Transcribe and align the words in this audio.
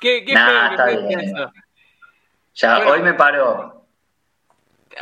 ¿Qué, 0.00 0.24
qué 0.24 0.32
Nah, 0.34 0.70
está 0.70 0.86
bien. 0.86 1.34
Ya, 2.54 2.76
Bueno. 2.76 2.90
hoy 2.92 3.02
me 3.02 3.14
paró. 3.14 3.84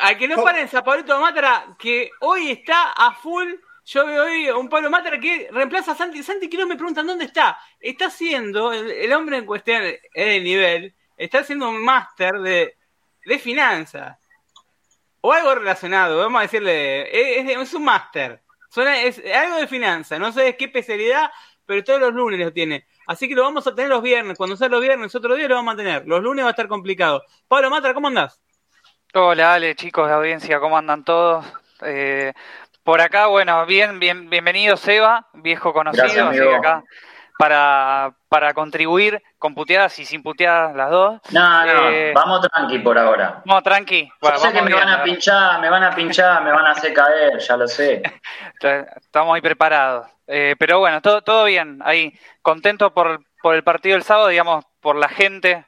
Al 0.01 0.19
que 0.19 0.27
no 0.27 0.43
paren 0.43 0.69
Zaparito 0.69 1.19
Matra, 1.21 1.67
que 1.79 2.11
hoy 2.21 2.51
está 2.51 2.93
a 2.93 3.13
full. 3.13 3.49
Yo 3.87 4.07
veo 4.07 4.25
hoy 4.25 4.49
un 4.51 4.69
Pablo 4.69 4.91
Matra 4.91 5.21
que 5.21 5.49
reemplaza 5.53 5.93
a 5.93 5.95
Santi. 5.95 6.23
Santi 6.23 6.49
Quiroz 6.49 6.67
me 6.67 6.75
preguntan 6.77 7.07
dónde 7.07 7.27
está. 7.27 7.59
Está 7.79 8.07
haciendo, 8.07 8.73
el, 8.73 8.91
el 8.91 9.13
hombre 9.13 9.37
en 9.39 9.47
cuestión 9.47 9.83
es 9.85 10.01
de 10.15 10.41
nivel, 10.41 10.95
está 11.17 11.41
haciendo 11.41 11.69
un 11.69 11.85
máster 11.85 12.33
de, 12.41 12.77
de 13.25 13.39
finanzas. 13.39 14.19
O 15.21 15.33
algo 15.33 15.55
relacionado, 15.55 16.19
vamos 16.19 16.39
a 16.41 16.43
decirle. 16.43 17.03
Es, 17.43 17.49
es- 17.51 17.57
es 17.59 17.75
un 17.75 17.85
máster. 17.85 18.41
Suena- 18.71 19.01
Es 19.03 19.23
algo 19.33 19.57
de 19.59 19.69
finanzas. 19.69 20.19
No 20.19 20.33
sé 20.33 20.57
qué 20.57 20.65
especialidad, 20.65 21.31
pero 21.67 21.85
todos 21.85 22.01
los 22.01 22.13
lunes 22.13 22.41
lo 22.41 22.53
tiene. 22.53 22.87
Así 23.07 23.29
que 23.29 23.35
lo 23.35 23.43
vamos 23.43 23.67
a 23.67 23.75
tener 23.75 23.91
los 23.91 24.03
viernes. 24.03 24.37
Cuando 24.39 24.57
sea 24.57 24.69
los 24.69 24.81
viernes, 24.81 25.15
otro 25.15 25.35
día 25.35 25.49
lo 25.49 25.57
vamos 25.57 25.75
a 25.75 25.77
tener. 25.77 26.07
Los 26.07 26.23
lunes 26.23 26.45
va 26.45 26.49
a 26.49 26.51
estar 26.51 26.69
complicado. 26.69 27.23
Pablo 27.49 27.71
Matra, 27.71 27.95
¿cómo 27.95 28.09
andás? 28.09 28.41
Hola, 29.15 29.55
Ale, 29.55 29.75
chicos 29.77 30.09
de 30.09 30.15
audiencia, 30.15 30.59
¿cómo 30.59 30.77
andan 30.77 31.05
todos? 31.05 31.45
Eh, 31.83 32.33
por 32.83 33.01
acá, 33.01 33.27
bueno, 33.27 33.65
bien, 33.67 34.01
bien, 34.01 34.29
bienvenido 34.29 34.77
Seba, 34.77 35.29
viejo 35.35 35.73
conocido, 35.73 36.05
Gracias, 36.05 36.27
así 36.29 36.41
que 36.41 36.55
acá 36.55 36.83
para, 37.39 38.15
para 38.29 38.55
contribuir 38.55 39.23
con 39.39 39.55
puteadas 39.55 39.99
y 39.99 40.05
sin 40.05 40.23
puteadas 40.23 40.75
las 40.75 40.91
dos. 40.91 41.21
No, 41.31 41.67
no, 41.67 41.91
Eh, 41.91 42.13
vamos 42.15 42.41
tranqui 42.41 42.79
por 42.79 42.99
ahora. 42.99 43.43
No, 43.45 43.61
tranqui. 43.63 44.05
Yo 44.05 44.13
Bueno, 44.21 44.39
sé 44.39 44.53
que 44.53 44.63
me 44.63 44.75
van 44.75 44.89
a 44.89 45.03
pinchar, 45.03 45.61
me 45.61 45.71
van 45.71 45.83
a 45.83 45.95
pinchar, 45.95 46.43
me 46.45 46.53
van 46.53 46.67
a 46.67 46.71
hacer 46.71 46.93
caer, 46.93 47.39
ya 47.39 47.57
lo 47.57 47.67
sé. 47.67 48.03
Estamos 49.01 49.35
ahí 49.35 49.41
preparados. 49.41 50.07
Eh, 50.27 50.55
pero 50.59 50.79
bueno, 50.79 51.01
todo, 51.03 51.23
todo 51.23 51.45
bien. 51.45 51.81
Ahí, 51.85 52.13
contento 52.43 52.93
por, 52.95 53.25
por 53.43 53.55
el 53.55 53.63
partido 53.65 53.95
del 53.95 54.03
sábado, 54.05 54.29
digamos, 54.29 54.65
por 54.81 54.97
la 54.97 55.09
gente, 55.09 55.67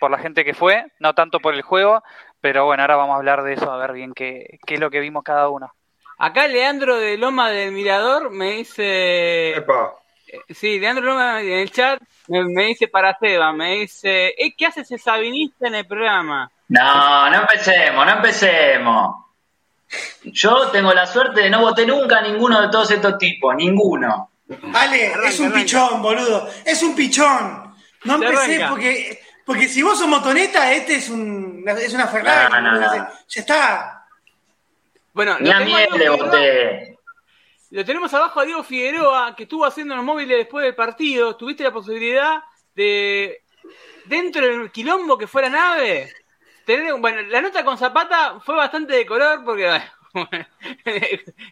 por 0.00 0.10
la 0.10 0.18
gente 0.18 0.44
que 0.44 0.54
fue, 0.54 0.86
no 0.98 1.14
tanto 1.14 1.40
por 1.40 1.54
el 1.54 1.62
juego. 1.62 2.02
Pero 2.40 2.64
bueno, 2.64 2.82
ahora 2.82 2.96
vamos 2.96 3.14
a 3.14 3.18
hablar 3.18 3.42
de 3.42 3.54
eso, 3.54 3.70
a 3.70 3.76
ver 3.78 3.92
bien 3.92 4.12
qué, 4.14 4.58
qué 4.66 4.74
es 4.74 4.80
lo 4.80 4.90
que 4.90 5.00
vimos 5.00 5.24
cada 5.24 5.48
uno. 5.48 5.72
Acá 6.18 6.48
Leandro 6.48 6.96
de 6.96 7.16
Loma 7.16 7.50
del 7.50 7.72
Mirador 7.72 8.30
me 8.30 8.52
dice. 8.52 9.56
Epa, 9.56 9.94
eh, 10.26 10.40
Sí, 10.54 10.78
Leandro 10.80 11.04
Loma 11.04 11.40
en 11.40 11.52
el 11.52 11.70
chat 11.70 12.00
me, 12.28 12.44
me 12.44 12.64
dice 12.66 12.88
para 12.88 13.16
Seba, 13.18 13.52
me 13.52 13.76
dice. 13.76 14.34
"Eh, 14.36 14.54
¿Qué 14.56 14.66
hace 14.66 14.80
ese 14.82 14.98
sabinista 14.98 15.68
en 15.68 15.76
el 15.76 15.86
programa? 15.86 16.50
No, 16.68 17.30
no 17.30 17.40
empecemos, 17.40 18.04
no 18.06 18.12
empecemos. 18.12 19.16
Yo 20.24 20.68
tengo 20.70 20.92
la 20.92 21.06
suerte 21.06 21.42
de 21.42 21.50
no 21.50 21.60
voté 21.60 21.86
nunca 21.86 22.18
a 22.18 22.22
ninguno 22.22 22.60
de 22.60 22.68
todos 22.68 22.90
estos 22.90 23.16
tipos, 23.18 23.54
ninguno. 23.56 24.30
Ale, 24.74 25.08
Arranca, 25.08 25.28
es 25.28 25.40
un 25.40 25.46
arranca. 25.46 25.60
pichón, 25.64 26.02
boludo. 26.02 26.48
Es 26.64 26.82
un 26.82 26.94
pichón. 26.94 27.74
No 28.04 28.14
empecé 28.14 28.66
porque, 28.68 29.20
porque 29.44 29.68
si 29.68 29.82
vos 29.82 29.98
sos 29.98 30.08
motoneta, 30.08 30.72
este 30.72 30.96
es, 30.96 31.08
un, 31.08 31.64
es 31.66 31.92
una 31.94 32.06
Ferrari. 32.06 32.52
No, 32.52 32.60
no, 32.60 32.70
boludo. 32.78 32.96
no. 32.96 33.08
Ya 33.28 33.40
está. 33.40 34.06
Bueno, 35.12 35.36
Ni 35.40 35.50
a 35.50 35.58
tenemos 35.58 35.80
miel 35.80 35.98
le 35.98 36.08
voté. 36.10 36.98
lo 37.70 37.84
tenemos 37.84 38.14
abajo 38.14 38.40
a 38.40 38.44
Diego 38.44 38.62
Figueroa, 38.62 39.34
que 39.34 39.42
estuvo 39.44 39.64
haciendo 39.64 39.96
los 39.96 40.04
móviles 40.04 40.38
después 40.38 40.64
del 40.64 40.74
partido. 40.74 41.34
¿Tuviste 41.36 41.64
la 41.64 41.72
posibilidad 41.72 42.42
de, 42.74 43.42
dentro 44.04 44.42
del 44.46 44.70
quilombo 44.70 45.18
que 45.18 45.26
fue 45.26 45.42
la 45.42 45.50
nave? 45.50 46.12
Tener, 46.68 46.92
bueno, 46.96 47.22
la 47.22 47.40
nota 47.40 47.64
con 47.64 47.78
Zapata 47.78 48.40
fue 48.44 48.54
bastante 48.54 48.92
de 48.92 49.06
color 49.06 49.42
porque. 49.42 49.80
bueno, 50.12 50.28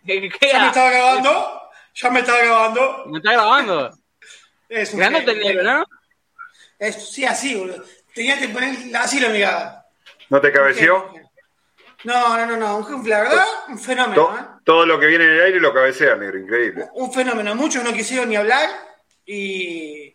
Ya 0.04 0.60
me 0.60 0.66
estaba 0.66 0.90
grabando. 0.90 1.62
Ya 1.94 2.10
me 2.10 2.20
estaba 2.20 2.38
grabando. 2.40 3.04
¿Me 3.06 3.16
está 3.16 3.32
grabando? 3.32 3.90
Es 4.68 4.92
un 4.92 5.00
negro, 5.00 5.62
¿no? 5.62 5.86
Es- 6.78 7.10
sí, 7.12 7.24
así, 7.24 7.54
boludo. 7.54 7.82
Tenía 8.14 8.38
que 8.38 8.48
poner 8.50 8.76
así 8.94 9.18
la 9.18 9.30
mirada. 9.30 9.86
¿no 10.28 10.38
te 10.38 10.52
cabeció? 10.52 11.10
No, 12.04 12.36
no, 12.36 12.44
no, 12.44 12.56
no. 12.58 12.76
Un- 12.76 13.08
La 13.08 13.20
verdad, 13.22 13.46
un 13.68 13.78
fenómeno, 13.78 14.14
To- 14.22 14.36
¿eh? 14.38 14.42
todo 14.66 14.84
lo 14.84 15.00
que 15.00 15.06
viene 15.06 15.24
en 15.24 15.30
el 15.30 15.40
aire 15.44 15.60
lo 15.60 15.72
cabecea, 15.72 16.14
negro, 16.16 16.38
increíble. 16.38 16.90
Un 16.92 17.10
fenómeno. 17.10 17.54
Muchos 17.54 17.82
no 17.82 17.90
quisieron 17.94 18.28
ni 18.28 18.36
hablar 18.36 18.68
y 19.24 20.14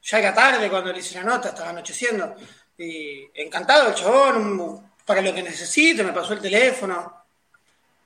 ya 0.00 0.18
era 0.18 0.32
tarde 0.32 0.70
cuando 0.70 0.94
le 0.94 1.00
hice 1.00 1.16
la 1.16 1.24
nota, 1.24 1.50
estaba 1.50 1.68
anocheciendo. 1.68 2.34
Y 2.82 3.28
encantado 3.34 3.88
el 3.88 3.94
chabón, 3.94 4.90
para 5.04 5.20
lo 5.20 5.34
que 5.34 5.42
necesite, 5.42 6.02
me 6.02 6.14
pasó 6.14 6.32
el 6.32 6.40
teléfono. 6.40 7.14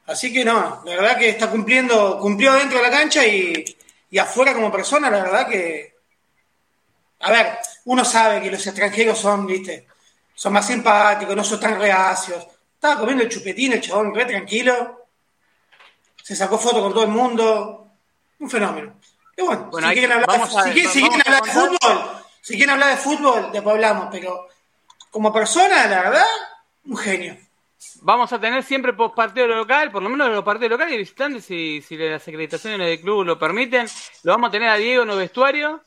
Así 0.06 0.32
que 0.32 0.44
no, 0.44 0.82
la 0.84 0.96
verdad 0.96 1.16
que 1.16 1.28
está 1.28 1.48
cumpliendo, 1.48 2.18
cumplió 2.18 2.54
dentro 2.54 2.78
de 2.78 2.82
la 2.82 2.90
cancha 2.90 3.24
y, 3.24 3.64
y 4.10 4.18
afuera 4.18 4.52
como 4.52 4.72
persona, 4.72 5.08
la 5.10 5.22
verdad 5.22 5.48
que... 5.48 5.94
A 7.20 7.30
ver, 7.30 7.56
uno 7.84 8.04
sabe 8.04 8.42
que 8.42 8.50
los 8.50 8.66
extranjeros 8.66 9.16
son, 9.16 9.46
viste, 9.46 9.86
son 10.34 10.52
más 10.52 10.66
simpáticos, 10.66 11.36
no 11.36 11.44
son 11.44 11.60
tan 11.60 11.78
reacios. 11.78 12.44
Estaba 12.74 12.98
comiendo 12.98 13.22
el 13.22 13.30
chupetín, 13.30 13.74
el 13.74 13.80
chabón, 13.80 14.12
re 14.12 14.24
tranquilo. 14.24 15.06
Se 16.20 16.34
sacó 16.34 16.58
foto 16.58 16.82
con 16.82 16.92
todo 16.92 17.04
el 17.04 17.10
mundo. 17.10 17.86
Un 18.40 18.50
fenómeno. 18.50 18.96
Y 19.36 19.42
bueno, 19.42 19.68
Bueno, 19.70 19.88
si, 19.88 19.94
quieren 19.94 20.12
hablar, 20.12 20.40
de, 20.40 20.46
si 20.46 20.72
quieren- 20.72 20.90
si 20.92 21.04
hablar 21.04 21.42
de 21.44 21.50
fútbol, 21.52 22.24
si 22.42 22.56
quieren 22.56 22.70
hablar 22.70 22.90
de 22.90 22.96
fútbol, 22.96 23.52
después 23.52 23.74
hablamos, 23.74 24.08
pero 24.10 24.48
como 25.14 25.32
persona, 25.32 25.86
la 25.86 26.02
verdad, 26.02 26.26
un 26.86 26.96
genio. 26.96 27.36
Vamos 28.00 28.32
a 28.32 28.40
tener 28.40 28.64
siempre 28.64 28.92
post 28.92 29.14
partido 29.14 29.46
local, 29.46 29.92
por 29.92 30.02
lo 30.02 30.08
menos 30.08 30.28
los 30.28 30.42
partidos 30.42 30.72
locales 30.72 30.92
y 30.92 30.98
visitantes, 30.98 31.44
si, 31.44 31.80
si 31.82 31.96
las 31.96 32.26
acreditaciones 32.26 32.84
del 32.84 33.00
club 33.00 33.24
lo 33.24 33.38
permiten. 33.38 33.86
Lo 34.24 34.32
vamos 34.32 34.48
a 34.48 34.50
tener 34.50 34.68
a 34.68 34.74
Diego 34.74 35.02
en 35.02 35.08
los 35.08 35.16
vestuarios. 35.16 35.80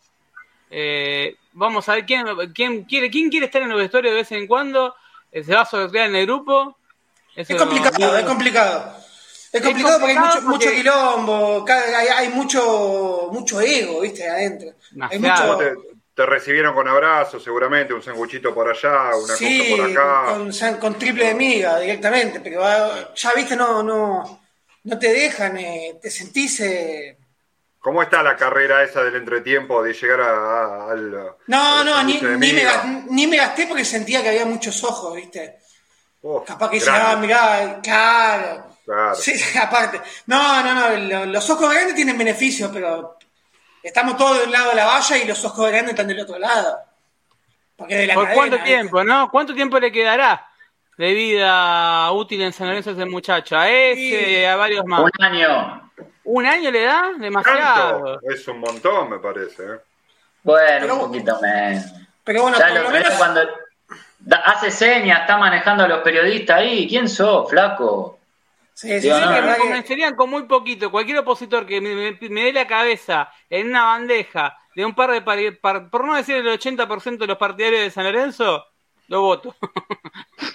Eh, 0.71 1.35
vamos 1.51 1.89
a 1.89 1.95
ver 1.95 2.05
quién, 2.05 2.25
quién 2.53 2.85
quiere 2.85 3.11
quién 3.11 3.29
quiere 3.29 3.47
estar 3.47 3.61
en 3.61 3.67
los 3.67 3.77
vestuarios 3.77 4.13
de 4.13 4.21
vez 4.21 4.31
en 4.31 4.47
cuando. 4.47 4.95
Eh, 5.29 5.43
se 5.43 5.53
va 5.53 5.61
a 5.63 5.65
sortear 5.65 6.07
en 6.07 6.15
el 6.15 6.25
grupo. 6.25 6.77
Eso 7.35 7.53
Es 7.53 7.61
complicado, 7.61 8.17
es 8.17 8.25
complicado. 8.25 8.95
Es 9.51 9.61
complicado 9.61 9.99
porque 9.99 10.13
hay 10.13 10.19
mucho, 10.19 10.41
mucho 10.43 10.71
quilombo, 10.71 11.65
hay, 11.67 12.07
hay 12.07 12.29
mucho, 12.29 13.29
mucho 13.33 13.59
ego, 13.59 13.99
viste, 13.99 14.25
adentro. 14.25 14.69
Hay 15.01 15.19
mucho, 15.19 15.57
Te, 15.57 15.73
te 16.17 16.25
recibieron 16.25 16.73
con 16.73 16.87
abrazos, 16.87 17.43
seguramente, 17.43 17.93
un 17.93 18.01
sanguchito 18.01 18.51
por 18.51 18.67
allá, 18.67 19.15
una 19.15 19.35
sí, 19.35 19.59
cosa 19.59 19.77
por 19.77 19.91
acá. 19.91 20.25
con, 20.33 20.79
con 20.79 20.97
triple 20.97 21.27
de 21.27 21.35
miga 21.35 21.79
directamente, 21.79 22.39
pero 22.39 22.65
ah, 22.65 23.11
ya 23.15 23.33
viste, 23.35 23.55
no, 23.55 23.83
no, 23.83 24.41
no 24.83 24.99
te 24.99 25.13
dejan, 25.13 25.57
eh, 25.57 25.99
te 26.01 26.09
sentís... 26.09 26.59
eh, 26.61 27.17
¿Cómo 27.79 28.01
está 28.01 28.23
la 28.23 28.35
carrera 28.35 28.83
esa 28.83 29.03
del 29.03 29.15
entretiempo 29.15 29.83
de 29.83 29.93
llegar 29.93 30.21
a, 30.21 30.31
a- 30.31 30.91
al. 30.91 31.11
No, 31.45 31.83
no, 31.83 32.03
ni, 32.03 32.19
ni 32.19 32.51
me, 32.53 32.65
ni 33.11 33.37
gasté 33.37 33.67
porque 33.67 33.85
sentía 33.85 34.23
que 34.23 34.29
había 34.29 34.45
muchos 34.47 34.83
ojos, 34.83 35.15
viste. 35.15 35.59
Oh, 36.23 36.43
Capaz 36.43 36.71
que 36.71 36.79
grande, 36.79 36.99
llegaba, 36.99 37.21
mirá, 37.21 37.79
claro. 37.81 38.65
Claro. 38.83 39.15
Sí, 39.15 39.33
aparte. 39.61 40.01
No, 40.25 40.63
no, 40.63 40.73
no, 40.73 40.97
lo- 40.97 41.25
los 41.27 41.49
ojos 41.51 41.69
grandes 41.71 41.95
tienen 41.95 42.17
beneficios, 42.17 42.71
pero 42.73 43.16
estamos 43.87 44.17
todos 44.17 44.39
de 44.39 44.45
un 44.45 44.51
lado 44.51 44.69
de 44.69 44.75
la 44.75 44.85
valla 44.85 45.17
y 45.17 45.25
los 45.27 45.43
ojos 45.45 45.67
grandes 45.69 45.91
están 45.91 46.07
del 46.07 46.19
otro 46.19 46.37
lado. 46.39 46.77
Porque 47.75 47.95
de 47.95 48.07
la 48.07 48.13
¿Por 48.15 48.23
cadena, 48.23 48.35
cuánto 48.39 48.55
¿viste? 48.57 48.69
tiempo, 48.71 49.03
no? 49.03 49.29
¿Cuánto 49.29 49.53
tiempo 49.53 49.79
le 49.79 49.91
quedará 49.91 50.47
de 50.97 51.13
vida 51.13 52.11
útil 52.11 52.41
en 52.41 52.53
San 52.53 52.67
Lorenzo 52.67 52.89
a 52.89 52.93
ese 52.93 53.05
muchacho? 53.05 53.57
A 53.57 53.69
ese, 53.69 54.25
Sí. 54.39 54.45
a 54.45 54.55
varios 54.55 54.85
más. 54.85 55.01
Un 55.01 55.23
año. 55.23 55.91
¿Un 56.23 56.45
año 56.45 56.71
le 56.71 56.83
da? 56.83 57.11
Demasiado. 57.17 58.03
¿Tanto? 58.15 58.19
Es 58.31 58.47
un 58.47 58.59
montón, 58.59 59.09
me 59.11 59.19
parece. 59.19 59.63
¿eh? 59.63 59.79
Bueno, 60.43 60.77
Pero- 60.81 60.93
un 60.95 60.99
poquito 61.01 61.39
menos. 61.41 61.83
Pero 62.23 62.41
bueno, 62.41 62.57
Ya 62.57 62.67
por 62.67 62.75
lo 62.77 62.83
lo 62.83 62.89
pero 62.89 63.03
menos. 63.03 63.17
cuando 63.17 63.41
da- 64.19 64.41
hace 64.45 64.71
señas, 64.71 65.21
está 65.21 65.37
manejando 65.37 65.83
a 65.83 65.87
los 65.87 65.99
periodistas 65.99 66.57
ahí. 66.57 66.87
¿Quién 66.89 67.07
sos, 67.07 67.49
flaco? 67.49 68.16
Sí, 68.79 68.89
sí, 68.89 68.99
Digo, 68.99 69.15
sí, 69.15 69.21
no, 69.21 69.31
la 69.31 69.35
que 69.35 69.41
verdad 69.41 69.57
me 69.57 69.63
convencerían 69.63 70.15
con 70.15 70.29
muy 70.29 70.43
poquito. 70.43 70.91
Cualquier 70.91 71.17
opositor 71.19 71.65
que 71.65 71.81
me, 71.81 71.95
me- 71.95 72.29
me 72.29 72.43
dé 72.43 72.53
la 72.53 72.67
cabeza 72.67 73.31
en 73.49 73.67
una 73.69 73.85
bandeja 73.85 74.55
de 74.75 74.85
un 74.85 74.93
par 74.93 75.09
de, 75.11 75.51
par- 75.53 75.89
por 75.89 76.05
no 76.05 76.15
decir 76.15 76.35
el 76.35 76.47
80% 76.47 77.23
de 77.23 77.27
los 77.29 77.37
partidarios 77.39 77.81
de 77.81 77.89
San 77.91 78.03
Lorenzo, 78.05 78.65
lo 79.07 79.21
voto. 79.21 79.55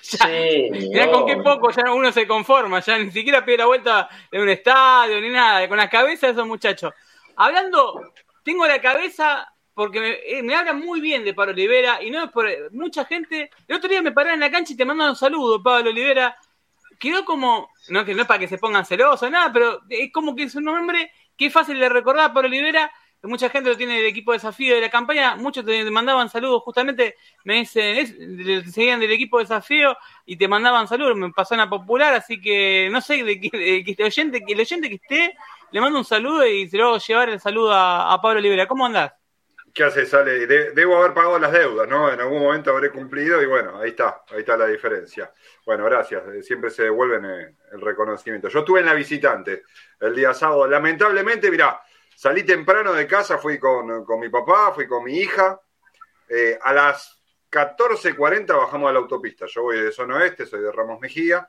Ya. 0.02 0.18
Sí, 0.28 0.68
Mirá 0.70 1.10
con 1.10 1.26
qué 1.26 1.36
poco 1.38 1.70
ya 1.70 1.92
uno 1.92 2.12
se 2.12 2.26
conforma, 2.26 2.80
ya 2.80 2.98
ni 2.98 3.10
siquiera 3.10 3.44
pide 3.44 3.58
la 3.58 3.66
vuelta 3.66 4.08
de 4.30 4.40
un 4.42 4.48
estadio 4.48 5.20
ni 5.20 5.28
nada, 5.30 5.68
con 5.68 5.76
la 5.76 5.88
cabeza 5.88 6.26
de 6.26 6.32
esos 6.32 6.46
muchachos. 6.46 6.92
Hablando, 7.36 8.12
tengo 8.44 8.66
la 8.66 8.80
cabeza 8.80 9.48
porque 9.74 10.00
me, 10.00 10.10
eh, 10.38 10.42
me 10.42 10.54
hablan 10.54 10.80
muy 10.80 11.00
bien 11.00 11.24
de 11.24 11.34
Pablo 11.34 11.52
Olivera 11.52 12.02
y 12.02 12.10
no 12.10 12.24
es 12.24 12.30
por 12.30 12.46
mucha 12.72 13.04
gente. 13.06 13.50
El 13.66 13.76
otro 13.76 13.88
día 13.88 14.02
me 14.02 14.12
paré 14.12 14.34
en 14.34 14.40
la 14.40 14.50
cancha 14.50 14.72
y 14.74 14.76
te 14.76 14.84
mandaron 14.84 15.10
un 15.12 15.16
saludo, 15.16 15.62
Pablo 15.62 15.90
Olivera. 15.90 16.36
Quedó 17.02 17.24
como, 17.24 17.68
no 17.88 18.04
que 18.04 18.14
no 18.14 18.22
es 18.22 18.28
para 18.28 18.38
que 18.38 18.46
se 18.46 18.58
pongan 18.58 18.86
celosos, 18.86 19.28
nada, 19.28 19.52
pero 19.52 19.80
es 19.88 20.12
como 20.12 20.36
que 20.36 20.44
es 20.44 20.54
un 20.54 20.62
nombre 20.62 21.10
que 21.36 21.46
es 21.46 21.52
fácil 21.52 21.80
de 21.80 21.88
recordar, 21.88 22.32
Pablo 22.32 22.48
Olivera. 22.48 22.92
Mucha 23.24 23.50
gente 23.50 23.70
lo 23.70 23.76
tiene 23.76 23.96
del 23.96 24.06
equipo 24.06 24.30
de 24.30 24.36
desafío 24.38 24.76
de 24.76 24.80
la 24.80 24.88
campaña, 24.88 25.34
muchos 25.34 25.64
te 25.64 25.90
mandaban 25.90 26.28
saludos, 26.28 26.62
justamente 26.62 27.16
me 27.42 27.54
dicen, 27.54 28.70
seguían 28.70 29.00
del 29.00 29.10
equipo 29.10 29.38
de 29.38 29.44
desafío 29.44 29.96
y 30.24 30.36
te 30.36 30.46
mandaban 30.46 30.86
saludos, 30.86 31.16
me 31.16 31.32
pasó 31.32 31.56
una 31.56 31.68
popular, 31.68 32.14
así 32.14 32.40
que 32.40 32.88
no 32.92 33.00
sé 33.00 33.24
de, 33.24 33.40
que 33.40 34.04
oyente, 34.04 34.44
el 34.46 34.60
oyente 34.60 34.88
que 34.88 34.94
esté, 34.94 35.34
le 35.72 35.80
mando 35.80 35.98
un 35.98 36.04
saludo 36.04 36.46
y 36.46 36.68
se 36.68 36.76
lo 36.76 36.90
hago 36.90 36.98
llevar 36.98 37.30
el 37.30 37.40
saludo 37.40 37.72
a, 37.72 38.12
a 38.12 38.20
Pablo 38.20 38.38
Olivera. 38.38 38.68
¿Cómo 38.68 38.86
andás? 38.86 39.12
¿Qué 39.74 39.84
hace? 39.84 40.04
Sale. 40.04 40.46
de- 40.46 40.72
debo 40.72 40.98
haber 40.98 41.14
pagado 41.14 41.38
las 41.38 41.50
deudas, 41.52 41.88
¿no? 41.88 42.12
En 42.12 42.20
algún 42.20 42.40
momento 42.42 42.70
habré 42.70 42.90
cumplido 42.90 43.40
y 43.40 43.46
bueno, 43.46 43.80
ahí 43.80 43.90
está, 43.90 44.22
ahí 44.30 44.40
está 44.40 44.56
la 44.56 44.66
diferencia. 44.66 45.32
Bueno, 45.64 45.84
gracias. 45.86 46.22
eh, 46.28 46.42
Siempre 46.42 46.68
se 46.70 46.82
devuelven 46.84 47.24
eh, 47.24 47.56
el 47.72 47.80
reconocimiento. 47.80 48.48
Yo 48.48 48.58
estuve 48.60 48.80
en 48.80 48.86
la 48.86 48.94
visitante 48.94 49.62
el 50.00 50.14
día 50.14 50.34
sábado. 50.34 50.66
Lamentablemente, 50.66 51.50
mirá, 51.50 51.80
salí 52.14 52.42
temprano 52.42 52.92
de 52.92 53.06
casa, 53.06 53.38
fui 53.38 53.58
con, 53.58 54.04
con 54.04 54.20
mi 54.20 54.28
papá, 54.28 54.72
fui 54.74 54.86
con 54.86 55.04
mi 55.04 55.18
hija. 55.18 55.58
Eh, 56.28 56.58
a 56.60 56.72
las 56.74 57.22
14.40 57.50 58.54
bajamos 58.56 58.90
a 58.90 58.92
la 58.92 58.98
autopista. 58.98 59.46
Yo 59.46 59.62
voy 59.62 59.80
de 59.80 59.92
zona 59.92 60.16
oeste, 60.16 60.44
soy 60.44 60.60
de 60.60 60.70
Ramos 60.72 61.00
Mejía. 61.00 61.48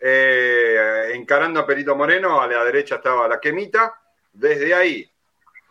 Encarando 0.00 1.60
a 1.60 1.66
Perito 1.66 1.94
Moreno, 1.96 2.40
a 2.40 2.46
la 2.46 2.64
derecha 2.64 2.96
estaba 2.96 3.28
la 3.28 3.40
quemita. 3.40 3.94
Desde 4.32 4.74
ahí 4.74 5.10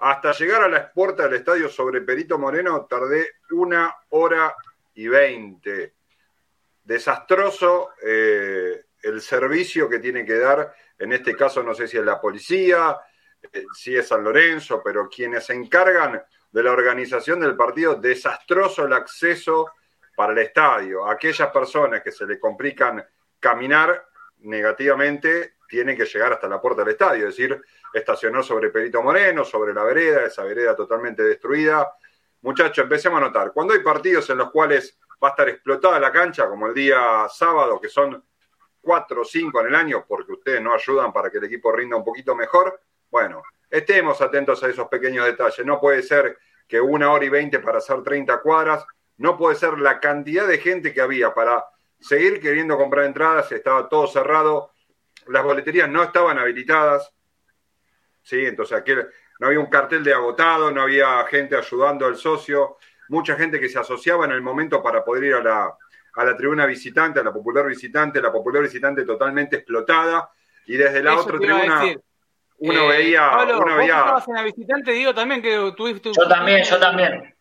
hasta 0.04 0.34
llegar 0.34 0.64
a 0.64 0.68
la 0.68 0.92
puerta 0.92 1.24
del 1.24 1.36
estadio 1.36 1.70
sobre 1.70 2.02
Perito 2.02 2.38
Moreno 2.38 2.86
tardé 2.90 3.36
una 3.52 3.96
hora 4.10 4.54
y 4.96 5.08
veinte. 5.08 5.94
Desastroso 6.84 7.92
eh, 8.06 8.84
el 9.02 9.22
servicio 9.22 9.88
que 9.88 10.00
tiene 10.00 10.26
que 10.26 10.38
dar, 10.38 10.76
en 11.00 11.14
este 11.14 11.34
caso 11.38 11.64
no 11.64 11.74
sé 11.74 11.88
si 11.88 11.98
es 11.98 12.04
la 12.04 12.20
policía, 12.20 12.98
eh, 13.42 13.64
si 13.74 13.96
es 13.96 14.06
San 14.06 14.26
Lorenzo, 14.26 14.82
pero 14.84 15.08
quienes 15.08 15.46
se 15.46 15.54
encargan 15.54 16.22
de 16.52 16.64
la 16.64 16.72
organización 16.74 17.40
del 17.40 17.56
partido, 17.56 17.96
desastroso 17.96 18.86
el 18.86 18.92
acceso 18.92 19.72
para 20.18 20.34
el 20.34 20.40
estadio. 20.40 21.08
Aquellas 21.08 21.50
personas 21.50 22.04
que 22.04 22.12
se 22.12 22.26
le 22.26 22.38
complican 22.42 23.02
caminar 23.40 24.06
negativamente 24.40 25.54
tienen 25.66 25.96
que 25.96 26.06
llegar 26.06 26.34
hasta 26.34 26.50
la 26.50 26.60
puerta 26.60 26.84
del 26.84 26.92
estadio, 26.92 27.30
es 27.30 27.38
decir, 27.38 27.64
estacionó 27.94 28.42
sobre 28.44 28.70
Perito 28.70 29.02
Moreno, 29.02 29.44
sobre 29.46 29.74
la 29.74 29.84
vereda, 29.84 30.26
esa 30.26 30.44
vereda 30.44 30.76
totalmente 30.76 31.24
destruida. 31.24 31.94
Muchachos, 32.42 32.84
empecemos 32.84 33.22
a 33.22 33.26
notar, 33.26 33.52
cuando 33.54 33.74
hay 33.74 33.80
partidos 33.80 34.30
en 34.30 34.38
los 34.40 34.52
cuales 34.52 34.98
va 35.24 35.30
a 35.30 35.32
estar 35.32 35.48
explotada 35.50 36.00
la 36.00 36.12
cancha, 36.12 36.50
como 36.50 36.68
el 36.68 36.74
día 36.74 37.28
sábado, 37.30 37.80
que 37.80 37.90
son 37.90 38.24
cuatro 38.82 39.22
o 39.22 39.26
cinco 39.26 39.62
en 39.62 39.68
el 39.68 39.76
año, 39.76 40.06
porque 40.08 40.34
ustedes 40.34 40.62
no 40.62 40.74
ayudan 40.74 41.14
para 41.14 41.30
que 41.30 41.38
el 41.38 41.46
equipo 41.46 41.72
rinda 41.72 41.96
un 41.96 42.04
poquito 42.04 42.36
mejor, 42.36 42.82
bueno, 43.10 43.44
estemos 43.70 44.20
atentos 44.22 44.62
a 44.64 44.70
esos 44.70 44.88
pequeños 44.88 45.26
detalles. 45.26 45.66
No 45.66 45.80
puede 45.80 46.02
ser 46.02 46.38
que 46.68 46.82
una 46.82 47.12
hora 47.12 47.24
y 47.24 47.30
veinte 47.30 47.60
para 47.60 47.78
hacer 47.78 48.02
30 48.04 48.42
cuadras, 48.42 48.86
no 49.18 49.38
puede 49.38 49.56
ser 49.56 49.78
la 49.78 50.00
cantidad 50.00 50.48
de 50.48 50.58
gente 50.58 50.94
que 50.94 51.02
había 51.02 51.34
para 51.34 51.64
seguir 52.00 52.42
queriendo 52.42 52.78
comprar 52.78 53.06
entradas, 53.06 53.52
estaba 53.52 53.88
todo 53.88 54.08
cerrado, 54.08 54.72
las 55.28 55.44
boleterías 55.44 55.90
no 55.90 56.04
estaban 56.04 56.38
habilitadas, 56.38 57.14
¿sí? 58.24 58.46
Entonces 58.46 58.78
aquí 58.78 58.94
no 59.40 59.48
había 59.48 59.60
un 59.60 59.70
cartel 59.70 60.04
de 60.04 60.14
agotado, 60.14 60.72
no 60.72 60.82
había 60.82 61.24
gente 61.26 61.56
ayudando 61.56 62.06
al 62.06 62.16
socio, 62.16 62.78
mucha 63.10 63.36
gente 63.36 63.60
que 63.60 63.70
se 63.70 63.78
asociaba 63.78 64.26
en 64.26 64.32
el 64.32 64.42
momento 64.42 64.82
para 64.82 65.04
poder 65.04 65.26
ir 65.26 65.34
a 65.36 65.44
la, 65.44 65.74
a 66.16 66.24
la 66.24 66.36
tribuna 66.36 66.66
visitante, 66.66 67.20
a 67.20 67.24
la 67.24 67.32
popular 67.34 67.68
visitante, 67.68 68.22
la 68.22 68.32
popular 68.32 68.64
visitante 68.64 69.04
totalmente 69.04 69.58
explotada, 69.58 70.30
y 70.66 70.78
desde 70.78 71.04
la 71.04 71.14
Eso 71.14 71.22
otra 71.22 71.38
tribuna 71.38 71.84
uno 72.60 72.84
Eh, 72.84 72.88
veía, 72.88 73.30
Pablo, 73.30 73.60
uno 73.60 73.76
veía, 73.76 73.98
estabas 74.00 74.28
en 74.30 74.36
la 74.36 74.44
visitante, 74.44 74.92
digo 74.92 75.14
también 75.14 75.42
que 75.42 75.74
tuviste. 75.76 76.12
Yo 76.14 76.28
también, 76.30 76.64
yo 76.64 76.80
también. 76.80 77.36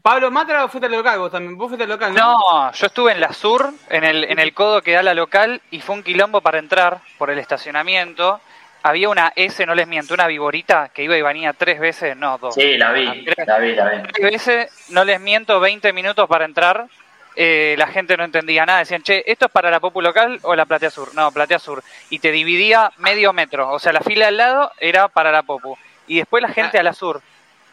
Pablo 0.00 0.30
Matra 0.30 0.68
fuiste 0.68 0.86
al 0.86 0.92
local, 0.92 1.18
vos 1.18 1.32
también. 1.32 1.58
Vos 1.58 1.68
fuiste 1.68 1.84
al 1.84 1.90
local, 1.90 2.14
¿no? 2.14 2.32
No, 2.32 2.72
yo 2.72 2.86
estuve 2.86 3.12
en 3.12 3.20
la 3.20 3.32
sur, 3.32 3.70
en 3.90 4.04
el, 4.04 4.24
en 4.24 4.38
el 4.38 4.54
codo 4.54 4.80
que 4.82 4.92
da 4.92 5.02
la 5.02 5.14
local, 5.14 5.60
y 5.70 5.80
fue 5.80 5.96
un 5.96 6.02
quilombo 6.02 6.40
para 6.40 6.58
entrar 6.58 7.00
por 7.18 7.30
el 7.30 7.38
estacionamiento. 7.38 8.40
Había 8.86 9.08
una 9.08 9.32
S, 9.34 9.64
no 9.64 9.74
les 9.74 9.88
miento, 9.88 10.12
una 10.12 10.26
viborita 10.26 10.90
que 10.92 11.02
iba 11.04 11.16
y 11.16 11.22
venía 11.22 11.54
tres 11.54 11.80
veces, 11.80 12.14
no, 12.18 12.36
dos. 12.36 12.54
Sí, 12.54 12.76
la 12.76 12.92
vi, 12.92 13.24
la 13.46 13.58
vi, 13.58 13.74
la 13.74 13.88
vi. 13.88 14.02
Tres 14.12 14.30
veces, 14.30 14.90
no 14.90 15.04
les 15.04 15.18
miento, 15.18 15.58
20 15.58 15.90
minutos 15.94 16.28
para 16.28 16.44
entrar. 16.44 16.86
Eh, 17.34 17.76
la 17.78 17.86
gente 17.86 18.14
no 18.18 18.24
entendía 18.24 18.66
nada. 18.66 18.80
Decían, 18.80 19.02
che, 19.02 19.24
¿esto 19.26 19.46
es 19.46 19.50
para 19.52 19.70
la 19.70 19.80
Popu 19.80 20.02
local 20.02 20.38
o 20.42 20.54
la 20.54 20.66
Platea 20.66 20.90
Sur? 20.90 21.14
No, 21.14 21.32
Platea 21.32 21.58
Sur. 21.58 21.82
Y 22.10 22.18
te 22.18 22.30
dividía 22.30 22.92
medio 22.98 23.32
metro. 23.32 23.70
O 23.70 23.78
sea, 23.78 23.90
la 23.90 24.00
fila 24.00 24.28
al 24.28 24.36
lado 24.36 24.70
era 24.78 25.08
para 25.08 25.32
la 25.32 25.42
Popu. 25.44 25.78
Y 26.06 26.18
después 26.18 26.42
la 26.42 26.50
gente 26.50 26.78
a 26.78 26.82
la 26.82 26.92
sur. 26.92 27.22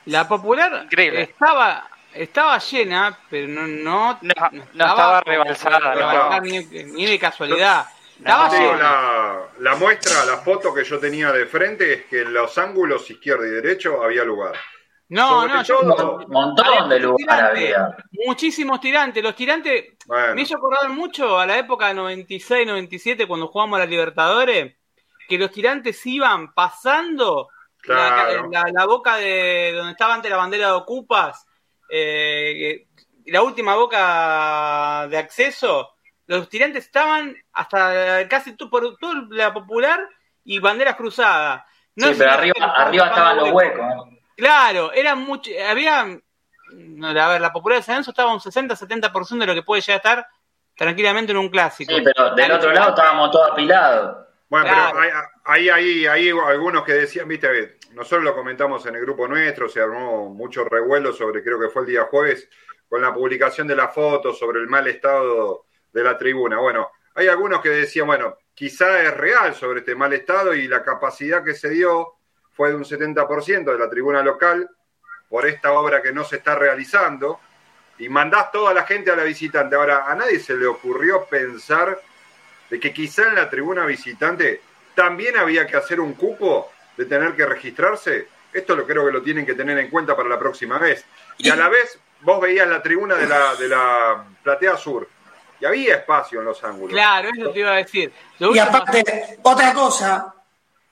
La 0.05 0.29
popular 0.29 0.83
Increíble. 0.85 1.23
estaba 1.23 1.89
estaba 2.13 2.57
llena, 2.57 3.17
pero 3.29 3.49
no 3.49 3.67
no, 3.67 4.17
No, 4.21 4.51
no 4.73 4.85
estaba 4.87 5.19
rebalsada, 5.21 5.93
no. 5.93 6.39
ni 6.39 7.05
de 7.05 7.19
casualidad. 7.19 7.85
Llena. 8.21 8.77
la, 8.77 9.47
la 9.59 9.75
muestra, 9.75 10.25
la 10.25 10.37
foto 10.37 10.73
que 10.73 10.83
yo 10.83 10.99
tenía 10.99 11.31
de 11.31 11.45
frente 11.45 11.93
es 11.93 12.05
que 12.05 12.21
en 12.21 12.33
los 12.33 12.57
ángulos 12.57 13.09
izquierdo 13.09 13.45
y 13.45 13.49
derecho 13.49 14.03
había 14.03 14.23
lugar. 14.23 14.53
No, 15.09 15.41
sobre 15.41 15.53
no, 15.53 15.63
yo 15.63 15.79
Un 15.81 16.25
montón 16.31 16.87
de 16.89 16.99
lugar 16.99 17.17
tirantes, 17.17 17.49
había. 17.75 17.97
Muchísimos 18.25 18.79
tirantes. 18.79 19.21
Los 19.21 19.35
tirantes 19.35 19.85
Bueno, 20.05 20.35
me 20.35 20.41
hizo 20.43 20.55
acordar 20.55 20.87
mucho 20.89 21.37
a 21.37 21.45
la 21.45 21.57
época 21.57 21.87
de 21.89 21.95
96, 21.95 22.65
97, 22.65 23.27
cuando 23.27 23.47
jugamos 23.49 23.75
a 23.77 23.79
la 23.79 23.85
Libertadores, 23.87 24.75
que 25.27 25.37
los 25.37 25.51
tirantes 25.51 26.05
iban 26.05 26.53
pasando 26.53 27.49
Claro. 27.81 28.47
la, 28.51 28.61
la- 28.63 28.71
la 28.71 28.85
boca 28.85 29.17
de 29.17 29.73
donde 29.75 29.91
estaba 29.93 30.13
antes 30.13 30.29
la 30.29 30.37
bandera 30.37 30.67
de 30.67 30.73
Ocupas, 30.73 31.45
eh, 31.89 32.85
la 33.25 33.41
última 33.41 33.75
boca 33.75 35.07
de 35.09 35.17
acceso, 35.17 35.89
los 36.37 36.49
tirantes 36.49 36.85
estaban 36.85 37.35
hasta 37.51 38.27
casi 38.29 38.53
por 38.53 38.97
toda 38.97 39.25
la 39.29 39.53
popular 39.53 39.99
y 40.45 40.59
banderas 40.59 40.95
cruzadas. 40.95 41.63
No 41.95 42.07
Sí, 42.07 42.15
pero 42.17 42.31
arriba, 42.31 42.73
arriba 42.77 43.07
estaban 43.07 43.37
los 43.37 43.51
huecos. 43.51 43.85
¿eh? 43.85 44.21
Claro, 44.37 44.93
era 44.93 45.15
mucho, 45.15 45.51
había, 45.69 46.05
no, 46.73 47.07
a 47.07 47.27
ver, 47.27 47.41
la 47.41 47.51
popular 47.51 47.79
de 47.79 47.83
San 47.83 47.95
Lorenzo 47.95 48.11
estaba 48.11 48.33
un 48.33 48.39
60-70% 48.39 49.39
de 49.39 49.45
lo 49.45 49.53
que 49.53 49.61
puede 49.63 49.81
llegar 49.81 49.95
a 49.95 49.97
estar 49.97 50.27
tranquilamente 50.75 51.33
en 51.33 51.37
un 51.37 51.49
clásico. 51.49 51.93
Sí, 51.93 52.01
pero 52.01 52.33
del 52.33 52.51
otro 52.53 52.71
lado 52.71 52.89
estábamos 52.89 53.31
todos 53.31 53.51
apilados. 53.51 54.27
Bueno, 54.49 54.67
Claro. 54.67 54.97
pero 54.99 55.13
hay, 55.45 55.69
hay, 55.69 55.69
hay, 55.69 56.05
hay 56.07 56.29
algunos 56.29 56.83
que 56.83 56.93
decían, 56.93 57.27
viste, 57.27 57.77
nosotros 57.91 58.23
lo 58.23 58.33
comentamos 58.33 58.85
en 58.85 58.95
el 58.95 59.01
grupo 59.01 59.27
nuestro, 59.27 59.67
se 59.67 59.81
armó 59.81 60.29
mucho 60.29 60.63
revuelo 60.63 61.11
sobre, 61.11 61.43
creo 61.43 61.59
que 61.59 61.69
fue 61.69 61.83
el 61.83 61.89
día 61.89 62.03
jueves, 62.03 62.49
con 62.87 63.01
la 63.01 63.13
publicación 63.13 63.67
de 63.67 63.75
la 63.75 63.89
foto 63.89 64.33
sobre 64.33 64.59
el 64.59 64.67
mal 64.67 64.87
estado 64.87 65.65
de 65.93 66.03
la 66.03 66.17
tribuna. 66.17 66.57
Bueno, 66.59 66.91
hay 67.15 67.27
algunos 67.27 67.61
que 67.61 67.69
decían, 67.69 68.07
bueno, 68.07 68.37
quizá 68.53 69.01
es 69.01 69.15
real 69.15 69.53
sobre 69.55 69.79
este 69.79 69.95
mal 69.95 70.13
estado 70.13 70.53
y 70.53 70.67
la 70.67 70.83
capacidad 70.83 71.43
que 71.43 71.53
se 71.53 71.69
dio 71.69 72.13
fue 72.53 72.69
de 72.69 72.75
un 72.75 72.83
70% 72.83 73.71
de 73.71 73.77
la 73.77 73.89
tribuna 73.89 74.21
local 74.21 74.69
por 75.29 75.47
esta 75.47 75.71
obra 75.73 76.01
que 76.01 76.11
no 76.11 76.23
se 76.23 76.37
está 76.37 76.55
realizando 76.55 77.39
y 77.97 78.09
mandás 78.09 78.51
toda 78.51 78.73
la 78.73 78.83
gente 78.83 79.11
a 79.11 79.15
la 79.15 79.23
visitante. 79.23 79.75
Ahora, 79.75 80.05
a 80.07 80.15
nadie 80.15 80.39
se 80.39 80.55
le 80.55 80.65
ocurrió 80.65 81.25
pensar 81.25 81.99
de 82.69 82.79
que 82.79 82.93
quizá 82.93 83.27
en 83.27 83.35
la 83.35 83.49
tribuna 83.49 83.85
visitante 83.85 84.61
también 84.95 85.37
había 85.37 85.67
que 85.67 85.77
hacer 85.77 85.99
un 85.99 86.13
cupo 86.13 86.71
de 86.97 87.05
tener 87.05 87.35
que 87.35 87.45
registrarse. 87.45 88.27
Esto 88.51 88.75
lo 88.75 88.85
creo 88.85 89.05
que 89.05 89.11
lo 89.11 89.21
tienen 89.21 89.45
que 89.45 89.53
tener 89.53 89.77
en 89.77 89.89
cuenta 89.89 90.15
para 90.15 90.29
la 90.29 90.39
próxima 90.39 90.77
vez. 90.77 91.05
Y 91.37 91.49
a 91.49 91.55
la 91.55 91.69
vez 91.69 91.99
vos 92.21 92.41
veías 92.41 92.67
la 92.67 92.81
tribuna 92.81 93.15
de 93.15 93.27
la, 93.27 93.55
de 93.55 93.67
la 93.67 94.25
platea 94.43 94.77
sur 94.77 95.07
y 95.61 95.65
había 95.65 95.95
espacio 95.97 96.39
en 96.39 96.45
los 96.45 96.63
ángulos. 96.63 96.91
Claro, 96.91 97.29
eso 97.37 97.51
te 97.51 97.59
iba 97.59 97.71
a 97.71 97.75
decir. 97.75 98.11
Lo 98.39 98.55
Y 98.55 98.59
aparte, 98.59 99.37
otra 99.43 99.73
cosa, 99.73 100.33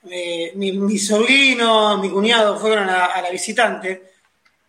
eh, 0.08 0.52
mi, 0.54 0.72
mi 0.72 0.98
sobrino, 0.98 1.98
mi 1.98 2.10
cuñado 2.10 2.58
fueron 2.58 2.88
a, 2.88 3.06
a 3.06 3.20
la 3.22 3.30
visitante, 3.30 4.12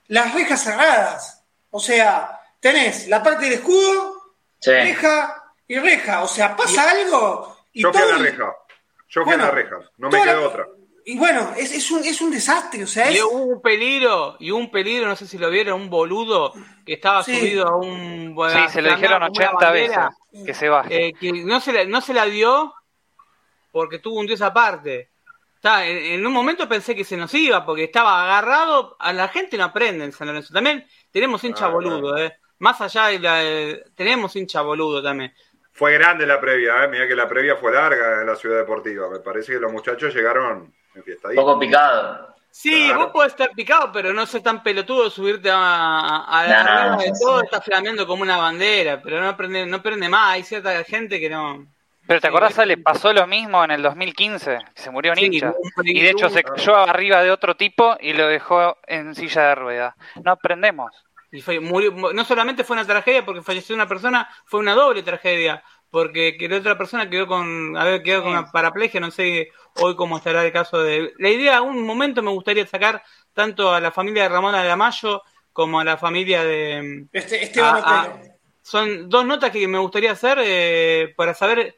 las 0.08 0.34
rejas 0.34 0.63
cerradas. 0.63 1.43
O 1.70 1.79
sea, 1.79 2.39
tenés 2.60 3.08
la 3.08 3.22
parte 3.24 3.46
del 3.46 3.53
escudo, 3.53 4.17
Sí. 4.60 4.72
reja 4.72 5.53
y 5.67 5.79
reja. 5.79 6.24
O 6.24 6.27
sea, 6.27 6.55
pasa 6.55 6.89
algo 6.91 7.58
y 7.74 7.81
Yo 7.84 7.91
fui 7.91 8.01
a 8.01 8.05
todo 8.05 8.13
la 8.17 8.24
reja. 8.24 8.43
Yo 9.10 9.22
fui 9.22 9.24
Bueno, 9.25 9.43
a 9.43 9.48
la 9.48 9.51
reja. 9.53 9.75
No 9.98 10.10
me 10.10 10.22
quedó 10.22 10.41
la- 10.41 10.48
otra. 10.48 10.67
Y 11.05 11.17
bueno, 11.17 11.53
es, 11.58 11.72
es, 11.74 11.89
un, 11.91 12.03
es 12.03 12.22
un 12.22 12.31
desastre. 12.31 12.84
O 12.84 12.88
sea, 12.88 13.12
Y 13.12 13.15
es, 13.17 13.24
hubo 13.24 13.43
un 13.43 13.62
peligro, 13.62 14.36
y 14.39 14.51
un 14.51 14.70
peligro, 14.72 15.08
no 15.08 15.15
sé 15.15 15.25
si 15.27 15.38
lo 15.38 15.50
vieron, 15.50 15.81
un 15.81 15.89
boludo 15.89 16.53
que 16.86 16.93
estaba 16.93 17.24
Sí. 17.24 17.38
subido 17.39 17.67
a 17.67 17.75
un... 17.75 18.36
Sí, 18.50 18.60
se 18.74 18.81
lo 18.81 18.89
dijeron 18.96 19.20
como 19.20 19.31
una 19.36 19.50
80 19.51 19.72
veces 19.72 19.98
que 20.46 20.53
se 20.53 20.70
baje. 20.70 21.08
eh, 21.08 21.13
que 21.20 21.31
no 21.43 21.60
se, 21.60 21.74
la, 21.74 21.86
no 21.86 22.01
se 22.01 22.13
la 22.13 22.25
dio 22.25 22.74
porque 23.72 24.00
tuvo 24.00 24.20
un 24.20 24.27
dios 24.27 24.41
aparte. 24.41 25.10
Está, 25.55 25.86
en, 25.88 25.98
en 26.20 26.25
un 26.27 26.34
momento 26.34 26.67
pensé 26.67 26.96
que 26.96 27.03
se 27.03 27.17
nos 27.17 27.34
iba 27.34 27.65
porque 27.65 27.86
estaba 27.86 28.24
agarrado. 28.24 28.96
A 29.00 29.13
la 29.13 29.27
gente 29.27 29.58
no 29.58 29.65
aprende 29.65 30.05
en 30.05 30.12
San 30.12 30.27
Lorenzo. 30.27 30.53
También 30.53 30.86
tenemos 31.12 31.43
hincha 31.43 31.65
Ah, 31.65 31.70
boludo, 31.70 32.17
eh. 32.17 32.34
Más 32.60 32.79
allá 32.81 33.08
de 33.08 33.20
la. 33.20 33.84
tenemos 33.96 34.36
hincha 34.36 34.62
boludo 34.62 35.01
también. 35.01 35.34
Fue 35.74 35.93
grande 35.93 36.25
la 36.27 36.39
previa, 36.41 36.84
¿eh? 36.84 36.88
Mirá 36.89 37.08
que 37.08 37.15
la 37.15 37.27
previa 37.27 37.55
fue 37.55 37.72
larga 37.72 38.22
en 38.22 38.27
la 38.27 38.36
ciudad 38.36 38.58
deportiva. 38.58 39.10
Me 39.10 39.20
parece 39.20 39.53
que 39.53 39.60
los 39.60 39.72
muchachos 39.72 40.13
llegaron 40.13 40.74
en 40.94 41.00
Un 41.00 41.04
fiesta 41.04 41.30
poco 41.36 41.60
picado. 41.60 42.28
Sí, 42.54 42.86
Claro. 42.88 43.04
vos 43.04 43.12
podés 43.14 43.32
estar 43.32 43.50
picado, 43.52 43.92
pero 43.94 44.14
no 44.14 44.26
sos 44.26 44.44
tan 44.44 44.62
pelotudo 44.62 45.10
subirte 45.10 45.50
a, 45.50 45.56
a, 45.58 46.42
a 46.42 46.48
la 46.48 46.64
No, 46.64 46.70
arriba 46.70 46.98
de 46.98 47.12
todo, 47.20 47.40
sí. 47.40 47.46
está 47.46 47.62
flameando 47.62 48.06
como 48.06 48.24
una 48.24 48.38
bandera, 48.38 49.02
pero 49.02 49.22
no 49.22 49.38
prende, 49.38 49.66
no 49.66 49.82
prende 49.82 50.10
más. 50.10 50.32
Hay 50.34 50.44
cierta 50.44 50.84
gente 50.84 51.20
que 51.20 51.30
no. 51.30 51.66
Pero 52.08 52.20
te 52.20 52.28
acordás, 52.28 52.58
le 52.68 52.78
pasó 52.78 53.14
lo 53.14 53.26
mismo 53.26 53.64
en 53.64 53.72
el 53.72 53.82
2015, 53.82 54.58
se 54.76 54.92
murió 54.92 55.14
un 55.14 55.18
Sí, 55.18 55.30
Y 55.84 56.02
de 56.02 56.10
hecho 56.10 56.30
se 56.30 56.44
cayó 56.44 56.76
arriba 56.76 57.24
de 57.24 57.32
otro 57.32 57.56
tipo 57.56 57.96
y 58.02 58.12
lo 58.12 58.28
dejó 58.28 58.78
en 58.86 59.16
silla 59.16 59.44
de 59.50 59.56
ruedas. 59.56 59.96
No 60.22 60.32
aprendemos. 60.32 60.92
Y 61.32 61.40
fue, 61.42 61.62
murió, 61.62 61.92
no 61.92 62.26
solamente 62.26 62.66
fue 62.66 62.74
una 62.76 62.86
tragedia 62.86 63.24
porque 63.24 63.42
falleció 63.42 63.74
una 63.76 63.88
persona, 63.88 64.28
fue 64.46 64.60
una 64.60 64.74
doble 64.74 65.04
tragedia. 65.04 65.64
Porque 65.92 66.38
que 66.38 66.48
la 66.48 66.58
otra 66.58 66.78
persona 66.78 67.10
quedó 67.10 67.28
con, 67.28 67.76
haber 67.78 68.02
quedado 68.02 68.24
con 68.24 68.32
una 68.32 68.50
paraplegia, 68.50 69.02
no 69.02 69.12
sé 69.12 69.50
hoy 69.76 69.96
cómo 69.96 70.18
estará 70.18 70.46
el 70.46 70.54
caso 70.54 70.82
de. 70.82 71.14
La 71.18 71.30
idea, 71.30 71.62
un 71.62 71.86
momento 71.86 72.24
me 72.24 72.32
gustaría 72.32 72.66
sacar 72.66 73.04
tanto 73.34 73.74
a 73.74 73.82
la 73.82 73.92
familia 73.92 74.24
de 74.24 74.30
Ramona 74.30 74.64
de 74.64 74.72
Amayo 74.72 75.22
como 75.52 75.82
a 75.82 75.84
la 75.84 75.98
familia 75.98 76.44
de. 76.46 77.08
Este, 77.12 77.44
Esteban 77.44 77.82
ah. 77.84 78.08
Otero. 78.08 78.32
Son 78.62 79.10
dos 79.10 79.26
notas 79.26 79.52
que 79.52 79.68
me 79.68 79.80
gustaría 79.80 80.12
hacer 80.12 80.38
eh, 80.42 81.14
para 81.18 81.34
saber 81.34 81.76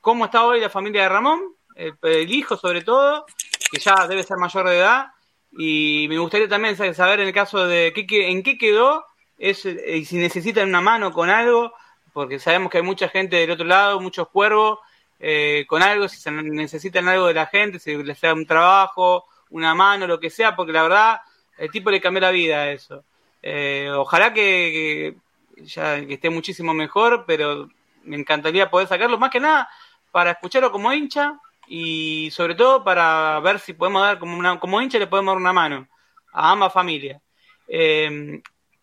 cómo 0.00 0.26
está 0.26 0.44
hoy 0.44 0.60
la 0.60 0.70
familia 0.70 1.02
de 1.02 1.08
Ramón, 1.08 1.40
el, 1.74 1.94
el 2.02 2.32
hijo 2.32 2.56
sobre 2.56 2.82
todo, 2.82 3.26
que 3.72 3.80
ya 3.80 4.06
debe 4.06 4.22
ser 4.22 4.36
mayor 4.36 4.68
de 4.68 4.78
edad, 4.78 5.06
y 5.50 6.06
me 6.08 6.18
gustaría 6.18 6.46
también 6.46 6.76
sa- 6.76 6.94
saber 6.94 7.18
en 7.20 7.28
el 7.28 7.34
caso 7.34 7.66
de 7.66 7.92
qué, 7.92 8.28
en 8.28 8.44
qué 8.44 8.58
quedó, 8.58 9.04
es, 9.38 9.66
eh, 9.66 9.96
y 9.96 10.04
si 10.04 10.18
necesitan 10.18 10.68
una 10.68 10.80
mano 10.80 11.10
con 11.10 11.30
algo, 11.30 11.72
porque 12.16 12.38
sabemos 12.38 12.70
que 12.70 12.78
hay 12.78 12.82
mucha 12.82 13.10
gente 13.10 13.36
del 13.36 13.50
otro 13.50 13.66
lado, 13.66 14.00
muchos 14.00 14.28
cuervos, 14.28 14.78
eh, 15.20 15.66
con 15.68 15.82
algo, 15.82 16.08
si 16.08 16.16
se 16.16 16.30
necesitan 16.30 17.06
algo 17.08 17.26
de 17.26 17.34
la 17.34 17.44
gente, 17.44 17.78
si 17.78 17.94
les 18.02 18.18
da 18.18 18.32
un 18.32 18.46
trabajo, 18.46 19.26
una 19.50 19.74
mano, 19.74 20.06
lo 20.06 20.18
que 20.18 20.30
sea, 20.30 20.56
porque 20.56 20.72
la 20.72 20.82
verdad, 20.82 21.20
el 21.58 21.70
tipo 21.70 21.90
le 21.90 22.00
cambió 22.00 22.22
la 22.22 22.30
vida 22.30 22.62
a 22.62 22.70
eso. 22.70 23.04
Eh, 23.42 23.90
ojalá 23.94 24.32
que, 24.32 25.14
ya 25.58 26.06
que 26.06 26.14
esté 26.14 26.30
muchísimo 26.30 26.72
mejor, 26.72 27.24
pero 27.26 27.68
me 28.04 28.16
encantaría 28.16 28.70
poder 28.70 28.88
sacarlo 28.88 29.18
más 29.18 29.28
que 29.28 29.40
nada 29.40 29.68
para 30.10 30.30
escucharlo 30.30 30.72
como 30.72 30.94
hincha 30.94 31.38
y 31.66 32.30
sobre 32.30 32.54
todo 32.54 32.82
para 32.82 33.38
ver 33.40 33.58
si 33.58 33.74
podemos 33.74 34.00
dar 34.00 34.18
como 34.18 34.38
una, 34.38 34.58
como 34.58 34.80
hincha 34.80 34.98
le 34.98 35.06
podemos 35.06 35.32
dar 35.32 35.40
una 35.42 35.52
mano 35.52 35.86
a 36.32 36.52
ambas 36.52 36.72
familias. 36.72 37.20
Eh, 37.68 38.40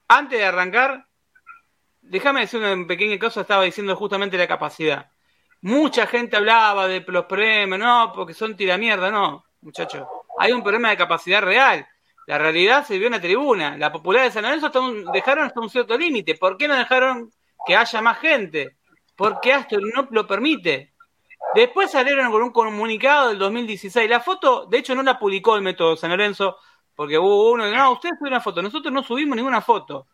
antes 0.08 0.38
de 0.38 0.46
arrancar, 0.46 1.08
déjame 2.04 2.42
decir 2.42 2.60
una 2.60 2.88
pequeña 2.88 3.18
cosa, 3.20 3.42
estaba 3.42 3.64
diciendo 3.64 3.96
justamente 3.96 4.38
la 4.38 4.48
capacidad. 4.48 5.10
Mucha 5.62 6.08
gente 6.08 6.36
hablaba 6.38 6.88
de 6.88 7.04
los 7.08 7.26
problemas, 7.26 7.80
no, 7.80 8.12
porque 8.14 8.34
son 8.34 8.56
tiramierda, 8.56 9.10
no, 9.12 9.46
muchachos. 9.62 10.06
Hay 10.40 10.52
un 10.52 10.62
problema 10.64 10.90
de 10.90 10.98
capacidad 10.98 11.42
real. 11.42 11.88
La 12.28 12.38
realidad 12.38 12.86
se 12.86 12.98
vio 12.98 13.08
en 13.08 13.14
la 13.14 13.22
tribuna. 13.22 13.78
La 13.78 13.92
popularidad 13.92 14.28
de 14.30 14.34
San 14.34 14.44
Lorenzo 14.44 14.72
un- 14.82 15.06
dejaron 15.12 15.46
hasta 15.46 15.60
un 15.62 15.70
cierto 15.70 15.98
límite. 15.98 16.36
¿Por 16.36 16.58
qué 16.58 16.68
no 16.68 16.76
dejaron 16.76 17.32
que 17.66 17.76
haya 17.76 18.02
más 18.02 18.20
gente? 18.20 18.78
Porque 19.16 19.54
Astor 19.54 19.82
no 19.96 20.08
lo 20.12 20.26
permite. 20.28 20.94
Después 21.56 21.92
salieron 21.92 22.32
con 22.32 22.42
un 22.44 22.52
comunicado 22.52 23.30
del 23.30 23.38
2016. 23.38 24.10
La 24.10 24.20
foto, 24.20 24.66
de 24.66 24.80
hecho, 24.80 24.96
no 24.96 25.04
la 25.04 25.20
publicó 25.20 25.56
el 25.56 25.62
método 25.62 25.96
San 25.96 26.10
Lorenzo, 26.10 26.58
porque 26.96 27.18
hubo 27.20 27.52
uno 27.52 27.70
no, 27.70 27.92
ustedes 27.92 28.16
subieron 28.18 28.36
una 28.38 28.42
foto. 28.42 28.62
Nosotros 28.62 28.92
no 28.94 29.04
subimos 29.04 29.36
ninguna 29.36 29.62
foto. 29.62 30.08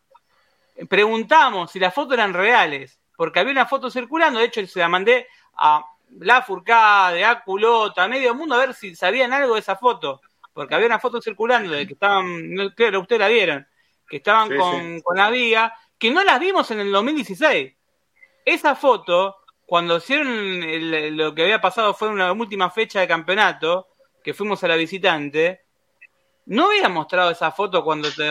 Preguntamos 0.88 1.70
si 1.70 1.78
las 1.78 1.94
fotos 1.94 2.14
eran 2.14 2.32
reales, 2.34 2.98
porque 3.16 3.40
había 3.40 3.52
una 3.52 3.66
foto 3.66 3.90
circulando. 3.90 4.38
De 4.38 4.46
hecho, 4.46 4.66
se 4.66 4.78
la 4.80 4.88
mandé 4.88 5.26
a 5.54 5.84
La 6.20 6.42
Furcade, 6.42 7.24
a 7.24 7.42
Culota, 7.42 8.04
a 8.04 8.08
medio 8.08 8.34
mundo, 8.34 8.54
a 8.54 8.58
ver 8.58 8.74
si 8.74 8.94
sabían 8.94 9.32
algo 9.32 9.54
de 9.54 9.60
esa 9.60 9.76
foto. 9.76 10.20
Porque 10.52 10.74
había 10.74 10.86
una 10.86 10.98
foto 10.98 11.20
circulando 11.22 11.70
de 11.72 11.86
que 11.86 11.92
estaban, 11.92 12.52
no, 12.54 12.74
creo, 12.74 13.00
ustedes 13.00 13.20
la 13.20 13.28
vieron, 13.28 13.66
que 14.08 14.16
estaban 14.16 14.48
Sí, 14.48 14.56
con, 14.56 15.00
con 15.00 15.16
la 15.16 15.30
viga, 15.30 15.72
que 15.98 16.10
no 16.10 16.24
las 16.24 16.40
vimos 16.40 16.70
en 16.70 16.80
el 16.80 16.90
2016. 16.90 17.72
Esa 18.44 18.74
foto, 18.74 19.36
cuando 19.66 19.98
hicieron 19.98 20.28
el- 20.28 21.16
lo 21.16 21.34
que 21.34 21.42
había 21.42 21.60
pasado 21.60 21.94
fue 21.94 22.08
una 22.08 22.32
última 22.32 22.70
fecha 22.70 23.00
de 23.00 23.06
campeonato, 23.08 23.86
que 24.24 24.34
fuimos 24.34 24.62
a 24.64 24.68
la 24.68 24.76
visitante, 24.76 25.60
no 26.50 26.66
había 26.66 26.88
mostrado 26.88 27.30
esa 27.30 27.52
foto 27.52 27.84
cuando 27.84 28.10
te, 28.10 28.26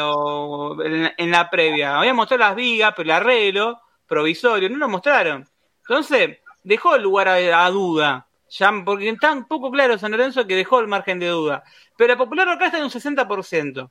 en, 1.18 1.32
la 1.32 1.50
previa. 1.50 1.98
Había 1.98 2.14
mostrado 2.14 2.40
las 2.44 2.56
vigas, 2.56 2.94
pero 2.94 3.08
el 3.08 3.12
arreglo 3.12 3.80
provisorio, 4.06 4.70
no 4.70 4.76
lo 4.78 4.90
mostraron. 4.90 5.48
Entonces, 5.88 6.40
dejó 6.62 6.96
el 6.96 7.04
lugar 7.04 7.30
a, 7.30 7.70
duda. 7.70 8.28
Ya, 8.50 8.74
porque 8.84 9.10
un 9.10 9.46
poco 9.46 9.72
claro 9.72 9.98
San 9.98 10.12
Lorenzo 10.12 10.46
que 10.46 10.58
dejó 10.58 10.82
el 10.82 10.88
margen 10.88 11.18
de 11.20 11.28
duda. 11.28 11.64
Pero 11.96 12.14
la 12.14 12.18
popular 12.18 12.50
acá 12.50 12.66
está 12.66 12.80
en 12.80 12.84
un 12.84 12.90
60%. 12.90 13.90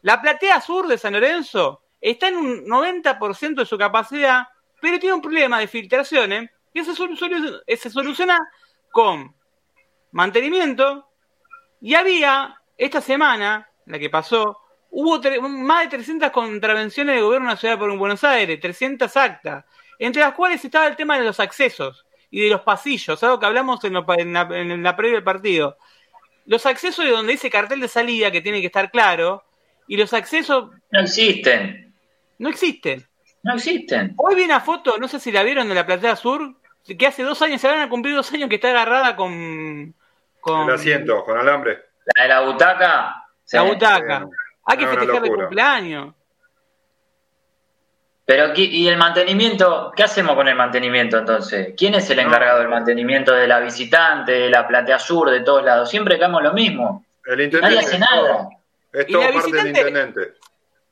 La 0.00 0.22
platea 0.22 0.62
sur 0.62 0.86
de 0.86 0.96
San 0.96 1.12
Lorenzo 1.12 1.82
está 2.00 2.28
en 2.28 2.36
un 2.36 2.64
90% 2.66 3.56
de 3.56 3.66
su 3.66 3.76
capacidad, 3.76 4.46
pero 4.80 4.98
tiene 4.98 5.16
un 5.16 5.20
problema 5.20 5.58
de 5.58 5.68
filtraciones 5.68 6.48
que 6.72 6.80
solu- 6.82 7.18
solu- 7.18 7.62
se 7.76 7.90
soluciona 7.90 8.38
con 8.90 9.34
mantenimiento. 10.12 11.10
Y 11.82 11.94
había, 11.94 12.58
esta 12.76 13.00
semana, 13.00 13.68
la 13.86 13.98
que 13.98 14.10
pasó, 14.10 14.58
hubo 14.90 15.20
más 15.48 15.84
de 15.84 15.96
300 15.96 16.30
contravenciones 16.30 17.14
del 17.14 17.24
gobierno 17.24 17.48
de 17.48 17.54
la 17.54 17.60
ciudad 17.60 17.78
de 17.78 17.96
Buenos 17.96 18.24
Aires, 18.24 18.60
300 18.60 19.16
actas, 19.16 19.64
entre 19.98 20.22
las 20.22 20.34
cuales 20.34 20.64
estaba 20.64 20.86
el 20.86 20.96
tema 20.96 21.18
de 21.18 21.24
los 21.24 21.40
accesos 21.40 22.06
y 22.30 22.40
de 22.42 22.50
los 22.50 22.62
pasillos, 22.62 23.22
algo 23.22 23.38
que 23.38 23.46
hablamos 23.46 23.82
en, 23.84 23.94
lo 23.94 24.04
en 24.16 24.32
la, 24.32 24.48
en 24.52 24.82
la 24.82 24.96
previa 24.96 25.16
del 25.16 25.24
partido. 25.24 25.78
Los 26.44 26.66
accesos 26.66 27.04
de 27.04 27.10
donde 27.10 27.32
dice 27.32 27.50
cartel 27.50 27.80
de 27.80 27.88
salida, 27.88 28.30
que 28.30 28.40
tiene 28.40 28.60
que 28.60 28.66
estar 28.66 28.90
claro, 28.90 29.44
y 29.88 29.96
los 29.96 30.12
accesos 30.12 30.70
No 30.90 31.00
existen. 31.00 31.94
no 32.38 32.48
existen. 32.48 33.06
No 33.42 33.54
existen. 33.54 34.14
Hoy 34.16 34.34
vi 34.34 34.42
una 34.42 34.60
foto, 34.60 34.98
no 34.98 35.08
sé 35.08 35.20
si 35.20 35.30
la 35.30 35.44
vieron 35.44 35.68
de 35.68 35.74
la 35.74 35.86
platea 35.86 36.16
sur, 36.16 36.56
que 36.84 37.06
hace 37.06 37.22
dos 37.22 37.40
años, 37.42 37.60
se 37.60 37.68
van 37.68 37.80
a 37.80 37.88
cumplir 37.88 38.14
dos 38.14 38.32
años 38.32 38.48
que 38.48 38.56
está 38.56 38.68
agarrada 38.68 39.16
con... 39.16 39.94
con 40.40 40.68
El 40.68 40.74
asiento, 40.74 41.24
con 41.24 41.38
alambre. 41.38 41.85
La 42.14 42.22
de 42.22 42.28
la 42.28 42.40
butaca. 42.40 43.24
sí. 43.44 43.56
la 43.56 43.62
butaca. 43.62 44.26
Hay 44.64 44.78
que 44.78 44.86
festejar 44.86 45.24
el 45.24 45.32
cumpleaños. 45.32 46.14
Pero, 48.24 48.52
¿qué- 48.52 48.62
¿y 48.64 48.88
el 48.88 48.96
mantenimiento? 48.96 49.92
¿Qué 49.94 50.02
hacemos 50.02 50.34
con 50.34 50.48
el 50.48 50.56
mantenimiento 50.56 51.16
entonces? 51.18 51.74
¿Quién 51.76 51.94
es 51.94 52.10
el 52.10 52.18
encargado 52.18 52.58
del 52.58 52.68
mantenimiento 52.68 53.32
de 53.32 53.46
la 53.46 53.60
visitante, 53.60 54.32
de 54.32 54.50
la 54.50 54.66
platea 54.66 54.98
sur, 54.98 55.30
de 55.30 55.40
todos 55.40 55.64
lados? 55.64 55.88
Siempre 55.88 56.16
quedamos 56.16 56.42
lo 56.42 56.52
mismo. 56.52 57.04
El 57.24 57.32
Nadie 57.36 57.44
intendente. 57.44 57.78
hace 57.78 57.98
nada. 58.00 58.48
Es 58.92 59.08
Y 59.08 59.12
todo 59.12 59.22
la 59.22 59.32
parte 59.32 59.52
del 59.52 59.66
intendente. 59.68 60.20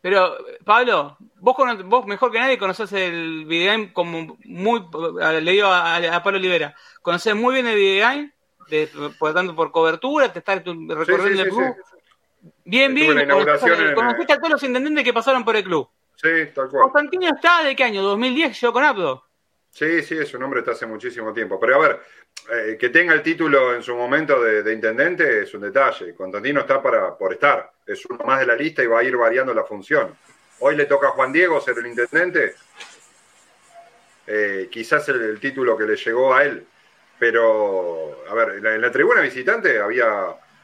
Pero, 0.01 0.37
Pablo, 0.65 1.17
vos, 1.41 1.57
cono- 1.57 1.83
vos 1.85 2.07
mejor 2.07 2.31
que 2.31 2.39
nadie 2.39 2.59
conocés 2.59 2.93
el 2.93 3.47
videogame 3.47 3.93
como 3.93 4.37
muy... 4.45 4.85
Le 5.43 5.51
digo 5.51 5.67
a, 5.69 5.97
a 5.97 6.23
Pablo 6.23 6.39
Olivera, 6.39 6.75
conocés 7.03 7.35
muy 7.35 7.55
bien 7.55 7.67
el 7.67 7.75
videogame, 7.75 8.33
de, 8.69 8.89
por 9.19 9.35
tanto 9.35 9.55
por 9.55 9.71
cobertura, 9.71 10.33
te 10.33 10.39
estás 10.41 10.63
tu- 10.65 10.73
Sí, 10.73 10.87
recorriendo 10.95 11.43
sí, 11.43 11.49
el 11.49 11.51
sí, 11.51 11.57
club. 11.57 11.75
sí. 11.77 12.49
Bien, 12.65 12.95
bien, 12.95 13.09
conociste, 13.29 14.33
a 14.33 14.37
todos 14.37 14.51
los 14.51 14.63
intendentes 14.63 15.05
que 15.05 15.13
pasaron 15.13 15.45
por 15.45 15.57
el 15.57 15.65
club. 15.65 15.89
Sí, 16.17 16.29
tal 16.55 16.69
cual. 16.69 16.83
Constantino 16.85 17.27
está 17.35 17.65
de 17.65 17.75
qué 17.75 17.85
año, 17.85 18.03
2010, 18.03 18.61
yo 18.61 18.73
con 18.73 18.85
Abdo. 18.85 19.25
Sí, 19.71 20.03
sí, 20.03 20.17
es 20.17 20.33
un 20.35 20.43
hombre 20.45 20.61
está 20.61 20.73
hace 20.73 20.87
muchísimo 20.87 21.33
tiempo. 21.33 21.59
Pero 21.59 21.77
a 21.77 21.79
ver, 21.89 22.01
eh, 22.53 22.77
que 22.79 22.91
tenga 22.91 23.13
el 23.13 23.23
título 23.23 23.75
en 23.75 23.83
su 23.83 23.95
momento 23.97 24.41
de, 24.41 24.63
de 24.63 24.73
intendente 24.73 25.43
es 25.43 25.53
un 25.55 25.63
detalle. 25.63 26.15
Constantino 26.15 26.61
está 26.61 26.81
para, 26.81 27.17
por 27.19 27.33
estar. 27.33 27.73
Es 27.85 28.05
uno 28.07 28.25
más 28.25 28.39
de 28.41 28.47
la 28.47 28.55
lista 28.55 28.83
y 28.85 28.87
va 28.87 29.01
a 29.01 29.03
ir 29.03 29.17
variando 29.17 29.53
la 29.53 29.65
función. 29.65 30.15
Hoy 30.61 30.77
le 30.77 30.85
toca 30.87 31.09
a 31.09 31.11
Juan 31.11 31.33
Diego 31.33 31.61
ser 31.61 31.77
el 31.79 31.87
intendente. 31.89 32.55
Eh, 34.27 34.69
quizás 34.71 35.09
el, 35.09 35.21
el 35.23 35.41
título 35.41 35.77
que 35.77 35.85
le 35.85 35.97
llegó 35.97 36.33
a 36.35 36.45
él. 36.45 36.67
Pero, 37.19 38.25
a 38.31 38.35
ver, 38.35 38.51
en 38.57 38.65
la, 38.65 38.75
en 38.75 38.81
la 38.81 38.91
tribuna 38.91 39.21
visitante 39.21 39.81
había, 39.81 40.09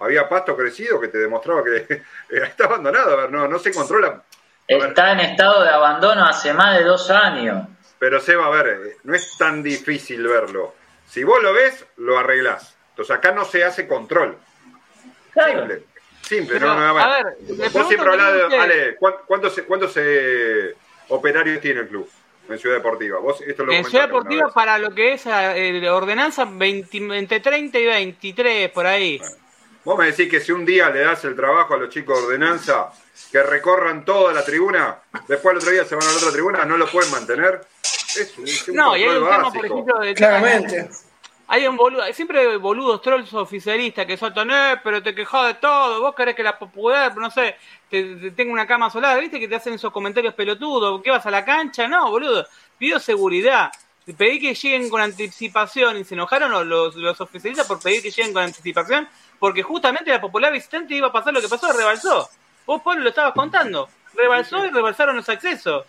había 0.00 0.28
pasto 0.28 0.56
crecido 0.56 1.00
que 1.00 1.08
te 1.08 1.18
demostraba 1.18 1.62
que 1.64 2.02
está 2.30 2.64
abandonado. 2.64 3.12
A 3.12 3.16
ver, 3.22 3.30
no, 3.30 3.46
no 3.48 3.58
se 3.58 3.72
controla. 3.72 4.22
Está 4.66 5.12
en 5.12 5.20
estado 5.20 5.62
de 5.64 5.70
abandono 5.70 6.24
hace 6.24 6.52
más 6.52 6.78
de 6.78 6.84
dos 6.84 7.10
años. 7.10 7.66
Pero 7.98 8.20
Seba, 8.20 8.46
a 8.46 8.50
ver, 8.50 8.96
no 9.04 9.14
es 9.14 9.36
tan 9.36 9.62
difícil 9.62 10.26
verlo. 10.26 10.74
Si 11.06 11.24
vos 11.24 11.42
lo 11.42 11.52
ves, 11.52 11.84
lo 11.96 12.18
arreglás. 12.18 12.76
Entonces 12.90 13.14
acá 13.16 13.32
no 13.32 13.44
se 13.44 13.64
hace 13.64 13.86
control. 13.88 14.36
Claro. 15.32 15.60
Simple. 15.60 15.82
Simple, 16.22 16.54
Pero, 16.60 16.74
no, 16.74 16.80
no, 16.80 16.86
a 16.88 16.92
ver. 16.92 17.02
a 17.02 17.08
ver, 17.24 17.36
le 17.58 17.68
vos 17.70 17.88
siempre 17.88 18.10
hablás 18.10 18.32
de. 18.50 18.56
Ale, 18.58 18.96
¿cuán- 18.96 19.14
¿cuántos, 19.26 19.60
cuántos 19.66 19.92
eh, 19.96 20.74
operarios 21.08 21.60
tiene 21.60 21.80
el 21.80 21.88
club 21.88 22.08
en 22.54 22.60
Ciudad 22.60 22.76
Deportiva? 22.76 23.18
Vos 23.18 23.40
esto 23.40 23.64
lo 23.64 23.72
En 23.72 23.84
Ciudad 23.84 24.06
Deportiva, 24.06 24.52
para 24.52 24.78
lo 24.78 24.94
que 24.94 25.14
es 25.14 25.26
eh, 25.26 25.88
ordenanza, 25.88 26.44
20 26.44 27.18
entre 27.18 27.40
30 27.40 27.78
y 27.78 27.86
23, 27.86 28.70
por 28.70 28.86
ahí. 28.86 29.20
Vos 29.84 29.98
me 29.98 30.06
decís 30.06 30.28
que 30.28 30.40
si 30.40 30.52
un 30.52 30.66
día 30.66 30.90
le 30.90 31.00
das 31.00 31.24
el 31.24 31.34
trabajo 31.34 31.74
a 31.74 31.78
los 31.78 31.88
chicos 31.88 32.18
de 32.18 32.26
ordenanza 32.26 32.90
que 33.32 33.42
recorran 33.42 34.04
toda 34.04 34.32
la 34.32 34.44
tribuna, 34.44 34.98
después 35.26 35.52
el 35.52 35.58
otro 35.58 35.70
día 35.70 35.84
se 35.84 35.94
van 35.94 36.06
a 36.06 36.10
la 36.10 36.18
otra 36.18 36.32
tribuna, 36.32 36.64
no 36.64 36.76
lo 36.76 36.86
pueden 36.86 37.10
mantener. 37.10 37.62
Es 37.82 38.36
un, 38.36 38.44
es 38.44 38.68
un 38.68 38.76
No, 38.76 38.96
y 38.96 39.04
hay 39.04 39.08
un 39.08 39.24
tema, 39.24 39.50
por 39.50 39.66
ejemplo, 39.66 39.98
de 40.00 40.14
Claramente. 40.14 40.90
Hay 41.52 41.66
un 41.66 41.76
boludo, 41.76 42.04
siempre 42.12 42.56
boludos 42.58 43.02
trolls 43.02 43.34
oficialistas 43.34 44.06
que 44.06 44.16
saltan, 44.16 44.52
eh, 44.52 44.80
pero 44.84 45.02
te 45.02 45.12
quejas 45.12 45.48
de 45.48 45.54
todo, 45.54 46.00
vos 46.00 46.14
querés 46.14 46.36
que 46.36 46.44
la 46.44 46.56
popular, 46.56 47.12
no 47.16 47.28
sé, 47.28 47.56
te, 47.88 48.14
te 48.14 48.30
tenga 48.30 48.52
una 48.52 48.68
cama 48.68 48.88
solar, 48.88 49.18
viste 49.18 49.40
que 49.40 49.48
te 49.48 49.56
hacen 49.56 49.74
esos 49.74 49.92
comentarios 49.92 50.32
pelotudos, 50.34 51.02
¿qué 51.02 51.10
vas 51.10 51.26
a 51.26 51.30
la 51.32 51.44
cancha? 51.44 51.88
No, 51.88 52.08
boludo, 52.08 52.46
pido 52.78 53.00
seguridad. 53.00 53.72
pedí 54.16 54.38
que 54.38 54.54
lleguen 54.54 54.88
con 54.88 55.00
anticipación 55.00 55.96
y 55.96 56.04
se 56.04 56.14
enojaron 56.14 56.68
los, 56.68 56.94
los 56.94 57.20
oficialistas 57.20 57.66
por 57.66 57.82
pedir 57.82 58.00
que 58.00 58.12
lleguen 58.12 58.32
con 58.32 58.44
anticipación, 58.44 59.08
porque 59.40 59.64
justamente 59.64 60.12
la 60.12 60.20
popular 60.20 60.52
visitante 60.52 60.94
iba 60.94 61.08
a 61.08 61.12
pasar 61.12 61.34
lo 61.34 61.40
que 61.40 61.48
pasó, 61.48 61.72
rebalsó. 61.72 62.30
Vos, 62.64 62.80
Pablo, 62.80 63.02
lo 63.02 63.08
estabas 63.08 63.34
contando. 63.34 63.88
Rebalsó 64.14 64.64
y 64.64 64.70
rebalsaron 64.70 65.16
los 65.16 65.28
accesos. 65.28 65.84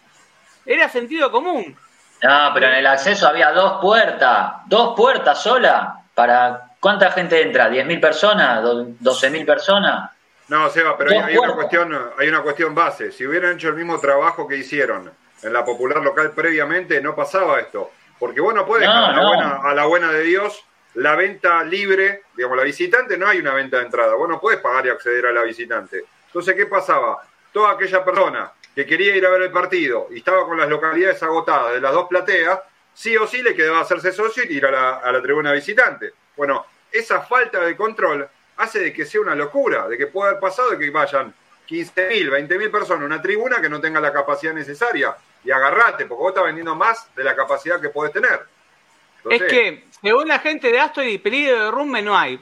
Era 0.66 0.90
sentido 0.90 1.32
común. 1.32 1.78
No, 2.22 2.52
pero 2.54 2.68
en 2.68 2.76
el 2.76 2.88
acceso 2.88 3.28
había 3.28 3.52
dos 3.52 3.82
puertas, 3.82 4.54
dos 4.68 4.96
puertas 4.96 5.42
sola. 5.42 5.98
¿Para 6.14 6.76
cuánta 6.80 7.12
gente 7.12 7.42
entra? 7.42 7.70
¿10.000 7.70 8.00
personas? 8.00 8.64
¿12.000 8.64 9.46
personas? 9.46 10.12
No, 10.50 10.70
Seba, 10.70 10.98
pero 10.98 11.12
hay, 11.12 11.18
hay, 11.18 11.38
una 11.38 11.54
cuestión, 11.54 12.12
hay 12.18 12.28
una 12.28 12.42
cuestión 12.42 12.76
base. 12.76 13.12
Si 13.12 13.26
hubieran 13.26 13.54
hecho 13.54 13.70
el 13.70 13.76
mismo 13.76 14.00
trabajo 14.00 14.48
que 14.48 14.58
hicieron 14.58 15.10
en 15.42 15.54
la 15.54 15.64
popular 15.66 16.02
local 16.04 16.32
previamente, 16.32 17.02
no 17.02 17.16
pasaba 17.16 17.60
esto. 17.60 17.92
Porque 18.20 18.42
vos 18.42 18.54
no 18.54 18.66
No, 18.68 18.76
a, 18.76 18.80
la 18.80 19.14
no. 19.14 19.28
buena, 19.28 19.60
a 19.64 19.74
la 19.74 19.86
buena 19.86 20.12
de 20.12 20.22
Dios, 20.22 20.64
la 20.96 21.16
venta 21.16 21.64
libre, 21.64 22.24
digamos, 22.36 22.58
la 22.58 22.64
visitante 22.64 23.18
no 23.18 23.28
hay 23.28 23.40
una 23.40 23.54
venta 23.54 23.78
de 23.78 23.86
entrada. 23.86 24.14
Vos 24.14 24.30
no 24.30 24.40
puedes 24.40 24.60
pagar 24.60 24.86
y 24.86 24.90
acceder 24.90 25.26
a 25.26 25.32
la 25.32 25.42
visitante. 25.42 26.04
Entonces, 26.28 26.54
¿qué 26.56 26.66
pasaba? 26.68 27.20
Toda 27.52 27.72
aquella 27.72 28.04
persona 28.04 28.52
que 28.76 28.86
quería 28.86 29.16
ir 29.16 29.26
a 29.26 29.30
ver 29.30 29.44
el 29.44 29.52
partido 29.52 30.08
y 30.12 30.20
estaba 30.20 30.46
con 30.46 30.58
las 30.58 30.70
localidades 30.70 31.22
agotadas 31.24 31.74
de 31.74 31.82
las 31.82 31.92
dos 31.92 32.08
plateas, 32.08 32.60
sí 32.94 33.16
o 33.18 33.28
sí 33.28 33.42
le 33.42 33.56
quedaba 33.56 33.82
hacerse 33.82 34.12
socio 34.12 34.44
y 34.48 34.58
ir 34.58 34.66
a 34.66 34.72
la, 34.72 34.90
a 34.98 35.12
la 35.12 35.22
tribuna 35.22 35.52
visitante. 35.52 36.14
Bueno, 36.38 36.66
esa 36.92 37.22
falta 37.22 37.62
de 37.62 37.76
control 37.76 38.28
hace 38.58 38.80
de 38.80 38.94
que 38.94 39.06
sea 39.06 39.22
una 39.22 39.36
locura, 39.36 39.88
de 39.88 39.98
que 39.98 40.08
pueda 40.08 40.30
haber 40.30 40.42
pasado 40.42 40.72
de 40.72 40.78
que 40.78 40.90
vayan 40.90 41.34
15.000, 41.68 42.30
20.000 42.30 42.72
personas 42.72 43.04
a 43.04 43.06
una 43.06 43.22
tribuna 43.22 43.62
que 43.62 43.70
no 43.70 43.80
tenga 43.80 44.00
la 44.00 44.12
capacidad 44.12 44.54
necesaria. 44.54 45.16
Y 45.44 45.50
agarrate, 45.50 46.06
porque 46.06 46.22
vos 46.22 46.30
estás 46.30 46.44
vendiendo 46.44 46.76
más 46.76 47.14
de 47.16 47.24
la 47.24 47.36
capacidad 47.36 47.82
que 47.82 47.90
podés 47.90 48.14
tener. 48.14 48.42
Es 49.30 49.44
que, 49.44 49.86
según 50.02 50.28
la 50.28 50.40
gente 50.40 50.72
de 50.72 50.80
Astori, 50.80 51.18
peligro 51.18 51.56
de 51.56 51.66
derrumbe 51.66 52.02
no 52.02 52.18
hay. 52.18 52.40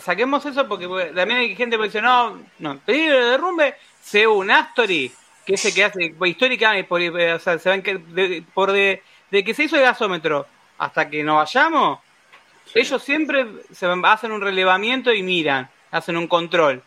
Saquemos 0.00 0.44
eso 0.44 0.66
porque 0.66 0.86
también 1.14 1.40
hay 1.40 1.56
gente 1.56 1.76
que 1.76 1.84
dice, 1.84 2.02
no, 2.02 2.42
no, 2.58 2.78
peligro 2.78 3.16
de 3.16 3.30
derrumbe, 3.30 3.76
según 4.00 4.50
Astori, 4.50 5.12
que 5.46 5.54
es 5.54 5.64
el 5.64 5.74
que 5.74 5.84
hace, 5.84 6.14
pues, 6.16 6.30
históricamente, 6.32 6.84
por, 6.88 7.00
o 7.00 7.38
sea, 7.38 7.58
se 7.58 7.68
ven 7.70 7.82
que 7.82 7.96
de, 7.98 8.44
por 8.54 8.72
de, 8.72 9.02
de 9.30 9.44
que 9.44 9.54
se 9.54 9.64
hizo 9.64 9.76
el 9.76 9.82
gasómetro 9.82 10.46
hasta 10.78 11.08
que 11.08 11.22
nos 11.22 11.36
vayamos, 11.36 11.98
Sí. 12.64 12.78
ellos 12.78 13.02
siempre 13.02 13.44
se 13.72 13.86
van- 13.86 14.04
hacen 14.04 14.30
un 14.32 14.40
relevamiento 14.40 15.12
y 15.12 15.22
miran, 15.22 15.68
hacen 15.90 16.16
un 16.16 16.28
control. 16.28 16.82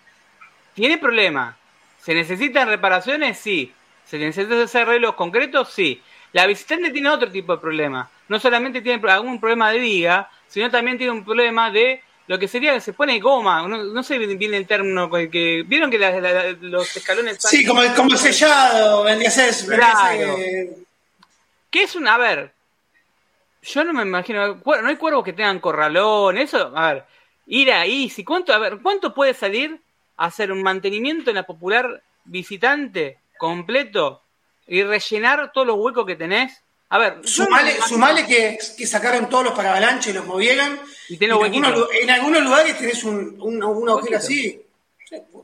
¿Tiene 0.74 0.97
problema? 0.97 1.57
¿Se 2.00 2.13
necesitan 2.13 2.69
reparaciones? 2.69 3.38
Sí. 3.38 3.74
¿Se 4.05 4.17
necesitan 4.17 4.62
hacer 4.62 4.83
arreglos 4.83 5.15
concretos? 5.15 5.71
Sí. 5.74 6.01
La 6.31 6.47
visitante 6.47 6.91
tiene 6.91 7.09
otro 7.09 7.29
tipo 7.31 7.53
de 7.55 7.62
problema. 7.62 8.09
No 8.29 8.39
solamente 8.39 8.81
tiene 8.81 9.05
algún 9.12 9.39
problema 9.39 9.71
de 9.71 9.79
viga, 9.79 10.29
sino 10.47 10.69
también 10.71 10.97
tiene 10.97 11.12
un 11.12 11.25
problema 11.25 11.69
de 11.71 12.01
lo 12.27 12.39
que 12.39 12.48
sería 12.48 12.74
que 12.74 12.82
se 12.82 12.94
pone 12.94 13.20
goma. 13.20 13.67
No, 13.67 13.77
no 13.84 14.03
sé 14.03 14.17
bien 14.17 14.53
el 14.53 14.65
término 14.67 15.10
que. 15.12 15.63
¿Vieron 15.65 15.91
que 15.91 16.00
la- 16.00 16.20
la- 16.20 16.51
los 16.62 16.96
escalones. 16.98 17.38
Sí, 17.39 17.65
como, 17.65 17.82
como 17.96 18.12
el 18.12 18.17
sellado, 18.17 19.03
vendría 19.03 19.29
a 19.29 19.32
ser. 19.32 19.53
Claro. 19.75 20.36
¿Qué 21.70 21.84
es 21.84 21.96
un.? 21.96 22.08
A 22.08 22.17
ver. 22.17 22.51
Yo 23.62 23.84
no 23.84 23.94
me 23.94 24.03
imagino. 24.03 24.55
No 24.65 24.88
hay 24.88 24.96
cuervos 24.96 25.24
que 25.24 25.34
tengan 25.34 25.60
corralón. 25.60 26.38
Eso. 26.38 26.72
A 26.75 26.94
ver. 26.94 27.05
Ir 27.48 27.72
ahí. 27.72 28.10
Si 28.10 28.24
cuánto, 28.24 28.53
a 28.53 28.58
ver, 28.58 28.79
¿cuánto 28.82 29.13
puede 29.13 29.34
salir 29.34 29.79
a 30.17 30.25
hacer 30.25 30.51
un 30.51 30.63
mantenimiento 30.63 31.29
en 31.29 31.36
la 31.36 31.44
popular 31.44 32.01
visitante 32.24 33.20
completo 33.38 34.22
y 34.67 34.82
rellenar 34.84 35.51
todos 35.51 35.67
los 35.67 35.77
huecos 35.77 36.05
que 36.05 36.15
tenés? 36.15 36.62
A 36.89 36.97
ver. 36.97 37.17
no 37.17 37.23
Sumale, 37.27 37.73
sumale 37.87 38.25
que, 38.27 38.57
que 38.77 38.87
sacaron 38.87 39.27
todos 39.29 39.43
los 39.45 39.53
paravalanches 39.53 40.13
y 40.13 40.13
los 40.17 40.25
movieron. 40.25 40.79
Y 41.09 41.23
en, 41.23 41.31
algunos, 41.31 41.87
en 42.01 42.09
algunos 42.09 42.43
lugares 42.43 42.77
tenés 42.77 43.03
un, 43.03 43.37
un, 43.39 43.63
un 43.63 43.89
agujero 43.89 44.17
así. 44.17 44.61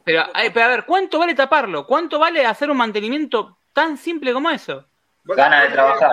Pero, 0.04 0.24
a 0.34 0.50
ver, 0.50 0.86
¿cuánto 0.86 1.20
vale 1.20 1.36
taparlo? 1.36 1.86
¿Cuánto 1.86 2.18
vale 2.20 2.46
hacer 2.46 2.70
un 2.72 2.78
mantenimiento 2.78 3.58
tan 3.74 3.98
simple 3.98 4.34
como 4.34 4.50
eso? 4.50 4.88
Ganas 5.24 5.64
de 5.64 5.70
trabajar. 5.74 6.12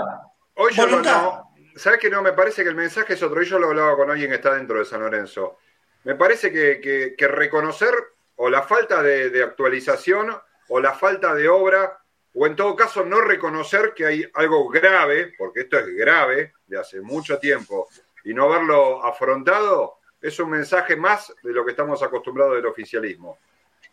Hoy 0.55 0.73
yo 0.75 0.87
no. 0.87 1.53
¿Sabes 1.77 2.01
que 2.01 2.11
no? 2.11 2.23
Me 2.23 2.33
parece 2.33 2.63
que 2.63 2.69
el 2.71 2.75
mensaje 2.75 3.15
es 3.15 3.23
otro. 3.23 3.41
Y 3.43 3.47
yo 3.47 3.59
lo 3.59 3.69
hablaba 3.69 3.97
con 3.97 4.11
alguien 4.11 4.31
que 4.31 4.37
está 4.37 4.55
dentro 4.55 4.79
de 4.79 4.85
San 4.85 5.01
Lorenzo. 5.01 5.59
Me 6.05 6.15
parece 6.15 6.53
que, 6.53 6.81
que- 6.81 7.15
que 7.17 7.29
reconocer 7.29 7.95
o 8.37 8.51
la 8.51 8.63
falta 8.63 9.03
de, 9.03 9.31
de 9.31 9.43
actualización 9.43 10.37
o 10.69 10.81
la 10.81 10.93
falta 10.93 11.35
de 11.35 11.49
obra, 11.49 11.99
o 12.35 12.47
en 12.47 12.57
todo 12.57 12.77
caso 12.77 13.05
no 13.05 13.21
reconocer 13.21 13.93
que 13.95 14.07
hay 14.07 14.31
algo 14.35 14.69
grave, 14.69 15.33
porque 15.37 15.61
esto 15.61 15.79
es 15.79 15.87
grave 15.95 16.55
de 16.67 16.79
hace 16.79 17.01
mucho 17.01 17.39
tiempo, 17.39 17.89
y 18.25 18.35
no 18.35 18.45
haberlo 18.45 19.05
afrontado, 19.05 19.99
es 20.21 20.39
un 20.39 20.51
mensaje 20.51 20.97
más 20.97 21.33
de 21.43 21.53
lo 21.53 21.65
que 21.65 21.71
estamos 21.71 22.03
acostumbrados 22.03 22.57
del 22.57 22.67
oficialismo. 22.67 23.39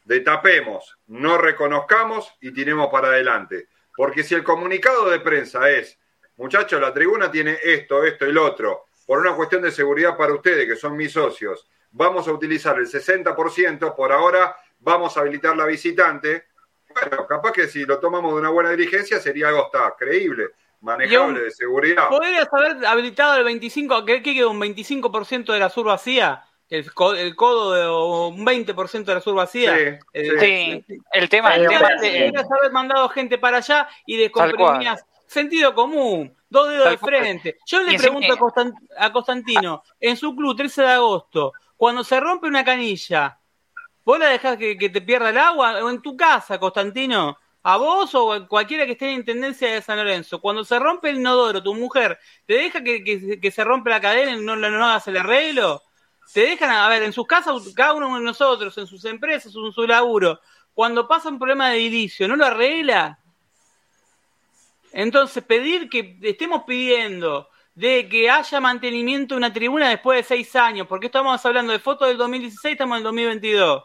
De 0.04 0.19
tapemos, 0.19 0.98
no 1.08 1.38
reconozcamos 1.38 2.34
y 2.41 2.52
tiremos 2.52 2.89
para 2.91 3.10
adelante. 3.10 3.67
Porque 3.95 4.24
si 4.24 4.36
el 4.36 4.43
comunicado 4.43 5.10
de 5.10 5.19
prensa 5.19 5.69
es, 5.69 5.98
muchachos, 6.38 6.82
la 6.82 6.93
tribuna 6.93 7.32
tiene 7.32 7.58
esto, 7.63 8.04
esto 8.04 8.26
y 8.26 8.34
lo 8.34 8.45
otro, 8.45 8.86
por 9.06 9.19
una 9.19 9.36
cuestión 9.36 9.62
de 9.62 9.71
seguridad 9.71 10.17
para 10.17 10.34
ustedes, 10.34 10.67
que 10.67 10.76
son 10.76 10.98
mis 10.98 11.12
socios, 11.12 11.67
vamos 11.91 12.28
a 12.28 12.34
utilizar 12.34 12.78
el 12.78 12.88
60%, 12.88 13.95
por 13.95 14.12
ahora 14.12 14.56
vamos 14.80 15.15
a 15.15 15.21
habilitar 15.21 15.56
la 15.56 15.65
visitante. 15.65 16.45
Bueno, 17.02 17.28
capaz 17.28 17.52
que 17.52 17.68
si 17.68 17.86
lo 17.86 18.00
tomamos 18.00 18.34
de 18.34 18.40
una 18.40 18.50
buena 18.50 18.72
dirigencia 18.72 19.20
sería 19.20 19.50
algo 19.50 19.66
hasta 19.66 19.96
creíble, 19.98 20.50
manejable, 20.82 21.42
de 21.42 21.52
seguridad. 21.52 22.08
¿Podrías 22.10 22.48
haber 22.52 22.86
habilitado 22.86 23.38
el 23.38 23.44
25, 23.44 24.06
¿qué, 24.06 24.22
qué 24.24 24.34
quedó? 24.34 24.52
¿Un 24.52 24.60
25% 24.60 25.54
de 25.54 25.60
la 25.60 25.70
sur 25.70 25.86
vacía? 25.86 26.44
¿El, 26.70 26.90
el 27.18 27.36
codo 27.36 27.74
de 27.74 27.86
o 27.86 28.28
un 28.30 28.44
20% 28.46 29.06
de 29.06 29.14
la 29.14 29.22
sur 29.22 29.36
vacía? 29.36 29.76
Sí, 29.78 29.84
El- 30.14 30.40
Sí, 30.40 30.86
el 31.12 31.30
tema, 31.30 31.56
el 31.56 31.68
tema 31.68 31.90
es 31.90 32.02
Podrías 32.32 32.52
haber 32.60 32.72
mandado 32.72 33.10
gente 33.10 33.38
para 33.38 33.58
allá 33.58 33.88
y 34.06 34.18
descomprimías. 34.18 35.06
Sentido 35.28 35.74
común, 35.76 36.36
dos 36.50 36.70
dedos 36.70 36.86
de 36.92 36.98
frente. 37.00 37.58
Yo 37.66 37.82
le 37.84 37.92
pregunto 37.98 38.34
a, 38.34 38.38
Constan- 38.38 38.74
a 38.98 39.12
Constantino, 39.12 39.84
en 40.00 40.16
su 40.18 40.36
club, 40.36 40.56
13 40.56 40.84
de 40.84 40.92
agosto, 40.92 41.52
cuando 41.76 42.04
se 42.04 42.20
rompe 42.20 42.48
una 42.48 42.64
canilla, 42.64 43.38
¿vos 44.06 44.20
la 44.20 44.28
dejás 44.28 44.58
que, 44.58 44.76
te 44.76 45.02
pierda 45.02 45.30
el 45.30 45.38
agua? 45.38 45.84
¿O 45.84 45.89
en 45.89 46.02
tu 46.02 46.15
casa, 46.15 46.60
Constantino? 46.60 47.38
¿A 47.63 47.78
vos 47.78 48.13
o 48.15 48.32
a 48.32 48.48
cualquiera 48.48 48.86
que 48.86 48.94
esté 48.94 49.10
en 49.10 49.20
intendencia 49.20 49.72
de 49.72 49.82
San 49.82 49.98
Lorenzo? 49.98 50.39
Cuando 50.39 50.63
se 50.63 50.78
rompe 50.80 51.10
el 51.10 51.18
inodoro, 51.18 51.63
tu 51.63 51.74
mujer, 51.74 52.20
¿te 52.46 52.54
deja 52.54 52.84
que, 52.84 53.52
se 53.54 53.63
rompe 53.63 53.89
la 53.89 54.00
cadena 54.00 54.32
y 54.34 54.41
no, 54.41 54.56
no 54.56 54.86
hagas 54.86 55.08
el 55.08 55.18
arreglo? 55.18 55.82
¿Te 56.32 56.41
dejan, 56.41 56.70
a 56.70 56.88
ver, 56.88 57.04
en 57.04 57.13
sus 57.13 57.26
casas, 57.26 57.56
cada 57.76 57.94
uno 57.94 58.15
de 58.15 58.22
nosotros, 58.22 58.78
en 58.78 58.88
sus 58.88 59.04
empresas, 59.06 59.54
en 59.56 59.72
su 59.72 59.88
laburo, 59.88 60.39
cuando 60.74 61.08
pasa 61.08 61.30
un 61.30 61.39
problema 61.39 61.70
de 61.70 61.78
edilicio, 61.78 62.28
¿no 62.28 62.36
lo 62.36 62.46
arregla? 62.46 63.20
Entonces, 64.91 65.44
pedir 65.44 65.89
que 65.89 66.18
estemos 66.22 66.63
pidiendo 66.63 67.50
de 67.74 68.08
que 68.08 68.30
haya 68.30 68.60
mantenimiento 68.60 69.36
de 69.36 69.38
una 69.38 69.52
tribuna 69.54 69.89
después 69.89 70.18
de 70.20 70.24
seis 70.24 70.56
años, 70.56 70.88
porque 70.88 71.08
estamos 71.08 71.46
hablando 71.46 71.74
de 71.74 71.80
fotos 71.80 72.08
del 72.08 72.18
2016, 72.18 72.74
estamos 72.74 72.96
en 72.96 73.00
el 73.00 73.04
2022. 73.04 73.84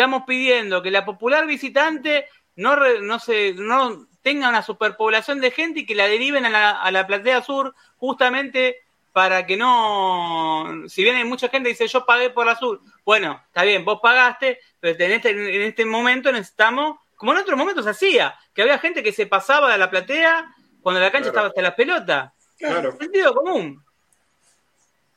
Estamos 0.00 0.22
pidiendo 0.26 0.80
que 0.82 0.90
la 0.90 1.04
popular 1.04 1.44
visitante 1.46 2.26
no, 2.56 2.74
re- 2.74 3.02
no, 3.02 3.18
se, 3.18 3.52
no 3.52 4.06
tenga 4.22 4.48
una 4.48 4.62
superpoblación 4.62 5.42
de 5.42 5.50
gente 5.50 5.80
y 5.80 5.84
que 5.86 5.94
la 5.94 6.08
deriven 6.08 6.46
a 6.46 6.48
la, 6.48 6.70
a 6.70 6.90
la 6.90 7.06
platea 7.06 7.42
sur 7.42 7.74
justamente 7.98 8.78
para 9.12 9.44
que 9.44 9.58
no, 9.58 10.84
si 10.88 11.02
bien 11.04 11.16
hay 11.16 11.24
mucha 11.24 11.50
gente 11.50 11.68
que 11.68 11.74
dice 11.74 11.86
yo 11.86 12.06
pagué 12.06 12.30
por 12.30 12.46
la 12.46 12.56
sur, 12.56 12.80
bueno, 13.04 13.42
está 13.48 13.62
bien, 13.64 13.84
vos 13.84 14.00
pagaste, 14.02 14.58
pero 14.80 14.96
en 15.04 15.12
este, 15.12 15.30
en 15.32 15.62
este 15.62 15.84
momento 15.84 16.32
necesitamos, 16.32 16.98
como 17.16 17.32
en 17.32 17.38
otros 17.38 17.58
momentos 17.58 17.86
hacía, 17.86 18.34
que 18.54 18.62
había 18.62 18.78
gente 18.78 19.02
que 19.02 19.12
se 19.12 19.26
pasaba 19.26 19.70
de 19.70 19.76
la 19.76 19.90
platea 19.90 20.50
cuando 20.80 20.98
la 21.02 21.10
cancha 21.10 21.30
Claro. 21.30 21.48
estaba 21.48 21.48
hasta 21.48 21.60
las 21.62 21.74
pelotas. 21.74 22.32
Claro. 22.58 22.96
Sentido 22.96 23.34
común. 23.34 23.84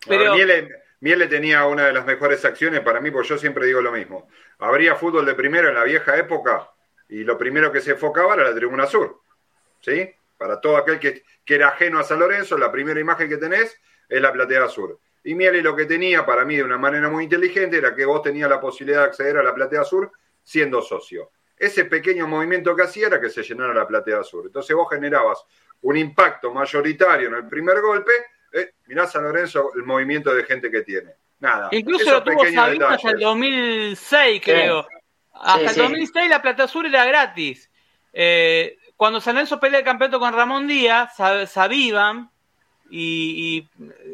Pero... 0.05 0.23
Pero- 0.23 0.35
Miele, 0.35 0.69
Miele 0.99 1.27
tenía 1.27 1.65
una 1.65 1.85
de 1.87 1.93
las 1.93 2.05
mejores 2.05 2.43
acciones 2.45 2.79
para 2.81 2.99
mí, 3.01 3.11
porque 3.11 3.29
yo 3.29 3.37
siempre 3.37 3.65
digo 3.65 3.81
lo 3.81 3.91
mismo. 3.93 4.27
Habría 4.59 4.95
fútbol 4.95 5.25
de 5.25 5.35
primero 5.35 5.69
en 5.69 5.75
la 5.75 5.83
vieja 5.83 6.17
época 6.17 6.69
y 7.09 7.23
lo 7.23 7.37
primero 7.37 7.71
que 7.71 7.81
se 7.81 7.91
enfocaba 7.91 8.33
era 8.35 8.43
la 8.43 8.55
tribuna 8.55 8.87
sur. 8.87 9.21
¿Sí? 9.81 10.09
Para 10.37 10.59
todo 10.59 10.77
aquel 10.77 10.99
que, 10.99 11.23
que 11.45 11.55
era 11.55 11.69
ajeno 11.69 11.99
a 11.99 12.03
San 12.03 12.19
Lorenzo, 12.19 12.57
la 12.57 12.71
primera 12.71 12.99
imagen 12.99 13.29
que 13.29 13.37
tenés 13.37 13.77
es 14.07 14.21
la 14.21 14.31
platea 14.31 14.67
sur. 14.67 14.99
Y 15.23 15.35
Miele 15.35 15.61
lo 15.61 15.75
que 15.75 15.85
tenía 15.85 16.25
para 16.25 16.43
mí 16.43 16.57
de 16.57 16.63
una 16.63 16.77
manera 16.77 17.09
muy 17.09 17.25
inteligente 17.25 17.77
era 17.77 17.95
que 17.95 18.05
vos 18.05 18.21
tenías 18.21 18.49
la 18.49 18.59
posibilidad 18.59 19.01
de 19.01 19.05
acceder 19.07 19.37
a 19.37 19.43
la 19.43 19.53
platea 19.53 19.83
sur 19.83 20.11
siendo 20.43 20.81
socio. 20.81 21.31
Ese 21.57 21.85
pequeño 21.85 22.27
movimiento 22.27 22.75
que 22.75 22.83
hacía 22.83 23.07
era 23.07 23.21
que 23.21 23.29
se 23.29 23.41
llenara 23.41 23.73
la 23.73 23.87
platea 23.87 24.23
sur. 24.23 24.45
Entonces 24.45 24.75
vos 24.75 24.89
generabas 24.89 25.45
un 25.81 25.95
impacto 25.95 26.53
mayoritario 26.53 27.29
en 27.29 27.35
el 27.35 27.47
primer 27.47 27.79
golpe. 27.79 28.11
Eh, 28.51 28.73
mirá 28.87 29.07
San 29.07 29.23
Lorenzo 29.23 29.71
el 29.75 29.83
movimiento 29.83 30.33
de 30.33 30.43
gente 30.43 30.69
que 30.69 30.81
tiene. 30.81 31.15
Nada. 31.43 31.67
Incluso 31.71 32.10
lo 32.10 32.23
tuvo 32.23 32.45
Sabino 32.45 32.88
hasta 32.88 33.10
el 33.10 33.15
detalles. 33.17 33.19
2006, 33.19 34.41
creo. 34.43 34.88
Hasta 35.34 35.58
Sí, 35.60 35.63
el 35.65 35.69
sí. 35.71 35.79
2006 35.82 36.29
la 36.29 36.41
Plata 36.41 36.67
Sur 36.69 36.86
era 36.86 37.03
gratis. 37.06 37.69
Eh, 38.13 38.77
cuando 38.95 39.19
San 39.19 39.36
Lorenzo 39.36 39.60
pelea 39.60 39.79
el 39.79 39.86
campeonato 39.86 40.19
con 40.19 40.34
Ramón 40.34 40.67
Díaz, 40.67 41.17
Sa- 41.17 41.45
Sabiban 41.45 42.29
y, 42.89 43.58
y 43.58 43.69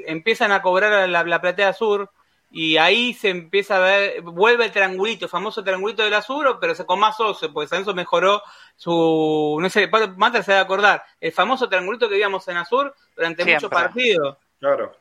empiezan 0.08 0.52
a 0.52 0.62
cobrar 0.64 1.08
la, 1.08 1.24
la 1.24 1.40
platea 1.42 1.74
sur 1.74 2.10
y 2.52 2.78
ahí 2.78 3.14
se 3.14 3.30
empieza 3.30 3.76
a 3.76 3.80
ver, 3.80 4.22
vuelve 4.24 4.66
el 4.66 4.72
triangulito, 4.72 5.26
el 5.26 5.30
famoso 5.30 5.64
triangulito 5.64 6.02
del 6.04 6.14
Azur, 6.16 6.58
pero 6.60 6.74
se 6.74 6.84
con 6.84 7.00
más 7.00 7.16
socio, 7.16 7.54
porque 7.54 7.68
San 7.68 7.80
Lorenzo 7.82 7.94
mejoró 7.94 8.42
su, 8.76 9.60
no 9.62 9.70
sé, 9.70 9.88
Mata 10.18 10.42
se 10.42 10.54
debe 10.54 10.64
acordar, 10.64 11.04
el 11.22 11.32
famoso 11.32 11.70
triangulito 11.70 12.10
que 12.10 12.16
vimos 12.16 12.48
en 12.48 12.58
Azur 12.58 12.96
durante 13.16 13.44
Siempre. 13.44 13.68
muchos 13.68 13.70
partidos. 13.70 14.38
Claro. 14.60 14.96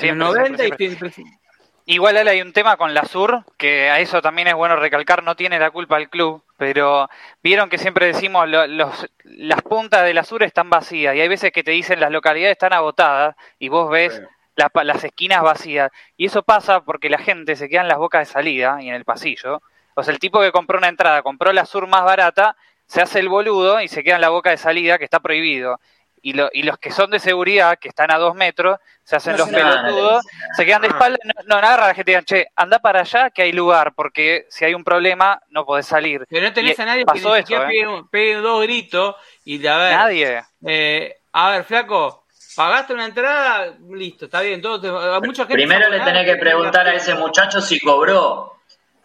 En 0.00 0.18
Siempre, 0.18 0.26
90 0.26 0.62
siempre, 0.64 0.84
y 0.84 0.88
siempre. 0.88 1.10
siempre- 1.10 1.38
Igual 1.86 2.18
Ale, 2.18 2.30
hay 2.32 2.42
un 2.42 2.52
tema 2.52 2.76
con 2.76 2.92
la 2.92 3.04
Sur, 3.06 3.44
que 3.56 3.88
a 3.88 3.98
eso 3.98 4.20
también 4.20 4.46
es 4.48 4.54
bueno 4.54 4.76
recalcar, 4.76 5.22
no 5.22 5.36
tiene 5.36 5.58
la 5.58 5.70
culpa 5.70 5.96
el 5.96 6.10
club, 6.10 6.44
pero 6.58 7.08
vieron 7.42 7.70
que 7.70 7.78
siempre 7.78 8.04
decimos 8.06 8.46
lo- 8.46 8.66
los, 8.66 9.06
las 9.24 9.62
puntas 9.62 10.04
de 10.04 10.12
la 10.12 10.22
Sur 10.22 10.42
están 10.42 10.68
vacías 10.68 11.14
y 11.16 11.20
hay 11.22 11.28
veces 11.28 11.50
que 11.50 11.64
te 11.64 11.70
dicen 11.70 11.98
las 11.98 12.10
localidades 12.10 12.52
están 12.52 12.74
agotadas 12.74 13.36
y 13.58 13.70
vos 13.70 13.88
ves 13.90 14.16
Sí. 14.16 14.22
la- 14.56 14.70
las 14.84 15.02
esquinas 15.02 15.40
vacías 15.42 15.90
y 16.18 16.26
eso 16.26 16.42
pasa 16.42 16.82
porque 16.82 17.08
la 17.08 17.18
gente 17.18 17.56
se 17.56 17.70
queda 17.70 17.80
en 17.80 17.88
las 17.88 17.96
bocas 17.98 18.28
de 18.28 18.32
salida 18.34 18.76
y 18.82 18.88
en 18.90 18.94
el 18.94 19.06
pasillo. 19.06 19.62
O 19.94 20.02
sea, 20.02 20.12
el 20.12 20.20
tipo 20.20 20.40
que 20.42 20.52
compró 20.52 20.76
una 20.76 20.88
entrada, 20.88 21.22
compró 21.22 21.54
la 21.54 21.64
Sur 21.64 21.86
más 21.86 22.04
barata, 22.04 22.54
se 22.84 23.00
hace 23.00 23.18
el 23.20 23.30
boludo 23.30 23.80
y 23.80 23.88
se 23.88 24.04
queda 24.04 24.16
en 24.16 24.20
la 24.20 24.28
boca 24.28 24.50
de 24.50 24.58
salida 24.58 24.98
que 24.98 25.04
está 25.04 25.20
prohibido. 25.20 25.80
Y, 26.22 26.32
lo- 26.32 26.50
y 26.52 26.62
los 26.62 26.78
que 26.78 26.90
son 26.90 27.10
de 27.10 27.18
seguridad, 27.18 27.78
que 27.78 27.88
están 27.88 28.10
a 28.10 28.18
dos 28.18 28.34
metros, 28.34 28.78
se 29.04 29.16
hacen 29.16 29.32
No 29.32 29.38
los 29.38 29.50
nada, 29.50 29.82
pelotudos, 29.82 30.24
se 30.56 30.66
quedan 30.66 30.82
de 30.82 30.88
Ah. 30.88 30.90
espalda, 30.90 31.18
no, 31.24 31.32
no 31.46 31.56
agarran 31.56 31.84
a 31.84 31.88
la 31.88 31.94
gente 31.94 32.10
y 32.10 32.14
digan, 32.14 32.24
che, 32.24 32.46
anda 32.56 32.78
para 32.78 33.00
allá 33.00 33.30
que 33.30 33.42
hay 33.42 33.52
lugar, 33.52 33.94
porque 33.94 34.46
si 34.50 34.64
hay 34.64 34.74
un 34.74 34.84
problema 34.84 35.40
no 35.50 35.64
podés 35.64 35.86
salir. 35.86 36.24
Pero 36.28 36.46
no 36.46 36.52
tenés 36.52 36.78
Y 36.78 36.82
a 36.82 36.84
nadie 36.86 37.00
que 37.00 37.06
pasó 37.06 37.34
siquiera 37.36 37.64
¿eh? 37.64 37.66
pegue, 37.68 38.02
pegue 38.10 38.34
dos 38.36 38.62
gritos 38.62 39.16
y 39.44 39.58
de 39.58 39.68
a 39.68 39.76
ver, 39.78 39.94
Nadie. 39.94 40.42
eh, 40.66 41.16
a 41.32 41.50
ver, 41.50 41.64
flaco, 41.64 42.24
pagaste 42.56 42.92
una 42.92 43.06
entrada, 43.06 43.74
listo, 43.90 44.24
está 44.26 44.40
bien, 44.40 44.60
todo 44.60 44.80
te- 44.80 44.88
a 44.88 45.20
mucha 45.20 45.42
gente 45.46 45.54
Primero 45.54 45.88
le 45.88 46.00
tenés 46.00 46.24
que 46.24 46.36
preguntar 46.36 46.86
a 46.88 46.94
ese 46.94 47.14
muchacho 47.14 47.60
si 47.60 47.78
cobró 47.80 48.56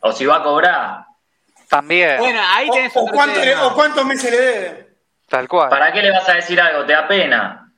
o 0.01 0.11
si 0.11 0.25
va 0.25 0.37
a 0.37 0.43
cobrar. 0.43 1.05
También, 1.69 2.17
Bueno, 2.19 2.39
ahí 2.53 2.67
O, 2.69 2.73
tenés 2.73 2.95
o 2.95 3.01
otro 3.01 3.13
cuánto 3.15 3.39
le- 3.39 3.45
tema. 3.47 3.67
o 3.67 3.73
cuántos 3.73 4.05
meses 4.05 4.31
le 4.31 4.37
debe. 4.39 4.92
Tal 5.33 5.47
cual. 5.47 5.67
¿Para 5.67 5.91
qué 5.91 6.03
le 6.03 6.11
vas 6.11 6.29
a 6.29 6.35
decir 6.35 6.61
algo? 6.61 6.85
¿Te 6.85 6.93
da 6.93 7.07
pena? 7.07 7.71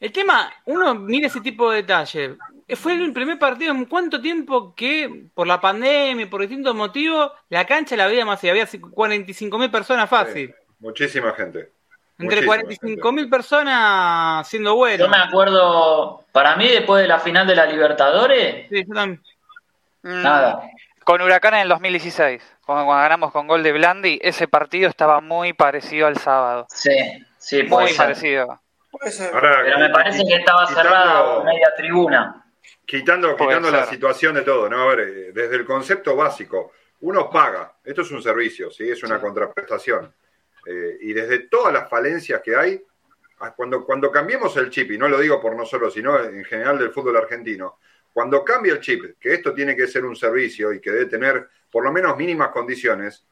El 0.00 0.10
tema, 0.10 0.52
uno 0.64 0.96
mira 0.96 1.28
ese 1.28 1.40
tipo 1.40 1.70
de 1.70 1.76
detalles. 1.76 2.36
Fue 2.74 2.94
el 2.94 3.12
primer 3.12 3.38
partido 3.38 3.72
en 3.72 3.84
cuánto 3.84 4.20
tiempo 4.20 4.74
que, 4.74 5.26
por 5.32 5.46
la 5.46 5.60
pandemia, 5.60 6.28
por 6.28 6.40
distintos 6.40 6.74
motivos, 6.74 7.30
la 7.50 7.64
cancha 7.66 7.94
la 7.94 8.06
había 8.06 8.24
más 8.24 8.42
y 8.42 8.48
había 8.48 8.66
45 8.66 9.58
mil 9.58 9.70
personas 9.70 10.10
fácil. 10.10 10.48
Sí, 10.48 10.54
Muchísima 10.80 11.32
gente. 11.34 11.70
Entre 12.18 12.42
Muchísima 12.42 12.46
45 12.46 13.12
mil 13.12 13.30
personas 13.30 14.48
siendo 14.48 14.74
bueno. 14.74 15.04
Yo 15.04 15.08
me 15.08 15.18
acuerdo, 15.18 16.24
para 16.32 16.56
mí 16.56 16.66
después 16.66 17.00
de 17.00 17.06
la 17.06 17.20
final 17.20 17.46
de 17.46 17.54
la 17.54 17.66
Libertadores, 17.66 18.68
Sí, 18.68 18.84
yo 18.88 18.92
también. 18.92 19.22
Nada. 20.02 20.62
Con 21.04 21.20
Huracán 21.20 21.54
en 21.54 21.60
el 21.60 21.68
2016, 21.68 22.42
cuando, 22.64 22.84
cuando 22.84 23.02
ganamos 23.02 23.32
con 23.32 23.46
gol 23.48 23.62
de 23.62 23.72
Blandi, 23.72 24.18
ese 24.22 24.46
partido 24.48 24.88
estaba 24.88 25.20
muy 25.20 25.52
parecido 25.52 26.06
al 26.06 26.16
sábado. 26.16 26.66
Sí, 26.70 26.96
sí, 27.38 27.64
puede 27.64 27.86
Muy 27.86 27.92
ser. 27.92 27.96
parecido. 28.06 28.60
Puede 28.90 29.10
ser. 29.10 29.34
Ahora, 29.34 29.60
Pero 29.64 29.78
me 29.78 29.90
parece 29.90 30.22
que 30.26 30.34
estaba 30.34 30.66
quitando- 30.66 31.34
por 31.36 31.44
media 31.44 31.72
tribuna. 31.76 32.44
Quitando, 32.86 33.36
quitando 33.36 33.70
la 33.70 33.86
situación 33.86 34.34
de 34.34 34.42
todo, 34.42 34.68
¿no? 34.68 34.82
A 34.82 34.94
ver, 34.94 35.00
eh, 35.00 35.32
desde 35.32 35.56
el 35.56 35.64
concepto 35.64 36.14
básico, 36.14 36.72
uno 37.00 37.28
paga, 37.30 37.72
esto 37.84 38.02
es 38.02 38.10
un 38.12 38.22
servicio, 38.22 38.70
¿sí? 38.70 38.88
Es 38.90 39.02
una 39.02 39.18
contraprestación. 39.20 40.14
Eh, 40.66 40.98
y 41.00 41.12
desde 41.12 41.40
todas 41.48 41.72
las 41.72 41.88
falencias 41.88 42.40
que 42.42 42.54
hay, 42.54 42.80
a- 43.40 43.52
cuando, 43.52 43.84
cuando 43.84 44.12
cambiemos 44.12 44.56
el 44.56 44.70
chip, 44.70 44.90
y 44.92 44.98
no 44.98 45.08
lo 45.08 45.18
digo 45.18 45.40
por 45.40 45.56
nosotros, 45.56 45.92
sino 45.94 46.16
en 46.22 46.44
general 46.44 46.78
del 46.78 46.90
fútbol 46.92 47.16
argentino, 47.16 47.78
cuando 48.12 48.44
cambia 48.44 48.74
el 48.74 48.80
chip, 48.80 49.18
que 49.18 49.34
esto 49.34 49.54
tiene 49.54 49.74
que 49.74 49.86
ser 49.86 50.04
un 50.04 50.14
servicio 50.14 50.72
y 50.72 50.80
que 50.80 50.90
debe 50.90 51.06
tener 51.06 51.48
por 51.70 51.84
lo 51.84 51.92
menos 51.92 52.16
mínimas 52.16 52.50
condiciones, 52.50 53.26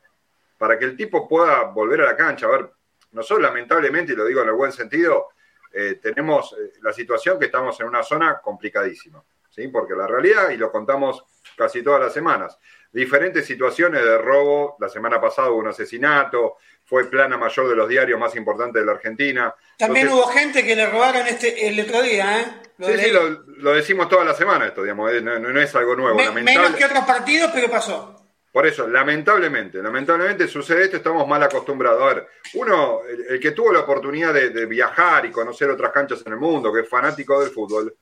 para 0.57 0.79
que 0.79 0.85
el 0.85 0.97
tipo 0.97 1.29
pueda 1.29 1.65
volver 1.65 2.03
a 2.03 2.07
la 2.07 2.17
cancha. 2.17 2.47
A 2.47 2.51
ver, 2.51 2.71
nosotros 3.13 3.43
lamentablemente, 3.43 4.13
y 4.13 4.17
lo 4.17 4.25
digo 4.25 4.43
en 4.43 4.49
el 4.49 4.55
buen 4.55 4.73
sentido, 4.73 5.29
eh, 5.73 5.99
tenemos 6.03 6.53
eh, 6.53 6.73
la 6.83 6.93
situación 6.93 7.39
que 7.39 7.47
estamos 7.47 7.79
en 7.81 7.87
una 7.87 8.03
zona 8.03 8.41
complicadísima, 8.41 9.23
¿sí? 9.49 9.69
Porque 9.69 9.95
la 9.95 10.07
realidad, 10.07 10.51
y 10.51 10.57
lo 10.57 10.71
contamos 10.71 11.25
casi 11.57 11.83
todas 11.83 12.01
las 12.01 12.13
semanas, 12.13 12.59
diferentes 12.93 13.47
situaciones 13.47 14.03
de 14.03 14.19
robo, 14.19 14.77
la 14.81 14.89
semana 14.89 15.21
pasada 15.21 15.51
hubo 15.51 15.59
un 15.59 15.69
asesinato, 15.69 16.57
fue 16.85 17.09
plana 17.09 17.37
mayor 17.37 17.69
de 17.69 17.77
los 17.77 17.89
diarios 17.89 18.19
más 18.19 18.35
importantes 18.37 18.81
de 18.83 18.87
la 18.87 18.93
Argentina. 18.93 19.55
También 19.79 20.07
Entonces- 20.09 20.27
hubo 20.27 20.33
gente 20.33 20.65
que 20.67 20.75
le 20.77 20.87
robaron 20.91 21.27
este 21.27 21.69
el 21.69 21.79
otro 21.81 22.03
día, 22.03 22.41
¿eh? 22.41 22.47
Lo 22.79 22.87
Sí, 22.89 22.99
sí, 22.99 23.11
lo, 23.11 23.29
lo 23.59 23.73
decimos 23.75 24.09
toda 24.09 24.25
la 24.25 24.35
semana 24.35 24.67
esto, 24.67 24.83
digamos, 24.83 25.13
eh, 25.13 25.21
no, 25.21 25.39
no- 25.39 25.51
no 25.51 25.61
es 25.61 25.75
algo 25.75 25.95
nuevo. 25.95 26.17
Me- 26.17 26.25
lamentable- 26.27 26.59
menos 26.65 26.77
que 26.77 26.85
otros 26.87 27.05
partidos, 27.05 27.51
pero 27.55 27.71
pasó. 27.71 28.17
Por 28.53 28.67
eso, 28.67 28.89
lamentablemente, 28.89 29.81
lamentablemente 29.81 30.49
sucede 30.49 30.85
esto, 30.85 30.97
estamos 30.97 31.29
mal 31.29 31.41
acostumbrados. 31.43 32.03
A 32.03 32.15
ver, 32.15 32.27
uno, 32.55 33.03
el, 33.09 33.35
el 33.35 33.41
que 33.41 33.53
tuvo 33.53 33.73
la 33.73 33.81
oportunidad 33.81 34.35
de, 34.35 34.51
de 34.51 34.67
viajar 34.67 35.25
y 35.27 35.31
conocer 35.31 35.71
otras 35.71 35.93
canchas 35.93 36.23
en 36.27 36.33
el 36.33 36.39
mundo, 36.41 36.73
que 36.73 36.81
es 36.81 36.89
fanático 36.89 37.41
del 37.41 37.51
fútbol, 37.51 37.95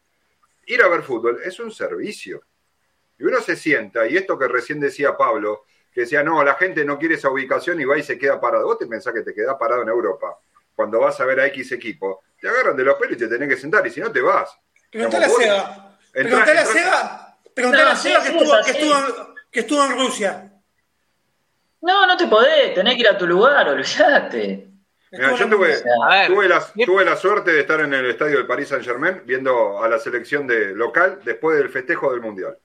ir 0.66 0.82
a 0.82 0.88
ver 0.88 1.02
fútbol 1.02 1.38
es 1.44 1.58
un 1.60 1.70
servicio. 1.70 2.40
Y 3.18 3.24
uno 3.24 3.40
se 3.40 3.56
sienta, 3.56 4.06
y 4.06 4.16
esto 4.16 4.38
que 4.38 4.48
recién 4.48 4.80
decía 4.80 5.16
Pablo, 5.16 5.64
que 5.92 6.02
decía, 6.02 6.22
no, 6.22 6.44
la 6.44 6.54
gente 6.54 6.84
no 6.84 6.98
quiere 6.98 7.16
esa 7.16 7.30
ubicación 7.30 7.80
y 7.80 7.84
va 7.84 7.98
y 7.98 8.02
se 8.02 8.18
queda 8.18 8.40
parado. 8.40 8.66
Vos 8.66 8.78
te 8.78 8.86
pensás 8.86 9.12
que 9.12 9.22
te 9.22 9.34
quedás 9.34 9.56
parado 9.58 9.82
en 9.82 9.88
Europa, 9.88 10.38
cuando 10.74 11.00
vas 11.00 11.18
a 11.20 11.24
ver 11.24 11.40
a 11.40 11.46
X 11.46 11.72
equipo, 11.72 12.22
te 12.40 12.48
agarran 12.48 12.76
de 12.76 12.84
los 12.84 12.96
pelos 12.96 13.14
y 13.14 13.18
te 13.18 13.28
tenés 13.28 13.48
que 13.48 13.56
sentar, 13.56 13.86
y 13.86 13.90
si 13.90 14.00
no 14.00 14.12
te 14.12 14.20
vas. 14.20 14.56
Preguntale 14.90 15.26
a 15.26 15.28
Seba. 15.28 15.98
Preguntale 16.12 16.58
a 16.58 16.64
Seba. 16.64 17.38
Preguntale 17.54 17.84
No, 17.84 17.90
a 17.90 17.96
Seba 17.96 18.22
que, 18.22 18.28
estuvo, 18.28 18.58
es 18.58 18.66
que, 18.66 18.72
estuvo 18.72 18.92
en, 18.92 19.04
que 19.50 19.60
estuvo 19.60 19.84
en 19.84 19.98
Rusia. 19.98 20.52
No, 21.80 22.06
no 22.06 22.16
te 22.16 22.26
podés, 22.26 22.74
tenés 22.74 22.94
que 22.94 23.00
ir 23.00 23.08
a 23.08 23.18
tu 23.18 23.26
lugar, 23.26 23.68
olvídate. 23.68 24.68
Mirá, 25.10 25.32
Estuvo 25.32 25.38
yo 25.38 25.56
tuve, 25.56 26.48
la, 26.48 26.66
tuve 26.84 27.04
la 27.04 27.16
suerte 27.16 27.52
de 27.52 27.60
estar 27.60 27.80
en 27.80 27.94
el 27.94 28.06
estadio 28.10 28.36
del 28.36 28.46
Paris 28.46 28.68
Saint 28.68 28.84
Germain 28.84 29.22
viendo 29.24 29.82
a 29.82 29.88
la 29.88 29.98
selección 29.98 30.46
de 30.46 30.74
local 30.74 31.20
después 31.24 31.56
del 31.56 31.70
festejo 31.70 32.12
del 32.12 32.20
Mundial, 32.20 32.58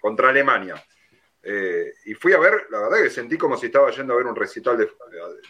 Contra 0.00 0.30
Alemania. 0.30 0.82
Eh, 1.42 1.94
y 2.06 2.14
fui 2.14 2.32
a 2.32 2.38
ver, 2.38 2.66
la 2.70 2.80
verdad 2.80 3.02
que 3.02 3.10
sentí 3.10 3.38
como 3.38 3.56
si 3.56 3.66
estaba 3.66 3.90
yendo 3.90 4.12
a 4.12 4.16
ver 4.16 4.26
un 4.26 4.36
recital 4.36 4.76
de 4.76 4.90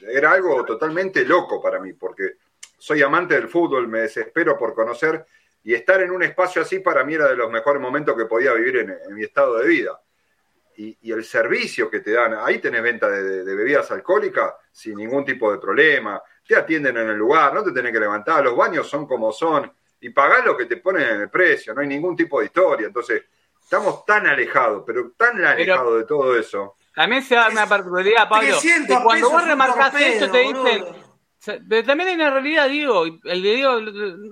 Era 0.09 0.33
algo 0.33 0.65
totalmente 0.65 1.25
loco 1.25 1.61
para 1.61 1.81
mí, 1.81 1.93
porque 1.95 2.35
soy 2.79 3.03
amante 3.03 3.35
del 3.35 3.49
fútbol, 3.49 3.89
me 3.89 4.03
desespero 4.03 4.57
por 4.57 4.75
conocer, 4.75 5.25
y 5.63 5.75
estar 5.75 6.01
en 6.01 6.11
un 6.11 6.23
espacio 6.23 6.63
así 6.63 6.79
para 6.79 7.05
mí 7.05 7.15
era 7.15 7.29
de 7.29 7.37
los 7.37 7.51
mejores 7.51 7.83
momentos 7.83 8.17
que 8.17 8.25
podía 8.27 8.53
vivir 8.55 8.77
en, 8.77 9.15
mi 9.15 9.25
estado 9.25 9.59
de 9.59 9.69
vida. 9.69 10.01
Y, 10.77 11.13
el 11.13 11.25
servicio 11.25 11.91
que 11.91 12.01
te 12.01 12.13
dan, 12.13 12.35
ahí 12.35 12.59
tenés 12.59 12.83
venta 12.83 13.11
de, 13.11 13.23
de- 13.23 13.45
de 13.45 13.55
bebidas 13.55 13.91
alcohólicas 13.91 14.55
sin 14.73 14.95
ningún 14.95 15.25
tipo 15.25 15.53
de 15.53 15.59
problema, 15.59 16.23
te 16.47 16.57
atienden 16.57 16.97
en 16.97 17.11
el 17.11 17.17
lugar, 17.17 17.53
no 17.53 17.63
te 17.63 17.73
tenés 17.73 17.93
que 17.93 18.01
levantar, 18.01 18.43
los 18.43 18.57
baños 18.57 18.89
son 18.89 19.07
como 19.07 19.31
son, 19.33 19.71
y 20.01 20.09
pagás 20.11 20.45
lo 20.47 20.57
que 20.57 20.65
te 20.65 20.79
ponen 20.79 21.03
en 21.03 21.21
el 21.23 21.31
precio, 21.31 21.75
no 21.75 21.83
hay 21.83 21.89
ningún 21.89 22.17
tipo 22.17 22.41
de 22.41 22.47
historia. 22.47 22.87
Entonces, 22.87 23.23
estamos 23.71 24.05
tan 24.05 24.27
alejados, 24.27 24.83
pero 24.85 25.13
tan 25.17 25.45
alejados 25.45 25.99
de 25.99 26.05
todo 26.05 26.37
eso. 26.37 26.75
También 26.93 27.23
se 27.23 27.37
da 27.37 27.49
una 27.49 27.69
particularidad, 27.69 28.29
Pablo, 28.29 28.49
300 28.49 28.97
que 28.99 29.05
cuando 29.05 29.31
vos 29.31 29.47
remarcás 29.47 29.95
esto 29.95 30.29
te 30.29 30.39
dicen, 30.39 30.85
Pero 31.69 31.87
también 31.87 32.09
hay 32.09 32.15
una 32.17 32.31
realidad, 32.31 32.69
digo, 32.69 33.05
el 33.05 33.43
de 33.43 33.55
Diego, 33.55 33.81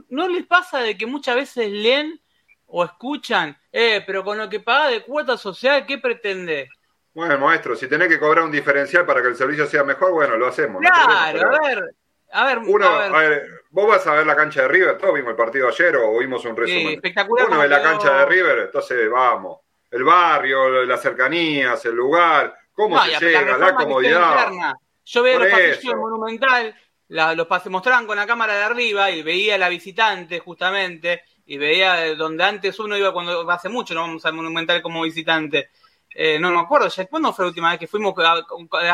¿no 0.08 0.28
les 0.28 0.44
pasa 0.44 0.80
de 0.80 0.98
que 0.98 1.06
muchas 1.06 1.36
veces 1.36 1.70
leen 1.70 2.20
o 2.66 2.84
escuchan, 2.84 3.56
eh, 3.70 4.02
pero 4.04 4.24
con 4.24 4.38
lo 4.38 4.48
que 4.48 4.58
paga 4.58 4.88
de 4.88 5.04
cuota 5.04 5.36
social, 5.36 5.86
¿qué 5.86 5.98
pretende? 5.98 6.68
Bueno, 7.14 7.38
maestro, 7.38 7.76
si 7.76 7.86
tenés 7.86 8.08
que 8.08 8.18
cobrar 8.18 8.44
un 8.44 8.50
diferencial 8.50 9.06
para 9.06 9.22
que 9.22 9.28
el 9.28 9.36
servicio 9.36 9.66
sea 9.66 9.84
mejor, 9.84 10.10
bueno, 10.12 10.36
lo 10.36 10.48
hacemos. 10.48 10.82
Claro, 10.82 11.54
a 11.54 11.68
ver, 11.68 11.94
a 12.32 12.44
ver, 12.44 12.58
Uno, 12.58 12.86
a 12.86 12.98
ver. 12.98 13.14
a 13.14 13.18
ver, 13.28 13.48
vos 13.70 13.88
vas 13.88 14.06
a 14.06 14.14
ver 14.14 14.26
la 14.26 14.36
cancha 14.36 14.62
de 14.62 14.68
River, 14.68 14.98
todos 14.98 15.14
vimos 15.14 15.30
el 15.30 15.36
partido 15.36 15.68
ayer 15.68 15.96
o 15.96 16.18
vimos 16.18 16.44
un 16.44 16.56
resumen. 16.56 16.88
espectacular 16.94 17.46
Uno 17.48 17.58
ve 17.58 17.68
la 17.68 17.82
cancha 17.82 18.18
de 18.18 18.26
River, 18.26 18.58
entonces 18.60 19.10
vamos. 19.10 19.58
El 19.90 20.04
barrio, 20.04 20.84
las 20.84 21.00
cercanías, 21.00 21.82
el 21.86 21.94
lugar, 21.94 22.54
cómo 22.72 22.96
No, 22.96 23.04
se 23.04 23.12
la 23.12 23.18
llega, 23.20 23.56
la 23.58 23.74
comodidad. 23.74 24.50
Yo 25.04 25.22
veo 25.22 25.38
Por 25.38 25.48
los 25.48 25.58
pasillos 25.58 25.82
del 25.84 25.96
Monumental, 25.96 26.74
la- 27.08 27.34
los 27.34 27.46
pases 27.46 27.72
mostraban 27.72 28.06
con 28.06 28.16
la 28.16 28.26
cámara 28.26 28.54
de 28.54 28.64
arriba 28.64 29.10
y 29.10 29.22
veía 29.22 29.54
a 29.54 29.58
la 29.58 29.70
visitante 29.70 30.38
justamente, 30.40 31.22
y 31.46 31.56
veía 31.56 32.14
donde 32.14 32.44
antes 32.44 32.78
uno 32.78 32.94
iba 32.98 33.10
cuando 33.14 33.50
hace 33.50 33.70
mucho, 33.70 33.94
no 33.94 34.02
vamos 34.02 34.26
al 34.26 34.34
Monumental 34.34 34.82
como 34.82 35.02
visitante. 35.02 35.70
Eh, 36.20 36.36
no 36.40 36.50
me 36.50 36.58
acuerdo, 36.58 36.88
ya 36.88 37.06
¿cuándo 37.06 37.32
fue 37.32 37.44
la 37.44 37.48
última 37.50 37.70
vez 37.70 37.78
que 37.78 37.86
fuimos 37.86 38.12
a, 38.18 38.32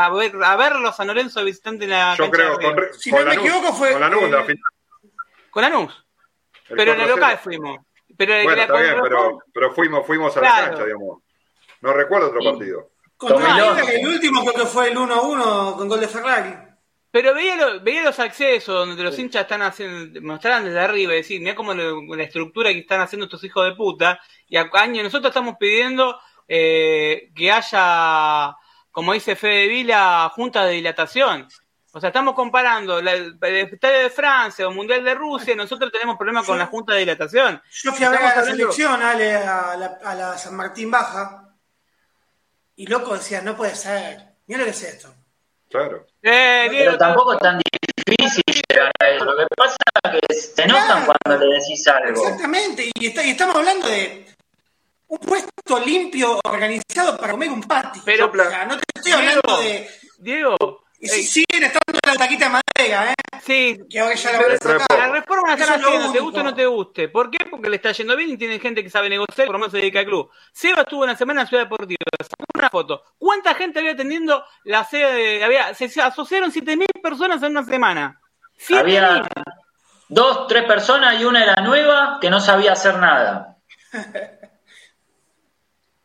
a 0.04 0.10
ver, 0.10 0.32
a 0.44 0.56
verlo 0.56 0.88
a 0.88 0.92
San 0.92 1.06
Lorenzo 1.06 1.42
visitante 1.42 1.84
en 1.84 1.90
la 1.90 2.14
Yo 2.16 2.24
cancha 2.24 2.37
creo, 2.37 2.58
de 2.58 2.64
con? 2.66 2.76
Si 2.98 3.10
con 3.10 3.20
no 3.20 3.26
me 3.30 3.34
equivoco, 3.37 3.72
fue, 3.72 3.92
con 3.92 4.00
Lanús, 4.02 4.22
eh, 4.24 4.28
la 4.30 4.42
final, 4.42 4.64
Con 5.48 5.62
Lanús, 5.62 6.04
el 6.68 6.76
pero 6.76 6.92
en 6.92 7.00
el 7.00 7.06
4-0. 7.06 7.14
local 7.14 7.38
fuimos. 7.38 7.78
Pero 8.16 8.32
Bueno, 8.44 8.60
está 8.60 8.72
con 8.74 8.82
bien, 8.82 8.94
el 8.94 9.00
pero, 9.54 9.72
fuimos, 9.72 10.06
fuimos 10.06 10.37
a 10.37 10.40
la 10.42 10.48
cancha, 10.66 10.84
digamos. 10.84 11.22
No 11.80 11.92
recuerdo 11.94 12.28
otro 12.28 12.40
partido. 12.44 12.90
Tomilón. 13.18 13.76
River, 13.78 13.94
el 14.00 14.06
último 14.06 14.40
creo 14.44 14.54
que 14.64 14.66
fue 14.66 14.90
el 14.90 14.96
1-1 14.98 15.76
con 15.78 15.88
gol 15.88 16.00
de 16.00 16.08
Ferrari. 16.08 16.54
Pero 17.10 17.32
veía, 17.32 17.56
lo- 17.56 17.80
veía 17.80 18.02
los 18.02 18.18
accesos 18.18 18.87
donde 18.87 19.02
los 19.02 19.18
hinchas 19.18 19.42
están 19.42 19.62
haciendo, 19.62 20.20
mostraban 20.20 20.64
desde 20.64 20.80
arriba 20.80 21.14
y 21.14 21.16
decir, 21.16 21.40
mira 21.40 21.54
cómo 21.54 21.72
lo- 21.72 22.02
la 22.14 22.22
estructura 22.24 22.70
que 22.70 22.80
están 22.80 23.00
haciendo 23.00 23.24
estos 23.24 23.42
hijos 23.44 23.64
de 23.64 23.74
puta. 23.74 24.20
Y 24.46 24.56
a 24.58 24.68
año 24.74 25.02
nosotros 25.02 25.30
estamos 25.30 25.54
pidiendo 25.58 26.18
eh, 26.48 27.30
que 27.35 27.50
haya, 27.52 28.54
como 28.90 29.12
dice 29.12 29.37
Fede 29.37 29.68
Vila, 29.68 30.30
junta 30.35 30.64
de 30.64 30.72
dilatación. 30.74 31.48
O 31.92 32.00
sea, 32.00 32.09
estamos 32.09 32.35
comparando 32.35 33.00
la- 33.00 33.12
el 33.12 33.38
Estadio 33.40 33.98
de 34.00 34.11
Francia 34.11 34.66
o 34.66 34.72
Mundial 34.72 35.04
de 35.04 35.14
Rusia, 35.14 35.54
y 35.54 35.57
nosotros 35.57 35.92
tenemos 35.92 36.16
problemas 36.16 36.44
con 36.44 36.59
la 36.59 36.66
junta 36.66 36.92
de 36.94 37.00
dilatación. 37.00 37.62
Yo 37.70 37.92
fui 37.92 38.04
a 38.04 38.11
ver 38.11 38.18
a 38.18 38.22
la 38.22 38.28
hablando- 38.30 38.50
selección, 38.50 39.00
Ale, 39.02 39.37
a 39.37 39.76
la, 39.76 39.98
a 40.04 40.14
la 40.14 40.37
San 40.38 40.57
Martín 40.57 40.90
Baja, 40.90 41.54
y 42.76 42.87
loco 42.88 43.14
decía, 43.14 43.40
no 43.42 43.57
puede 43.57 43.76
ser. 43.76 44.35
Mira 44.46 44.59
lo 44.61 44.64
que 44.64 44.70
es 44.72 44.83
esto. 44.83 45.14
Claro. 45.70 46.07
Eh, 46.22 46.66
Diego, 46.70 46.85
Pero 46.87 46.98
tampoco 46.98 47.33
es 47.35 47.38
tan 47.40 47.61
difícil 48.07 48.42
llegar 48.46 48.90
a 49.00 49.09
eso. 49.11 49.24
Lo 49.24 49.37
que 49.37 49.46
pasa 49.57 49.76
es 50.04 50.20
que 50.28 50.35
se 50.35 50.62
enojan 50.64 51.04
Claro. 51.04 51.12
cuando 51.24 51.46
le 51.46 51.54
decís 51.59 51.87
algo. 51.88 52.22
Exactamente, 52.24 52.90
y, 52.94 53.07
está- 53.07 53.24
y 53.24 53.30
estamos 53.30 53.54
hablando 53.57 53.87
de 53.88 54.26
un 55.14 55.18
puesto 55.18 55.79
limpio, 55.85 56.40
organizado 56.44 57.16
para 57.16 57.33
comer 57.33 57.50
un 57.50 57.62
patio. 57.62 58.03
Pero- 58.05 58.31
o 58.31 58.50
sea, 58.50 58.64
no 58.66 58.77
te 58.77 58.85
estoy 58.94 59.12
hablando 59.12 59.40
Diego, 59.42 59.62
de... 59.62 59.90
Diego, 60.18 60.85
Y 60.98 61.09
si 61.09 61.20
eh, 61.20 61.24
siguen 61.24 61.64
estando 61.64 61.98
en 62.03 62.12
la 62.12 62.16
taquita 62.16 62.44
de 62.46 62.50
madera, 62.50 63.11
¿eh? 63.11 63.14
sí, 63.42 63.79
Que 63.90 64.00
ahora 64.00 64.14
ya 64.14 64.33
la 64.33 64.38
reforma 65.09 65.48
la 65.48 65.55
están 65.55 65.81
haciendo, 65.81 66.12
te 66.12 66.20
guste 66.20 66.40
o 66.40 66.42
no 66.42 66.55
te 66.55 66.66
guste. 66.66 67.09
¿Por 67.09 67.31
qué? 67.31 67.44
Porque 67.50 67.68
le 67.68 67.77
está 67.77 67.92
yendo 67.92 68.16
bien 68.16 68.31
y 68.31 68.37
tiene 68.37 68.59
gente 68.59 68.83
que 68.83 68.90
sabe 68.90 69.09
negociar 69.09 69.46
y 69.46 69.48
por 69.48 69.55
lo 69.55 69.59
menos 69.61 69.72
se 69.72 69.79
dedica 69.79 70.00
al 70.00 70.07
club. 70.07 70.31
Seba 70.53 70.83
estuvo 70.83 71.03
una 71.03 71.16
semana 71.16 71.42
en 71.42 71.46
Ciudad 71.46 71.64
Deportiva, 71.64 71.98
sacó 72.20 72.44
una 72.55 72.70
foto. 72.70 73.03
¿Cuánta 73.18 73.55
gente 73.55 73.81
había 73.81 73.92
atendiendo 73.92 74.44
la 74.64 74.85
sede 74.85 75.12
de... 75.12 75.44
Había, 75.44 75.74
se, 75.74 75.85
asociaron 76.00 76.50
7.000 76.50 76.87
personas 77.03 77.42
en 77.42 77.50
una 77.50 77.64
semana. 77.64 78.20
7.000. 78.59 78.79
Había 78.79 79.22
dos, 80.09 80.46
tres 80.48 80.64
personas 80.64 81.20
y 81.20 81.24
una 81.24 81.42
era 81.42 81.57
nueva 81.62 82.18
que 82.20 82.31
no 82.31 82.40
sabía 82.40 82.72
hacer 82.72 82.98
nada. 82.98 83.59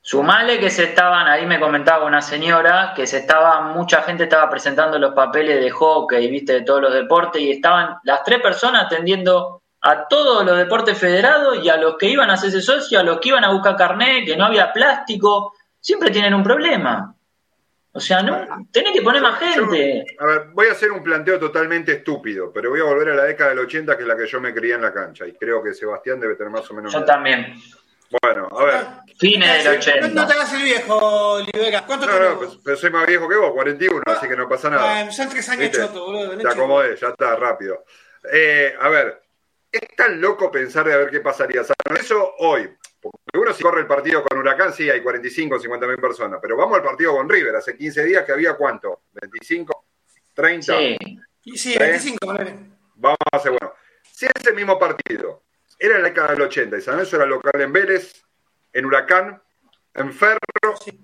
Sumale 0.09 0.59
que 0.59 0.71
se 0.71 0.85
estaban, 0.85 1.27
ahí 1.27 1.45
me 1.45 1.59
comentaba 1.59 2.03
una 2.03 2.19
señora, 2.19 2.93
que 2.95 3.05
se 3.05 3.17
estaba, 3.17 3.61
mucha 3.61 4.01
gente 4.01 4.23
estaba 4.23 4.49
presentando 4.49 4.97
los 4.97 5.13
papeles 5.13 5.61
de 5.61 5.69
hockey, 5.69 6.27
viste, 6.31 6.53
de 6.53 6.61
todos 6.61 6.81
los 6.81 6.91
deportes, 6.91 7.39
y 7.39 7.51
estaban 7.51 7.97
las 8.05 8.23
tres 8.23 8.41
personas 8.41 8.85
atendiendo 8.87 9.61
a 9.81 10.07
todos 10.07 10.43
los 10.43 10.57
deportes 10.57 10.97
federados 10.97 11.63
y 11.63 11.69
a 11.69 11.77
los 11.77 11.95
que 11.95 12.07
iban 12.07 12.31
a 12.31 12.33
hacerse 12.33 12.59
socios, 12.59 12.99
a 12.99 13.05
los 13.05 13.19
que 13.19 13.29
iban 13.29 13.43
a 13.43 13.51
buscar 13.51 13.75
carnet, 13.75 14.25
que 14.25 14.35
no 14.35 14.45
había 14.45 14.73
plástico, 14.73 15.53
siempre 15.79 16.09
tienen 16.09 16.33
un 16.33 16.41
problema. 16.41 17.13
O 17.91 17.99
sea, 17.99 18.23
no, 18.23 18.65
tenés 18.71 18.93
que 18.93 19.03
poner 19.03 19.21
más 19.21 19.37
gente. 19.37 20.05
Yo, 20.07 20.25
a 20.25 20.27
ver, 20.27 20.47
voy 20.53 20.69
a 20.69 20.71
hacer 20.71 20.91
un 20.91 21.03
planteo 21.03 21.37
totalmente 21.37 21.91
estúpido, 21.91 22.51
pero 22.51 22.71
voy 22.71 22.79
a 22.79 22.85
volver 22.85 23.09
a 23.09 23.13
la 23.13 23.25
década 23.25 23.51
del 23.51 23.59
80, 23.59 23.95
que 23.95 24.01
es 24.01 24.07
la 24.07 24.17
que 24.17 24.25
yo 24.25 24.41
me 24.41 24.55
crié 24.55 24.73
en 24.73 24.81
la 24.81 24.91
cancha, 24.91 25.27
y 25.27 25.33
creo 25.33 25.61
que 25.61 25.71
Sebastián 25.71 26.19
debe 26.19 26.33
tener 26.33 26.51
más 26.51 26.67
o 26.71 26.73
menos. 26.73 26.91
Yo 26.91 27.05
también. 27.05 27.53
Bueno, 28.21 28.47
a 28.57 28.63
ver. 28.63 28.85
Fines 29.19 29.63
del 29.63 29.73
No, 29.73 29.79
80. 29.79 30.07
no 30.09 30.27
te 30.27 30.33
hagas 30.33 30.53
el 30.53 30.63
viejo, 30.63 30.95
Olivera. 31.33 31.85
¿Cuánto 31.85 32.05
No, 32.07 32.13
tenés 32.13 32.29
no, 32.29 32.35
vos? 32.37 32.45
pues, 32.47 32.59
pero 32.63 32.77
soy 32.77 32.89
más 32.89 33.05
viejo 33.05 33.27
que 33.27 33.35
vos, 33.35 33.51
41, 33.53 34.01
así 34.07 34.27
que 34.27 34.35
no 34.35 34.47
pasa 34.49 34.69
nada. 34.69 34.93
Bueno, 34.93 35.11
son 35.11 35.29
tres 35.29 35.47
años 35.49 35.61
¿Viste? 35.69 35.77
choto, 35.77 36.05
boludo. 36.05 36.37
Te 36.37 36.43
es 36.43 36.45
acomodé, 36.45 36.95
ya 36.95 37.07
está, 37.09 37.35
rápido. 37.35 37.83
Eh, 38.31 38.73
a 38.79 38.89
ver, 38.89 39.21
es 39.71 39.81
tan 39.95 40.19
loco 40.21 40.49
pensar 40.51 40.85
de 40.87 40.93
a 40.93 40.97
ver 40.97 41.09
qué 41.09 41.19
pasaría. 41.19 41.63
San 41.63 41.75
Lorenzo 41.87 42.33
hoy, 42.39 42.69
porque 43.01 43.17
uno 43.37 43.53
si 43.53 43.61
corre 43.63 43.81
el 43.81 43.87
partido 43.87 44.23
con 44.23 44.37
Huracán, 44.39 44.73
sí, 44.73 44.89
hay 44.89 45.01
45, 45.01 45.59
50 45.59 45.87
mil 45.87 45.97
personas, 45.97 46.39
pero 46.41 46.55
vamos 46.57 46.77
al 46.77 46.83
partido 46.83 47.11
con 47.15 47.27
River, 47.29 47.55
hace 47.57 47.75
15 47.77 48.03
días 48.05 48.23
que 48.25 48.31
había 48.31 48.55
cuánto, 48.55 49.01
25, 49.21 49.85
30. 50.33 50.77
Sí. 50.77 50.97
Sí, 51.55 51.77
25, 51.77 52.17
ponele. 52.25 52.55
Vamos 52.95 53.17
a 53.31 53.37
hacer, 53.37 53.51
bueno, 53.51 53.73
si 54.11 54.25
ese 54.33 54.53
mismo 54.53 54.77
partido 54.79 55.43
era 55.79 55.95
en 55.95 56.01
la 56.03 56.09
década 56.09 56.31
del 56.33 56.41
80 56.41 56.77
y 56.77 56.81
San 56.81 56.95
Lorenzo 56.95 57.15
era 57.15 57.25
local 57.25 57.61
en 57.61 57.71
Vélez, 57.73 58.23
en 58.73 58.85
Huracán, 58.85 59.41
en 59.93 60.13
Ferro 60.13 60.37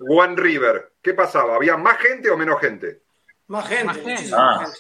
o 0.10 0.24
en 0.24 0.38
River, 0.38 0.94
¿qué 1.02 1.14
pasaba? 1.14 1.56
¿Había 1.56 1.78
más 1.78 1.98
gente 1.98 2.30
o 2.30 2.38
menos 2.38 2.60
gente? 2.62 3.02
Más 3.48 3.68
gente, 3.68 3.84
Más 3.86 3.98
gente. 3.98 4.32
Ah. 4.36 4.60
gente. 4.66 4.80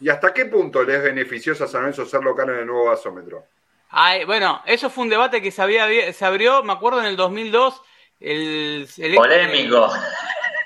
¿Y 0.00 0.08
hasta 0.08 0.32
qué 0.34 0.46
punto 0.46 0.82
le 0.82 0.96
es 0.96 1.02
beneficioso 1.02 1.64
a 1.64 1.68
San 1.68 1.82
Lorenzo 1.82 2.04
ser 2.06 2.22
local 2.22 2.48
en 2.50 2.56
el 2.60 2.66
nuevo 2.66 2.90
gasómetro? 2.90 3.44
Ay, 3.90 4.24
bueno, 4.24 4.62
eso 4.66 4.88
fue 4.90 5.04
un 5.04 5.10
debate 5.10 5.42
que 5.42 5.50
se, 5.50 5.60
había, 5.62 6.12
se 6.12 6.24
abrió, 6.24 6.62
me 6.62 6.72
acuerdo, 6.72 7.00
en 7.00 7.06
el 7.06 7.16
2002. 7.16 7.82
El, 8.18 8.88
el- 8.96 9.14
Polémico. 9.14 9.92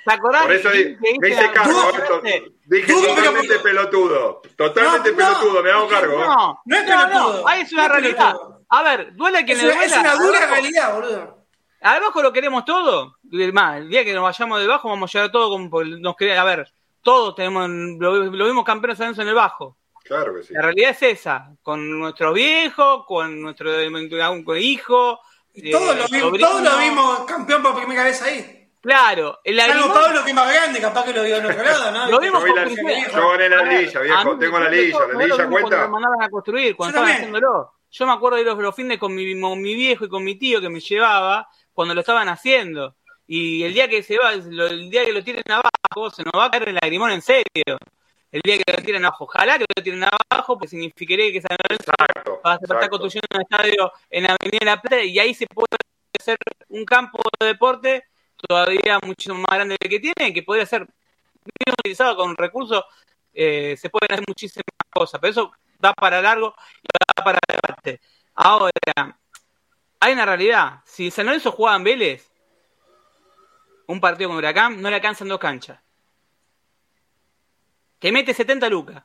¿Te 0.07 0.13
acordás? 0.15 0.43
Por 0.43 0.53
eso 0.53 0.71
que- 0.71 0.79
di- 0.85 0.97
que 0.97 1.19
me 1.21 1.29
hice 1.31 1.51
cargo, 1.51 1.91
esto- 1.91 2.23
dije 2.67 2.93
totalmente 2.93 3.59
pelotudo, 3.59 4.43
totalmente 4.57 5.11
No, 5.13 5.19
no, 5.19 5.25
pelotudo, 5.41 5.63
me 5.65 5.71
hago 5.73 5.89
cargo. 5.89 6.19
No, 6.19 6.63
No 6.65 6.77
es 6.77 6.83
no, 6.87 6.89
pelotudo, 6.89 7.41
no, 7.43 7.49
ahí 7.49 7.61
es 7.63 7.73
una 7.73 7.89
realidad. 7.89 8.35
A 8.69 8.83
ver, 8.83 9.15
duele 9.15 9.39
a 9.39 9.45
quien 9.45 9.59
Es 9.59 9.65
le 9.65 9.73
una, 9.73 9.85
es 9.85 9.91
duela. 9.95 10.01
una 10.15 10.25
dura 10.25 10.39
abajo- 10.39 10.53
realidad, 10.55 10.95
boludo. 10.95 11.37
Abajo 11.81 12.23
lo 12.23 12.33
queremos 12.33 12.65
todo. 12.65 13.17
Más, 13.53 13.77
el 13.79 13.89
día 13.89 14.05
que 14.05 14.13
nos 14.13 14.23
vayamos 14.25 14.59
del 14.59 14.69
bajo 14.69 14.89
vamos 14.89 15.09
a 15.09 15.19
llegar 15.19 15.31
todo 15.33 15.51
como 15.51 15.71
porque 15.71 15.91
nos 16.01 16.17
quere- 16.17 16.37
A 16.37 16.45
ver, 16.45 16.69
todos 17.03 17.35
tenemos 17.37 17.69
lo, 17.69 18.17
lo 18.25 18.47
vimos 18.47 18.65
campeones 18.65 18.99
en 19.01 19.29
el 19.29 19.35
bajo. 19.35 19.77
Claro 20.03 20.35
que 20.35 20.43
sí. 20.43 20.55
La 20.55 20.63
realidad 20.63 20.91
es 20.91 21.03
esa, 21.03 21.51
con 21.63 21.99
nuestros 21.99 22.33
viejos, 22.35 23.05
con 23.07 23.41
nuestro 23.41 23.71
con 24.45 24.57
hijo. 24.59 25.21
Y 25.53 25.71
todos, 25.71 25.97
eh, 25.97 25.99
lo 25.99 26.09
vimos, 26.09 26.39
todos 26.41 26.63
lo 26.63 26.79
vimos 26.79 27.21
campeón 27.25 27.63
por 27.63 27.77
primera 27.77 28.05
vez 28.05 28.21
ahí. 28.23 28.69
Claro, 28.83 29.41
el 29.43 29.59
Salvo 29.61 29.93
Pablo, 29.93 30.23
que 30.23 30.31
es 30.31 30.37
más 30.37 30.53
grande, 30.53 30.81
capaz 30.81 31.05
que 31.05 31.13
lo 31.13 31.25
vio 31.25 31.37
en 31.39 31.47
otro 31.47 31.63
lado, 31.63 31.91
¿no? 31.91 32.07
Lo 32.11 32.21
vimos 32.21 32.45
Yo 32.45 32.55
la- 32.55 32.65
yo 32.69 33.29
gané 33.31 33.49
la 33.49 33.59
A 33.59 33.63
ver, 33.65 33.83
lilla, 33.83 34.01
viejo, 34.01 34.39
tengo 34.39 34.59
la 34.61 34.69
lilla, 34.71 34.99
la 35.01 35.19
mismo 35.19 35.37
cuenta. 35.51 35.69
Cuando 35.71 35.89
mandaban 35.89 36.23
a 36.23 36.29
construir, 36.31 36.77
cuando 36.77 36.97
estaban 36.99 37.11
haciéndolo. 37.17 37.73
Yo 37.91 38.07
me 38.07 38.13
acuerdo 38.13 38.37
de 38.39 38.45
los, 38.45 38.59
los 38.59 38.75
fines 38.75 38.99
con 38.99 39.15
mi, 39.15 39.41
con 39.41 39.61
mi 39.61 39.75
viejo 39.75 40.05
y 40.05 40.09
con 40.09 40.23
mi 40.25 40.35
tío 40.35 40.61
que 40.61 40.69
me 40.69 40.81
llevaba 40.81 41.49
cuando 41.73 41.95
lo 41.95 42.01
estaban 42.01 42.29
haciendo. 42.29 42.97
Y 43.27 43.63
el 43.65 43.75
día 43.75 43.89
que 43.89 44.03
se 44.03 44.19
va, 44.19 44.33
lo- 44.37 44.67
el 44.67 44.91
día 44.91 45.05
que 45.05 45.13
lo 45.13 45.23
tiren 45.25 45.43
abajo, 45.49 46.11
se 46.11 46.23
nos 46.23 46.33
va 46.37 46.47
a 46.47 46.51
caer 46.51 46.69
el 46.69 46.75
lagrimón 46.75 47.11
en 47.13 47.23
serio. 47.23 47.79
El 48.31 48.41
día 48.45 48.59
que 48.59 48.73
lo 48.73 48.83
tiren 48.83 49.05
abajo. 49.05 49.25
Ojalá 49.25 49.59
que 49.59 49.65
lo 49.77 49.83
tiren 49.83 50.05
abajo, 50.05 50.55
porque 50.55 50.69
significaría 50.69 51.33
que 51.33 51.41
San 51.41 51.57
Lorenzo 51.63 51.91
Exacto. 51.99 52.41
va 52.45 52.53
a 52.53 52.59
estar 52.61 52.91
construyendo 52.91 53.29
un 53.35 53.41
estadio 53.43 53.93
en 54.11 54.25
Avenida 54.27 54.65
La 54.65 54.81
Plata 54.81 55.03
y 55.03 55.19
ahí 55.19 55.33
se 55.35 55.47
puede 55.47 55.69
hacer 56.19 56.37
un 56.69 56.85
campo 56.85 57.19
de 57.41 57.47
deporte 57.47 58.05
todavía 58.37 58.99
mucho 59.05 59.35
más 59.35 59.47
grande 59.51 59.77
del 59.81 59.89
que 59.91 60.01
tiene, 60.01 60.35
que 60.35 60.43
podría 60.43 60.67
ser 60.67 60.81
bien 60.81 61.75
utilizado 61.79 62.17
con 62.17 62.37
recursos, 62.37 62.85
eh, 63.33 63.77
se 63.79 63.89
pueden 63.89 64.13
hacer 64.13 64.25
muchísimas 64.27 64.65
cosas, 64.91 65.21
pero 65.21 65.31
eso 65.31 65.53
da 65.79 65.93
para 65.95 66.23
largo 66.23 66.55
y 66.83 66.89
da 66.93 67.25
para 67.25 67.39
debate. 67.49 68.01
Ahora, 68.35 68.71
hay 70.01 70.13
una 70.13 70.27
realidad, 70.27 70.81
si 70.85 71.11
San 71.11 71.27
Lorenzo 71.27 71.53
jugaba 71.53 71.77
en 71.77 71.85
Vélez, 71.85 72.31
un 73.87 74.01
partido 74.01 74.31
con 74.31 74.39
Huracán, 74.39 74.81
no 74.81 74.91
le 74.91 74.97
alcanzan 74.97 75.29
dos 75.29 75.39
canchas. 75.39 75.81
Que 77.99 78.13
mete 78.13 78.35
70 78.35 78.69
lucas. 78.69 79.05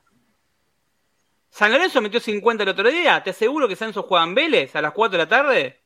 San 1.50 1.70
Lorenzo 1.70 2.00
metió 2.00 2.20
50 2.20 2.62
el 2.62 2.68
otro 2.68 2.90
día. 2.90 3.22
Te 3.22 3.30
aseguro 3.30 3.68
que 3.68 3.76
San 3.76 3.86
Lorenzo 3.88 4.02
juega 4.04 4.24
en 4.24 4.34
Vélez 4.34 4.74
a 4.74 4.82
las 4.82 4.92
4 4.92 5.18
de 5.18 5.24
la 5.24 5.28
tarde. 5.28 5.82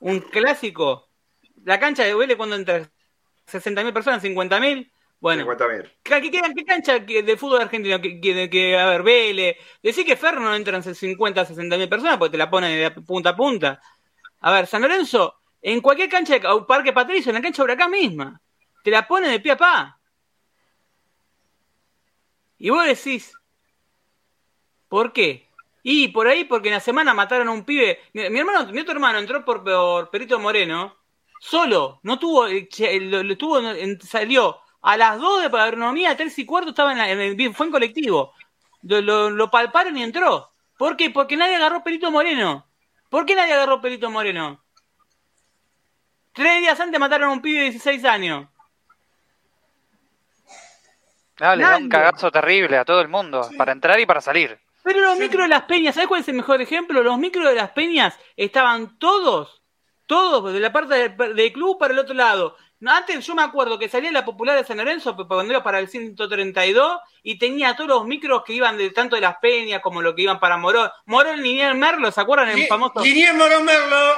Un 0.00 0.20
clásico. 0.20 1.08
La 1.64 1.78
cancha 1.78 2.04
de 2.04 2.14
Vélez 2.14 2.36
cuando 2.36 2.56
entra 2.56 2.90
60.000 3.46 3.92
personas, 3.92 4.22
50.000. 4.22 4.90
Bueno, 5.20 5.44
50.000. 5.44 5.92
¿qué, 6.02 6.20
qué, 6.22 6.42
qué 6.56 6.64
cancha 6.64 6.98
de 6.98 7.36
fútbol 7.36 7.60
argentino 7.60 8.00
que, 8.00 8.20
que, 8.20 8.48
que, 8.48 8.78
a 8.78 8.86
ver, 8.86 9.02
Vélez? 9.02 9.56
Decir 9.82 10.06
que 10.06 10.16
Ferro 10.16 10.40
no 10.40 10.54
entran 10.54 10.82
50, 10.82 11.46
60.000 11.46 11.88
personas 11.90 12.16
porque 12.16 12.32
te 12.32 12.38
la 12.38 12.50
ponen 12.50 12.72
de 12.94 13.02
punta 13.02 13.30
a 13.30 13.36
punta. 13.36 13.82
A 14.40 14.52
ver, 14.52 14.66
San 14.66 14.80
Lorenzo, 14.80 15.36
en 15.60 15.82
cualquier 15.82 16.08
cancha 16.08 16.38
de 16.38 16.48
Parque 16.66 16.94
Patricio, 16.94 17.30
en 17.30 17.34
la 17.34 17.42
cancha 17.42 17.62
de 17.62 17.64
Huracán 17.64 17.90
misma, 17.90 18.40
te 18.82 18.90
la 18.90 19.06
pone 19.06 19.28
de 19.28 19.40
pie 19.40 19.52
a 19.52 19.56
pa. 19.58 20.00
Y 22.56 22.70
vos 22.70 22.86
decís, 22.86 23.34
¿por 24.88 25.12
qué? 25.12 25.48
Y 25.82 26.08
por 26.08 26.28
ahí, 26.28 26.44
porque 26.44 26.68
en 26.68 26.74
la 26.74 26.80
semana 26.80 27.12
mataron 27.12 27.48
a 27.48 27.52
un 27.52 27.64
pibe. 27.64 28.00
Mi, 28.14 28.28
mi 28.30 28.38
hermano, 28.38 28.72
mi 28.72 28.80
otro 28.80 28.94
hermano 28.94 29.18
entró 29.18 29.44
por, 29.44 29.62
por 29.62 30.10
Perito 30.10 30.38
Moreno, 30.38 30.96
solo, 31.40 32.00
no 32.04 32.18
tuvo, 32.18 32.46
lo, 32.48 33.22
lo 33.22 33.36
tuvo, 33.36 33.60
salió 34.00 34.60
a 34.82 34.96
las 34.96 35.18
2 35.18 35.50
de 35.50 35.58
agronomía, 35.58 36.16
3 36.16 36.38
y 36.38 36.46
cuarto, 36.46 36.70
estaba 36.70 36.92
en, 36.92 36.98
la- 36.98 37.10
en 37.10 37.20
el, 37.20 37.54
fue 37.54 37.66
en 37.66 37.72
colectivo. 37.72 38.32
Lo, 38.82 39.00
lo, 39.00 39.30
lo 39.30 39.50
palparon 39.50 39.96
y 39.96 40.02
entró. 40.02 40.50
¿Por 40.78 40.96
qué? 40.96 41.10
Porque 41.10 41.36
nadie 41.36 41.56
agarró 41.56 41.82
Perito 41.84 42.10
Moreno. 42.10 42.66
¿Por 43.10 43.26
qué 43.26 43.34
nadie 43.34 43.52
agarró 43.52 43.80
Perito 43.80 44.10
Moreno? 44.10 44.62
Tres 46.32 46.60
días 46.60 46.78
antes 46.80 46.98
mataron 46.98 47.28
a 47.30 47.32
un 47.32 47.42
pibe 47.42 47.58
de 47.58 47.64
16 47.70 48.04
años. 48.04 48.48
No, 51.40 51.56
le 51.56 51.62
da 51.64 51.76
un 51.78 51.88
cagazo 51.88 52.30
terrible 52.30 52.76
a 52.76 52.84
todo 52.84 53.00
el 53.00 53.08
mundo, 53.08 53.48
para 53.56 53.72
entrar 53.72 53.98
y 53.98 54.06
para 54.06 54.20
salir. 54.20 54.58
Pero 54.82 55.00
los 55.00 55.18
micros 55.18 55.42
de 55.44 55.48
las 55.48 55.62
peñas, 55.62 55.94
¿sabes 55.94 56.08
cuál 56.08 56.20
es 56.20 56.28
el 56.28 56.34
mejor 56.34 56.60
ejemplo? 56.60 57.02
Los 57.02 57.18
micros 57.18 57.46
de 57.48 57.54
las 57.54 57.70
peñas 57.70 58.18
estaban 58.36 58.98
todos, 58.98 59.62
todos, 60.06 60.52
de 60.52 60.60
la 60.60 60.72
parte 60.72 60.94
del, 60.94 61.34
del 61.34 61.52
club 61.52 61.78
para 61.78 61.92
el 61.94 61.98
otro 61.98 62.14
lado. 62.14 62.56
No, 62.80 62.90
antes 62.92 63.24
yo 63.26 63.34
me 63.34 63.42
acuerdo 63.42 63.78
que 63.78 63.88
salía 63.90 64.10
la 64.10 64.24
popular 64.24 64.56
de 64.56 64.64
San 64.64 64.78
Lorenzo 64.78 65.14
cuando 65.28 65.52
iba 65.52 65.62
para 65.62 65.78
el 65.78 65.88
132 65.88 66.98
y 67.22 67.38
tenía 67.38 67.76
todos 67.76 67.88
los 67.88 68.06
micros 68.06 68.42
que 68.44 68.54
iban 68.54 68.78
de 68.78 68.90
tanto 68.90 69.16
de 69.16 69.20
las 69.22 69.36
peñas 69.36 69.82
como 69.82 70.00
lo 70.00 70.14
que 70.14 70.22
iban 70.22 70.40
para 70.40 70.56
Morón. 70.56 70.90
Morón, 71.06 71.42
Linier 71.42 71.74
Merlo, 71.74 72.10
¿se 72.10 72.20
acuerdan? 72.20 72.48
El 72.48 72.66
famoso. 72.66 73.00
Linier 73.02 73.34
Morón 73.34 73.64
Merlo. 73.64 74.14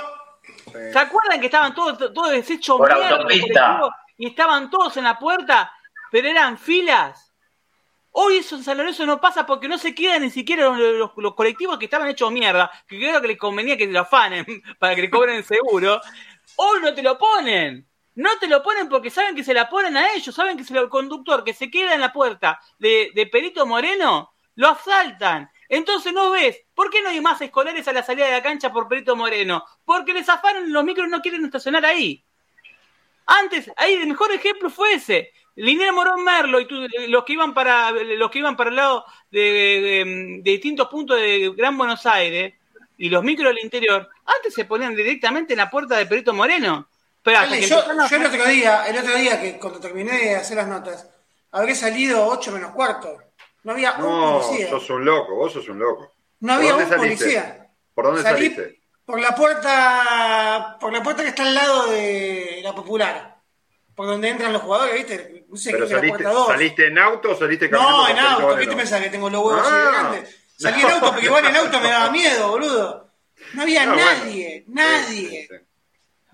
¿Se 0.92 0.98
acuerdan 0.98 1.40
que 1.40 1.46
estaban 1.46 1.74
todos, 1.74 1.98
todos 2.14 2.30
deshechos 2.30 2.76
Por 2.78 2.88
mierda, 2.94 3.16
autopista. 3.16 3.80
y 4.16 4.26
estaban 4.28 4.70
todos 4.70 4.96
en 4.96 5.04
la 5.04 5.18
puerta, 5.18 5.72
pero 6.10 6.28
eran 6.28 6.56
filas? 6.56 7.32
Hoy 8.12 8.36
eso 8.38 8.56
en 8.56 8.62
San 8.62 8.76
Lorenzo 8.76 9.06
no 9.06 9.20
pasa 9.20 9.44
porque 9.46 9.68
no 9.68 9.78
se 9.78 9.94
quedan 9.94 10.22
ni 10.22 10.30
siquiera 10.30 10.64
los, 10.64 10.78
los- 10.78 11.10
los 11.16 11.34
colectivos 11.34 11.78
que 11.78 11.86
estaban 11.86 12.08
hechos 12.08 12.30
mierda, 12.30 12.70
que 12.86 12.98
creo 12.98 13.20
que 13.20 13.28
les 13.28 13.38
convenía 13.38 13.76
que 13.76 13.86
lo 13.86 14.00
afanen 14.00 14.44
para 14.78 14.94
que 14.94 15.02
le 15.02 15.10
cobren 15.10 15.36
el 15.36 15.44
seguro. 15.44 16.00
Hoy 16.56 16.80
no 16.82 16.94
te 16.94 17.02
lo 17.02 17.18
ponen. 17.18 17.88
No 18.14 18.38
te 18.38 18.46
lo 18.46 18.62
ponen 18.62 18.88
porque 18.88 19.10
saben 19.10 19.34
que 19.34 19.44
se 19.44 19.54
la 19.54 19.68
ponen 19.70 19.96
a 19.96 20.12
ellos, 20.12 20.34
saben 20.34 20.56
que 20.56 20.78
el 20.78 20.88
conductor 20.88 21.44
que 21.44 21.54
se 21.54 21.70
queda 21.70 21.94
en 21.94 22.00
la 22.00 22.12
puerta 22.12 22.60
de, 22.78 23.28
Perito 23.32 23.64
Moreno, 23.64 24.32
lo 24.56 24.68
asaltan. 24.68 25.50
Entonces 25.68 26.12
no 26.12 26.30
ves, 26.30 26.60
¿por 26.74 26.90
qué 26.90 27.00
no 27.00 27.08
hay 27.08 27.20
más 27.22 27.40
escolares 27.40 27.88
a 27.88 27.92
la 27.92 28.02
salida 28.02 28.26
de 28.26 28.32
la 28.32 28.42
cancha 28.42 28.70
por 28.70 28.86
Perito 28.86 29.16
Moreno? 29.16 29.64
Porque 29.84 30.12
les 30.12 30.28
afanan 30.28 30.70
los 30.70 30.84
micros 30.84 31.08
no 31.08 31.22
quieren 31.22 31.44
estacionar 31.44 31.86
ahí. 31.86 32.22
Antes, 33.24 33.70
ahí 33.76 33.94
el 33.94 34.06
mejor 34.08 34.30
ejemplo 34.32 34.68
fue 34.68 34.94
ese. 34.94 35.32
Linier 35.54 35.92
Morón 35.92 36.24
Merlo 36.24 36.60
y 36.60 36.66
tú- 36.66 36.86
los 37.08 37.24
que 37.24 37.32
iban 37.34 37.54
para 37.54 37.90
los 37.90 38.30
que 38.30 38.38
iban 38.38 38.56
para 38.56 38.70
el 38.70 38.76
lado 38.76 39.04
de- 39.30 40.40
de 40.42 40.50
distintos 40.50 40.88
puntos 40.88 41.18
de 41.18 41.52
Gran 41.56 41.76
Buenos 41.78 42.04
Aires 42.06 42.54
y 42.98 43.08
los 43.08 43.22
micros 43.22 43.54
del 43.54 43.64
interior, 43.64 44.08
antes 44.24 44.54
se 44.54 44.64
ponían 44.64 44.94
directamente 44.94 45.52
en 45.54 45.58
la 45.58 45.70
puerta 45.70 45.96
de 45.96 46.06
Perito 46.06 46.32
Moreno. 46.34 46.88
Pero 47.22 47.38
hasta 47.38 47.50
Dale, 47.50 47.60
que 47.60 47.66
yo, 47.68 47.82
el 48.16 48.26
otro 48.26 48.44
día, 48.46 48.86
el 48.86 48.98
otro 48.98 49.14
día 49.16 49.40
que 49.40 49.58
cuando 49.58 49.78
terminé 49.80 50.12
de 50.18 50.36
hacer 50.36 50.56
las 50.56 50.66
notas, 50.66 51.08
habré 51.52 51.74
salido 51.74 52.26
8 52.26 52.50
menos 52.52 52.72
cuarto. 52.72 53.16
No 53.62 53.72
había 53.72 53.92
un 53.92 54.02
No, 54.02 54.40
policía. 54.40 54.68
sos 54.68 54.90
un 54.90 55.04
loco, 55.04 55.36
vos 55.36 55.52
sos 55.52 55.68
un 55.68 55.78
loco. 55.78 56.12
No 56.40 56.54
¿Por 56.54 56.56
había 56.56 56.70
dónde 56.72 56.84
un 56.84 56.90
saliste? 56.90 57.24
policía. 57.24 57.70
¿Por 57.94 58.04
dónde 58.06 58.22
Salí 58.22 58.50
saliste? 58.54 58.80
por 59.04 59.20
la 59.20 59.34
puerta, 59.34 60.76
por 60.80 60.92
la 60.92 61.02
puerta 61.02 61.22
que 61.22 61.28
está 61.28 61.42
al 61.44 61.54
lado 61.54 61.86
de 61.90 62.60
la 62.62 62.74
popular. 62.74 63.36
Por 63.94 64.06
donde 64.06 64.28
entran 64.30 64.52
los 64.52 64.62
jugadores, 64.62 64.94
¿viste? 64.94 65.44
No 65.48 65.56
sé, 65.56 65.70
¿Pero 65.70 65.86
creo 65.86 65.88
que 65.88 65.94
la 65.94 66.00
saliste, 66.00 66.18
puerta 66.24 66.38
2. 66.40 66.46
saliste 66.48 66.86
en 66.86 66.98
auto 66.98 67.30
o 67.30 67.36
saliste 67.36 67.70
caminando? 67.70 67.96
No, 67.98 68.08
en 68.08 68.18
auto. 68.18 68.56
¿Qué 68.56 68.66
te 68.66 68.76
pensás 68.76 69.00
que 69.02 69.10
tengo 69.10 69.30
los 69.30 69.44
huevos 69.44 69.60
así 69.62 69.70
de 69.70 69.76
Ah. 69.82 69.90
grandes? 69.92 70.36
Salí 70.56 70.80
en 70.82 70.90
auto 70.90 71.06
porque 71.10 71.26
igual 71.26 71.44
en 71.44 71.56
auto 71.56 71.80
me 71.80 71.88
daba 71.90 72.10
miedo, 72.10 72.48
boludo. 72.50 73.10
No 73.52 73.62
había 73.62 73.84
No, 73.86 73.94
bueno. 73.94 74.06
nadie, 74.10 74.64
nadie. 74.68 75.06
Sí, 75.28 75.28
sí, 75.28 75.46
sí. 75.48 75.54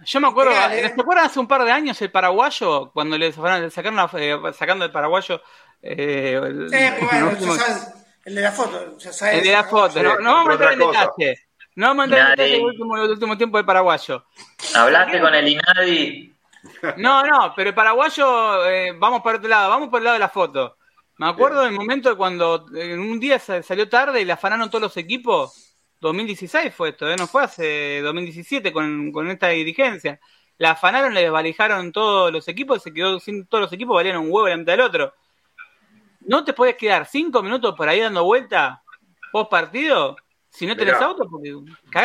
Yo 0.05 0.21
me 0.21 0.29
acuerdo, 0.29 0.53
¿eh? 0.53 0.93
¿se 0.95 1.01
acuerdan 1.01 1.27
hace 1.27 1.41
un 1.41 1.49
par 1.49 1.65
de 1.65 1.73
años 1.73 2.01
el 2.03 2.11
paraguayo? 2.11 2.91
Cuando 2.93 3.19
le 3.19 3.33
sacaron, 3.33 3.63
le 3.63 3.71
sacaron 3.71 3.97
la- 3.97 4.11
eh, 4.15 4.39
sacando 4.57 4.85
el 4.85 4.93
paraguayo. 4.93 5.41
eh, 5.83 6.41
el, 6.43 6.69
Sí, 6.71 6.77
bueno, 7.01 7.19
el 7.19 7.25
último- 7.35 7.55
sabes, 7.55 7.95
el 8.25 8.35
de 8.35 8.41
la 8.43 8.53
foto. 8.53 8.99
Ya 8.99 9.13
sabes, 9.13 9.35
el 9.39 9.45
de 9.45 9.53
la 9.53 9.65
foto. 9.65 9.95
Sí, 9.95 10.01
no, 10.03 10.19
no 10.19 10.33
vamos 10.35 10.49
a 10.49 10.53
entrar 10.53 10.73
en 10.73 10.79
detalle. 10.81 11.39
No 11.77 11.87
vamos 11.89 12.03
a 12.03 12.05
entrar 12.07 12.25
en 12.25 12.31
detalle 12.31 12.53
del 12.53 13.11
último, 13.11 13.37
tiempo 13.37 13.57
del 13.59 13.67
paraguayo. 13.67 14.25
¿Hablaste 14.75 15.21
con 15.21 15.35
el 15.35 15.49
INADI? 15.49 16.35
No, 16.97 17.25
no, 17.25 17.53
pero 17.55 17.69
el 17.71 17.75
paraguayo, 17.75 18.67
eh, 18.67 18.93
vamos 18.99 19.23
por 19.23 19.37
otro 19.37 19.49
lado, 19.49 19.71
vamos 19.71 19.89
por 19.89 19.99
el 19.99 20.05
lado 20.05 20.15
de 20.15 20.21
la 20.21 20.29
foto. 20.29 20.77
Me 21.19 21.29
acuerdo 21.29 21.63
del 21.63 21.73
momento 21.73 22.09
de 22.11 22.17
cuando 22.17 22.67
en 22.75 22.99
un 23.01 23.19
día 23.21 23.39
sa- 23.39 23.63
salió 23.63 23.89
tarde 23.89 24.21
y 24.21 24.25
la 24.25 24.35
afanaron 24.35 24.69
todos 24.71 24.83
los 24.83 24.97
equipos. 24.97 25.68
2016 26.01 26.75
fue 26.75 26.91
esto, 26.91 27.11
¿eh? 27.11 27.17
no 27.17 27.27
fue 27.27 27.45
hace 27.45 28.01
2017 28.03 28.73
con, 28.73 29.11
con 29.13 29.31
esta 29.31 29.49
dirigencia. 29.49 30.21
La 30.59 30.73
afanaron, 30.73 31.15
le 31.15 31.23
desvalijaron 31.23 31.93
todos 31.93 32.33
los 32.33 32.49
equipos, 32.49 32.83
se 32.83 32.93
quedó 32.93 33.21
sin 33.21 33.47
todos 33.47 33.63
los 33.63 33.73
equipos, 33.73 33.95
valían 33.95 34.19
un 34.19 34.31
huevo 34.31 34.49
la 34.49 34.57
mitad 34.57 34.73
del 34.73 34.81
otro. 34.83 35.15
¿No 36.21 36.45
te 36.45 36.53
puedes 36.53 36.77
quedar 36.77 37.07
cinco 37.07 37.43
minutos 37.43 37.75
por 37.77 37.89
ahí 37.89 38.01
dando 38.01 38.25
vuelta 38.25 38.83
post 39.33 39.51
partido? 39.51 40.17
Si 40.51 40.67
no 40.67 40.77
tenés 40.77 40.95
Mirá. 40.95 41.07
auto, 41.07 41.29
porque. 41.31 41.51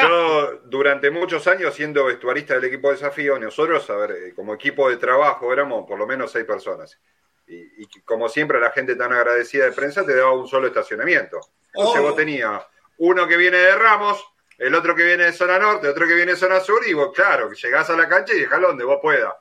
Yo, 0.01 0.59
durante 0.65 1.09
muchos 1.09 1.47
años, 1.47 1.73
siendo 1.73 2.05
vestuarista 2.05 2.53
del 2.55 2.65
equipo 2.65 2.89
de 2.89 2.95
desafío, 2.95 3.39
nosotros, 3.39 3.89
a 3.89 3.95
ver, 3.95 4.11
eh, 4.11 4.33
como 4.35 4.53
equipo 4.53 4.89
de 4.89 4.97
trabajo, 4.97 5.51
éramos 5.51 5.87
por 5.87 5.97
lo 5.97 6.05
menos 6.05 6.31
seis 6.31 6.45
personas. 6.45 6.99
Y, 7.47 7.83
y 7.83 7.87
como 8.05 8.29
siempre, 8.29 8.59
la 8.59 8.71
gente 8.71 8.95
tan 8.95 9.11
agradecida 9.13 9.65
de 9.65 9.71
prensa 9.71 10.05
te 10.05 10.15
daba 10.15 10.33
un 10.33 10.47
solo 10.47 10.67
estacionamiento. 10.67 11.39
Entonces 11.73 11.99
Obvio. 11.99 12.01
vos 12.03 12.15
tenías 12.15 12.63
uno 12.97 13.27
que 13.27 13.37
viene 13.37 13.57
de 13.57 13.75
Ramos, 13.75 14.23
el 14.57 14.75
otro 14.75 14.95
que 14.95 15.03
viene 15.03 15.25
de 15.25 15.33
zona 15.33 15.59
norte, 15.59 15.87
otro 15.87 16.07
que 16.07 16.13
viene 16.13 16.33
de 16.33 16.37
zona 16.37 16.59
sur, 16.59 16.81
y 16.87 16.93
vos, 16.93 17.13
claro, 17.13 17.51
llegás 17.51 17.89
a 17.89 17.95
la 17.95 18.07
cancha 18.07 18.33
y 18.33 18.41
dejalo 18.41 18.69
donde 18.69 18.83
vos 18.83 18.99
puedas. 19.01 19.33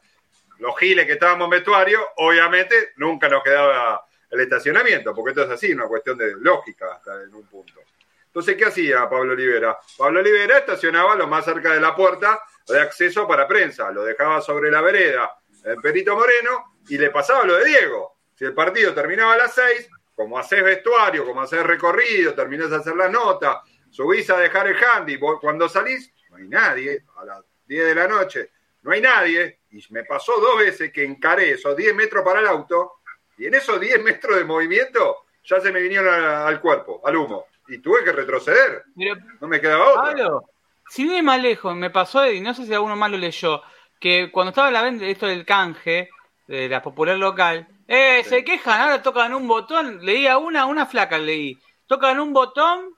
Los 0.58 0.78
giles 0.78 1.06
que 1.06 1.12
estábamos 1.12 1.46
en 1.46 1.50
vestuario, 1.50 2.00
obviamente, 2.16 2.92
nunca 2.96 3.28
nos 3.28 3.42
quedaba 3.42 4.04
el 4.30 4.40
estacionamiento, 4.40 5.14
porque 5.14 5.30
esto 5.30 5.42
es 5.44 5.50
así, 5.50 5.72
una 5.72 5.86
cuestión 5.86 6.16
de 6.16 6.34
lógica 6.36 6.94
hasta 6.94 7.22
en 7.22 7.34
un 7.34 7.46
punto. 7.46 7.80
Entonces, 8.26 8.56
¿qué 8.56 8.64
hacía 8.64 9.08
Pablo 9.10 9.32
Olivera? 9.32 9.78
Pablo 9.98 10.20
Olivera 10.20 10.58
estacionaba 10.58 11.14
lo 11.14 11.26
más 11.26 11.44
cerca 11.44 11.74
de 11.74 11.80
la 11.80 11.94
puerta 11.94 12.42
de 12.66 12.80
acceso 12.80 13.28
para 13.28 13.46
prensa, 13.46 13.90
lo 13.90 14.04
dejaba 14.04 14.40
sobre 14.40 14.70
la 14.70 14.80
vereda 14.80 15.36
en 15.64 15.80
Perito 15.82 16.16
Moreno 16.16 16.76
y 16.88 16.96
le 16.96 17.10
pasaba 17.10 17.44
lo 17.44 17.56
de 17.56 17.66
Diego. 17.66 18.16
Si 18.34 18.46
el 18.46 18.54
partido 18.54 18.94
terminaba 18.94 19.34
a 19.34 19.36
las 19.36 19.54
seis, 19.54 19.88
como 20.22 20.38
haces 20.38 20.62
vestuario, 20.62 21.24
como 21.24 21.40
haces 21.40 21.64
recorrido, 21.64 22.32
terminás 22.32 22.70
de 22.70 22.76
hacer 22.76 22.94
la 22.94 23.08
nota, 23.08 23.60
subís 23.90 24.30
a 24.30 24.38
dejar 24.38 24.68
el 24.68 24.76
handy, 24.76 25.16
vos 25.16 25.38
cuando 25.40 25.68
salís, 25.68 26.12
no 26.30 26.36
hay 26.36 26.46
nadie, 26.46 27.04
a 27.16 27.24
las 27.24 27.44
10 27.66 27.86
de 27.86 27.94
la 27.96 28.06
noche, 28.06 28.50
no 28.82 28.92
hay 28.92 29.00
nadie, 29.00 29.58
y 29.72 29.84
me 29.90 30.04
pasó 30.04 30.40
dos 30.40 30.58
veces 30.58 30.92
que 30.92 31.02
encaré 31.04 31.50
esos 31.50 31.76
10 31.76 31.92
metros 31.92 32.22
para 32.24 32.38
el 32.38 32.46
auto, 32.46 33.00
y 33.36 33.46
en 33.46 33.54
esos 33.54 33.80
10 33.80 34.00
metros 34.00 34.36
de 34.36 34.44
movimiento 34.44 35.24
ya 35.42 35.60
se 35.60 35.72
me 35.72 35.80
vinieron 35.80 36.14
a- 36.14 36.46
al 36.46 36.60
cuerpo, 36.60 37.00
al 37.04 37.16
humo, 37.16 37.46
y 37.66 37.78
tuve 37.78 38.04
que 38.04 38.12
retroceder, 38.12 38.84
Pero, 38.96 39.16
no 39.40 39.48
me 39.48 39.60
quedaba 39.60 39.88
otra. 39.90 40.02
Pablo, 40.04 40.44
si 40.88 41.02
viene 41.02 41.22
más 41.24 41.42
lejos, 41.42 41.74
me 41.74 41.90
pasó, 41.90 42.30
y 42.30 42.40
no 42.40 42.54
sé 42.54 42.64
si 42.64 42.72
alguno 42.72 42.94
más 42.94 43.10
lo 43.10 43.18
leyó, 43.18 43.60
que 43.98 44.30
cuando 44.30 44.50
estaba 44.50 44.70
la 44.70 44.82
venta 44.82 45.04
esto 45.04 45.26
del 45.26 45.44
canje, 45.44 46.10
de 46.46 46.68
la 46.68 46.80
popular 46.80 47.16
local, 47.16 47.66
eh, 47.88 48.24
se 48.24 48.44
quejan, 48.44 48.80
ahora 48.80 49.02
tocan 49.02 49.34
un 49.34 49.46
botón, 49.48 50.04
leía 50.04 50.38
una, 50.38 50.66
una 50.66 50.86
flaca 50.86 51.18
leí, 51.18 51.58
tocan 51.86 52.20
un 52.20 52.32
botón, 52.32 52.94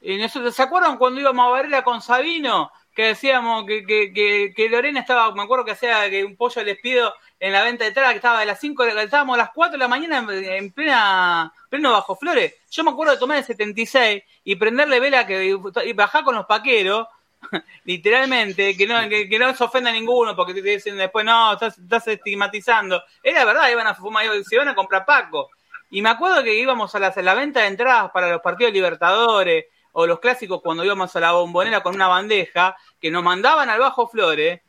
y 0.00 0.16
nosotros, 0.16 0.54
¿se 0.54 0.62
acuerdan 0.62 0.96
cuando 0.96 1.20
íbamos 1.20 1.46
a 1.46 1.50
Varela 1.50 1.84
con 1.84 2.00
Sabino? 2.00 2.70
Que 2.94 3.08
decíamos 3.08 3.64
que, 3.66 3.84
que, 3.84 4.12
que, 4.12 4.52
que 4.56 4.68
Lorena 4.68 5.00
estaba, 5.00 5.32
me 5.34 5.42
acuerdo 5.42 5.64
que 5.64 5.72
hacía 5.72 6.08
que 6.08 6.24
un 6.24 6.36
pollo 6.36 6.62
les 6.64 6.78
pido 6.78 7.14
en 7.38 7.52
la 7.52 7.62
venta 7.62 7.84
de 7.84 7.88
entrada, 7.88 8.10
que 8.10 8.16
estaba 8.16 8.40
de 8.40 8.46
las 8.46 8.60
5, 8.60 8.84
estábamos 8.84 9.34
a 9.34 9.38
las 9.38 9.50
4 9.54 9.72
de 9.72 9.78
la 9.78 9.88
mañana 9.88 10.18
en, 10.18 10.44
en 10.44 10.72
plena, 10.72 11.52
pleno 11.68 11.92
bajo 11.92 12.16
flores. 12.16 12.54
Yo 12.70 12.82
me 12.84 12.90
acuerdo 12.90 13.12
de 13.12 13.18
tomar 13.18 13.38
el 13.38 13.44
76 13.44 14.22
y 14.44 14.56
prenderle 14.56 15.00
vela 15.00 15.26
que, 15.26 15.56
y 15.84 15.92
bajar 15.92 16.24
con 16.24 16.34
los 16.34 16.46
paqueros, 16.46 17.06
literalmente, 17.84 18.76
que 18.76 18.86
no, 18.86 19.08
que, 19.08 19.28
que 19.28 19.38
no 19.38 19.54
se 19.54 19.64
ofenda 19.64 19.90
a 19.90 19.92
ninguno, 19.92 20.36
porque 20.36 20.54
te 20.54 20.62
dicen 20.62 20.96
después, 20.96 21.24
no, 21.24 21.52
estás, 21.52 21.78
estás 21.78 22.06
estigmatizando. 22.08 23.02
Era 23.22 23.44
verdad, 23.44 23.70
iban 23.70 23.86
a 23.86 23.94
fumar, 23.94 24.26
se 24.44 24.54
iban 24.54 24.68
a 24.68 24.74
comprar 24.74 25.04
Paco. 25.04 25.50
Y 25.90 26.02
me 26.02 26.10
acuerdo 26.10 26.42
que 26.42 26.54
íbamos 26.54 26.94
a 26.94 26.98
la, 26.98 27.08
a 27.08 27.22
la 27.22 27.34
venta 27.34 27.60
de 27.60 27.66
entradas 27.66 28.10
para 28.12 28.30
los 28.30 28.40
partidos 28.40 28.72
Libertadores 28.72 29.66
o 29.92 30.06
los 30.06 30.20
clásicos 30.20 30.60
cuando 30.62 30.84
íbamos 30.84 31.14
a 31.16 31.20
la 31.20 31.32
bombonera 31.32 31.82
con 31.82 31.94
una 31.94 32.06
bandeja, 32.06 32.76
que 33.00 33.10
nos 33.10 33.24
mandaban 33.24 33.68
al 33.68 33.80
Bajo 33.80 34.06
Flores. 34.06 34.60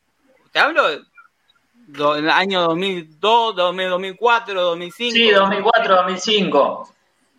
Te 0.51 0.59
hablo 0.59 0.83
do, 1.73 2.15
del 2.15 2.29
año 2.29 2.61
2002, 2.61 3.55
2004, 3.55 4.61
2005. 4.61 5.13
Sí, 5.13 5.29
2004, 5.29 5.95
2005. 5.95 6.89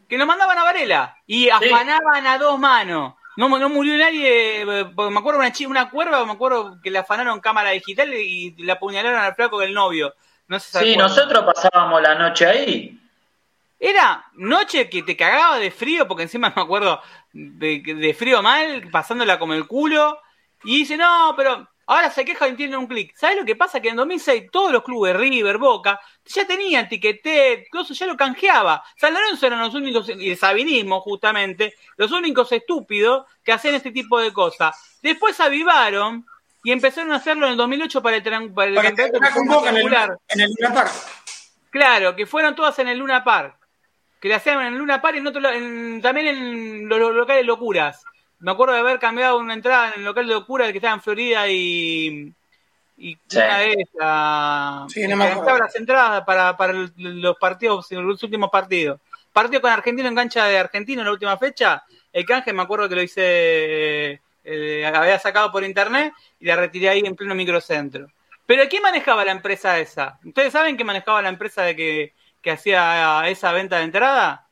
Que 0.08 0.16
nos 0.16 0.26
mandaban 0.28 0.58
a 0.58 0.64
Varela 0.64 1.16
y 1.26 1.48
afanaban 1.48 2.26
a 2.26 2.38
dos 2.38 2.58
manos. 2.58 3.14
No, 3.36 3.48
no 3.48 3.68
murió 3.68 3.96
nadie, 3.96 4.64
porque 4.94 5.10
me 5.10 5.18
acuerdo 5.18 5.40
una, 5.40 5.52
una 5.68 5.90
cuerva, 5.90 6.24
me 6.26 6.32
acuerdo 6.32 6.78
que 6.82 6.90
le 6.90 6.98
afanaron 6.98 7.40
cámara 7.40 7.70
digital 7.70 8.12
y 8.12 8.54
le 8.58 8.72
apuñalaron 8.72 9.20
al 9.20 9.34
flaco 9.34 9.58
del 9.58 9.72
novio. 9.72 10.14
No 10.48 10.60
sé 10.60 10.78
si 10.78 10.84
Sí, 10.84 10.96
nosotros 10.96 11.44
pasábamos 11.44 12.02
la 12.02 12.14
noche 12.14 12.46
ahí. 12.46 12.98
Era 13.78 14.26
noche 14.34 14.88
que 14.88 15.02
te 15.02 15.16
cagaba 15.16 15.58
de 15.58 15.70
frío, 15.70 16.06
porque 16.06 16.24
encima 16.24 16.52
me 16.54 16.62
acuerdo 16.62 17.00
de, 17.32 17.80
de 17.80 18.14
frío 18.14 18.42
mal, 18.42 18.88
pasándola 18.90 19.38
como 19.38 19.54
el 19.54 19.66
culo. 19.66 20.20
Y 20.64 20.78
dice, 20.78 20.96
no, 20.96 21.34
pero 21.36 21.68
ahora 21.86 22.10
se 22.10 22.24
queja 22.24 22.48
y 22.48 22.54
tiene 22.54 22.76
un 22.76 22.86
clic. 22.86 23.14
¿Sabes 23.16 23.36
lo 23.38 23.44
que 23.44 23.56
pasa? 23.56 23.80
Que 23.80 23.88
en 23.90 23.96
2006 23.96 24.50
todos 24.50 24.72
los 24.72 24.82
clubes, 24.82 25.16
River, 25.16 25.58
Boca, 25.58 26.00
ya 26.24 26.46
tenían 26.46 26.88
tiquetet, 26.88 27.68
cosas, 27.70 27.98
ya 27.98 28.06
lo 28.06 28.16
canjeaba. 28.16 28.82
San 28.96 29.12
Lorenzo 29.14 29.46
eran 29.46 29.60
los 29.60 29.74
únicos, 29.74 30.08
y 30.08 30.30
el 30.30 30.36
sabinismo 30.36 31.00
justamente, 31.00 31.74
los 31.96 32.12
únicos 32.12 32.50
estúpidos 32.52 33.26
que 33.44 33.52
hacían 33.52 33.74
este 33.74 33.90
tipo 33.90 34.18
de 34.20 34.32
cosas. 34.32 34.98
Después 35.02 35.38
avivaron 35.40 36.26
y 36.64 36.70
empezaron 36.72 37.12
a 37.12 37.16
hacerlo 37.16 37.46
en 37.46 37.52
el 37.52 37.58
2008 37.58 38.02
para 38.02 38.16
el, 38.16 38.22
para 38.22 38.68
el 38.68 38.74
Para 38.74 38.88
campeonato 38.94 39.18
una 39.18 39.30
con 39.32 39.46
Boca 39.48 39.70
en 39.70 39.76
el, 39.76 39.82
en 40.28 40.40
el 40.40 40.50
Luna 40.58 40.74
Park. 40.74 40.92
Claro, 41.70 42.14
que 42.14 42.26
fueron 42.26 42.54
todas 42.54 42.78
en 42.78 42.88
el 42.88 42.98
Luna 42.98 43.24
Park. 43.24 43.56
Que 44.20 44.28
le 44.28 44.34
hacían 44.34 44.60
en 44.60 44.74
el 44.74 44.78
Luna 44.78 45.02
Park 45.02 45.16
y 45.16 45.18
en 45.18 45.26
otro, 45.26 45.50
en- 45.50 46.00
también 46.00 46.28
en 46.28 46.88
los, 46.88 46.98
los 47.00 47.14
locales 47.14 47.44
locuras. 47.44 48.04
Me 48.42 48.50
acuerdo 48.52 48.74
de 48.74 48.80
haber 48.80 48.98
cambiado 48.98 49.38
una 49.38 49.54
entrada 49.54 49.88
en 49.92 50.00
el 50.00 50.04
local 50.04 50.26
de 50.26 50.34
locura 50.34 50.70
que 50.70 50.78
estaba 50.78 50.94
en 50.94 51.00
Florida 51.00 51.48
y, 51.48 52.32
Y 52.98 53.16
Sí. 53.26 53.38
una 53.38 53.58
de 53.58 53.72
esas. 53.72 54.92
Sí, 54.92 55.08
no 55.08 55.16
me 55.16 55.24
acuerdo. 55.24 55.58
las 55.58 55.74
entradas 55.74 56.22
para, 56.24 56.56
para 56.56 56.72
el- 56.72 56.92
los 56.96 57.36
partidos, 57.36 57.90
los 57.90 58.22
últimos 58.22 58.50
partidos. 58.50 59.00
Partido 59.32 59.60
con 59.62 59.72
Argentino 59.72 60.06
en 60.08 60.14
cancha 60.14 60.44
de 60.44 60.58
Argentino 60.58 61.00
en 61.00 61.06
la 61.06 61.12
última 61.12 61.36
fecha. 61.38 61.82
El 62.12 62.24
canje, 62.26 62.52
me 62.52 62.62
acuerdo 62.62 62.88
que 62.88 62.94
lo 62.94 63.02
hice, 63.02 64.20
eh, 64.44 64.86
había 64.94 65.18
sacado 65.18 65.50
por 65.50 65.64
internet 65.64 66.12
y 66.38 66.44
la 66.46 66.54
retiré 66.56 66.90
ahí 66.90 67.00
en 67.00 67.16
pleno 67.16 67.34
microcentro. 67.34 68.06
Pero 68.46 68.68
¿quién 68.68 68.82
manejaba 68.82 69.24
la 69.24 69.32
empresa 69.32 69.78
esa? 69.80 70.18
¿Ustedes 70.24 70.52
saben 70.52 70.76
que 70.76 70.84
manejaba 70.84 71.22
la 71.22 71.30
empresa 71.30 71.62
de 71.62 71.74
que, 71.74 72.12
que 72.42 72.50
hacía 72.52 73.22
esa 73.26 73.50
venta 73.52 73.78
de 73.78 73.84
entrada? 73.84 74.46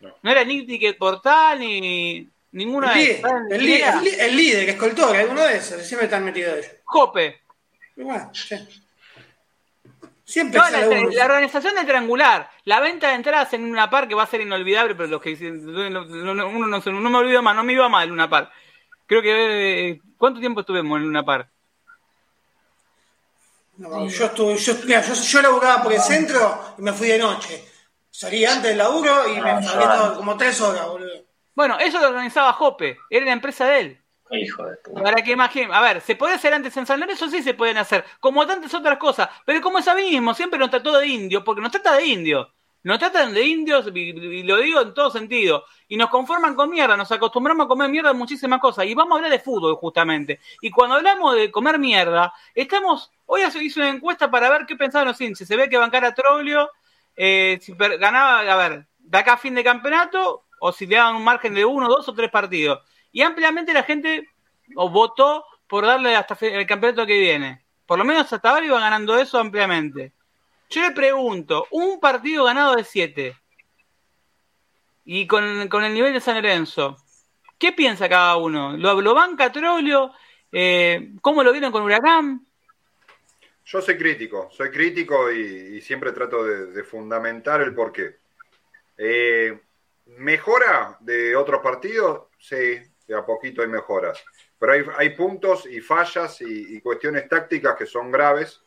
No. 0.00 0.14
No 0.22 0.30
era 0.30 0.44
ni 0.44 0.64
Ticket 0.66 0.98
Portal 0.98 1.58
ni 1.58 2.28
ninguna 2.52 2.92
El 2.92 2.98
de 2.98 3.58
líder, 3.58 3.80
esas. 3.80 3.92
el, 3.94 4.04
líder, 4.04 4.20
el, 4.28 4.36
líder, 4.36 4.64
que 4.66 4.70
escoltor, 4.72 5.16
alguno 5.16 5.42
de 5.42 5.56
esos, 5.56 5.82
siempre 5.86 6.06
están 6.06 6.24
metidos 6.24 6.58
ellos. 6.58 6.72
Jope. 6.84 7.40
Bueno, 7.96 8.30
sí. 8.34 8.56
Siempre 10.24 10.58
No, 10.60 10.64
sale 10.64 11.10
la, 11.12 11.24
organización 11.24 11.74
del 11.74 11.86
triangular, 11.86 12.48
la 12.64 12.78
venta 12.78 13.08
de 13.08 13.14
entradas 13.14 13.52
en 13.52 13.64
una 13.64 13.90
par 13.90 14.06
que 14.06 14.14
va 14.14 14.22
a 14.22 14.26
ser 14.28 14.40
inolvidable, 14.40 14.94
pero 14.94 15.08
los 15.08 15.20
que 15.20 15.34
no, 15.36 15.90
no, 15.90 16.34
no, 16.34 16.48
uno 16.48 16.66
no, 16.68 16.80
se- 16.80 16.92
no 16.92 17.10
me 17.10 17.18
olvido 17.18 17.42
más, 17.42 17.56
no 17.56 17.64
me 17.64 17.72
iba 17.72 17.88
mal 17.88 18.06
en 18.06 18.12
una 18.12 18.30
par. 18.30 18.50
Creo 19.06 19.22
que 19.22 19.88
eh, 19.90 20.00
¿cuánto 20.16 20.38
tiempo 20.38 20.60
estuvimos 20.60 21.00
en 21.00 21.08
una 21.08 21.24
par? 21.24 21.50
No, 23.78 24.06
yo 24.08 24.26
estuve, 24.26 24.56
yo, 24.56 24.74
mira, 24.84 25.00
yo, 25.02 25.14
yo 25.14 25.42
laburaba 25.42 25.82
por 25.82 25.92
el 25.92 26.00
centro 26.00 26.74
y 26.78 26.82
me 26.82 26.92
fui 26.92 27.08
de 27.08 27.18
noche. 27.18 27.64
Salí 28.10 28.44
antes 28.44 28.64
del 28.64 28.78
laburo 28.78 29.26
y 29.34 29.40
me 29.40 29.50
Ah, 29.50 29.62
salí 29.62 29.84
todo- 29.84 30.16
como 30.16 30.36
tres 30.36 30.60
horas, 30.60 30.86
boludo. 30.86 31.24
Bueno, 31.54 31.78
eso 31.78 32.00
lo 32.00 32.08
organizaba 32.08 32.52
Jope, 32.52 32.98
era 33.10 33.26
la 33.26 33.32
empresa 33.32 33.66
de 33.66 33.80
él. 33.80 34.00
Hijo 34.30 34.64
de 34.64 34.76
puta. 34.76 35.02
Para 35.02 35.22
que 35.22 35.32
imaginen, 35.32 35.72
a 35.72 35.80
ver, 35.80 36.00
¿se 36.00 36.14
puede 36.14 36.34
hacer 36.34 36.54
antes 36.54 36.76
en 36.76 36.86
San 36.86 37.00
Lorenzo? 37.00 37.28
Sí 37.28 37.42
se 37.42 37.54
pueden 37.54 37.78
hacer, 37.78 38.04
como 38.20 38.46
tantas 38.46 38.72
otras 38.74 38.98
cosas, 38.98 39.28
pero 39.44 39.60
como 39.60 39.78
es 39.78 39.94
mismo, 39.94 40.34
siempre 40.34 40.58
nos 40.58 40.70
trató 40.70 40.96
de 40.98 41.06
indios, 41.06 41.42
porque 41.44 41.60
nos 41.60 41.72
trata 41.72 41.96
de 41.96 42.06
indios. 42.06 42.48
Nos 42.82 42.98
tratan 42.98 43.34
de 43.34 43.42
indios, 43.42 43.90
y, 43.94 44.42
lo 44.42 44.56
digo 44.56 44.80
en 44.80 44.94
todo 44.94 45.10
sentido, 45.10 45.64
y 45.86 45.98
nos 45.98 46.08
conforman 46.08 46.54
con 46.54 46.70
mierda, 46.70 46.96
nos 46.96 47.12
acostumbramos 47.12 47.66
a 47.66 47.68
comer 47.68 47.90
mierda 47.90 48.12
en 48.12 48.16
muchísimas 48.16 48.58
cosas, 48.58 48.86
y 48.86 48.94
vamos 48.94 49.12
a 49.12 49.16
hablar 49.16 49.30
de 49.30 49.38
fútbol 49.38 49.74
justamente. 49.74 50.40
Y 50.62 50.70
cuando 50.70 50.96
hablamos 50.96 51.34
de 51.34 51.50
comer 51.50 51.78
mierda, 51.78 52.32
estamos, 52.54 53.12
hoy 53.26 53.42
hizo 53.42 53.80
una 53.80 53.90
encuesta 53.90 54.30
para 54.30 54.48
ver 54.48 54.64
qué 54.64 54.76
pensaban 54.76 55.08
los 55.08 55.20
hinchas, 55.20 55.46
se 55.46 55.56
ve 55.56 55.68
que 55.68 55.76
bancar 55.76 56.04
a 56.06 56.14
Troglio, 56.14 56.70
eh, 57.16 57.58
si 57.60 57.74
ganaba, 57.74 58.40
a 58.40 58.56
ver, 58.56 58.86
de 58.98 59.18
acá 59.18 59.34
a 59.34 59.36
fin 59.36 59.54
de 59.54 59.64
campeonato, 59.64 60.44
o 60.60 60.72
si 60.72 60.86
le 60.86 60.96
daban 60.96 61.16
un 61.16 61.24
margen 61.24 61.54
de 61.54 61.64
uno, 61.64 61.88
dos 61.88 62.08
o 62.08 62.14
tres 62.14 62.30
partidos. 62.30 62.80
Y 63.10 63.22
ampliamente 63.22 63.72
la 63.72 63.82
gente 63.82 64.28
votó 64.74 65.44
por 65.66 65.84
darle 65.84 66.14
hasta 66.14 66.36
el 66.46 66.66
campeonato 66.66 67.06
que 67.06 67.18
viene. 67.18 67.64
Por 67.86 67.98
lo 67.98 68.04
menos 68.04 68.32
hasta 68.32 68.50
ahora 68.50 68.64
iba 68.64 68.78
ganando 68.78 69.18
eso 69.18 69.38
ampliamente. 69.38 70.12
Yo 70.68 70.82
le 70.82 70.92
pregunto, 70.92 71.66
un 71.72 71.98
partido 71.98 72.44
ganado 72.44 72.76
de 72.76 72.84
siete 72.84 73.36
y 75.04 75.26
con, 75.26 75.66
con 75.68 75.82
el 75.82 75.92
nivel 75.92 76.12
de 76.12 76.20
San 76.20 76.36
Lorenzo, 76.36 76.96
¿qué 77.58 77.72
piensa 77.72 78.08
cada 78.08 78.36
uno? 78.36 78.76
¿Lo, 78.76 79.00
lo 79.00 79.14
banca 79.14 79.50
Troglio? 79.50 80.12
Eh, 80.52 81.14
¿Cómo 81.20 81.42
lo 81.42 81.52
vieron 81.52 81.72
con 81.72 81.82
Huracán? 81.82 82.46
Yo 83.64 83.80
soy 83.80 83.96
crítico, 83.96 84.50
soy 84.52 84.70
crítico 84.70 85.32
y, 85.32 85.76
y 85.76 85.80
siempre 85.80 86.12
trato 86.12 86.44
de, 86.44 86.66
de 86.66 86.84
fundamentar 86.84 87.60
el 87.62 87.74
porqué. 87.74 88.18
Eh, 88.98 89.58
¿Mejora 90.18 90.96
de 91.00 91.36
otros 91.36 91.60
partidos? 91.62 92.28
Sí, 92.38 92.80
de 93.06 93.14
a 93.16 93.24
poquito 93.24 93.62
hay 93.62 93.68
mejoras. 93.68 94.22
Pero 94.58 94.72
hay, 94.72 94.84
hay 94.96 95.10
puntos 95.16 95.66
y 95.66 95.80
fallas 95.80 96.40
y, 96.40 96.80
cuestiones 96.80 97.28
tácticas 97.28 97.76
que 97.76 97.86
son 97.86 98.10
graves. 98.10 98.60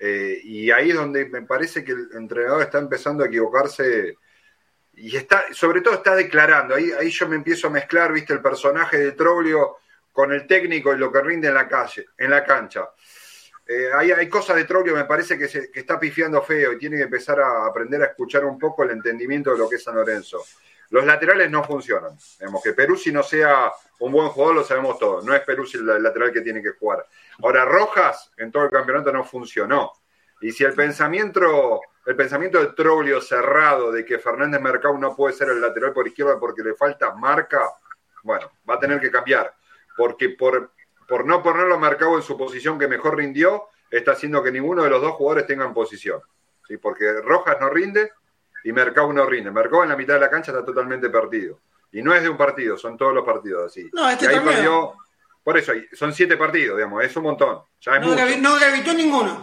eh, 0.00 0.40
y 0.42 0.70
ahí 0.70 0.90
es 0.90 0.96
donde 0.96 1.26
me 1.26 1.42
parece 1.42 1.84
que 1.84 1.92
el 1.92 2.08
entrenador 2.14 2.62
está 2.62 2.78
empezando 2.78 3.22
a 3.22 3.28
equivocarse 3.28 4.16
y 4.96 5.16
está, 5.16 5.44
sobre 5.52 5.80
todo 5.80 5.94
está 5.94 6.14
declarando. 6.14 6.74
Ahí, 6.74 6.90
ahí 6.92 7.10
yo 7.10 7.28
me 7.28 7.36
empiezo 7.36 7.68
a 7.68 7.70
mezclar, 7.70 8.12
viste, 8.12 8.32
el 8.32 8.42
personaje 8.42 8.98
de 8.98 9.12
Troglio 9.12 9.78
con 10.12 10.32
el 10.32 10.46
técnico 10.46 10.94
y 10.94 10.98
lo 10.98 11.10
que 11.10 11.20
rinde 11.20 11.48
en 11.48 11.54
la 11.54 11.68
calle, 11.68 12.06
en 12.16 12.30
la 12.30 12.44
cancha. 12.44 12.88
Eh, 13.66 13.88
hay, 13.94 14.28
cosas 14.28 14.56
de 14.56 14.64
Troglio, 14.64 14.94
me 14.94 15.04
parece 15.04 15.38
que 15.38 15.70
está 15.72 15.98
pifiando 15.98 16.42
feo 16.42 16.72
y 16.72 16.78
tiene 16.78 16.96
que 16.96 17.04
empezar 17.04 17.40
a 17.40 17.66
aprender 17.66 18.02
a 18.02 18.06
escuchar 18.06 18.44
un 18.44 18.58
poco 18.58 18.84
el 18.84 18.90
entendimiento 18.90 19.52
de 19.52 19.58
lo 19.58 19.68
que 19.68 19.76
es 19.76 19.82
San 19.82 19.94
Lorenzo. 19.94 20.44
Los 20.90 21.04
laterales 21.04 21.50
no 21.50 21.64
funcionan. 21.64 22.16
Digamos 22.38 22.62
que 22.62 22.72
Peruzzi 22.72 23.10
no 23.10 23.22
sea 23.22 23.72
un 24.00 24.12
buen 24.12 24.28
jugador, 24.28 24.56
lo 24.56 24.64
sabemos 24.64 24.98
todos. 24.98 25.24
No 25.24 25.34
es 25.34 25.40
Peruzzi 25.40 25.78
el 25.78 26.02
lateral 26.02 26.30
que 26.30 26.42
tiene 26.42 26.62
que 26.62 26.70
jugar. 26.70 27.06
Ahora, 27.42 27.64
Rojas 27.64 28.30
en 28.36 28.52
todo 28.52 28.64
el 28.64 28.70
campeonato 28.70 29.12
no 29.12 29.24
funcionó. 29.24 29.92
Y 30.40 30.52
si 30.52 30.62
el 30.62 30.74
pensamiento, 30.74 31.80
el 32.04 32.16
pensamiento 32.16 32.60
de 32.60 32.74
Troglio 32.74 33.20
cerrado 33.22 33.90
de 33.90 34.04
que 34.04 34.18
Fernández 34.18 34.60
Mercado 34.60 34.98
no 34.98 35.16
puede 35.16 35.34
ser 35.34 35.48
el 35.48 35.60
lateral 35.60 35.92
por 35.92 36.06
izquierda 36.06 36.38
porque 36.38 36.62
le 36.62 36.74
falta 36.74 37.14
marca, 37.14 37.62
bueno, 38.22 38.50
va 38.68 38.74
a 38.74 38.78
tener 38.78 39.00
que 39.00 39.10
cambiar. 39.10 39.54
Porque 39.96 40.30
por, 40.30 40.73
por 41.08 41.26
no 41.26 41.42
ponerlo 41.42 41.74
a 41.74 41.78
Mercado 41.78 42.16
en 42.16 42.22
su 42.22 42.36
posición 42.36 42.78
que 42.78 42.88
mejor 42.88 43.16
rindió, 43.16 43.64
está 43.90 44.12
haciendo 44.12 44.42
que 44.42 44.50
ninguno 44.50 44.82
de 44.84 44.90
los 44.90 45.00
dos 45.02 45.12
jugadores 45.12 45.46
tengan 45.46 45.72
posición. 45.74 46.20
¿sí? 46.66 46.76
Porque 46.78 47.12
Rojas 47.22 47.56
no 47.60 47.70
rinde 47.70 48.12
y 48.64 48.72
Mercado 48.72 49.12
no 49.12 49.26
rinde. 49.26 49.50
Mercado 49.50 49.82
en 49.82 49.90
la 49.90 49.96
mitad 49.96 50.14
de 50.14 50.20
la 50.20 50.30
cancha 50.30 50.52
está 50.52 50.64
totalmente 50.64 51.10
perdido. 51.10 51.60
Y 51.92 52.02
no 52.02 52.14
es 52.14 52.22
de 52.22 52.28
un 52.28 52.36
partido, 52.36 52.76
son 52.76 52.96
todos 52.96 53.14
los 53.14 53.24
partidos 53.24 53.66
así. 53.66 53.88
No, 53.92 54.08
este 54.08 54.24
y 54.24 54.28
ahí 54.28 54.34
torneo. 54.36 54.52
perdió, 54.52 54.92
por 55.44 55.58
eso, 55.58 55.72
son 55.92 56.12
siete 56.12 56.36
partidos, 56.36 56.76
digamos, 56.76 57.04
es 57.04 57.16
un 57.16 57.22
montón. 57.22 57.60
Ya 57.80 57.96
es 57.96 58.00
No, 58.00 58.08
mucho. 58.08 58.24
no 58.40 58.56
gravitó 58.56 58.92
ninguno. 58.94 59.40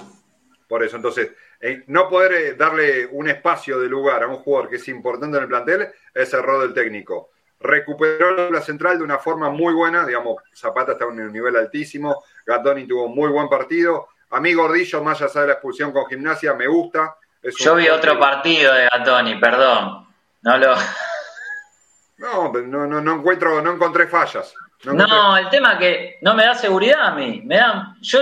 Por 0.67 0.83
eso, 0.83 0.95
entonces, 0.97 1.31
eh, 1.61 1.83
no 1.87 2.09
poder 2.09 2.31
eh, 2.33 2.53
darle 2.55 3.05
un 3.05 3.29
espacio 3.29 3.79
de 3.79 3.87
lugar 3.87 4.23
a 4.23 4.27
un 4.27 4.37
jugador 4.37 4.69
que 4.69 4.77
es 4.77 4.87
importante 4.89 5.37
en 5.37 5.43
el 5.43 5.49
plantel 5.49 5.89
es 6.13 6.33
error 6.33 6.61
del 6.61 6.73
técnico. 6.73 7.31
Recuperó 7.63 8.49
la 8.49 8.61
central 8.61 8.97
de 8.97 9.03
una 9.03 9.17
forma 9.19 9.49
muy 9.49 9.73
buena, 9.73 10.05
digamos, 10.05 10.41
Zapata 10.53 10.93
está 10.93 11.05
en 11.05 11.19
un 11.19 11.31
nivel 11.31 11.55
altísimo, 11.55 12.23
Gatoni 12.45 12.87
tuvo 12.87 13.05
un 13.05 13.15
muy 13.15 13.29
buen 13.29 13.47
partido. 13.49 14.09
A 14.31 14.39
mí 14.39 14.53
Gordillo, 14.53 15.03
más 15.03 15.21
allá 15.21 15.41
de 15.41 15.47
la 15.47 15.53
expulsión 15.53 15.91
con 15.91 16.05
gimnasia, 16.07 16.53
me 16.53 16.67
gusta. 16.67 17.15
Yo 17.43 17.75
vi 17.75 17.89
otro 17.89 18.19
partido 18.19 18.73
de 18.73 18.87
Gatoni, 18.91 19.35
perdón. 19.39 20.07
No 20.41 20.57
lo. 20.57 20.75
No, 22.17 22.51
no, 22.53 22.87
no, 22.87 23.01
no 23.01 23.13
encuentro, 23.15 23.61
no 23.61 23.73
encontré 23.73 24.07
fallas. 24.07 24.53
No, 24.83 24.93
encontré- 24.93 25.07
No, 25.15 25.37
el 25.37 25.49
tema 25.49 25.77
que 25.77 26.17
no 26.21 26.33
me 26.35 26.45
da 26.45 26.53
seguridad 26.55 27.01
a 27.07 27.11
mí. 27.15 27.41
Me 27.43 27.57
da. 27.57 27.95
Yo. 28.01 28.19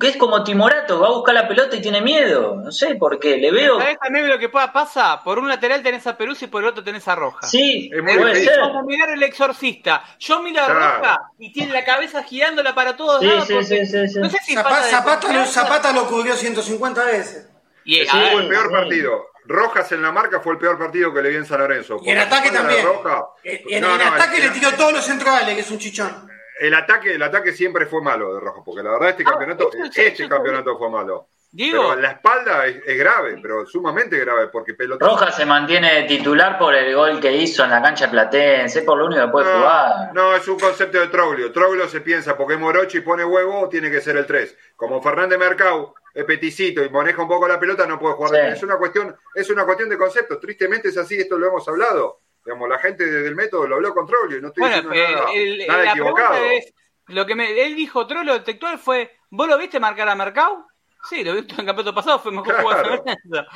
Que 0.00 0.08
es 0.08 0.16
como 0.16 0.42
Timorato, 0.42 0.98
va 0.98 1.08
a 1.08 1.10
buscar 1.10 1.34
la 1.34 1.46
pelota 1.46 1.76
y 1.76 1.82
tiene 1.82 2.00
miedo. 2.00 2.56
No 2.56 2.72
sé 2.72 2.94
por 2.94 3.18
qué. 3.18 3.36
Le 3.36 3.50
veo. 3.50 3.78
¿Sabés 3.78 3.98
también 3.98 4.26
lo 4.28 4.38
que 4.38 4.48
pa- 4.48 4.72
pasa? 4.72 5.20
Por 5.22 5.38
un 5.38 5.46
lateral 5.48 5.82
tenés 5.82 6.06
a 6.06 6.16
Perú 6.16 6.34
y 6.40 6.46
por 6.46 6.62
el 6.62 6.68
otro 6.70 6.82
tenés 6.82 7.06
a 7.06 7.14
Roja. 7.14 7.46
Sí, 7.46 7.90
Es 7.92 8.02
muy 8.02 8.14
como 8.62 8.82
mirar 8.84 9.10
el 9.10 9.22
exorcista. 9.22 10.02
Yo 10.18 10.42
miro 10.42 10.62
a 10.62 10.66
Claro. 10.66 10.96
Roja 10.98 11.18
y 11.38 11.52
tiene 11.52 11.72
la 11.74 11.84
cabeza 11.84 12.22
girándola 12.22 12.74
para 12.74 12.96
todos 12.96 13.20
Sí, 13.20 13.26
lados. 13.26 13.46
sí, 13.46 13.52
porque- 13.52 13.66
sí, 13.66 13.86
sí, 13.86 14.08
sí. 14.08 14.18
No 14.20 14.30
sé 14.30 14.38
si 14.42 14.54
Zapata, 14.54 14.82
Zapata, 14.84 15.32
lo. 15.32 15.44
Zapata 15.44 15.92
lo 15.92 16.06
cubrió 16.06 16.34
150 16.34 17.04
veces. 17.04 17.48
Y, 17.84 17.98
ver, 17.98 18.08
Fue 18.08 18.42
el 18.42 18.48
peor 18.48 18.66
sí. 18.68 18.72
partido. 18.72 19.26
Rojas 19.46 19.90
en 19.92 20.02
la 20.02 20.12
marca 20.12 20.40
fue 20.40 20.52
el 20.52 20.58
peor 20.58 20.78
partido 20.78 21.12
que 21.12 21.22
le 21.22 21.30
vi 21.30 21.36
en 21.36 21.44
San 21.46 21.58
Lorenzo. 21.58 21.98
Y 22.04 22.10
en 22.10 22.18
ataque 22.18 22.50
también. 22.50 22.84
Roja- 22.86 23.24
En, 23.42 23.80
No, 23.82 23.92
en 23.92 23.98
no, 23.98 24.04
ataque 24.14 24.36
el- 24.36 24.42
le 24.44 24.48
tiró 24.50 24.72
todos 24.74 24.92
los 24.92 25.04
centrales, 25.04 25.54
que 25.54 25.60
es 25.60 25.70
un 25.70 25.78
chichón. 25.78 26.29
El 26.60 26.74
ataque, 26.74 27.14
el 27.14 27.22
ataque 27.22 27.52
siempre 27.52 27.86
fue 27.86 28.02
malo 28.02 28.34
de 28.34 28.40
Rojas, 28.40 28.62
porque 28.64 28.82
la 28.82 28.90
verdad 28.92 29.08
este 29.10 29.24
Ah, 29.26 29.30
campeonato, 29.30 29.70
eso 29.72 29.84
este 29.84 30.06
eso 30.08 30.28
campeonato 30.28 30.76
fue 30.78 30.90
malo. 30.90 31.28
Diego, 31.52 31.88
Pero 31.88 32.00
la 32.00 32.10
espalda 32.12 32.64
es, 32.66 32.76
es 32.86 32.96
grave, 32.96 33.38
pero 33.42 33.66
sumamente 33.66 34.16
grave, 34.18 34.46
porque 34.48 34.74
pelota. 34.74 35.04
Rojas 35.04 35.34
se 35.34 35.44
mantiene 35.44 36.04
titular 36.04 36.56
por 36.56 36.72
el 36.76 36.94
gol 36.94 37.18
que 37.18 37.32
hizo 37.32 37.64
en 37.64 37.70
la 37.70 37.82
cancha 37.82 38.08
platense, 38.08 38.78
es 38.78 38.84
por 38.84 38.96
lo 38.98 39.06
único 39.06 39.20
que 39.22 39.28
puede 39.32 39.52
jugar. 39.52 40.12
No, 40.14 40.36
es 40.36 40.46
un 40.46 40.60
concepto 40.60 41.00
de 41.00 41.08
Troglio. 41.08 41.50
Troglio 41.50 41.88
se 41.88 42.02
piensa 42.02 42.36
porque 42.36 42.56
Morochi 42.56 43.00
pone 43.00 43.24
huevo, 43.24 43.68
tiene 43.68 43.90
que 43.90 44.00
ser 44.00 44.16
el 44.16 44.26
3. 44.26 44.56
Como 44.76 45.02
Fernández 45.02 45.40
Mercado 45.40 45.94
es 46.14 46.24
peticito 46.24 46.84
y 46.84 46.88
maneja 46.88 47.20
un 47.20 47.28
poco 47.28 47.48
la 47.48 47.58
pelota, 47.58 47.84
no 47.84 47.98
puede 47.98 48.14
jugar. 48.14 48.30
Sí. 48.30 48.56
Es 48.56 48.62
una 48.62 48.76
cuestión, 48.76 49.16
es 49.34 49.50
una 49.50 49.64
cuestión 49.64 49.88
de 49.88 49.98
conceptos. 49.98 50.38
Tristemente 50.38 50.90
es 50.90 50.98
así, 50.98 51.18
esto 51.18 51.36
lo 51.36 51.48
hemos 51.48 51.66
hablado. 51.66 52.20
Digamos, 52.50 52.68
la 52.68 52.78
gente 52.80 53.06
desde 53.06 53.28
el 53.28 53.36
método 53.36 53.68
lo 53.68 53.76
habló 53.76 53.94
con 53.94 54.08
Troglio 54.08 54.38
y 54.38 54.42
no 54.42 54.48
estoy 54.48 54.62
bueno, 54.62 54.90
diciendo 54.90 55.14
nada, 55.20 55.32
el- 55.32 55.66
nada 55.68 55.84
la 55.84 55.90
equivocado. 55.92 56.34
es, 56.46 56.74
lo 57.06 57.24
que 57.24 57.34
me, 57.36 57.62
él 57.64 57.76
dijo, 57.76 58.08
Trollo 58.08 58.42
textual 58.42 58.76
fue, 58.80 59.16
¿vos 59.30 59.46
lo 59.46 59.56
viste 59.56 59.78
marcar 59.78 60.08
a 60.08 60.16
Mercado? 60.16 60.66
Sí, 61.08 61.22
lo 61.22 61.32
viste 61.34 61.54
en 61.54 61.60
el 61.60 61.66
campeonato 61.66 61.94
pasado, 61.94 62.18
fue 62.18 62.32
mejor 62.32 62.46
Claro. 62.56 62.62
jugador 62.62 63.04
de 63.04 63.12
San 63.12 63.20
Lorenzo. 63.30 63.50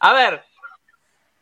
A 0.00 0.12
ver, 0.12 0.44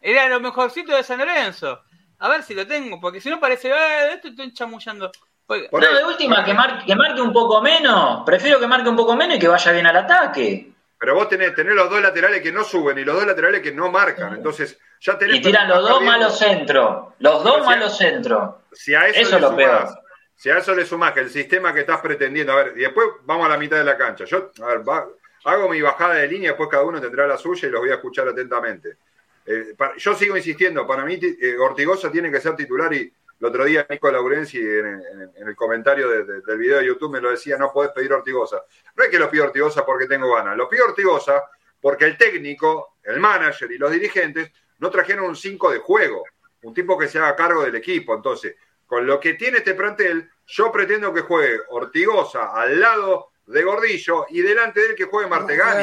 era 0.01 0.29
lo 0.29 0.39
mejorcito 0.39 0.95
de 0.95 1.03
San 1.03 1.19
Lorenzo. 1.19 1.83
A 2.21 2.29
ver 2.29 2.45
si 2.45 2.55
lo 2.55 2.65
tengo, 2.65 3.01
porque 3.01 3.21
si 3.21 3.29
no 3.29 3.41
parece, 3.41 3.71
eh, 3.71 4.13
esto 4.15 4.29
estoy 4.29 4.53
chamullando. 4.55 5.11
Porque- 5.45 5.69
Por 5.69 5.83
no, 5.83 5.93
de 5.99 6.05
última, 6.05 6.45
que, 6.45 6.55
mar- 6.55 6.85
que 6.87 6.95
marque 6.95 7.21
un 7.21 7.33
poco 7.33 7.61
menos. 7.61 8.23
Prefiero 8.25 8.61
que 8.61 8.69
marque 8.69 8.89
un 8.89 8.95
poco 8.97 9.17
menos 9.17 9.37
y 9.37 9.41
que 9.41 9.49
vaya 9.49 9.73
bien 9.73 9.87
al 9.89 9.97
ataque. 9.97 10.72
Pero 11.03 11.17
vos 11.17 11.29
tenés, 11.29 11.53
tenés 11.57 11.75
los 11.75 11.91
dos 11.91 12.01
laterales 12.01 12.41
que 12.43 12.53
no 12.53 12.63
suben 12.63 12.97
y 12.97 13.05
los 13.05 13.17
dos 13.17 13.27
laterales 13.27 13.61
que 13.61 13.73
no 13.73 13.91
marcan. 13.91 14.35
Entonces, 14.35 14.79
ya 15.01 15.19
tenés. 15.19 15.39
Y 15.39 15.43
tiran 15.43 15.69
los 15.69 15.81
dos 15.81 15.99
perdiendo- 15.99 16.13
malos 16.13 16.39
centros. 16.39 17.15
Los 17.19 17.43
dos 17.43 17.57
si- 17.57 17.63
malos 17.67 17.99
centros. 17.99 18.55
Si 18.73 18.95
a 18.95 19.09
eso, 19.09 19.21
Eso 19.23 19.35
le 19.35 19.41
lo 19.41 19.49
sumás- 19.51 19.57
peor. 19.57 19.89
si 20.37 20.51
a 20.51 20.59
eso 20.59 20.75
le 20.77 20.87
sumás 20.87 21.13
que 21.13 21.19
el 21.21 21.31
sistema 21.31 21.75
que 21.75 21.81
estás 21.81 22.01
pretendiendo, 22.01 22.53
a 22.53 22.63
ver, 22.63 22.75
y 22.77 22.83
después 22.83 23.09
vamos 23.25 23.47
a 23.47 23.49
la 23.49 23.59
mitad 23.59 23.79
de 23.79 23.83
la 23.85 23.97
cancha. 23.97 24.25
Yo, 24.27 24.53
a 24.63 24.67
ver, 24.67 24.89
va- 24.89 25.09
hago 25.45 25.69
mi 25.69 25.83
bajada 25.83 26.15
de 26.15 26.29
línea, 26.29 26.51
después 26.51 26.69
cada 26.71 26.85
uno 26.85 27.01
tendrá 27.01 27.27
la 27.27 27.37
suya 27.37 27.67
y 27.67 27.73
los 27.73 27.81
voy 27.81 27.91
a 27.91 27.95
escuchar 27.95 28.29
atentamente. 28.29 28.97
Eh, 29.45 29.75
yo 29.97 30.15
sigo 30.15 30.37
insistiendo, 30.37 30.87
para 30.87 31.05
mí 31.05 31.19
eh, 31.21 31.57
Ortigosa 31.59 32.13
tiene 32.13 32.31
que 32.31 32.41
ser 32.41 32.55
titular 32.55 32.95
y 32.95 33.13
el 33.43 33.47
otro 33.49 33.65
día 33.65 33.85
Nico 33.91 34.09
Laurenzi 34.11 34.59
en, 34.59 34.87
en- 34.87 35.31
en 35.35 35.49
el 35.49 35.57
comentario 35.57 36.09
de- 36.09 36.25
de- 36.25 36.41
del 36.43 36.59
video 36.59 36.79
de 36.79 36.87
YouTube 36.87 37.11
me 37.13 37.21
lo 37.21 37.31
decía, 37.31 37.57
no 37.57 37.73
podés 37.73 37.91
pedir 37.91 38.13
Ortigosa. 38.13 38.63
No 38.95 39.03
es 39.03 39.11
que 39.11 39.19
lo 39.19 39.29
pido 39.29 39.45
Ortigosa 39.47 39.85
porque 39.85 40.07
tengo 40.07 40.33
ganas, 40.35 40.57
lo 40.57 40.69
pido 40.69 40.85
Ortigosa 40.87 41.43
porque 41.81 42.05
el 42.05 42.17
técnico, 42.17 42.99
el 43.03 43.19
manager 43.19 43.71
y 43.73 43.79
los 43.79 43.91
dirigentes 43.91 44.53
no 44.79 44.91
trajeron 44.91 45.25
un 45.25 45.35
5 45.35 45.73
de 45.73 45.79
juego, 45.79 46.23
un 46.63 46.73
tipo 46.73 46.97
que 46.97 47.09
se 47.09 47.19
haga 47.19 47.35
cargo 47.35 47.65
del 47.65 47.75
equipo. 47.75 48.15
Entonces, 48.15 48.55
con 48.87 49.05
lo 49.07 49.19
que 49.19 49.35
tiene 49.35 49.59
este 49.59 49.75
plantel, 49.75 50.31
yo 50.47 50.71
pretendo 50.71 51.13
que 51.13 51.23
juegue 51.23 51.59
Ortigosa 51.71 52.53
al 52.55 52.79
lado 52.79 53.31
de 53.47 53.63
Gordillo 53.65 54.27
y 54.29 54.41
delante 54.43 54.81
de 54.81 54.87
él 54.91 54.95
que 54.95 55.05
juegue 55.07 55.29
Martegani. 55.29 55.81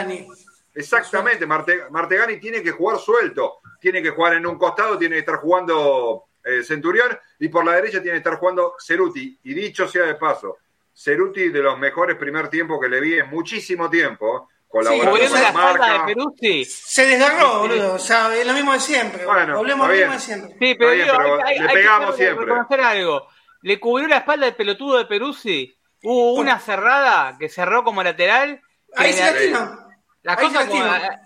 Exactamente, 0.73 1.45
Marte- 1.45 1.89
Martegani 1.89 2.39
tiene 2.39 2.63
que 2.63 2.71
jugar 2.71 2.99
suelto, 2.99 3.57
tiene 3.81 4.01
que 4.01 4.11
jugar 4.11 4.35
en 4.35 4.45
un 4.45 4.57
costado, 4.57 4.97
tiene 4.97 5.15
que 5.15 5.19
estar 5.19 5.35
jugando 5.37 6.28
eh, 6.49 6.63
Centurión 6.63 7.17
y 7.39 7.47
por 7.49 7.65
la 7.65 7.73
derecha 7.73 8.01
tiene 8.01 8.13
que 8.13 8.17
estar 8.29 8.37
jugando 8.37 8.75
Ceruti. 8.79 9.39
Y 9.43 9.53
dicho 9.53 9.87
sea 9.87 10.03
de 10.03 10.15
paso, 10.15 10.57
Ceruti 10.93 11.49
de 11.49 11.61
los 11.61 11.77
mejores 11.77 12.17
primer 12.17 12.49
tiempos 12.49 12.79
que 12.81 12.89
le 12.89 12.99
vi 12.99 13.19
en 13.19 13.29
muchísimo 13.29 13.89
tiempo, 13.89 14.49
colaborando 14.67 15.11
Cubriendo 15.11 15.33
con 15.35 15.41
la 15.41 15.47
espalda 15.49 15.87
marca. 15.87 16.05
de 16.05 16.13
Peruzzi. 16.15 16.65
Se 16.65 17.05
desgarró, 17.05 17.59
boludo. 17.59 17.93
O 17.93 17.99
sea, 17.99 18.35
es 18.35 18.45
lo 18.45 18.53
mismo 18.53 18.73
de 18.73 18.79
siempre. 18.79 19.25
Bueno, 19.25 19.57
Hablemos 19.57 19.87
lo 19.87 19.93
mismo 19.95 20.13
de 20.13 20.19
siempre. 20.19 20.51
Sí, 20.59 20.75
pero, 20.77 20.91
bien, 20.91 21.05
digo, 21.05 21.17
pero 21.17 21.35
hay, 21.35 21.41
hay- 21.53 21.59
le 21.59 21.61
hay 21.61 21.67
que 21.67 21.73
pegamos 21.73 22.15
siempre. 22.15 22.45
reconocer 22.45 22.81
algo. 22.81 23.27
Le 23.61 23.79
cubrió 23.79 24.07
la 24.07 24.17
espalda 24.17 24.45
del 24.45 24.55
pelotudo 24.55 24.97
de 24.97 25.05
Peruzzi. 25.05 25.75
Hubo 26.03 26.35
Bueno. 26.35 26.41
una 26.51 26.59
cerrada 26.59 27.35
que 27.39 27.49
cerró 27.49 27.83
como 27.83 28.03
lateral. 28.03 28.61
Ahí 28.95 29.11
se 29.13 29.51
la- 29.51 29.87
las 30.23 30.37
ahí 30.37 30.45
cosas 30.45 30.63
se 30.65 30.69
como- 30.69 30.83
lastima. 30.85 31.19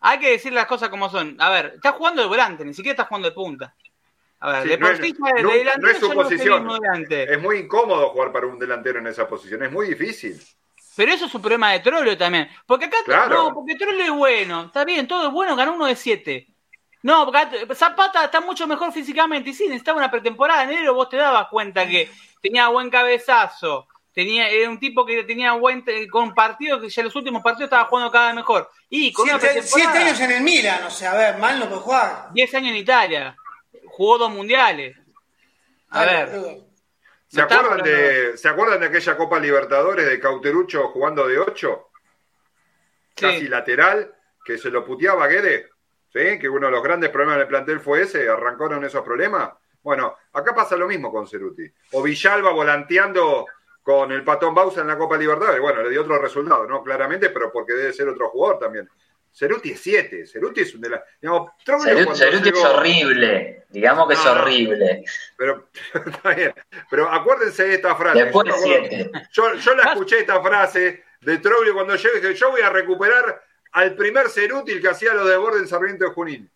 hay 0.00 0.18
que 0.20 0.30
decir 0.30 0.52
las 0.52 0.66
cosas 0.66 0.88
como 0.88 1.08
son. 1.10 1.36
A 1.40 1.50
ver, 1.50 1.72
está 1.76 1.92
jugando 1.92 2.22
de 2.22 2.28
volante, 2.28 2.64
ni 2.64 2.72
siquiera 2.74 2.92
está 2.92 3.04
jugando 3.06 3.28
de 3.28 3.34
punta. 3.34 3.74
A 4.46 4.52
ver, 4.52 4.62
Sí, 4.62 4.68
de 4.68 4.78
no 4.78 4.86
por 4.86 4.94
es- 4.94 5.00
sí 5.00 5.12
ya 5.18 5.32
de 5.34 5.42
no- 5.42 5.50
delantero 5.50 5.80
no 5.86 5.90
es 5.90 5.98
su 5.98 6.12
posición. 6.12 6.68
Es 7.10 7.42
muy 7.42 7.56
incómodo 7.58 8.10
jugar 8.10 8.30
para 8.30 8.46
un 8.46 8.58
delantero 8.60 9.00
en 9.00 9.08
esa 9.08 9.26
posición, 9.28 9.64
es 9.64 9.72
muy 9.72 9.88
difícil. 9.88 10.40
Pero 10.94 11.12
eso 11.12 11.26
es 11.26 11.34
un 11.34 11.42
problema 11.42 11.72
de 11.72 11.80
Trollo 11.80 12.16
también. 12.16 12.48
Porque 12.64 12.84
acá, 12.84 12.98
Claro. 13.04 13.34
no, 13.48 13.54
porque 13.54 13.74
Trollo 13.74 14.02
es 14.04 14.10
bueno. 14.12 14.66
Está 14.66 14.84
bien, 14.84 15.08
todo 15.08 15.26
es 15.26 15.32
bueno, 15.32 15.56
ganó 15.56 15.74
uno 15.74 15.86
de 15.86 15.96
siete. 15.96 16.46
No, 17.02 17.24
porque 17.26 17.74
Zapata 17.74 18.24
está 18.24 18.40
mucho 18.40 18.66
mejor 18.68 18.92
físicamente. 18.92 19.50
Y 19.50 19.54
sí, 19.54 19.64
necesitaba 19.66 19.98
una 19.98 20.10
pretemporada. 20.10 20.62
En 20.62 20.70
enero 20.70 20.94
vos 20.94 21.08
te 21.08 21.16
dabas 21.16 21.48
cuenta 21.48 21.86
que 21.88 22.08
tenía 22.40 22.68
buen 22.68 22.88
cabezazo. 22.88 23.88
Tenía, 24.12 24.48
era 24.48 24.70
un 24.70 24.78
tipo 24.80 25.04
que 25.04 25.24
tenía 25.24 25.52
buen 25.52 25.84
te- 25.84 26.08
con 26.08 26.32
partidos 26.34 26.80
que 26.80 26.88
ya 26.88 27.02
en 27.02 27.06
los 27.06 27.16
últimos 27.16 27.42
partidos 27.42 27.66
estaba 27.66 27.84
jugando 27.84 28.10
cada 28.10 28.26
vez 28.28 28.36
mejor. 28.36 28.70
Y 28.88 29.12
con 29.12 29.28
una 29.28 29.38
Siete, 29.38 29.54
pretemporada, 29.56 29.92
siete 29.92 30.08
años 30.08 30.20
en 30.20 30.30
el 30.30 30.42
Milan, 30.42 30.84
o 30.84 30.90
sea, 30.90 31.12
a 31.12 31.16
ver, 31.16 31.36
mal 31.38 31.58
no 31.58 31.66
puede 31.68 31.80
jugar. 31.82 32.28
10 32.32 32.54
años 32.54 32.70
en 32.70 32.76
Italia. 32.76 33.36
Jugó 33.96 34.18
dos 34.18 34.30
mundiales. 34.30 34.94
A 35.88 36.04
ver. 36.04 36.28
¿Se 37.28 37.40
acuerdan, 37.40 37.82
de, 37.82 38.36
¿Se 38.36 38.46
acuerdan 38.46 38.80
de 38.80 38.86
aquella 38.88 39.16
Copa 39.16 39.40
Libertadores 39.40 40.06
de 40.06 40.20
Cauterucho 40.20 40.88
jugando 40.88 41.26
de 41.26 41.38
8? 41.38 41.88
Casi 43.14 43.48
lateral, 43.48 44.14
que 44.44 44.58
se 44.58 44.68
lo 44.68 44.84
puteaba 44.84 45.24
a 45.24 45.28
Guede. 45.28 45.70
¿Sí? 46.12 46.38
Que 46.38 46.46
uno 46.46 46.66
de 46.66 46.72
los 46.72 46.82
grandes 46.82 47.08
problemas 47.08 47.38
del 47.38 47.48
plantel 47.48 47.80
fue 47.80 48.02
ese, 48.02 48.28
arrancaron 48.28 48.84
esos 48.84 49.02
problemas. 49.02 49.54
Bueno, 49.82 50.14
acá 50.34 50.54
pasa 50.54 50.76
lo 50.76 50.86
mismo 50.86 51.10
con 51.10 51.26
Ceruti. 51.26 51.66
O 51.92 52.02
Villalba 52.02 52.50
volanteando 52.50 53.46
con 53.82 54.12
el 54.12 54.22
Patón 54.22 54.54
Bausa 54.54 54.82
en 54.82 54.88
la 54.88 54.98
Copa 54.98 55.16
Libertadores. 55.16 55.62
Bueno, 55.62 55.82
le 55.82 55.88
dio 55.88 56.02
otro 56.02 56.18
resultado, 56.18 56.66
¿no? 56.66 56.82
Claramente, 56.82 57.30
pero 57.30 57.50
porque 57.50 57.72
debe 57.72 57.94
ser 57.94 58.10
otro 58.10 58.28
jugador 58.28 58.58
también. 58.58 58.90
Ceruti 59.38 59.72
es 59.72 59.80
7, 59.82 60.26
Ceruti 60.26 60.62
es 60.62 60.74
un 60.74 60.80
de 60.80 60.88
la. 60.90 61.04
Digamos, 61.20 61.50
Troglio 61.62 61.94
Ceruti, 61.94 62.18
Ceruti 62.18 62.48
es 62.48 62.64
horrible. 62.64 63.64
Digamos 63.68 64.08
que 64.08 64.14
es 64.14 64.24
No, 64.24 64.32
horrible. 64.32 65.04
Pero, 65.36 65.68
está 66.06 66.30
bien. 66.34 66.54
Pero 66.88 67.12
acuérdense 67.12 67.64
de 67.64 67.74
esta 67.74 67.94
frase. 67.96 68.22
Después 68.24 68.46
Yo 68.48 68.54
siete. 68.62 69.10
Yo, 69.32 69.54
yo 69.54 69.74
la 69.74 69.82
escuché 69.90 70.20
esta 70.20 70.40
frase 70.42 71.04
de 71.20 71.38
Troglio 71.38 71.74
cuando 71.74 71.94
yo 71.96 72.08
dije, 72.14 72.34
yo 72.34 72.50
voy 72.50 72.62
a 72.62 72.70
recuperar 72.70 73.42
al 73.72 73.94
primer 73.94 74.30
Cerútil 74.30 74.80
que 74.80 74.88
hacía 74.88 75.12
lo 75.12 75.26
de 75.26 75.36
borde 75.36 75.58
en 75.58 75.68
Sarmiento 75.68 76.06
de 76.06 76.10
Junín. 76.12 76.50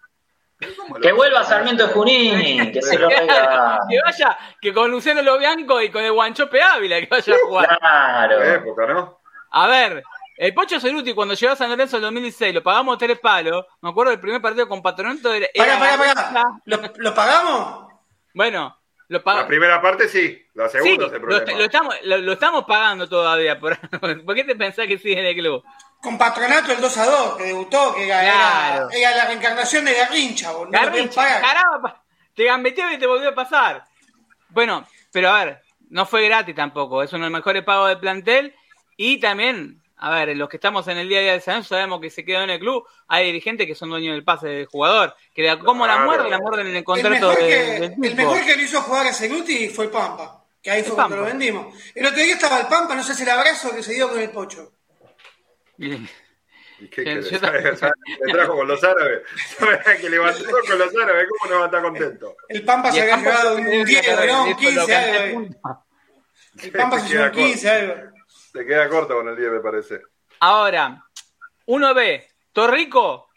Pero 0.57 0.72
¿cómo 0.76 0.95
lo- 0.97 1.01
Que 1.03 1.12
vuelva 1.12 1.45
Sarmiento 1.45 1.87
de 1.87 1.93
Junín, 1.93 2.72
que 2.72 2.81
se 2.81 2.99
lo 2.99 3.09
regala. 3.11 3.81
Que 3.91 4.01
vaya, 4.03 4.39
que 4.59 4.72
con 4.72 4.91
Luciano 4.91 5.20
Lobianco 5.20 5.83
y 5.83 5.91
con 5.91 6.03
el 6.03 6.12
Guanchope 6.12 6.62
Ávila 6.62 6.99
que 7.01 7.09
vaya 7.11 7.35
a 7.35 7.39
jugar. 7.47 7.78
Claro. 7.78 8.43
época, 8.43 8.87
¿no? 8.87 9.20
A 9.51 9.66
ver, 9.66 10.03
el 10.43 10.55
Pocho 10.55 10.80
Ceruti 10.80 11.12
cuando 11.12 11.34
llegó 11.34 11.53
a 11.53 11.57
San 11.57 11.68
Lorenzo 11.68 11.97
en 11.97 12.03
2016 12.03 12.55
lo 12.55 12.62
pagamos 12.62 12.97
tres 12.99 13.18
palos. 13.18 13.66
Me 13.82 13.91
acuerdo 13.91 14.11
del 14.11 14.20
primer 14.20 14.41
partido 14.41 14.66
con 14.68 14.80
Patronato. 14.82 15.34
Era, 15.34 15.47
Pará, 15.55 15.78
pará, 15.78 15.97
la- 15.97 16.14
pará. 16.14 16.45
¿Lo, 16.64 16.80
lo 16.97 17.14
pagamos? 17.14 17.93
Bueno, 18.32 18.76
lo 19.09 19.18
La 19.18 19.24
pagamos. 19.24 19.49
primera 19.49 19.82
parte 19.82 20.09
sí, 20.09 20.43
la 20.55 20.68
Sí, 20.68 20.78
segunda 20.78 21.07
es 21.07 21.12
el 21.12 21.18
lo, 21.20 21.26
problema. 21.28 21.59
lo 21.59 21.64
estamos, 21.64 21.95
lo, 22.05 22.18
lo 22.18 22.32
estamos 22.32 22.64
pagando 22.64 23.09
todavía. 23.09 23.61
Por, 23.61 23.76
¿Por 24.24 24.34
qué 24.34 24.45
te 24.45 24.57
pensás 24.57 24.86
que 24.86 24.97
sigue 24.99 25.20
en 25.20 25.26
el 25.26 25.34
club? 25.34 25.62
Con 26.01 26.16
Patronato 26.16 26.72
el 26.72 26.80
2 26.80 26.97
a 26.97 27.05
2, 27.07 27.36
que 27.36 27.43
debutó, 27.45 27.95
que 27.95 28.07
era, 28.07 28.20
Claro. 28.22 28.88
era, 28.91 28.99
era 29.11 29.16
la 29.18 29.24
reencarnación 29.26 29.84
de 29.84 29.93
Garrincha, 29.93 30.53
boludo. 30.53 30.72
No 30.72 30.80
Garrincha, 30.86 31.14
pagar. 31.20 31.43
caramba, 31.43 32.03
te 32.34 32.45
gambeteó 32.45 32.91
y 32.91 32.99
te 32.99 33.07
volvió 33.07 33.28
a 33.28 33.34
pasar. 33.34 33.84
Bueno, 34.49 34.86
pero 35.12 35.28
a 35.28 35.45
ver, 35.45 35.61
no 35.91 36.07
fue 36.07 36.24
gratis 36.26 36.55
tampoco. 36.55 37.03
Es 37.03 37.12
uno 37.12 37.24
de 37.24 37.30
los 37.30 37.38
mejores 37.41 37.62
pagos 37.64 37.88
del 37.91 37.99
plantel. 37.99 38.55
Y 38.97 39.18
también, 39.20 39.80
a 40.03 40.11
ver, 40.11 40.36
los 40.36 40.48
que 40.48 40.57
estamos 40.57 40.88
en 40.88 40.96
el 40.98 41.09
día 41.09 41.18
a 41.18 41.22
día 41.22 41.32
de 41.34 41.40
San 41.40 41.55
Lorenzo 41.55 41.68
sabemos 41.74 42.01
que 42.01 42.11
se 42.11 42.24
quedó 42.24 42.42
en 42.42 42.51
el 42.51 42.59
club. 42.59 42.84
Hay 43.09 43.26
dirigentes 43.26 43.66
que 43.66 43.74
son 43.74 43.90
dueños 43.90 44.14
del 44.14 44.24
pase 44.24 44.48
del 44.48 44.66
jugador. 44.66 45.14
Que 45.34 45.42
la- 45.42 45.59
como 45.59 45.86
la 45.86 45.92
Claro. 45.94 46.07
muerden, 46.09 46.30
la 46.30 46.38
muerden 46.38 46.66
en 46.68 46.72
el 46.72 46.78
El 46.78 46.84
contrato 46.84 47.14
mejor, 47.14 47.36
de- 47.38 47.46
que, 47.48 47.57
del 47.80 47.82
el 48.05 48.14
mejor 48.16 48.44
que 48.44 48.57
lo 48.57 48.62
hizo 48.62 48.80
jugar 48.82 49.07
a 49.07 49.12
Ceruti 49.12 49.68
fue 49.68 49.84
el 49.86 49.90
Pampa, 49.90 50.44
que 50.62 50.70
ahí 50.70 50.80
fue 50.82 50.90
El 50.90 50.94
cuando 50.94 51.16
lo 51.16 51.24
vendimos. 51.24 51.74
El 51.94 52.07
otro 52.07 52.16
día 52.22 52.34
estaba 52.34 52.61
el 52.61 52.66
Pampa, 52.66 52.94
no 52.94 53.03
sé 53.03 53.14
si 53.14 53.22
el 53.24 53.28
abrazo 53.30 53.74
que 53.74 53.82
se 53.82 53.92
dio 53.94 54.09
con 54.09 54.18
el 54.20 54.30
Pocho. 54.30 54.72
¿Y 55.78 56.88
qué. 56.88 57.22
¿Sabes? 57.40 57.80
Le 58.26 58.32
trajo 58.32 58.55
con 58.57 58.66
los 58.68 58.82
árabes. 58.82 59.20
¿Sabes 59.59 59.78
que 60.01 60.09
levantó 60.09 60.44
con 60.66 60.78
los 60.78 60.94
árabes? 60.96 61.26
¿Cómo 61.28 61.53
no 61.53 61.59
va 61.59 61.64
a 61.64 61.66
estar 61.66 61.82
contento? 61.82 62.36
El 62.48 62.64
Pampa 62.64 62.90
se 62.92 62.98
el 63.07 63.11
había 63.12 63.16
llevado 63.24 63.57
un 63.57 63.64
tiene 63.66 63.78
que 63.78 63.84
10, 63.84 64.09
agarrar 64.09 64.24
el 64.24 64.30
¿no? 64.32 64.42
Un 64.44 64.46
disco, 64.48 64.62
lo 64.62 64.68
15, 64.86 64.92
canté 64.92 65.18
algo. 65.18 65.48
El 66.62 66.72
Pampa 66.72 67.01
se 67.01 67.09
llevó 67.09 67.24
un 67.24 67.30
15, 67.32 67.70
algo. 67.70 68.10
Se 68.53 68.64
queda 68.66 68.88
corto 68.88 69.14
con 69.14 69.28
el 69.28 69.36
10, 69.36 69.53
me 69.53 69.61
parece. 69.61 70.01
Ahora, 70.40 71.05
uno 71.66 71.94
ve, 71.94 72.28
Torrico, 72.53 73.28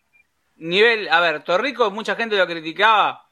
nivel, 0.56 1.08
a 1.10 1.20
ver, 1.20 1.44
Torrico, 1.44 1.92
mucha 1.92 2.16
gente 2.16 2.38
lo 2.38 2.48
criticaba. 2.48 3.28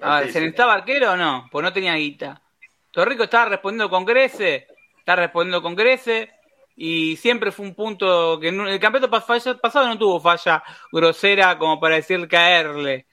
A 0.00 0.20
ver, 0.20 0.32
¿se 0.32 0.40
necesitaba 0.40 0.74
arquero 0.74 1.12
o 1.12 1.16
no? 1.16 1.48
Pues 1.50 1.62
no 1.62 1.72
tenía 1.72 1.94
guita. 1.94 2.40
Torrico 2.90 3.24
estaba 3.24 3.50
respondiendo 3.50 3.90
con 3.90 4.04
crece, 4.04 4.68
está 4.98 5.16
respondiendo 5.16 5.60
con 5.60 5.76
crece, 5.76 6.32
y 6.76 7.16
siempre 7.16 7.52
fue 7.52 7.66
un 7.66 7.74
punto 7.74 8.40
que 8.40 8.48
en 8.48 8.60
el 8.60 8.80
campeonato 8.80 9.10
pasado 9.10 9.86
no 9.86 9.98
tuvo 9.98 10.18
falla 10.18 10.62
grosera 10.90 11.58
como 11.58 11.78
para 11.78 11.96
decir 11.96 12.26
caerle. 12.26 13.06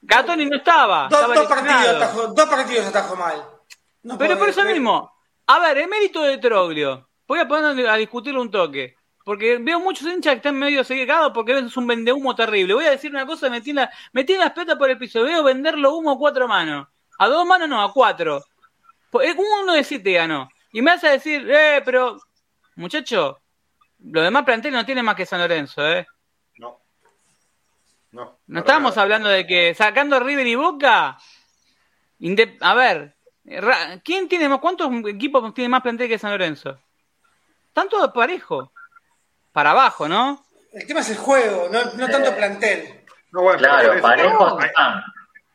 Gatoni 0.00 0.46
no 0.46 0.58
estaba. 0.58 1.08
Dos, 1.08 1.20
estaba 1.20 1.34
dos 1.34 1.46
partidos 1.48 1.96
atajó, 1.96 2.26
dos 2.28 2.48
partidos 2.48 2.86
atajó 2.86 3.16
mal. 3.16 3.44
No 4.04 4.16
Pero 4.16 4.38
por 4.38 4.48
eso 4.48 4.64
mismo, 4.64 5.12
a 5.46 5.58
ver, 5.58 5.78
el 5.78 5.88
mérito 5.88 6.22
de 6.22 6.38
Troglio, 6.38 7.07
voy 7.28 7.38
a 7.38 7.46
poner 7.46 7.86
a 7.88 7.96
discutirlo 7.96 8.42
un 8.42 8.50
toque. 8.50 8.96
Porque 9.24 9.58
veo 9.58 9.78
muchos 9.78 10.08
hinchas 10.08 10.32
que 10.32 10.36
están 10.38 10.58
medio 10.58 10.82
seguidos 10.82 11.30
porque 11.34 11.58
es 11.58 11.76
un 11.76 11.86
vendehumo 11.86 12.34
terrible. 12.34 12.72
Voy 12.72 12.86
a 12.86 12.90
decir 12.92 13.10
una 13.10 13.26
cosa, 13.26 13.50
metí, 13.50 13.74
la, 13.74 13.90
metí 14.12 14.34
las 14.36 14.52
petas 14.52 14.76
por 14.76 14.88
el 14.88 14.96
piso. 14.96 15.22
Veo 15.22 15.44
venderlo 15.44 15.94
humo 15.94 16.12
a 16.12 16.18
cuatro 16.18 16.48
manos. 16.48 16.88
A 17.18 17.28
dos 17.28 17.46
manos 17.46 17.68
no, 17.68 17.82
a 17.82 17.92
cuatro. 17.92 18.42
Pues, 19.10 19.36
Uno 19.36 19.74
de 19.74 19.84
siete 19.84 20.12
ganó. 20.12 20.48
Y 20.72 20.80
me 20.80 20.92
hace 20.92 21.10
decir, 21.10 21.46
eh, 21.50 21.82
pero, 21.84 22.18
muchacho, 22.76 23.38
los 24.02 24.24
demás 24.24 24.44
planteles 24.44 24.78
no 24.78 24.86
tienen 24.86 25.04
más 25.04 25.14
que 25.14 25.26
San 25.26 25.40
Lorenzo, 25.40 25.86
¿eh? 25.86 26.06
No. 26.56 26.80
No. 28.12 28.38
No 28.46 28.60
estamos 28.60 28.92
nada. 28.92 29.02
hablando 29.02 29.28
de 29.28 29.46
que 29.46 29.74
sacando 29.74 30.20
River 30.20 30.46
y 30.46 30.54
Boca. 30.54 31.18
a 32.60 32.74
ver, 32.74 33.14
¿quién 34.02 34.26
tiene 34.26 34.48
más? 34.48 34.60
¿Cuántos 34.60 34.90
equipos 35.06 35.52
tiene 35.52 35.68
más 35.68 35.82
plantel 35.82 36.08
que 36.08 36.18
San 36.18 36.30
Lorenzo? 36.30 36.78
Están 37.78 37.90
todos 37.90 38.10
parejos. 38.10 38.70
Para 39.52 39.70
abajo, 39.70 40.08
¿no? 40.08 40.44
El 40.72 40.84
tema 40.84 40.98
es 40.98 41.10
el 41.10 41.16
juego, 41.16 41.68
no, 41.70 41.78
no 41.94 42.08
tanto 42.08 42.34
plantel. 42.34 43.04
No, 43.30 43.42
bueno, 43.42 43.58
Claro, 43.58 44.02
parejos 44.02 44.52
ahí, 44.58 44.66
están. 44.66 45.04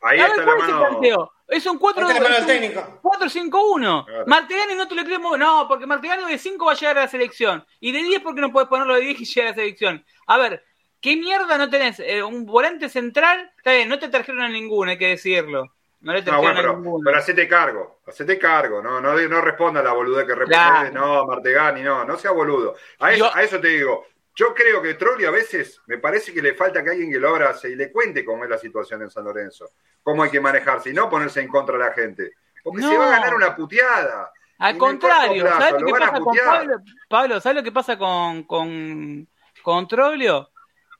ahí 0.00 0.20
A 0.20 0.28
ver, 0.28 0.30
está 0.30 0.36
la 0.36 0.44
¿cuál 0.44 0.58
es 0.58 0.68
el 0.68 0.74
mano. 0.74 1.32
Es 1.48 1.66
un 1.66 1.78
4 1.78 2.06
Ahí 2.06 2.12
está 2.12 2.22
la 2.22 2.28
mano 2.30 2.46
del 2.46 2.46
técnico. 2.46 3.00
4-5-1. 3.02 4.06
Claro. 4.06 4.24
Martigani 4.26 4.74
no 4.74 4.88
te 4.88 4.94
lo 4.94 5.04
creemos. 5.04 5.38
No, 5.38 5.68
porque 5.68 5.84
Martigani 5.84 6.24
de 6.24 6.38
5 6.38 6.64
va 6.64 6.72
a 6.72 6.74
llegar 6.74 6.96
a 6.96 7.02
la 7.02 7.08
selección. 7.08 7.66
Y 7.78 7.92
de 7.92 8.02
10 8.02 8.22
porque 8.22 8.40
no 8.40 8.50
puedes 8.50 8.70
ponerlo 8.70 8.94
de 8.94 9.02
10 9.02 9.20
y 9.20 9.24
llegar 9.26 9.48
a 9.48 9.50
la 9.50 9.56
selección. 9.56 10.06
A 10.26 10.38
ver, 10.38 10.64
¿qué 11.02 11.16
mierda 11.16 11.58
no 11.58 11.68
tenés? 11.68 12.00
Eh, 12.00 12.22
un 12.22 12.46
volante 12.46 12.88
central, 12.88 13.52
está 13.58 13.72
bien, 13.72 13.90
no 13.90 13.98
te 13.98 14.08
trajeron 14.08 14.40
a 14.40 14.48
ninguno, 14.48 14.90
hay 14.90 14.96
que 14.98 15.08
decirlo. 15.08 15.73
No 16.04 16.12
le 16.12 16.22
No, 16.22 16.38
bueno, 16.40 16.54
pero, 16.56 16.76
ninguno. 16.76 17.02
pero 17.04 17.18
hacete 17.18 17.48
cargo, 17.48 18.00
hacete 18.06 18.38
cargo, 18.38 18.82
no, 18.82 19.00
no, 19.00 19.14
no 19.20 19.40
responda 19.40 19.80
a 19.80 19.82
la 19.82 19.92
boludez 19.92 20.26
que 20.26 20.34
responde, 20.34 20.54
Claro. 20.54 20.92
no, 20.92 21.26
Martegani, 21.26 21.82
no, 21.82 22.04
no 22.04 22.16
sea 22.18 22.30
boludo. 22.30 22.76
A 23.00 23.10
eso, 23.12 23.24
Yo- 23.26 23.34
a 23.36 23.42
eso 23.42 23.58
te 23.60 23.68
digo, 23.68 24.06
yo 24.36 24.54
creo 24.54 24.82
que 24.82 24.94
Trolli 24.94 25.24
a 25.24 25.30
veces 25.30 25.80
me 25.86 25.98
parece 25.98 26.32
que 26.34 26.42
le 26.42 26.54
falta 26.54 26.84
que 26.84 26.90
alguien 26.90 27.10
que 27.10 27.18
lo 27.18 27.30
abrace 27.30 27.70
y 27.70 27.76
le 27.76 27.90
cuente 27.90 28.24
cómo 28.24 28.44
es 28.44 28.50
la 28.50 28.58
situación 28.58 29.00
en 29.02 29.10
San 29.10 29.24
Lorenzo, 29.24 29.70
cómo 30.02 30.22
hay 30.22 30.30
que 30.30 30.40
manejarse 30.40 30.90
y 30.90 30.92
no 30.92 31.08
ponerse 31.08 31.40
en 31.40 31.48
contra 31.48 31.78
de 31.78 31.84
la 31.84 31.92
gente. 31.92 32.32
Porque 32.62 32.82
No. 32.82 32.90
se 32.90 32.98
va 32.98 33.06
a 33.06 33.10
ganar 33.10 33.34
una 33.34 33.54
puteada. 33.56 34.30
Al 34.58 34.76
contrario, 34.78 35.42
plazo 35.42 35.58
¿sabes 35.58 35.72
lo 35.74 35.80
lo 35.80 35.86
que 35.86 35.92
pasa 36.00 36.20
con. 36.20 36.36
Pablo? 36.36 36.76
Pablo, 37.08 37.40
¿sabes 37.40 37.56
lo 37.56 37.62
que 37.62 37.72
pasa 37.72 37.98
con, 37.98 38.42
con, 38.44 39.28
con 39.62 39.88
Troglio? 39.88 40.50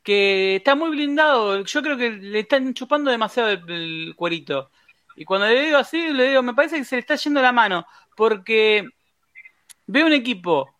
Que 0.02 0.56
está 0.56 0.74
muy 0.74 0.90
blindado. 0.90 1.62
Yo 1.64 1.82
creo 1.82 1.96
que 1.96 2.10
le 2.10 2.40
están 2.40 2.74
chupando 2.74 3.10
demasiado 3.10 3.48
el, 3.50 3.62
el 3.70 4.14
cuerito. 4.16 4.70
Y 5.16 5.24
cuando 5.24 5.46
le 5.46 5.60
digo 5.64 5.78
así, 5.78 6.08
le 6.12 6.28
digo, 6.30 6.42
me 6.42 6.54
parece 6.54 6.76
que 6.78 6.84
se 6.84 6.96
le 6.96 7.00
está 7.00 7.14
yendo 7.16 7.40
la 7.42 7.52
mano. 7.52 7.86
Porque 8.16 8.88
veo 9.86 10.06
un 10.06 10.12
equipo. 10.12 10.76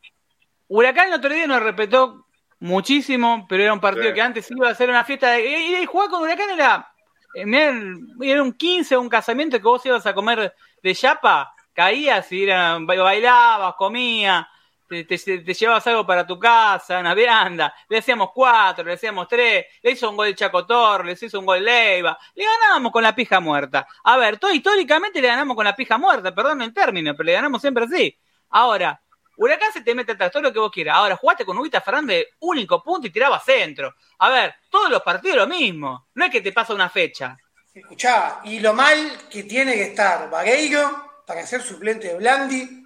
Huracán 0.69 1.09
el 1.09 1.15
otro 1.15 1.33
día 1.33 1.47
nos 1.47 1.63
respetó 1.63 2.27
muchísimo, 2.61 3.47
pero 3.49 3.63
era 3.63 3.73
un 3.73 3.81
partido 3.81 4.09
Sí. 4.09 4.15
que 4.15 4.23
antes 4.23 4.51
iba 4.51 4.69
a 4.69 4.75
ser 4.75 4.89
una 4.91 5.05
fiesta. 5.05 5.31
De, 5.33 5.47
y, 5.47 5.77
y 5.77 5.87
jugar 5.87 6.09
con 6.09 6.23
Huracán 6.23 6.51
era, 6.51 6.89
eh, 7.35 7.95
era 8.23 8.43
un 8.43 8.53
15 8.53 8.97
o 8.97 9.01
un 9.01 9.09
casamiento 9.09 9.57
que 9.59 9.65
vos 9.65 9.85
ibas 9.87 10.07
a 10.07 10.15
comer 10.15 10.55
de 10.83 10.95
chapa, 10.95 11.53
caías 11.73 12.31
y 12.33 12.45
era, 12.45 12.79
ba- 12.81 12.95
bailabas, 13.03 13.75
comías, 13.77 14.47
te, 14.89 15.05
te- 15.05 15.19
te 15.39 15.55
llevabas 15.55 15.87
algo 15.87 16.07
para 16.07 16.27
tu 16.27 16.39
casa, 16.39 16.99
una 17.01 17.15
vianda, 17.15 17.75
le 17.89 17.99
hacíamos 17.99 18.31
cuatro, 18.35 18.85
le 18.85 18.93
hacíamos 18.95 19.27
tres, 19.29 19.67
le 19.83 19.91
hizo 19.91 20.11
un 20.11 20.17
gol 20.17 20.35
Chaco 20.35 20.67
Torres, 20.67 21.21
le 21.21 21.27
hizo 21.27 21.39
un 21.41 21.47
gol 21.47 21.65
Leiva, 21.65 22.19
le 22.35 22.45
ganábamos 22.45 22.93
con 22.93 23.03
la 23.03 23.15
pija 23.15 23.41
muerta. 23.41 23.87
A 24.05 24.17
ver, 24.17 24.39
todo 24.39 24.53
históricamente 24.53 25.21
le 25.21 25.29
ganamos 25.29 25.57
con 25.57 25.65
la 25.65 25.75
pija 25.75 25.99
muerta, 25.99 26.35
perdón 26.35 26.63
el 26.63 26.73
término, 26.75 27.15
pero 27.15 27.25
le 27.27 27.33
ganamos 27.33 27.61
siempre 27.61 27.85
así. 27.85 28.17
Ahora, 28.51 29.01
Huracán 29.37 29.73
se 29.73 29.81
te 29.83 29.95
mete 29.97 30.13
atrás, 30.13 30.31
todo 30.31 30.43
lo 30.45 30.53
que 30.53 30.61
vos 30.61 30.71
quieras. 30.71 30.95
Ahora, 30.97 31.17
jugaste 31.17 31.45
con 31.45 31.59
Ubita 31.59 31.81
Fernández, 31.81 32.27
único 32.39 32.81
punto 32.83 33.09
y 33.09 33.11
tiraba 33.11 33.41
centro. 33.41 33.95
A 34.19 34.31
ver, 34.31 34.55
todos 34.71 34.89
los 34.89 35.03
partidos 35.03 35.39
lo 35.39 35.47
mismo. 35.49 36.07
No 36.15 36.25
es 36.25 36.31
que 36.31 36.41
te 36.41 36.53
pasa 36.53 36.73
una 36.73 36.89
fecha. 36.89 37.37
Escuchá, 37.75 38.39
y 38.45 38.61
lo 38.61 38.73
mal 38.73 38.97
que 39.29 39.43
tiene 39.43 39.75
que 39.75 39.83
estar 39.87 40.31
Vagueiro 40.31 41.23
para 41.27 41.45
ser 41.45 41.63
suplente 41.63 42.07
de 42.07 42.17
Blandi, 42.19 42.84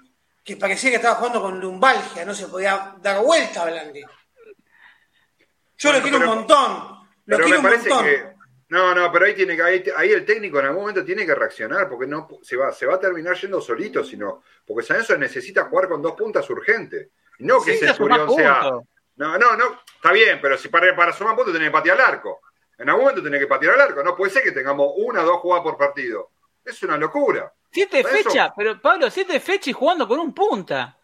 que 0.49 0.57
parecía 0.57 0.89
que 0.91 0.97
estaba 0.97 1.17
jugando 1.17 1.43
con 1.43 1.61
lumbalgia, 1.61 2.25
no 2.25 2.35
se 2.35 2.49
podía 2.49 2.95
dar 3.03 3.23
vuelta 3.23 3.63
a 3.63 3.67
Blandi. 3.67 4.01
Yo 5.77 5.91
Bueno, 5.91 5.99
lo 5.99 6.03
quiero 6.03 6.19
pero- 6.19 6.31
un 6.33 6.37
montón, 6.39 6.99
lo 7.27 7.37
Pero 7.37 7.45
quiero 7.45 7.49
me 7.51 7.57
un 7.59 7.63
parece 7.75 7.89
montón. 7.91 8.07
que. 8.07 8.39
No, 8.71 8.95
no, 8.95 9.13
pero 9.13 9.25
ahí 9.27 9.35
tiene 9.35 9.57
que, 9.57 9.63
ahí, 9.63 9.85
ahí 9.97 10.11
el 10.13 10.25
técnico 10.25 10.59
en 10.61 10.67
algún 10.67 10.81
momento 10.83 11.05
tiene 11.05 11.25
que 11.27 11.35
reaccionar, 11.35 11.89
porque 11.89 12.07
no 12.07 12.29
se 12.43 12.57
va, 12.57 12.73
se 12.73 12.87
va 12.87 12.95
a 12.97 13.01
terminar 13.01 13.35
yendo 13.37 13.61
solito, 13.61 14.03
sino, 14.05 14.43
porque 14.67 14.85
San 14.87 14.97
Lorenzo 14.97 15.17
necesita 15.19 15.65
jugar 15.65 15.89
con 15.89 16.01
dos 16.03 16.13
puntas 16.13 16.49
urgente. 16.51 17.11
No 17.41 17.63
que 17.63 17.75
Sí, 17.77 17.87
Centurión 17.87 18.31
sea. 18.35 18.63
No, 19.17 19.37
no, 19.39 19.57
no, 19.57 19.81
está 19.95 20.13
bien, 20.13 20.39
pero 20.41 20.57
si 20.57 20.69
para, 20.69 20.95
para 20.97 21.13
sumar 21.13 21.35
puntos 21.37 21.53
tenés 21.53 21.69
que 21.69 21.73
patear 21.73 22.01
al 22.01 22.07
arco. 22.15 22.41
En 22.79 22.89
algún 22.89 23.05
momento 23.05 23.23
tenés 23.23 23.41
que 23.41 23.47
patear 23.47 23.75
al 23.75 23.81
arco. 23.83 24.03
No 24.03 24.15
puede 24.17 24.31
ser 24.33 24.43
que 24.43 24.53
tengamos 24.53 24.93
una 24.97 25.23
o 25.23 25.27
dos 25.27 25.37
jugadas 25.41 25.63
por 25.65 25.77
partido. 25.77 26.31
Es 26.69 26.83
una 26.83 26.97
locura. 26.97 27.53
Siete 27.71 28.05
fechas, 28.05 28.51
pero 28.57 28.81
Pablo, 28.81 29.11
siete 29.11 29.41
fechas 29.41 29.69
y 29.69 29.73
jugando 29.73 30.07
con 30.07 30.19
un 30.19 30.35
punta. 30.35 30.97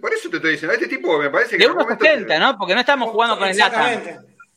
Por 0.00 0.12
eso 0.12 0.28
te 0.30 0.36
estoy 0.36 0.52
diciendo, 0.52 0.72
a 0.72 0.74
este 0.76 0.88
tipo 0.88 1.18
me 1.18 1.30
parece 1.30 1.52
que 1.52 1.58
De 1.58 1.64
en 1.64 1.70
algún 1.70 1.82
momento- 1.84 2.04
1.70, 2.04 2.38
¿no? 2.38 2.58
Porque 2.58 2.74
no 2.74 2.80
estamos 2.80 3.10
jugando 3.10 3.38
con 3.38 3.48
el 3.48 3.56
Lata. 3.56 3.98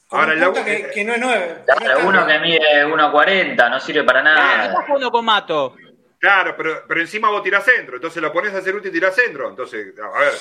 Ahora, 0.09 0.33
un 0.33 0.37
el 0.39 0.45
punta 0.45 0.65
que, 0.65 0.91
que 0.93 1.03
no 1.03 1.13
es 1.13 1.19
nueve. 1.19 1.63
Claro, 1.65 2.07
uno 2.07 2.27
que 2.27 2.39
mide 2.39 2.85
1.40, 2.85 3.69
no 3.69 3.79
sirve 3.79 4.03
para 4.03 4.21
nada. 4.21 4.65
estás 4.65 4.85
jugando 4.85 5.09
con 5.11 5.25
Mato. 5.25 5.75
Claro, 6.19 6.55
pero, 6.55 6.83
pero 6.87 7.01
encima 7.01 7.29
vos 7.29 7.43
tirás 7.43 7.65
centro, 7.65 7.95
entonces 7.95 8.21
lo 8.21 8.31
pones 8.31 8.53
a 8.53 8.59
hacer 8.59 8.75
útil 8.75 8.91
y 8.91 8.93
tirás 8.93 9.15
centro. 9.15 9.49
Entonces, 9.49 9.93
a 9.99 10.19
ver, 10.19 10.33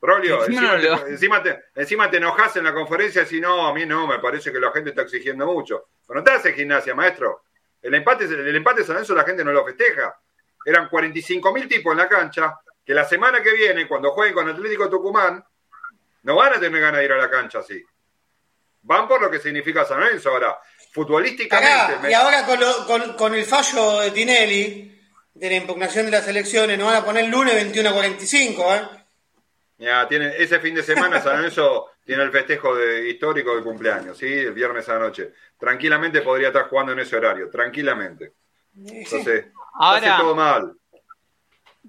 Trolio, 0.00 0.44
Encima 0.44 0.74
encima, 0.74 0.92
no 0.92 0.96
le 0.96 1.04
te, 1.04 1.10
encima, 1.10 1.42
te, 1.42 1.64
encima 1.74 2.10
te 2.10 2.16
enojas 2.18 2.56
en 2.56 2.64
la 2.64 2.72
conferencia 2.72 3.22
y 3.22 3.24
decís, 3.24 3.40
no, 3.40 3.66
a 3.66 3.74
mí 3.74 3.84
no, 3.84 4.06
me 4.06 4.20
parece 4.20 4.52
que 4.52 4.60
la 4.60 4.70
gente 4.70 4.90
está 4.90 5.02
exigiendo 5.02 5.44
mucho. 5.46 5.88
Pero 6.06 6.20
no 6.20 6.24
te 6.24 6.30
hace 6.32 6.52
gimnasia, 6.52 6.94
maestro. 6.94 7.42
El 7.82 7.94
empate, 7.94 8.24
el 8.24 8.56
empate 8.56 8.80
de 8.80 8.86
San 8.86 8.94
Lorenzo 8.94 9.14
la 9.14 9.24
gente 9.24 9.44
no 9.44 9.52
lo 9.52 9.64
festeja. 9.64 10.14
Eran 10.64 10.88
45 10.88 11.52
mil 11.52 11.68
tipos 11.68 11.92
en 11.92 11.98
la 11.98 12.08
cancha, 12.08 12.58
que 12.84 12.92
la 12.94 13.04
semana 13.04 13.42
que 13.42 13.52
viene, 13.52 13.86
cuando 13.86 14.10
jueguen 14.10 14.34
con 14.34 14.48
Atlético 14.48 14.88
Tucumán, 14.90 15.44
no 16.22 16.34
van 16.36 16.54
a 16.54 16.60
tener 16.60 16.80
ganas 16.80 16.98
de 16.98 17.04
ir 17.04 17.12
a 17.12 17.18
la 17.18 17.30
cancha 17.30 17.60
así. 17.60 17.82
Van 18.82 19.06
por 19.06 19.20
lo 19.20 19.30
que 19.30 19.38
significa 19.38 19.84
San 19.84 20.00
Lorenzo. 20.00 20.30
Ahora, 20.30 20.58
futbolísticamente... 20.92 21.98
Me- 22.02 22.10
y 22.10 22.14
ahora 22.14 22.44
con, 22.44 22.58
lo- 22.60 22.86
con- 22.86 23.12
con 23.14 23.34
el 23.34 23.44
fallo 23.44 24.00
de 24.00 24.10
Tinelli, 24.10 25.00
de 25.34 25.48
la 25.50 25.56
impugnación 25.56 26.06
de 26.06 26.12
las 26.12 26.26
elecciones, 26.28 26.76
nos 26.78 26.88
van 26.88 26.96
a 26.96 27.04
poner 27.04 27.24
el 27.24 27.30
lunes 27.30 27.54
21 27.54 27.88
a 27.88 27.92
45, 27.92 28.74
¿eh? 28.74 28.82
Ya, 29.78 30.08
tiene, 30.08 30.34
ese 30.36 30.58
fin 30.58 30.74
de 30.74 30.82
semana 30.82 31.22
San 31.22 31.36
Lorenzo 31.36 31.86
tiene 32.08 32.22
el 32.22 32.32
festejo 32.32 32.74
de, 32.74 33.06
histórico 33.10 33.54
de 33.54 33.62
cumpleaños, 33.62 34.16
¿sí? 34.16 34.24
El 34.32 34.54
viernes 34.54 34.88
a 34.88 34.94
la 34.94 35.00
noche. 35.00 35.34
Tranquilamente 35.60 36.22
podría 36.22 36.46
estar 36.48 36.66
jugando 36.70 36.92
en 36.92 37.00
ese 37.00 37.14
horario, 37.16 37.50
tranquilamente. 37.50 38.32
Entonces, 38.74 39.48
Ahora- 39.74 40.14
hace 40.14 40.22
todo 40.22 40.34
mal. 40.34 40.72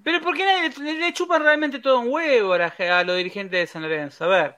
Pero 0.04 0.20
¿por 0.20 0.36
qué 0.36 0.44
nadie 0.44 0.70
le, 0.78 0.92
le 1.00 1.12
chupan 1.14 1.42
realmente 1.42 1.78
todo 1.78 2.00
un 2.00 2.08
huevo 2.12 2.52
a, 2.52 2.58
la- 2.58 2.98
a 2.98 3.02
los 3.04 3.16
dirigentes 3.16 3.60
de 3.60 3.66
San 3.66 3.80
Lorenzo? 3.80 4.24
A 4.24 4.28
ver. 4.28 4.56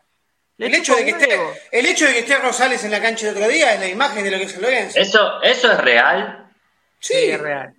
El 0.59 0.75
hecho, 0.75 0.97
de 0.97 1.05
que 1.05 1.11
esté, 1.13 1.39
el 1.71 1.87
hecho 1.87 2.07
de 2.07 2.13
que 2.13 2.19
esté 2.19 2.39
Rosales 2.39 2.83
en 2.83 2.91
la 2.91 3.01
cancha 3.01 3.29
el 3.29 3.37
otro 3.37 3.49
día 3.49 3.75
es 3.75 3.79
la 3.81 3.89
imagen 3.89 4.25
de 4.25 4.33
lo 4.33 4.39
que 4.39 4.43
es 4.45 4.53
San 4.53 4.63
Lorenzo. 4.63 4.99
¿Eso, 4.99 5.41
¿Eso 5.43 5.71
es 5.71 5.79
real? 5.79 6.51
Sí, 6.99 7.15
Sí, 7.15 7.31
es 7.31 7.41
real. 7.41 7.73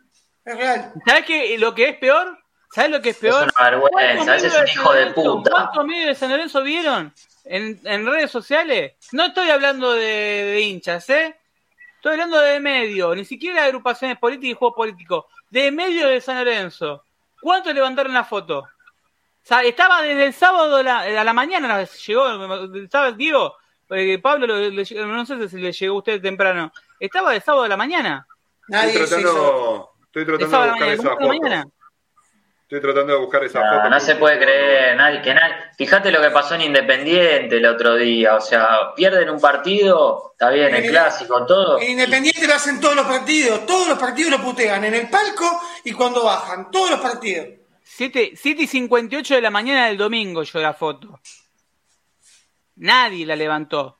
es 0.45 0.57
real. 0.57 0.93
¿Sabes 1.05 1.25
qué? 1.25 1.57
Lo 1.57 1.75
que 1.75 1.89
es 1.89 1.97
peor, 1.97 2.37
¿sabes 2.73 2.91
lo 2.91 3.01
que 3.01 3.09
es 3.09 3.15
Es 3.17 3.21
peor? 3.21 3.51
una 3.59 3.69
vergüenza, 3.71 4.15
¿Cuántos 4.25 4.35
ese 4.37 4.47
es 4.47 4.61
un 4.61 4.67
hijo 4.69 4.93
de 4.93 5.05
puta. 5.07 5.51
¿Cuántos 5.51 5.85
medios 5.85 6.07
de 6.07 6.15
San 6.15 6.29
Lorenzo 6.31 6.63
vieron 6.63 7.13
en, 7.45 7.79
en 7.83 8.05
redes 8.05 8.31
sociales? 8.31 8.93
No 9.11 9.25
estoy 9.25 9.49
hablando 9.49 9.93
de, 9.93 9.99
de 10.05 10.61
hinchas, 10.61 11.09
¿eh? 11.09 11.35
Estoy 11.95 12.13
hablando 12.13 12.39
de 12.39 12.59
medios, 12.59 13.15
ni 13.15 13.23
siquiera 13.25 13.61
de 13.61 13.67
agrupaciones 13.67 14.17
políticas 14.17 14.51
y 14.51 14.55
juegos 14.55 14.75
políticos. 14.75 15.25
De 15.49 15.71
medios 15.71 16.09
de 16.09 16.19
San 16.21 16.37
Lorenzo. 16.37 17.05
¿Cuántos 17.41 17.73
levantaron 17.73 18.13
la 18.13 18.23
foto? 18.23 18.59
O 18.59 18.67
sea, 19.45 19.61
estaba 19.63 20.01
desde 20.01 20.25
el 20.25 20.33
sábado 20.33 20.77
a 20.77 20.83
la, 20.83 20.99
a 21.01 21.23
la 21.23 21.33
mañana, 21.33 21.83
llegó, 21.83 22.73
estaba 22.75 23.11
Diego, 23.11 23.55
eh, 23.89 24.17
Pablo, 24.19 24.47
lo- 24.47 24.57
le- 24.69 25.05
no 25.05 25.25
sé 25.25 25.49
si 25.49 25.57
le 25.57 25.71
llegó 25.73 25.95
a 25.95 25.97
usted 25.99 26.21
temprano. 26.21 26.71
Estaba 26.99 27.31
de 27.33 27.41
sábado 27.41 27.63
a 27.65 27.67
la 27.67 27.75
mañana. 27.77 28.25
Nadie 28.69 28.93
Estoy 29.03 29.07
se 29.07 29.19
hizo. 29.21 29.31
tratando, 29.33 29.89
estoy 30.05 30.23
De 30.23 30.25
tratando 30.25 30.45
de 30.45 30.51
sábado 30.51 30.63
a 30.63 30.65
la 30.65 30.71
buscar 30.73 30.87
mañana. 30.87 30.93
esa 30.93 31.15
¿Cómo 31.15 31.27
fue 31.27 31.49
la 31.49 31.61
foto. 31.63 31.73
Estoy 32.75 32.91
tratando 32.91 33.13
de 33.13 33.19
buscar 33.19 33.43
esa 33.43 33.59
No, 33.59 33.77
foto. 33.77 33.89
no 33.89 33.99
se 33.99 34.15
puede 34.15 34.39
creer, 34.39 34.95
nadie, 34.97 35.21
que 35.21 35.31
nadie. 35.33 35.53
Fíjate 35.77 36.11
lo 36.11 36.19
que 36.21 36.31
pasó 36.31 36.55
en 36.55 36.61
Independiente 36.61 37.57
el 37.57 37.65
otro 37.67 37.95
día, 37.95 38.35
o 38.35 38.41
sea, 38.41 38.93
pierden 38.95 39.29
un 39.29 39.39
partido, 39.39 40.31
está 40.31 40.49
bien, 40.49 40.73
el 40.73 40.83
En- 40.85 40.89
clásico, 40.89 41.45
todo. 41.45 41.79
En 41.79 41.91
Independiente 41.91 42.47
lo 42.47 42.53
hacen 42.55 42.79
todos 42.79 42.95
los 42.95 43.05
partidos, 43.05 43.65
todos 43.67 43.87
los 43.89 43.99
partidos 43.99 44.31
lo 44.31 44.39
putean, 44.41 44.83
en 44.85 44.95
el 44.95 45.07
palco 45.07 45.61
y 45.83 45.91
cuando 45.91 46.23
bajan, 46.23 46.71
todos 46.71 46.89
los 46.89 46.99
partidos. 46.99 47.47
7, 47.83 48.31
y 48.33 48.65
58 48.67 49.35
de 49.35 49.41
la 49.41 49.51
mañana 49.51 49.85
del 49.85 49.97
domingo 49.97 50.41
yo 50.41 50.59
la 50.59 50.73
foto. 50.73 51.19
Nadie 52.77 53.23
la 53.25 53.35
levantó. 53.35 53.99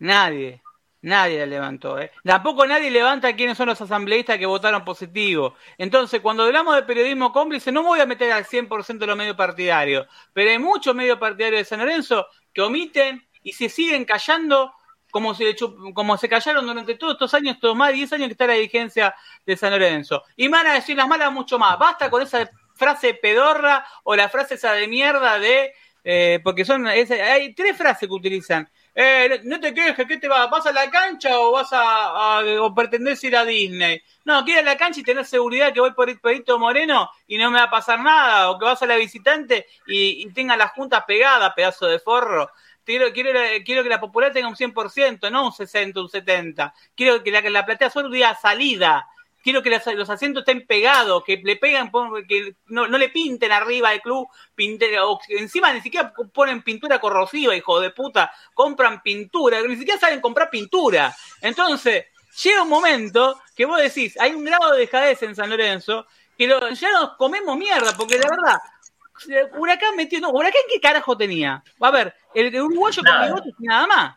Nadie. 0.00 0.60
Nadie 1.02 1.38
la 1.40 1.46
levantó. 1.46 1.98
¿eh? 2.00 2.10
Tampoco 2.24 2.66
nadie 2.66 2.90
levanta 2.90 3.34
quiénes 3.36 3.56
son 3.56 3.68
los 3.68 3.80
asambleístas 3.80 4.38
que 4.38 4.46
votaron 4.46 4.84
positivo. 4.84 5.54
Entonces, 5.78 6.20
cuando 6.20 6.42
hablamos 6.44 6.74
de 6.74 6.82
periodismo 6.82 7.32
cómplice, 7.32 7.70
no 7.70 7.82
me 7.82 7.88
voy 7.88 8.00
a 8.00 8.06
meter 8.06 8.32
al 8.32 8.44
100% 8.44 8.98
de 8.98 9.06
los 9.06 9.16
medios 9.16 9.36
partidarios. 9.36 10.06
Pero 10.32 10.50
hay 10.50 10.58
muchos 10.58 10.94
medios 10.94 11.18
partidarios 11.18 11.60
de 11.60 11.64
San 11.64 11.78
Lorenzo 11.78 12.26
que 12.52 12.62
omiten 12.62 13.24
y 13.42 13.52
se 13.52 13.68
siguen 13.68 14.04
callando 14.04 14.72
como 15.12 15.34
se, 15.34 15.54
como 15.94 16.16
se 16.18 16.28
callaron 16.28 16.66
durante 16.66 16.96
todos 16.96 17.12
estos 17.14 17.32
años, 17.34 17.58
todos 17.60 17.76
más 17.76 17.88
de 17.90 17.94
10 17.94 18.12
años 18.14 18.26
que 18.26 18.32
está 18.32 18.46
la 18.48 18.54
dirigencia 18.54 19.14
de 19.46 19.56
San 19.56 19.70
Lorenzo. 19.70 20.22
Y 20.34 20.48
van 20.48 20.66
a 20.66 20.74
decir 20.74 20.96
las 20.96 21.06
malas 21.08 21.32
mucho 21.32 21.58
más. 21.58 21.78
Basta 21.78 22.10
con 22.10 22.22
esa 22.22 22.50
frase 22.74 23.14
pedorra 23.14 23.86
o 24.02 24.16
la 24.16 24.28
frase 24.28 24.54
esa 24.56 24.72
de 24.72 24.88
mierda 24.88 25.38
de... 25.38 25.72
eh, 26.04 26.40
porque 26.42 26.64
son 26.64 26.86
es- 26.88 27.10
hay 27.10 27.54
tres 27.54 27.76
frases 27.76 28.08
que 28.08 28.14
utilizan. 28.14 28.68
Eh, 28.98 29.40
no 29.44 29.60
te 29.60 29.74
quejes, 29.74 30.06
¿qué 30.06 30.16
te 30.16 30.26
vas? 30.26 30.48
¿Vas 30.48 30.64
a 30.66 30.72
la 30.72 30.90
cancha 30.90 31.38
o 31.38 31.52
vas 31.52 31.70
a, 31.72 32.38
a- 32.38 32.62
o 32.62 32.74
pretendés 32.74 33.22
ir 33.24 33.36
a 33.36 33.44
Disney? 33.44 34.00
No, 34.24 34.42
quiero 34.44 34.62
ir 34.62 34.66
a 34.68 34.72
la 34.72 34.78
cancha 34.78 35.00
y 35.00 35.02
tener 35.02 35.26
seguridad 35.26 35.72
que 35.74 35.80
voy 35.80 35.92
por 35.92 36.08
el 36.08 36.18
Perito 36.18 36.58
Moreno 36.58 37.10
y 37.26 37.36
no 37.36 37.50
me 37.50 37.58
va 37.58 37.64
a 37.64 37.70
pasar 37.70 38.00
nada, 38.00 38.50
o 38.50 38.58
que 38.58 38.64
vas 38.64 38.80
a 38.82 38.86
la 38.86 38.96
visitante 38.96 39.66
y, 39.86 40.26
tenga 40.32 40.56
las 40.56 40.72
juntas 40.72 41.04
pegadas, 41.06 41.52
pedazo 41.54 41.86
de 41.86 41.98
forro. 41.98 42.50
Quiero, 42.84 43.12
quiero, 43.12 43.32
quiero 43.66 43.82
que 43.82 43.88
la 43.90 44.00
popular 44.00 44.32
tenga 44.32 44.48
un 44.48 44.56
100%, 44.56 45.30
no 45.30 45.44
un 45.46 45.52
60, 45.52 46.00
un 46.00 46.08
70. 46.08 46.72
Quiero 46.94 47.22
que 47.22 47.30
la, 47.30 47.42
que 47.42 47.50
la 47.50 47.66
platea 47.66 47.90
solo 47.90 48.08
diga 48.08 48.34
salida. 48.34 49.06
Quiero 49.46 49.62
que 49.62 49.70
las- 49.70 49.86
los 49.94 50.10
asientos 50.10 50.40
estén 50.40 50.66
pegados, 50.66 51.22
que 51.22 51.36
le 51.36 51.54
pegan, 51.54 51.88
que 52.26 52.56
no, 52.66 52.88
no 52.88 52.98
le 52.98 53.10
pinten 53.10 53.52
arriba 53.52 53.90
al 53.90 54.02
club, 54.02 54.26
pinten, 54.56 54.98
o 54.98 55.20
encima 55.28 55.72
ni 55.72 55.80
siquiera 55.80 56.12
ponen 56.34 56.62
pintura 56.62 56.98
corrosiva, 56.98 57.54
hijo 57.54 57.78
de 57.78 57.90
puta, 57.90 58.32
compran 58.54 59.00
pintura, 59.04 59.62
ni 59.62 59.76
siquiera 59.76 60.00
saben 60.00 60.20
comprar 60.20 60.50
pintura. 60.50 61.14
Entonces, 61.40 62.06
llega 62.42 62.64
un 62.64 62.68
momento 62.68 63.40
que 63.54 63.66
vos 63.66 63.78
decís, 63.80 64.18
hay 64.18 64.34
un 64.34 64.44
grado 64.44 64.72
de 64.72 64.80
dejadez 64.80 65.22
en 65.22 65.36
San 65.36 65.48
Lorenzo, 65.48 66.08
que 66.36 66.48
ya 66.48 66.90
nos 66.90 67.16
comemos 67.16 67.56
mierda, 67.56 67.96
porque 67.96 68.18
la 68.18 68.28
verdad, 68.28 69.50
Huracán 69.56 69.94
metió, 69.94 70.18
no, 70.18 70.30
Huracán 70.30 70.62
qué 70.72 70.80
carajo 70.80 71.16
tenía. 71.16 71.62
A 71.80 71.90
ver, 71.92 72.16
el, 72.34 72.52
uruguayo 72.60 73.00
con 73.04 73.12
bigotes 73.26 73.54
nada 73.60 73.86
más. 73.86 74.16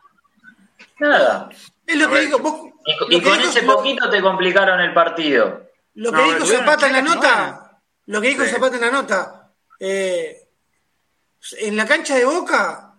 Nada. 1.00 1.50
Es 1.86 1.98
lo 1.98 2.10
que 2.10 2.20
digo. 2.20 2.74
y, 3.10 3.22
con 3.22 3.40
ese 3.42 3.64
poquito 3.64 4.10
te 4.10 4.22
complicaron 4.22 4.80
el 4.80 4.94
partido. 4.94 5.70
Lo 5.96 6.12
que 6.12 6.24
dijo 6.24 6.46
Zapata 6.46 6.88
en 6.88 6.94
la 6.94 7.02
nota, 7.02 7.82
lo 8.06 8.22
que 8.22 8.30
dijo 8.30 8.46
Zapata 8.46 8.76
en 8.76 8.82
la 8.82 8.92
nota, 8.92 9.52
eh, 9.80 10.50
en 11.60 11.76
la 11.76 11.86
cancha 11.86 12.16
de 12.16 12.26
Boca 12.26 12.94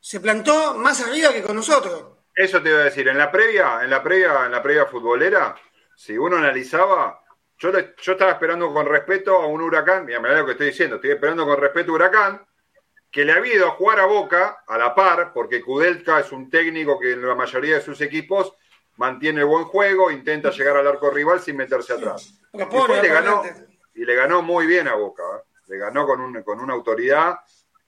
se 0.00 0.20
plantó 0.20 0.74
más 0.74 1.00
arriba 1.06 1.32
que 1.32 1.42
con 1.42 1.56
nosotros. 1.56 2.18
Eso 2.34 2.62
te 2.62 2.70
iba 2.70 2.80
a 2.80 2.84
decir, 2.84 3.06
en 3.08 3.18
la 3.18 3.30
previa, 3.30 3.80
en 3.82 3.90
la 3.90 4.02
previa, 4.02 4.46
en 4.46 4.52
la 4.52 4.62
previa 4.62 4.86
futbolera, 4.86 5.54
si 5.94 6.16
uno 6.16 6.36
analizaba, 6.38 7.20
yo, 7.58 7.70
yo 7.70 8.12
estaba 8.12 8.32
esperando 8.32 8.72
con 8.72 8.86
respeto 8.86 9.36
a 9.36 9.46
un 9.46 9.60
huracán, 9.60 10.06
mira, 10.06 10.20
mirá 10.20 10.38
lo 10.38 10.46
que 10.46 10.52
estoy 10.52 10.68
diciendo, 10.68 10.96
estoy 10.96 11.10
esperando 11.10 11.44
con 11.44 11.60
respeto 11.60 11.92
a 11.92 11.94
Huracán, 11.94 12.46
que 13.10 13.24
le 13.24 13.32
ha 13.32 13.46
ido 13.46 13.66
a 13.66 13.70
jugar 13.70 14.00
a 14.00 14.06
Boca 14.06 14.62
a 14.66 14.78
la 14.78 14.94
par, 14.94 15.32
porque 15.32 15.60
Kudelka 15.60 16.20
es 16.20 16.30
un 16.32 16.48
técnico 16.48 16.98
que 16.98 17.12
en 17.12 17.26
la 17.26 17.34
mayoría 17.34 17.76
de 17.76 17.82
sus 17.82 18.00
equipos 18.00 18.52
mantiene 18.96 19.42
buen 19.42 19.64
juego, 19.64 20.10
intenta 20.10 20.50
llegar 20.50 20.76
al 20.76 20.86
arco 20.86 21.10
rival 21.10 21.40
sin 21.40 21.56
meterse 21.56 21.94
atrás. 21.94 22.34
y, 22.52 22.58
le 22.58 23.08
ganó, 23.08 23.42
y 23.94 24.04
le 24.04 24.14
ganó 24.14 24.42
muy 24.42 24.66
bien 24.66 24.88
a 24.88 24.94
Boca, 24.94 25.22
¿eh? 25.22 25.42
le 25.68 25.78
ganó 25.78 26.06
con, 26.06 26.20
un, 26.20 26.42
con 26.42 26.60
una 26.60 26.74
autoridad. 26.74 27.38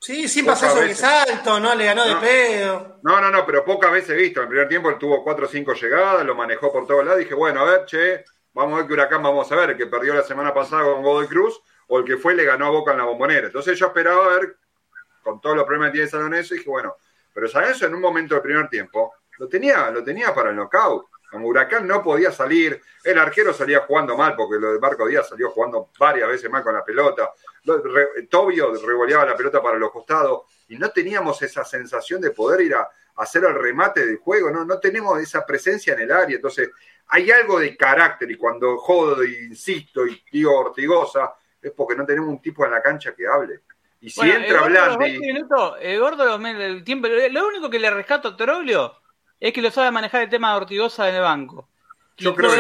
Sí, 0.00 0.26
sin 0.26 0.44
pasar 0.44 0.70
sobre 0.70 0.94
salto, 0.94 1.60
¿no? 1.60 1.74
Le 1.74 1.84
ganó 1.84 2.04
de 2.04 2.16
pedo. 2.16 2.98
No, 3.04 3.20
no, 3.20 3.30
no, 3.30 3.46
pero 3.46 3.64
pocas 3.64 3.92
veces 3.92 4.16
visto. 4.16 4.40
En 4.40 4.44
el 4.44 4.48
primer 4.48 4.68
tiempo 4.68 4.88
él 4.88 4.98
tuvo 4.98 5.22
cuatro 5.22 5.46
o 5.46 5.48
cinco 5.48 5.74
llegadas, 5.74 6.24
lo 6.24 6.34
manejó 6.34 6.72
por 6.72 6.86
todos 6.86 7.04
lados. 7.04 7.20
Dije, 7.20 7.34
bueno, 7.34 7.60
a 7.60 7.64
ver, 7.64 7.84
che, 7.84 8.24
vamos 8.52 8.74
a 8.74 8.76
ver 8.78 8.86
qué 8.86 8.94
Huracán 8.94 9.22
vamos 9.22 9.50
a 9.52 9.56
ver, 9.56 9.70
el 9.70 9.76
que 9.76 9.86
perdió 9.86 10.14
la 10.14 10.22
semana 10.22 10.52
pasada 10.52 10.82
con 10.82 11.02
Godoy 11.02 11.28
Cruz 11.28 11.60
o 11.86 11.98
el 11.98 12.04
que 12.04 12.16
fue 12.16 12.34
le 12.34 12.44
ganó 12.44 12.66
a 12.66 12.70
Boca 12.70 12.92
en 12.92 12.98
la 12.98 13.04
bombonera. 13.04 13.46
Entonces 13.46 13.78
yo 13.78 13.86
esperaba 13.86 14.26
ver, 14.28 14.56
con 15.22 15.40
todos 15.40 15.56
los 15.56 15.64
problemas 15.64 15.88
que 15.88 15.92
tiene 15.92 16.08
San 16.08 16.22
Lorenzo, 16.22 16.54
dije, 16.54 16.68
bueno, 16.68 16.96
pero 17.32 17.48
San 17.48 17.62
Lorenzo 17.62 17.86
en 17.86 17.94
un 17.94 18.00
momento 18.00 18.34
del 18.34 18.42
primer 18.42 18.68
tiempo 18.68 19.14
lo 19.38 19.48
tenía, 19.48 19.90
lo 19.90 20.02
tenía 20.04 20.34
para 20.34 20.50
el 20.50 20.56
knockout. 20.56 21.06
Como 21.30 21.48
Huracán 21.48 21.86
no 21.86 22.02
podía 22.02 22.30
salir, 22.30 22.78
el 23.02 23.18
arquero 23.18 23.54
salía 23.54 23.80
jugando 23.80 24.18
mal, 24.18 24.36
porque 24.36 24.60
lo 24.60 24.74
de 24.74 24.78
Marco 24.78 25.06
Díaz 25.06 25.30
salió 25.30 25.50
jugando 25.50 25.88
varias 25.98 26.28
veces 26.28 26.50
mal 26.50 26.62
con 26.62 26.74
la 26.74 26.84
pelota. 26.84 27.30
Tobio 28.28 28.74
revoleaba 28.74 29.24
la 29.24 29.34
pelota 29.34 29.62
para 29.62 29.78
los 29.78 29.90
costados 29.90 30.42
y 30.68 30.76
no 30.76 30.90
teníamos 30.90 31.40
esa 31.40 31.64
sensación 31.64 32.20
de 32.20 32.32
poder 32.32 32.60
ir 32.60 32.74
a, 32.74 32.86
hacer 33.16 33.44
el 33.44 33.54
remate 33.54 34.06
del 34.06 34.18
juego, 34.18 34.50
no, 34.50 34.64
no 34.64 34.78
tenemos 34.78 35.20
esa 35.20 35.44
presencia 35.44 35.94
en 35.94 36.00
el 36.00 36.12
área. 36.12 36.36
Entonces, 36.36 36.70
hay 37.08 37.30
algo 37.30 37.58
de 37.58 37.76
carácter 37.76 38.30
y 38.30 38.36
cuando 38.36 38.78
jodo 38.78 39.22
e 39.22 39.44
insisto 39.44 40.06
y 40.06 40.22
digo 40.30 40.56
Ortigosa, 40.56 41.34
es 41.60 41.72
porque 41.72 41.94
no 41.94 42.06
tenemos 42.06 42.28
un 42.28 42.40
tipo 42.40 42.64
en 42.64 42.72
la 42.72 42.82
cancha 42.82 43.14
que 43.14 43.26
hable. 43.26 43.60
Y 44.02 44.10
si 44.10 44.20
entra 44.28 44.62
Blandi. 44.62 45.20
el 45.80 46.00
gordo, 46.00 46.36
el 46.44 46.82
tiempo, 46.82 47.06
lo 47.06 47.46
único 47.46 47.70
que 47.70 47.78
le 47.78 47.88
rescato 47.88 48.28
a 48.28 48.36
Troglio 48.36 48.96
es 49.38 49.52
que 49.52 49.62
lo 49.62 49.70
sabe 49.70 49.92
manejar 49.92 50.22
el 50.22 50.28
tema 50.28 50.50
de 50.50 50.56
Ortigosa 50.56 51.08
en 51.08 51.14
el 51.14 51.22
banco. 51.22 51.68
Yo 52.16 52.34
creo, 52.34 52.50
que, 52.50 52.56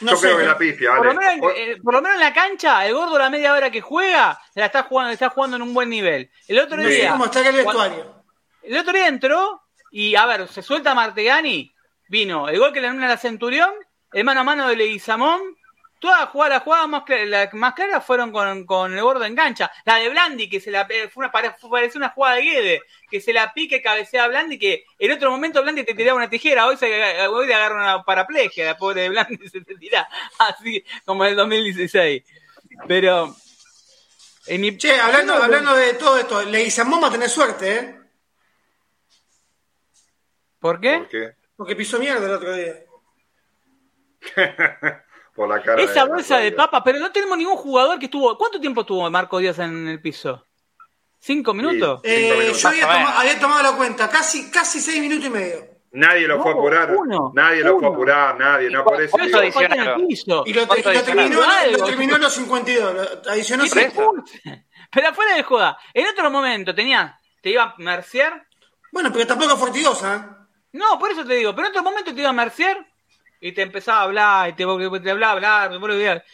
yo 0.00 0.20
creo 0.20 0.38
que 0.38 0.44
la 0.44 0.58
pifia, 0.58 0.96
por, 0.96 1.06
lo 1.06 1.14
menos, 1.14 1.52
eh, 1.56 1.76
por 1.82 1.94
lo 1.94 2.02
menos 2.02 2.16
en 2.16 2.24
la 2.24 2.34
cancha, 2.34 2.84
el 2.84 2.94
gordo 2.94 3.16
la 3.16 3.30
media 3.30 3.54
hora 3.54 3.70
que 3.70 3.80
juega, 3.80 4.38
la 4.54 4.66
está 4.66 4.82
jugando, 4.82 5.12
está 5.12 5.30
jugando 5.30 5.56
en 5.56 5.62
un 5.62 5.72
buen 5.72 5.88
nivel. 5.88 6.28
El 6.48 6.58
otro 6.58 6.82
día. 6.82 7.12
¿Cómo 7.12 7.26
está 7.26 7.48
el 7.48 7.54
vestuario? 7.54 8.24
El 8.62 8.76
otro 8.78 8.92
día 8.92 9.06
entró 9.06 9.62
y, 9.92 10.16
a 10.16 10.26
ver, 10.26 10.48
se 10.48 10.60
suelta 10.60 10.92
Martegani, 10.92 11.72
vino 12.08 12.48
el 12.48 12.58
gol 12.58 12.72
que 12.72 12.80
le 12.80 12.88
dan 12.88 13.02
a 13.02 13.08
la 13.08 13.16
Centurión, 13.16 13.70
el 14.12 14.24
mano 14.24 14.40
a 14.40 14.44
mano 14.44 14.68
de 14.68 14.74
Leguizamón, 14.74 15.40
Todas 16.06 16.20
las 16.20 16.62
jugadas 16.62 16.88
más, 16.88 17.02
claras, 17.02 17.52
más 17.54 17.74
claras 17.74 18.06
fueron 18.06 18.30
con, 18.30 18.64
con, 18.64 18.94
el 18.94 19.02
gordo 19.02 19.24
en 19.24 19.34
cancha. 19.34 19.72
La 19.84 19.96
de 19.96 20.08
Blandi, 20.08 20.48
que 20.48 20.60
se 20.60 20.70
la 20.70 20.86
eh, 20.88 21.08
fue 21.12 21.24
una, 21.24 21.32
pareció 21.32 21.98
una 21.98 22.10
jugada 22.10 22.36
de 22.36 22.42
Guede, 22.42 22.82
que 23.10 23.20
se 23.20 23.32
la 23.32 23.52
pique, 23.52 23.82
cabecea 23.82 24.22
a 24.22 24.28
Blandi, 24.28 24.56
que 24.56 24.84
en 25.00 25.10
otro 25.10 25.32
momento 25.32 25.60
Blandi 25.62 25.82
te 25.82 25.94
tiraba 25.94 26.16
una 26.16 26.30
tijera, 26.30 26.68
hoy, 26.68 26.76
se, 26.76 27.26
hoy 27.26 27.48
le 27.48 27.54
agarra 27.54 27.74
una 27.74 28.04
paraplegia, 28.04 28.66
la 28.66 28.76
pobre 28.76 29.02
de 29.02 29.08
Blandi 29.08 29.48
se 29.52 29.62
te 29.62 29.74
tira 29.74 30.08
así 30.38 30.84
como 31.04 31.24
en 31.24 31.30
el 31.30 31.36
2016. 31.38 32.22
Pero. 32.86 33.34
che, 34.78 35.00
hablando, 35.00 35.34
hablando 35.34 35.74
de 35.74 35.94
todo 35.94 36.18
esto, 36.18 36.40
Leguizamón 36.44 37.02
va 37.02 37.08
a 37.08 37.12
tener 37.12 37.28
suerte, 37.28 37.78
¿eh? 37.78 38.00
¿Por 40.60 40.78
qué? 40.78 40.98
¿Por 40.98 41.08
qué? 41.08 41.34
Porque 41.56 41.74
pisó 41.74 41.98
mierda 41.98 42.26
el 42.26 42.32
otro 42.32 42.54
día. 42.54 42.76
por 45.36 45.48
la 45.48 45.62
cara. 45.62 45.80
Esa 45.80 46.04
bolsa 46.04 46.38
de 46.38 46.50
papa, 46.52 46.82
pero 46.82 46.98
no 46.98 47.12
tenemos 47.12 47.36
ningún 47.36 47.56
jugador 47.56 47.98
que 47.98 48.06
estuvo. 48.06 48.36
¿Cuánto 48.36 48.58
tiempo 48.58 48.84
tuvo 48.84 49.08
Marco 49.10 49.38
Díaz 49.38 49.58
en 49.58 49.86
el 49.86 50.00
piso? 50.00 50.44
¿Cinco 51.18 51.54
minutos? 51.54 52.00
Eh, 52.02 52.52
yo 52.56 52.68
había, 52.68 53.38
tomado 53.38 53.62
la 53.62 53.76
cuenta, 53.76 54.08
casi, 54.08 54.50
casi 54.50 54.80
seis 54.80 55.00
minutos 55.00 55.26
y 55.26 55.30
medio. 55.30 55.76
Nadie 55.92 56.26
lo 56.28 56.42
fue 56.42 56.52
a 56.52 56.54
apurar. 56.54 56.90
nadie 57.34 57.62
lo 57.62 57.78
fue 57.78 57.88
a 57.88 57.90
apurar, 57.90 58.38
nadie. 58.38 58.70
No 58.70 58.84
por 58.84 59.00
eso. 59.00 59.16
Y 60.44 60.52
lo, 60.52 60.66
terminó, 60.66 61.40
lo 61.72 61.84
terminó 61.84 62.16
en 62.16 62.22
los 62.22 62.34
52. 62.34 63.26
adicionó 63.28 63.64
Pero 64.92 65.08
afuera 65.08 65.36
de 65.36 65.42
joda. 65.42 65.78
En 65.94 66.06
otro 66.06 66.30
momento 66.30 66.74
tenía, 66.74 67.18
te 67.42 67.50
iba 67.50 67.62
a 67.62 67.74
Mercier. 67.78 68.32
Bueno, 68.92 69.10
pero 69.12 69.26
tampoco 69.26 69.56
Fortigosa. 69.56 70.16
¿eh? 70.16 70.46
No, 70.72 70.98
por 70.98 71.10
eso 71.10 71.24
te 71.24 71.34
digo. 71.34 71.54
Pero 71.54 71.68
en 71.68 71.70
otro 71.72 71.82
momento 71.82 72.14
te 72.14 72.20
iba 72.20 72.30
a 72.30 72.34
Mercier 72.34 72.76
y 73.40 73.52
te 73.52 73.62
empezaba 73.62 74.00
a 74.00 74.02
hablar, 74.02 74.48
y 74.50 74.52
te, 74.54 74.64
te 74.64 75.10
hablaba, 75.10 75.32
hablar, 75.32 76.24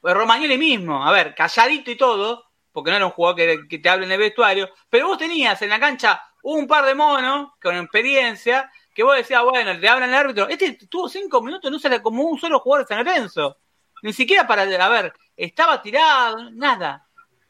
pues 0.00 0.14
Romagnoli 0.14 0.58
mismo, 0.58 1.04
a 1.04 1.12
ver, 1.12 1.34
calladito 1.34 1.90
y 1.90 1.96
todo, 1.96 2.46
porque 2.72 2.90
no 2.90 2.96
era 2.96 3.06
un 3.06 3.12
jugador 3.12 3.68
que, 3.68 3.78
te 3.78 3.88
hable 3.88 4.06
en 4.06 4.12
el 4.12 4.18
vestuario, 4.18 4.70
pero 4.88 5.08
vos 5.08 5.18
tenías 5.18 5.60
en 5.62 5.70
la 5.70 5.80
cancha 5.80 6.22
un 6.42 6.66
par 6.66 6.84
de 6.84 6.94
monos 6.94 7.50
con 7.60 7.76
experiencia, 7.76 8.70
que 8.94 9.02
vos 9.02 9.16
decías, 9.16 9.42
bueno, 9.42 9.78
te 9.78 9.88
hablan 9.88 10.10
el 10.10 10.14
árbitro, 10.14 10.48
este 10.48 10.72
tuvo 10.88 11.08
cinco 11.08 11.42
minutos, 11.42 11.70
no 11.70 11.78
sale 11.78 12.00
como 12.00 12.22
un 12.22 12.38
solo 12.38 12.60
jugador 12.60 12.86
de 12.86 12.94
San 12.94 13.04
Lorenzo, 13.04 13.58
ni 14.02 14.12
siquiera 14.12 14.46
para, 14.46 14.62
a 14.62 14.88
ver, 14.88 15.12
estaba 15.36 15.82
tirado, 15.82 16.50
nada, 16.52 17.06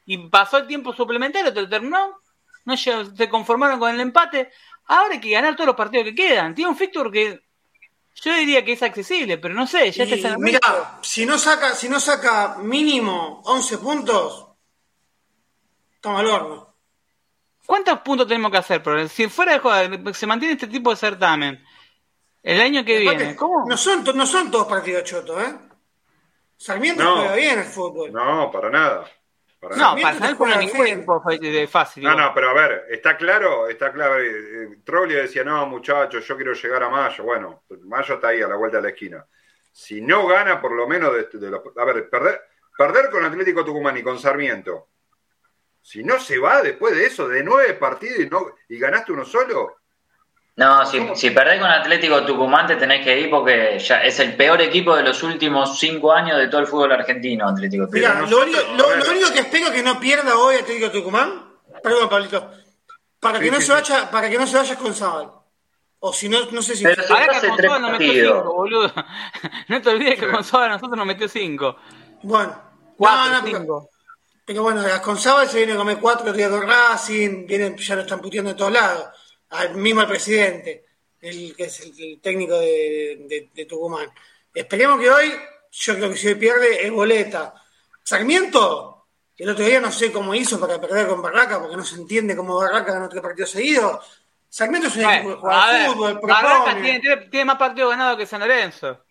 y 0.07 0.17
pasó 0.29 0.59
el 0.59 0.67
tiempo 0.67 0.95
suplementario, 0.95 1.53
te 1.53 1.61
lo 1.61 1.69
terminó, 1.69 2.19
no 2.65 2.77
se 2.77 3.29
conformaron 3.29 3.79
con 3.79 3.95
el 3.95 4.01
empate, 4.01 4.51
ahora 4.87 5.15
hay 5.15 5.21
que 5.21 5.31
ganar 5.31 5.55
todos 5.55 5.67
los 5.67 5.77
partidos 5.77 6.07
que 6.07 6.15
quedan, 6.15 6.55
tiene 6.55 6.71
un 6.71 6.77
fixture 6.77 7.11
que 7.11 7.48
yo 8.23 8.35
diría 8.35 8.65
que 8.65 8.73
es 8.73 8.83
accesible, 8.83 9.39
pero 9.39 9.55
no 9.55 9.67
sé, 9.67 9.91
ya 9.93 10.05
está 10.05 10.37
Mira, 10.39 10.61
si 11.03 11.25
no 11.25 11.39
saca, 11.39 11.75
si 11.75 11.89
no 11.89 12.01
saca 12.01 12.57
mínimo 12.59 13.43
11 13.45 13.79
puntos, 13.79 14.49
toma 16.01 16.21
el 16.21 16.27
horno. 16.27 16.75
¿Cuántos 17.67 18.01
puntos 18.01 18.27
tenemos 18.27 18.51
que 18.51 18.59
hacer? 18.59 19.09
si 19.09 19.29
fuera 19.29 19.53
de 19.53 19.59
joda, 19.59 20.15
se 20.15 20.27
mantiene 20.27 20.55
este 20.55 20.69
tipo 20.69 20.91
de 20.91 20.97
certamen 20.97 21.65
el 22.43 22.61
año 22.61 22.85
que 22.85 22.99
viene, 22.99 23.37
¿cómo? 23.37 23.67
No 23.69 23.77
son, 23.77 24.05
no 24.15 24.27
son 24.27 24.51
todos 24.51 24.67
partidos 24.67 25.05
chotos, 25.05 25.43
¿eh? 25.43 25.59
Sarmiento 26.57 27.05
juega 27.15 27.35
bien 27.37 27.59
el 27.59 27.65
fútbol. 27.65 28.13
No, 28.13 28.51
para 28.51 28.71
nada 28.71 29.05
no, 29.61 29.97
para 30.01 30.35
por 30.37 30.57
ningún 30.57 30.85
tiempo 30.85 31.21
fue 31.21 31.67
fácil. 31.67 32.05
No, 32.05 32.15
no, 32.15 32.33
pero 32.33 32.51
a 32.51 32.55
ver, 32.55 32.87
está 32.91 33.17
claro, 33.17 33.69
está 33.69 33.93
claro. 33.93 34.21
Eh, 34.21 34.29
eh, 34.29 34.79
Troglio 34.85 35.21
decía, 35.21 35.43
no, 35.43 35.67
muchachos, 35.67 36.25
yo 36.27 36.37
quiero 36.37 36.53
llegar 36.53 36.83
a 36.85 36.89
Mayo. 36.89 37.25
Bueno, 37.25 37.65
Mayo 37.85 38.15
está 38.15 38.29
ahí 38.29 38.41
a 38.41 38.49
la 38.49 38.57
vuelta 38.57 38.77
de 38.77 38.85
la 38.85 38.89
esquina. 38.91 39.27
Si 39.73 40.01
no 40.01 40.27
gana, 40.27 40.61
por 40.61 40.73
lo 40.73 40.87
menos 40.87 41.13
de, 41.13 41.51
los, 41.51 41.61
A 41.77 41.85
ver, 41.85 42.09
perder, 42.09 42.41
perder 42.77 43.11
con 43.11 43.25
Atlético 43.25 43.65
Tucumán 43.65 43.97
y 43.97 44.03
con 44.03 44.19
Sarmiento. 44.19 44.89
Si 45.83 46.05
no 46.05 46.21
se 46.21 46.39
va 46.39 46.63
después 46.63 46.95
de 46.95 47.07
eso, 47.07 47.29
de 47.29 47.43
nueve 47.43 47.75
partidos 47.75 48.21
y, 48.21 48.29
no, 48.29 48.55
y 48.69 48.79
ganaste 48.79 49.13
uno 49.13 49.25
solo, 49.25 49.78
no, 50.59 50.85
si, 50.85 51.01
si 51.15 51.31
perdés 51.31 51.61
con 51.61 51.71
Atlético 51.71 52.25
Tucumán 52.25 52.67
te 52.67 52.75
tenés 52.75 53.05
que 53.05 53.17
ir 53.17 53.31
porque 53.31 53.79
ya 53.79 54.03
es 54.03 54.19
el 54.19 54.35
peor 54.35 54.61
equipo 54.61 54.97
de 54.97 55.05
los 55.05 55.23
últimos 55.23 55.79
cinco 55.79 56.13
años 56.13 56.37
de 56.37 56.49
todo 56.49 56.61
el 56.61 56.67
fútbol 56.67 56.91
argentino, 56.91 57.49
Atlético 57.49 57.87
Tucumán. 57.87 58.25
Mira, 58.25 58.27
lo, 58.27 58.41
único, 58.41 59.33
que 59.33 59.39
espero 59.39 59.71
que 59.71 59.85
no 59.85 60.01
pierda 60.01 60.37
hoy 60.37 60.57
Atlético 60.57 60.91
Tucumán, 60.91 61.45
perdón, 61.81 62.09
Pablito, 62.09 62.51
para 63.21 63.39
que 63.39 63.53
no 63.53 63.61
se 63.61 63.71
vaya, 63.71 64.11
para 64.11 64.29
que 64.29 64.37
no 64.37 64.49
se 64.49 64.57
vaya 64.57 64.75
con 64.75 64.93
Zabal. 64.93 65.31
O 66.01 66.13
si 66.13 66.29
no, 66.29 66.51
no 66.51 66.61
sé 66.61 66.75
si. 66.75 66.83
Pero 66.83 67.05
Ahora 67.09 67.41
que 67.41 67.49
con 67.49 67.57
Zabal 67.57 67.83
nos 67.83 67.93
metió 67.93 68.13
cinco, 68.13 68.55
boludo. 68.55 68.93
No 69.69 69.81
te 69.81 69.89
olvides 69.91 70.19
que 70.19 70.29
con 70.29 70.43
Zabal 70.43 70.71
nosotros 70.71 70.97
nos 70.97 71.07
metió 71.07 71.29
cinco. 71.29 71.77
Bueno, 72.25 72.61
cuatro, 72.97 73.33
no, 73.33 73.47
cinco. 73.47 73.91
Pero, 74.45 74.65
bueno, 74.65 74.83
con 75.05 75.19
Zabal 75.19 75.47
se 75.47 75.59
viene 75.59 75.75
a 75.75 75.77
comer 75.77 75.99
cuatro 76.01 76.33
días 76.33 76.51
de 76.51 76.61
Racing, 76.61 77.47
vienen, 77.47 77.77
ya 77.77 77.95
lo 77.95 78.01
están 78.01 78.19
puteando 78.19 78.51
de 78.51 78.57
todos 78.57 78.73
lados 78.73 79.07
al 79.51 79.75
mismo 79.75 80.01
al 80.03 80.09
presidente, 80.09 80.85
el 81.21 81.55
que 81.57 81.65
es 81.65 81.81
el, 81.81 82.21
técnico 82.21 82.59
de, 82.59 83.67
Tucumán. 83.69 84.11
Esperemos 84.55 85.01
que 85.01 85.11
hoy, 85.11 85.33
yo 85.71 85.95
creo 85.97 86.11
que 86.11 86.17
si 86.17 86.29
hoy 86.29 86.35
pierde, 86.37 86.87
es 86.87 86.91
boleta. 86.91 87.55
Sarmiento, 88.03 89.07
el 89.37 89.51
otro 89.51 89.65
día 89.65 89.81
no 89.81 89.93
sé 89.93 90.11
cómo 90.13 90.35
hizo 90.35 90.59
para 90.59 90.81
perder 90.81 91.07
con 91.07 91.23
Barraca, 91.23 91.61
porque 91.61 91.77
no 91.77 91.85
se 91.85 91.97
entiende 91.97 92.35
cómo 92.37 92.57
Barraca 92.57 92.93
ganó 92.95 93.09
tres 93.09 93.23
partidos 93.23 93.51
seguidos. 93.51 94.05
Sarmiento 94.49 94.89
es 94.89 94.97
un 94.97 95.05
equipo 95.05 95.29
que 95.35 95.41
juega 95.41 95.57
fútbol, 95.93 96.21
Barraca 96.23 96.81
tiene, 96.81 97.01
tiene- 97.01 97.29
tiene 97.29 97.45
más 97.45 97.59
partidos 97.59 97.91
ganados 97.91 98.17
que 98.17 98.27
San 98.27 98.41
Lorenzo. 98.41 99.05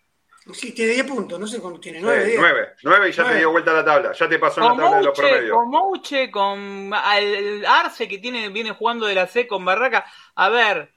Sí, 0.52 0.72
tiene 0.72 0.92
10 0.92 1.06
puntos, 1.06 1.38
no 1.38 1.46
sé 1.46 1.60
cuántos 1.60 1.80
tiene, 1.82 1.98
Sí, 1.98 2.04
9, 2.04 2.24
10. 2.24 2.38
nueve, 2.40 2.68
nueve 2.82 3.08
y 3.08 3.12
ya 3.12 3.22
Nueve. 3.22 3.34
te 3.34 3.38
dio 3.40 3.50
vuelta 3.50 3.72
la 3.72 3.84
tabla. 3.84 4.12
Ya 4.12 4.28
te 4.28 4.38
pasó 4.38 4.60
en 4.60 4.66
la 4.68 4.76
tabla 4.76 4.96
de 4.98 5.04
los 5.04 5.18
promedios. 5.18 5.56
con 5.56 5.68
Mouche, 5.70 6.30
con 6.30 6.94
al- 6.94 7.22
el 7.34 7.66
Arce 7.66 8.08
que 8.08 8.18
tiene, 8.18 8.48
viene 8.48 8.70
jugando 8.72 9.06
de 9.06 9.14
la 9.14 9.26
C 9.26 9.46
con 9.46 9.64
Barraca. 9.64 10.04
A 10.36 10.48
ver, 10.48 10.92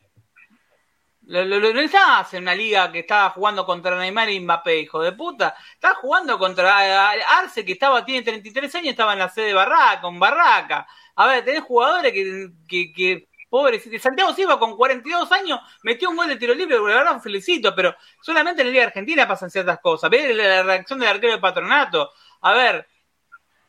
lo, 1.24 1.46
lo, 1.46 1.60
lo- 1.60 1.74
no 1.74 1.80
estás 1.82 2.34
en 2.34 2.44
una 2.44 2.56
liga 2.56 2.92
que 2.92 3.00
estaba 3.00 3.30
jugando 3.30 3.66
contra 3.66 3.98
Neymar 3.98 4.30
y 4.30 4.40
Mbappé, 4.40 4.80
hijo 4.80 5.02
de 5.02 5.12
puta. 5.14 5.56
Estás 5.74 5.98
jugando 5.98 6.38
contra 6.40 7.10
Arce 7.40 7.64
que 7.64 7.74
estaba, 7.74 8.04
tiene 8.04 8.24
33 8.24 8.74
años, 8.76 8.90
estaba 8.90 9.14
en 9.14 9.20
la 9.20 9.30
C 9.30 9.42
de 9.42 9.54
Barraca, 9.54 10.02
con 10.02 10.20
Barraca. 10.20 10.88
A 11.16 11.28
ver, 11.28 11.46
tenés 11.46 11.62
jugadores 11.64 12.12
que, 12.14 12.50
que, 12.68 12.92
que 12.94 13.28
pobres. 13.52 13.84
Santiago 14.02 14.34
Silva 14.34 14.58
con 14.58 14.76
42 14.78 15.32
años 15.34 15.60
metió 15.84 16.10
un 16.10 16.16
gol 16.16 16.28
de 16.30 16.38
tiro 16.38 16.54
libre, 16.56 16.78
la 16.78 16.82
verdad 16.84 17.22
felicito, 17.22 17.76
pero 17.76 17.94
solamente 18.22 18.62
en 18.62 18.70
la 18.70 18.74
Liga 18.74 18.86
Argentina 18.86 19.28
pasan 19.28 19.52
ciertas 19.52 19.80
cosas. 19.80 20.10
Ve 20.10 20.34
la, 20.34 20.64
reacción 20.64 20.98
del 21.00 21.10
arquero 21.10 21.34
de 21.34 21.40
patronato. 21.40 22.12
A 22.42 22.54
ver, 22.54 22.88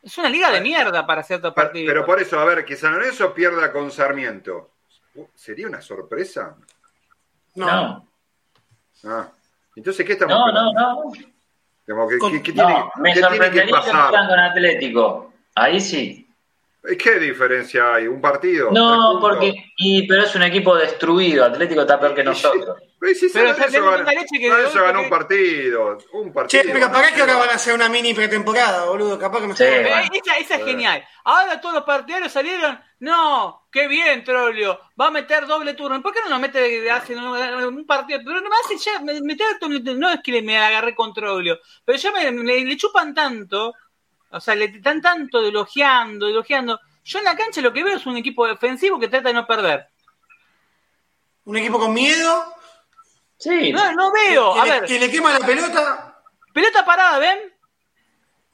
es 0.01 0.17
una 0.17 0.29
liga 0.29 0.49
de 0.49 0.61
mierda 0.61 1.05
para 1.05 1.21
ciertos 1.21 1.53
Pa- 1.53 1.63
partidos. 1.63 1.93
Pero 1.93 2.05
por 2.05 2.19
eso, 2.21 2.39
a 2.39 2.45
ver, 2.45 2.63
que 2.65 2.75
San 2.75 2.93
Lorenzo 2.93 3.33
pierda 3.33 3.71
con 3.71 3.91
Sarmiento. 3.91 4.71
Uh, 5.15 5.25
¿Sería 5.35 5.67
una 5.67 5.81
sorpresa? 5.81 6.55
No. 7.55 7.65
No, 7.67 8.09
Ah. 9.05 9.27
Entonces, 9.75 10.05
¿qué 10.05 10.13
estamos 10.13 10.33
no, 10.33 10.47
esperando? 10.47 10.73
no. 10.73 11.03
no. 11.03 11.11
Como 11.85 12.07
que- 12.07 12.17
Con- 12.17 12.31
¿Qué, 12.31 12.41
qué 12.41 12.53
tiene, 12.53 12.73
No, 12.73 12.91
me 12.97 13.13
qué 13.13 13.21
tiene 13.21 13.51
que 13.51 13.67
pasar? 13.71 14.11
con 14.11 14.39
Atlético. 14.39 15.33
Ahí 15.55 15.81
sí. 15.81 16.22
¿Qué 16.99 17.17
diferencia 17.19 17.93
hay? 17.95 18.07
¿Un 18.07 18.19
partido? 18.19 18.69
¿Tres 18.69 18.79
No, 18.81 19.17
porque. 19.21 19.53
Y, 19.77 20.05
pero 20.07 20.23
es 20.23 20.35
un 20.35 20.43
equipo 20.43 20.75
destruido. 20.75 21.45
Atlético 21.45 21.81
está 21.81 21.97
peor 21.99 22.13
que 22.13 22.23
nosotros. 22.23 22.77
Pero 22.99 23.15
si 23.15 23.29
Pero 23.29 23.53
tenés 23.55 23.71
ganó- 23.73 24.83
ganó 24.85 25.01
un 25.01 25.09
partido. 25.09 25.97
Un 26.13 26.33
partido. 26.33 26.61
Che, 26.63 26.69
pero 26.69 26.85
capaz 26.85 27.11
que 27.13 27.21
ahora 27.21 27.35
van 27.37 27.49
a 27.49 27.53
hacer 27.53 27.73
una 27.73 27.87
mini 27.89 28.13
pretemporada, 28.13 28.85
boludo. 28.85 29.17
Capaz 29.19 29.41
que 29.41 29.47
me 29.47 29.55
Sí. 29.55 29.63
Eh, 29.63 29.81
bueno. 29.89 30.09
esa, 30.13 30.37
esa 30.37 30.55
es 30.55 30.61
Eh. 30.61 30.65
genial. 30.65 31.05
Ahora 31.25 31.59
todos 31.61 31.75
los 31.75 31.83
partidarios 31.83 32.31
salieron. 32.31 32.79
No, 32.99 33.67
qué 33.71 33.87
bien, 33.89 34.23
Trollio. 34.23 34.79
Va 34.99 35.07
a 35.07 35.11
meter 35.11 35.45
doble 35.47 35.73
turno. 35.73 36.01
¿Por 36.01 36.13
qué 36.13 36.19
no 36.23 36.29
lo 36.29 36.39
mete 36.39 36.89
hace 36.91 37.15
un, 37.15 37.23
un 37.25 37.85
partido? 37.85 38.19
Pero 38.25 38.39
no 38.41 38.49
me 38.49 38.55
hace 38.63 38.77
ya. 38.77 38.99
me- 39.01 39.21
meter 39.21 39.47
no 39.97 40.09
es 40.09 40.19
que 40.23 40.41
me 40.41 40.57
agarré 40.57 40.95
con 40.95 41.13
Trollio. 41.13 41.59
Pero 41.85 41.97
ya 41.97 42.11
me, 42.11 42.31
me- 42.31 42.63
le 42.63 42.77
chupan 42.77 43.13
tanto. 43.13 43.73
O 44.33 44.39
sea, 44.41 44.55
le 44.55 44.65
están 44.65 45.01
tanto 45.01 45.39
elogiando, 45.45 46.27
elogiando. 46.27 46.79
Yo 47.05 47.19
en 47.19 47.25
la 47.25 47.35
cancha 47.37 47.61
lo 47.61 47.71
que 47.73 47.83
veo 47.83 47.95
es 47.97 48.05
un 48.05 48.17
equipo 48.17 48.47
defensivo 48.47 48.99
que 48.99 49.07
trata 49.07 49.29
de 49.29 49.33
no 49.35 49.45
perder. 49.47 49.87
Un 51.45 51.57
equipo 51.57 51.79
con 51.79 51.93
miedo, 51.93 52.53
Sí. 53.37 53.73
No, 53.73 53.91
no 53.93 54.11
veo. 54.13 54.53
A 54.61 54.63
le, 54.65 54.71
ver, 54.71 54.85
que 54.85 54.99
le 54.99 55.11
quema 55.11 55.37
la 55.37 55.45
pelota. 55.45 56.17
pelota 56.53 56.85
parada, 56.85 57.19
¿ven? 57.19 57.39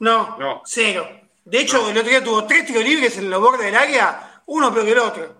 No, 0.00 0.36
No. 0.38 0.62
cero. 0.64 1.08
De 1.44 1.60
hecho, 1.60 1.88
el 1.88 1.96
otro 1.96 2.10
día 2.10 2.24
tuvo 2.24 2.44
tres 2.44 2.66
tiros 2.66 2.82
libres 2.82 3.16
en 3.18 3.30
los 3.30 3.40
bordes 3.40 3.66
del 3.66 3.76
área, 3.76 4.42
uno 4.46 4.72
peor 4.72 4.84
que 4.86 4.92
el 4.92 4.98
otro. 4.98 5.36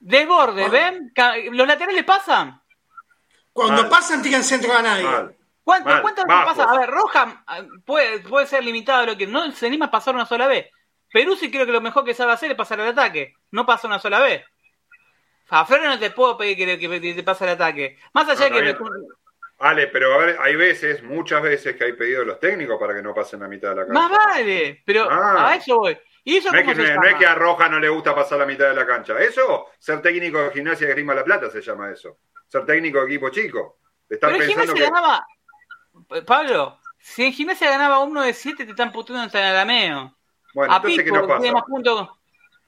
Desborde. 0.00 0.68
¿ven? 0.70 1.12
¿Los 1.52 1.66
laterales 1.68 2.04
pasan? 2.04 2.62
Cuando 3.52 3.82
Mal. 3.82 3.90
pasan, 3.90 4.22
tiran 4.22 4.42
centro 4.44 4.72
a 4.74 4.80
nadie. 4.82 5.04
Mal. 5.04 5.36
¿Cuánto, 5.68 5.90
Mal, 5.90 6.00
¿Cuántas 6.00 6.24
veces 6.24 6.38
bajos. 6.46 6.56
pasa? 6.56 6.70
A 6.72 6.78
ver, 6.80 6.88
Roja 6.90 7.44
ah, 7.46 7.62
puede, 7.84 8.20
puede 8.20 8.46
ser 8.46 8.64
limitado 8.64 9.02
a 9.02 9.06
lo 9.06 9.18
que 9.18 9.26
no 9.26 9.50
se 9.52 9.66
anima 9.66 9.84
a 9.86 9.90
pasar 9.90 10.14
una 10.14 10.24
sola 10.24 10.46
vez. 10.46 10.70
Perú 11.12 11.36
sí 11.36 11.50
creo 11.50 11.66
que 11.66 11.72
lo 11.72 11.82
mejor 11.82 12.06
que 12.06 12.14
sabe 12.14 12.32
hacer 12.32 12.50
es 12.50 12.56
pasar 12.56 12.80
al 12.80 12.88
ataque, 12.88 13.34
no 13.50 13.66
pasa 13.66 13.86
una 13.86 13.98
sola 13.98 14.18
vez. 14.20 14.44
A 15.50 15.66
Flores 15.66 15.86
no 15.86 15.98
te 15.98 16.10
puedo 16.10 16.38
pedir 16.38 16.56
que, 16.56 16.78
que- 16.78 17.00
que 17.02 17.12
te 17.14 17.22
pase 17.22 17.44
el 17.44 17.50
ataque. 17.50 17.98
Más 18.14 18.26
allá 18.30 18.48
No, 18.48 18.56
de 18.56 18.62
que... 18.62 18.62
bien. 18.62 18.76
Ale, 19.58 19.88
pero 19.88 20.14
a 20.14 20.18
ver, 20.24 20.38
hay 20.40 20.56
veces, 20.56 21.02
muchas 21.02 21.42
veces 21.42 21.76
que 21.76 21.84
hay 21.84 21.92
pedido 21.92 22.20
de 22.20 22.26
los 22.28 22.40
técnicos 22.40 22.78
para 22.80 22.94
que 22.94 23.02
no 23.02 23.12
pasen 23.12 23.40
la 23.40 23.48
mitad 23.48 23.68
de 23.70 23.74
la 23.76 23.86
cancha. 23.86 23.92
Más 24.00 24.10
vale, 24.10 24.82
pero 24.86 25.06
Ah. 25.10 25.50
a 25.50 25.54
eso 25.56 25.76
voy. 25.76 25.98
¿Y 26.24 26.36
eso 26.38 26.50
No 26.50 26.58
es, 26.58 26.64
que, 26.66 26.74
se 26.76 26.94
no 26.94 27.02
es 27.04 27.14
que 27.16 27.26
a 27.26 27.34
Roja 27.34 27.68
no 27.68 27.78
le 27.78 27.90
gusta 27.90 28.14
pasar 28.14 28.38
la 28.38 28.46
mitad 28.46 28.68
de 28.70 28.74
la 28.74 28.86
cancha. 28.86 29.18
Eso, 29.18 29.66
ser 29.78 30.00
técnico 30.00 30.40
de 30.44 30.50
gimnasia 30.52 30.86
de 30.86 30.94
Grima 30.94 31.14
La 31.14 31.24
Plata 31.24 31.50
se 31.50 31.60
llama 31.60 31.90
eso. 31.90 32.18
Ser 32.46 32.64
técnico 32.64 33.00
de 33.00 33.06
equipo 33.06 33.28
chico. 33.28 33.80
Estar 34.08 34.30
Pero 34.32 34.42
en 34.44 34.48
pensando 34.48 34.74
que. 34.74 34.88
Pablo, 36.26 36.78
si 37.00 37.24
en 37.24 37.32
Gimnasia 37.32 37.70
ganaba 37.70 38.00
uno 38.00 38.22
de 38.22 38.32
siete 38.34 38.64
te 38.64 38.70
están 38.70 38.92
puteando 38.92 39.24
en 39.24 39.30
San 39.30 39.42
Arameo. 39.42 40.14
Bueno, 40.54 40.72
a 40.72 40.76
entonces, 40.76 41.04
¿qué 41.04 41.10
nos 41.12 41.26
pasa? 41.26 41.52
más 41.52 41.62
puntos... 41.64 42.08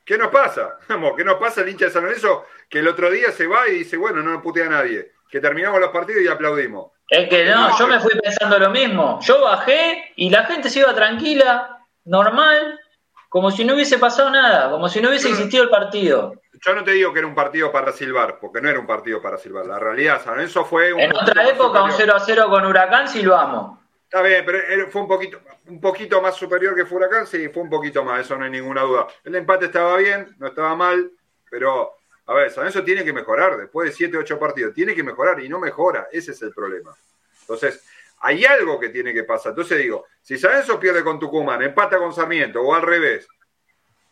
¿Qué 0.05 0.19
nos 0.19 0.29
pasa? 0.29 0.79
Vamos, 0.89 1.13
¿qué 1.17 1.25
nos 1.25 1.37
pasa 1.37 1.61
el 1.61 1.69
hincha 1.69 1.87
de 1.87 1.91
San 1.91 2.05
Lorenzo? 2.05 2.45
Que 2.69 2.81
el 2.81 2.89
otro 2.89 3.11
día 3.11 3.31
se 3.33 3.47
va 3.47 3.69
y 3.69 3.79
dice, 3.79 3.97
bueno, 3.97 4.23
no 4.23 4.33
nos 4.33 4.43
putea 4.43 4.67
a 4.67 4.71
nadie. 4.71 5.13
Que 5.31 5.41
terminamos 5.41 5.81
los 5.81 5.91
partidos 5.91 6.23
y 6.23 6.29
aplaudimos. 6.29 6.91
Es 7.09 7.29
que 7.29 7.45
no, 7.45 7.69
No. 7.69 7.79
yo 7.79 7.87
me 7.87 8.01
fui 8.01 8.13
pensando 8.21 8.59
lo 8.59 8.71
mismo. 8.71 9.19
Yo 9.23 9.41
bajé 9.41 10.13
y 10.17 10.31
la 10.31 10.45
gente 10.45 10.69
se 10.71 10.81
iba 10.81 10.95
tranquila, 10.95 11.79
normal, 12.05 12.79
como 13.29 13.51
si 13.51 13.65
no 13.65 13.75
hubiese 13.75 13.99
pasado 13.99 14.31
nada, 14.31 14.71
como 14.71 14.89
si 14.89 15.01
no 15.01 15.09
hubiese 15.09 15.29
existido 15.31 15.65
el 15.65 15.71
partido. 15.71 16.35
Yo 16.63 16.75
no 16.75 16.85
te 16.85 16.91
digo 16.93 17.13
que 17.13 17.21
era 17.21 17.29
un 17.29 17.35
partido 17.35 17.73
para 17.73 17.93
silbar, 17.93 18.39
porque 18.39 18.61
no 18.61 18.69
era 18.69 18.79
un 18.79 18.87
partido 18.87 19.23
para 19.23 19.39
silbar. 19.39 19.67
La 19.67 19.79
realidad, 19.79 20.23
San 20.23 20.35
Lorenzo 20.35 20.65
fue 20.65 20.93
un 20.93 21.01
En 21.01 21.17
otra 21.17 21.49
época, 21.49 21.83
un 21.83 21.91
superior. 21.91 22.17
0 22.17 22.17
a 22.17 22.21
0 22.21 22.47
con 22.51 22.67
Huracán, 22.67 23.09
silbamos. 23.09 23.79
Está 24.05 24.23
bien, 24.23 24.45
pero 24.45 24.91
fue 24.91 25.03
un 25.03 25.09
poquito, 25.09 25.41
un 25.69 25.81
poquito 25.81 26.21
más 26.21 26.35
superior 26.35 26.75
que 26.75 26.85
Furacán, 26.85 27.27
sí, 27.27 27.49
fue 27.49 27.63
un 27.63 27.71
poquito 27.71 28.05
más, 28.05 28.23
eso 28.23 28.37
no 28.37 28.45
hay 28.45 28.51
ninguna 28.51 28.83
duda. 28.83 29.07
El 29.23 29.37
empate 29.37 29.67
estaba 29.67 29.97
bien, 29.99 30.35
no 30.39 30.49
estaba 30.49 30.75
mal, 30.75 31.13
pero, 31.49 31.93
a 32.27 32.35
ver, 32.35 32.51
San 32.51 32.65
Lorenzo 32.65 32.83
tiene 32.83 33.05
que 33.05 33.13
mejorar, 33.13 33.57
después 33.57 33.89
de 33.89 33.97
7, 33.97 34.19
8 34.19 34.39
partidos, 34.39 34.75
tiene 34.75 34.95
que 34.97 35.05
mejorar 35.05 35.39
y 35.41 35.49
no 35.49 35.61
mejora, 35.61 36.09
ese 36.11 36.33
es 36.33 36.43
el 36.43 36.53
problema. 36.53 36.93
Entonces, 37.43 37.85
hay 38.19 38.45
algo 38.45 38.79
que 38.79 38.89
tiene 38.91 39.15
que 39.15 39.25
pasar. 39.25 39.51
Entonces 39.51 39.79
digo, 39.79 40.07
si 40.21 40.37
San 40.37 40.51
Lorenzo 40.51 40.79
pierde 40.79 41.03
con 41.03 41.19
Tucumán, 41.19 41.63
empata 41.63 41.97
con 41.97 42.13
Sarmiento 42.13 42.61
o 42.61 42.75
al 42.75 42.83
revés, 42.83 43.27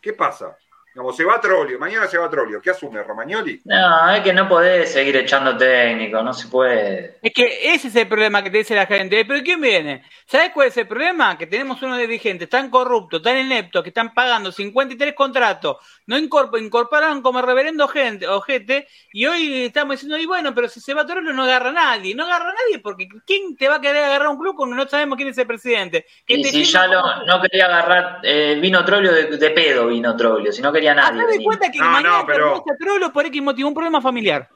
¿qué 0.01 0.13
pasa? 0.13 0.57
Como 0.95 1.13
se 1.13 1.23
va 1.23 1.35
a 1.35 1.41
Trolio, 1.41 1.77
mañana 1.79 2.07
se 2.07 2.17
va 2.17 2.25
a 2.25 2.29
Trolio, 2.29 2.59
¿qué 2.61 2.71
asume 2.71 3.01
Romagnoli? 3.03 3.61
No, 3.65 4.09
es 4.11 4.21
que 4.21 4.33
no 4.33 4.49
podés 4.49 4.91
seguir 4.91 5.15
echando 5.17 5.55
técnico, 5.55 6.21
no 6.23 6.33
se 6.33 6.47
puede. 6.47 7.17
Es 7.21 7.31
que 7.33 7.73
ese 7.73 7.89
es 7.89 7.95
el 7.95 8.07
problema 8.07 8.43
que 8.43 8.49
te 8.49 8.57
dice 8.57 8.75
la 8.75 8.85
gente. 8.87 9.23
¿Pero 9.23 9.41
quién 9.43 9.61
viene? 9.61 10.03
¿Sabes 10.25 10.51
cuál 10.51 10.67
es 10.69 10.77
el 10.77 10.87
problema? 10.87 11.37
Que 11.37 11.45
tenemos 11.47 11.81
unos 11.83 11.99
dirigentes 11.99 12.49
tan 12.49 12.69
corruptos, 12.69 13.21
tan 13.21 13.37
ineptos, 13.37 13.83
que 13.83 13.89
están 13.89 14.13
pagando 14.13 14.51
53 14.51 15.13
contratos, 15.13 15.77
no 16.07 16.17
incorpor- 16.17 16.61
incorporaron 16.61 17.21
como 17.21 17.41
reverendo 17.41 17.87
gente, 17.87 18.27
ojete, 18.27 18.87
y 19.13 19.25
hoy 19.27 19.65
estamos 19.65 19.93
diciendo, 19.95 20.17
y 20.17 20.25
bueno, 20.25 20.53
pero 20.55 20.67
si 20.67 20.79
se 20.81 20.93
va 20.93 21.05
Torolo 21.05 21.31
no 21.33 21.43
agarra 21.43 21.69
a 21.69 21.73
nadie. 21.73 22.15
No 22.15 22.25
agarra 22.25 22.49
a 22.49 22.53
nadie 22.53 22.79
porque 22.79 23.07
¿quién 23.25 23.55
te 23.55 23.69
va 23.69 23.75
a 23.75 23.81
querer 23.81 24.03
agarrar 24.03 24.27
un 24.29 24.37
club 24.39 24.55
cuando 24.55 24.75
no 24.75 24.87
sabemos 24.87 25.15
quién 25.17 25.29
es 25.29 25.37
el 25.37 25.47
presidente? 25.47 26.05
Que 26.25 26.33
Y 26.35 26.43
si 26.45 26.63
ya 26.65 26.87
lo- 26.87 27.25
no 27.25 27.41
quería 27.41 27.65
agarrar, 27.65 28.19
eh, 28.23 28.57
vino 28.59 28.83
Trolio 28.83 29.11
de, 29.13 29.37
de 29.37 29.49
pedo, 29.51 29.87
vino 29.87 30.15
Trolio, 30.17 30.51
si 30.51 30.61
no 30.61 30.71
quería 30.79 30.95
nadie. 30.95 31.25
De 31.37 31.43
cuenta 31.43 31.71
que 31.71 31.79
No, 31.79 31.85
mañana 31.85 32.19
no, 32.19 32.25
pero- 32.25 32.63
Trollo 32.79 33.11
por 33.11 33.25
X 33.25 33.41
motivo, 33.41 33.67
un 33.67 33.73
problema 33.73 34.01
familiar. 34.01 34.49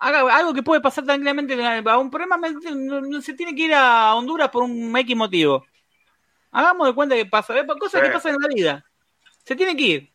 Haga, 0.00 0.32
algo 0.36 0.54
que 0.54 0.62
puede 0.62 0.80
pasar 0.80 1.04
tranquilamente 1.04 1.54
a 1.84 1.98
un 1.98 2.10
problema, 2.10 2.38
se 3.20 3.34
tiene 3.34 3.54
que 3.54 3.62
ir 3.62 3.74
a 3.74 4.14
Honduras 4.14 4.48
por 4.48 4.62
un 4.62 4.96
X 4.96 5.16
motivo. 5.16 5.66
Hagamos 6.52 6.86
de 6.86 6.94
cuenta 6.94 7.16
que 7.16 7.26
pasa, 7.26 7.54
cosas 7.78 8.00
Sí. 8.00 8.06
que 8.06 8.12
pasan 8.12 8.34
en 8.36 8.40
la 8.40 8.48
vida. 8.48 8.84
Se 9.44 9.56
tiene 9.56 9.76
que 9.76 9.82
ir. 9.82 10.12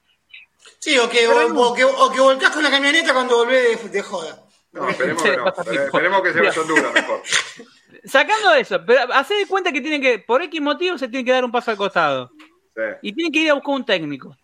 Sí, 0.80 0.98
o 0.98 1.10
que, 1.10 1.28
o, 1.28 1.62
o 1.70 1.74
que, 1.74 1.84
o 1.84 2.12
que 2.12 2.22
volcás 2.22 2.52
con 2.52 2.64
la 2.64 2.70
camioneta 2.72 3.14
cuando 3.14 3.38
volvés 3.38 3.84
de, 3.84 3.90
de 3.90 4.02
joda. 4.02 4.40
No, 4.72 4.88
esperemos 4.90 5.22
que 5.22 5.38
no, 5.38 5.48
esperemos 5.48 6.22
que 6.24 6.34
se 6.34 6.40
vaya 6.40 6.52
a 6.58 6.62
Honduras 6.62 6.94
mejor. 6.94 7.22
Sacando 8.06 8.54
eso, 8.54 8.84
pero 8.86 9.14
hacer 9.14 9.38
de 9.38 9.48
cuenta 9.48 9.72
que 9.72 9.82
tienen 9.82 10.02
que, 10.02 10.20
por 10.20 10.42
X 10.42 10.62
motivo, 10.62 10.98
se 10.98 11.08
tiene 11.08 11.24
que 11.26 11.32
dar 11.32 11.46
un 11.46 11.52
paso 11.52 11.72
al 11.72 11.78
costado. 11.78 12.32
Sí. 12.76 12.82
Y 13.02 13.14
tienen 13.14 13.32
que 13.32 13.40
ir 13.40 13.52
a 13.52 13.54
buscar 13.54 13.76
un 13.76 13.86
técnico. 13.86 14.36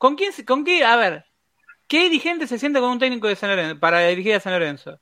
¿Con 0.00 0.16
quién, 0.16 0.32
se- 0.32 0.46
con 0.46 0.64
qué, 0.64 0.82
a 0.82 0.96
ver, 0.96 1.26
qué 1.86 2.04
dirigente 2.04 2.46
se 2.46 2.58
sienta 2.58 2.80
con 2.80 2.88
un 2.88 2.98
técnico 2.98 3.28
de 3.28 3.36
San 3.36 3.50
Lorenzo, 3.50 3.78
para 3.78 4.00
dirigir 4.06 4.34
a 4.34 4.40
San 4.40 4.54
Lorenzo? 4.54 4.98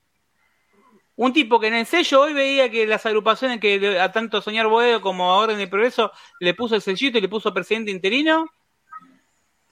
Un 1.14 1.32
tipo 1.32 1.60
que 1.60 1.68
en 1.68 1.74
el 1.74 1.86
sello 1.86 2.22
hoy 2.22 2.32
veía 2.32 2.68
que 2.68 2.84
las 2.84 3.06
agrupaciones 3.06 3.60
que 3.60 3.78
le- 3.78 4.00
a 4.00 4.10
tanto 4.10 4.42
Soñar 4.42 4.66
Boedo 4.66 5.00
como 5.00 5.30
a 5.30 5.36
Orden 5.36 5.60
y 5.60 5.66
Progreso 5.66 6.10
le 6.40 6.52
puso 6.52 6.74
el 6.74 6.82
sellito 6.82 7.16
y 7.16 7.20
le 7.20 7.28
puso 7.28 7.54
presidente 7.54 7.92
interino, 7.92 8.46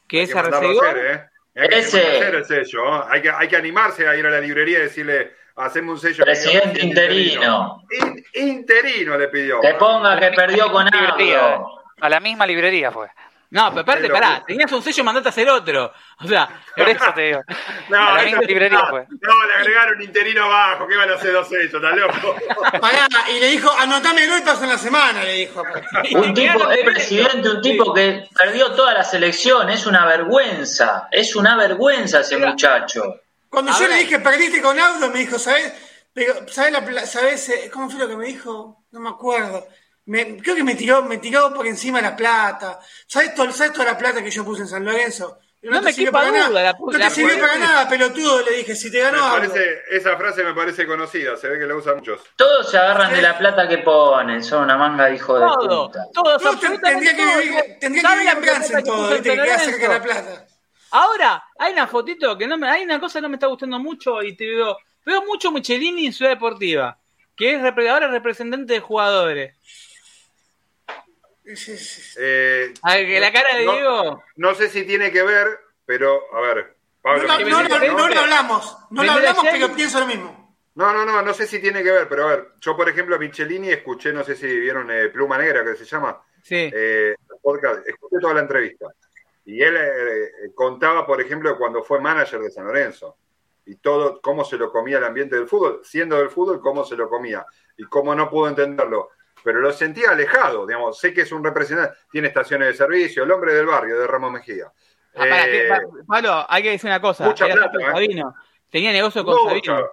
que 0.06 0.18
Hay 0.18 0.22
es 0.22 0.28
que 0.28 0.34
mandarlo 0.36 0.58
a 0.58 0.70
Arcegor. 0.70 0.86
hacer, 0.86 1.06
¿eh? 1.06 1.60
Hay 1.60 1.68
que 1.70 1.78
Ese. 1.78 1.98
hacer 2.00 2.34
el 2.36 2.44
sello. 2.44 2.86
¿eh? 2.86 3.04
Hay 3.10 3.22
que, 3.22 3.30
hay 3.30 3.48
que 3.48 3.56
animarse 3.56 4.06
a 4.06 4.14
ir 4.14 4.24
a 4.26 4.30
la 4.30 4.40
librería 4.40 4.78
y 4.78 4.82
decirle, 4.82 5.32
hacemos 5.56 5.94
un 6.04 6.08
sello. 6.08 6.22
Presidente 6.24 6.84
interino. 6.86 7.82
In- 8.00 8.24
interino 8.52 9.18
le 9.18 9.26
pidió. 9.26 9.60
Que 9.60 9.74
ponga 9.74 10.20
que 10.20 10.30
perdió 10.36 10.70
con 10.70 10.86
algo. 10.94 11.82
A 12.00 12.08
la 12.08 12.20
misma 12.20 12.46
librería 12.46 12.92
fue. 12.92 13.08
No, 13.50 13.70
pero 13.70 13.82
aparte, 13.82 14.08
pará, 14.10 14.42
tenías 14.44 14.70
un 14.72 14.82
sello, 14.82 15.04
mandaste 15.04 15.28
a 15.28 15.30
hacer 15.30 15.48
otro. 15.48 15.92
O 16.20 16.26
sea, 16.26 16.48
Por 16.76 16.88
eso 16.88 17.04
te 17.14 17.20
digo. 17.22 17.40
No, 17.88 18.16
eso- 18.18 18.36
fue. 18.90 19.06
No, 19.20 19.44
le 19.46 19.54
agregaron 19.54 20.02
interino 20.02 20.44
abajo. 20.44 20.86
¿Qué 20.88 20.96
van 20.96 21.10
a 21.10 21.14
hacer 21.14 21.32
dos 21.32 21.48
sellos? 21.48 21.72
¿Estás 21.72 21.96
loco? 21.96 22.36
Pará, 22.80 23.06
y 23.34 23.38
le 23.38 23.46
dijo, 23.50 23.70
anotame 23.78 24.26
notas 24.26 24.60
en 24.62 24.68
la 24.70 24.78
semana, 24.78 25.22
le 25.22 25.32
dijo. 25.34 25.62
Un 26.14 26.34
tipo, 26.34 26.70
es 26.70 26.84
presidente, 26.84 27.48
un 27.48 27.60
tipo 27.62 27.94
que 27.94 28.28
perdió 28.36 28.72
toda 28.72 28.94
la 28.94 29.04
selección, 29.04 29.70
es 29.70 29.86
una 29.86 30.04
vergüenza, 30.06 31.08
es 31.10 31.36
una 31.36 31.56
vergüenza 31.56 32.20
ese 32.20 32.36
Mira. 32.36 32.50
muchacho. 32.50 33.20
Cuando 33.48 33.72
yo 33.78 33.86
le 33.88 33.94
dije 33.96 34.18
perdiste 34.18 34.60
con 34.60 34.78
Audo, 34.78 35.08
me 35.10 35.20
dijo, 35.20 35.38
¿sabes? 35.38 35.72
¿sabes, 36.48 36.72
la, 36.72 36.84
pla- 36.84 37.06
¿sabes 37.06 37.48
eh, 37.50 37.70
cómo 37.72 37.88
fue 37.90 38.00
lo 38.00 38.08
que 38.08 38.16
me 38.16 38.26
dijo? 38.26 38.84
No 38.90 39.00
me 39.00 39.10
acuerdo. 39.10 39.66
Me- 40.06 40.36
creo 40.38 40.54
que 40.54 40.64
me 40.64 40.74
tiró, 40.74 41.02
me 41.02 41.18
tiró 41.18 41.52
por 41.52 41.66
encima 41.66 42.00
la 42.00 42.14
plata. 42.16 42.78
¿Sabes, 43.06 43.34
todo, 43.34 43.50
¿Sabes 43.52 43.72
toda 43.72 43.86
la 43.86 43.98
plata 43.98 44.22
que 44.22 44.30
yo 44.30 44.44
puse 44.44 44.62
en 44.62 44.68
San 44.68 44.84
Lorenzo? 44.84 45.38
No 45.62 45.80
te 45.80 45.86
me 45.86 45.94
quepa 45.94 46.12
para 46.12 46.28
duda, 46.28 46.38
nada. 46.38 46.62
la- 46.62 46.72
no 46.78 46.86
te 46.92 46.98
la 46.98 47.10
política- 47.10 47.40
para 47.40 47.58
nada, 47.58 47.88
pelotudo, 47.88 48.42
le 48.42 48.52
dije. 48.58 48.76
Si 48.76 48.88
te 48.88 48.98
Me 48.98 49.02
ganó 49.04 49.24
Audo. 49.24 49.36
parece, 49.38 49.80
esa 49.90 50.16
frase 50.16 50.44
me 50.44 50.54
parece 50.54 50.86
conocida, 50.86 51.36
se 51.36 51.48
ve 51.48 51.58
que 51.58 51.66
la 51.66 51.74
usan 51.74 51.96
muchos. 51.96 52.20
Todos 52.36 52.70
se 52.70 52.78
agarran 52.78 53.12
de 53.12 53.20
la 53.22 53.36
plata 53.36 53.66
que 53.66 53.78
ponen, 53.78 54.44
son 54.44 54.62
una 54.64 54.76
manga 54.76 55.06
de 55.06 55.16
hijo 55.16 55.36
de 55.36 55.44
puta. 55.46 55.58
todo, 55.58 55.86
No, 56.14 56.22
ten- 56.22 56.32
absolutamente 56.34 56.88
tendría 56.88 57.16
que 57.16 57.24
vivir, 57.42 57.64
tendría 57.80 58.02
que 58.02 58.08
¿Sabe 58.08 58.20
vivir 58.20 58.32
en 58.36 58.40
Branson 58.42 58.84
todo. 58.84 59.08
Que 59.08 59.14
San 59.16 59.44
queda 59.44 59.58
cerca 59.58 59.88
de 59.88 59.94
la 59.94 60.02
plata. 60.02 60.46
Ahora, 60.92 61.44
hay 61.58 61.72
una 61.72 61.86
fotito 61.88 62.38
que 62.38 62.46
no 62.46 62.56
me, 62.58 62.68
hay 62.70 62.84
una 62.84 63.00
cosa 63.00 63.18
que 63.18 63.22
no 63.22 63.28
me 63.28 63.34
está 63.36 63.48
gustando 63.48 63.80
mucho 63.80 64.22
y 64.22 64.36
te 64.36 64.46
veo, 64.46 64.76
veo 65.04 65.22
mucho 65.24 65.50
Michelini 65.50 66.06
en 66.06 66.12
Ciudad 66.12 66.30
Deportiva, 66.30 66.96
que 67.34 67.54
es 67.56 67.62
ahora 67.90 68.06
representante 68.06 68.74
de 68.74 68.80
jugadores. 68.80 69.56
Eh, 72.18 72.74
A 72.82 72.94
ver, 72.94 73.06
que 73.06 73.20
la 73.20 73.32
cara 73.32 73.56
de 73.56 73.64
no- 73.64 73.72
Diego. 73.72 74.22
No 74.36 74.54
sé 74.54 74.68
si 74.68 74.84
tiene 74.84 75.12
que 75.12 75.22
ver, 75.22 75.46
pero 75.84 76.20
a 76.34 76.40
ver. 76.40 76.56
No, 76.56 77.12
Pablo, 77.12 77.22
no, 77.28 77.38
dice, 77.38 77.86
lo- 77.86 77.94
no 77.96 78.08
lo 78.08 78.20
hablamos, 78.20 78.76
no 78.90 79.04
lo 79.04 79.12
hablamos, 79.12 79.44
pero 79.52 79.72
pienso 79.74 80.00
lo 80.00 80.06
mismo. 80.06 80.56
No, 80.74 80.92
no, 80.92 81.04
no, 81.06 81.22
no 81.22 81.32
sé 81.34 81.46
si 81.46 81.60
tiene 81.60 81.82
que 81.82 81.90
ver, 81.92 82.08
pero 82.08 82.24
a 82.24 82.26
ver, 82.36 82.48
yo 82.60 82.76
por 82.76 82.88
ejemplo 82.88 83.14
a 83.14 83.18
Michelini 83.18 83.70
escuché, 83.70 84.12
no 84.12 84.24
sé 84.24 84.34
si 84.34 84.46
vieron 84.46 84.90
eh, 84.90 85.08
Pluma 85.08 85.38
Negra, 85.38 85.64
que 85.64 85.76
se 85.76 85.84
llama, 85.84 86.20
Sí. 86.42 86.68
eh, 86.74 87.14
podcast, 87.40 87.86
escuché 87.86 88.16
toda 88.20 88.34
la 88.34 88.40
entrevista. 88.40 88.86
Y 89.44 89.62
él 89.62 89.78
contaba, 90.54 91.06
por 91.06 91.20
ejemplo, 91.20 91.56
cuando 91.56 91.82
fue 91.84 92.00
manager 92.00 92.40
de 92.40 92.50
San 92.50 92.66
Lorenzo. 92.66 93.16
Y 93.64 93.76
todo, 93.76 94.20
cómo 94.20 94.44
se 94.44 94.56
lo 94.56 94.70
comía 94.72 94.98
el 94.98 95.04
ambiente 95.04 95.36
del 95.36 95.46
fútbol, 95.48 95.80
siendo 95.84 96.18
del 96.18 96.30
fútbol, 96.30 96.60
cómo 96.60 96.84
se 96.84 96.96
lo 96.96 97.08
comía. 97.08 97.46
Y 97.76 97.84
cómo 97.84 98.14
no 98.14 98.28
pudo 98.28 98.48
entenderlo. 98.48 99.10
Pero 99.46 99.60
lo 99.60 99.72
sentía 99.72 100.10
alejado, 100.10 100.66
digamos. 100.66 100.98
Sé 100.98 101.14
que 101.14 101.20
es 101.20 101.30
un 101.30 101.44
representante, 101.44 101.96
tiene 102.10 102.26
estaciones 102.26 102.66
de 102.66 102.74
servicio, 102.74 103.22
el 103.22 103.30
hombre 103.30 103.54
del 103.54 103.64
barrio, 103.66 103.96
de 103.96 104.04
Ramos 104.04 104.32
Mejía. 104.32 104.66
Ah, 105.14 105.18
pará, 105.20 105.46
Eh, 105.46 105.50
que- 105.52 105.68
pa- 105.68 105.80
Pablo, 106.08 106.46
hay 106.48 106.62
que 106.64 106.70
decir 106.72 106.90
una 106.90 107.00
cosa. 107.00 107.24
mucha 107.26 107.46
plata, 107.46 107.70
con 107.70 107.80
¿eh? 107.80 107.84
Sabino. 107.92 108.34
Tenía 108.68 108.90
negocio 108.90 109.24
con. 109.24 109.38
Sabino. 109.48 109.88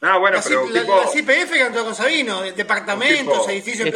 Ah, 0.00 0.18
bueno, 0.18 0.38
la, 0.38 0.42
pero 0.42 0.66
la- 0.68 0.80
tipo, 0.80 0.96
la 1.00 1.06
CPF 1.06 1.56
cantó 1.56 1.84
con 1.84 1.94
Sabino, 1.94 2.42
de- 2.42 2.50
departamentos, 2.52 3.32
tipo- 3.46 3.48
edificios 3.48 3.88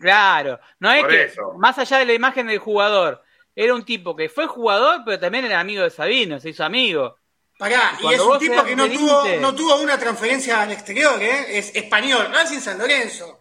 claro, 0.00 0.58
no 0.80 0.90
es 0.92 1.00
Por 1.02 1.10
que, 1.10 1.22
eso. 1.24 1.52
más 1.58 1.78
allá 1.78 1.98
de 1.98 2.06
la 2.06 2.14
imagen 2.14 2.46
del 2.46 2.58
jugador, 2.58 3.22
era 3.54 3.74
un 3.74 3.84
tipo 3.84 4.16
que 4.16 4.30
fue 4.30 4.46
jugador, 4.46 5.02
pero 5.04 5.18
también 5.20 5.44
era 5.44 5.60
amigo 5.60 5.82
de 5.82 5.90
Sabino, 5.90 6.40
se 6.40 6.48
hizo 6.48 6.64
amigo. 6.64 7.18
Pará, 7.58 7.92
y 8.00 8.14
es 8.14 8.20
un 8.20 8.38
tipo 8.38 8.64
que 8.64 8.74
no 8.74 8.88
tuvo, 8.88 9.24
no 9.40 9.54
tuvo 9.54 9.76
una 9.76 9.98
transferencia 9.98 10.62
al 10.62 10.72
exterior, 10.72 11.20
¿eh? 11.22 11.58
Es 11.58 11.76
español, 11.76 12.28
Racing 12.32 12.60
San 12.60 12.78
Lorenzo. 12.78 13.40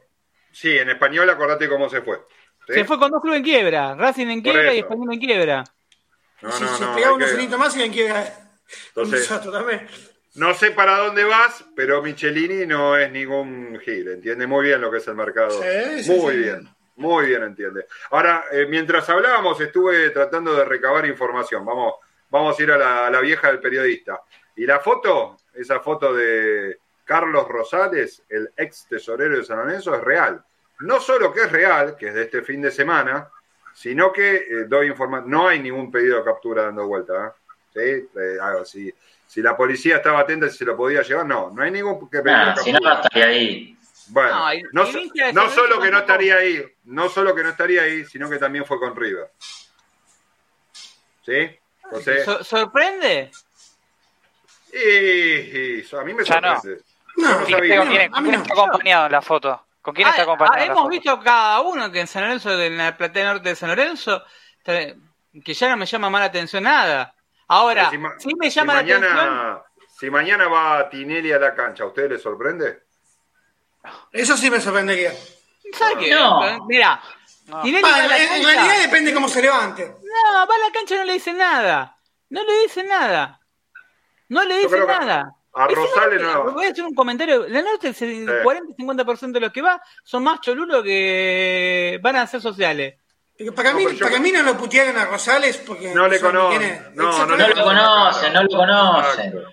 Sí, 0.59 0.77
en 0.77 0.89
español 0.89 1.29
acordate 1.29 1.67
cómo 1.69 1.89
se 1.89 2.01
fue. 2.01 2.17
¿sí? 2.67 2.73
Se 2.73 2.85
fue 2.85 2.97
con 2.99 3.11
dos 3.11 3.21
clubes 3.21 3.37
en 3.39 3.43
quiebra, 3.43 3.95
Racing 3.95 4.27
en 4.27 4.41
quiebra 4.41 4.73
y. 4.73 4.79
Español 4.79 5.13
en 5.13 5.19
quiebra. 5.19 5.63
No, 6.41 6.51
si 6.51 6.63
no, 6.63 6.75
si 6.77 6.83
no, 6.83 6.95
pegaba 6.95 7.13
unos 7.15 7.31
que- 7.31 7.57
más, 7.57 7.75
iban 7.77 7.91
que 7.91 8.07
Entonces- 8.89 9.29
nosotros 9.31 9.53
también. 9.53 9.87
No 10.35 10.53
sé 10.53 10.69
para 10.71 10.97
dónde 10.99 11.23
vas, 11.23 11.65
pero 11.75 12.01
Michelini 12.03 12.67
no 12.67 12.95
es 12.95 13.11
ningún 13.11 13.79
gil, 13.83 14.07
entiende 14.09 14.45
muy 14.45 14.65
bien 14.65 14.79
lo 14.81 14.91
que 14.91 14.97
es 14.97 15.07
el 15.07 15.15
mercado. 15.15 15.49
Sí, 15.49 16.03
sí, 16.03 16.11
muy 16.11 16.33
sí. 16.33 16.37
bien, 16.39 16.69
muy 16.97 17.25
bien 17.25 17.41
entiende. 17.43 17.87
Ahora, 18.11 18.45
eh, 18.51 18.67
mientras 18.69 19.09
hablábamos, 19.09 19.59
estuve 19.61 20.11
tratando 20.11 20.53
de 20.53 20.63
recabar 20.63 21.07
información. 21.07 21.65
Vamos, 21.65 21.95
vamos 22.29 22.59
a 22.59 22.63
ir 22.63 22.71
a 22.71 22.77
la, 22.77 23.07
a 23.07 23.09
la 23.09 23.19
vieja 23.19 23.47
del 23.47 23.59
periodista. 23.59 24.21
Y 24.55 24.67
la 24.67 24.79
foto, 24.79 25.37
esa 25.55 25.79
foto 25.79 26.13
de 26.13 26.77
Carlos 27.03 27.47
Rosales, 27.47 28.21
el 28.29 28.51
ex 28.55 28.85
tesorero 28.87 29.37
de 29.37 29.43
San 29.43 29.57
Lorenzo, 29.57 29.95
es 29.95 30.01
real. 30.01 30.43
No 30.79 30.99
solo 30.99 31.33
que 31.33 31.41
es 31.41 31.51
real, 31.51 31.95
que 31.97 32.09
es 32.09 32.13
de 32.13 32.23
este 32.23 32.41
fin 32.43 32.61
de 32.61 32.71
semana, 32.71 33.29
sino 33.73 34.11
que 34.11 34.35
eh, 34.35 34.45
doy 34.67 34.87
información. 34.87 35.29
No 35.29 35.47
hay 35.47 35.59
ningún 35.59 35.91
pedido 35.91 36.17
de 36.19 36.23
captura 36.23 36.63
dando 36.63 36.85
vuelta. 36.87 37.35
¿eh? 37.75 38.05
¿Sí? 38.11 38.19
Eh, 38.19 38.37
ah, 38.41 38.63
si, 38.65 38.93
si 39.27 39.41
la 39.41 39.55
policía 39.57 39.97
estaba 39.97 40.19
atenta 40.19 40.49
si 40.49 40.57
se 40.57 40.65
lo 40.65 40.75
podía 40.77 41.01
llevar, 41.01 41.25
no, 41.25 41.49
no 41.51 41.61
hay 41.61 41.71
ningún 41.71 42.09
que 42.09 42.21
pedido 42.21 42.45
de 42.55 42.55
si 42.63 42.71
no, 42.71 42.79
captura. 42.79 42.93
no 42.95 43.01
estaría 43.01 43.25
ahí. 43.27 43.77
Bueno, 44.09 44.39
No, 44.39 44.53
y- 44.53 44.63
no, 44.71 44.87
y 45.29 45.33
no 45.33 45.49
solo 45.49 45.81
que 45.81 45.91
no 45.91 45.97
estaría 45.99 46.35
ahí, 46.37 46.63
no 46.85 47.09
solo 47.09 47.35
que 47.35 47.43
no 47.43 47.49
estaría 47.49 47.81
ahí, 47.81 48.05
sino 48.05 48.29
que 48.29 48.37
también 48.37 48.63
fue 48.65 48.79
con 48.79 48.95
River. 48.95 49.29
¿Sí? 51.25 51.59
Entonces, 51.83 52.23
Sor- 52.23 52.43
¿Sorprende? 52.43 53.31
y, 54.71 54.79
y- 54.79 55.87
a 55.93 56.03
mí 56.03 56.13
me 56.13 56.19
no. 56.23 56.25
sorprende. 56.25 56.81
No, 57.17 57.31
no 57.39 57.45
¿Quién, 57.45 57.57
sabía. 57.57 57.81
quién 58.11 58.11
no. 58.11 58.31
está 58.31 58.53
acompañado 58.53 59.05
en 59.07 59.11
la 59.11 59.21
foto? 59.21 59.65
¿Con 59.87 59.93
quién 59.95 60.05
está 60.09 60.23
Ah, 60.23 60.25
acompañado 60.25 60.57
ah, 60.57 60.65
hemos 60.65 60.77
foto? 60.79 60.89
visto 60.89 61.19
cada 61.21 61.61
uno 61.61 61.89
que 61.89 62.01
en 62.01 62.07
San 62.07 62.23
Lorenzo, 62.23 62.61
en 62.61 62.75
la 62.77 62.97
platea 62.97 63.31
norte 63.31 63.47
de 63.47 63.55
San 63.55 63.69
Lorenzo, 63.69 64.21
que 64.65 65.53
ya 65.53 65.69
no 65.69 65.77
me 65.77 65.85
llama 65.85 66.09
más 66.09 66.19
la 66.19 66.25
atención 66.25 66.63
nada. 66.63 67.15
Ahora, 67.47 67.89
si 67.89 67.95
sí 68.27 68.35
me 68.37 68.51
si 68.51 68.59
llama 68.59 68.73
la 68.73 68.79
atención. 68.81 69.01
mañana, 69.15 69.61
si 69.97 70.09
mañana 70.09 70.47
va 70.49 70.89
Tinelli 70.89 71.31
a 71.31 71.39
la 71.39 71.55
cancha, 71.55 71.85
¿a 71.85 71.87
usted 71.87 72.09
le 72.09 72.19
sorprende? 72.19 72.83
Eso 74.11 74.35
sí 74.35 74.51
me 74.51 74.59
sorprendería. 74.59 75.13
¿Sabes 75.71 75.99
qué? 75.99 76.13
No. 76.13 76.65
Mira, 76.67 77.01
No. 77.45 77.61
Tinelli 77.61 77.81
va 77.89 77.95
a 77.95 78.03
en, 78.03 78.09
la 78.09 78.17
en 78.17 78.27
cancha. 78.27 78.45
realidad 78.65 78.81
depende 78.81 79.13
cómo 79.13 79.29
se 79.29 79.41
levante. 79.41 79.85
No, 79.87 80.33
va 80.35 80.43
a 80.53 80.67
la 80.67 80.73
cancha 80.73 80.95
y 80.95 80.97
no 80.97 81.03
le 81.05 81.13
dice 81.13 81.31
nada. 81.31 81.97
No 82.29 82.43
le 82.43 82.59
dice 82.63 82.83
nada. 82.83 83.39
No 84.27 84.43
le 84.43 84.57
dice 84.57 84.85
nada. 84.85 85.33
A 85.57 85.67
Rosales 85.67 86.21
no. 86.21 86.51
Voy 86.51 86.65
a 86.65 86.69
hacer 86.71 86.83
un 86.85 86.93
comentario. 86.93 87.47
La 87.47 87.61
norte, 87.61 87.87
el 87.87 87.95
40-50% 87.95 89.31
de 89.31 89.39
los 89.39 89.51
que 89.51 89.61
va 89.61 89.81
son 90.03 90.23
más 90.23 90.39
cholulos 90.41 90.83
que 90.83 91.99
van 92.01 92.15
a 92.17 92.27
ser 92.27 92.41
sociales. 92.41 92.95
Porque 93.37 93.51
para, 93.51 93.71
No, 93.71 93.77
mí, 93.77 93.83
pero 93.85 93.97
yo- 93.97 94.05
para 94.07 94.19
mí 94.19 94.31
no 94.31 94.43
lo 94.43 94.57
putearon 94.57 94.97
a 94.97 95.05
Rosales 95.05 95.57
porque 95.57 95.93
No 95.93 96.07
le 96.07 96.19
conocen. 96.19 96.87
No, 96.95 97.25
no 97.25 97.37
No 97.37 97.47
lo 97.47 97.53
conocen, 97.63 98.33
no 98.33 98.43
lo 98.43 98.49
conocen. 98.49 99.43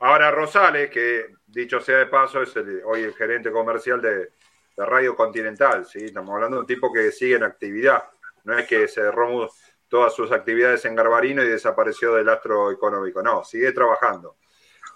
Ahora 0.00 0.30
Rosales, 0.30 0.90
que 0.90 1.26
dicho 1.46 1.80
sea 1.80 1.98
de 1.98 2.06
paso, 2.06 2.42
es 2.42 2.54
el- 2.56 2.82
hoy 2.84 3.02
el 3.02 3.14
gerente 3.14 3.50
comercial 3.50 4.00
de, 4.00 4.16
de 4.76 4.86
Radio 4.86 5.16
Continental, 5.16 5.84
¿sí? 5.86 5.98
Estamos 6.04 6.30
hablando 6.34 6.58
de 6.58 6.60
un 6.60 6.66
tipo 6.66 6.92
que 6.92 7.10
sigue 7.10 7.34
en 7.36 7.42
actividad. 7.42 8.04
No 8.44 8.56
es 8.56 8.66
que 8.68 8.86
cerró 8.86 9.50
todas 9.88 10.14
sus 10.14 10.30
actividades 10.30 10.84
en 10.84 10.94
Garbarino 10.94 11.42
y 11.42 11.48
desapareció 11.48 12.14
del 12.14 12.28
astro 12.28 12.70
económico. 12.70 13.22
No, 13.22 13.42
sigue 13.42 13.72
trabajando. 13.72 14.36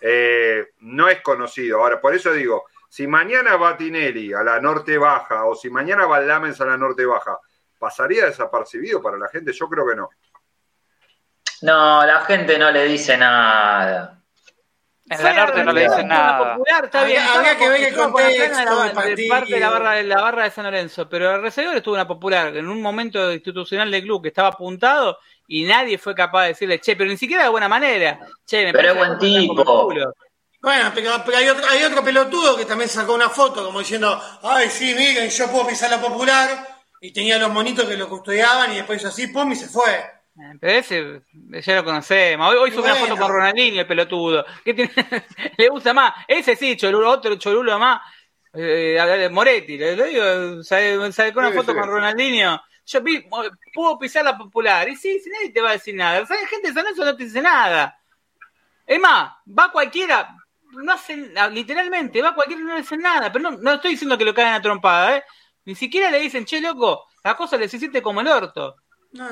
Eh, 0.04 0.70
no 0.80 1.08
es 1.08 1.20
conocido. 1.20 1.78
Ahora, 1.80 2.00
por 2.00 2.12
eso 2.14 2.32
digo, 2.32 2.64
si 2.88 3.06
mañana 3.06 3.56
va 3.56 3.76
Tinelli 3.76 4.32
a 4.32 4.42
la 4.42 4.60
norte 4.60 4.98
baja 4.98 5.44
o 5.44 5.54
si 5.54 5.70
mañana 5.70 6.06
va 6.06 6.20
Lamens 6.20 6.60
a 6.60 6.66
la 6.66 6.76
norte 6.76 7.06
baja, 7.06 7.38
¿pasaría 7.78 8.26
desapercibido 8.26 9.00
para 9.00 9.16
la 9.16 9.28
gente? 9.28 9.52
Yo 9.52 9.68
creo 9.68 9.88
que 9.88 9.94
no. 9.96 10.10
No, 11.62 12.04
la 12.04 12.20
gente 12.22 12.58
no 12.58 12.70
le 12.72 12.84
dice 12.84 13.16
nada. 13.16 14.18
En 15.08 15.22
la 15.22 15.32
norte 15.34 15.62
no 15.62 15.72
le 15.72 15.82
dicen 15.82 16.08
nada. 16.08 16.54
Popular, 16.56 16.84
está 16.86 17.04
bien, 17.04 17.22
que 17.58 17.68
ver 17.68 17.82
el 17.84 17.94
contexto 17.94 18.58
de 18.58 18.64
la- 18.64 18.82
del 18.82 18.88
de 18.88 18.94
partido. 18.94 19.28
parte 19.28 19.54
de 19.54 19.60
la 19.60 19.70
barra 19.70 19.92
de 19.92 20.02
la 20.04 20.20
barra 20.22 20.44
de 20.44 20.50
San 20.50 20.64
Lorenzo, 20.64 21.08
pero 21.08 21.34
el 21.34 21.42
recibidor 21.42 21.76
estuvo 21.76 21.94
una 21.94 22.06
popular 22.06 22.56
en 22.56 22.66
un 22.66 22.80
momento 22.80 23.30
institucional 23.32 23.90
del 23.90 24.02
club 24.02 24.22
que 24.22 24.28
estaba 24.28 24.48
apuntado 24.48 25.18
y 25.60 25.64
nadie 25.64 25.98
fue 25.98 26.14
capaz 26.14 26.42
de 26.42 26.48
decirle, 26.48 26.80
che, 26.80 26.96
pero 26.96 27.10
ni 27.10 27.16
siquiera 27.16 27.42
de 27.44 27.48
buena 27.50 27.68
manera. 27.68 28.18
Che, 28.46 28.64
me 28.64 28.72
Pero 28.72 28.92
es 28.92 28.96
buen 28.96 29.18
tipo. 29.18 29.92
Bueno, 30.60 30.92
pero, 30.94 31.10
pero 31.26 31.36
hay, 31.38 31.48
otro, 31.48 31.64
hay 31.68 31.82
otro 31.82 32.04
pelotudo 32.04 32.56
que 32.56 32.64
también 32.64 32.88
sacó 32.88 33.14
una 33.14 33.28
foto 33.28 33.64
como 33.64 33.80
diciendo, 33.80 34.20
ay, 34.42 34.68
sí, 34.70 34.94
miren, 34.96 35.28
yo 35.28 35.50
puedo 35.50 35.66
pisar 35.66 35.90
la 35.90 36.00
popular. 36.00 36.68
Y 37.00 37.12
tenía 37.12 37.36
los 37.38 37.50
monitos 37.50 37.84
que 37.88 37.96
lo 37.96 38.08
custodiaban 38.08 38.72
y 38.72 38.76
después 38.76 39.00
hizo 39.00 39.08
así, 39.08 39.26
pum, 39.26 39.50
y 39.50 39.56
se 39.56 39.66
fue. 39.66 39.90
Eh, 39.90 40.56
Pero 40.60 40.72
ese 40.78 41.22
ya 41.66 41.74
lo 41.74 41.84
conocemos. 41.84 42.48
Hoy, 42.48 42.56
hoy 42.58 42.70
subió 42.70 42.84
una 42.84 42.92
Bueno. 42.94 43.08
foto 43.16 43.20
con 43.26 43.32
Ronaldinho, 43.32 43.80
el 43.80 43.86
pelotudo. 43.88 44.46
¿Qué 44.64 44.72
tiene? 44.72 44.92
le 45.58 45.68
gusta 45.68 45.92
más. 45.92 46.14
Ese 46.28 46.54
sí, 46.54 46.76
cholulo, 46.76 47.10
otro 47.10 47.34
cholulo 47.36 47.76
más. 47.78 48.00
Eh, 48.54 48.98
a 49.00 49.04
ver, 49.04 49.30
Moretti, 49.32 49.76
le 49.76 49.96
digo, 49.96 50.62
sale- 50.62 51.10
sacó 51.12 51.40
una 51.40 51.50
Sí, 51.50 51.56
foto 51.56 51.72
sí. 51.72 51.78
con 51.78 51.88
Ronaldinho. 51.88 52.62
Yo 52.92 53.00
vi, 53.00 53.26
puedo 53.72 53.98
pisar 53.98 54.22
la 54.22 54.36
popular. 54.36 54.86
Y 54.86 54.96
sí, 54.96 55.18
si 55.18 55.30
nadie 55.30 55.50
te 55.50 55.62
va 55.62 55.70
a 55.70 55.72
decir 55.72 55.94
nada. 55.94 56.26
¿Sabes? 56.26 56.46
Gente 56.48 56.68
de 56.68 56.74
San 56.74 56.82
Lorenzo 56.82 57.04
no 57.06 57.16
te 57.16 57.24
dice 57.24 57.40
nada. 57.40 57.98
Es 58.86 59.00
más, 59.00 59.32
va 59.46 59.72
cualquiera, 59.72 60.36
no 60.72 60.92
hacen, 60.92 61.32
literalmente, 61.52 62.20
va 62.20 62.34
cualquiera 62.34 62.60
y 62.60 62.64
no 62.64 62.74
le 62.74 62.80
dicen 62.82 63.00
nada. 63.00 63.32
Pero 63.32 63.50
no, 63.50 63.56
no 63.56 63.72
estoy 63.72 63.92
diciendo 63.92 64.18
que 64.18 64.26
lo 64.26 64.34
caen 64.34 64.52
a 64.52 64.60
trompada, 64.60 65.16
¿eh? 65.16 65.24
Ni 65.64 65.74
siquiera 65.74 66.10
le 66.10 66.18
dicen, 66.18 66.44
che, 66.44 66.60
loco, 66.60 67.06
la 67.24 67.34
cosa 67.34 67.56
les 67.56 67.72
hiciste 67.72 68.02
como 68.02 68.20
el 68.20 68.28
orto. 68.28 68.76
No. 69.12 69.28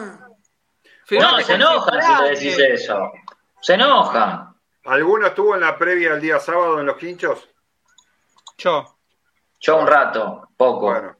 No, 1.10 1.40
se 1.40 1.54
enojan 1.54 2.02
si 2.02 2.22
le 2.22 2.30
decís 2.30 2.58
eso. 2.58 3.12
Se 3.60 3.74
enojan. 3.74 4.54
¿Alguno 4.84 5.26
estuvo 5.26 5.54
en 5.54 5.60
la 5.60 5.76
previa 5.76 6.14
el 6.14 6.20
día 6.20 6.38
sábado 6.38 6.80
en 6.80 6.86
los 6.86 6.96
quinchos? 6.96 7.46
Yo. 8.56 8.96
Yo 9.58 9.76
un 9.76 9.86
rato, 9.86 10.48
poco. 10.56 10.86
Bueno, 10.86 11.16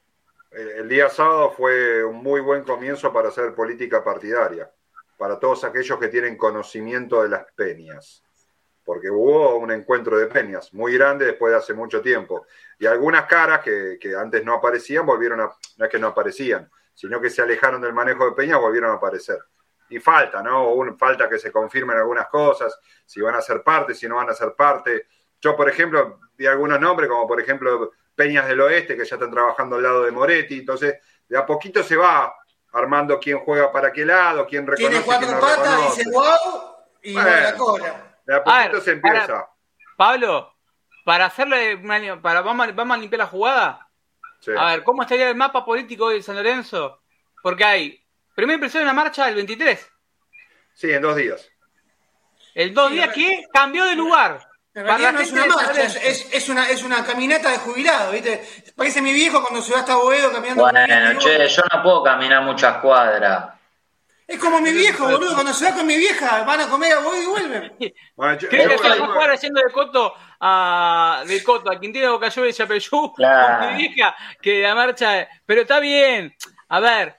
el 0.51 0.89
día 0.89 1.09
sábado 1.09 1.53
fue 1.53 2.05
un 2.05 2.17
muy 2.23 2.41
buen 2.41 2.65
comienzo 2.65 3.13
para 3.13 3.29
hacer 3.29 3.55
política 3.55 4.03
partidaria, 4.03 4.71
para 5.17 5.39
todos 5.39 5.65
aquellos 5.65 5.99
que 5.99 6.09
tienen 6.09 6.37
conocimiento 6.37 7.23
de 7.23 7.29
las 7.29 7.45
peñas. 7.53 8.25
porque 8.85 9.09
hubo 9.11 9.57
un 9.57 9.71
encuentro 9.71 10.19
de 10.19 10.27
peñas 10.27 10.75
muy 10.75 10.95
grande 10.95 11.27
después 11.27 11.53
de 11.53 11.59
hace 11.59 11.75
mucho 11.75 12.01
tiempo. 12.01 12.47
Y 12.79 12.87
algunas 12.87 13.27
caras 13.27 13.61
que, 13.61 13.99
que 14.01 14.17
antes 14.17 14.45
no 14.45 14.55
aparecían 14.55 15.07
volvieron 15.07 15.41
a, 15.41 15.51
no 15.77 15.85
es 15.85 15.91
que 15.91 15.99
no 15.99 16.09
aparecían, 16.09 16.69
sino 16.95 17.21
que 17.21 17.31
se 17.31 17.41
alejaron 17.41 17.81
del 17.81 17.93
manejo 17.93 18.25
de 18.25 18.33
peñas, 18.33 18.59
volvieron 18.59 18.91
a 18.91 18.95
aparecer. 18.95 19.39
Y 19.91 20.01
falta, 20.01 20.43
¿no? 20.43 20.75
Falta 20.99 21.29
que 21.29 21.39
se 21.39 21.53
confirmen 21.53 21.99
algunas 21.99 22.29
cosas, 22.29 22.79
si 23.07 23.21
van 23.21 23.35
a 23.37 23.41
ser 23.41 23.63
parte, 23.63 23.95
si 23.95 24.09
no 24.09 24.17
van 24.17 24.31
a 24.31 24.35
ser 24.35 24.55
parte. 24.55 25.07
Yo, 25.41 25.57
por 25.57 25.69
ejemplo, 25.69 26.19
vi 26.37 26.47
algunos 26.47 26.81
nombres, 26.81 27.09
como 27.09 27.29
por 27.29 27.41
ejemplo 27.41 27.93
Peñas 28.21 28.47
del 28.47 28.61
Oeste, 28.61 28.99
que 28.99 29.07
ya 29.07 29.17
están 29.17 29.31
trabajando 29.31 29.77
al 29.77 29.83
lado 29.83 30.05
de 30.05 30.11
Moretti, 30.11 30.59
entonces 30.59 30.99
de 31.27 31.39
a 31.39 31.47
poquito 31.47 31.83
se 31.83 31.97
va 31.97 32.35
armando 32.71 33.19
quién 33.19 33.39
juega 33.39 33.73
para 33.73 33.91
qué 33.91 34.05
lado, 34.05 34.47
quién 34.47 34.67
reconoce, 34.67 34.91
Tiene 34.91 35.07
cuatro 35.07 35.27
quién 35.27 35.41
no 35.41 35.41
patas, 35.41 35.71
reconoce. 35.75 36.05
dice 36.05 36.11
wow 36.13 36.75
y 37.03 37.13
Bueno. 37.15 37.31
la 37.31 37.55
cola. 37.57 38.17
De 38.27 38.35
a 38.35 38.37
A 38.37 38.45
poquito 38.45 38.73
ver, 38.73 38.81
se 38.83 38.91
empieza. 38.93 39.27
para- 39.27 39.51
Pablo, 39.97 40.55
para 41.03 41.25
hacerle 41.25 41.77
una- 41.77 42.21
para 42.21 42.43
vamos 42.43 42.69
a, 42.69 42.73
vamos 42.73 42.95
a 42.99 43.01
limpiar 43.01 43.21
la 43.21 43.27
jugada. 43.27 43.89
Sí. 44.41 44.51
A 44.55 44.67
ver, 44.67 44.83
¿cómo 44.85 45.01
estaría 45.01 45.31
el 45.31 45.35
mapa 45.37 45.65
político 45.65 46.05
hoy 46.05 46.17
de 46.17 46.23
San 46.23 46.37
Lorenzo? 46.37 47.01
Porque 47.43 47.65
hay 47.65 48.05
primera 48.35 48.57
impresión 48.57 48.83
de 48.83 48.91
una 48.91 48.93
marcha 49.03 49.27
el 49.31 49.35
23. 49.35 49.91
Sí, 50.75 50.91
en 50.91 51.01
dos 51.01 51.17
días. 51.17 51.49
El 52.55 52.75
dos 52.75 52.89
Sí, 52.89 52.95
días 52.97 53.15
que 53.15 53.45
cambió 53.51 53.87
de 53.87 53.97
lugar. 53.97 54.47
En 54.81 54.87
Para 54.87 54.99
realidad 54.99 55.13
la 55.13 55.19
no 55.19 55.21
es 55.25 55.33
una 55.33 55.47
marcha, 55.47 55.71
es, 55.71 55.95
Lorenzo. 55.95 55.99
es- 56.03 56.29
es 56.33 56.49
una, 56.49 56.69
es 56.71 56.83
una 56.83 57.05
caminata 57.05 57.51
de 57.51 57.59
jubilado, 57.59 58.13
¿viste? 58.13 58.43
Parece 58.77 59.03
mi 59.03 59.13
viejo 59.13 59.43
cuando 59.43 59.63
se 59.63 59.73
va 59.73 59.81
hasta 59.81 59.97
Boedo 59.97 60.33
caminando. 60.33 60.63
Bueno, 60.63 61.19
che, 61.21 61.49
yo 61.49 61.63
no 61.73 61.83
puedo 61.83 62.03
caminar 62.03 62.43
muchas 62.43 62.79
cuadras. 62.79 63.55
Es 64.27 64.39
como 64.39 64.61
mi 64.61 64.71
viejo, 64.71 65.09
boludo, 65.09 65.35
cuando 65.35 65.53
se 65.53 65.65
va 65.69 65.77
con 65.77 65.87
mi 65.87 65.97
vieja, 65.97 66.45
van 66.45 66.61
a 66.61 66.69
comer 66.69 66.93
a 66.93 67.01
Boedo 67.01 67.23
y 67.23 67.27
vuelven. 67.27 67.73
Bueno, 68.15 68.39
yo- 68.39 68.49
Creo 68.49 68.69
que 68.69 68.79
se 68.79 68.89
va 68.89 68.95
a 68.95 69.09
jugar 69.09 69.39
yendo 69.39 69.61
de 69.61 69.73
Coto 69.73 70.15
a 70.41 71.23
de 71.27 71.43
Coto 71.43 71.71
a 71.71 71.81
Quintino 71.81 72.13
Bocayó 72.13 72.47
y 72.47 72.53
Chapeyú 72.53 73.13
Claro. 73.17 73.67
con 73.67 73.77
mi 73.77 73.89
vieja 73.89 74.17
que 74.41 74.63
la 74.63 74.75
marcha, 74.75 75.29
pero 75.45 75.63
está 75.63 75.81
bien. 75.81 76.35
A 76.69 76.81
ver, 76.81 77.17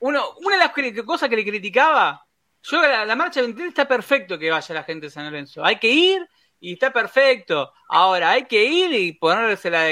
uno, 0.00 0.34
una 0.44 0.56
de 0.56 0.62
las 0.64 1.04
cosas 1.04 1.28
que 1.28 1.36
le 1.36 1.44
criticaba, 1.44 2.22
yo 2.62 2.82
la, 2.82 3.04
la 3.04 3.14
marcha 3.16 3.40
23 3.40 3.68
está 3.68 3.86
perfecto 3.86 4.36
que 4.38 4.50
vaya 4.50 4.74
la 4.74 4.82
gente 4.82 5.06
de 5.06 5.10
San 5.10 5.24
Lorenzo. 5.26 5.64
Hay 5.64 5.76
que 5.76 5.88
ir 5.88 6.28
y 6.60 6.74
está 6.74 6.92
perfecto. 6.92 7.72
Ahora 7.88 8.30
hay 8.30 8.44
que 8.44 8.64
ir 8.64 8.92
y 8.92 9.12
ponérsela 9.12 9.82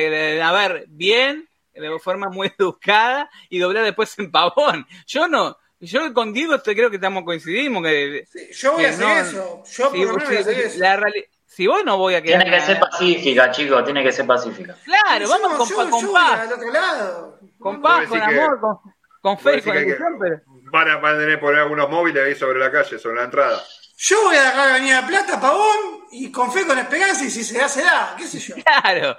a 0.48 0.52
ver 0.52 0.84
bien, 0.88 1.48
de 1.72 1.98
forma 1.98 2.28
muy 2.28 2.52
educada 2.58 3.28
y 3.48 3.58
doblar 3.58 3.84
después 3.84 4.18
en 4.18 4.30
pavón. 4.30 4.86
Yo 5.06 5.28
no, 5.28 5.56
yo 5.80 6.12
con 6.14 6.32
Diego 6.32 6.60
creo 6.62 6.90
que 6.90 6.96
estamos 6.96 7.24
coincidimos 7.24 7.82
que 7.82 8.24
Sí, 8.30 8.48
yo 8.52 8.72
voy 8.72 8.84
a 8.84 8.90
hacer 8.90 9.06
no- 9.06 9.18
eso. 9.18 9.62
Yo 9.76 9.88
por 9.90 9.98
lo 9.98 10.06
menos 10.14 10.24
voy 10.28 10.36
a 10.36 10.40
hacer 10.40 10.58
eso. 10.60 10.78
la 10.78 11.12
si 11.46 11.68
vos 11.68 11.84
no 11.84 11.96
voy 11.98 12.14
a 12.16 12.22
quedar. 12.22 12.42
Tiene 12.42 12.56
que 12.58 12.62
ser 12.64 12.80
pacífica, 12.80 13.50
chicos, 13.52 13.84
tiene 13.84 14.02
que 14.02 14.10
ser 14.10 14.26
pacífica. 14.26 14.76
Claro, 14.84 15.28
vamos 15.28 15.54
con, 15.56 15.68
yo- 15.68 15.90
con 15.90 16.02
yo 16.02 16.12
paz, 16.12 16.40
al 16.40 16.52
otro 16.52 16.72
lado. 16.72 17.38
con 17.60 17.80
paz, 17.80 18.08
con 18.08 18.18
que- 18.18 18.24
amor, 18.24 18.60
con, 18.60 18.76
con 19.20 19.38
fe 19.38 19.62
con 19.62 19.76
ilusión, 19.76 20.18
pero. 20.20 20.40
van, 20.72 20.88
a, 20.90 20.96
van 20.96 21.14
a 21.14 21.18
tener 21.20 21.36
que 21.36 21.40
poner 21.44 21.60
algunos 21.60 21.88
móviles 21.88 22.24
ahí 22.24 22.34
sobre 22.34 22.58
la 22.58 22.72
calle, 22.72 22.98
sobre 22.98 23.16
la 23.16 23.24
entrada. 23.24 23.62
Yo 23.96 24.22
voy 24.24 24.36
a 24.36 24.40
agarrar 24.40 24.70
Avenida 24.70 25.06
Plata, 25.06 25.40
Pavón, 25.40 26.04
y 26.10 26.30
con 26.30 26.52
fe, 26.52 26.66
con 26.66 26.78
esperanza, 26.78 27.24
y 27.24 27.30
si 27.30 27.44
se 27.44 27.58
da, 27.58 27.68
se 27.68 27.82
da, 27.82 28.14
qué 28.16 28.26
sé 28.26 28.38
yo. 28.38 28.54
Claro. 28.56 29.16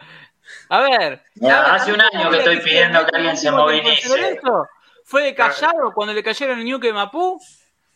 A 0.69 0.81
ver. 0.81 1.23
Mira, 1.35 1.59
a 1.59 1.63
ver, 1.63 1.71
hace 1.81 1.93
un 1.93 2.01
año 2.01 2.29
que 2.29 2.37
estoy 2.37 2.59
pidiendo 2.59 3.05
que 3.05 3.15
alguien 3.15 3.37
se 3.37 3.51
movilice. 3.51 4.39
Fue 5.03 5.23
de 5.23 5.35
Callado 5.35 5.91
cuando 5.93 6.13
le 6.13 6.23
cayeron 6.23 6.59
el 6.59 6.65
ñuque 6.65 6.87
de 6.87 6.93
Mapú, 6.93 7.39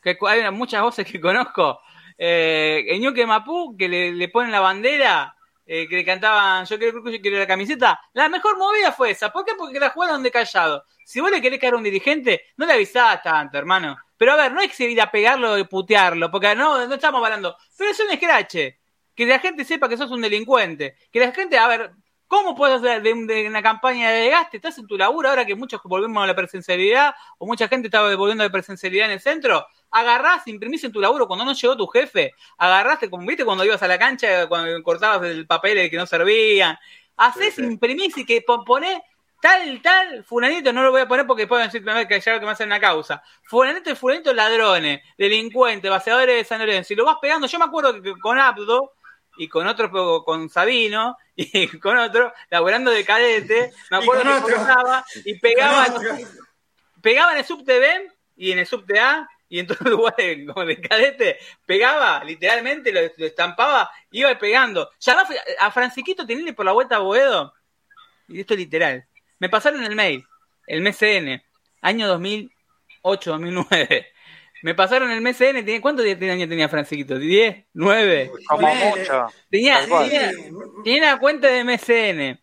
que 0.02 0.18
hay 0.28 0.50
muchas 0.52 0.82
voces 0.82 1.06
que 1.06 1.20
conozco. 1.22 1.82
Eh, 2.18 2.86
el 2.88 3.00
ñuque 3.00 3.22
de 3.22 3.28
Mapú, 3.28 3.76
que 3.78 3.88
le, 3.88 4.12
le 4.12 4.30
ponen 4.30 4.52
la 4.52 4.60
bandera, 4.60 5.36
eh, 5.66 5.88
que 5.88 5.96
le 5.98 6.04
cantaban 6.04 6.66
Yo 6.66 6.78
quiero 6.80 7.04
yo 7.10 7.22
quiero 7.22 7.38
la 7.38 7.48
camiseta. 7.48 8.00
La 8.14 8.30
mejor 8.30 8.58
movida 8.58 8.92
fue 8.92 9.12
esa. 9.12 9.32
¿Por 9.32 9.46
qué? 9.46 9.54
Porque 9.58 9.80
la 9.80 9.90
jugaron 9.90 10.24
de 10.24 10.32
Callado. 10.32 10.84
Si 11.06 11.20
vos 11.20 11.32
le 11.32 11.42
querés 11.42 11.60
caer 11.60 11.74
a 11.74 11.78
un 11.78 11.84
dirigente, 11.84 12.48
no 12.58 12.66
le 12.66 12.74
avisás 12.74 13.22
tanto, 13.22 13.58
hermano. 13.58 13.98
Pero 14.20 14.34
a 14.34 14.36
ver, 14.36 14.52
no 14.52 14.60
hay 14.60 14.68
que 14.68 14.84
ir 14.90 15.02
a 15.02 15.10
pegarlo 15.10 15.58
y 15.58 15.64
putearlo, 15.64 16.30
porque 16.30 16.54
no, 16.54 16.86
no 16.86 16.94
estamos 16.96 17.24
hablando. 17.24 17.56
Pero 17.78 17.92
es 17.92 18.00
un 18.02 18.12
escrache. 18.12 18.78
Que 19.16 19.26
la 19.26 19.40
gente 19.40 19.64
sepa 19.64 19.88
que 19.88 19.96
sos 19.98 20.12
un 20.12 20.20
delincuente. 20.22 20.96
Que 21.12 21.22
la 21.22 21.32
gente, 21.32 21.58
a 21.58 21.68
ver, 21.68 21.92
¿cómo 22.28 22.54
puedes 22.54 22.76
hacer 22.82 23.02
de, 23.02 23.14
una 23.48 23.64
campaña 23.64 24.12
de 24.12 24.24
desgaste? 24.24 24.58
Estás 24.58 24.78
en 24.78 24.88
tu 24.88 24.98
laburo 24.98 25.30
ahora 25.30 25.46
que 25.46 25.56
muchos 25.56 25.80
volvemos 25.86 26.22
a 26.22 26.28
la 26.28 26.36
presencialidad 26.36 27.16
o 27.38 27.46
mucha 27.48 27.70
gente 27.70 27.88
estaba 27.88 28.14
volviendo 28.18 28.44
a 28.44 28.48
la 28.48 28.52
presencialidad 28.52 29.06
en 29.06 29.14
el 29.14 29.22
centro. 29.22 29.66
Agarrás, 29.90 30.46
imprimís 30.48 30.84
en 30.84 30.92
tu 30.92 31.00
laburo 31.00 31.26
cuando 31.26 31.46
no 31.46 31.54
llegó 31.54 31.78
tu 31.78 31.88
jefe. 31.88 32.34
Agarraste, 32.58 33.10
como 33.10 33.26
viste 33.26 33.46
cuando 33.46 33.64
ibas 33.64 33.82
a 33.82 33.88
la 33.88 33.98
cancha, 33.98 34.48
cuando 34.48 34.84
cortabas 34.84 35.26
el 35.28 35.48
papel 35.48 35.90
que 35.90 35.96
no 35.98 36.06
servían. 36.06 36.78
Hacés, 37.18 37.56
Sí, 37.56 37.62
sí. 37.62 37.68
imprimís 37.68 38.18
y 38.18 38.26
que 38.26 38.42
pon- 38.42 38.64
ponés 38.66 39.00
tal, 39.42 39.82
tal, 39.82 40.24
fulanito, 40.24 40.72
no 40.74 40.84
lo 40.84 40.92
voy 40.92 41.02
a 41.02 41.08
poner 41.08 41.26
porque 41.26 41.48
pueden 41.48 41.68
decir 41.68 41.84
que 42.08 42.20
ya 42.20 42.40
que 42.40 42.46
me 42.46 42.52
hacen 42.52 42.68
una 42.68 42.80
causa. 42.80 43.24
Fulanito 43.44 43.90
y 43.90 43.96
fulanito 43.96 44.34
ladrones, 44.34 45.02
delincuentes, 45.18 45.90
vaciadores 45.90 46.36
de 46.36 46.44
San 46.44 46.60
Lorenzo. 46.60 46.94
Y 46.94 46.96
lo 46.96 47.06
vas 47.06 47.18
pegando. 47.22 47.48
Yo 47.48 47.60
me 47.60 47.66
acuerdo 47.66 48.02
que 48.02 48.14
con 48.20 48.40
Abdo 48.40 48.94
y 49.38 49.48
con 49.48 49.68
otro, 49.68 50.24
con 50.24 50.50
Sabino 50.50 51.18
y 51.36 51.68
con 51.80 51.98
otro, 51.98 52.34
laburando 52.50 52.92
de 52.92 53.06
cadete, 53.06 53.72
me 53.90 53.98
acuerdo 53.98 54.24
que 54.24 54.54
cortaba 54.54 55.06
y 55.24 55.40
pegaba, 55.40 55.88
pegaba 57.02 57.32
en 57.32 57.38
el 57.40 57.46
subte 57.46 57.80
B 57.80 58.12
y 58.36 58.52
en 58.52 58.60
el 58.60 58.68
subte 58.68 59.00
A 59.00 59.28
y 59.48 59.60
en 59.60 59.68
todos 59.68 59.82
los 59.82 59.92
lugares 59.92 60.46
como 60.46 60.66
de 60.66 60.80
cadete, 60.80 61.40
pegaba, 61.66 62.24
literalmente 62.24 62.92
lo, 62.92 63.02
lo 63.02 63.26
estampaba, 63.26 63.90
iba 64.12 64.38
pegando. 64.38 64.92
Llamá 65.00 65.24
a 65.60 65.72
Franciquito 65.72 66.26
Tinelli 66.26 66.52
por 66.52 66.66
la 66.66 66.72
vuelta 66.72 66.98
a 66.98 67.00
Boedo, 67.00 67.54
y 68.28 68.42
esto 68.42 68.54
es 68.54 68.60
literal. 68.60 69.09
Me 69.40 69.50
pasaron 69.50 69.84
el 69.84 69.96
mail, 69.96 70.26
el 70.68 70.82
MCN, 70.82 71.42
año 71.82 72.08
2008, 72.08 73.32
2009. 73.32 74.08
Me 74.62 74.76
pasaron 74.76 75.10
el 75.12 75.22
MCN, 75.22 75.64
tenía, 75.66 75.82
¿cuántos 75.82 76.06
años 76.06 76.20
tenía 76.50 76.68
Franciquito? 76.68 77.16
¿10? 77.18 77.66
¿9? 77.74 78.32
Como 78.48 78.76
mucho. 78.76 79.28
Tenía, 79.50 79.80
tenía, 79.86 80.32
tenía 80.84 81.14
la 81.14 81.18
cuenta 81.20 81.48
de 81.48 81.64
MCN. 81.64 82.40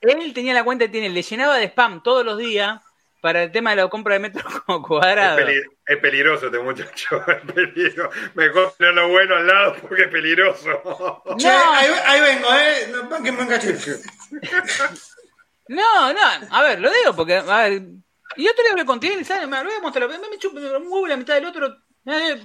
Él 0.00 0.32
tenía 0.34 0.54
la 0.54 0.64
cuenta 0.64 0.84
de 0.84 0.90
Tinelli, 0.90 1.14
le 1.14 1.22
llenaba 1.22 1.56
de 1.58 1.64
spam 1.68 2.02
todos 2.02 2.24
los 2.24 2.38
días 2.38 2.80
para 3.20 3.42
el 3.42 3.52
tema 3.52 3.70
de 3.70 3.76
la 3.76 3.88
compra 3.88 4.14
de 4.14 4.20
metros 4.20 4.44
cuadrados. 4.86 5.38
Es, 5.40 5.46
peli- 5.46 5.62
es 5.86 5.96
peligroso 5.98 6.46
este 6.46 6.58
muchacho. 6.58 7.22
Es 7.28 7.52
peligroso. 7.52 8.10
Mejor 8.34 8.74
tenerlo 8.78 9.08
bueno 9.08 9.36
al 9.36 9.46
lado 9.46 9.76
porque 9.80 10.02
es 10.02 10.08
peligroso. 10.08 11.22
Che, 11.38 11.48
ahí, 11.48 11.88
ahí 12.06 12.20
vengo, 12.20 12.48
¿eh? 12.54 12.88
No, 12.90 13.42
un 13.42 13.48
cachito. 13.48 13.92
No, 15.68 16.12
no, 16.12 16.20
a 16.50 16.62
ver, 16.62 16.80
lo 16.80 16.90
digo 16.92 17.14
porque, 17.16 17.36
a 17.36 17.42
ver, 17.62 17.82
y 18.36 18.44
yo 18.44 18.54
te 18.54 18.62
lo 18.64 18.70
hablé 18.70 18.84
con 18.84 19.00
Tinelli, 19.00 19.24
¿sabes? 19.24 19.48
Me 19.48 19.62
voy 19.62 19.72
a 19.74 19.80
mostrar, 19.80 20.08
me, 20.08 20.18
me 20.18 20.38
chupo 20.38 20.58
un 20.58 20.86
huevo 20.92 21.06
la 21.06 21.16
mitad 21.16 21.34
del 21.34 21.46
otro. 21.46 21.74
eh, 22.06 22.42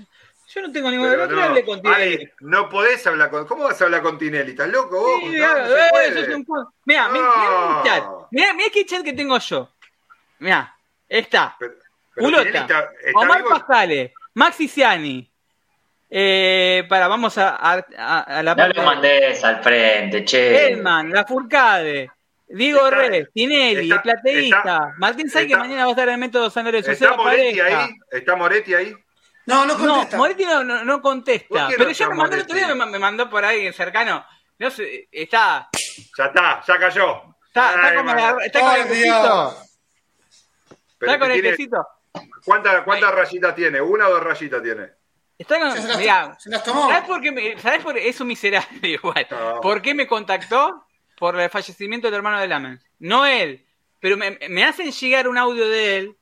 yo 0.52 0.62
no 0.64 0.72
tengo 0.72 0.90
ningún 0.90 1.08
otro 1.10 1.36
le 1.36 1.44
hablé 1.44 1.66
con 1.66 1.78
no, 1.82 1.92
Tinelli. 1.94 2.16
Ay, 2.18 2.30
no 2.40 2.70
podés 2.70 3.06
hablar 3.06 3.30
con. 3.30 3.46
¿Cómo 3.46 3.66
vas 3.66 3.80
a 3.82 3.86
hablar 3.86 4.02
con 4.02 4.18
Tinelli? 4.18 4.52
¿Estás 4.52 4.70
loco 4.70 5.00
vos? 5.00 5.20
Sí, 5.22 5.38
No, 5.38 5.48
no 5.54 5.76
eh, 5.76 5.90
eso 6.08 6.20
es 6.20 6.28
un 6.30 6.46
Mirá, 6.86 7.08
No. 7.08 7.14
mirá, 7.14 7.30
mirá 7.36 7.68
mi 7.84 7.84
chat. 7.90 8.04
Mirá, 8.32 8.54
mirá 8.54 8.70
qué 8.74 8.86
chat 8.86 9.04
que 9.04 9.14
tengo 9.14 9.38
yo. 9.38 9.70
Mirá, 10.40 10.74
está. 11.08 11.56
Pero- 11.60 11.74
pero 12.16 12.28
Ulota, 12.28 12.44
Tinelli 12.46 12.60
está, 12.62 12.90
está 13.04 13.20
Omar 13.20 13.38
vivo. 13.44 13.50
Pascale, 13.50 14.14
Maxi 14.34 14.68
Ciani. 14.68 15.32
Eh, 16.12 16.86
para, 16.90 17.08
vamos 17.08 17.38
a, 17.38 17.50
a- 17.56 17.86
a- 17.98 18.20
a 18.40 18.44
la 18.44 18.52
No 18.56 18.58
parte 18.58 18.74
lo 18.80 18.84
mandes 18.86 19.44
al 19.44 19.62
frente, 19.62 20.26
che. 20.26 20.68
Elman, 20.70 21.12
La 21.12 21.24
Furcade, 21.26 22.10
Diego 22.50 22.86
Está- 22.88 22.98
Rey, 22.98 23.26
Tinelli, 23.34 23.84
está- 23.84 23.96
el 23.96 24.02
plateísta, 24.02 24.58
está- 24.58 24.94
Martín 24.98 25.30
Say 25.30 25.48
que 25.48 25.56
mañana 25.56 25.84
va 25.84 25.90
a 25.90 25.92
estar 25.92 26.08
en 26.08 26.14
el 26.16 26.20
método 26.20 26.50
San 26.50 26.66
Lorenzo, 26.66 26.92
¿Está 26.92 27.16
Moretti 27.16 27.60
Pareja. 27.60 27.84
ahí? 27.84 27.90
¿Está 28.12 28.36
Moretti 28.36 28.74
ahí? 28.74 28.94
No, 29.46 29.66
no 29.66 29.78
No, 29.78 29.88
contesta. 29.94 30.18
Moretti 30.18 30.46
no, 30.46 30.64
no, 30.64 30.84
no 30.84 31.02
contesta. 31.02 31.48
¿Por 31.48 31.58
qué 31.68 31.74
no 31.74 31.78
Pero 31.78 31.92
ya 31.92 32.10
me 32.10 32.16
mandó 32.16 32.36
el 32.36 32.42
otro 32.44 32.56
día, 32.56 32.68
me, 32.68 32.76
ma- 32.76 32.86
me 32.88 33.00
mandó 33.00 33.30
por 33.30 33.46
ahí 33.46 33.72
cercano. 33.74 34.26
No 34.58 34.70
sé, 34.72 35.08
está. 35.12 35.70
Ya 36.18 36.26
está, 36.26 36.62
ya 36.68 36.80
cayó. 36.80 37.22
Está, 37.48 37.70
está 37.76 37.88
Ay, 37.88 37.96
con, 37.98 38.06
man. 38.06 38.16
la- 38.18 38.46
está 38.46 38.60
con 38.60 38.70
Ay, 38.70 38.82
el 38.82 38.88
quesito. 38.88 39.58
Está 41.00 41.20
con 41.20 41.32
el 41.32 41.42
quesito. 41.42 41.88
¿Cuántas, 42.46 42.82
cuántas 42.84 43.14
rayitas 43.14 43.56
tiene? 43.56 43.80
¿Una 43.82 44.08
o 44.08 44.12
dos 44.12 44.24
rayitas 44.24 44.62
tiene? 44.62 44.90
Está 45.38 45.56
Se 45.56 45.62
con. 45.62 45.88
las, 45.88 45.98
Mirá, 45.98 46.36
se 46.40 46.50
las 46.50 46.64
tomó. 46.64 46.90
¿sabes 46.90 47.06
por 47.08 47.22
qué? 47.22 47.32
Me, 47.32 47.58
¿Sabes 47.60 47.82
por 47.84 47.98
Es 47.98 48.20
un 48.20 48.28
miserable 48.28 48.68
igual. 48.90 49.28
No. 49.32 49.62
¿Por 49.62 49.82
qué 49.82 49.94
me 49.94 50.06
contactó? 50.08 50.86
Por 51.20 51.40
el 51.40 51.50
fallecimiento 51.50 52.08
del 52.08 52.16
hermano 52.16 52.40
de 52.40 52.48
Lamen. 52.48 52.82
No 53.00 53.26
él. 53.26 53.66
Pero 54.00 54.16
me, 54.18 54.40
me 54.50 54.64
hacen 54.64 54.92
llegar 54.92 55.28
un 55.28 55.38
audio 55.38 55.68
de 55.68 55.98
él. 55.98 56.16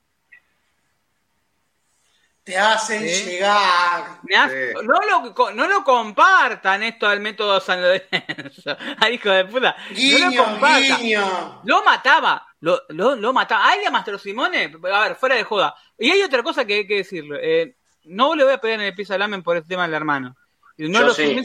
Te 2.44 2.58
hacen 2.58 3.04
llegar. 3.06 4.20
Me 4.24 4.36
hace- 4.38 4.72
Sí. 4.74 4.80
no, 4.86 5.34
lo, 5.34 5.52
no 5.54 5.68
lo 5.68 5.84
compartan 5.84 6.82
esto 6.82 7.06
al 7.08 7.20
método 7.20 7.60
San 7.60 7.82
Lorenzo. 7.82 8.78
Al 9.00 9.14
hijo 9.14 9.30
de 9.30 9.44
puta. 9.46 9.76
no 9.90 9.96
Guiño, 9.96 10.30
lo 10.32 10.44
compartan. 10.46 10.98
guiño. 11.02 11.62
Lo 11.66 11.84
mataba, 11.84 12.48
lo, 12.62 12.82
lo, 12.90 13.16
lo 13.18 13.34
mataba. 13.34 13.68
¿Hay 13.70 13.84
a 13.84 13.92
Mastro 13.92 14.18
Simone? 14.18 14.74
A 14.94 15.00
ver, 15.02 15.16
fuera 15.16 15.36
de 15.36 15.44
joda. 15.44 15.76
Y 15.98 16.10
hay 16.10 16.22
otra 16.24 16.42
cosa 16.42 16.64
que 16.66 16.76
hay 16.76 16.88
que 16.88 16.96
decirle. 16.98 17.38
Eh, 17.44 17.76
no 18.06 18.34
le 18.34 18.46
voy 18.46 18.54
a 18.54 18.62
pegar 18.62 18.80
en 18.80 18.86
el 18.86 18.96
piso 18.96 19.14
al 19.14 19.20
Lamen 19.20 19.44
por 19.44 19.58
el 19.58 19.68
tema 19.68 19.84
del 19.84 19.94
hermano. 19.96 20.38
No 20.78 21.00
Yo 21.02 21.06
lo 21.08 21.14
sí. 21.14 21.36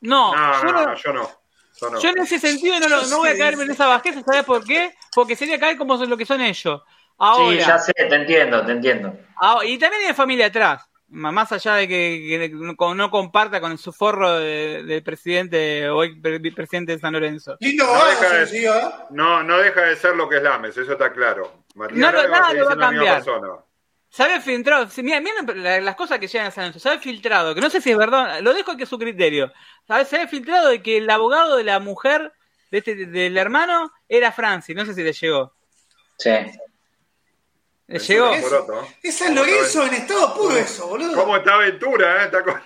No, 0.00 0.34
No, 0.34 0.62
no, 0.64 0.72
no- 0.72 0.86
no, 0.86 0.94
yo 0.96 1.12
no. 1.12 1.30
Yo 1.80 1.90
no. 1.90 2.00
yo 2.00 2.08
en 2.10 2.18
ese 2.18 2.38
sentido 2.38 2.78
no, 2.80 2.88
lo- 2.88 3.06
no 3.06 3.18
voy 3.18 3.28
a 3.30 3.36
caerme 3.38 3.64
en 3.64 3.70
esa 3.70 3.86
bajeza, 3.86 4.22
¿sabes 4.22 4.44
por 4.44 4.64
qué? 4.64 4.94
Porque 5.14 5.36
sería 5.36 5.58
caer 5.60 5.76
como 5.76 5.96
son 5.98 6.08
lo 6.10 6.16
que 6.16 6.24
son 6.26 6.40
ellos. 6.40 6.82
Ahora, 7.18 7.50
Sí, 7.62 7.66
ya 7.66 7.78
sé, 7.78 7.92
te 7.94 8.14
entiendo, 8.14 8.64
te 8.64 8.72
entiendo. 8.72 9.12
Ah, 9.40 9.58
y 9.64 9.78
también 9.78 10.06
hay 10.06 10.14
familia 10.14 10.46
atrás. 10.46 10.88
Más 11.08 11.52
allá 11.52 11.74
de 11.76 11.86
que, 11.86 12.26
que 12.28 12.48
no, 12.52 12.94
no 12.94 13.10
comparta 13.10 13.60
con 13.60 13.78
su 13.78 13.92
forro 13.92 14.38
de- 14.38 14.82
del 14.84 15.02
presidente 15.04 15.88
o 15.88 16.02
ex 16.02 16.16
presidente 16.54 16.92
de 16.92 16.98
San 16.98 17.12
Lorenzo. 17.12 17.56
Lindo 17.60 17.84
No 17.84 17.90
abogado, 17.92 18.10
deja 18.10 18.22
de- 18.22 18.28
se 18.30 18.38
consiguió, 18.40 18.74
¿eh? 18.76 18.92
No, 19.10 19.42
no 19.44 19.58
deja 19.58 19.82
de 19.82 19.96
ser 19.96 20.16
lo 20.16 20.28
que 20.28 20.38
es 20.38 20.42
Lames, 20.42 20.76
eso 20.76 20.92
está 20.92 21.12
claro. 21.12 21.62
Matías 21.76 21.98
No, 22.00 22.10
no, 22.10 22.12
Lames 22.18 22.32
va 22.32 22.36
a 22.36 22.40
nada 22.40 22.52
lo 22.54 22.64
va 22.64 22.70
a 22.70 22.74
siendo 22.74 22.80
la 22.86 22.90
misma 22.90 23.04
cambiar. 23.06 23.22
Persona. 24.16 24.28
Sabe 24.30 24.40
filtrado, 24.40 24.88
mira, 25.02 25.20
miren 25.20 25.62
la- 25.62 25.80
las 25.80 25.94
cosas 25.96 26.18
que 26.18 26.26
llegan 26.28 26.46
a 26.46 26.50
San 26.50 26.64
Lorenzo, 26.64 26.80
sabe 26.80 26.98
filtrado, 26.98 27.54
que 27.54 27.60
no 27.60 27.70
sé 27.70 27.80
si 27.80 27.90
es 27.90 27.96
verdad, 27.98 28.40
lo 28.40 28.54
dejo 28.54 28.76
que 28.76 28.84
es 28.84 28.88
su 28.88 28.98
criterio. 28.98 29.52
Sabe, 29.86 30.04
sabe 30.04 30.28
filtrado 30.28 30.68
de 30.68 30.82
que 30.82 30.96
el 30.98 31.08
abogado 31.10 31.56
de 31.56 31.64
la 31.64 31.78
mujer 31.80 32.32
de 32.70 32.78
este, 32.78 32.94
del 33.06 33.36
hermano 33.36 33.92
era 34.08 34.32
Francis, 34.32 34.74
no 34.74 34.84
sé 34.84 34.94
si 34.94 35.02
le 35.02 35.12
llegó. 35.12 35.52
Sí. 36.18 36.30
¿Le 37.88 37.98
Es 37.98 38.08
llegó? 38.08 38.32
¿eh? 38.32 38.42
Es 39.02 39.16
San 39.18 39.34
Lorenzo 39.34 39.86
en 39.86 39.94
estado 39.94 40.34
puro 40.34 40.56
eso, 40.56 40.88
boludo. 40.88 41.14
¿Cómo 41.14 41.36
está 41.36 41.54
Aventura, 41.54 42.22
eh? 42.22 42.24
Está 42.26 42.42
con 42.42 42.60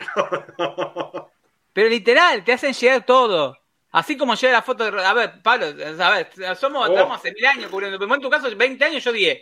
todo. 0.56 1.30
Pero 1.72 1.88
literal, 1.88 2.42
te 2.42 2.52
hacen 2.52 2.72
llegar 2.72 3.04
todo. 3.04 3.58
Así 3.92 4.16
como 4.16 4.34
llega 4.34 4.52
la 4.54 4.62
foto 4.62 4.90
de. 4.90 5.04
A 5.04 5.12
ver, 5.12 5.42
Pablo, 5.42 5.66
a 5.66 6.10
ver, 6.10 6.30
somos, 6.56 6.88
Oh. 6.88 6.92
estamos 6.92 7.18
hace 7.18 7.32
mil 7.32 7.44
años 7.44 7.70
cubriendo. 7.70 7.98
Pero 7.98 8.14
en 8.14 8.20
tu 8.20 8.30
caso, 8.30 8.48
20 8.56 8.84
años, 8.84 9.04
yo 9.04 9.12
10. 9.12 9.38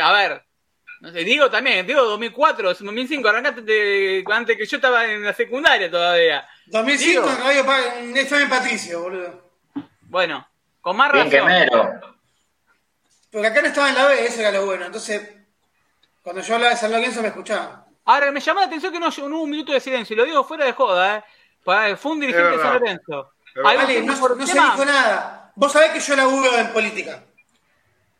A 0.00 0.12
ver, 0.12 0.42
no 1.02 1.10
sé, 1.12 1.18
digo 1.24 1.50
también, 1.50 1.84
digo 1.86 2.02
2004, 2.04 2.68
2005, 2.74 3.28
arrancaste 3.28 3.62
de- 3.62 4.24
antes 4.32 4.56
que 4.56 4.64
yo 4.66 4.76
estaba 4.76 5.04
en 5.04 5.24
la 5.24 5.34
secundaria 5.34 5.90
todavía. 5.90 6.48
2005 6.66 7.22
Digo. 7.26 7.28
en 7.36 7.44
Radio 7.44 7.66
Pa- 7.66 7.98
en 7.98 8.16
FM 8.16 8.46
Patricio, 8.46 9.02
boludo. 9.02 9.50
Bueno, 10.02 10.46
con 10.80 10.96
más 10.96 11.12
Bien 11.12 11.30
razón. 11.30 11.46
quemero. 11.48 12.00
Porque 13.32 13.46
acá 13.48 13.62
no 13.62 13.68
estaba 13.68 13.88
en 13.88 13.94
la 13.96 14.06
B, 14.06 14.26
eso 14.26 14.40
era 14.40 14.52
lo 14.52 14.64
bueno. 14.66 14.86
Entonces, 14.86 15.28
cuando 16.22 16.40
yo 16.42 16.54
hablaba 16.54 16.72
de 16.74 16.78
San 16.80 16.92
Lorenzo 16.92 17.20
me 17.22 17.28
escuchaban. 17.28 17.84
Ahora, 18.04 18.30
me 18.30 18.40
llamó 18.40 18.60
la 18.60 18.66
atención 18.66 18.92
que 18.92 19.00
no, 19.00 19.08
no 19.08 19.36
hubo 19.36 19.42
un 19.42 19.50
minuto 19.50 19.72
de 19.72 19.80
silencio, 19.80 20.14
y 20.14 20.16
lo 20.16 20.24
digo 20.24 20.44
fuera 20.44 20.64
de 20.64 20.72
joda, 20.72 21.16
¿eh? 21.18 21.24
Fue 21.96 22.12
un 22.12 22.20
dirigente 22.20 22.50
de 22.56 22.62
San. 22.62 22.74
Lorenzo. 22.74 23.32
Vale, 23.62 24.02
no, 24.02 24.46
se 24.46 24.52
dijo 24.54 24.84
nada. 24.84 25.52
Vos 25.54 25.72
sabés 25.72 25.90
que 25.92 26.00
yo 26.00 26.16
laburo 26.16 26.56
en 26.56 26.72
política. 26.72 27.24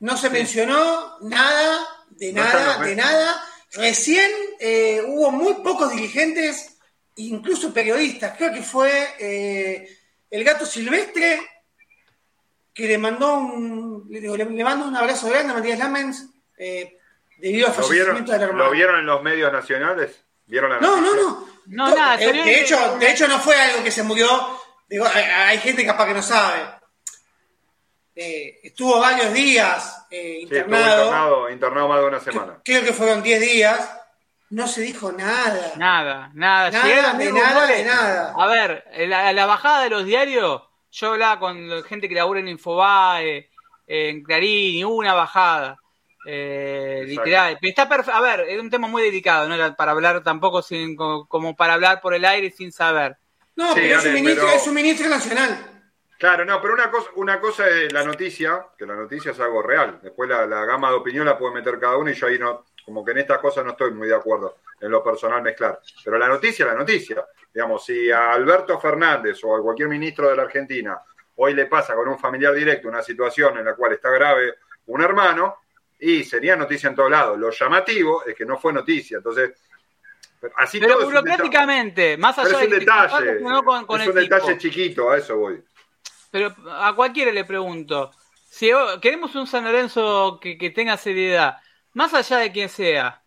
No 0.00 0.16
se 0.16 0.30
mencionó 0.30 1.16
nada, 1.22 1.78
de 2.18 2.32
No 2.32 2.43
nada, 2.43 2.78
de 2.84 2.97
nada. 2.97 3.44
Recién 3.72 4.30
eh, 4.60 5.02
hubo 5.06 5.30
muy 5.30 5.55
pocos 5.55 5.90
dirigentes, 5.93 6.76
incluso 7.16 7.72
periodistas. 7.72 8.36
Creo 8.36 8.52
que 8.52 8.62
fue 8.62 8.90
eh, 9.18 9.98
el 10.30 10.44
gato 10.44 10.66
silvestre 10.66 11.40
que 12.74 12.86
le 12.86 12.98
mandó 12.98 13.34
un, 13.34 14.06
le, 14.10 14.20
digo, 14.20 14.36
le- 14.36 14.44
le 14.47 14.64
mando 14.64 14.86
un 14.86 14.97
abrazo 14.97 15.28
grande 15.28 15.52
a 15.52 15.56
Matías 15.56 15.78
Lamens 15.78 16.26
eh, 16.59 16.97
debido 17.39 17.68
al 17.68 17.74
¿Lo 17.76 17.89
vieron, 17.89 18.06
fallecimiento 18.16 18.32
del 18.32 18.43
hermano. 18.43 18.64
¿Lo 18.64 18.70
vieron 18.70 18.98
en 19.01 19.06
los 19.06 19.22
medios 19.22 19.52
nacionales? 19.52 20.22
¿Vieron 20.47 20.70
la 20.70 20.80
No, 20.80 21.01
no, 21.01 21.14
no. 21.14 21.52
No, 21.66 21.94
nada, 21.94 22.20
eh, 22.20 22.26
de, 22.32 22.43
de- 22.43 22.60
hecho, 22.60 22.97
de 22.98 23.10
hecho, 23.10 23.28
no 23.28 23.39
fue 23.39 23.55
algo 23.60 23.84
que 23.84 23.90
se 23.90 24.02
murió. 24.02 24.59
Digo, 24.89 25.06
hay, 25.12 25.22
hay 25.24 25.59
gente 25.59 25.84
capaz 25.86 26.06
que 26.06 26.14
no 26.14 26.22
sabe. 26.22 26.60
Eh, 28.14 28.60
estuvo 28.64 28.98
varios 29.01 29.32
días 29.32 30.01
eh, 30.12 30.36
Sí, 30.36 30.43
internado. 30.43 31.48
internado, 31.51 31.89
más 31.89 32.01
de 32.01 32.06
una 32.06 32.20
semana. 32.20 32.59
Creo 32.64 32.82
que 32.84 32.93
fueron 32.93 33.22
10 33.22 33.40
días. 33.40 33.98
No 34.51 34.68
se 34.68 34.82
dijo 34.82 35.10
nada. 35.12 35.72
Nada, 35.76 36.30
nada. 36.34 36.70
Nada, 36.70 37.14
de 37.14 37.32
nada, 37.32 37.66
de 37.66 37.84
nada. 37.84 38.34
A 38.36 38.47
ver, 38.47 38.84
la, 39.09 39.32
la 39.32 39.47
bajada 39.47 39.82
de 39.84 39.90
los 39.90 40.05
diarios, 40.05 40.62
yo 40.90 41.09
hablaba 41.12 41.39
con 41.40 41.82
gente 41.84 42.06
que 42.09 42.14
labura 42.14 42.40
en 42.40 42.48
Infobae, 42.48 43.48
en 43.86 44.22
Clarín, 44.22 44.74
y 44.76 44.84
hubo 44.84 44.97
una 44.97 45.14
bajada. 45.14 45.78
Eh, 46.26 47.02
literal. 47.06 47.59
Pero 47.60 47.70
está 47.70 47.89
perfe- 47.89 48.12
A 48.12 48.20
ver, 48.20 48.40
es 48.40 48.60
un 48.60 48.70
tema 48.70 48.86
muy 48.89 49.02
delicado, 49.02 49.48
no 49.48 49.55
era 49.55 49.74
para 49.74 49.93
hablar 49.93 50.22
tampoco 50.22 50.62
sin, 50.62 50.94
como, 50.97 51.26
como 51.26 51.56
para 51.56 51.74
hablar 51.74 52.01
por 52.01 52.14
el 52.14 52.24
aire 52.24 52.51
sin 52.51 52.70
saber. 52.72 53.16
No, 53.56 53.74
Sí, 53.74 53.80
pero 53.82 53.98
es 53.98 54.05
un, 54.06 54.12
ministro, 54.14 54.44
pero- 54.47 54.56
es 54.59 54.66
un 54.66 54.74
ministro 54.74 55.09
nacional. 55.09 55.71
Claro, 56.22 56.44
no, 56.44 56.62
pero 56.62 56.74
una 56.74 56.88
cosa, 56.88 57.10
una 57.16 57.40
cosa 57.40 57.68
es 57.68 57.92
la 57.92 58.04
noticia, 58.04 58.64
que 58.78 58.86
la 58.86 58.94
noticia 58.94 59.32
es 59.32 59.40
algo 59.40 59.60
real. 59.60 59.98
Después 60.00 60.30
la, 60.30 60.46
la 60.46 60.64
gama 60.64 60.88
de 60.88 60.94
opinión 60.94 61.26
la 61.26 61.36
puede 61.36 61.52
meter 61.52 61.80
cada 61.80 61.96
uno 61.96 62.12
y 62.12 62.14
yo 62.14 62.28
ahí 62.28 62.38
no, 62.38 62.64
como 62.84 63.04
que 63.04 63.10
en 63.10 63.18
estas 63.18 63.38
cosas 63.40 63.64
no 63.64 63.72
estoy 63.72 63.90
muy 63.90 64.06
de 64.06 64.14
acuerdo 64.14 64.58
en 64.80 64.88
lo 64.88 65.02
personal 65.02 65.42
mezclar. 65.42 65.80
Pero 66.04 66.18
la 66.18 66.28
noticia 66.28 66.64
es 66.64 66.70
la 66.70 66.78
noticia. 66.78 67.26
Digamos, 67.52 67.84
si 67.84 68.08
a 68.12 68.30
Alberto 68.30 68.78
Fernández 68.78 69.42
o 69.42 69.56
a 69.56 69.60
cualquier 69.60 69.88
ministro 69.88 70.28
de 70.30 70.36
la 70.36 70.42
Argentina 70.42 70.96
hoy 71.34 71.54
le 71.54 71.66
pasa 71.66 71.96
con 71.96 72.06
un 72.06 72.20
familiar 72.20 72.54
directo 72.54 72.86
una 72.86 73.02
situación 73.02 73.58
en 73.58 73.64
la 73.64 73.74
cual 73.74 73.94
está 73.94 74.08
grave 74.10 74.54
un 74.86 75.02
hermano, 75.02 75.56
y 75.98 76.22
sería 76.22 76.54
noticia 76.54 76.88
en 76.88 76.94
todos 76.94 77.10
lados. 77.10 77.36
Lo 77.36 77.50
llamativo 77.50 78.24
es 78.24 78.36
que 78.36 78.44
no 78.44 78.58
fue 78.58 78.72
noticia. 78.72 79.16
Entonces, 79.16 79.54
así 80.54 80.78
Pero 80.78 80.94
todo 80.94 81.06
burocráticamente, 81.06 82.16
más 82.16 82.38
allá 82.38 82.46
Pero 82.46 82.58
es 82.58 82.64
un 82.64 82.70
de 82.70 82.78
detalle, 82.78 83.40
no 83.40 83.64
con, 83.64 83.86
con 83.86 84.00
es 84.00 84.06
el 84.06 84.12
un 84.12 84.20
detalle 84.20 84.56
chiquito, 84.56 85.10
a 85.10 85.18
eso 85.18 85.36
voy. 85.36 85.60
Pero 86.32 86.52
a 86.72 86.92
cualquiera 86.96 87.30
le 87.30 87.44
pregunto, 87.44 88.10
si 88.50 88.70
queremos 89.00 89.34
un 89.36 89.46
San 89.46 89.64
Lorenzo 89.64 90.40
que, 90.40 90.59
que 90.59 90.70
tenga 90.70 90.96
seriedad, 90.96 91.59
más 91.92 92.12
allá 92.14 92.38
de 92.38 92.50
quién 92.50 92.68
sea, 92.68 93.22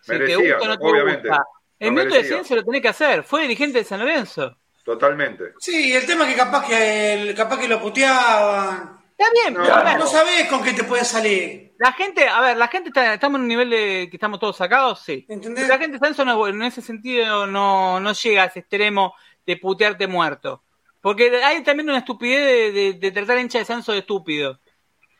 si 0.00 0.12
te 0.18 0.34
gusta 0.36 0.58
o 0.62 0.66
no 0.66 0.78
te 0.78 0.84
obviamente, 0.84 1.28
gusta, 1.28 1.44
el 1.78 1.92
minuto 1.92 2.14
de 2.16 2.24
silencio 2.24 2.56
lo 2.56 2.64
tenés 2.64 2.80
que 2.82 2.88
hacer, 2.88 3.22
fue 3.22 3.42
dirigente 3.42 3.78
de 3.78 3.84
San 3.84 4.00
Lorenzo. 4.00 4.56
Totalmente. 4.84 5.52
Sí, 5.58 5.92
el 5.94 6.06
tema 6.06 6.24
es 6.24 6.30
que 6.30 6.36
capaz 6.40 6.66
que, 6.66 7.12
el- 7.12 7.34
capaz 7.34 7.58
que 7.58 7.68
lo 7.68 7.80
puteaban. 7.80 8.96
Está 9.18 9.30
bien, 9.32 9.54
No, 9.54 9.62
pero 9.64 9.98
No 9.98 10.06
sabés 10.06 10.48
con 10.48 10.62
qué 10.62 10.72
te 10.72 10.84
puede 10.84 11.04
salir. 11.04 11.74
la 11.78 11.92
gente, 11.92 12.26
a 12.28 12.40
ver, 12.40 12.56
la 12.56 12.68
gente 12.68 12.88
está, 12.88 13.12
estamos 13.14 13.36
en 13.38 13.42
un 13.42 13.48
nivel 13.48 13.68
de 13.70 14.08
que 14.10 14.16
estamos 14.16 14.38
todos 14.40 14.56
sacados, 14.56 15.00
sí. 15.00 15.26
¿Entendés? 15.28 15.64
Pero 15.64 15.74
la 15.76 15.80
gente 15.82 15.98
San 15.98 16.10
Lorenzo 16.16 16.24
no- 16.24 16.46
en 16.48 16.62
ese 16.62 16.80
sentido 16.82 17.46
no, 17.46 18.00
no 18.00 18.12
llega 18.12 18.44
a 18.44 18.46
ese 18.46 18.60
extremo 18.60 19.14
de 19.44 19.56
putearte 19.58 20.06
muerto. 20.06 20.62
Porque 21.06 21.30
hay 21.44 21.62
también 21.62 21.88
una 21.88 21.98
estupidez 21.98 22.98
de, 22.98 23.12
tratar 23.12 23.36
a 23.36 23.40
hincha 23.40 23.60
de 23.60 23.64
Sanso 23.64 23.92
de 23.92 24.00
estúpido. 24.00 24.58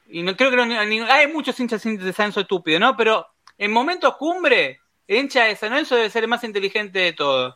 Y 0.09 0.25
no 0.25 0.37
creo 0.37 0.51
que 0.51 0.57
no- 0.57 0.85
ni- 0.85 0.99
hay 0.99 1.29
muchos 1.29 1.61
hinchas 1.61 1.85
de 1.85 2.13
Sanso 2.13 2.41
estúpido, 2.41 2.81
¿no? 2.81 2.97
Pero 2.97 3.25
en 3.57 3.71
momentos 3.71 4.17
cumbre, 4.17 4.81
hincha 5.07 5.45
de 5.45 5.55
San 5.55 5.71
Lorenzo 5.71 5.95
debe 5.95 6.11
ser 6.11 6.25
el 6.25 6.29
más 6.29 6.43
inteligente 6.43 6.99
de 6.99 7.13
todos. 7.13 7.55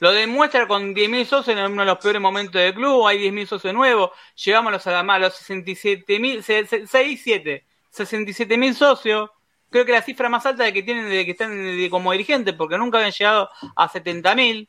Lo 0.00 0.12
demuestra 0.12 0.66
con 0.66 0.94
10.000 0.94 1.26
socios 1.26 1.54
en 1.58 1.70
uno 1.70 1.82
de 1.82 1.86
los 1.86 1.98
peores 1.98 2.22
momentos 2.22 2.54
del 2.54 2.72
club. 2.72 3.06
Hay 3.06 3.18
10.000 3.18 3.46
socios 3.46 3.74
nuevos. 3.74 4.12
Llegamos 4.42 4.70
a 4.70 4.92
los, 4.92 5.10
a 5.10 5.18
los 5.18 5.34
67.000, 5.34 6.40
6, 6.86 7.20
7, 7.22 7.66
67.000 7.90 8.74
socios. 8.74 9.28
Creo 9.68 9.84
que 9.84 9.92
la 9.92 10.00
cifra 10.00 10.30
más 10.30 10.46
alta 10.46 10.64
de 10.64 10.72
que 10.72 10.82
tienen 10.82 11.10
de 11.10 11.26
que 11.26 11.32
están 11.32 11.52
como 11.90 12.12
dirigentes, 12.12 12.54
porque 12.54 12.78
nunca 12.78 12.96
habían 12.96 13.12
llegado 13.12 13.50
a 13.76 13.86
70.000 13.90 14.66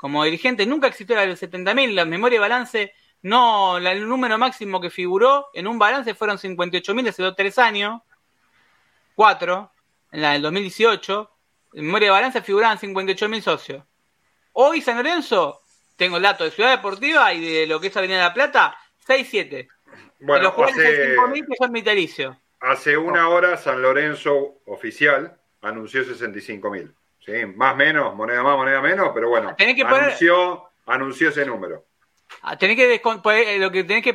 como 0.00 0.24
dirigentes. 0.24 0.66
Nunca 0.66 0.86
existió 0.86 1.14
la 1.14 1.26
del 1.26 1.36
70.000. 1.36 1.92
La 1.92 2.06
memoria 2.06 2.36
de 2.36 2.40
balance, 2.40 2.94
no, 3.20 3.76
el 3.76 4.08
número 4.08 4.38
máximo 4.38 4.80
que 4.80 4.88
figuró 4.88 5.48
en 5.52 5.66
un 5.66 5.78
balance 5.78 6.14
fueron 6.14 6.38
58.000 6.38 7.10
hace 7.10 7.22
dos, 7.22 7.36
tres 7.36 7.58
años. 7.58 8.00
Cuatro, 9.14 9.74
en 10.10 10.22
la 10.22 10.32
del 10.32 10.40
2018. 10.40 11.30
En 11.74 11.84
memoria 11.84 12.08
de 12.08 12.12
balance 12.12 12.40
figuraban 12.40 12.78
58.000 12.78 13.42
socios. 13.42 13.84
Hoy 14.54 14.80
San 14.80 14.96
Lorenzo, 14.96 15.60
tengo 15.96 16.16
el 16.16 16.22
dato 16.22 16.44
de 16.44 16.50
Ciudad 16.50 16.70
Deportiva 16.70 17.34
y 17.34 17.44
de 17.44 17.66
lo 17.66 17.78
que 17.78 17.88
es 17.88 17.96
Avenida 17.98 18.16
de 18.16 18.24
la 18.24 18.32
Plata, 18.32 18.78
6-7. 19.06 19.50
de 19.50 19.68
Bueno, 20.20 20.44
los 20.44 20.54
cuales 20.54 20.76
hace, 20.76 21.14
5.000 21.14 21.46
que 21.46 21.56
son 21.58 21.72
vitalicios. 21.72 22.36
hace 22.60 22.96
una 22.96 23.28
hora 23.28 23.58
San 23.58 23.82
Lorenzo 23.82 24.62
oficial 24.64 25.38
anunció 25.60 26.02
65 26.04 26.70
mil. 26.70 26.94
¿Sí? 27.24 27.32
Más 27.56 27.76
menos, 27.76 28.14
moneda 28.14 28.42
más, 28.42 28.56
moneda 28.56 28.80
menos, 28.80 29.10
pero 29.14 29.28
bueno, 29.28 29.54
Tenés 29.56 29.74
que 29.76 29.84
poner- 29.84 30.04
anunció, 30.04 30.64
anunció 30.86 31.28
ese 31.28 31.44
número. 31.46 31.84
Ah, 32.42 32.56
Tenés 32.56 32.76
que 32.76 33.02
descon- 33.02 33.22
por 33.22 33.34
ahí, 33.34 33.58
lo 33.58 33.70
que 33.70 33.84
tenés 33.84 34.02
que 34.02 34.14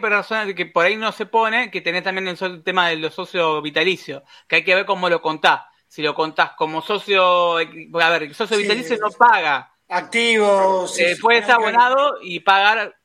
que 0.56 0.66
por 0.68 0.86
ahí 0.86 0.96
no 0.96 1.12
se 1.12 1.26
pone, 1.26 1.70
que 1.70 1.82
tenés 1.82 2.04
también 2.04 2.28
el, 2.28 2.64
tema 2.64 2.90
de 2.90 2.96
los 2.96 3.14
socios 3.14 3.62
vitalicios, 3.62 4.24
que 4.48 4.58
hay 4.58 4.64
que 4.64 4.74
ver 4.76 4.86
cómo 4.86 5.10
lo 5.10 5.22
contás. 5.22 5.62
Si 5.88 6.02
lo 6.02 6.16
contás 6.16 6.52
como 6.58 6.82
socio, 6.82 7.60
eh, 7.60 7.90
a 8.02 8.10
ver, 8.10 8.24
el 8.24 8.36
socio 8.36 8.58
Sí. 8.58 8.64
vitalicio 8.64 8.98
no 8.98 9.10
paga, 9.12 9.72
Activos. 9.90 10.98
eh, 11.00 11.16
sí, 11.16 11.22
puede 11.22 11.44
ser 11.44 11.56
ok. 11.56 11.62
abonado 11.62 12.18
y 12.22 12.40
pagar 12.40 12.96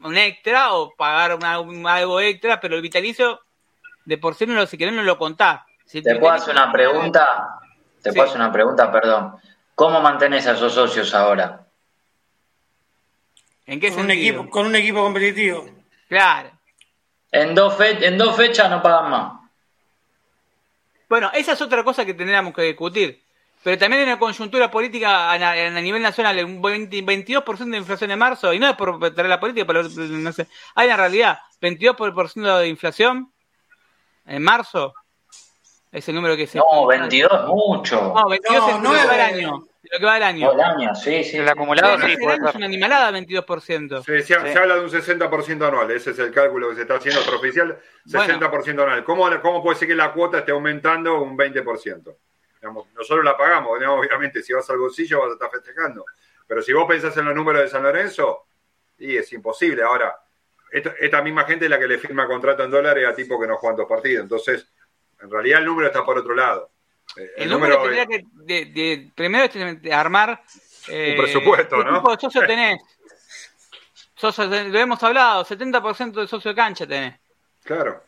un 0.00 0.16
extra 0.16 0.72
o 0.74 0.94
pagar 0.96 1.34
una- 1.36 1.60
un- 1.60 1.86
algo 1.86 2.20
extra, 2.20 2.58
pero 2.60 2.76
el 2.76 2.82
vitalicio 2.82 3.40
de 4.04 4.18
por 4.18 4.34
sí 4.34 4.46
no 4.46 4.54
lo, 4.54 4.66
si 4.66 4.78
querés 4.78 4.94
no 4.94 5.02
lo 5.02 5.18
contás. 5.18 5.60
Si 5.84 6.02
¿Te 6.02 6.16
puedo 6.16 6.32
hacer 6.32 6.54
una 6.54 6.72
pregunta? 6.72 7.60
¿Te 8.02 8.10
Sí. 8.10 8.16
puedo 8.16 8.28
hacer 8.28 8.40
una 8.40 8.52
pregunta? 8.52 8.90
Perdón. 8.90 9.36
¿Cómo 9.74 10.00
mantenés 10.00 10.46
a 10.46 10.52
esos 10.52 10.72
socios 10.74 11.14
ahora? 11.14 11.66
¿En 13.66 13.80
qué 13.80 13.90
Con 13.90 14.00
un, 14.00 14.06
sentido? 14.08 14.40
equipo, 14.40 14.50
con 14.50 14.66
un 14.66 14.76
equipo 14.76 15.02
competitivo. 15.02 15.66
Claro. 16.08 16.50
En 17.30 17.54
dos, 17.54 17.74
fe- 17.76 18.04
en 18.06 18.18
dos 18.18 18.36
fechas 18.36 18.68
no 18.68 18.82
pagan 18.82 19.10
más. 19.10 19.32
Bueno, 21.08 21.30
esa 21.34 21.52
es 21.52 21.60
otra 21.62 21.84
cosa 21.84 22.04
que 22.04 22.14
tendríamos 22.14 22.52
que 22.54 22.62
discutir. 22.62 23.22
pero 23.64 23.78
también 23.78 24.00
hay 24.02 24.08
una 24.08 24.18
coyuntura 24.18 24.68
política 24.72 25.30
a, 25.30 25.34
a- 25.34 25.52
a 25.52 25.80
nivel 25.80 26.02
nacional, 26.02 26.44
un 26.44 26.60
20 26.60 27.00
22% 27.04 27.70
de 27.70 27.76
inflación 27.78 28.10
en 28.10 28.18
marzo, 28.18 28.52
y 28.52 28.58
no 28.58 28.68
es 28.68 28.74
por 28.74 28.98
traer 29.14 29.28
la 29.30 29.38
política, 29.38 29.64
pero 29.64 29.84
no 29.84 30.32
sé, 30.32 30.48
hay 30.74 30.88
una 30.88 30.96
realidad, 30.96 31.38
22% 31.60 32.58
de 32.58 32.66
inflación 32.66 33.32
en 34.26 34.42
marzo, 34.42 34.92
es 35.92 36.08
el 36.08 36.14
número 36.14 36.36
que 36.36 36.46
se... 36.46 36.58
No, 36.58 36.86
22 36.88 37.30
es 37.32 37.46
mucho. 37.46 38.12
No, 38.14 38.28
22 38.28 38.58
No, 38.60 38.68
es 38.68 38.80
no 38.82 38.92
lo 38.92 38.98
que 39.00 39.06
va 39.06 39.14
el 39.14 39.20
año, 39.20 39.50
lo 39.82 39.98
que 39.98 40.04
va 40.04 40.16
el 40.16 40.22
año. 40.22 40.52
El 40.52 40.60
año, 40.60 40.94
sí, 40.94 41.22
sí. 41.22 41.36
El 41.36 41.44
sí. 41.44 41.50
acumulado 41.50 41.98
sí, 41.98 42.16
puede 42.16 42.36
es 42.48 42.54
una 42.54 42.66
animalada 42.66 43.10
22%. 43.12 44.02
Se, 44.04 44.22
se- 44.22 44.24
se 44.52 44.58
habla 44.58 44.74
de 44.76 44.80
un 44.80 44.88
60% 44.90 45.68
anual, 45.68 45.90
ese 45.90 46.10
es 46.12 46.18
el 46.18 46.32
cálculo 46.32 46.70
que 46.70 46.76
se 46.76 46.80
está 46.82 46.94
haciendo 46.94 47.20
extraoficial, 47.20 47.78
60% 48.06 48.70
anual. 48.82 49.04
¿Cómo, 49.04 49.28
¿Cómo 49.40 49.62
puede 49.62 49.78
ser 49.78 49.88
que 49.88 49.94
la 49.94 50.12
cuota 50.12 50.38
esté 50.38 50.52
aumentando 50.52 51.20
un 51.20 51.36
20%? 51.36 52.16
Digamos, 52.60 52.86
nosotros 52.94 53.24
la 53.24 53.36
pagamos, 53.36 53.78
digamos, 53.78 54.06
obviamente, 54.06 54.42
si 54.42 54.52
vas 54.52 54.68
al 54.70 54.78
bolsillo 54.78 55.20
vas 55.20 55.30
a 55.30 55.32
estar 55.34 55.50
festejando. 55.50 56.04
Pero 56.46 56.62
si 56.62 56.72
vos 56.72 56.86
pensás 56.88 57.16
en 57.16 57.24
los 57.26 57.34
números 57.34 57.62
de 57.62 57.68
San 57.68 57.82
Lorenzo, 57.82 58.46
y 58.98 59.16
es 59.16 59.32
imposible. 59.32 59.82
Ahora, 59.82 60.16
esta, 60.70 60.94
esta 61.00 61.20
misma 61.22 61.44
gente 61.44 61.64
es 61.66 61.70
la 61.70 61.78
que 61.78 61.88
le 61.88 61.98
firma 61.98 62.26
contrato 62.26 62.62
en 62.62 62.70
dólares 62.70 63.06
a 63.08 63.14
tipos 63.14 63.38
que 63.40 63.46
no 63.48 63.56
juegan 63.56 63.76
dos 63.76 63.88
partidos. 63.88 64.22
Entonces, 64.22 64.68
en 65.22 65.30
realidad 65.30 65.60
el 65.60 65.66
número 65.66 65.88
está 65.88 66.04
por 66.04 66.18
otro 66.18 66.34
lado. 66.34 66.70
Eh, 67.16 67.30
El, 67.36 67.50
número, 67.50 67.82
tendría 67.82 68.06
que, 68.06 68.24
de, 68.32 68.64
de- 68.66 69.10
primero 69.14 69.44
es 69.44 69.82
de 69.82 69.92
armar 69.92 70.42
eh, 70.88 71.14
Un 71.16 71.22
presupuesto, 71.24 71.76
¿qué 71.78 71.84
¿no? 71.84 71.96
tipo 71.98 72.10
de 72.14 72.20
socio 72.20 72.40
tenés? 72.46 72.80
Socio, 74.14 74.44
lo 74.46 74.78
hemos 74.78 75.02
hablado, 75.02 75.44
70% 75.44 76.12
de 76.20 76.26
socio 76.28 76.50
de 76.50 76.54
cancha 76.54 76.86
tenés. 76.86 77.18
Claro. 77.64 78.02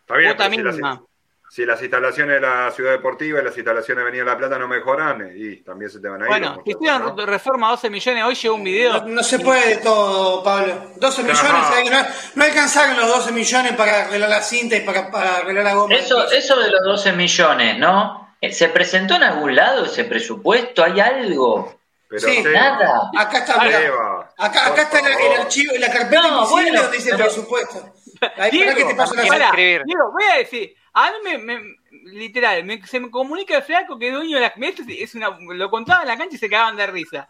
Está 0.00 0.16
bien. 0.16 0.30
Cuota 0.34 0.48
mínima. 0.48 1.02
Si 1.52 1.66
las 1.66 1.82
instalaciones 1.82 2.36
de 2.36 2.40
la 2.46 2.70
ciudad 2.70 2.92
deportiva 2.92 3.40
y 3.40 3.44
las 3.44 3.56
instalaciones 3.56 3.96
de 4.04 4.08
Avenida 4.08 4.24
La 4.24 4.38
Plata 4.38 4.56
no 4.56 4.68
mejoran, 4.68 5.32
y 5.34 5.56
también 5.64 5.90
se 5.90 5.98
te 5.98 6.08
van 6.08 6.22
a 6.22 6.26
ir. 6.26 6.28
Bueno, 6.28 6.62
si 6.64 6.70
hicieron 6.70 7.16
¿no? 7.16 7.26
reforma 7.26 7.66
a 7.66 7.70
12 7.72 7.90
millones, 7.90 8.24
hoy 8.24 8.34
llegó 8.36 8.54
un 8.54 8.62
video. 8.62 8.92
No, 9.02 9.06
no 9.08 9.22
se 9.24 9.40
puede 9.40 9.66
de 9.70 9.76
todo, 9.78 10.44
Pablo. 10.44 10.92
12 10.94 11.22
millones, 11.24 11.90
no, 11.90 12.06
no 12.36 12.44
alcanzaron 12.44 12.96
los 12.96 13.08
12 13.08 13.32
millones 13.32 13.72
para 13.72 14.04
arreglar 14.04 14.30
la 14.30 14.40
cinta 14.42 14.76
y 14.76 14.80
para, 14.82 15.10
para 15.10 15.38
arreglar 15.38 15.64
la 15.64 15.74
goma. 15.74 15.92
Eso, 15.92 16.30
eso 16.30 16.56
de 16.60 16.70
los 16.70 16.82
12 16.84 17.12
millones, 17.14 17.78
¿no? 17.78 18.36
Eh, 18.40 18.52
¿Se 18.52 18.68
presentó 18.68 19.16
en 19.16 19.24
algún 19.24 19.56
lado 19.56 19.86
ese 19.86 20.04
presupuesto? 20.04 20.84
¿Hay 20.84 21.00
algo? 21.00 21.80
Pero 22.08 22.28
Sí, 22.28 22.42
Seba, 22.44 22.52
Nada. 22.60 23.10
Acá 23.18 23.38
está. 23.38 23.60
Seba, 23.60 24.32
acá, 24.38 24.66
acá 24.68 24.82
está 24.82 25.00
el, 25.00 25.06
el 25.32 25.40
archivo, 25.40 25.72
la 25.78 25.92
carpeta 25.92 26.22
No, 26.22 26.48
bueno, 26.48 26.80
donde 26.82 26.96
dice 26.96 27.10
el 27.10 27.16
pero- 27.16 27.28
presupuesto. 27.28 27.92
Ahí, 28.36 28.50
Diego, 28.50 28.66
para 28.72 28.76
que 28.76 28.84
te 28.84 28.94
paso 28.94 29.14
la. 29.14 29.22
Diego, 29.56 30.12
voy 30.12 30.24
a 30.32 30.36
decir, 30.38 30.74
a 30.92 31.10
mí 31.12 31.16
me, 31.24 31.38
me- 31.38 31.76
literal, 32.12 32.64
me- 32.64 32.84
se 32.86 33.00
me 33.00 33.10
comunica 33.10 33.56
el 33.56 33.62
flaco 33.62 33.98
que 33.98 34.08
es 34.08 34.14
dueño 34.14 34.36
de 34.36 34.42
la 34.42 34.54
esto 34.68 34.82
es 34.88 35.14
una, 35.14 35.30
lo 35.40 35.70
contaba 35.70 36.02
en 36.02 36.08
la 36.08 36.16
cancha 36.18 36.36
y 36.36 36.38
se 36.38 36.50
cagaban 36.50 36.76
de 36.76 36.86
risa. 36.86 37.28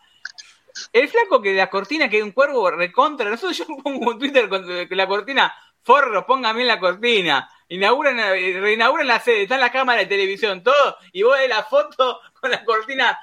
El 0.92 1.08
flaco 1.08 1.42
que 1.42 1.50
de 1.50 1.56
la 1.56 1.68
cortina 1.70 2.08
que 2.08 2.18
es 2.18 2.22
un 2.24 2.32
cuervo 2.32 2.70
recontra, 2.70 3.28
nosotros 3.28 3.58
yo 3.58 3.66
pongo 3.82 4.12
en 4.12 4.18
Twitter 4.18 4.48
con 4.48 4.64
la 4.90 5.06
cortina, 5.06 5.52
forro, 5.82 6.26
pongan 6.26 6.56
bien 6.56 6.68
la 6.68 6.78
cortina, 6.78 7.48
inauguran, 7.68 8.18
eh, 8.20 8.58
reinauguran 8.60 9.06
la 9.06 9.20
sede, 9.20 9.42
están 9.42 9.60
las 9.60 9.70
cámaras 9.70 10.02
de 10.04 10.08
televisión, 10.08 10.62
todo, 10.62 10.96
y 11.12 11.22
vos 11.22 11.36
la 11.48 11.62
foto 11.64 12.20
con 12.40 12.50
la 12.50 12.64
cortina 12.64 13.18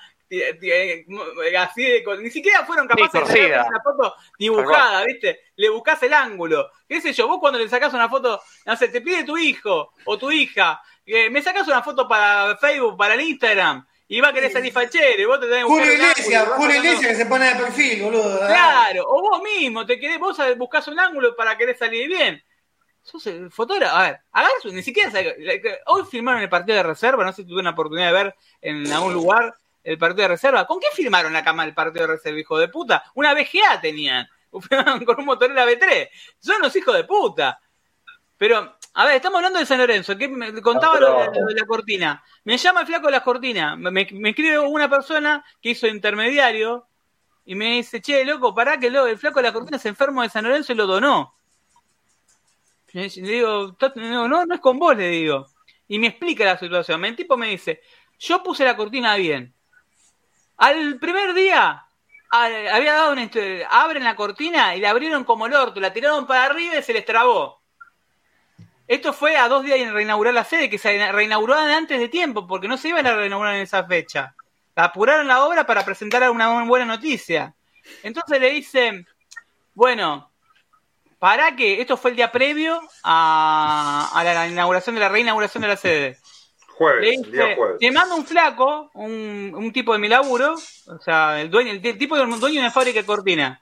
así 1.59 1.83
de, 1.83 2.03
ni 2.21 2.29
siquiera 2.29 2.65
fueron 2.65 2.87
capaces 2.87 3.27
de 3.27 3.43
sacar 3.49 3.67
una 3.69 3.81
foto 3.81 4.15
dibujada, 4.37 5.03
¿viste? 5.05 5.39
Le 5.55 5.69
buscás 5.69 6.01
el 6.03 6.13
ángulo. 6.13 6.69
¿Qué 6.87 7.01
sé 7.01 7.13
yo? 7.13 7.27
Vos 7.27 7.37
cuando 7.39 7.59
le 7.59 7.69
sacás 7.69 7.93
una 7.93 8.09
foto, 8.09 8.41
no 8.65 8.75
sé, 8.75 8.89
te 8.89 9.01
pide 9.01 9.23
tu 9.23 9.37
hijo 9.37 9.93
o 10.05 10.17
tu 10.17 10.31
hija, 10.31 10.81
eh, 11.05 11.29
me 11.29 11.41
sacás 11.41 11.67
una 11.67 11.81
foto 11.81 12.07
para 12.07 12.57
Facebook, 12.57 12.97
para 12.97 13.13
el 13.13 13.21
Instagram, 13.21 13.85
y 14.09 14.21
va 14.21 14.29
a 14.29 14.33
querer 14.33 14.51
salir 14.51 14.71
fachero, 14.71 15.21
y 15.21 15.25
vos 15.25 15.39
te 15.39 15.47
tenés 15.47 15.65
que 15.65 15.69
buscar 15.69 16.57
Iglesias 16.75 17.11
que 17.11 17.15
se 17.15 17.25
pone 17.25 17.45
de 17.45 17.55
perfil, 17.55 18.03
boludo. 18.03 18.39
Claro, 18.39 19.03
o 19.07 19.21
vos 19.21 19.41
mismo, 19.41 19.85
te 19.85 19.99
querés, 19.99 20.19
vos 20.19 20.37
buscás 20.57 20.87
un 20.87 20.99
ángulo 20.99 21.35
para 21.35 21.57
querer 21.57 21.77
salir 21.77 22.07
bien. 22.07 22.43
Sos 23.01 23.25
el 23.27 23.49
fotógrafo, 23.51 23.95
a 23.95 24.03
ver, 24.03 24.19
agarras, 24.33 24.65
ni 24.65 24.83
siquiera 24.83 25.09
sabés- 25.09 25.35
hoy 25.85 26.03
filmaron 26.11 26.41
el 26.41 26.49
partido 26.49 26.75
de 26.75 26.83
reserva, 26.83 27.23
no 27.23 27.31
sé 27.31 27.43
si 27.43 27.47
tuve 27.47 27.61
una 27.61 27.69
oportunidad 27.69 28.07
de 28.07 28.13
ver 28.13 28.35
en 28.59 28.91
algún 28.91 29.13
lugar 29.13 29.55
el 29.87 29.97
partido 29.97 30.23
de 30.23 30.27
reserva. 30.35 30.65
¿Con 30.67 30.79
qué 30.79 30.87
filmaron 30.93 31.31
la 31.33 31.43
cama 31.43 31.63
el 31.63 31.73
partido 31.73 32.05
de 32.07 32.13
reserva, 32.13 32.39
hijo 32.39 32.57
de 32.57 32.67
puta? 32.67 33.03
Una 33.15 33.33
VGA 33.33 33.79
tenían, 33.81 34.27
con 35.05 35.19
un 35.19 35.25
Motorola 35.25 35.65
B3. 35.65 36.09
Son 36.39 36.61
los 36.61 36.75
hijos 36.75 36.95
de 36.95 37.03
puta. 37.05 37.59
Pero, 38.37 38.77
a 38.93 39.05
ver, 39.05 39.15
estamos 39.15 39.37
hablando 39.37 39.59
de 39.59 39.65
San 39.65 39.77
Lorenzo, 39.79 40.17
que 40.17 40.27
me 40.27 40.61
contaba 40.61 40.99
lo, 40.99 41.19
de- 41.31 41.39
lo 41.39 41.45
de 41.47 41.55
la 41.55 41.65
cortina. 41.65 42.23
Me 42.43 42.57
llama 42.57 42.81
el 42.81 42.87
flaco 42.87 43.07
de 43.07 43.11
la 43.13 43.23
cortina, 43.23 43.75
me, 43.75 43.91
me 44.11 44.29
escribe 44.29 44.59
una 44.59 44.89
persona 44.89 45.43
que 45.61 45.69
hizo 45.69 45.87
intermediario 45.87 46.85
y 47.45 47.55
me 47.55 47.75
dice, 47.77 48.01
che, 48.01 48.25
loco, 48.25 48.53
pará 48.53 48.77
que 48.77 48.89
lo- 48.91 49.07
el 49.07 49.17
flaco 49.17 49.39
de 49.39 49.43
la 49.47 49.53
cortina 49.53 49.79
se 49.79 49.89
enfermo 49.89 50.21
de 50.21 50.29
San 50.29 50.43
Lorenzo 50.43 50.73
y 50.73 50.75
lo 50.75 50.85
donó. 50.85 51.33
Le 52.93 53.07
digo, 53.09 53.73
"Tá- 53.75 53.93
no, 53.95 54.27
no, 54.27 54.45
no 54.45 54.55
es 54.55 54.61
con 54.61 54.79
vos, 54.79 54.95
le 54.97 55.07
digo. 55.07 55.47
Y 55.87 55.99
me 55.99 56.07
explica 56.07 56.43
la 56.45 56.57
situación. 56.57 57.03
El 57.05 57.15
tipo 57.15 57.37
me 57.37 57.47
dice, 57.47 57.81
yo 58.19 58.43
puse 58.43 58.65
la 58.65 58.75
cortina 58.75 59.15
bien. 59.15 59.53
Al 60.57 60.99
primer 60.99 61.33
día 61.33 61.85
a- 62.31 62.45
había 62.45 62.93
dado 62.93 63.13
una 63.13 63.23
instru- 63.23 63.65
abren 63.69 64.03
la 64.03 64.15
cortina 64.15 64.75
y 64.75 64.79
la 64.79 64.89
abrieron 64.89 65.23
como 65.23 65.45
el 65.45 65.53
orto, 65.53 65.79
la 65.79 65.93
tiraron 65.93 66.25
para 66.27 66.45
arriba 66.45 66.75
y 66.75 66.83
se 66.83 66.93
les 66.93 67.05
trabó. 67.05 67.61
Esto 68.87 69.13
fue 69.13 69.35
a 69.37 69.47
dos 69.49 69.63
días 69.63 69.79
de 69.79 69.91
reinaugurar 69.91 70.33
la 70.33 70.43
sede, 70.43 70.69
que 70.69 70.77
se 70.77 71.11
reinauguró 71.11 71.55
antes 71.55 71.99
de 71.99 72.07
tiempo, 72.07 72.47
porque 72.47 72.67
no 72.67 72.77
se 72.77 72.89
iban 72.89 73.05
a 73.05 73.15
reinaugurar 73.15 73.55
en 73.55 73.61
esa 73.61 73.83
fecha. 73.83 74.33
Apuraron 74.75 75.27
la 75.27 75.43
obra 75.43 75.65
para 75.65 75.83
presentar 75.83 76.29
una 76.29 76.63
buena 76.63 76.85
noticia. 76.85 77.53
Entonces 78.03 78.39
le 78.39 78.49
dicen, 78.51 79.07
bueno, 79.73 80.31
para 81.19 81.55
que 81.55 81.81
esto 81.81 81.97
fue 81.97 82.11
el 82.11 82.15
día 82.17 82.31
previo 82.31 82.79
a, 83.03 84.09
a 84.13 84.23
la 84.23 84.47
inauguración 84.47 84.95
de 84.95 85.01
la 85.01 85.09
reinauguración 85.09 85.61
de 85.63 85.67
la 85.67 85.77
sede. 85.77 86.17
Le 86.99 87.17
Jueves, 87.17 87.19
el 87.23 87.31
día 87.31 87.55
jueves. 87.55 87.77
te 87.79 87.91
mando 87.91 88.15
un 88.15 88.25
flaco, 88.25 88.91
un, 88.93 89.51
un 89.55 89.71
tipo 89.73 89.93
de 89.93 89.99
mi 89.99 90.07
laburo, 90.07 90.53
o 90.53 90.99
sea, 90.99 91.41
el 91.41 91.49
dueño, 91.49 91.71
el, 91.71 91.81
t- 91.81 91.93
tipo 91.93 92.15
de 92.15 92.23
un 92.23 92.39
dueño 92.39 92.55
de 92.55 92.67
una 92.67 92.71
fábrica 92.71 92.99
de 92.99 93.05
cortina. 93.05 93.61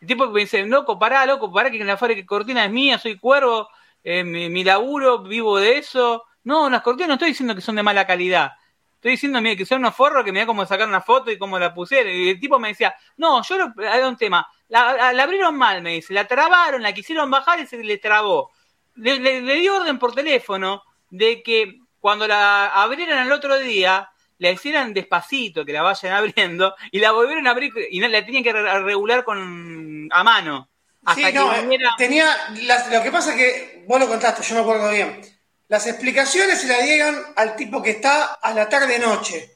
El 0.00 0.08
tipo 0.08 0.26
que 0.26 0.32
me 0.32 0.40
dice, 0.40 0.64
loco, 0.66 0.98
pará, 0.98 1.24
loco, 1.26 1.52
pará 1.52 1.70
que 1.70 1.78
la 1.84 1.96
fábrica 1.96 2.20
de 2.20 2.26
cortina 2.26 2.64
es 2.64 2.70
mía, 2.72 2.98
soy 2.98 3.18
cuervo, 3.18 3.68
eh, 4.02 4.24
mi, 4.24 4.48
mi 4.50 4.64
laburo, 4.64 5.22
vivo 5.22 5.58
de 5.58 5.78
eso. 5.78 6.24
No, 6.44 6.68
las 6.68 6.82
cortinas 6.82 7.08
no 7.08 7.14
estoy 7.14 7.28
diciendo 7.28 7.54
que 7.54 7.60
son 7.60 7.76
de 7.76 7.84
mala 7.84 8.04
calidad. 8.06 8.52
Estoy 8.96 9.12
diciendo 9.12 9.40
mira, 9.40 9.54
que 9.56 9.64
son 9.66 9.78
unos 9.78 9.94
forros 9.94 10.24
que 10.24 10.32
me 10.32 10.40
da 10.40 10.46
cómo 10.46 10.66
sacar 10.66 10.88
una 10.88 11.00
foto 11.00 11.30
y 11.30 11.38
cómo 11.38 11.58
la 11.58 11.72
pusieron. 11.72 12.12
Y 12.12 12.30
el 12.30 12.40
tipo 12.40 12.58
me 12.58 12.68
decía, 12.68 12.94
no, 13.16 13.42
yo 13.42 13.56
lo, 13.58 13.72
hay 13.88 14.02
un 14.02 14.16
tema. 14.16 14.46
La, 14.68 15.10
abrieron 15.22 15.56
mal, 15.56 15.82
me 15.82 15.94
dice. 15.94 16.14
La 16.14 16.26
trabaron, 16.26 16.82
la 16.82 16.92
quisieron 16.92 17.30
bajar 17.30 17.60
y 17.60 17.66
se 17.66 17.76
le 17.82 17.98
trabó. 17.98 18.50
Le, 18.96 19.20
le, 19.20 19.42
le 19.42 19.54
di 19.54 19.68
orden 19.68 19.98
por 19.98 20.14
teléfono 20.14 20.82
de 21.10 21.42
que 21.42 21.78
cuando 22.02 22.26
la 22.26 22.66
abrieran 22.82 23.24
el 23.26 23.32
otro 23.32 23.56
día, 23.58 24.10
la 24.38 24.50
hicieran 24.50 24.92
despacito, 24.92 25.64
que 25.64 25.72
la 25.72 25.82
vayan 25.82 26.12
abriendo, 26.18 26.74
y 26.90 26.98
la 26.98 27.12
volvieron 27.12 27.46
a 27.46 27.50
abrir 27.52 27.72
y 27.90 28.00
no, 28.00 28.08
la 28.08 28.24
tenían 28.26 28.42
que 28.42 28.52
re- 28.52 28.80
regular 28.80 29.22
con 29.24 30.08
a 30.12 30.24
mano. 30.24 30.68
Hasta 31.04 31.20
Sí, 31.20 31.32
que 31.32 31.38
no, 31.38 31.50
viniera- 31.62 31.94
tenía. 31.96 32.26
las- 32.62 32.90
lo 32.92 33.02
que 33.02 33.10
pasa 33.12 33.30
es 33.30 33.36
que 33.36 33.84
vos 33.88 33.98
lo 34.00 34.08
contaste, 34.08 34.42
yo 34.42 34.54
me 34.56 34.60
acuerdo 34.62 34.90
bien. 34.90 35.20
Las 35.68 35.86
explicaciones 35.86 36.60
se 36.60 36.66
las 36.66 36.82
dieron 36.82 37.16
al 37.36 37.54
tipo 37.56 37.80
que 37.82 37.90
está 37.90 38.34
a 38.34 38.52
la 38.52 38.68
tarde-noche. 38.68 39.48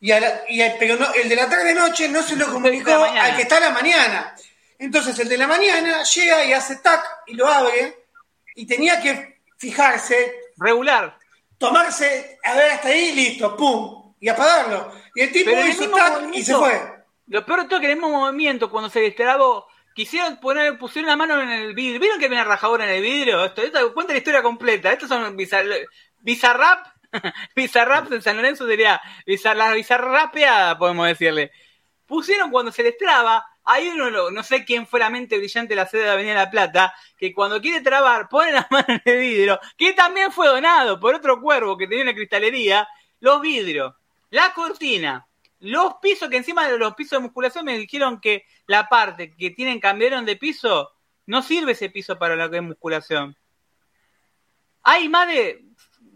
Y 0.00 0.10
a 0.12 0.18
la- 0.20 0.40
y 0.48 0.62
a- 0.62 0.76
pero 0.78 0.96
no, 0.96 1.12
el 1.14 1.28
de 1.28 1.36
la 1.36 1.48
tarde-noche 1.48 2.08
no 2.08 2.22
se 2.22 2.36
lo 2.36 2.50
comunicó 2.50 2.92
al 2.94 3.36
que 3.36 3.42
está 3.42 3.56
a 3.58 3.60
la 3.60 3.70
mañana. 3.70 4.34
Entonces 4.78 5.16
el 5.18 5.28
de 5.28 5.36
la 5.36 5.46
mañana 5.46 6.02
llega 6.04 6.44
y 6.44 6.52
hace 6.52 6.76
tac 6.76 7.04
y 7.26 7.34
lo 7.34 7.46
abre. 7.48 8.06
Y 8.56 8.66
tenía 8.66 9.00
que 9.00 9.40
fijarse, 9.56 10.34
regular. 10.56 11.16
Tomarse, 11.66 12.38
a 12.44 12.54
ver 12.54 12.70
hasta 12.72 12.88
ahí, 12.88 13.12
listo, 13.14 13.56
pum, 13.56 14.14
y 14.20 14.28
apagarlo. 14.28 14.92
Y 15.14 15.22
el 15.22 15.32
tipo 15.32 15.46
Pero 15.50 15.60
en 15.60 15.66
el 15.66 15.72
hizo 15.72 15.80
mismo 15.82 15.96
tac 15.96 16.34
y 16.34 16.42
se 16.42 16.54
fue. 16.54 16.80
Lo 17.28 17.46
peor 17.46 17.62
de 17.62 17.68
todo 17.68 17.76
es 17.76 17.80
que 17.80 17.86
en 17.86 17.92
el 17.92 17.98
mismo 17.98 18.20
movimiento, 18.20 18.70
cuando 18.70 18.90
se 18.90 19.00
destrabó, 19.00 19.66
quisieron 19.94 20.38
poner, 20.38 20.78
pusieron 20.78 21.08
la 21.08 21.16
mano 21.16 21.40
en 21.40 21.50
el 21.50 21.74
vidrio. 21.74 22.00
¿Vieron 22.00 22.18
que 22.18 22.26
había 22.26 22.40
una 22.42 22.48
rajadura 22.48 22.84
en 22.84 22.90
el 22.96 23.02
vidrio? 23.02 23.44
Esto, 23.44 23.62
esto- 23.62 23.94
cuenta 23.94 24.12
la 24.12 24.18
historia 24.18 24.42
completa. 24.42 24.92
Estos 24.92 25.08
son 25.08 25.36
bizar, 25.36 25.64
bizarrap. 26.18 26.86
bizarrap 27.56 28.08
de 28.08 28.20
San 28.22 28.36
Lorenzo 28.36 28.66
sería 28.66 29.00
bizar, 29.26 29.56
la 29.56 29.72
bizarrapeada, 29.72 30.78
podemos 30.78 31.06
decirle. 31.06 31.50
Pusieron 32.06 32.50
cuando 32.50 32.72
se 32.72 32.82
les 32.82 32.96
traba, 32.96 33.46
hay 33.64 33.88
uno, 33.88 34.30
no 34.30 34.42
sé 34.42 34.64
quién 34.64 34.86
fue 34.86 35.00
la 35.00 35.10
mente 35.10 35.38
brillante 35.38 35.70
de 35.70 35.76
la 35.76 35.86
sede 35.86 36.02
de 36.04 36.10
Avenida 36.10 36.34
La 36.34 36.50
Plata, 36.50 36.94
que 37.16 37.32
cuando 37.32 37.60
quiere 37.60 37.80
trabar 37.80 38.28
pone 38.28 38.52
la 38.52 38.66
mano 38.70 38.86
en 38.88 39.02
el 39.04 39.18
vidrio, 39.18 39.60
que 39.76 39.92
también 39.92 40.32
fue 40.32 40.48
donado 40.48 40.98
por 40.98 41.14
otro 41.14 41.40
cuervo 41.40 41.76
que 41.76 41.86
tenía 41.86 42.04
una 42.04 42.14
cristalería, 42.14 42.88
los 43.20 43.40
vidrios, 43.40 43.94
la 44.30 44.52
cortina, 44.52 45.26
los 45.60 45.94
pisos, 46.02 46.28
que 46.28 46.38
encima 46.38 46.66
de 46.66 46.76
los 46.76 46.94
pisos 46.94 47.18
de 47.18 47.22
musculación 47.22 47.64
me 47.64 47.78
dijeron 47.78 48.20
que 48.20 48.44
la 48.66 48.88
parte 48.88 49.34
que 49.36 49.50
tienen 49.50 49.78
cambiaron 49.78 50.24
de 50.24 50.36
piso, 50.36 50.90
no 51.26 51.40
sirve 51.40 51.72
ese 51.72 51.88
piso 51.88 52.18
para 52.18 52.34
lo 52.34 52.50
que 52.50 52.60
musculación. 52.60 53.36
Hay 54.82 55.08
más 55.08 55.28
de, 55.28 55.64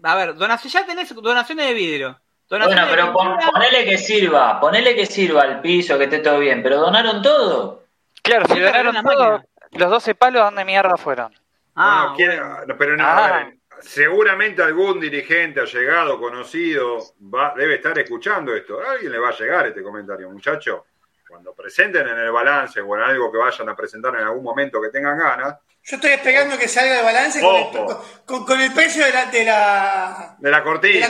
a 0.02 0.16
ver, 0.16 0.35
donación, 0.35 0.73
ya 0.73 0.85
tenés 0.85 1.14
donaciones 1.14 1.68
de 1.68 1.74
vidrio, 1.74 2.20
Bueno, 2.48 2.86
pero 2.89 3.12
ponele 3.12 3.85
que 3.85 3.98
sirva, 3.98 4.60
ponele 4.60 4.94
que 4.94 5.06
sirva 5.06 5.43
al 5.43 5.60
piso, 5.60 5.98
que 5.98 6.05
esté 6.05 6.20
todo 6.20 6.39
bien, 6.39 6.62
pero 6.62 6.78
donaron 6.78 7.20
todo. 7.20 7.82
Claro, 8.23 8.47
si 8.47 8.60
donaron 8.60 9.05
todo, 9.05 9.43
los 9.73 9.90
12 9.90 10.14
palos, 10.14 10.43
¿dónde 10.44 10.64
mierda 10.64 10.97
fueron? 10.97 11.35
Ah, 11.74 12.14
pero 12.78 12.97
no, 12.97 13.05
ah. 13.05 13.51
seguramente 13.81 14.62
algún 14.62 15.01
dirigente 15.01 15.60
allegado, 15.60 16.18
conocido, 16.18 16.98
va, 17.20 17.52
debe 17.55 17.74
estar 17.74 17.98
escuchando 17.98 18.55
esto. 18.55 18.81
A 18.81 18.93
alguien 18.93 19.12
le 19.12 19.18
va 19.18 19.31
a 19.31 19.36
llegar 19.36 19.66
este 19.66 19.82
comentario, 19.82 20.31
muchacho. 20.31 20.86
Cuando 21.28 21.52
presenten 21.52 22.06
en 22.06 22.18
el 22.18 22.31
balance 22.31 22.81
o 22.81 22.97
en 22.97 23.02
algo 23.02 23.31
que 23.31 23.39
vayan 23.39 23.68
a 23.68 23.77
presentar 23.77 24.14
en 24.14 24.23
algún 24.23 24.44
momento 24.44 24.81
que 24.81 24.90
tengan 24.90 25.18
ganas. 25.18 25.56
Yo 25.88 25.96
estoy 25.96 26.10
esperando 26.10 26.58
que 26.58 26.66
salga 26.66 26.96
de 26.96 27.02
balance 27.02 27.40
con 27.40 28.60
el, 28.60 28.72
precio 28.72 29.04
de 29.04 29.12
la, 29.12 29.26
de 29.26 29.44
la, 29.44 30.36
de 30.36 30.50
la 30.50 30.64
cortina. 30.64 31.06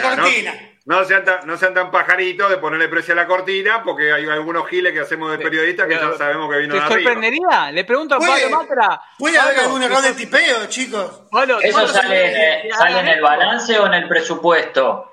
¿no? 0.85 1.03
sean, 1.07 1.25
tan, 1.25 1.47
no 1.47 1.57
sean 1.57 1.73
tan 1.73 1.91
pajaritos 1.91 2.51
de 2.51 2.59
ponerle 2.59 2.87
precio 2.89 3.15
a 3.15 3.17
la 3.17 3.27
cortina, 3.27 3.83
porque 3.83 4.13
hay 4.13 4.29
algunos 4.29 4.69
giles 4.69 4.93
que 4.93 5.01
hacemos 5.01 5.31
de 5.31 5.39
periodistas 5.39 5.87
que 5.87 5.95
ya 5.95 6.13
sabemos 6.19 6.53
que 6.53 6.59
vino 6.59 6.75
¿Te 6.75 6.93
sorprendería? 6.93 7.71
Le 7.73 7.85
pregunto 7.85 8.17
a 8.17 8.19
Pablo 8.19 8.51
Matra. 8.51 9.01
¿Puede 9.19 9.39
haber 9.39 9.61
algún 9.61 9.83
error 9.83 10.03
de 10.03 10.13
tipeo, 10.13 10.67
chicos? 10.67 11.23
¿Eso 11.63 11.89
sale, 11.89 12.71
sale 12.71 13.01
en 13.01 13.09
el 13.09 13.23
balance 13.23 13.79
o 13.79 13.87
en 13.87 13.95
el 13.95 14.07
presupuesto? 14.07 15.11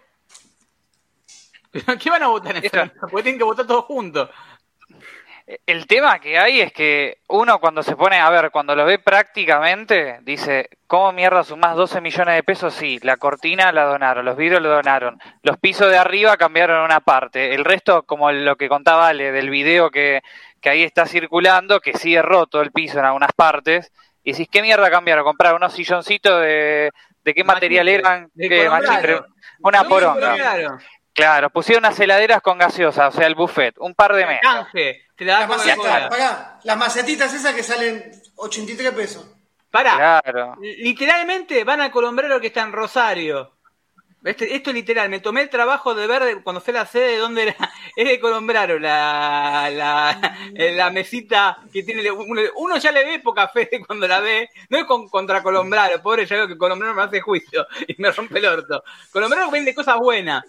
¿Qué 1.99 2.09
van 2.09 2.23
a 2.23 2.27
votar 2.27 2.57
en 2.57 2.65
esto? 2.65 2.83
Porque 2.99 3.23
tienen 3.23 3.39
que 3.39 3.45
votar 3.45 3.65
todos 3.65 3.85
juntos. 3.85 4.29
El 5.45 5.87
tema 5.87 6.19
que 6.19 6.37
hay 6.37 6.61
es 6.61 6.71
que 6.71 7.17
uno 7.27 7.59
cuando 7.59 7.83
se 7.83 7.97
pone, 7.97 8.17
a 8.17 8.29
ver, 8.29 8.49
cuando 8.49 8.75
lo 8.75 8.85
ve 8.85 8.97
prácticamente, 8.97 10.19
dice, 10.21 10.69
¿cómo 10.87 11.11
mierda 11.11 11.43
sumás 11.43 11.75
12 11.75 11.99
millones 11.99 12.35
de 12.35 12.43
pesos? 12.43 12.73
Sí, 12.73 12.99
la 13.03 13.17
cortina 13.17 13.73
la 13.73 13.83
donaron, 13.83 14.23
los 14.23 14.37
vidrios 14.37 14.61
lo 14.61 14.69
donaron, 14.69 15.19
los 15.41 15.57
pisos 15.57 15.89
de 15.89 15.97
arriba 15.97 16.37
cambiaron 16.37 16.85
una 16.85 17.01
parte, 17.01 17.53
el 17.53 17.65
resto, 17.65 18.03
como 18.03 18.31
lo 18.31 18.55
que 18.55 18.69
contaba 18.69 19.09
Ale 19.09 19.33
del 19.33 19.49
video 19.49 19.91
que, 19.91 20.21
que 20.61 20.69
ahí 20.69 20.83
está 20.83 21.05
circulando, 21.05 21.81
que 21.81 21.97
sigue 21.97 22.21
roto 22.21 22.61
el 22.61 22.71
piso 22.71 22.99
en 22.99 23.05
algunas 23.05 23.33
partes, 23.33 23.91
y 24.23 24.31
decís, 24.31 24.47
¿qué 24.49 24.61
mierda 24.61 24.89
cambiaron? 24.89 25.25
Comprar 25.25 25.55
unos 25.55 25.73
silloncitos 25.73 26.41
de, 26.41 26.91
de 27.25 27.33
qué 27.33 27.43
material 27.43 27.89
eran, 27.89 28.31
¿Qué, 28.37 28.69
una 29.59 29.83
poronga. 29.83 30.77
Claro, 31.13 31.49
pusieron 31.51 31.85
unas 31.85 31.99
heladeras 31.99 32.41
con 32.41 32.57
gaseosa, 32.57 33.07
o 33.07 33.11
sea, 33.11 33.27
el 33.27 33.35
buffet, 33.35 33.75
un 33.79 33.93
par 33.93 34.13
de 34.15 34.25
meses. 34.25 34.41
las 36.63 36.77
macetitas 36.77 37.33
esas 37.33 37.53
que 37.53 37.63
salen 37.63 38.11
83 38.35 38.91
pesos. 38.93 39.25
Pará, 39.69 40.21
literalmente 40.61 41.63
van 41.63 41.81
a 41.81 41.91
Colombrero 41.91 42.39
que 42.39 42.47
está 42.47 42.61
en 42.61 42.71
Rosario. 42.71 43.53
Este, 44.23 44.55
esto 44.55 44.71
literal, 44.71 45.09
me 45.09 45.19
tomé 45.19 45.41
el 45.41 45.49
trabajo 45.49 45.93
de 45.93 46.07
ver 46.07 46.43
cuando 46.43 46.61
fue 46.61 46.73
la 46.73 46.85
sede 46.85 47.13
de 47.13 47.17
dónde 47.17 47.43
era. 47.43 47.55
Es 47.95 48.07
de 48.07 48.19
Colombraro, 48.19 48.79
la, 48.79 49.69
la, 49.71 50.37
la 50.53 50.89
mesita 50.91 51.57
que 51.71 51.83
tiene. 51.83 52.09
Uno, 52.11 52.77
ya 52.77 52.91
le 52.91 53.03
ve 53.03 53.19
poca 53.19 53.49
fe 53.49 53.69
cuando 53.87 54.07
la 54.07 54.19
ve. 54.19 54.49
No 54.69 54.77
es 54.77 54.85
con, 54.85 55.09
contra 55.09 55.43
Colombraro, 55.43 56.01
pobre, 56.01 56.25
ya 56.25 56.37
veo 56.37 56.47
que 56.47 56.57
Colombraro 56.57 56.95
me 56.95 57.03
hace 57.03 57.21
juicio 57.21 57.67
y 57.87 58.01
me 58.01 58.11
rompe 58.11 58.39
el 58.39 58.45
orto. 58.45 58.83
Colombraro 59.11 59.51
vende 59.51 59.75
cosas 59.75 59.97
buenas. 59.97 60.43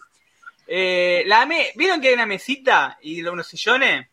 Eh, 0.67 1.25
la 1.27 1.47
¿Vieron 1.75 2.01
que 2.01 2.09
hay 2.09 2.15
una 2.15 2.27
mesita 2.27 2.99
y 3.03 3.23
unos 3.23 3.47
sillones? 3.47 4.09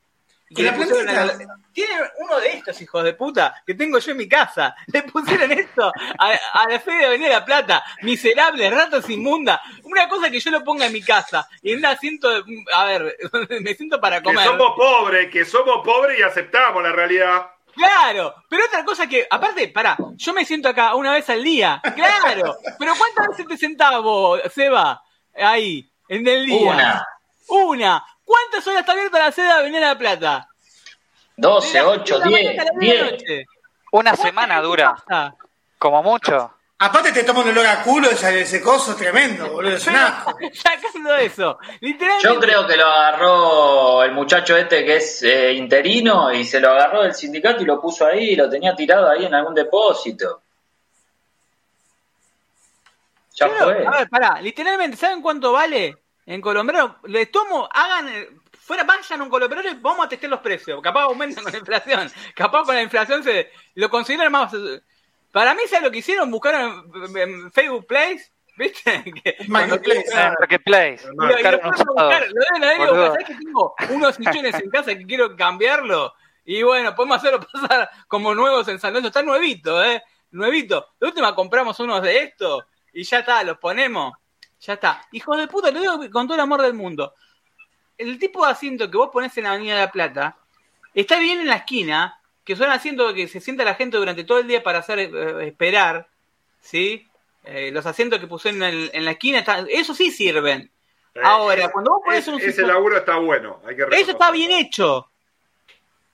tiene 0.53 1.93
uno 2.19 2.39
de 2.39 2.49
estos 2.49 2.81
hijos 2.81 3.03
de 3.03 3.13
puta 3.13 3.63
que 3.65 3.73
tengo 3.73 3.99
yo 3.99 4.11
en 4.11 4.17
mi 4.17 4.27
casa. 4.27 4.75
Le 4.87 5.03
pusieron 5.03 5.51
esto 5.51 5.91
a, 6.17 6.67
la 6.69 6.79
fe 6.79 6.91
de 6.91 7.05
Avenida 7.05 7.29
La 7.29 7.45
Plata. 7.45 7.83
Miserable, 8.01 8.69
ratas 8.69 9.09
inmunda. 9.09 9.61
Una 9.83 10.09
cosa 10.09 10.29
que 10.29 10.39
yo 10.39 10.51
lo 10.51 10.63
ponga 10.63 10.87
en 10.87 10.93
mi 10.93 11.01
casa. 11.01 11.47
Y 11.61 11.71
en 11.71 11.79
un 11.79 11.85
asiento, 11.85 12.29
a 12.73 12.85
ver, 12.85 13.17
me 13.61 13.73
siento 13.75 13.99
para 13.99 14.21
comer. 14.21 14.43
Que 14.43 14.49
somos 14.49 14.75
pobres, 14.75 15.31
que 15.31 15.45
somos 15.45 15.85
pobres 15.85 16.19
y 16.19 16.23
aceptamos 16.23 16.83
la 16.83 16.91
realidad. 16.91 17.47
Claro, 17.73 18.35
pero 18.49 18.65
otra 18.65 18.83
cosa 18.83 19.07
que, 19.07 19.25
aparte, 19.29 19.69
pará, 19.69 19.95
yo 20.15 20.33
me 20.33 20.43
siento 20.43 20.67
acá 20.67 20.93
una 20.95 21.13
vez 21.13 21.29
al 21.29 21.41
día. 21.41 21.81
Claro, 21.95 22.57
pero 22.77 22.93
¿cuántas 22.97 23.29
veces 23.29 23.47
te 23.47 23.57
sentás 23.57 24.01
vos, 24.01 24.41
Seba? 24.53 25.01
Ahí. 25.33 25.90
En 26.11 26.27
el 26.27 26.45
día. 26.45 26.71
Una. 26.73 27.07
Una. 27.47 28.05
¿Cuántas 28.25 28.67
horas 28.67 28.81
está 28.81 28.91
abierta 28.91 29.17
la 29.17 29.31
sede 29.31 29.45
de 29.45 29.51
Avenida 29.53 29.79
La 29.79 29.97
Plata? 29.97 30.49
12, 31.37 31.81
8, 31.81 32.19
10, 32.19 32.57
10. 32.77 33.45
Una 33.93 34.17
semana 34.17 34.59
dura. 34.61 34.93
Como 35.77 36.03
mucho. 36.03 36.53
Aparte 36.79 37.13
te 37.13 37.23
toma 37.23 37.39
un 37.39 37.49
olor 37.51 37.65
a 37.65 37.81
culo 37.81 38.09
ese, 38.09 38.41
ese 38.41 38.61
coso 38.61 38.93
tremendo, 38.93 39.53
boludo. 39.53 39.77
Es 39.77 39.83
Sacando 39.83 41.15
eso. 41.17 41.57
Literalmente. 41.79 42.27
Yo 42.27 42.39
creo 42.41 42.67
que 42.67 42.75
lo 42.75 42.87
agarró 42.87 44.03
el 44.03 44.11
muchacho 44.11 44.57
este 44.57 44.83
que 44.83 44.97
es 44.97 45.23
eh, 45.23 45.53
interino 45.53 46.33
y 46.33 46.43
se 46.43 46.59
lo 46.59 46.71
agarró 46.71 47.03
del 47.03 47.13
sindicato 47.13 47.61
y 47.61 47.65
lo 47.65 47.79
puso 47.79 48.05
ahí 48.05 48.31
y 48.31 48.35
lo 48.35 48.49
tenía 48.49 48.75
tirado 48.75 49.09
ahí 49.09 49.25
en 49.25 49.33
algún 49.33 49.55
depósito. 49.55 50.41
Ya 53.35 53.47
fue. 53.47 53.87
A 53.87 53.91
ver, 53.91 54.09
pará, 54.09 54.41
literalmente, 54.41 54.97
¿saben 54.97 55.21
cuánto 55.21 55.53
vale 55.53 56.00
en 56.25 56.41
Colombrero? 56.41 56.97
Les 57.03 57.31
tomo, 57.31 57.67
hagan, 57.71 58.09
eh, 58.09 58.29
fuera, 58.59 58.83
vayan 58.83 59.21
a 59.21 59.23
un 59.23 59.29
Colombrero 59.29 59.69
y 59.69 59.75
vamos 59.75 60.05
a 60.05 60.09
testar 60.09 60.29
los 60.29 60.39
precios. 60.39 60.81
Capaz 60.81 61.03
aumentan 61.03 61.43
con 61.43 61.53
la 61.53 61.59
inflación. 61.59 62.11
Capaz 62.35 62.63
con 62.63 62.75
la 62.75 62.81
inflación 62.81 63.23
se 63.23 63.51
lo 63.75 63.89
consideran 63.89 64.31
más. 64.31 64.53
Para 65.31 65.53
mí, 65.53 65.61
¿sabes 65.67 65.85
lo 65.85 65.91
que 65.91 65.99
hicieron? 65.99 66.29
Buscaron 66.29 66.91
en, 67.15 67.51
Facebook 67.51 67.87
Place 67.87 68.31
¿Viste? 68.57 69.03
Marketplace. 69.47 71.07
Lo 71.13 71.27
deben 71.27 72.63
haber 72.63 73.25
que 73.25 73.35
tengo 73.35 73.73
unos 73.89 74.15
sillones 74.15 74.55
en 74.55 74.69
casa 74.69 74.95
que 74.95 75.05
quiero 75.05 75.35
cambiarlo. 75.35 76.13
Y 76.45 76.63
bueno, 76.63 76.93
podemos 76.95 77.17
hacerlo 77.17 77.39
pasar 77.51 77.89
como 78.07 78.35
nuevos 78.35 78.67
en 78.67 78.79
San 78.79 78.91
Lorenzo. 78.91 79.07
Está 79.07 79.23
nuevito, 79.23 79.83
¿eh? 79.83 80.03
Nuevito. 80.31 80.89
De 80.99 81.07
última 81.07 81.33
compramos 81.35 81.79
unos 81.79 82.01
de 82.01 82.23
estos 82.23 82.63
y 82.93 83.03
ya 83.03 83.19
está, 83.19 83.43
los 83.43 83.57
ponemos. 83.57 84.13
Ya 84.61 84.73
está. 84.73 85.01
Hijos 85.11 85.37
de 85.37 85.47
puta, 85.47 85.71
lo 85.71 85.79
digo 85.79 86.11
con 86.11 86.27
todo 86.27 86.35
el 86.35 86.41
amor 86.41 86.61
del 86.61 86.73
mundo. 86.73 87.13
El 87.97 88.17
tipo 88.19 88.45
de 88.45 88.51
asiento 88.51 88.89
que 88.89 88.97
vos 88.97 89.09
ponés 89.11 89.35
en 89.37 89.43
la 89.43 89.53
Avenida 89.53 89.75
de 89.75 89.81
la 89.81 89.91
Plata 89.91 90.37
está 90.93 91.19
bien 91.19 91.39
en 91.39 91.47
la 91.47 91.57
esquina, 91.57 92.19
que 92.43 92.55
son 92.55 92.69
asientos 92.69 93.13
que 93.13 93.27
se 93.27 93.39
sienta 93.39 93.63
la 93.63 93.75
gente 93.75 93.97
durante 93.97 94.23
todo 94.23 94.39
el 94.39 94.47
día 94.47 94.63
para 94.63 94.79
hacer 94.79 94.99
eh, 94.99 95.47
esperar, 95.47 96.07
¿sí? 96.59 97.07
Eh, 97.43 97.71
los 97.71 97.85
asientos 97.85 98.19
que 98.19 98.27
pusieron 98.27 98.61
en, 98.63 99.05
la 99.05 99.11
esquina, 99.11 99.43
eso 99.69 99.95
sí 99.95 100.11
sirven. 100.11 100.71
Ahora, 101.23 101.69
cuando 101.69 101.91
vos 101.91 102.01
pones 102.05 102.27
un... 102.27 102.39
Ese 102.39 102.61
laburo 102.61 102.97
está 102.97 103.17
bueno, 103.17 103.59
hay 103.67 103.75
que 103.75 103.83
Eso 103.99 104.11
está 104.11 104.31
bien 104.31 104.51
hecho. 104.51 105.09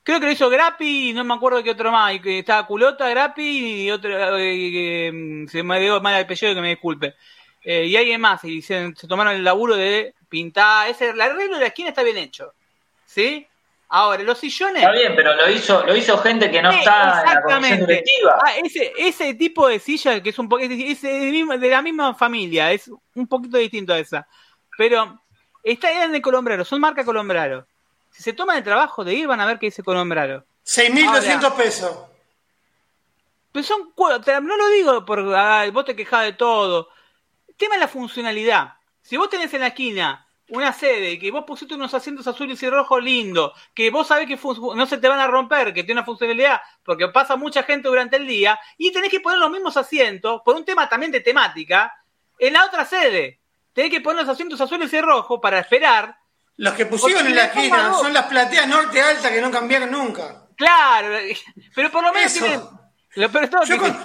Creo 0.04 0.22
que 0.22 0.26
lo 0.26 0.32
hizo 0.32 0.50
Grappi 0.50 1.10
y 1.10 1.14
no 1.14 1.26
me 1.26 1.34
acuerdo 1.34 1.62
qué 1.62 1.72
otro 1.72 1.92
más. 1.92 2.18
Estaba 2.24 2.66
Culota, 2.66 3.10
Grappi 3.10 3.84
y 3.84 3.92
otro. 3.92 4.38
Eh, 4.38 5.12
mm, 5.14 5.48
se 5.48 5.64
me 5.64 5.82
dio 5.82 6.00
mal 6.00 6.16
el 6.16 6.24
apellido 6.24 6.56
que 6.56 6.62
me 6.62 6.70
disculpe. 6.70 7.16
Eh, 7.70 7.86
y 7.88 7.98
alguien 7.98 8.22
más. 8.22 8.42
Y 8.46 8.62
se, 8.62 8.94
tomaron 9.10 9.34
el 9.34 9.44
laburo 9.44 9.76
de 9.76 10.14
pintar. 10.30 10.88
Ese, 10.90 11.10
el 11.10 11.20
arreglo 11.20 11.56
de 11.56 11.60
la 11.60 11.68
esquina 11.68 11.90
está 11.90 12.02
bien 12.02 12.16
hecho. 12.16 12.54
¿Sí? 13.06 13.46
Ahora, 13.90 14.24
los 14.24 14.38
sillones. 14.38 14.78
Está 14.78 14.94
bien, 14.94 15.14
pero 15.18 15.36
lo 15.36 15.50
hizo, 15.50 15.86
lo 15.86 15.94
hizo 15.94 16.18
gente 16.20 16.50
que 16.50 16.62
no 16.62 16.72
está 16.72 17.24
en 17.28 17.34
la 17.34 17.42
comisión 17.42 17.80
directiva. 17.82 18.40
Ah, 18.42 18.56
ese, 18.64 18.94
ese 18.98 19.34
tipo 19.34 19.68
de 19.68 19.80
silla 19.80 20.24
que 20.24 20.30
es 20.30 20.40
un 20.40 20.48
poquito. 20.48 20.74
Es 20.74 21.02
de 21.02 21.70
la 21.70 21.82
misma 21.82 22.14
familia. 22.14 22.72
Es 22.72 22.90
un 23.16 23.28
poquito 23.28 23.58
distinto 23.58 23.94
a 23.94 24.00
esa. 24.00 24.26
Pero 24.78 25.20
está 25.62 26.06
en 26.06 26.14
de 26.14 26.22
Colombrero. 26.22 26.64
Son 26.64 26.80
marca 26.80 27.04
Colombrero. 27.04 27.68
Si 28.12 28.24
se 28.24 28.32
toman 28.32 28.56
el 28.56 28.64
trabajo 28.64 29.04
de 29.04 29.14
ir, 29.14 29.28
van 29.28 29.42
a 29.42 29.46
ver 29.46 29.60
qué 29.60 29.66
dice 29.66 29.84
Colombraro. 29.84 30.46
6.200 30.66 31.54
pesos. 31.54 31.98
Pero 33.52 33.66
son, 33.66 33.94
no 33.98 34.58
lo 34.58 34.70
digo 34.70 35.04
por 35.04 35.22
vos 35.74 35.84
te 35.84 35.98
quejás 35.98 36.24
de 36.24 36.34
todo. 36.34 36.96
Tema 37.58 37.76
es 37.76 37.82
la 37.82 37.88
funcionalidad. 37.88 38.74
Si 39.02 39.18
vos 39.18 39.30
tenés 39.30 39.54
en 39.54 39.62
la 39.62 39.68
esquina 39.68 40.28
una 40.50 40.72
sede, 40.72 41.20
que 41.20 41.32
vos 41.32 41.44
pusiste 41.46 41.74
unos 41.74 41.94
asientos 41.94 42.26
azules 42.28 42.62
y 42.64 42.70
rojos 42.70 43.04
lindos, 43.04 43.52
que 43.74 43.90
vos 43.90 44.08
sabés 44.08 44.28
que 44.28 44.40
no 44.76 44.86
se 44.86 44.98
te 44.98 45.08
van 45.08 45.20
a 45.20 45.28
romper, 45.28 45.74
que 45.74 45.84
tiene 45.84 46.00
una 46.00 46.06
funcionalidad, 46.06 46.62
porque 46.84 47.10
pasa 47.10 47.36
mucha 47.36 47.64
gente 47.64 47.90
durante 47.90 48.16
el 48.16 48.26
día, 48.26 48.58
y 48.78 48.92
tenés 48.94 49.12
que 49.12 49.20
poner 49.20 49.40
los 49.40 49.52
mismos 49.52 49.76
asientos, 49.76 50.42
por 50.46 50.56
un 50.56 50.64
tema 50.64 50.88
también 50.88 51.12
de 51.12 51.20
temática, 51.20 51.94
en 52.40 52.54
la 52.54 52.66
otra 52.66 52.86
sede. 52.86 53.42
Tenés 53.74 53.92
que 53.92 54.02
poner 54.02 54.24
los 54.24 54.32
asientos 54.32 54.62
azules 54.62 54.94
y 54.94 55.02
rojos 55.02 55.40
para 55.42 55.60
esperar 55.60 56.18
los 56.58 56.74
que 56.74 56.88
pusieron 56.88 57.28
en 57.28 57.36
la 57.36 57.46
esquina 57.46 57.94
son 57.94 58.14
las 58.14 58.26
plateas 58.26 58.68
norte 58.68 59.00
alta 59.00 59.32
que 59.32 59.40
no 59.40 59.52
cambiaron 59.52 59.92
nunca. 59.92 60.48
Claro, 60.56 61.16
pero 61.76 61.92
por 61.92 62.04
lo 62.04 62.12
menos 62.12 62.34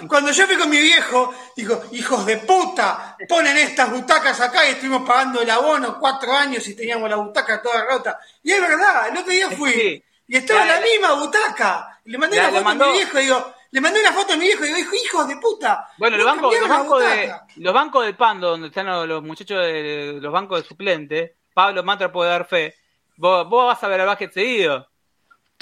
cuando 0.07 0.31
yo 0.31 0.47
fui 0.47 0.55
con 0.55 0.69
mi 0.69 0.79
viejo, 0.79 1.33
digo, 1.55 1.83
hijos 1.91 2.25
de 2.25 2.37
puta, 2.37 3.15
ponen 3.29 3.57
estas 3.57 3.91
butacas 3.91 4.41
acá 4.41 4.67
y 4.67 4.71
estuvimos 4.71 5.07
pagando 5.07 5.41
el 5.41 5.49
abono 5.49 5.99
cuatro 5.99 6.33
años 6.33 6.67
y 6.67 6.75
teníamos 6.75 7.09
la 7.09 7.17
butaca 7.17 7.61
toda 7.61 7.85
rota. 7.85 8.19
Y 8.41 8.51
es 8.51 8.61
verdad, 8.61 9.09
el 9.09 9.17
otro 9.17 9.31
día 9.31 9.51
fui 9.51 10.03
y 10.27 10.37
estaba 10.37 10.63
en 10.63 10.67
la 10.67 10.79
misma 10.81 11.13
butaca. 11.13 11.99
Le 12.05 12.17
mandé 12.17 12.37
la 12.37 12.49
foto 12.49 12.69
a 12.69 12.73
mi 12.73 12.91
viejo 12.91 13.19
y 13.19 13.21
digo, 13.23 13.53
Le 13.71 13.81
mandé 13.81 13.99
una 14.01 14.11
foto 14.11 14.33
a 14.33 14.37
mi 14.37 14.45
viejo 14.45 14.65
y 14.65 14.73
dijo, 14.73 14.95
hijos 15.03 15.27
de 15.27 15.37
puta. 15.37 15.89
Bueno, 15.97 16.17
no 16.17 16.23
los 16.23 16.33
bancos, 16.33 16.53
los 16.53 16.61
cambiaron 16.61 16.69
la 16.69 16.77
bancos 16.77 17.03
de, 17.03 17.21
butaca". 17.21 17.47
los 17.55 17.73
bancos 17.73 18.05
del 18.05 18.15
Pando, 18.15 18.49
donde 18.49 18.67
están 18.67 18.85
los, 18.85 19.07
los 19.07 19.23
muchachos 19.23 19.57
de 19.59 20.19
los 20.21 20.31
bancos 20.31 20.61
de 20.61 20.67
suplente, 20.67 21.37
Pablo 21.53 21.83
Matra 21.83 22.11
puede 22.11 22.29
dar 22.29 22.45
fe. 22.45 22.75
Vos, 23.17 23.47
vos 23.47 23.67
vas 23.67 23.83
a 23.83 23.87
ver 23.87 24.01
al 24.01 24.07
básquet 24.07 24.31
seguido. 24.31 24.87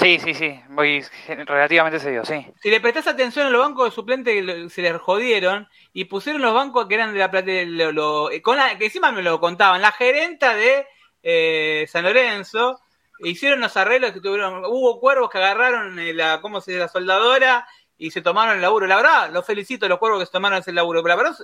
Sí, 0.02 0.20
sí, 0.20 0.34
sí, 0.34 0.60
voy 0.70 1.06
relativamente 1.28 2.00
seguido, 2.00 2.26
sí. 2.26 2.46
Si 2.62 2.70
le 2.72 2.82
prestás 2.82 3.06
atención 3.08 3.46
a 3.46 3.50
los 3.52 3.62
bancos 3.62 3.86
de 3.86 3.92
suplente 3.92 4.70
se 4.70 4.82
les 4.82 4.98
jodieron 5.00 5.68
y 5.94 6.06
pusieron 6.06 6.42
los 6.42 6.54
bancos 6.56 6.88
que 6.88 6.96
eran 6.96 7.14
de 7.14 7.20
la 7.20 7.30
plata, 7.30 7.52
lo, 7.68 7.92
lo- 7.92 8.30
con 8.42 8.58
la- 8.58 8.78
que 8.78 8.86
encima 8.86 9.12
me 9.12 9.22
lo 9.22 9.40
contaban, 9.40 9.82
la 9.82 9.92
gerenta 9.92 10.56
de 10.56 10.88
eh, 11.22 11.86
San 11.88 12.04
Lorenzo, 12.04 12.80
hicieron 13.20 13.60
los 13.60 13.78
arreglos 13.78 14.12
que 14.12 14.22
tuvieron, 14.22 14.66
hubo 14.66 15.00
cuervos 15.00 15.30
que 15.30 15.38
agarraron 15.38 16.00
eh, 16.00 16.14
la, 16.14 16.42
¿cómo 16.42 16.62
se 16.62 16.72
dice? 16.72 16.80
la 16.82 16.88
soldadora 16.88 17.68
y 17.98 18.10
se 18.10 18.22
tomaron 18.24 18.56
el 18.56 18.62
laburo. 18.62 18.88
La 18.88 18.96
verdad, 18.96 19.30
los 19.32 19.46
felicito 19.46 19.86
a 19.86 19.90
los 19.90 20.00
cuervos 20.00 20.20
que 20.22 20.26
se 20.26 20.32
tomaron 20.32 20.58
ese 20.60 20.74
laburo, 20.74 21.04
pero 21.04 21.16
la 21.16 21.24
verdad 21.24 21.38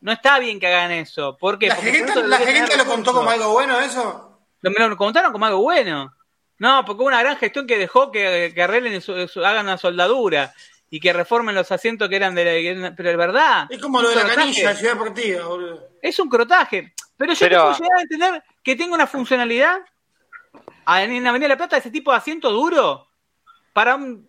no 0.00 0.12
está 0.12 0.38
bien 0.38 0.60
que 0.60 0.68
hagan 0.68 0.92
eso. 0.92 1.36
¿Por 1.36 1.58
qué? 1.58 1.66
¿La 1.66 1.74
Porque 1.74 2.02
la 2.28 2.38
tener 2.38 2.76
lo 2.78 2.84
contó 2.84 3.12
como 3.12 3.28
algo 3.30 3.50
bueno 3.52 3.80
eso? 3.80 4.38
Lo- 4.60 4.70
Me 4.70 4.88
lo 4.88 4.96
contaron 4.96 5.32
como 5.32 5.46
algo 5.46 5.58
bueno. 5.62 6.14
No, 6.58 6.84
porque 6.84 7.00
hubo 7.02 7.08
una 7.08 7.20
gran 7.22 7.36
gestión 7.36 7.66
que 7.66 7.78
dejó 7.78 8.10
que, 8.12 8.52
que 8.54 8.62
arreglen, 8.62 9.00
su- 9.00 9.26
su- 9.28 9.44
hagan 9.44 9.66
una 9.66 9.76
soldadura 9.78 10.52
y 10.90 11.00
que 11.00 11.12
reformen 11.12 11.54
los 11.54 11.70
asientos 11.72 12.08
que 12.08 12.16
eran 12.16 12.34
de 12.34 12.74
la... 12.74 12.94
Pero 12.94 13.10
es 13.10 13.16
verdad. 13.16 13.66
Es 13.70 13.80
como 13.80 14.00
lo 14.00 14.08
de 14.10 14.14
la 14.16 14.34
canilla 14.34 14.68
de 14.70 14.76
Ciudad 14.76 14.92
Deportiva, 14.92 15.44
boludo. 15.46 15.88
Es 16.00 16.18
un 16.20 16.28
crotaje. 16.28 16.94
Pero 17.16 17.32
yo 17.32 17.38
Pero- 17.40 17.62
puedo 17.62 17.74
llegar 17.78 17.98
a 17.98 18.02
entender 18.02 18.42
que 18.62 18.76
tenga 18.76 18.94
una 18.94 19.06
funcionalidad 19.06 19.78
en 20.86 21.26
Avenida 21.26 21.48
La 21.48 21.56
Plata, 21.56 21.76
ese 21.76 21.90
tipo 21.90 22.10
de 22.12 22.18
asiento 22.18 22.50
duro, 22.50 23.08
para 23.72 23.96
un... 23.96 24.28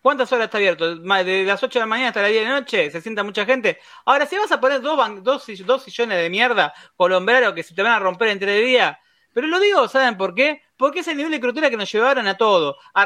¿Cuántas 0.00 0.30
horas 0.32 0.44
está 0.44 0.58
abierto? 0.58 0.96
De 0.96 1.44
las 1.44 1.62
8 1.62 1.78
de 1.78 1.80
la 1.80 1.86
mañana 1.86 2.08
hasta 2.08 2.20
las 2.20 2.30
10 2.30 2.44
de 2.44 2.50
la 2.50 2.60
noche, 2.60 2.90
se 2.90 3.00
sienta 3.00 3.22
mucha 3.24 3.46
gente. 3.46 3.78
Ahora, 4.04 4.26
si 4.26 4.36
vas 4.36 4.52
a 4.52 4.60
poner 4.60 4.82
dos, 4.82 4.98
ban- 4.98 5.22
dos, 5.22 5.46
dos 5.64 5.82
sillones 5.82 6.18
de 6.18 6.28
mierda 6.28 6.74
colombrero 6.94 7.54
que 7.54 7.62
se 7.62 7.74
te 7.74 7.82
van 7.82 7.92
a 7.92 7.98
romper 8.00 8.28
entre 8.28 8.52
de 8.52 8.60
día, 8.60 9.00
pero 9.34 9.48
lo 9.48 9.58
digo, 9.58 9.88
¿saben 9.88 10.16
por 10.16 10.32
qué? 10.32 10.62
Porque 10.76 11.00
es 11.00 11.08
el 11.08 11.16
nivel 11.16 11.32
de 11.32 11.40
crutura 11.40 11.68
que 11.68 11.76
nos 11.76 11.90
llevaron 11.90 12.28
a 12.28 12.36
todo. 12.36 12.76
A 12.94 13.04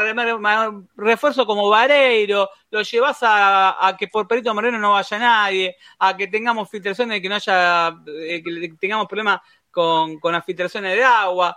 refuerzo 0.95 1.47
como 1.47 1.71
Vareiro, 1.71 2.51
lo 2.71 2.83
llevas 2.83 3.19
a, 3.23 3.97
que 3.99 4.09
por 4.09 4.29
Perito 4.29 4.55
Moreno 4.55 4.79
no 4.79 4.93
vaya 4.93 5.19
nadie, 5.19 5.77
a 5.99 6.15
que 6.15 6.27
tengamos 6.27 6.69
filtraciones 6.69 7.23
que 7.23 7.31
no 7.31 7.37
haya, 7.37 7.97
eh, 8.07 8.43
que 8.43 8.75
tengamos 8.79 9.09
problemas 9.09 9.41
con, 9.71 10.19
las 10.23 10.45
filtraciones 10.45 10.95
de 10.95 11.03
agua. 11.03 11.57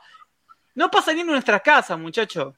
No 0.76 0.90
pasa 0.90 1.12
ni 1.12 1.20
en 1.20 1.28
nuestras 1.28 1.62
casas, 1.62 2.00
muchachos. 2.00 2.56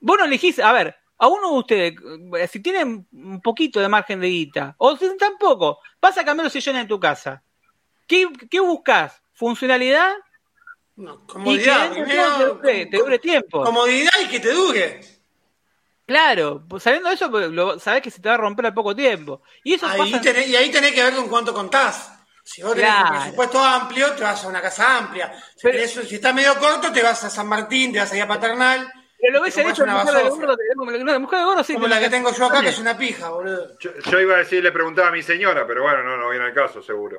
Vos 0.00 0.18
no 0.18 0.24
elegís, 0.24 0.58
a 0.58 0.72
ver, 0.72 0.96
a 1.16 1.28
uno 1.28 1.52
de 1.52 1.58
ustedes, 1.58 1.94
eh, 2.40 2.48
si 2.48 2.58
tienen 2.58 3.06
un 3.12 3.40
poquito 3.40 3.78
de 3.78 3.88
margen 3.88 4.18
de 4.18 4.26
guita, 4.26 4.74
o 4.78 4.96
si 4.96 5.16
tampoco, 5.16 5.78
vas 6.00 6.18
a 6.18 6.24
cambiar 6.24 6.46
los 6.46 6.52
sillones 6.52 6.82
en 6.82 6.88
tu 6.88 6.98
casa. 6.98 7.44
¿Qué, 8.08 8.26
qué 8.50 8.58
buscas? 8.58 9.22
¿Funcionalidad? 9.32 10.12
No, 10.96 11.14
Y 11.14 11.26
que 11.26 11.32
comodidad, 11.32 11.90
dentro 11.90 12.00
de 12.00 12.04
primero, 12.06 12.36
te 12.38 12.44
dure, 12.46 12.86
te 12.86 12.96
dure 12.98 13.18
tiempo. 13.18 13.64
comodidad 13.64 14.12
y 14.22 14.28
que 14.28 14.40
te 14.40 14.52
dure. 14.52 15.00
Claro, 16.06 16.62
pues 16.68 16.82
sabiendo 16.84 17.10
eso, 17.10 17.30
pues, 17.30 17.48
lo, 17.50 17.78
sabés 17.78 18.00
que 18.02 18.10
se 18.10 18.20
te 18.22 18.28
va 18.28 18.36
a 18.36 18.38
romper 18.38 18.66
al 18.66 18.74
poco 18.74 18.94
tiempo. 18.94 19.42
Y 19.64 19.74
eso 19.74 19.86
Ahí 19.88 20.12
pasa. 20.12 20.22
tenés- 20.22 20.46
y 20.48 20.56
ahí 20.56 20.70
tenés 20.70 20.92
que 20.92 21.02
ver 21.02 21.14
con 21.14 21.28
cuánto 21.28 21.52
contás. 21.52 22.12
Si 22.44 22.62
vos 22.62 22.74
tenés 22.74 22.88
Claro. 22.90 23.10
un 23.14 23.20
presupuesto 23.22 23.58
amplio, 23.62 24.12
te 24.12 24.22
vas 24.22 24.44
a 24.44 24.48
una 24.48 24.62
casa 24.62 24.98
amplia. 24.98 25.32
Si, 25.56 25.62
Pero- 25.62 25.78
tenés- 25.78 26.06
si 26.08 26.14
está 26.14 26.32
medio 26.32 26.54
corto, 26.58 26.92
te 26.92 27.02
vas 27.02 27.24
a 27.24 27.28
San 27.30 27.48
Martín, 27.48 27.92
te 27.92 27.98
vas 27.98 28.12
a 28.12 28.16
ir 28.16 28.22
a 28.22 28.28
Paternal. 28.28 28.90
Pero 29.20 29.32
lo 29.32 29.42
ves 29.42 29.56
hecho 29.58 29.82
una 29.82 29.94
mujer 30.04 30.14
de 30.14 30.28
gordo, 30.28 30.46
la- 30.46 31.18
mujer 31.18 31.38
de 31.40 31.44
gordo 31.44 31.64
sí. 31.64 31.74
Como 31.74 31.88
la 31.88 31.98
que 31.98 32.08
tengo 32.08 32.32
yo 32.32 32.46
acá, 32.46 32.60
que 32.62 32.68
es 32.68 32.78
una 32.78 32.96
pija, 32.96 33.30
boludo. 33.30 33.76
Yo, 33.80 33.90
yo 33.98 34.20
iba 34.20 34.34
a 34.36 34.38
decir, 34.38 34.62
le 34.62 34.70
preguntaba 34.70 35.08
a 35.08 35.12
mi 35.12 35.22
señora, 35.22 35.66
pero 35.66 35.82
bueno, 35.82 36.04
no, 36.04 36.16
no 36.16 36.30
viene 36.30 36.44
al 36.46 36.54
caso, 36.54 36.80
seguro. 36.82 37.18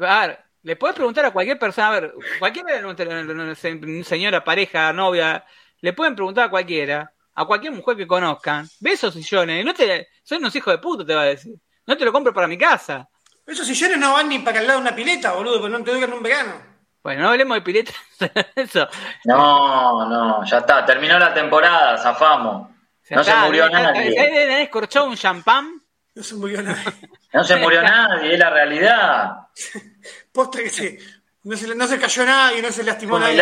A 0.00 0.26
ver, 0.26 0.38
le 0.66 0.74
puedes 0.74 0.96
preguntar 0.96 1.24
a 1.24 1.30
cualquier 1.30 1.60
persona, 1.60 1.86
a 1.86 1.90
ver, 2.00 2.12
no- 2.82 3.54
señora, 4.04 4.42
pareja, 4.42 4.92
novia, 4.92 5.44
le 5.80 5.92
pueden 5.92 6.16
preguntar 6.16 6.46
a 6.46 6.50
cualquiera, 6.50 7.12
a 7.34 7.44
cualquier 7.44 7.72
mujer 7.72 7.96
que 7.96 8.06
conozcan, 8.06 8.68
ve 8.80 8.92
esos 8.92 9.14
sillones, 9.14 9.62
y 9.62 9.64
no 9.64 9.72
te, 9.72 10.08
son 10.24 10.38
unos 10.38 10.56
hijos 10.56 10.74
de 10.74 10.78
puta, 10.78 11.06
te 11.06 11.14
va 11.14 11.22
a 11.22 11.26
decir. 11.26 11.54
No 11.86 11.96
te 11.96 12.04
lo 12.04 12.12
compro 12.12 12.34
para 12.34 12.48
mi 12.48 12.58
casa. 12.58 13.08
Esos 13.46 13.64
sillones 13.64 13.96
no 13.98 14.14
van 14.14 14.28
ni 14.28 14.40
para 14.40 14.58
el 14.60 14.66
lado 14.66 14.80
de 14.80 14.86
una 14.88 14.96
pileta, 14.96 15.34
boludo, 15.34 15.60
porque 15.60 15.78
no 15.78 15.84
te 15.84 15.92
duran 15.92 16.12
un 16.12 16.22
verano. 16.22 16.54
Bueno, 17.00 17.22
no 17.22 17.28
hablemos 17.28 17.56
de 17.58 17.62
piletas, 17.62 17.94
eso. 18.56 18.88
No, 19.24 20.08
no, 20.08 20.44
ya 20.44 20.58
está. 20.58 20.84
Terminó 20.84 21.16
la 21.16 21.32
temporada, 21.32 21.96
zafamos. 21.98 22.70
No 23.10 23.22
se 23.22 23.36
murió 23.36 23.70
nadie. 23.70 24.00
¿Ahí 24.00 24.32
deben 24.32 24.50
haber 24.50 24.62
escorchado 24.62 25.06
un 25.06 25.14
champán? 25.16 25.80
No 26.16 26.22
se 26.24 26.34
murió 26.34 26.60
nadie. 26.60 26.82
No 27.32 27.44
se 27.44 27.54
murió 27.56 27.82
nadie, 27.84 28.32
es 28.32 28.38
la 28.40 28.50
realidad. 28.50 29.30
Posta 30.36 30.58
que 30.62 30.68
sí. 30.70 30.98
No 31.44 31.56
se, 31.56 31.74
no 31.74 31.86
se 31.86 31.98
cayó 31.98 32.26
nadie, 32.26 32.60
no 32.60 32.70
se 32.70 32.84
lastimó 32.84 33.18
nadie. 33.18 33.36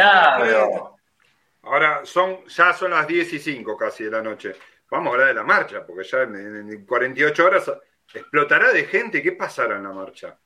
Ahora, 1.62 2.02
son, 2.04 2.44
ya 2.46 2.72
son 2.72 2.90
las 2.92 3.06
10 3.06 3.32
y 3.32 3.38
5 3.40 3.76
casi 3.76 4.04
de 4.04 4.10
la 4.12 4.22
noche. 4.22 4.54
Vamos 4.90 5.08
a 5.10 5.12
hablar 5.14 5.28
de 5.28 5.34
la 5.34 5.42
marcha, 5.42 5.84
porque 5.84 6.04
ya 6.04 6.18
en, 6.18 6.34
en- 6.36 6.70
en 6.72 6.86
48 6.86 7.44
horas 7.44 7.72
explotará 8.12 8.70
de 8.72 8.84
gente. 8.84 9.20
¿Qué 9.22 9.32
pasará 9.32 9.76
en 9.76 9.82
la 9.82 9.90
marcha? 9.90 10.36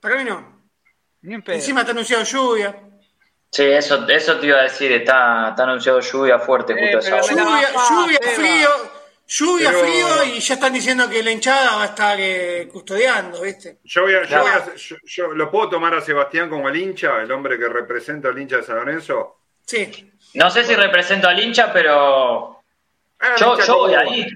Para 0.00 0.16
mí 0.16 0.24
no. 0.24 0.64
Ni 1.22 1.34
en 1.34 1.42
pedo. 1.42 1.54
Encima 1.56 1.80
está 1.80 1.92
anunciado 1.92 2.24
lluvia. 2.24 2.76
Sí, 3.50 3.62
eso, 3.62 4.06
eso 4.08 4.38
te 4.40 4.46
iba 4.48 4.58
a 4.58 4.62
decir, 4.64 4.90
está, 4.92 5.50
está 5.50 5.62
anunciado 5.62 6.00
lluvia 6.00 6.38
fuerte 6.40 6.74
Eh, 6.74 6.92
justo 6.96 7.14
a 7.14 7.20
esa 7.20 7.32
hora. 7.34 7.44
Lluvia, 7.88 8.18
frío. 8.34 8.68
Lluvia, 9.26 9.70
Pero- 9.70 9.84
frío 9.86 10.24
y 10.36 10.40
ya 10.40 10.54
están 10.54 10.72
diciendo 10.72 11.08
que 11.08 11.22
la 11.22 11.30
hinchada 11.32 11.76
va 11.76 11.82
a 11.82 11.86
estar 11.86 12.16
eh, 12.20 12.68
custodiando, 12.70 13.40
¿viste? 13.40 13.78
Yo, 13.84 14.02
voy 14.02 14.14
a- 14.14 14.24
yo 14.24 14.40
voy 14.40 14.50
a- 14.50 14.74
yo- 14.74 14.96
yo- 15.02 15.28
lo 15.34 15.50
puedo 15.50 15.70
tomar 15.70 15.94
a 15.94 16.00
Sebastián 16.00 16.50
como 16.50 16.68
el 16.68 16.76
hincha, 16.76 17.22
el 17.22 17.32
hombre 17.32 17.58
que 17.58 17.68
representa 17.68 18.28
al 18.28 18.38
hincha 18.38 18.58
de 18.58 18.62
San 18.64 18.76
Lorenzo. 18.76 19.38
Sí. 19.64 20.10
No 20.34 20.50
sé 20.50 20.64
si 20.64 20.74
represento 20.74 21.26
al 21.28 21.38
hincha, 21.42 21.72
pero 21.72 22.60
Ah, 23.20 23.34
yo, 23.38 23.54
hincha 23.54 23.66
yo 23.66 23.78
voy 23.78 23.94
a 23.94 24.04
ir. 24.16 24.28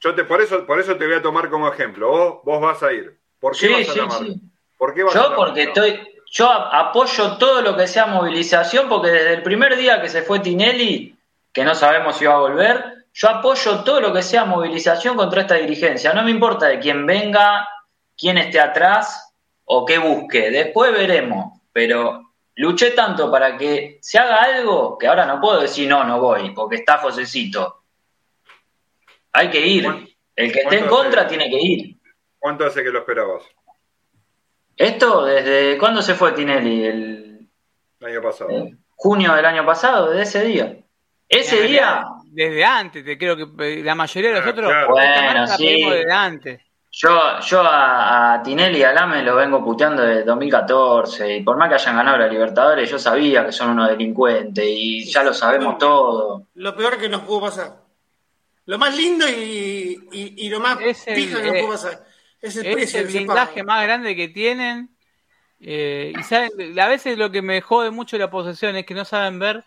Yo 0.00 0.14
te, 0.14 0.24
por 0.24 0.40
eso, 0.42 0.64
por 0.66 0.78
eso 0.78 0.96
te 0.96 1.06
voy 1.06 1.14
a 1.16 1.22
tomar 1.22 1.48
como 1.48 1.72
ejemplo. 1.72 2.08
Vos, 2.10 2.40
vos 2.44 2.60
vas 2.60 2.82
a 2.82 2.92
ir. 2.92 3.16
¿Por 3.40 3.52
qué 3.56 3.66
Sí, 3.66 3.72
vas 3.96 4.12
a 4.14 4.18
sí. 4.18 4.40
¿Por 4.76 4.94
qué 4.94 5.02
vas 5.04 5.14
Yo 5.14 5.34
porque 5.34 5.62
estoy, 5.64 6.06
yo 6.30 6.50
apoyo 6.50 7.36
todo 7.38 7.62
lo 7.62 7.76
que 7.76 7.88
sea 7.88 8.06
movilización, 8.06 8.88
porque 8.88 9.08
desde 9.10 9.34
el 9.34 9.42
primer 9.42 9.76
día 9.76 10.00
que 10.02 10.08
se 10.08 10.22
fue 10.22 10.38
Tinelli, 10.40 11.16
que 11.52 11.64
no 11.64 11.74
sabemos 11.74 12.16
si 12.16 12.26
va 12.26 12.34
a 12.34 12.38
volver, 12.38 12.97
yo 13.18 13.28
apoyo 13.28 13.82
todo 13.82 14.00
lo 14.00 14.12
que 14.12 14.22
sea 14.22 14.44
movilización 14.44 15.16
contra 15.16 15.40
esta 15.40 15.56
dirigencia. 15.56 16.12
No 16.12 16.22
me 16.22 16.30
importa 16.30 16.66
de 16.66 16.78
quién 16.78 17.04
venga, 17.04 17.68
quién 18.16 18.38
esté 18.38 18.60
atrás 18.60 19.34
o 19.64 19.84
qué 19.84 19.98
busque. 19.98 20.52
Después 20.52 20.92
veremos. 20.92 21.58
Pero 21.72 22.30
luché 22.54 22.92
tanto 22.92 23.28
para 23.28 23.56
que 23.56 23.98
se 24.00 24.20
haga 24.20 24.36
algo 24.36 24.96
que 24.96 25.08
ahora 25.08 25.26
no 25.26 25.40
puedo 25.40 25.60
decir 25.60 25.88
no, 25.88 26.04
no 26.04 26.20
voy, 26.20 26.50
porque 26.50 26.76
está 26.76 26.98
Josecito. 26.98 27.82
Hay 29.32 29.50
que 29.50 29.66
ir. 29.66 29.84
El 30.36 30.52
que 30.52 30.60
esté 30.60 30.78
en 30.78 30.86
¿Cuánto 30.86 31.02
contra 31.02 31.22
hace? 31.22 31.30
tiene 31.30 31.50
que 31.50 31.58
ir. 31.60 31.96
¿Cuánto 32.38 32.66
hace 32.66 32.84
que 32.84 32.90
lo 32.90 33.00
esperabas? 33.00 33.42
Esto, 34.76 35.24
¿desde 35.24 35.76
cuándo 35.76 36.02
se 36.02 36.14
fue 36.14 36.30
Tinelli? 36.30 36.84
El, 36.84 37.48
El 37.98 38.06
año 38.06 38.22
pasado. 38.22 38.50
Junio 38.94 39.34
del 39.34 39.44
año 39.44 39.66
pasado, 39.66 40.10
desde 40.10 40.22
ese 40.22 40.44
día. 40.44 40.76
Ese 41.28 41.62
día, 41.62 42.04
Desde 42.30 42.64
antes, 42.64 43.04
te 43.04 43.16
creo 43.18 43.36
que 43.36 43.46
eh, 43.64 43.82
la 43.82 43.94
mayoría 43.94 44.30
de 44.32 44.40
nosotros. 44.40 44.70
claro. 44.70 44.88
Bueno, 44.90 45.46
sí. 45.48 45.84
desde 45.90 46.12
antes. 46.12 46.60
yo, 46.90 47.40
yo 47.40 47.60
a, 47.62 48.34
a 48.34 48.42
Tinelli 48.42 48.78
y 48.80 48.82
a 48.84 48.92
Lame 48.92 49.22
lo 49.22 49.34
vengo 49.36 49.64
puteando 49.64 50.02
desde 50.02 50.24
2014. 50.24 51.36
Y 51.38 51.42
por 51.42 51.56
más 51.56 51.68
que 51.68 51.74
hayan 51.76 51.96
ganado 51.96 52.18
la 52.18 52.28
Libertadores, 52.28 52.90
yo 52.90 52.98
sabía 52.98 53.44
que 53.46 53.52
son 53.52 53.70
unos 53.70 53.88
delincuentes 53.88 54.64
y 54.68 55.04
ya 55.04 55.22
lo 55.22 55.32
sabemos 55.34 55.78
todo. 55.78 56.46
Lo 56.54 56.76
peor 56.76 56.98
que 56.98 57.08
nos 57.08 57.22
pudo 57.22 57.42
pasar. 57.42 57.76
Lo 58.66 58.78
más 58.78 58.94
lindo 58.96 59.26
y, 59.28 59.98
y, 60.12 60.34
y 60.46 60.48
lo 60.50 60.60
más 60.60 60.78
Es 60.80 61.06
el- 61.08 61.14
que 61.14 61.30
nos 61.30 61.42
eh, 61.42 61.60
pudo 61.60 61.72
pasar. 61.72 62.04
Es 62.40 62.56
el 62.56 62.66
Es 62.66 62.74
precio 62.74 63.00
el 63.00 63.06
blindaje 63.06 63.62
más 63.64 63.82
grande 63.84 64.14
que 64.14 64.28
tienen. 64.28 64.90
eh, 65.60 66.12
y 66.16 66.22
saben, 66.22 66.78
a 66.78 66.86
veces 66.86 67.16
lo 67.18 67.30
que 67.30 67.42
me 67.42 67.60
jode 67.62 67.90
mucho 67.90 68.16
la 68.18 68.30
posesión 68.30 68.76
es 68.76 68.84
que 68.86 68.94
no 68.94 69.04
saben 69.04 69.38
ver 69.38 69.64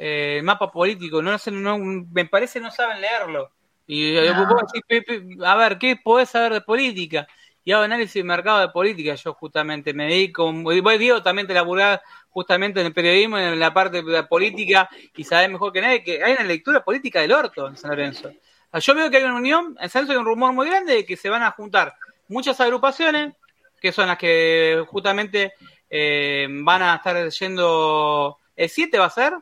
eh, 0.00 0.40
mapa 0.44 0.70
político. 0.70 1.20
No, 1.20 1.32
hacen- 1.32 1.62
no- 1.62 1.78
me 1.78 2.24
parece 2.26 2.60
no 2.60 2.70
saben 2.70 3.00
leerlo. 3.00 3.50
Y 3.86 4.16
eh, 4.16 4.32
No. 4.32 4.46
vos 4.46 4.62
decís, 4.72 4.82
"Pe- 4.86 5.02
pe- 5.02 5.46
a 5.46 5.56
ver, 5.56 5.78
¿qué 5.78 5.96
podés 5.96 6.28
saber 6.30 6.52
de 6.52 6.60
política? 6.60 7.26
Y 7.64 7.72
hago 7.72 7.82
análisis 7.82 8.14
de 8.14 8.24
mercado 8.24 8.60
de 8.60 8.68
política. 8.68 9.14
Yo 9.14 9.34
justamente 9.34 9.92
me 9.92 10.04
dedico, 10.06 10.50
vos 10.52 10.98
Diego 10.98 11.22
también 11.22 11.46
te 11.46 11.52
laburás 11.54 12.00
justamente 12.30 12.80
en 12.80 12.86
el 12.86 12.94
periodismo, 12.94 13.36
en 13.38 13.58
la 13.58 13.74
parte 13.74 14.02
de 14.02 14.10
la 14.12 14.26
política, 14.28 14.88
y 15.16 15.24
sabés 15.24 15.50
mejor 15.50 15.72
que 15.72 15.80
nadie 15.82 16.02
que 16.04 16.22
hay 16.22 16.32
una 16.34 16.44
lectura 16.44 16.84
política 16.84 17.20
del 17.20 17.32
orto 17.32 17.66
en 17.66 17.76
San 17.76 17.90
Lorenzo. 17.90 18.32
Yo 18.72 18.94
veo 18.94 19.10
que 19.10 19.16
hay 19.18 19.24
una 19.24 19.34
unión, 19.34 19.76
en 19.80 19.88
San 19.90 20.02
Lorenzo 20.02 20.12
hay 20.12 20.18
un 20.18 20.24
rumor 20.26 20.52
muy 20.52 20.66
grande 20.68 20.94
de 20.94 21.04
que 21.04 21.16
se 21.16 21.28
van 21.28 21.42
a 21.42 21.50
juntar 21.50 21.94
muchas 22.28 22.60
agrupaciones, 22.60 23.34
que 23.80 23.92
son 23.92 24.06
las 24.06 24.18
que 24.18 24.84
justamente 24.88 25.52
eh, 25.90 26.46
van 26.50 26.82
a 26.82 26.94
estar 26.96 27.28
yendo... 27.30 28.38
¿El 28.56 28.68
7 28.68 28.98
va 28.98 29.06
a 29.06 29.10
ser? 29.10 29.32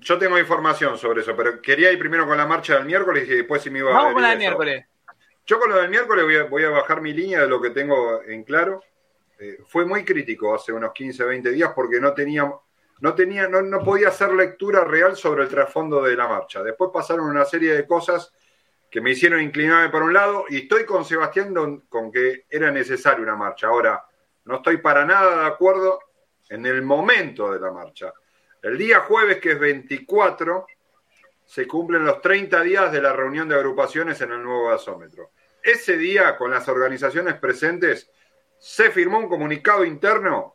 Yo 0.00 0.18
tengo 0.18 0.38
información 0.38 0.96
sobre 0.98 1.22
eso, 1.22 1.36
pero 1.36 1.60
quería 1.60 1.90
ir 1.92 1.98
primero 1.98 2.26
con 2.26 2.36
la 2.36 2.46
marcha 2.46 2.74
del 2.74 2.84
miércoles 2.84 3.28
y 3.28 3.34
después 3.36 3.62
si 3.62 3.70
me 3.70 3.80
iba 3.80 3.90
a 3.90 3.94
Vamos 3.94 4.12
con 4.14 4.22
la 4.22 4.30
del 4.30 4.38
miércoles. 4.38 4.84
Yo 5.44 5.60
con 5.60 5.70
lo 5.70 5.76
del 5.76 5.90
miércoles 5.90 6.24
voy 6.24 6.36
a, 6.36 6.44
voy 6.44 6.64
a 6.64 6.70
bajar 6.70 7.00
mi 7.00 7.12
línea 7.12 7.40
de 7.42 7.48
lo 7.48 7.60
que 7.60 7.70
tengo 7.70 8.22
en 8.22 8.42
claro. 8.44 8.82
Eh, 9.38 9.58
fue 9.66 9.84
muy 9.84 10.04
crítico 10.04 10.54
hace 10.54 10.72
unos 10.72 10.92
15, 10.92 11.24
20 11.24 11.50
días 11.50 11.72
porque 11.74 12.00
no 12.00 12.14
tenía, 12.14 12.50
no 13.00 13.14
tenía, 13.14 13.46
no, 13.48 13.62
no 13.62 13.80
podía 13.80 14.08
hacer 14.08 14.32
lectura 14.32 14.82
real 14.84 15.16
sobre 15.16 15.42
el 15.44 15.48
trasfondo 15.48 16.02
de 16.02 16.16
la 16.16 16.26
marcha. 16.26 16.62
Después 16.62 16.90
pasaron 16.92 17.26
una 17.26 17.44
serie 17.44 17.74
de 17.74 17.86
cosas 17.86 18.32
que 18.90 19.00
me 19.00 19.10
hicieron 19.10 19.40
inclinarme 19.40 19.90
para 19.90 20.04
un 20.04 20.12
lado 20.14 20.44
y 20.48 20.62
estoy 20.62 20.84
con 20.84 21.04
Sebastián 21.04 21.52
don- 21.52 21.80
con 21.82 22.10
que 22.10 22.46
era 22.48 22.70
necesaria 22.70 23.22
una 23.22 23.36
marcha. 23.36 23.66
Ahora, 23.68 24.04
no 24.46 24.56
estoy 24.56 24.78
para 24.78 25.04
nada 25.04 25.42
de 25.42 25.46
acuerdo 25.46 25.98
en 26.48 26.64
el 26.66 26.82
momento 26.82 27.52
de 27.52 27.60
la 27.60 27.70
marcha. 27.72 28.12
El 28.66 28.78
día 28.78 28.98
jueves, 28.98 29.38
que 29.38 29.52
es 29.52 29.60
24, 29.60 30.66
se 31.44 31.68
cumplen 31.68 32.04
los 32.04 32.20
30 32.20 32.62
días 32.62 32.90
de 32.90 33.00
la 33.00 33.12
reunión 33.12 33.48
de 33.48 33.54
agrupaciones 33.54 34.20
en 34.22 34.32
el 34.32 34.42
nuevo 34.42 34.70
gasómetro. 34.70 35.30
Ese 35.62 35.96
día, 35.96 36.36
con 36.36 36.50
las 36.50 36.66
organizaciones 36.66 37.34
presentes, 37.34 38.10
se 38.58 38.90
firmó 38.90 39.18
un 39.18 39.28
comunicado 39.28 39.84
interno 39.84 40.52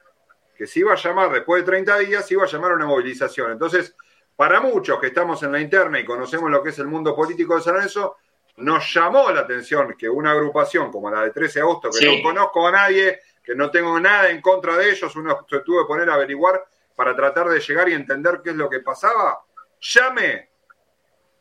que 0.57 0.67
se 0.67 0.81
iba 0.81 0.91
a 0.91 0.97
llamar, 0.97 1.31
después 1.31 1.61
de 1.63 1.71
30 1.71 1.99
días, 1.99 2.27
se 2.27 2.33
iba 2.33 2.43
a 2.43 2.47
llamar 2.47 2.73
una 2.73 2.85
movilización. 2.85 3.49
Entonces, 3.53 3.95
para 4.35 4.59
muchos 4.59 4.99
que 4.99 5.07
estamos 5.07 5.41
en 5.43 5.53
la 5.53 5.61
interna 5.61 5.97
y 5.97 6.03
conocemos 6.03 6.51
lo 6.51 6.61
que 6.61 6.71
es 6.71 6.79
el 6.79 6.87
mundo 6.87 7.15
político 7.15 7.55
de 7.55 7.61
San 7.61 7.75
Lorenzo, 7.75 8.17
nos 8.57 8.93
llamó 8.93 9.31
la 9.31 9.39
atención 9.39 9.95
que 9.97 10.09
una 10.09 10.31
agrupación 10.31 10.91
como 10.91 11.09
la 11.09 11.21
de 11.21 11.31
13 11.31 11.59
de 11.59 11.63
agosto, 11.63 11.89
que 11.89 11.99
Sí. 11.99 12.17
no 12.17 12.21
conozco 12.21 12.67
a 12.67 12.71
nadie, 12.71 13.21
que 13.41 13.55
no 13.55 13.71
tengo 13.71 13.97
nada 14.01 14.29
en 14.29 14.41
contra 14.41 14.75
de 14.75 14.89
ellos, 14.89 15.15
uno 15.15 15.47
se 15.49 15.59
tuvo 15.61 15.83
que 15.83 15.87
poner 15.87 16.09
a 16.09 16.15
averiguar 16.15 16.61
para 17.01 17.15
tratar 17.15 17.49
de 17.49 17.59
llegar 17.59 17.89
y 17.89 17.93
entender 17.93 18.41
qué 18.43 18.51
es 18.51 18.55
lo 18.55 18.69
que 18.69 18.81
pasaba, 18.81 19.43
llame 19.79 20.51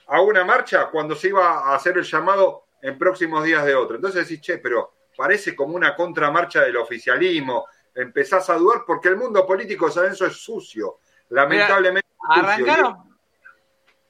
a 0.06 0.22
una 0.22 0.42
marcha 0.42 0.88
cuando 0.90 1.14
se 1.14 1.28
iba 1.28 1.58
a 1.58 1.74
hacer 1.74 1.98
el 1.98 2.04
llamado 2.04 2.64
en 2.80 2.96
próximos 2.96 3.44
días 3.44 3.62
de 3.66 3.74
otro. 3.74 3.96
Entonces 3.96 4.26
decís, 4.26 4.40
che, 4.40 4.56
pero 4.56 4.94
parece 5.14 5.54
como 5.54 5.74
una 5.74 5.94
contramarcha 5.94 6.62
del 6.62 6.78
oficialismo, 6.78 7.66
empezás 7.94 8.48
a 8.48 8.54
dudar 8.54 8.84
porque 8.86 9.08
el 9.08 9.18
mundo 9.18 9.46
político 9.46 9.84
de 9.84 9.92
San 9.92 10.02
Lorenzo 10.04 10.24
es 10.24 10.42
sucio, 10.42 11.00
lamentablemente. 11.28 12.08
Arrancaron. 12.26 12.96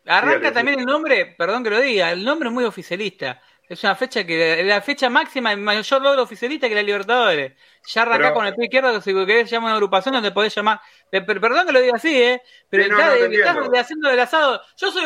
Arranca 0.07 0.53
también 0.53 0.79
el 0.79 0.87
nombre, 0.87 1.35
perdón 1.37 1.65
que 1.65 1.71
lo 1.71 1.81
diga, 1.81 2.13
el 2.13 2.25
nombre 2.25 2.49
es 2.49 2.55
muy 2.55 2.63
oficialista. 2.63 3.43
Es 3.71 3.85
una 3.85 3.95
fecha 3.95 4.25
que, 4.27 4.65
la 4.65 4.81
fecha 4.81 5.09
máxima, 5.09 5.53
el 5.53 5.59
mayor 5.59 6.03
logro 6.03 6.23
oficialista 6.25 6.69
que 6.69 6.75
la 6.75 6.83
Libertadores. 6.83 7.53
Ya 7.87 8.03
arranca 8.03 8.19
Pero- 8.25 8.35
con 8.35 8.45
el 8.47 8.55
pie 8.57 8.65
izquierdo, 8.65 8.93
que 8.95 9.01
si 9.01 9.15
querés 9.15 9.49
llamar 9.49 9.69
una 9.69 9.75
agrupación 9.75 10.13
donde 10.13 10.33
podés 10.33 10.53
llamar. 10.57 10.81
Perdón 11.09 11.67
que 11.69 11.73
lo 11.73 11.81
diga 11.81 11.95
así, 11.95 12.21
¿eh? 12.21 12.43
Pero 12.69 12.83
Sí, 12.83 12.91
no, 12.91 12.99
estás, 12.99 13.55
no, 13.55 13.63
estás 13.67 13.81
haciendo 13.83 14.09
del 14.09 14.19
asado. 14.19 14.61
Yo 14.77 14.91
soy, 14.91 15.05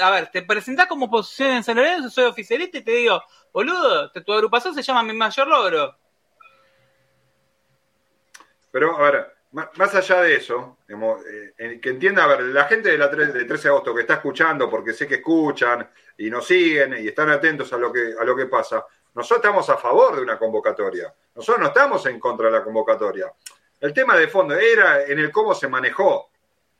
a 0.00 0.10
ver, 0.10 0.28
te 0.28 0.42
presentás 0.42 0.86
como 0.86 1.06
oposición 1.06 1.50
en 1.50 1.64
San 1.64 1.74
Lorenzo, 1.74 2.08
soy 2.08 2.26
oficialista 2.26 2.78
y 2.78 2.84
te 2.84 2.92
digo, 2.92 3.20
boludo, 3.52 4.12
tu 4.12 4.32
agrupación 4.32 4.72
se 4.72 4.82
llama 4.84 5.02
mi 5.02 5.12
mayor 5.12 5.48
logro. 5.48 5.98
Pero, 8.70 8.96
a 8.96 9.10
ver, 9.10 9.35
más 9.76 9.94
allá 9.94 10.20
de 10.22 10.36
eso, 10.36 10.76
eh, 10.88 11.78
que 11.80 11.88
entienda, 11.90 12.24
a 12.24 12.26
ver, 12.26 12.40
la 12.42 12.64
gente 12.64 12.90
de 12.90 12.98
la 12.98 13.10
tre- 13.10 13.32
de 13.32 13.44
13 13.44 13.62
de 13.64 13.68
agosto 13.68 13.94
que 13.94 14.02
está 14.02 14.14
escuchando, 14.14 14.68
porque 14.68 14.92
sé 14.92 15.06
que 15.06 15.16
escuchan 15.16 15.88
y 16.18 16.28
nos 16.30 16.46
siguen 16.46 16.94
y 16.98 17.08
están 17.08 17.30
atentos 17.30 17.72
a 17.72 17.78
lo 17.78 17.92
que, 17.92 18.14
a 18.18 18.24
lo 18.24 18.36
que 18.36 18.46
pasa, 18.46 18.84
nosotros 19.14 19.38
estamos 19.44 19.68
a 19.70 19.76
favor 19.78 20.16
de 20.16 20.22
una 20.22 20.38
convocatoria. 20.38 21.12
Nosotros 21.34 21.60
no 21.62 21.68
estamos 21.68 22.04
en 22.06 22.20
contra 22.20 22.46
de 22.46 22.52
la 22.52 22.62
convocatoria. 22.64 23.32
El 23.80 23.92
tema 23.94 24.16
de 24.16 24.28
fondo 24.28 24.54
era 24.54 25.04
en 25.04 25.18
el 25.18 25.30
cómo 25.32 25.54
se 25.54 25.68
manejó. 25.68 26.30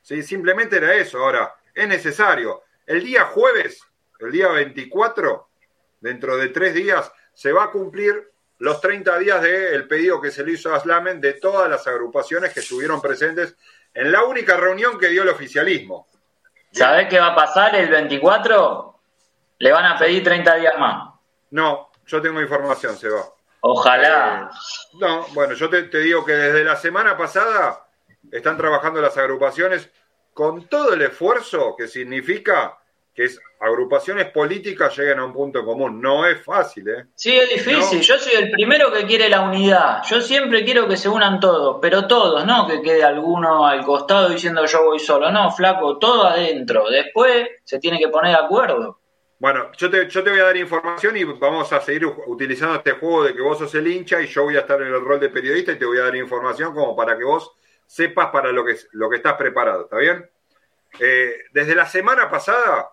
¿sí? 0.01 0.21
Simplemente 0.21 0.77
era 0.77 0.93
eso. 0.93 1.17
Ahora, 1.23 1.55
es 1.73 1.87
necesario. 1.87 2.63
El 2.85 3.03
día 3.03 3.25
jueves, 3.25 3.81
el 4.19 4.31
día 4.31 4.49
24, 4.49 5.47
dentro 5.99 6.37
de 6.37 6.49
tres 6.49 6.73
días, 6.75 7.11
se 7.33 7.51
va 7.51 7.65
a 7.65 7.71
cumplir 7.71 8.31
los 8.59 8.81
30 8.81 9.17
días 9.19 9.41
del 9.41 9.87
pedido 9.87 10.19
que 10.19 10.31
se 10.31 10.43
le 10.43 10.53
hizo 10.53 10.73
a 10.73 10.79
Slamen 10.79 11.21
de 11.21 11.33
todas 11.33 11.69
las 11.69 11.85
agrupaciones 11.87 12.53
que 12.53 12.61
estuvieron 12.61 13.01
presentes 13.01 13.55
en 13.93 14.11
la 14.11 14.23
única 14.23 14.57
reunión 14.57 14.97
que 14.99 15.07
dio 15.07 15.23
el 15.23 15.29
oficialismo. 15.29 16.07
¿Sabés 16.71 17.07
qué 17.07 17.19
va 17.19 17.27
a 17.27 17.35
pasar 17.35 17.75
el 17.75 17.89
24? 17.89 18.99
Le 19.59 19.71
van 19.71 19.85
a 19.85 19.97
pedir 19.97 20.23
30 20.23 20.55
días 20.55 20.73
más. 20.77 21.13
No, 21.51 21.91
yo 22.05 22.21
tengo 22.21 22.41
información, 22.41 22.97
Seba. 22.97 23.23
Ojalá. 23.61 24.49
Eh, 24.51 24.97
no, 24.99 25.25
bueno, 25.33 25.53
yo 25.53 25.69
te, 25.69 25.83
te 25.83 25.99
digo 25.99 26.23
que 26.25 26.33
desde 26.33 26.63
la 26.63 26.75
semana 26.75 27.17
pasada 27.17 27.87
están 28.31 28.57
trabajando 28.57 29.01
las 29.01 29.17
agrupaciones 29.17 29.89
con 30.33 30.67
todo 30.67 30.93
el 30.93 31.01
esfuerzo 31.01 31.75
que 31.75 31.87
significa 31.87 32.77
que 33.17 33.23
es, 33.23 33.41
agrupaciones 33.59 34.29
políticas 34.29 34.95
lleguen 34.95 35.17
a 35.17 35.25
un 35.25 35.33
punto 35.33 35.65
común. 35.65 35.99
No 35.99 36.27
es 36.27 36.39
fácil, 36.43 36.87
¿eh? 36.87 37.05
Sí, 37.15 37.35
es 37.35 37.49
difícil. 37.49 37.97
No. 37.97 38.03
Yo 38.03 38.19
soy 38.19 38.33
el 38.35 38.51
primero 38.51 38.93
que 38.93 39.07
quiere 39.07 39.27
la 39.27 39.41
unidad. 39.41 40.03
Yo 40.07 40.21
siempre 40.21 40.63
quiero 40.63 40.87
que 40.87 40.97
se 40.97 41.09
unan 41.09 41.39
todos, 41.39 41.79
pero 41.81 42.05
todos, 42.07 42.45
no 42.45 42.67
que 42.67 42.79
quede 42.79 43.03
alguno 43.03 43.65
al 43.65 43.83
costado 43.83 44.29
diciendo 44.29 44.63
yo 44.67 44.85
voy 44.85 44.99
solo. 44.99 45.31
No, 45.31 45.49
flaco, 45.49 45.97
todo 45.97 46.27
adentro. 46.27 46.91
Después 46.91 47.47
se 47.63 47.79
tiene 47.79 47.97
que 47.97 48.09
poner 48.09 48.37
de 48.37 48.45
acuerdo. 48.45 48.99
Bueno, 49.39 49.71
yo 49.75 49.89
te, 49.89 50.07
yo 50.07 50.23
te 50.23 50.29
voy 50.29 50.39
a 50.39 50.43
dar 50.43 50.57
información 50.57 51.17
y 51.17 51.23
vamos 51.23 51.73
a 51.73 51.81
seguir 51.81 52.05
utilizando 52.05 52.75
este 52.75 52.91
juego 52.91 53.23
de 53.23 53.33
que 53.33 53.41
vos 53.41 53.57
sos 53.57 53.73
el 53.73 53.87
hincha 53.87 54.21
y 54.21 54.27
yo 54.27 54.43
voy 54.43 54.57
a 54.57 54.59
estar 54.59 54.79
en 54.79 54.89
el 54.89 55.01
rol 55.01 55.19
de 55.19 55.29
periodista 55.29 55.71
y 55.71 55.79
te 55.79 55.85
voy 55.85 55.97
a 55.97 56.03
dar 56.03 56.15
información 56.15 56.71
como 56.71 56.95
para 56.95 57.17
que 57.17 57.23
vos 57.23 57.51
sepas 57.87 58.27
para 58.27 58.51
lo 58.51 58.63
que, 58.63 58.75
lo 58.91 59.09
que 59.09 59.17
estás 59.17 59.33
preparado, 59.33 59.85
¿está 59.85 59.97
bien? 59.97 60.29
Eh, 60.99 61.35
desde 61.51 61.73
la 61.73 61.87
semana 61.87 62.29
pasada, 62.29 62.91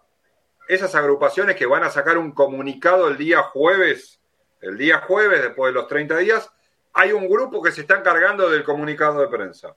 esas 0.69 0.95
agrupaciones 0.95 1.57
que 1.57 1.67
van 1.67 1.85
a 1.85 1.91
sacar 1.91 2.19
un 2.19 2.33
comunicado 2.33 3.09
el 3.09 3.17
día 3.17 3.43
jueves, 3.43 4.21
el 4.61 4.79
día 4.79 5.01
jueves 5.01 5.43
después 5.43 5.73
de 5.73 5.81
los 5.81 5.89
30 5.89 6.17
días, 6.19 6.51
hay 6.93 7.13
un 7.13 7.29
grupo 7.29 7.63
que 7.63 7.73
se 7.73 7.83
está 7.83 7.97
encargando 7.97 8.49
del 8.49 8.65
comunicado 8.65 9.21
de 9.21 9.29
prensa. 9.29 9.75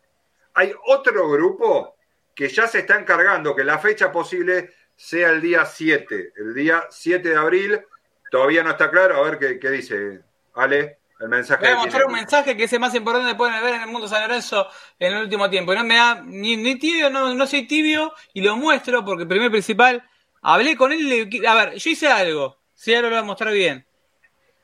Hay 0.54 0.74
otro 0.86 1.30
grupo 1.30 1.96
que 2.36 2.50
ya 2.50 2.68
se 2.68 2.80
está 2.80 3.00
encargando 3.00 3.56
que 3.56 3.64
la 3.64 3.80
fecha 3.80 4.12
posible 4.12 4.72
sea 4.96 5.30
el 5.30 5.42
día 5.42 5.66
7, 5.66 6.34
el 6.38 6.54
día 6.54 6.86
7 6.90 7.30
de 7.30 7.36
abril. 7.36 7.82
Todavía 8.30 8.64
no 8.64 8.72
está 8.72 8.90
claro, 8.90 9.18
a 9.18 9.30
ver 9.30 9.40
qué, 9.40 9.60
qué 9.60 9.70
dice 9.72 10.22
Ale, 10.54 11.00
el 11.20 11.30
mensaje. 11.30 11.66
Voy 11.66 11.74
a 11.74 11.78
mostrar 11.78 12.06
un 12.06 12.14
mensaje 12.14 12.56
que 12.56 12.66
es 12.66 12.74
el 12.74 12.80
más 12.80 12.94
importante 12.94 13.32
que 13.32 13.36
pueden 13.36 13.62
ver 13.64 13.76
en 13.76 13.82
el 13.82 13.88
mundo 13.88 14.08
San 14.08 14.22
Lorenzo 14.22 14.68
en 15.00 15.14
el 15.14 15.24
último 15.24 15.50
tiempo. 15.50 15.74
Y 15.74 15.76
no 15.78 15.84
me 15.84 15.96
da 15.96 16.22
ni, 16.24 16.58
ni 16.58 16.78
tibio, 16.78 17.10
no, 17.10 17.34
no 17.34 17.48
soy 17.48 17.68
tibio 17.68 18.14
y 18.34 18.42
lo 18.42 18.56
muestro 18.56 19.04
porque 19.04 19.24
el 19.24 19.28
primer 19.28 19.50
principal, 19.50 20.08
hablé 20.54 20.76
con 20.78 20.92
él 20.92 21.02
y 21.02 21.26
le- 21.40 21.48
a 21.48 21.54
ver, 21.56 21.76
yo 21.76 21.90
hice 21.90 22.08
algo, 22.08 22.58
si 22.74 22.94
ahora 22.94 23.10
lo 23.10 23.16
voy 23.16 23.24
a 23.24 23.28
mostrar 23.28 23.54
bien. 23.54 23.86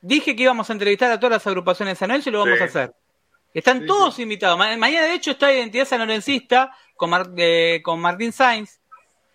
Dije 0.00 0.34
que 0.36 0.42
íbamos 0.42 0.68
a 0.68 0.72
entrevistar 0.72 1.10
a 1.10 1.18
todas 1.18 1.32
las 1.32 1.46
agrupaciones 1.46 1.94
de 1.94 1.98
San 1.98 2.08
Lorenzo 2.08 2.28
y 2.28 2.32
lo 2.32 2.40
vamos 2.40 2.58
Sí. 2.58 2.62
a 2.62 2.66
hacer. 2.66 2.94
Están 3.54 3.80
Sí, 3.80 3.86
todos 3.86 4.16
sí. 4.16 4.22
invitados. 4.22 4.58
Ma- 4.58 4.76
mañana, 4.76 5.06
de 5.06 5.14
hecho, 5.14 5.30
está 5.32 5.52
Identidad 5.52 5.86
Sanlorencista 5.86 6.76
con, 6.96 7.10
Mar- 7.10 7.30
eh, 7.36 7.80
con 7.82 8.00
Martín 8.00 8.32
Sainz. 8.32 8.80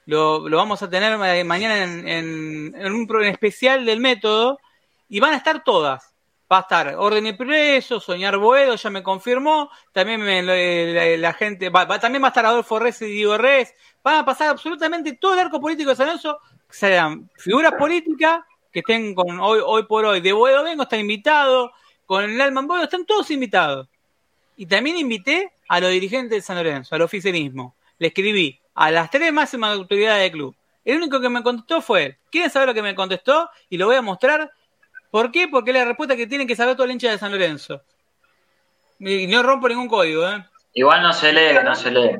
Lo, 0.05 0.47
lo 0.49 0.57
vamos 0.57 0.81
a 0.83 0.89
tener 0.89 1.13
eh, 1.13 1.43
mañana 1.43 1.83
en, 1.83 2.07
en- 2.07 2.75
en 2.75 2.91
un 2.93 3.23
especial 3.25 3.85
del 3.85 3.99
método. 3.99 4.59
Y 5.07 5.19
van 5.19 5.33
a 5.33 5.37
estar 5.37 5.63
todas. 5.63 6.08
Va 6.51 6.57
a 6.57 6.61
estar 6.61 6.95
Orden 6.97 7.27
y 7.27 7.33
Preso, 7.33 7.99
Soñar 7.99 8.37
Boedo, 8.37 8.75
ya 8.75 8.89
me 8.89 9.03
confirmó. 9.03 9.69
También 9.91 10.21
me- 10.21 10.41
la, 10.41 11.17
la 11.17 11.33
gente, 11.33 11.69
va, 11.69 11.85
va- 11.85 11.99
también 11.99 12.23
va 12.23 12.27
a 12.27 12.29
estar 12.29 12.45
Adolfo 12.45 12.79
Res 12.79 13.01
y 13.03 13.05
Diego 13.05 13.37
Res. 13.37 13.75
Van 14.03 14.15
a 14.17 14.25
pasar 14.25 14.49
absolutamente 14.49 15.13
todo 15.13 15.33
el 15.33 15.39
arco 15.39 15.61
político 15.61 15.91
de 15.91 15.95
San 15.95 16.07
Lorenzo, 16.07 16.39
sean 16.69 17.29
figuras 17.37 17.73
políticas 17.73 18.41
que 18.71 18.79
estén 18.79 19.13
con 19.13 19.39
hoy, 19.39 19.59
hoy 19.63 19.83
por 19.83 20.05
hoy. 20.05 20.21
De 20.21 20.33
Boedo 20.33 20.63
Vengo 20.63 20.83
está 20.83 20.97
invitado, 20.97 21.71
con 22.07 22.23
el 22.23 22.41
Alman 22.41 22.65
Boedo 22.67 22.83
están 22.85 23.05
todos 23.05 23.29
invitados. 23.29 23.87
Y 24.57 24.65
también 24.65 24.97
invité 24.97 25.51
a 25.67 25.79
los 25.79 25.91
dirigentes 25.91 26.31
de 26.37 26.41
San 26.41 26.57
Lorenzo, 26.57 26.95
al 26.95 27.01
oficialismo. 27.03 27.75
Le 27.99 28.07
escribí 28.07 28.59
a 28.73 28.89
las 28.91 29.09
tres 29.11 29.31
máximas 29.31 29.75
autoridades 29.77 30.23
del 30.23 30.31
club. 30.31 30.55
El 30.83 30.97
único 30.97 31.21
que 31.21 31.29
me 31.29 31.43
contestó 31.43 31.81
fue 31.81 32.05
él. 32.05 32.17
¿Quieren 32.31 32.49
saber 32.49 32.69
lo 32.69 32.73
que 32.73 32.81
me 32.81 32.95
contestó? 32.95 33.49
Y 33.69 33.77
lo 33.77 33.85
voy 33.85 33.95
a 33.97 34.01
mostrar. 34.01 34.51
¿Por 35.11 35.31
qué? 35.31 35.47
Porque 35.47 35.71
es 35.71 35.77
la 35.77 35.85
respuesta 35.85 36.15
que 36.15 36.27
tienen 36.27 36.47
que 36.47 36.55
saber 36.55 36.75
todo 36.75 36.85
el 36.85 36.91
hincha 36.91 37.09
de 37.09 37.17
San 37.17 37.31
Lorenzo. 37.31 37.81
Y 38.99 39.27
no 39.27 39.41
rompo 39.43 39.67
ningún 39.69 39.87
código, 39.87 40.27
¿eh? 40.27 40.45
Igual 40.73 41.01
no 41.01 41.13
se 41.13 41.33
lee, 41.33 41.57
no 41.63 41.75
se 41.75 41.91
lee. 41.91 42.11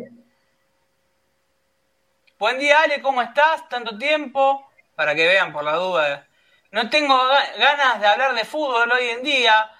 Buen 2.40 2.58
día, 2.58 2.82
Ale, 2.84 3.02
¿cómo 3.02 3.22
estás? 3.22 3.68
Tanto 3.70 3.98
tiempo. 3.98 4.66
Para 4.96 5.14
que 5.16 5.28
vean 5.28 5.54
por 5.54 5.64
la 5.64 5.76
duda. 5.76 6.28
No 6.72 6.90
tengo 6.90 7.16
ga- 7.16 7.58
ganas 7.58 8.00
de 8.02 8.08
hablar 8.08 8.34
de 8.36 8.44
fútbol 8.46 8.92
hoy 8.92 9.08
en 9.10 9.24
día. 9.24 9.72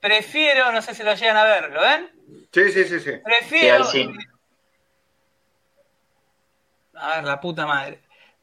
Prefiero, 0.00 0.72
no 0.72 0.82
sé 0.82 0.94
si 0.94 1.02
lo 1.02 1.14
llegan 1.14 1.36
a 1.36 1.44
ver, 1.44 1.70
¿lo 1.70 1.80
ven? 1.80 2.10
Sí, 2.52 2.70
sí, 2.72 2.84
sí, 2.84 3.00
sí. 3.00 3.12
Prefiero. 3.24 3.84
Sí, 3.84 4.04
sí. 4.04 4.18
A 6.94 7.16
ver, 7.16 7.24
la 7.24 7.40
puta 7.40 7.66
madre. 7.66 8.00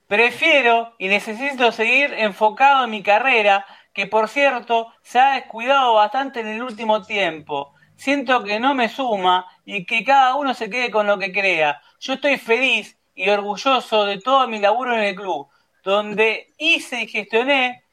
Prefiero 0.07 0.95
y 0.97 1.07
necesito 1.07 1.71
seguir 1.71 2.13
enfocado 2.13 2.85
en 2.85 2.89
mi 2.91 3.03
carrera, 3.03 3.65
que 3.99 4.07
por 4.07 4.29
cierto 4.29 4.93
se 5.01 5.19
ha 5.19 5.33
descuidado 5.33 5.95
bastante 5.95 6.39
en 6.39 6.47
el 6.47 6.63
último 6.63 7.01
tiempo. 7.01 7.73
Siento 7.97 8.45
que 8.45 8.57
no 8.57 8.73
me 8.73 8.87
suma 8.87 9.45
y 9.65 9.85
que 9.85 10.05
cada 10.05 10.35
uno 10.35 10.53
se 10.53 10.69
quede 10.69 10.89
con 10.89 11.05
lo 11.05 11.19
que 11.19 11.33
crea. 11.33 11.81
Yo 11.99 12.13
estoy 12.13 12.37
feliz 12.37 12.97
y 13.13 13.29
orgulloso 13.29 14.05
de 14.05 14.17
todo 14.21 14.47
mi 14.47 14.59
laburo 14.59 14.93
en 14.95 15.01
el 15.01 15.15
club, 15.15 15.49
donde 15.83 16.53
hice 16.57 17.01
y 17.01 17.07
gestioné 17.09 17.83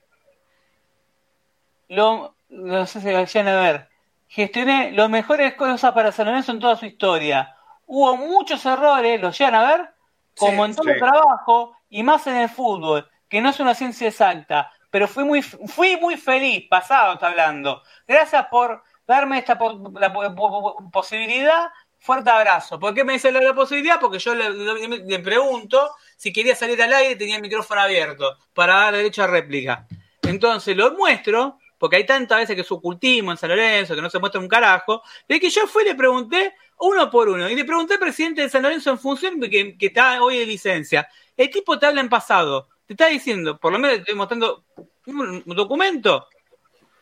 lo, 1.89 2.37
no 2.51 2.87
sé 2.87 3.01
si 3.01 3.12
vayan 3.12 3.49
a 3.49 3.61
ver, 3.61 3.89
gestioné 4.28 4.93
las 4.93 5.11
mejores 5.11 5.55
cosas 5.55 5.93
para 5.93 6.12
San 6.12 6.27
Lorenzo 6.27 6.53
en 6.53 6.61
toda 6.61 6.77
su 6.77 6.87
historia. 6.87 7.57
Hubo 7.85 8.16
muchos 8.16 8.65
errores, 8.65 9.20
los 9.20 9.37
llegan 9.37 9.57
a 9.57 9.66
ver, 9.66 9.91
como 10.37 10.66
Sí, 10.66 10.70
en 10.70 10.77
todo 10.77 10.85
sí. 10.85 10.91
el 10.91 10.99
trabajo 11.01 11.77
y 11.91 12.05
más 12.05 12.28
en 12.28 12.37
el 12.37 12.49
fútbol, 12.49 13.11
que 13.28 13.41
no 13.41 13.49
es 13.49 13.59
una 13.59 13.74
ciencia 13.74 14.07
exacta, 14.07 14.70
pero 14.97 15.09
fui 15.09 15.24
muy, 15.24 15.43
fui 15.43 15.98
muy 15.98 16.16
feliz, 16.16 16.66
pasado 16.70 17.12
está 17.12 17.27
hablando. 17.27 17.82
Gracias 18.09 18.47
por 18.47 18.82
darme 19.06 19.40
esta 19.40 19.59
posibilidad. 20.90 21.68
Fuerte 21.98 22.31
abrazo. 22.31 22.81
¿Por 22.81 22.94
qué 22.94 23.05
me 23.05 23.12
dice 23.12 23.31
la, 23.31 23.43
la 23.43 23.55
posibilidad? 23.55 24.01
Porque 24.01 24.18
yo 24.18 24.35
le, 24.35 25.18
pregunto 25.18 25.90
si 26.16 26.32
quería 26.32 26.56
salir 26.56 26.81
al 26.82 26.94
aire 26.94 27.14
tenía 27.16 27.36
el 27.36 27.43
micrófono 27.43 27.82
abierto 27.82 28.39
para 28.55 28.77
dar 28.77 28.97
derecho 28.97 29.24
a 29.24 29.27
réplica. 29.27 29.86
Entonces 30.23 30.74
lo 30.74 30.94
muestro, 30.94 31.59
porque 31.77 31.97
hay 31.97 32.06
tantas 32.06 32.39
veces 32.39 32.55
que 32.55 32.62
es 32.62 32.73
ocultismo 32.73 33.32
en 33.32 33.36
San 33.36 33.51
Lorenzo, 33.51 33.94
que 33.94 34.01
no 34.01 34.09
se 34.09 34.18
muestra 34.18 34.40
un 34.40 34.48
carajo, 34.48 35.02
de 35.28 35.39
que 35.39 35.51
yo 35.51 35.66
fui 35.66 35.82
y 35.82 35.89
le 35.89 35.94
pregunté 35.94 36.55
uno 36.78 37.10
por 37.10 37.28
uno. 37.28 37.51
Y 37.51 37.55
le 37.55 37.66
pregunté 37.66 37.93
al 37.93 38.01
presidente 38.01 38.40
de 38.40 38.48
San 38.48 38.62
Lorenzo 38.62 38.93
en 38.93 38.98
función 38.98 39.39
que, 39.43 39.77
que 39.77 39.86
está 39.89 40.23
hoy 40.23 40.39
de 40.39 40.47
licencia. 40.47 41.06
El 41.36 41.50
tipo 41.50 41.78
te 41.78 41.86
habla 41.86 42.00
en 42.00 42.08
pasado. 42.08 42.68
Te 42.86 42.94
está 42.94 43.06
diciendo, 43.06 43.58
por 43.58 43.72
lo 43.72 43.78
menos 43.78 43.96
te 43.96 44.00
estoy 44.02 44.14
mostrando 44.14 44.64
un, 45.06 45.42
documento, 45.44 46.28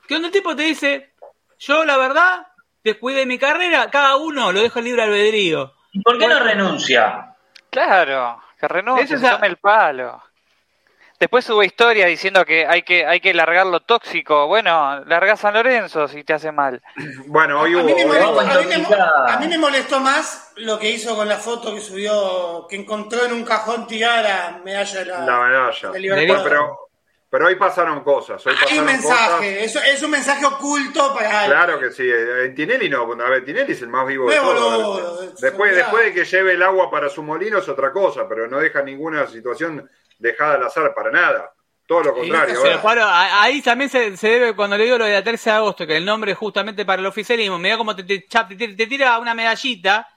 que 0.07 0.15
donde 0.15 0.29
el 0.29 0.33
tipo 0.33 0.57
te 0.57 0.63
dice, 0.63 1.13
yo 1.59 1.85
la 1.85 1.97
verdad, 1.97 2.47
descuidé 2.83 3.27
mi 3.27 3.39
carrera, 3.39 3.91
cada 3.91 4.17
uno 4.17 4.53
lo 4.53 4.61
dejo 4.61 4.79
en 4.79 4.87
libre 4.87 5.03
albedrío. 5.03 5.75
¿Y 5.93 6.01
por 6.01 6.19
qué 6.19 6.27
no 6.27 6.41
renuncia? 6.41 7.37
Claro, 7.71 8.43
que 8.59 8.67
renuncie, 8.67 9.19
se 9.19 9.29
tome 9.29 9.47
el 9.47 9.57
palo. 9.59 10.23
Después 11.25 11.49
hubo 11.49 11.63
historia 11.63 12.05
diciendo 12.05 12.45
que 12.45 12.67
hay 12.67 12.83
que 12.83 13.07
hay 13.07 13.19
que 13.19 13.33
largar 13.33 13.65
lo 13.67 13.81
tóxico. 13.81 14.47
Bueno, 14.47 15.03
larga 15.07 15.37
San 15.39 15.55
Lorenzo 15.55 16.07
si 16.07 16.23
te 16.23 16.35
hace 16.35 16.53
mal. 16.53 16.83
Bueno, 17.29 17.61
hoy 17.63 17.73
a, 17.73 17.79
hubo. 17.79 17.85
mí 17.87 17.95
me 17.95 18.05
molestó, 18.05 18.41
a 18.41 18.45
mí 18.45 18.51
me 18.51 18.55
mo- 18.67 18.73
intoxicada. 18.75 19.35
a 19.35 19.39
mí 19.41 19.49
me 19.49 19.57
molestó 19.59 20.01
más 20.01 20.53
lo 20.57 20.79
que 20.79 20.91
hizo 20.91 21.17
con 21.17 21.27
la 21.27 21.39
foto 21.39 21.75
que 21.75 21.81
subió, 21.81 22.67
que 22.69 22.77
encontró 22.77 23.25
en 23.25 23.33
un 23.33 23.43
cajón 23.43 23.87
tirada 23.87 24.23
la 24.23 24.61
medalla 24.63 24.99
de 25.01 25.07
la, 25.07 25.19
la 25.25 25.39
medalla. 25.41 25.91
de 25.93 25.99
Libertadores. 26.01 26.43
Pero, 26.45 26.79
pero 27.31 27.47
hoy 27.47 27.55
pasaron 27.57 28.05
cosas. 28.05 28.47
Hoy 28.47 28.53
Hay 28.53 28.79
un 28.79 28.85
pasaron 28.85 28.87
mensaje, 28.87 29.55
cosas. 29.55 29.65
eso 29.65 29.81
es 29.81 30.03
un 30.03 30.11
mensaje 30.11 30.45
oculto 30.45 31.15
para 31.15 31.47
Claro 31.47 31.81
que 31.81 31.91
sí. 31.91 32.07
En 32.07 32.55
Tinelli 32.55 32.91
no. 32.91 33.11
A 33.11 33.31
ver, 33.31 33.47
Tinelli 33.47 33.73
es 33.73 33.81
el 33.81 33.89
más 33.89 34.07
vivo 34.07 34.29
de 34.31 34.37
todos. 34.37 35.41
Después, 35.41 35.75
después 35.75 36.05
de 36.05 36.13
que 36.13 36.25
lleve 36.27 36.53
el 36.53 36.63
agua 36.63 36.91
para 36.91 37.09
su 37.09 37.23
molino 37.23 37.59
es 37.61 37.69
otra 37.71 37.93
cosa, 37.93 38.29
pero 38.29 38.47
no 38.47 38.59
deja 38.61 38.83
ninguna 38.83 39.27
situación 39.27 39.91
dejada 40.19 40.55
al 40.55 40.65
azar 40.65 40.93
para 40.95 41.11
nada. 41.11 41.51
Todo 41.87 42.03
lo 42.05 42.15
contrario. 42.15 42.55
ahí 43.11 43.61
también 43.61 43.91
se, 43.91 44.17
se 44.17 44.29
debe, 44.29 44.57
cuando 44.57 44.77
le 44.79 44.85
digo 44.85 44.97
lo 44.97 45.05
de 45.05 45.13
la 45.13 45.23
13 45.23 45.51
de 45.51 45.57
agosto, 45.57 45.87
que 45.87 45.97
el 45.99 46.05
nombre 46.05 46.33
es 46.33 46.39
justamente 46.39 46.85
para 46.87 47.01
el 47.01 47.07
oficialismo, 47.07 47.59
mira 47.59 47.77
cómo 47.77 47.95
te, 47.95 48.05
te, 48.05 48.21
te- 48.21 48.69
te 48.75 48.87
tira 48.87 49.19
una 49.19 49.35
medallita, 49.35 50.09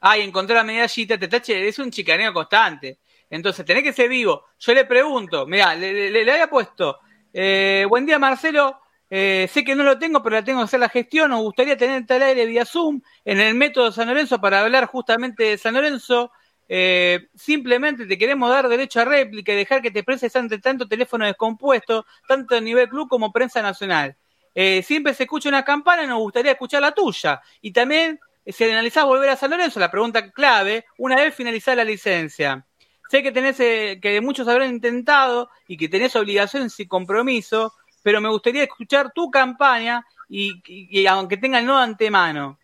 ay, 0.00 0.22
encontré 0.22 0.54
la 0.54 0.62
medallita, 0.62 1.18
te 1.18 1.28
tache, 1.28 1.66
es 1.68 1.78
un 1.78 1.90
chicaneo 1.90 2.32
constante. 2.32 2.98
Entonces, 3.28 3.64
tenés 3.64 3.82
que 3.82 3.92
ser 3.92 4.08
vivo. 4.08 4.46
Yo 4.58 4.72
le 4.74 4.84
pregunto, 4.84 5.46
mira, 5.46 5.74
le, 5.74 6.10
le- 6.10 6.24
le 6.24 6.32
había 6.32 6.48
puesto, 6.48 6.98
eh, 7.32 7.84
buen 7.88 8.06
día 8.06 8.18
Marcelo, 8.18 8.80
eh, 9.08 9.48
sé 9.52 9.64
que 9.64 9.74
no 9.74 9.82
lo 9.82 9.98
tengo, 9.98 10.22
pero 10.22 10.36
la 10.36 10.44
tengo 10.44 10.60
que 10.60 10.64
hacer 10.66 10.80
la 10.80 10.88
gestión, 10.88 11.30
nos 11.30 11.40
gustaría 11.40 11.76
tener 11.76 12.04
al 12.08 12.22
aire 12.22 12.46
vía 12.46 12.64
Zoom 12.64 13.00
en 13.24 13.40
el 13.40 13.54
método 13.54 13.90
San 13.92 14.08
Lorenzo 14.08 14.40
para 14.40 14.60
hablar 14.60 14.86
justamente 14.86 15.42
de 15.44 15.58
San 15.58 15.74
Lorenzo. 15.74 16.30
Eh, 16.72 17.26
simplemente 17.34 18.06
te 18.06 18.16
queremos 18.16 18.48
dar 18.48 18.68
derecho 18.68 19.00
a 19.00 19.04
réplica 19.04 19.52
y 19.52 19.56
dejar 19.56 19.82
que 19.82 19.90
te 19.90 19.98
expreses 19.98 20.36
ante 20.36 20.58
tanto 20.60 20.86
teléfono 20.86 21.26
descompuesto, 21.26 22.06
tanto 22.28 22.54
a 22.54 22.60
nivel 22.60 22.88
club 22.88 23.08
como 23.08 23.32
prensa 23.32 23.60
nacional. 23.60 24.16
Eh, 24.54 24.80
siempre 24.84 25.12
se 25.12 25.24
escucha 25.24 25.48
una 25.48 25.64
campana 25.64 26.04
y 26.04 26.06
nos 26.06 26.20
gustaría 26.20 26.52
escuchar 26.52 26.80
la 26.80 26.92
tuya. 26.92 27.40
Y 27.60 27.72
también, 27.72 28.20
eh, 28.44 28.52
si 28.52 28.62
analizás 28.62 29.04
volver 29.04 29.30
a 29.30 29.36
San 29.36 29.50
Lorenzo, 29.50 29.80
la 29.80 29.90
pregunta 29.90 30.30
clave, 30.30 30.84
una 30.96 31.16
vez 31.16 31.34
finalizada 31.34 31.78
la 31.78 31.84
licencia. 31.84 32.64
Sé 33.10 33.24
que 33.24 33.32
tenés, 33.32 33.58
eh, 33.58 33.98
que 34.00 34.20
muchos 34.20 34.46
habrán 34.46 34.70
intentado 34.70 35.50
y 35.66 35.76
que 35.76 35.88
tenés 35.88 36.14
obligaciones 36.14 36.78
y 36.78 36.86
compromiso, 36.86 37.74
pero 38.04 38.20
me 38.20 38.28
gustaría 38.28 38.62
escuchar 38.62 39.12
tu 39.12 39.28
campaña 39.28 40.06
y, 40.28 41.04
aunque 41.06 41.36
tenga 41.36 41.58
el 41.58 41.66
no 41.66 41.76
antemano. 41.76 42.59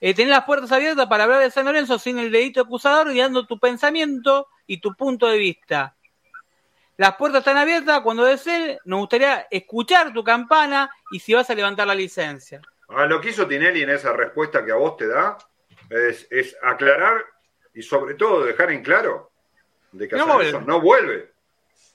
Eh, 0.00 0.14
tener 0.14 0.30
las 0.30 0.44
puertas 0.44 0.72
abiertas 0.72 1.06
para 1.06 1.24
hablar 1.24 1.40
de 1.40 1.50
San 1.50 1.66
Lorenzo 1.66 1.98
sin 1.98 2.18
el 2.18 2.32
dedito 2.32 2.62
acusador 2.62 3.10
y 3.12 3.18
dando 3.18 3.46
tu 3.46 3.58
pensamiento 3.58 4.48
y 4.66 4.80
tu 4.80 4.94
punto 4.94 5.26
de 5.26 5.36
vista. 5.38 5.94
Las 6.96 7.16
puertas 7.16 7.40
están 7.40 7.56
abiertas 7.56 8.00
cuando 8.00 8.24
desees. 8.24 8.78
Nos 8.84 9.00
gustaría 9.00 9.46
escuchar 9.50 10.12
tu 10.12 10.22
campana 10.24 10.90
y 11.12 11.18
si 11.20 11.34
vas 11.34 11.48
a 11.50 11.54
levantar 11.54 11.86
la 11.86 11.94
licencia. 11.94 12.60
Ah, 12.88 13.06
lo 13.06 13.20
que 13.20 13.30
hizo 13.30 13.46
Tinelli 13.46 13.82
en 13.82 13.90
esa 13.90 14.12
respuesta 14.12 14.64
que 14.64 14.72
a 14.72 14.76
vos 14.76 14.96
te 14.96 15.06
da 15.06 15.38
es, 15.88 16.26
es 16.30 16.56
aclarar 16.62 17.24
y 17.74 17.82
sobre 17.82 18.14
todo 18.14 18.44
dejar 18.44 18.70
en 18.72 18.82
claro 18.82 19.30
de 19.92 20.08
que 20.08 20.16
No 20.16 20.24
San 20.24 20.32
Lorenzo 20.36 20.58
vuelve. 20.58 20.66
no 20.72 20.80
vuelve. 20.80 21.32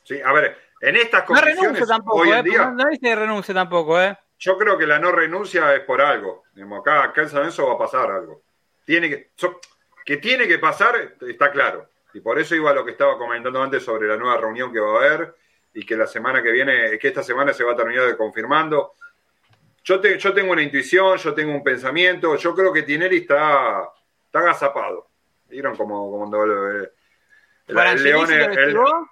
Sí, 0.03 0.22
a 0.22 0.32
ver, 0.32 0.57
en 0.82 0.95
estas 0.95 1.27
No 1.30 1.41
renuncia 1.41 1.86
tampoco, 1.86 2.18
hoy 2.19 2.30
eh, 2.32 2.38
en 2.38 2.45
día, 2.45 2.65
no, 2.72 2.84
dice 2.90 3.15
renuncia 3.15 3.53
tampoco, 3.53 3.99
¿eh? 4.02 4.18
Yo 4.38 4.57
creo 4.57 4.78
que 4.78 4.86
la 4.88 4.99
no 4.99 5.12
renuncia 5.12 5.74
es 5.76 5.82
por 5.82 6.02
algo. 6.02 6.44
Digamos, 6.53 6.80
acá, 6.82 7.03
acá 7.03 7.22
en 7.22 7.30
San 7.30 7.40
Lorenzo 7.40 7.68
va 7.68 7.74
a 7.74 7.78
pasar 7.78 8.12
algo. 8.12 8.41
Tiene 8.86 9.10
que, 9.10 9.30
so- 9.36 9.60
que 10.06 10.18
tiene 10.18 10.48
que 10.48 10.60
pasar, 10.60 11.16
está 11.28 11.52
claro. 11.52 11.90
Y 12.14 12.20
por 12.22 12.40
eso 12.40 12.56
iba 12.56 12.72
a 12.72 12.74
lo 12.74 12.86
que 12.86 12.91
estaba 12.91 13.18
comentando 13.18 13.62
antes 13.62 13.84
sobre 13.84 14.07
la 14.07 14.18
nueva 14.18 14.38
reunión 14.38 14.72
que 14.72 14.80
va 14.80 14.94
a 14.94 15.06
haber 15.06 15.36
y 15.74 15.86
que 15.86 15.98
la 15.98 16.07
semana 16.07 16.41
que 16.41 16.52
viene, 16.52 16.98
que 16.98 17.07
esta 17.07 17.24
semana 17.24 17.52
se 17.53 17.64
va 17.64 17.74
a 17.74 17.76
terminar 17.76 18.06
de 18.06 18.16
confirmando. 18.16 18.94
Yo, 19.84 19.99
te- 19.99 20.18
yo 20.18 20.34
tengo 20.34 20.52
una 20.52 20.62
intuición, 20.62 21.18
yo 21.18 21.34
tengo 21.34 21.52
un 21.53 21.64
pensamiento, 21.64 22.36
yo 22.38 22.56
creo 22.56 22.72
que 22.72 22.84
Tinelli 22.84 23.18
está, 23.18 23.90
está 24.26 24.40
agazapado. 24.40 25.10
¿Vieron 25.49 25.76
como 25.76 26.10
cuando 26.18 26.44
el, 26.44 26.52
el- 26.52 26.91
el 27.68 27.74
Guarancini, 27.76 28.10
león... 28.12 28.28
¿sí 28.28 28.34
lo 28.72 28.88
el- 28.90 29.07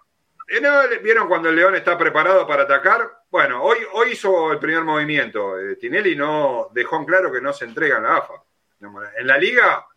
eh, 0.50 0.62
no, 0.62 1.02
¿Vieron 1.02 1.28
cuando 1.28 1.50
el 1.50 1.56
León 1.56 1.74
está 1.76 1.98
preparado 1.98 2.46
para 2.46 2.64
atacar? 2.64 3.10
Bueno, 3.34 3.64
hoy, 3.64 3.80
hoy 3.94 4.12
hizo 4.12 4.52
el 4.52 4.60
primer 4.60 4.84
movimiento. 4.84 5.58
Eh, 5.60 5.76
Tinelli 5.78 6.16
no 6.16 6.70
dejó 6.72 6.98
en 6.98 7.06
claro 7.06 7.32
que 7.32 7.42
no 7.42 7.52
se 7.52 7.66
entrega 7.66 7.98
en 7.98 8.04
la 8.04 8.18
AFA. 8.18 8.34
En 9.18 9.26
la 9.26 9.40
liga, 9.40 9.88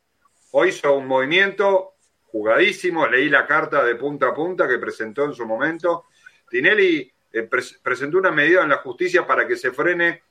hoy 0.53 0.71
hizo 0.71 0.95
un 0.95 1.07
movimiento 1.07 1.97
jugadísimo. 2.29 3.07
Leí 3.07 3.29
la 3.29 3.47
carta 3.47 3.85
de 3.85 3.95
punta 3.97 4.29
a 4.29 4.35
punta 4.35 4.67
que 4.67 4.79
presentó 4.79 5.25
en 5.27 5.35
su 5.35 5.45
momento. 5.45 6.07
Tinelli 6.49 7.13
eh, 7.31 7.43
pres- 7.47 7.79
presentó 7.83 8.17
una 8.17 8.31
medida 8.31 8.63
en 8.63 8.71
la 8.71 8.79
justicia 8.79 9.27
para 9.27 9.47
que 9.47 9.57
se 9.57 9.71
frene 9.71 10.23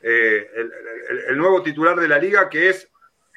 eh, 0.00 0.48
el, 0.54 0.72
el- 1.08 1.24
el 1.30 1.36
nuevo 1.36 1.60
titular 1.60 1.98
de 1.98 2.06
la 2.06 2.20
liga, 2.20 2.48
que 2.48 2.68
es 2.68 2.88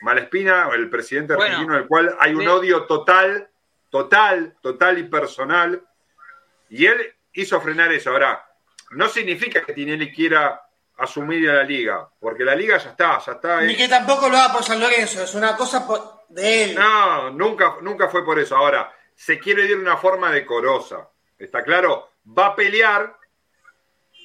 Malespina, 0.04 0.70
el 0.76 0.92
presidente 0.92 1.34
Bueno, 1.34 1.54
argentino, 1.56 1.74
del 1.76 1.88
cual 1.88 2.16
hay 2.20 2.36
un 2.36 2.42
sí. 2.42 2.48
odio 2.48 2.84
total, 2.86 3.50
total, 3.90 4.56
total 4.62 5.00
y 5.00 5.04
personal. 5.06 5.82
Y 6.70 6.86
él 6.86 7.16
hizo 7.34 7.60
frenar 7.62 7.92
eso. 7.94 8.12
Ahora, 8.12 8.46
no 8.92 9.08
significa 9.10 9.62
que 9.64 9.74
Tinelli 9.74 10.12
quiera 10.14 10.62
asumir 10.98 11.50
a 11.50 11.56
la 11.56 11.64
liga, 11.64 12.08
porque 12.20 12.44
la 12.44 12.54
liga 12.56 12.78
ya 12.78 12.92
está, 12.92 13.20
ya 13.20 13.32
está. 13.34 13.62
Ni 13.62 13.76
que 13.76 13.88
tampoco 13.88 14.30
lo 14.30 14.38
haga 14.38 14.54
por 14.54 14.64
San 14.64 14.80
Lorenzo, 14.80 15.24
es 15.24 15.34
una 15.34 15.56
cosa 15.58 15.86
por- 15.88 16.22
de 16.30 16.64
él. 16.66 16.76
No, 16.76 17.32
nunca, 17.32 17.76
nunca 17.82 18.08
fue 18.08 18.24
por 18.24 18.38
eso. 18.40 18.56
Ahora, 18.56 18.94
se 19.16 19.40
quiere 19.40 19.64
ir 19.64 19.70
de 19.70 19.76
una 19.76 19.98
forma 19.98 20.32
decorosa. 20.32 21.10
¿Está 21.38 21.64
claro? 21.64 22.12
Va 22.38 22.48
a 22.48 22.56
pelear, 22.56 23.18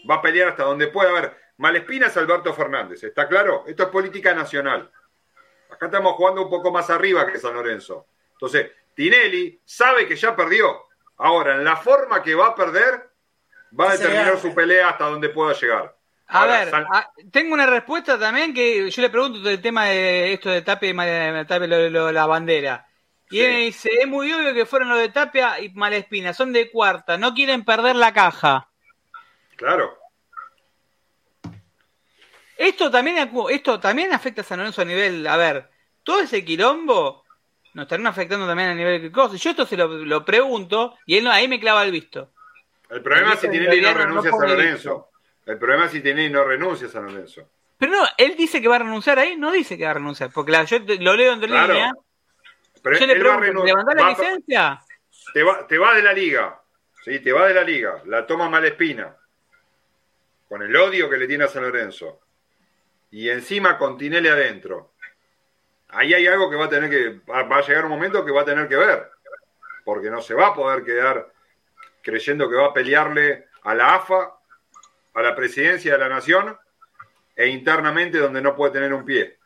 va 0.09 0.17
a 0.17 0.23
pelear 0.23 0.49
hasta 0.51 0.65
donde 0.65 0.89
pueda. 0.89 1.11
A 1.11 1.21
ver, 1.21 1.37
Malespina 1.57 2.09
es 2.09 2.17
Alberto 2.17 2.53
Fernández, 2.53 3.03
¿está 3.03 3.27
claro? 3.27 3.65
Esto 3.67 3.85
es 3.85 3.89
política 3.89 4.35
nacional. 4.35 4.91
Acá 5.71 5.87
estamos 5.87 6.13
jugando 6.15 6.43
un 6.43 6.51
poco 6.51 6.71
más 6.71 6.91
arriba 6.91 7.27
que 7.27 7.39
San 7.39 7.55
Lorenzo. 7.55 8.07
Entonces, 8.33 8.71
Tinelli 8.95 9.61
sabe 9.65 10.07
que 10.07 10.15
ya 10.17 10.37
perdió. 10.37 10.85
Ahora, 11.19 11.55
en 11.55 11.65
la 11.65 11.77
forma 11.77 12.23
que 12.23 12.35
va 12.35 12.49
a 12.49 12.55
perder, 12.55 13.09
va 13.79 13.91
a 13.91 13.93
determinar 13.93 14.39
su 14.39 14.55
pelea 14.55 14.91
hasta 14.91 15.05
donde 15.07 15.29
pueda 15.29 15.55
llegar. 15.55 15.97
A 16.29 16.41
Ahora, 16.41 16.59
ver, 16.61 16.71
San- 16.71 16.87
a- 16.93 17.11
tengo 17.31 17.55
una 17.55 17.67
respuesta 17.67 18.19
también 18.19 18.53
que 18.53 18.91
yo 18.91 19.03
le 19.03 19.11
pregunto 19.11 19.39
del 19.41 19.61
tema 19.63 19.87
de 19.87 20.33
esto 20.33 20.51
de 20.51 20.63
Tapia 20.63 20.91
y 20.91 21.47
Tapia 21.47 21.67
lo- 21.69 21.89
lo- 21.91 22.13
la 22.13 22.27
bandera. 22.27 22.87
Y 23.31 23.37
Sí. 23.39 23.45
él 23.45 23.53
me 23.53 23.59
dice, 23.61 23.91
es 24.01 24.09
muy 24.09 24.33
obvio 24.33 24.53
que 24.55 24.67
fueron 24.67 24.89
los 24.89 24.99
de 24.99 25.09
Tapia 25.09 25.61
y 25.61 25.69
Malespina, 25.71 26.33
son 26.33 26.53
de 26.53 26.71
cuarta, 26.71 27.17
no 27.17 27.33
quieren 27.35 27.65
perder 27.65 27.97
la 27.97 28.13
caja. 28.13 28.69
Claro. 29.57 29.97
Esto 32.57 32.91
también, 32.91 33.31
esto 33.51 33.79
también 33.81 34.13
afecta 34.13 34.41
a 34.41 34.45
San 34.45 34.59
Lorenzo 34.59 34.83
a 34.83 34.87
nivel, 34.87 35.27
a 35.27 35.37
ver, 35.37 35.69
todo 36.03 36.21
ese 36.21 36.45
quilombo 36.45 37.25
nos 37.75 37.83
estarán 37.85 38.07
afectando 38.07 38.47
también 38.47 38.71
a 38.71 38.75
nivel 38.75 39.03
de 39.03 39.13
cosas. 39.13 39.39
Yo 39.41 39.51
esto 39.51 39.67
se 39.67 39.77
lo, 39.77 39.87
lo 39.89 40.25
pregunto 40.25 40.97
y 41.05 41.19
él 41.19 41.27
ahí 41.27 41.47
me 41.49 41.61
clava 41.61 41.83
el 41.85 41.91
visto. 41.93 42.33
El 42.91 43.03
problema 43.03 43.33
es 43.35 43.41
si 43.41 43.49
Tinelli 43.49 43.81
no 43.81 43.95
renuncia 43.95 44.31
a 44.31 44.35
San 44.37 44.49
Lorenzo. 44.49 45.11
El 45.45 45.59
problema 45.59 45.85
es 45.87 45.91
si 45.93 46.01
Tinelli 46.01 46.31
no 46.31 46.45
renuncia 46.45 46.87
a 46.87 46.91
San 46.91 47.05
Lorenzo. 47.07 47.49
Pero 47.79 47.93
no, 47.93 48.05
él 48.17 48.37
dice 48.37 48.61
que 48.63 48.69
va 48.69 48.77
a 48.77 48.81
renunciar 48.81 49.19
ahí, 49.19 49.37
no 49.37 49.53
dice 49.53 49.77
que 49.77 49.85
va 49.85 49.91
a 49.91 49.95
renunciar, 49.95 50.31
porque 50.33 50.53
la- 50.53 50.65
yo 50.65 50.79
lo 51.01 51.15
leo 51.15 51.33
entre 51.33 51.49
Claro. 51.49 51.75
líneas. 51.75 51.93
Pero 52.83 52.99
Yo 52.99 53.07
le 53.07 53.13
él 53.15 53.27
va 53.27 53.35
a 53.35 53.39
pregunto, 53.39 53.63
reno- 53.63 53.65
¿levantás 53.67 53.95
la 53.97 54.03
va- 54.03 54.09
licencia? 54.11 54.81
te 55.35 55.43
va, 55.43 55.67
te 55.67 55.77
va 55.79 55.95
de 55.95 56.03
la 56.03 56.13
liga, 56.13 56.61
¿sí? 57.05 57.19
Te 57.21 57.33
va 57.33 57.47
de 57.49 57.55
la 57.55 57.63
liga, 57.65 58.01
la 58.07 58.27
toma 58.27 58.49
Malespina, 58.49 59.15
con 60.49 60.63
el 60.63 60.75
odio 60.77 61.11
que 61.11 61.17
le 61.17 61.27
tiene 61.27 61.45
a 61.45 61.49
San 61.49 61.63
Lorenzo, 61.65 62.21
y 63.11 63.29
encima 63.29 63.77
con 63.77 63.99
Tinelli 63.99 64.29
adentro. 64.29 64.93
Ahí 65.89 66.15
hay 66.15 66.27
algo 66.27 66.49
que 66.49 66.57
va 66.57 66.67
a 66.67 66.69
tener 66.69 66.89
que, 66.91 67.21
va 67.31 67.41
a 67.57 67.61
llegar 67.63 67.85
un 67.85 67.91
momento 67.91 68.25
que 68.25 68.33
va 68.33 68.43
a 68.43 68.47
tener 68.47 68.69
que 68.69 68.77
ver, 68.77 69.11
porque 69.85 70.11
no 70.11 70.21
se 70.23 70.35
va 70.35 70.49
a 70.49 70.55
poder 70.55 70.85
quedar 70.85 71.29
creyendo 72.07 72.49
que 72.49 72.55
va 72.55 72.67
a 72.67 72.73
pelearle 72.73 73.49
a 73.65 73.75
la 73.75 73.97
AFA, 73.97 74.33
a 75.15 75.23
la 75.23 75.35
presidencia 75.35 75.93
de 75.93 75.99
la 75.99 76.09
nación, 76.09 76.57
e 77.35 77.49
internamente 77.49 78.19
donde 78.19 78.41
no 78.41 78.55
puede 78.55 78.75
tener 78.75 78.95
un 78.95 79.05
pie. 79.05 79.37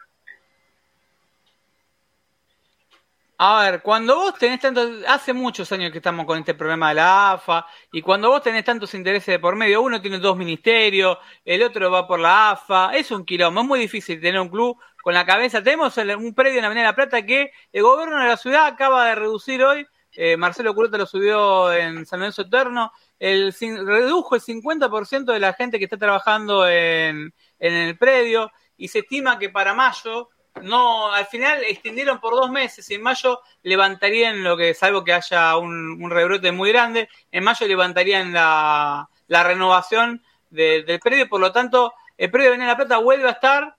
A 3.38 3.62
ver, 3.62 3.80
cuando 3.80 4.14
vos 4.16 4.34
tenés 4.38 4.60
tanto, 4.60 4.86
hace 5.08 5.32
muchos 5.32 5.72
años 5.72 5.90
que 5.90 5.96
estamos 5.96 6.26
con 6.26 6.38
este 6.38 6.52
problema 6.52 6.90
de 6.90 6.96
la 6.96 7.32
AFA, 7.32 7.66
y 7.90 8.02
cuando 8.02 8.28
vos 8.28 8.42
tenés 8.42 8.62
tantos 8.62 8.92
intereses 8.92 9.32
de 9.32 9.38
por 9.38 9.56
medio, 9.56 9.80
uno 9.80 10.02
tiene 10.02 10.18
dos 10.18 10.36
ministerios, 10.36 11.16
el 11.42 11.62
otro 11.62 11.90
va 11.90 12.06
por 12.06 12.20
la 12.20 12.50
AFA, 12.50 12.90
es 12.94 13.10
un 13.10 13.24
quilombo, 13.24 13.62
es 13.62 13.66
muy 13.66 13.80
difícil 13.80 14.20
tener 14.20 14.38
un 14.38 14.50
club 14.50 14.76
con 15.02 15.14
la 15.14 15.24
cabeza. 15.24 15.62
Tenemos 15.62 15.96
un 15.96 16.34
predio 16.34 16.58
en 16.58 16.60
la 16.60 16.66
Avenida 16.66 16.82
de 16.82 16.90
la 16.90 16.94
Plata 16.94 17.24
que 17.24 17.52
el 17.72 17.82
gobierno 17.82 18.18
de 18.18 18.28
la 18.28 18.36
ciudad 18.36 18.66
acaba 18.66 19.06
de 19.06 19.14
reducir 19.14 19.64
hoy, 19.64 19.86
eh, 20.14 20.36
Marcelo 20.36 20.74
Curota 20.74 20.98
lo 20.98 21.06
subió 21.06 21.72
en 21.72 22.04
San 22.06 22.20
Lorenzo 22.20 22.42
Eterno, 22.42 22.92
el, 23.18 23.54
redujo 23.84 24.34
el 24.34 24.40
50% 24.40 25.32
de 25.32 25.38
la 25.38 25.52
gente 25.52 25.78
que 25.78 25.84
está 25.84 25.98
trabajando 25.98 26.68
en, 26.68 27.32
el 27.58 27.98
predio, 27.98 28.50
y 28.76 28.88
se 28.88 29.00
estima 29.00 29.38
que 29.38 29.50
para 29.50 29.74
mayo 29.74 30.30
no, 30.62 31.12
al 31.12 31.26
final 31.26 31.62
extendieron 31.64 32.18
por 32.20 32.34
dos 32.34 32.50
meses. 32.50 32.90
Y 32.90 32.94
en 32.94 33.02
mayo 33.02 33.40
levantarían 33.62 34.42
lo 34.42 34.56
que, 34.56 34.74
salvo 34.74 35.04
que 35.04 35.12
haya 35.12 35.56
un, 35.56 36.10
rebrote 36.10 36.50
muy 36.52 36.70
grande, 36.72 37.08
en 37.30 37.44
mayo 37.44 37.66
levantarían 37.66 38.32
la, 38.32 39.08
la 39.28 39.44
renovación 39.44 40.22
de- 40.50 40.82
del 40.82 40.98
predio, 40.98 41.28
por 41.28 41.40
lo 41.40 41.52
tanto, 41.52 41.92
el 42.18 42.30
predio 42.30 42.50
de 42.50 42.54
Avenida 42.56 42.72
La 42.72 42.76
Plata 42.76 42.98
vuelve 42.98 43.28
a 43.28 43.32
estar, 43.32 43.76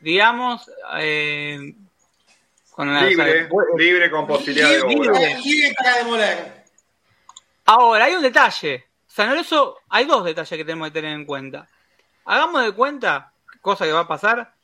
digamos, 0.00 0.70
eh, 0.98 1.74
con 2.72 2.92
la- 2.92 3.02
Libre, 3.06 3.44
o 3.44 3.48
sea, 3.48 3.76
libre 3.76 4.10
con 4.10 4.26
posibilidad 4.26 4.68
de 4.70 4.78
Libre, 4.88 5.08
obra. 5.10 5.20
Libre. 5.20 5.40
libre 5.44 5.74
para 5.76 5.96
demoler. 5.98 6.64
Ahora, 7.66 8.04
hay 8.06 8.14
un 8.14 8.22
detalle. 8.22 8.86
San 9.06 9.28
Lorenzo, 9.28 9.78
hay 9.88 10.04
dos 10.06 10.24
detalles 10.24 10.50
que 10.58 10.64
tenemos 10.64 10.88
que 10.88 10.92
tener 10.94 11.12
en 11.12 11.26
cuenta. 11.26 11.68
Hagamos 12.24 12.64
de 12.64 12.72
cuenta, 12.72 13.32
cosa 13.60 13.84
que 13.84 13.92
va 13.92 14.00
a 14.00 14.08
pasar, 14.08 14.54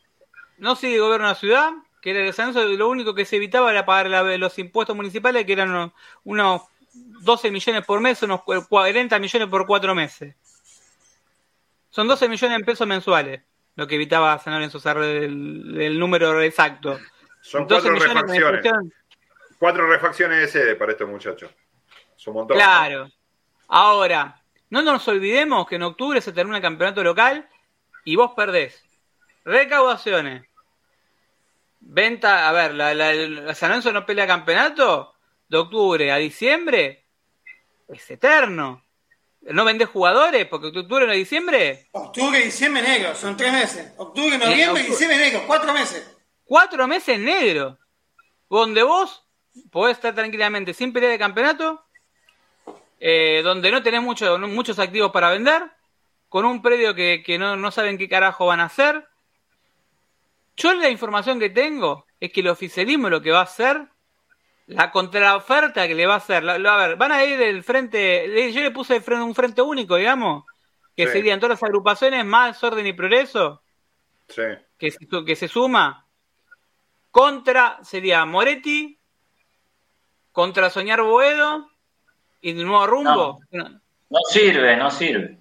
no 0.56 0.74
sigue 0.74 0.98
gobierno 0.98 1.26
de 1.28 1.32
la 1.34 1.38
ciudad, 1.38 1.70
que 2.00 2.10
era 2.10 2.20
de 2.20 2.32
San 2.32 2.54
Lorenzo, 2.54 2.76
lo 2.76 2.88
único 2.88 3.14
que 3.14 3.24
se 3.26 3.36
evitaba 3.36 3.70
era 3.70 3.84
pagar 3.84 4.08
la- 4.08 4.38
los 4.38 4.58
impuestos 4.58 4.96
municipales, 4.96 5.44
que 5.44 5.52
eran 5.52 5.70
unos, 5.70 5.92
unos 6.24 6.62
12 6.94 7.50
millones 7.50 7.84
por 7.84 8.00
mes, 8.00 8.22
unos 8.22 8.42
cu- 8.42 8.64
40 8.68 9.18
millones 9.18 9.48
por 9.48 9.66
cuatro 9.66 9.94
meses. 9.94 10.34
Son 11.90 12.06
12 12.08 12.28
millones 12.28 12.58
en 12.58 12.64
pesos 12.64 12.86
mensuales, 12.86 13.42
lo 13.76 13.86
que 13.86 13.96
evitaba 13.96 14.38
San 14.38 14.54
Lorenzo, 14.54 14.80
sea, 14.80 14.92
el, 14.92 15.76
el 15.80 15.98
número 15.98 16.40
exacto. 16.42 16.98
Son 17.48 17.66
12 17.66 17.88
cuatro 17.88 18.06
refacciones. 18.06 18.72
Cuatro 19.58 19.86
refacciones 19.88 20.40
de 20.40 20.48
sede 20.48 20.76
para 20.76 20.92
estos 20.92 21.08
muchachos. 21.08 21.50
Es 22.14 22.26
un 22.26 22.34
montón. 22.34 22.58
¿no? 22.58 22.62
Claro. 22.62 23.10
Ahora, 23.68 24.42
no 24.68 24.82
nos 24.82 25.08
olvidemos 25.08 25.66
que 25.66 25.76
en 25.76 25.82
octubre 25.84 26.20
se 26.20 26.32
termina 26.32 26.58
el 26.58 26.62
campeonato 26.62 27.02
local 27.02 27.48
y 28.04 28.16
vos 28.16 28.32
perdés 28.36 28.84
recaudaciones, 29.46 30.44
venta, 31.80 32.50
a 32.50 32.52
ver, 32.52 32.74
la, 32.74 32.92
la, 32.92 33.14
la 33.14 33.54
San 33.54 33.70
Lorenzo 33.70 33.92
no 33.92 34.04
pelea 34.04 34.26
campeonato 34.26 35.14
de 35.48 35.56
octubre 35.56 36.12
a 36.12 36.16
diciembre, 36.16 37.06
es 37.88 38.10
eterno. 38.10 38.84
No 39.40 39.64
vendés 39.64 39.88
jugadores 39.88 40.46
porque 40.46 40.66
octubre 40.66 41.10
a 41.10 41.14
diciembre, 41.14 41.88
Octubre, 41.92 42.38
diciembre, 42.44 42.82
enero. 42.84 43.14
Son 43.14 43.34
tres 43.38 43.52
meses. 43.52 43.94
Octubre, 43.96 44.36
noviembre, 44.36 44.64
octubre. 44.66 44.82
diciembre, 44.82 45.16
enero. 45.16 45.44
Cuatro 45.46 45.72
meses. 45.72 46.17
Cuatro 46.48 46.88
meses 46.88 47.18
negro, 47.20 47.78
donde 48.48 48.82
vos 48.82 49.22
podés 49.70 49.96
estar 49.98 50.14
tranquilamente 50.14 50.72
sin 50.72 50.92
pelea 50.92 51.10
de 51.10 51.18
campeonato, 51.18 51.84
eh, 52.98 53.42
donde 53.44 53.70
no 53.70 53.82
tenés 53.82 54.02
mucho, 54.02 54.38
muchos 54.38 54.78
activos 54.78 55.12
para 55.12 55.30
vender, 55.30 55.62
con 56.30 56.44
un 56.46 56.62
predio 56.62 56.94
que, 56.94 57.22
que 57.24 57.38
no, 57.38 57.56
no 57.56 57.70
saben 57.70 57.98
qué 57.98 58.08
carajo 58.08 58.46
van 58.46 58.60
a 58.60 58.64
hacer. 58.64 59.06
Yo 60.56 60.72
la 60.74 60.88
información 60.88 61.38
que 61.38 61.50
tengo 61.50 62.06
es 62.18 62.32
que 62.32 62.40
el 62.40 62.48
oficialismo 62.48 63.08
lo 63.10 63.20
que 63.22 63.30
va 63.30 63.40
a 63.40 63.44
hacer, 63.44 63.86
la 64.66 64.90
contraoferta 64.90 65.86
que 65.86 65.94
le 65.94 66.06
va 66.06 66.14
a 66.14 66.18
hacer, 66.18 66.42
la- 66.42 66.58
la- 66.58 66.74
a 66.74 66.88
ver, 66.88 66.96
van 66.96 67.12
a 67.12 67.24
ir 67.24 67.38
del 67.38 67.62
frente, 67.62 68.50
yo 68.52 68.60
le 68.62 68.70
puse 68.70 68.96
el 68.96 69.02
frente- 69.02 69.22
un 69.24 69.34
frente 69.34 69.62
único, 69.62 69.96
digamos, 69.96 70.44
que 70.96 71.06
Sí. 71.06 71.12
serían 71.12 71.38
todas 71.40 71.60
las 71.60 71.62
agrupaciones 71.62 72.24
más 72.24 72.62
orden 72.64 72.86
y 72.86 72.92
progreso 72.92 73.62
Sí. 74.28 74.42
que 74.78 74.90
se, 74.90 74.98
que 75.24 75.36
se 75.36 75.46
suma 75.48 76.04
contra 77.18 77.78
sería 77.82 78.24
Moretti 78.24 78.96
contra 80.30 80.70
Soñar 80.70 81.02
Boedo 81.02 81.68
y 82.40 82.52
de 82.52 82.62
nuevo 82.62 82.86
rumbo. 82.86 83.40
No 83.50 84.20
sirve, 84.30 84.76
no 84.76 84.88
sirve. 84.90 85.38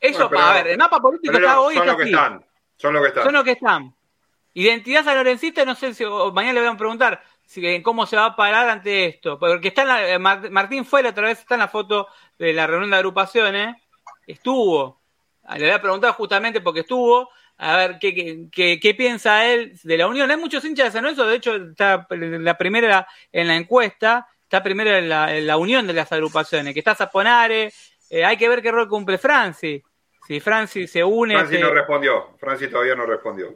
Eso, 0.00 0.28
Bueno, 0.28 0.30
pero- 0.30 0.42
a 0.42 0.52
ver, 0.54 0.66
el 0.68 0.78
mapa 0.78 0.98
político 0.98 1.34
está 1.36 1.60
hoy 1.60 1.76
son 1.76 1.86
los 1.86 1.96
que 1.96 2.02
así. 2.02 2.10
están. 2.12 2.46
Son 2.76 2.92
los 2.94 3.02
que 3.02 3.08
están. 3.08 3.24
Son 3.24 3.32
los 3.34 3.44
que 3.44 3.50
están. 3.52 3.94
Identidad 4.54 5.04
sanlorencista, 5.04 5.64
no 5.64 5.74
sé 5.76 5.94
si 5.94 6.04
o 6.04 6.32
mañana 6.32 6.54
le 6.54 6.66
van 6.66 6.74
a 6.74 6.78
preguntar 6.78 7.22
si, 7.46 7.80
cómo 7.82 8.04
se 8.06 8.16
va 8.16 8.26
a 8.26 8.36
parar 8.36 8.68
ante 8.68 9.06
esto. 9.06 9.38
Porque 9.38 9.68
está 9.68 9.82
en 9.82 9.88
la- 9.88 10.08
eh, 10.08 10.18
Mar- 10.18 10.50
Martín 10.50 10.84
fue 10.84 11.02
la 11.04 11.10
otra 11.10 11.28
vez, 11.28 11.38
está 11.38 11.54
en 11.54 11.60
la 11.60 11.68
foto 11.68 12.08
de 12.38 12.52
la 12.52 12.66
reunión 12.66 12.90
de 12.90 12.96
agrupaciones. 12.96 13.76
Estuvo. 14.26 15.00
Le 15.54 15.60
voy 15.66 15.70
a 15.70 15.80
preguntar 15.80 16.12
justamente 16.14 16.60
porque 16.60 16.80
estuvo. 16.80 17.30
A 17.64 17.76
ver 17.76 17.98
qué, 18.00 18.12
qué, 18.12 18.46
qué- 18.50 18.80
qué 18.80 18.92
piensa 18.94 19.46
él 19.46 19.78
de 19.84 19.96
la 19.96 20.08
unión. 20.08 20.28
Hay 20.30 20.36
muchos 20.36 20.64
hinchas 20.64 20.86
de 20.86 20.90
San 20.92 21.04
Lorenzo, 21.04 21.24
de 21.26 21.36
hecho, 21.36 21.54
está 21.54 22.06
la 22.10 22.58
primera 22.58 23.06
en 23.30 23.46
la 23.46 23.54
encuesta, 23.56 24.26
está 24.42 24.62
primero 24.64 24.90
en 24.90 25.08
la, 25.08 25.36
en 25.36 25.46
la 25.46 25.56
unión 25.56 25.86
de 25.86 25.92
las 25.92 26.10
agrupaciones, 26.10 26.74
que 26.74 26.80
está 26.80 26.96
Zaponare. 26.96 27.72
eh, 28.10 28.24
hay 28.24 28.36
que 28.36 28.48
ver 28.48 28.62
qué 28.62 28.72
rol 28.72 28.88
cumple 28.88 29.16
Franci. 29.16 29.80
Si 30.26 30.40
Franci 30.40 30.88
se 30.88 31.04
une. 31.04 31.34
Francis 31.34 31.58
se- 31.58 31.62
no 31.64 31.70
respondió. 31.72 32.36
Francis 32.38 32.68
todavía 32.70 32.94
no 32.96 33.06
respondió. 33.06 33.54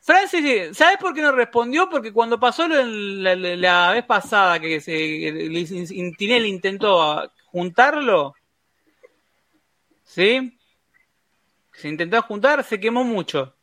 Francis, 0.00 0.76
¿sabes 0.76 0.98
por 0.98 1.12
qué 1.12 1.20
no 1.20 1.32
respondió? 1.32 1.88
Porque 1.90 2.12
cuando 2.12 2.38
pasó 2.38 2.68
la, 2.68 2.84
la- 2.84 3.56
la 3.56 3.92
vez 3.92 4.04
pasada 4.04 4.60
que 4.60 4.80
se, 4.80 4.92
Tinelli 6.16 6.48
intentó 6.48 7.28
juntarlo, 7.46 8.34
¿sí? 10.04 10.55
Se 11.76 11.88
intentó 11.88 12.20
juntar, 12.22 12.64
se 12.64 12.80
quemó 12.80 13.04
mucho. 13.04 13.54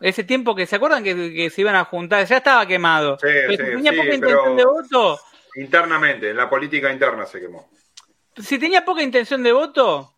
Ese 0.00 0.24
tiempo 0.24 0.54
que 0.54 0.66
se 0.66 0.76
acuerdan 0.76 1.04
que, 1.04 1.32
que 1.32 1.50
se 1.50 1.60
iban 1.60 1.76
a 1.76 1.84
juntar, 1.84 2.26
ya 2.26 2.38
estaba 2.38 2.66
quemado. 2.66 3.16
Sí, 3.18 3.26
pero 3.46 3.50
sí, 3.50 3.56
si 3.56 3.62
tenía 3.64 3.92
sí, 3.92 3.98
poca 3.98 4.14
intención 4.14 4.56
de 4.56 4.64
voto, 4.64 5.20
Internamente, 5.56 6.30
en 6.30 6.36
la 6.36 6.50
política 6.50 6.92
interna 6.92 7.26
se 7.26 7.40
quemó. 7.40 7.68
si 8.36 8.58
tenía 8.58 8.84
poca 8.84 9.02
intención 9.02 9.42
de 9.42 9.52
voto, 9.52 10.12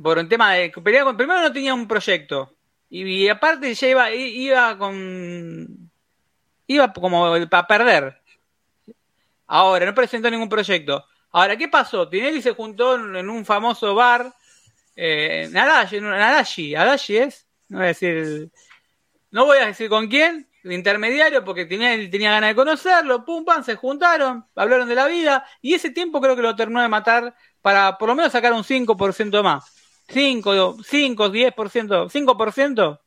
por 0.00 0.18
un 0.18 0.28
tema 0.28 0.54
de 0.54 0.72
con, 0.72 0.82
primero 0.82 1.40
no 1.42 1.52
tenía 1.52 1.74
un 1.74 1.86
proyecto 1.86 2.54
y, 2.88 3.02
y 3.02 3.28
aparte 3.28 3.74
ya 3.74 3.88
iba 3.88 4.10
iba 4.10 4.78
con 4.78 5.90
iba 6.66 6.92
como 6.92 7.46
para 7.48 7.66
perder. 7.66 8.20
Ahora 9.46 9.86
no 9.86 9.94
presentó 9.94 10.30
ningún 10.30 10.48
proyecto. 10.48 11.04
Ahora 11.30 11.56
qué 11.56 11.68
pasó? 11.68 12.08
Tinelli 12.08 12.40
se 12.40 12.52
juntó 12.52 12.96
en 12.96 13.28
un 13.28 13.44
famoso 13.44 13.94
bar 13.94 14.32
eh, 14.96 15.48
Nadashi, 15.52 16.00
Nadashi, 16.00 16.74
Adashi 16.74 17.16
es, 17.18 17.46
no 17.68 17.78
voy 17.78 17.84
a 17.84 17.88
decir 17.88 18.50
no 19.30 19.44
voy 19.44 19.58
a 19.58 19.66
decir 19.66 19.90
con 19.90 20.08
quién, 20.08 20.48
de 20.62 20.74
intermediario, 20.74 21.44
porque 21.44 21.66
tenía, 21.66 21.90
tenía 22.10 22.30
ganas 22.30 22.50
de 22.50 22.56
conocerlo, 22.56 23.24
pum, 23.24 23.44
pam, 23.44 23.62
se 23.62 23.76
juntaron, 23.76 24.46
hablaron 24.54 24.88
de 24.88 24.94
la 24.94 25.06
vida, 25.06 25.46
y 25.60 25.74
ese 25.74 25.90
tiempo 25.90 26.20
creo 26.20 26.34
que 26.34 26.42
lo 26.42 26.56
terminó 26.56 26.80
de 26.80 26.88
matar 26.88 27.34
para 27.60 27.98
por 27.98 28.08
lo 28.08 28.14
menos 28.14 28.32
sacar 28.32 28.52
un 28.52 28.64
5% 28.64 29.42
más. 29.42 29.72
5, 30.08 30.76
5, 30.82 31.28
10%, 31.28 32.08
5%, 32.08 33.00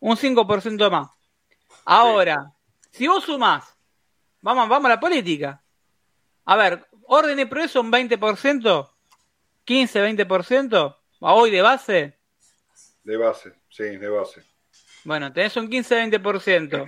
un 0.00 0.16
5% 0.16 0.90
más. 0.90 1.10
Ahora, 1.84 2.52
si 2.90 3.06
vos 3.06 3.24
sumás, 3.24 3.64
vamos, 4.40 4.68
vamos 4.68 4.86
a 4.86 4.90
la 4.90 5.00
política. 5.00 5.62
A 6.44 6.56
ver, 6.56 6.86
orden 7.06 7.38
y 7.38 7.44
progreso 7.46 7.80
un 7.80 7.90
20%, 7.90 8.90
15, 9.64 10.00
20%, 10.02 10.96
a 11.20 11.32
hoy 11.34 11.50
de 11.50 11.62
base, 11.62 12.18
De 13.02 13.16
base, 13.16 13.52
sí, 13.68 13.84
de 13.96 14.08
base. 14.08 14.42
Bueno, 15.04 15.32
tenés 15.32 15.56
un 15.56 15.68
15-20%. 15.70 16.86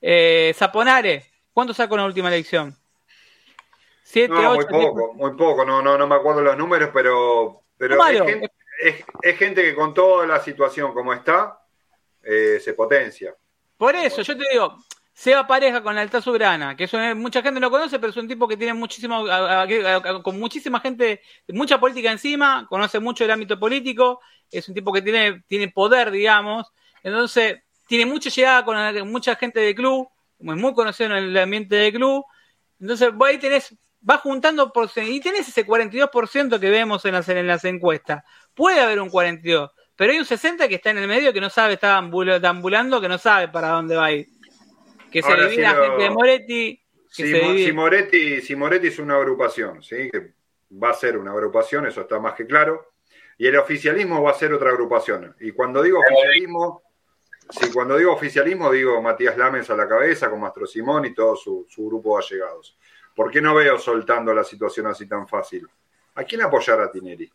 Eh, 0.00 0.52
Zaponare, 0.56 1.26
¿cuánto 1.52 1.74
sacó 1.74 1.94
en 1.94 2.00
la 2.00 2.06
última 2.06 2.28
elección? 2.28 2.74
7, 4.04 4.32
No, 4.32 4.50
8, 4.52 4.68
muy 4.70 4.84
poco, 4.86 5.14
muy 5.14 5.36
poco. 5.36 5.64
No, 5.64 5.82
no, 5.82 5.96
no 5.98 6.06
me 6.06 6.14
acuerdo 6.14 6.40
los 6.42 6.56
números, 6.56 6.90
pero, 6.92 7.62
pero 7.76 7.96
No, 7.96 8.06
es, 8.08 8.22
gente, 8.22 8.50
es- 8.82 9.04
es 9.22 9.38
gente 9.38 9.62
que 9.62 9.74
con 9.74 9.92
toda 9.94 10.26
la 10.26 10.40
situación 10.40 10.92
como 10.94 11.12
está, 11.12 11.60
eh, 12.22 12.58
se 12.60 12.74
potencia. 12.74 13.34
Por 13.76 13.94
eso, 13.94 14.22
yo 14.22 14.36
te 14.36 14.44
digo, 14.50 14.76
Seba 15.14 15.46
Pareja 15.46 15.82
con 15.82 15.94
la 15.94 16.00
Alta 16.00 16.22
Soberana, 16.22 16.74
que 16.74 16.88
mucha 17.14 17.42
gente 17.42 17.60
no 17.60 17.70
conoce, 17.70 17.98
pero 17.98 18.10
es 18.10 18.16
un 18.16 18.26
tipo 18.26 18.48
que 18.48 18.56
tiene 18.56 18.72
muchísimo, 18.72 19.24
con 20.22 20.38
muchísima 20.38 20.80
gente, 20.80 21.20
mucha 21.48 21.78
política 21.78 22.10
encima, 22.10 22.66
conoce 22.68 22.98
mucho 22.98 23.24
el 23.24 23.30
ámbito 23.30 23.58
político, 23.58 24.20
es 24.50 24.66
un 24.68 24.74
tipo 24.74 24.92
que 24.92 25.02
tiene, 25.02 25.42
tiene 25.46 25.68
poder, 25.68 26.10
digamos, 26.10 26.72
entonces 27.02 27.60
tiene 27.86 28.06
mucha 28.06 28.30
llegada 28.30 28.64
con 28.64 29.10
mucha 29.10 29.36
gente 29.36 29.60
de 29.60 29.74
club, 29.74 30.08
es 30.38 30.56
muy 30.56 30.72
conocido 30.72 31.10
en 31.10 31.24
el 31.24 31.38
ambiente 31.38 31.76
de 31.76 31.92
club, 31.92 32.24
entonces 32.80 33.12
vos 33.12 33.28
ahí 33.28 33.38
tenés, 33.38 33.76
va 34.08 34.16
juntando 34.16 34.72
por, 34.72 34.90
y 34.96 35.20
tenés 35.20 35.46
ese 35.46 35.66
42% 35.66 36.58
que 36.58 36.70
vemos 36.70 37.04
en 37.04 37.12
las, 37.12 37.28
en 37.28 37.46
las 37.46 37.64
encuestas, 37.66 38.24
puede 38.54 38.80
haber 38.80 38.98
un 38.98 39.10
42%, 39.10 39.70
pero 39.94 40.12
hay 40.12 40.18
un 40.18 40.24
60% 40.24 40.68
que 40.68 40.76
está 40.76 40.90
en 40.90 40.98
el 40.98 41.06
medio 41.06 41.34
que 41.34 41.40
no 41.40 41.50
sabe, 41.50 41.74
está 41.74 41.98
ambulando, 41.98 43.00
que 43.00 43.08
no 43.08 43.18
sabe 43.18 43.48
para 43.48 43.68
dónde 43.68 43.94
va 43.94 44.06
a 44.06 44.12
ir 44.12 44.41
que 45.12 45.22
se 45.22 45.36
divide 45.36 45.62
la 45.62 45.74
gente 45.74 46.02
de 46.02 46.10
Moretti. 46.10 46.82
si, 47.08 47.72
Moretti, 47.72 48.40
si 48.40 48.56
Moretti 48.56 48.86
es 48.88 48.98
una 48.98 49.16
agrupación, 49.16 49.82
¿sí? 49.82 50.10
que 50.10 50.32
va 50.82 50.90
a 50.90 50.94
ser 50.94 51.18
una 51.18 51.32
agrupación, 51.32 51.86
eso 51.86 52.00
está 52.00 52.18
más 52.18 52.34
que 52.34 52.46
claro, 52.46 52.92
y 53.36 53.46
el 53.46 53.56
oficialismo 53.56 54.22
va 54.22 54.30
a 54.30 54.34
ser 54.34 54.52
otra 54.52 54.70
agrupación. 54.70 55.36
Y 55.40 55.52
cuando 55.52 55.82
digo 55.82 55.98
oficialismo, 56.00 56.82
si 57.50 57.70
cuando 57.70 57.96
digo 57.96 58.12
oficialismo 58.12 58.70
digo 58.70 59.02
Matías 59.02 59.36
Lamens 59.36 59.68
a 59.70 59.76
la 59.76 59.86
cabeza, 59.86 60.30
con 60.30 60.40
Mastro 60.40 60.66
Simón 60.66 61.04
y 61.04 61.14
todo 61.14 61.36
su, 61.36 61.66
grupo 61.76 62.16
de 62.16 62.24
allegados. 62.24 62.78
¿Por 63.14 63.30
qué 63.30 63.42
no 63.42 63.54
veo 63.54 63.78
soltando 63.78 64.32
la 64.32 64.44
situación 64.44 64.86
así 64.86 65.06
tan 65.06 65.28
fácil? 65.28 65.68
¿A 66.14 66.24
quién 66.24 66.40
apoyar 66.42 66.80
a 66.80 66.90
Tineri? 66.90 67.30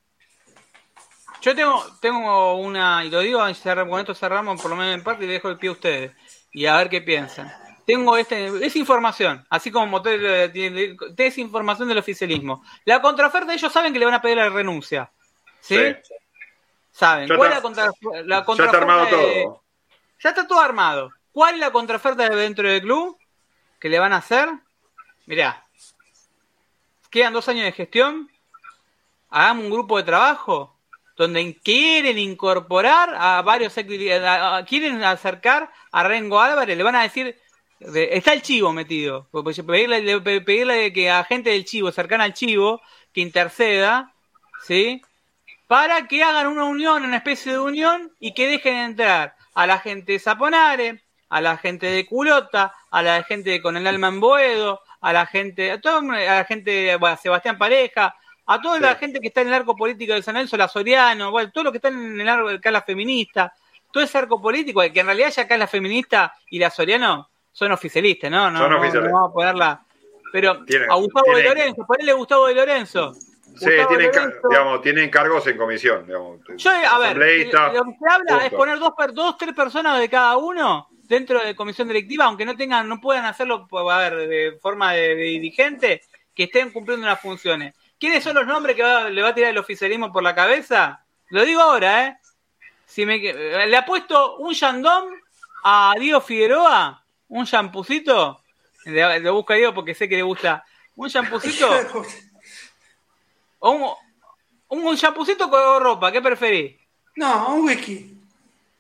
Yo 1.40 1.56
tengo, 1.56 1.84
tengo 2.02 2.56
una, 2.56 3.06
y 3.06 3.12
lo 3.12 3.20
digo, 3.20 3.40
con 3.40 4.00
esto 4.00 4.16
cerramos 4.16 4.60
por 4.60 4.72
lo 4.72 4.78
menos 4.78 4.96
en 4.96 5.04
parte 5.04 5.26
y 5.26 5.28
dejo 5.28 5.50
el 5.50 5.58
pie 5.58 5.70
a 5.70 5.74
ustedes 5.74 6.12
y 6.52 6.66
a 6.66 6.78
ver 6.78 6.90
qué 6.90 7.02
piensan 7.02 7.67
tengo 7.88 8.18
este, 8.18 8.66
es 8.66 8.76
información, 8.76 9.48
así 9.50 9.72
como 9.72 9.88
Motel 9.88 10.52
tiene, 10.52 10.98
es 11.16 11.38
información 11.38 11.88
del 11.88 11.98
oficialismo. 11.98 12.62
La 12.84 13.02
contraoferta 13.02 13.54
ellos 13.54 13.72
saben 13.72 13.94
que 13.94 14.00
le 14.00 14.04
van 14.04 14.16
a 14.16 14.22
pedir 14.22 14.36
la 14.36 14.50
renuncia. 14.50 15.10
¿Sí? 15.62 15.96
Saben. 16.92 17.30
¿Cuál 17.30 17.54
es 17.54 17.56
la, 17.56 18.44
contraoferta? 18.44 18.58
Ya 18.58 18.66
está 18.66 18.78
armado 18.78 19.08
todo. 19.08 19.64
Ya 20.20 20.30
está 20.32 20.48
todo 20.48 20.60
armado. 20.60 21.12
¿Cuál 21.32 21.54
es 21.54 21.62
la 21.62 21.72
contraoferta 21.72 22.28
dentro 22.28 22.68
del 22.68 22.82
club 22.82 23.18
que 23.80 23.88
le 23.88 24.00
van 24.00 24.12
a 24.12 24.18
hacer? 24.18 24.50
Mirá, 25.26 25.66
quedan 27.10 27.32
dos 27.32 27.48
años 27.48 27.64
de 27.64 27.72
gestión, 27.72 28.30
hagamos 29.30 29.64
un 29.64 29.72
grupo 29.72 29.96
de 29.96 30.04
trabajo 30.04 30.76
donde 31.16 31.58
quieren 31.64 32.18
incorporar 32.18 33.16
a 33.18 33.42
varios, 33.44 33.74
quieren 33.74 35.04
acercar 35.06 35.72
a 35.94 36.04
Rengo 36.04 36.42
Álvarez, 36.42 36.76
le 36.76 36.84
van 36.84 36.98
a 36.98 37.04
decir, 37.04 37.40
Está 37.80 38.34
el 38.34 38.42
chivo 38.42 38.74
metido. 38.74 39.28
Pedirle, 39.66 40.22
pedirle 40.42 40.94
que 40.94 41.12
a 41.12 41.24
gente 41.24 41.52
del 41.52 41.66
chivo, 41.66 41.92
cercana 41.92 42.24
al 42.24 42.34
chivo, 42.34 42.82
que 43.14 43.22
interceda, 43.22 44.14
¿sí? 44.64 45.02
Para 45.68 46.08
que 46.08 46.24
hagan 46.24 46.48
una 46.48 46.66
unión, 46.66 47.04
una 47.04 47.18
especie 47.18 47.52
de 47.52 47.60
unión, 47.60 48.12
y 48.20 48.34
que 48.34 48.48
dejen 48.48 48.76
entrar 48.76 49.36
a 49.54 49.68
la 49.68 49.80
gente 49.80 50.14
de 50.14 50.20
Zaponare, 50.20 51.04
a 51.30 51.42
la 51.42 51.58
gente 51.58 51.88
de 51.88 52.06
Culota, 52.06 52.74
a 52.90 53.02
la 53.02 53.24
gente 53.24 53.62
con 53.62 53.78
el 53.78 53.86
alma 53.86 54.08
en 54.08 54.20
Boedo, 54.20 54.82
a 55.02 55.14
la 55.14 55.26
gente, 55.26 55.72
a, 55.72 55.82
toda, 55.82 56.00
a 56.00 56.36
la 56.36 56.46
gente, 56.46 56.96
bueno, 56.96 57.18
Sebastián 57.18 57.58
Pareja, 57.58 58.16
a 58.46 58.62
toda 58.62 58.80
la 58.80 58.96
gente 58.96 59.20
que 59.20 59.28
está 59.28 59.42
en 59.42 59.50
el 59.50 59.54
arco 59.54 59.76
político 59.76 60.14
de 60.14 60.24
San 60.24 60.36
Nelson, 60.36 60.60
la 60.60 60.68
Soriano, 60.68 61.32
bueno, 61.32 61.52
todo 61.52 61.66
lo 61.66 61.72
que 61.72 61.78
está 61.78 61.90
en 61.90 62.20
el 62.20 62.30
arco 62.30 62.58
de 62.58 62.72
la 62.72 62.82
feminista, 62.82 63.54
todo 63.92 64.04
ese 64.04 64.18
arco 64.18 64.42
político, 64.42 64.82
que 64.94 65.00
en 65.00 65.06
realidad 65.06 65.32
ya 65.32 65.44
acá 65.44 65.58
la 65.58 65.68
feminista 65.68 66.34
y 66.50 66.58
la 66.58 66.70
Soriano 66.70 67.30
son 67.58 67.72
oficialistas, 67.72 68.30
¿no? 68.30 68.52
No, 68.52 68.70
vamos 68.70 68.96
a 68.96 69.34
ponerla. 69.34 69.84
Pero 70.32 70.52
a 70.52 70.96
Gustavo 70.96 71.36
de 71.36 71.44
Lorenzo, 71.44 71.88
ponele 71.88 72.14
Gustavo 72.14 72.46
de 72.46 72.54
Lorenzo. 72.54 73.14
Sí, 73.14 73.72
tienen, 73.88 74.12
digamos, 74.48 74.82
tienen 74.84 75.10
cargos 75.10 75.48
en 75.48 75.58
comisión. 75.58 76.06
Digamos, 76.06 76.40
yo, 76.56 76.70
a 76.70 77.00
ver, 77.00 77.18
lo 77.18 77.24
que 77.24 77.50
se 77.50 78.14
habla 78.14 78.46
es 78.46 78.52
poner 78.52 78.78
dos, 78.78 78.94
dos, 79.12 79.38
tres 79.40 79.56
personas 79.56 80.00
de 80.00 80.08
cada 80.08 80.38
uno 80.38 80.88
dentro 81.02 81.44
de 81.44 81.56
comisión 81.56 81.88
directiva, 81.88 82.26
aunque 82.26 82.46
no 82.46 82.56
tengan, 82.56 82.88
no 82.88 83.02
puedan 83.02 83.26
hacerlo 83.26 83.66
pues, 83.68 83.84
a 83.90 83.98
ver, 83.98 84.28
de 84.28 84.60
forma 84.62 84.94
de, 84.94 85.16
dirigente, 85.16 86.04
que 86.36 86.44
estén 86.44 86.70
cumpliendo 86.70 87.08
las 87.08 87.20
funciones. 87.20 87.74
¿Quiénes 88.00 88.24
son 88.24 88.36
los 88.36 88.46
nombres 88.46 88.76
que 88.76 88.84
le 88.84 89.24
va 89.24 89.30
a 89.30 89.34
tirar 89.34 89.50
el 89.50 89.58
oficialismo 89.58 90.14
por 90.14 90.22
la 90.22 90.36
cabeza? 90.36 91.04
Lo 91.32 91.44
digo 91.44 91.62
ahora, 91.62 92.06
¿eh? 92.06 92.18
Si 92.86 93.04
me, 93.04 93.18
le 93.18 93.78
apuesto 93.78 94.38
un 94.38 94.54
Yandón 94.54 95.06
a 95.64 95.96
Diego 95.98 96.22
Figueroa 96.22 97.04
un 97.30 97.46
champucito, 97.46 98.42
lo 98.86 99.34
busca 99.34 99.56
Diego 99.56 99.74
porque 99.74 99.94
sé 99.94 100.08
que 100.08 100.16
le 100.16 100.24
gusta, 100.24 100.66
un 100.96 101.10
champucito, 101.10 101.68
o 103.60 103.98
un, 104.70 104.84
un, 104.84 104.98
champucito 104.98 105.50
con 105.50 105.82
ropa, 105.82 106.12
¿qué 106.12 106.22
preferís? 106.22 106.76
No, 107.16 107.56
un 107.56 107.66
whisky. 107.66 108.18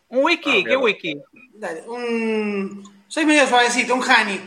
¿Un 0.10 0.24
whisky? 0.24 0.61
Ah, 0.61 0.69
¿Qué 0.69 0.78
whisky? 0.78 1.22
Dale, 1.53 1.82
un... 1.88 3.03
Soy 3.07 3.26
medio 3.26 3.48
suavecito, 3.48 3.95
un 3.95 4.03
honey. 4.03 4.40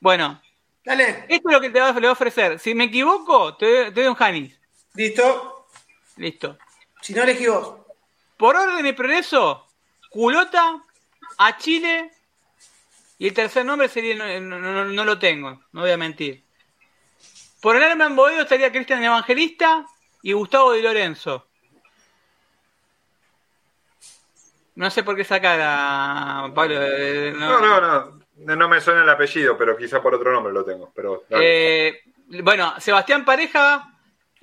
Bueno. 0.00 0.40
Dale. 0.84 1.24
Esto 1.28 1.48
es 1.48 1.54
lo 1.54 1.60
que 1.60 1.70
te 1.70 1.80
voy 1.80 2.06
a 2.06 2.12
ofrecer. 2.12 2.58
Si 2.58 2.74
me 2.74 2.84
equivoco, 2.84 3.56
te, 3.56 3.90
doy 3.90 4.06
un 4.06 4.16
honey. 4.18 4.54
¿Listo? 4.94 5.66
Listo. 6.16 6.58
Si 7.00 7.14
no 7.14 7.22
elegí 7.22 7.46
vos. 7.46 7.76
Por 8.36 8.56
orden 8.56 8.84
de 8.84 8.92
progreso, 8.92 9.66
culota 10.10 10.84
a 11.38 11.56
Chile 11.56 12.13
y 13.24 13.28
el 13.28 13.32
tercer 13.32 13.64
nombre 13.64 13.88
sería, 13.88 14.38
no, 14.38 15.04
lo 15.06 15.18
tengo, 15.18 15.62
no 15.72 15.80
voy 15.80 15.90
a 15.90 15.96
mentir. 15.96 16.44
Por 17.62 17.74
el 17.74 17.82
alma 17.82 18.04
en 18.04 18.16
Boedo 18.16 18.42
estaría 18.42 18.70
Cristian 18.70 19.02
Evangelista 19.02 19.86
y 20.20 20.34
Gustavo 20.34 20.72
Di 20.72 20.82
Lorenzo. 20.82 21.46
No 24.74 24.90
sé 24.90 25.02
por 25.02 25.16
qué 25.16 25.24
sacar 25.24 25.58
a 25.62 26.52
Pablo. 26.54 26.74
Eh, 26.82 27.32
no, 27.34 27.60
no, 27.60 28.20
no, 28.36 28.56
no, 28.56 28.68
me 28.68 28.82
suena 28.82 29.04
el 29.04 29.08
apellido, 29.08 29.56
pero 29.56 29.74
quizá 29.74 30.02
por 30.02 30.14
otro 30.14 30.30
nombre 30.30 30.52
lo 30.52 30.62
tengo. 30.62 30.92
Pero, 30.94 31.24
eh, 31.30 32.02
bueno, 32.42 32.78
Sebastián 32.78 33.24
Pareja 33.24 33.93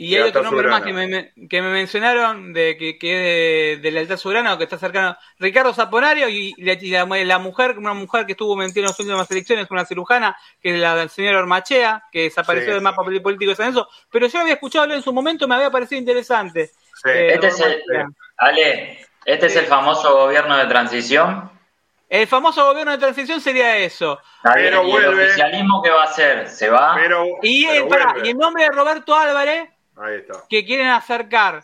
y 0.02 0.16
hay 0.16 0.30
otro 0.30 0.42
nombre 0.42 0.68
más 0.68 0.82
que 0.82 0.94
me, 0.94 1.32
que 1.48 1.62
me, 1.62 1.70
mencionaron, 1.70 2.54
de 2.54 2.76
que, 2.76 2.98
que 2.98 3.74
es 3.74 3.82
de, 3.84 3.92
la 3.92 4.00
Alta 4.00 4.18
Soberana, 4.18 4.56
o 4.56 4.58
que 4.58 4.64
está 4.64 4.80
cercano, 4.80 5.16
Ricardo 5.38 5.76
Zaponario, 5.76 6.28
y, 6.28 6.56
la, 6.58 7.38
mujer, 7.38 7.78
una 7.78 7.94
mujer 7.94 8.26
que 8.26 8.32
estuvo 8.32 8.56
metiendo 8.56 8.80
en 8.80 8.86
las 8.88 9.00
últimas 9.00 9.30
elecciones, 9.30 9.70
una 9.70 9.86
cirujana, 9.86 10.36
que 10.60 10.74
es 10.74 10.80
la 10.80 10.96
del 10.96 11.12
señor 11.12 11.36
Ormachea, 11.36 12.06
que 12.12 12.24
desapareció 12.24 12.74
del 12.74 12.82
mapa 12.82 13.04
político 13.04 13.52
de 13.52 13.56
San 13.56 13.68
Enzo, 13.68 13.88
pero 14.12 14.26
yo 14.26 14.40
había 14.40 14.54
escuchado 14.54 14.84
hablar 14.84 14.98
en 14.98 15.04
su 15.04 15.14
momento, 15.14 15.48
me 15.48 15.54
había 15.54 15.70
parecido 15.70 16.00
interesante. 16.00 16.72
Eh, 17.06 17.34
este 17.36 17.48
es 17.48 17.60
el, 17.60 17.84
Ale, 18.38 19.06
este 19.24 19.46
es 19.46 19.56
el 19.56 19.66
famoso 19.66 20.18
gobierno 20.18 20.58
de 20.58 20.66
transición. 20.66 21.52
El 22.10 22.26
famoso 22.26 22.66
gobierno 22.66 22.92
de 22.92 22.98
transición 22.98 23.40
sería 23.40 23.78
eso. 23.78 24.20
Pero 24.52 24.84
¿Y 24.84 24.92
el 24.96 25.08
oficialismo 25.14 25.84
qué 25.84 25.92
va 25.92 26.02
a 26.02 26.06
hacer? 26.06 26.50
¿Se 26.50 26.70
va? 26.70 27.00
y, 27.44 27.66
el, 27.66 27.86
y 28.24 28.30
el 28.30 28.38
nombre 28.38 28.64
de 28.64 28.72
Roberto 28.72 29.16
Álvarez 29.16 29.70
que 30.50 30.66
quieren 30.66 30.88
acercar. 30.88 31.64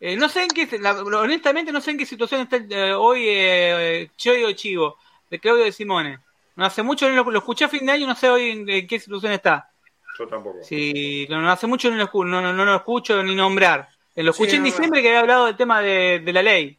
Eh, 0.00 0.16
no 0.16 0.28
sé 0.28 0.44
en 0.44 0.48
qué, 0.48 0.68
honestamente 1.14 1.72
no 1.72 1.80
sé 1.80 1.90
en 1.90 1.98
qué 1.98 2.06
situación 2.06 2.42
está 2.42 2.56
eh, 2.56 2.92
hoy 2.92 3.24
eh, 3.26 4.10
Choy 4.16 4.54
Chivo, 4.54 4.96
de 5.28 5.38
Claudio 5.38 5.64
de 5.64 5.72
Simone. 5.72 6.20
No 6.54 6.64
hace 6.64 6.82
mucho, 6.82 7.08
lo, 7.08 7.30
lo, 7.30 7.38
escuché 7.38 7.64
a 7.64 7.68
fin 7.68 7.86
de 7.86 7.92
año, 7.92 8.06
no 8.06 8.14
sé 8.14 8.30
hoy 8.30 8.50
en, 8.50 8.86
qué 8.86 8.98
situación 8.98 9.32
está. 9.32 9.70
Yo 10.18 10.26
tampoco. 10.26 10.58
Sí, 10.62 11.26
no, 11.30 11.50
hace 11.50 11.66
mucho 11.66 11.90
no 11.90 11.96
lo, 11.96 12.24
no, 12.24 12.52
no, 12.52 12.64
lo 12.64 12.76
escucho 12.76 13.22
ni 13.22 13.34
nombrar. 13.34 13.88
Lo 14.16 14.32
escuché 14.32 14.56
en 14.56 14.64
diciembre 14.64 15.00
que 15.00 15.08
había 15.08 15.20
hablado 15.20 15.46
del 15.46 15.56
tema 15.56 15.80
de, 15.80 16.20
la 16.32 16.42
ley. 16.42 16.76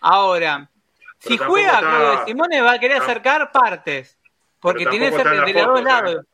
Ahora, 0.00 0.70
si 1.18 1.38
juega 1.38 1.78
Claudio 1.78 2.10
de 2.10 2.24
Simone 2.26 2.60
va 2.60 2.72
a 2.72 2.78
querer 2.78 3.00
acercar 3.00 3.50
partes. 3.50 4.18
Porque 4.60 4.86
tiene 4.86 5.10
ser 5.10 5.28
de, 5.28 5.52
los 5.52 5.66
dos 5.66 5.82
lados. 5.82 6.24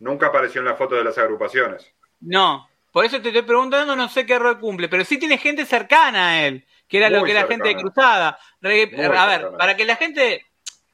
Nunca 0.00 0.26
apareció 0.26 0.60
en 0.60 0.66
la 0.66 0.74
foto 0.74 0.94
de 0.94 1.04
las 1.04 1.16
agrupaciones. 1.16 1.94
No, 2.20 2.67
por 2.98 3.04
eso 3.04 3.22
te 3.22 3.28
estoy 3.28 3.42
preguntando, 3.42 3.94
no 3.94 4.08
sé 4.08 4.26
qué 4.26 4.40
rol 4.40 4.58
cumple, 4.58 4.88
pero 4.88 5.04
sí 5.04 5.18
tiene 5.18 5.38
gente 5.38 5.64
cercana 5.64 6.30
a 6.30 6.42
él, 6.44 6.66
que 6.88 6.96
era 6.96 7.08
lo 7.08 7.22
que 7.22 7.30
era 7.30 7.46
gente 7.46 7.68
de 7.68 7.76
Cruzada. 7.76 8.40
a 8.60 9.26
ver, 9.26 9.52
para 9.56 9.76
que 9.76 9.84
la 9.84 9.94
gente 9.94 10.44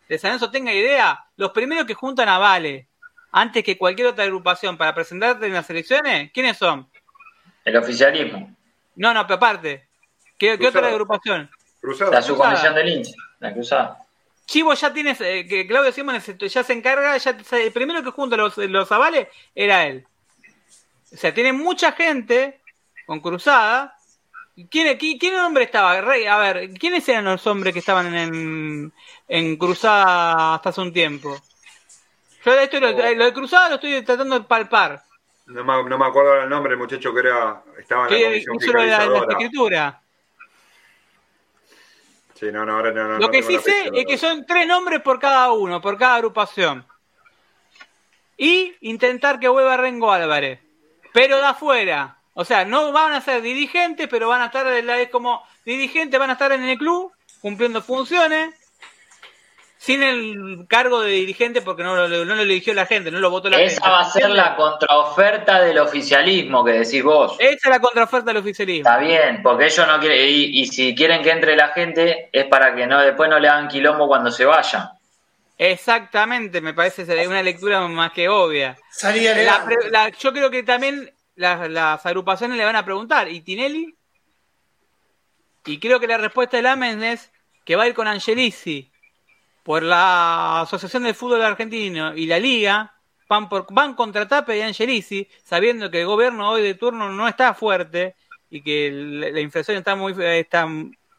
de 0.07 0.19
San 0.19 0.33
Enzo 0.33 0.51
tenga 0.51 0.71
idea, 0.71 1.25
los 1.37 1.53
primeros 1.53 1.87
que 1.87 1.95
juntan 1.95 2.29
a 2.29 2.37
Vale 2.37 2.89
antes 3.33 3.65
que 3.65 3.79
cualquier 3.79 4.09
otra 4.09 4.25
agrupación 4.25 4.77
para 4.77 4.95
presentarte 4.95 5.47
en 5.47 5.55
las 5.55 5.71
elecciones, 5.71 6.31
¿quiénes 6.35 6.59
son? 6.59 6.87
El 7.65 7.75
oficialismo. 7.79 8.55
No, 8.97 9.15
no, 9.15 9.27
pero 9.27 9.37
aparte, 9.37 9.89
¿qué, 10.37 10.59
otra 10.63 10.89
agrupación? 10.89 11.49
Cruzada. 11.81 12.11
La 12.11 12.21
subcomisión 12.21 12.75
del 12.75 12.87
hincha, 12.87 13.15
la 13.41 13.55
Cruzada. 13.55 13.97
Chivo 14.45 14.75
ya 14.75 14.93
tiene, 14.93 15.17
eh, 15.21 15.47
que 15.49 15.67
Claudio 15.67 15.91
Simón 15.91 16.21
ya 16.21 16.63
se 16.65 16.73
encarga, 16.75 17.17
ya, 17.17 17.35
el 17.53 17.73
primero 17.73 18.03
que 18.03 18.11
junta 18.11 18.37
los, 18.37 18.59
los 18.59 18.93
avales 18.93 19.29
era 19.55 19.87
él. 19.87 20.07
O 21.15 21.17
sea, 21.17 21.33
tiene 21.33 21.53
mucha 21.53 21.93
gente 21.93 22.61
con 23.07 23.21
cruzada. 23.21 23.97
¿Quién, 24.71 24.97
quién, 24.99 25.35
hombre 25.37 25.65
estaba? 25.65 25.93
A 25.93 26.39
ver, 26.39 26.71
¿quiénes 26.75 27.09
eran 27.09 27.25
los 27.25 27.47
hombres 27.47 27.73
que 27.73 27.81
estaban 27.81 28.15
en, 28.15 28.93
en 29.29 29.57
cruzada 29.57 30.55
hasta 30.55 30.71
hace 30.71 30.81
un 30.81 30.93
tiempo? 30.93 31.37
Yo 32.45 32.53
esto 32.53 32.79
lo, 32.79 32.93
lo 32.93 33.25
de 33.25 33.33
cruzado 33.33 33.71
lo 33.71 33.75
estoy 33.77 34.03
tratando 34.03 34.39
de 34.39 34.45
palpar. 34.45 35.03
No 35.47 35.65
me, 35.65 35.89
no 35.89 35.99
me 35.99 36.07
acuerdo 36.07 36.31
ahora 36.31 36.45
el 36.45 36.51
nombre 36.51 36.77
muchacho 36.77 37.13
que 37.13 37.21
era, 37.21 37.63
estaba 37.79 38.09
en 38.09 38.15
la 38.15 38.29
comisión 38.29 38.57
hizo 38.57 38.73
la, 38.73 39.27
escritura. 39.31 40.01
Sí, 42.35 42.47
no, 42.51 42.65
no, 42.65 42.77
ahora 42.77 42.93
no, 42.93 43.09
no, 43.09 43.19
Lo 43.19 43.31
que 43.31 43.43
sí 43.43 43.59
sé 43.59 43.91
es 43.93 44.07
que 44.07 44.19
son 44.19 44.45
tres 44.47 44.67
nombres 44.67 45.01
por 45.01 45.19
cada 45.19 45.53
uno, 45.53 45.81
por 45.81 45.97
cada 45.97 46.17
agrupación. 46.17 46.87
Y 48.37 48.75
intentar 48.81 49.39
que 49.39 49.49
vuelva 49.49 49.77
Rengo 49.77 50.11
Álvarez. 50.11 50.64
Pero 51.15 51.39
de 51.39 51.47
afuera. 51.47 52.17
O 52.33 52.45
sea, 52.45 52.65
no 52.65 52.91
van 52.91 53.13
a 53.13 53.21
ser 53.21 53.41
dirigentes, 53.41 54.09
pero 54.11 54.29
van 54.29 54.43
a 54.43 54.47
estar 54.47 54.67
es 54.67 55.09
como 55.11 55.45
dirigentes, 55.65 56.19
van 56.19 56.31
a 56.31 56.33
estar 56.33 56.51
en 56.51 56.65
el 56.65 56.77
club, 56.77 57.13
cumpliendo 57.41 57.81
funciones, 57.81 58.53
sin 59.79 60.03
el 60.03 60.67
cargo 60.69 61.03
de 61.03 61.13
dirigente 61.13 61.63
porque 61.63 61.85
no 61.85 61.95
lo, 61.95 62.09
no 62.09 62.35
lo 62.35 62.43
eligió 62.43 62.75
la 62.75 62.87
gente, 62.87 63.13
no 63.13 63.21
lo 63.21 63.31
votó 63.31 63.49
la 63.49 63.59
gente. 63.59 63.75
Esa 63.75 63.89
va 63.89 64.01
a 64.01 64.11
ser 64.11 64.29
la 64.31 64.57
contraoferta 64.57 65.61
del 65.61 65.79
oficialismo 65.79 66.65
que 66.65 66.73
decís 66.73 67.05
vos. 67.05 67.37
Esa 67.39 67.53
es 67.53 67.71
la 67.71 67.79
contraoferta 67.79 68.33
del 68.33 68.39
oficialismo. 68.39 68.91
Está 68.91 68.99
bien, 68.99 69.41
porque 69.41 69.67
ellos 69.67 69.87
no 69.87 70.01
quieren, 70.01 70.19
y, 70.21 70.63
y 70.63 70.67
si 70.67 70.97
quieren 70.97 71.23
que 71.23 71.31
entre 71.31 71.55
la 71.55 71.69
gente 71.69 72.29
es 72.33 72.47
para 72.47 72.75
que 72.75 72.89
no 72.89 73.01
después 73.01 73.31
no 73.31 73.39
le 73.39 73.49
hagan 73.49 73.69
quilombo 73.69 74.09
cuando 74.09 74.33
se 74.33 74.45
vayan. 74.45 74.91
Exactamente, 75.57 76.61
me 76.61 76.75
parece 76.75 77.07
ser 77.07 77.29
una 77.29 77.43
lectura 77.43 77.87
más 77.87 78.13
que 78.13 78.29
obvia. 78.29 78.77
Salía 78.91 79.35
La 79.91 80.09
yo 80.11 80.33
creo 80.33 80.51
que 80.51 80.63
también 80.63 81.13
las, 81.37 81.71
las 81.71 82.05
agrupaciones 82.05 82.57
le 82.57 82.65
van 82.65 82.77
a 82.77 82.85
preguntar, 82.85 83.29
¿y 83.29 83.41
Tinelli? 83.41 83.97
Y 85.67 85.79
creo 85.79 86.01
que 86.01 86.07
la 86.07 86.19
respuesta 86.19 86.57
del 86.57 86.67
Amen 86.67 87.03
es 87.03 87.31
que 87.65 87.77
va 87.77 87.85
a 87.85 87.89
ir 87.89 87.95
con 87.95 88.07
Angelici 88.07 88.91
por 89.63 89.83
la 89.83 90.61
Asociación 90.63 91.05
del 91.05 91.15
Fútbol 91.15 91.43
Argentino 91.43 92.15
y 92.15 92.27
la 92.27 92.39
Liga, 92.39 92.95
van, 93.29 93.49
por, 93.49 93.67
van 93.73 93.95
contra 93.95 94.29
Tape 94.29 94.59
y 94.59 94.63
Angelici, 94.63 95.29
sabiendo 95.43 95.91
que 95.91 96.01
el 96.01 96.07
gobierno 96.07 96.51
hoy 96.51 96.63
de 96.63 96.75
turno 96.75 97.11
no 97.11 97.27
está 97.27 97.55
fuerte 97.55 98.17
y 98.51 98.63
que 98.63 98.91
la, 98.93 99.31
la 99.31 99.41
inflación 99.41 99.79
está 99.79 99.95
muy... 99.97 100.15
Está, 100.19 100.69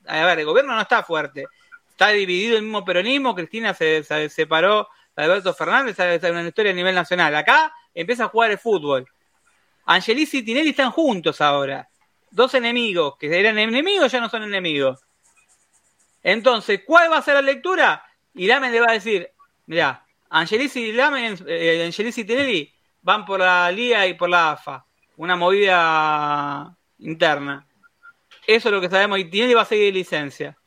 a 0.07 0.26
ver, 0.26 0.40
el 0.40 0.45
gobierno 0.45 0.76
no 0.76 0.82
está 0.82 1.02
fuerte, 1.02 1.48
está 1.95 2.09
dividido 2.09 2.57
el 2.57 2.63
mismo 2.63 2.84
peronismo, 2.84 3.34
Cristina 3.34 3.73
se, 3.73 4.03
se 4.03 4.27
separó 4.27 4.89
de 5.15 5.23
Alberto 5.23 5.53
Fernández, 5.53 5.97
es 5.97 6.30
una 6.30 6.45
historia 6.45 6.73
a 6.73 6.76
nivel 6.76 6.93
nacional. 6.93 7.34
Acá 7.34 7.73
empieza 7.93 8.26
a 8.26 8.27
jugar 8.27 8.51
el 8.51 8.57
fútbol. 8.57 9.07
Angelici 9.85 10.39
y 10.39 10.43
Tinelli 10.43 10.72
están 10.72 10.91
juntos 10.91 11.39
ahora. 11.39 11.88
Dos 12.30 12.53
enemigos, 12.53 13.15
que 13.17 13.39
eran 13.39 13.57
enemigos, 13.57 14.11
ya 14.11 14.19
no 14.19 14.27
son 14.27 14.43
enemigos. 14.43 14.99
Entonces, 16.22 16.81
¿cuál 16.85 17.09
va 17.09 17.19
a 17.19 17.22
ser 17.22 17.35
la 17.35 17.41
lectura? 17.41 18.03
Y 18.34 18.47
Lamen 18.47 18.73
le 18.73 18.81
va 18.81 18.88
a 18.89 18.93
decir, 18.93 19.31
mira, 19.67 20.05
Angelici 20.30 20.81
y 20.81 20.91
Lamen, 20.91 21.38
eh, 21.47 21.85
Angelici 21.85 22.22
y 22.22 22.26
Tinelli 22.26 22.73
van 23.03 23.23
por 23.23 23.39
la 23.39 23.72
Liga 23.72 24.05
y 24.05 24.15
por 24.15 24.30
la 24.30 24.51
AFA. 24.51 24.85
Una 25.15 25.38
movida 25.38 26.76
interna. 26.99 27.65
Eso 28.45 28.67
es 28.67 28.73
lo 28.76 28.81
que 28.81 28.89
sabemos. 28.89 29.17
Y 29.17 29.26
Tinelli 29.26 29.53
va 29.53 29.61
a 29.61 29.65
seguir 29.65 29.93
licencia. 29.93 30.57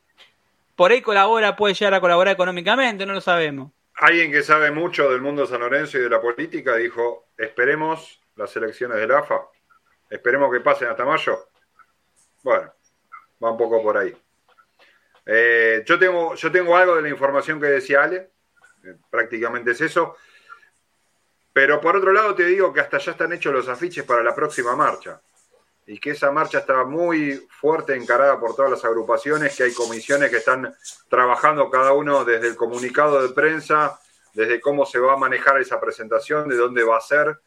Por 0.79 0.93
ahí 0.93 1.01
colabora, 1.01 1.57
puede 1.57 1.73
llegar 1.73 1.93
a 1.95 1.99
colaborar 1.99 2.35
económicamente, 2.35 3.05
no 3.05 3.11
lo 3.11 3.19
sabemos. 3.19 3.69
Alguien 3.95 4.31
que 4.31 4.41
sabe 4.41 4.71
mucho 4.71 5.11
del 5.11 5.19
mundo 5.19 5.45
San 5.45 5.59
Lorenzo 5.59 5.97
y 5.97 6.01
de 6.03 6.09
la 6.09 6.21
política 6.21 6.77
dijo, 6.77 7.27
esperemos 7.37 8.21
las 8.37 8.55
elecciones 8.55 8.97
del 8.97 9.11
AFA, 9.11 9.41
esperemos 10.09 10.49
que 10.49 10.61
pasen 10.61 10.87
hasta 10.87 11.03
mayo. 11.03 11.49
Bueno, 12.43 12.71
va 13.43 13.51
un 13.51 13.57
poco 13.57 13.83
por 13.83 13.97
ahí. 13.97 14.15
Eh, 15.25 15.83
yo, 15.85 15.99
tengo, 15.99 16.35
yo 16.35 16.49
tengo 16.49 16.77
algo 16.77 16.95
de 16.95 17.01
la 17.01 17.09
información 17.09 17.59
que 17.59 17.67
decía 17.67 18.03
Ale, 18.03 18.29
eh, 18.85 18.95
prácticamente 19.09 19.71
es 19.71 19.81
eso, 19.81 20.15
pero 21.51 21.81
por 21.81 21.97
otro 21.97 22.13
lado 22.13 22.33
te 22.35 22.45
digo 22.45 22.71
que 22.71 22.79
hasta 22.79 22.99
ya 22.99 23.11
están 23.11 23.33
hechos 23.33 23.51
los 23.51 23.67
afiches 23.67 24.05
para 24.05 24.23
la 24.23 24.33
próxima 24.33 24.77
marcha 24.77 25.19
y 25.89 25.99
que 25.99 26.11
esa 26.11 26.31
marcha 26.31 26.59
está 26.59 26.83
muy 26.83 27.47
fuerte 27.49 27.95
encarada 27.95 28.39
por 28.39 28.55
todas 28.55 28.69
las 28.69 28.85
agrupaciones, 28.85 29.57
que 29.57 29.63
hay 29.63 29.73
comisiones 29.73 30.29
que 30.29 30.37
están 30.37 30.71
trabajando 31.09 31.67
cada 31.71 31.93
uno 31.93 32.23
desde 32.23 32.49
el 32.49 32.55
comunicado 32.55 33.19
de 33.23 33.33
prensa, 33.33 33.99
desde 34.35 34.61
cómo 34.61 34.85
se 34.85 34.99
va 34.99 35.13
a 35.13 35.17
manejar 35.17 35.59
esa 35.59 35.81
presentación, 35.81 36.47
de 36.47 36.57
dónde 36.57 36.83
va 36.83 36.97
a 36.97 37.01
ser. 37.01 37.41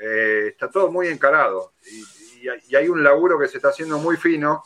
Eh, 0.00 0.48
está 0.48 0.68
todo 0.68 0.90
muy 0.90 1.06
encarado 1.06 1.74
y, 1.86 2.74
hay 2.74 2.88
un 2.88 3.04
laburo 3.04 3.38
que 3.38 3.46
se 3.46 3.58
está 3.58 3.68
haciendo 3.68 3.98
muy 3.98 4.16
fino. 4.16 4.64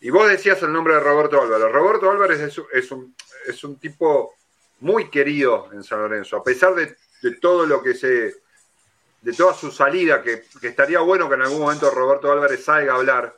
Y 0.00 0.10
vos 0.10 0.28
decías 0.28 0.62
el 0.64 0.72
nombre 0.74 0.94
de 0.94 1.00
Roberto 1.00 1.40
Álvarez. 1.40 1.72
Roberto 1.72 2.10
Álvarez 2.10 2.40
es, 2.40 2.60
es 2.74 2.90
un, 2.90 3.16
es 3.46 3.64
un 3.64 3.78
tipo 3.78 4.34
muy 4.80 5.08
querido 5.08 5.70
en 5.72 5.82
San 5.82 6.00
Lorenzo, 6.00 6.36
a 6.36 6.44
pesar 6.44 6.74
de, 6.74 6.94
de 7.22 7.36
todo 7.36 7.64
lo 7.64 7.82
que 7.82 7.94
se, 7.94 8.34
de 9.26 9.32
toda 9.32 9.54
su 9.54 9.72
salida, 9.72 10.22
que, 10.22 10.44
que 10.60 10.68
estaría 10.68 11.00
bueno 11.00 11.28
que 11.28 11.34
en 11.34 11.42
algún 11.42 11.58
momento 11.60 11.90
Roberto 11.90 12.30
Álvarez 12.30 12.64
salga 12.64 12.92
a 12.92 12.96
hablar, 12.96 13.36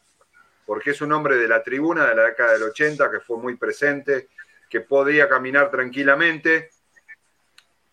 porque 0.67 0.91
es 0.91 1.01
un 1.01 1.11
hombre 1.13 1.37
de 1.37 1.49
la 1.49 1.63
tribuna 1.63 2.07
de 2.07 2.15
la 2.15 2.25
década 2.25 2.53
del 2.53 2.65
80, 2.65 3.11
que 3.11 3.21
fue 3.21 3.39
muy 3.39 3.57
presente, 3.57 4.29
que 4.69 4.83
podía 4.83 5.31
caminar 5.31 5.71
tranquilamente, 5.71 6.69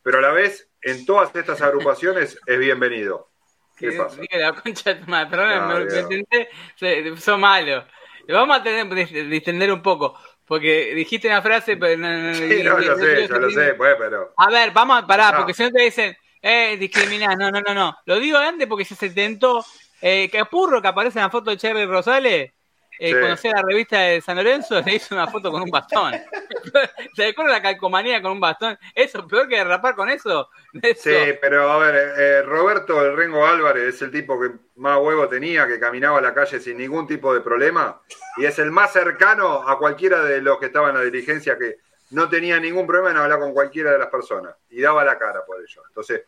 pero 0.04 0.18
a 0.18 0.22
la 0.22 0.32
vez 0.34 0.68
en 0.82 1.06
todas 1.06 1.34
estas 1.34 1.62
agrupaciones 1.62 2.38
es 2.46 2.60
bienvenido. 2.60 3.30
¿Qué 3.78 3.92
Que 3.92 3.98
pasa? 3.98 4.18
la 4.30 4.52
concha 4.54 4.94
de 4.94 5.06
madre, 5.06 5.30
perdón, 5.30 5.70
No, 5.70 5.76
me, 5.80 5.86
me 5.86 5.92
Diego. 5.92 6.12
intenté, 6.12 6.50
se- 6.76 7.18
sos 7.18 7.40
malo. 7.40 7.86
Lo 8.28 8.36
vamos 8.36 8.60
a 8.60 8.64
tener 8.64 8.90
distender 9.30 9.72
un 9.72 9.82
poco, 9.82 10.20
porque 10.46 10.94
dijiste 10.96 11.30
una 11.30 11.42
frase, 11.42 11.78
pero 11.78 11.98
no, 11.98 12.10
no- 12.12 12.34
Sí, 12.36 12.62
no, 12.62 12.78
lo 12.78 12.98
sé, 12.98 13.22
y- 13.24 13.28
ya 13.30 13.38
lo 13.38 13.50
sé, 13.52 13.74
pues, 13.76 13.96
pero... 13.98 14.34
A 14.36 14.50
ver, 14.52 14.72
vamos 14.72 15.02
a 15.02 15.08
parar, 15.08 15.34
No. 15.36 15.40
porque 15.40 15.54
si 15.54 15.64
no 15.64 15.72
te 15.72 15.82
dicen, 15.82 16.18
eh, 16.48 16.78
discriminás, 16.78 17.36
no, 17.38 17.50
no, 17.50 17.60
no, 17.60 17.74
no. 17.74 17.98
Lo 18.06 18.20
digo 18.20 18.38
antes 18.38 18.68
porque 18.68 18.86
si 18.86 18.94
se 18.94 19.08
intentó, 19.08 19.66
eh, 20.00 20.30
Capurro, 20.32 20.80
que 20.80 20.88
aparece 20.88 21.18
en 21.18 21.24
la 21.24 21.32
foto 21.32 21.50
de 21.50 21.58
Cherry 21.58 21.86
Rosales, 21.86 22.52
eh, 23.00 23.12
Sí. 23.12 23.20
conocía 23.20 23.52
la 23.56 23.64
revista 23.64 24.00
de 24.00 24.22
San 24.22 24.38
Lorenzo, 24.38 24.80
le 24.86 24.96
hizo 24.96 25.16
una 25.16 25.28
foto 25.28 25.52
con 25.52 25.64
un 25.64 25.72
bastón. 25.72 26.14
¿Se 27.16 27.28
acuerda 27.28 27.54
la 27.54 27.62
calcomanía 27.62 28.22
con 28.22 28.34
un 28.34 28.40
bastón? 28.40 28.78
Eso, 28.94 29.28
peor 29.28 29.48
que 29.50 29.58
derrapar 29.58 29.96
con 29.96 30.08
eso. 30.08 30.50
Eso. 30.82 31.10
Sí, 31.10 31.34
pero 31.42 31.70
a 31.72 31.80
ver, 31.80 32.14
eh, 32.18 32.42
Roberto 32.44 33.04
El 33.04 33.18
Rengo 33.18 33.46
Álvarez 33.46 33.96
es 33.96 34.02
el 34.04 34.12
tipo 34.12 34.40
que 34.40 34.52
más 34.76 35.00
huevo 35.00 35.28
tenía, 35.28 35.68
que 35.68 35.80
caminaba 35.80 36.20
a 36.20 36.22
la 36.22 36.34
calle 36.34 36.60
sin 36.60 36.78
ningún 36.78 37.08
tipo 37.08 37.34
de 37.34 37.42
problema, 37.42 38.02
y 38.38 38.46
es 38.46 38.60
el 38.60 38.72
más 38.72 38.94
cercano 38.94 39.68
a 39.68 39.78
cualquiera 39.80 40.22
de 40.22 40.42
los 40.42 40.60
que 40.60 40.68
estaban 40.68 40.92
en 40.92 40.98
la 40.98 41.02
dirigencia 41.02 41.58
que 41.58 41.78
no 42.12 42.30
tenía 42.30 42.60
ningún 42.60 42.86
problema 42.86 43.12
en 43.12 43.18
hablar 43.18 43.40
con 43.40 43.52
cualquiera 43.52 43.92
de 43.92 43.98
las 43.98 44.08
personas, 44.10 44.56
y 44.70 44.80
daba 44.80 45.04
la 45.04 45.18
cara 45.18 45.44
por 45.44 45.58
ello. 45.60 45.82
Entonces, 45.88 46.22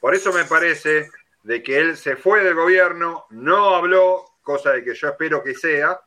por 0.00 0.14
eso 0.14 0.32
me 0.32 0.44
parece 0.44 1.10
de 1.42 1.62
que 1.62 1.78
él 1.78 1.96
se 1.96 2.16
fue 2.16 2.44
del 2.44 2.54
gobierno, 2.54 3.26
no 3.30 3.74
habló, 3.74 4.24
cosa 4.42 4.72
de 4.72 4.84
que 4.84 4.94
yo 4.94 5.08
espero 5.08 5.42
que 5.42 5.54
sea, 5.54 6.00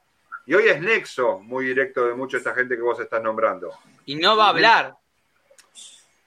y 0.46 0.54
hoy 0.54 0.68
es 0.68 0.82
nexo 0.82 1.40
muy 1.40 1.66
directo 1.66 2.06
de 2.06 2.14
mucha 2.14 2.38
de 2.38 2.40
esta 2.40 2.54
gente 2.56 2.76
que 2.76 2.82
vos 2.82 3.00
estás 3.00 3.22
nombrando. 3.22 3.72
Y 4.06 4.16
no 4.16 4.36
va 4.36 4.46
a 4.46 4.50
hablar. 4.50 4.96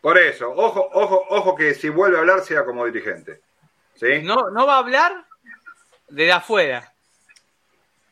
Por 0.00 0.18
eso, 0.18 0.50
ojo, 0.50 0.88
ojo, 0.92 1.24
ojo 1.30 1.54
que 1.54 1.74
si 1.74 1.88
vuelve 1.88 2.16
a 2.16 2.20
hablar 2.20 2.40
sea 2.42 2.64
como 2.64 2.84
dirigente. 2.86 3.40
¿Sí? 3.94 4.22
No, 4.22 4.50
no 4.50 4.66
va 4.66 4.74
a 4.74 4.78
hablar 4.78 5.24
de 6.08 6.32
afuera. 6.32 6.92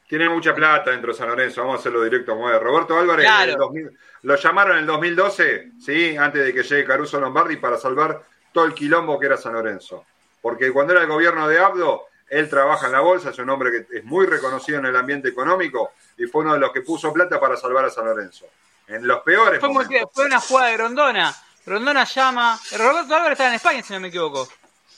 Tiene 0.09 0.29
mucha 0.29 0.55
plata 0.55 0.91
dentro 0.91 1.13
de 1.13 1.19
San 1.19 1.29
Lorenzo, 1.29 1.63
vamos 1.63 1.77
a 1.77 1.81
hacerlo 1.81 2.03
directo 2.05 2.35
como. 2.35 2.51
Roberto 2.59 2.99
Álvarez, 2.99 3.25
Claro. 3.25 3.43
en 3.45 3.51
el 3.51 3.57
2000 3.57 3.99
lo 4.23 4.37
llamaron 4.37 4.73
en 4.75 4.79
el 4.81 4.87
2012, 4.87 5.73
¿sí? 5.81 6.17
antes 6.17 6.45
de 6.45 6.55
que 6.55 6.63
llegue 6.63 6.85
Caruso 6.85 7.19
Lombardi, 7.21 7.57
para 7.57 7.77
salvar 7.77 8.23
todo 8.53 8.65
el 8.65 8.75
quilombo 8.75 9.19
que 9.19 9.27
era 9.27 9.37
San 9.37 9.53
Lorenzo. 9.55 10.05
Porque 10.41 10.73
cuando 10.73 10.93
era 10.93 11.03
el 11.03 11.09
gobierno 11.09 11.49
de 11.49 11.59
Abdo, 11.59 12.07
él 12.29 12.49
trabaja 12.49 12.87
en 12.87 12.93
la 12.93 13.01
bolsa, 13.01 13.31
es 13.31 13.39
un 13.39 13.51
hombre 13.51 13.71
que 13.71 13.99
es 13.99 14.05
muy 14.05 14.27
reconocido 14.27 14.79
en 14.79 14.87
el 14.87 14.97
ambiente 14.97 15.29
económico 15.29 15.93
y 16.17 16.27
fue 16.27 16.43
uno 16.43 16.55
de 16.55 16.61
los 16.61 16.73
que 16.73 16.81
puso 16.81 17.13
plata 17.13 17.39
para 17.39 17.57
salvar 17.57 17.85
a 17.85 17.91
San 17.91 18.05
Lorenzo. 18.07 18.47
En 18.89 19.07
los 19.07 19.21
peores 19.21 19.61
Fue, 19.61 19.69
muy- 19.69 19.87
fue 20.13 20.27
una 20.27 20.41
jugada 20.41 20.69
de 20.69 20.77
Grondona. 20.77 21.35
Grondona 21.65 22.05
llama. 22.05 22.59
Roberto 22.77 23.15
Álvarez 23.15 23.33
estaba 23.33 23.51
en 23.51 23.55
España, 23.55 23.83
si 23.83 23.93
no 23.93 24.01
me 24.01 24.09
equivoco. 24.09 24.49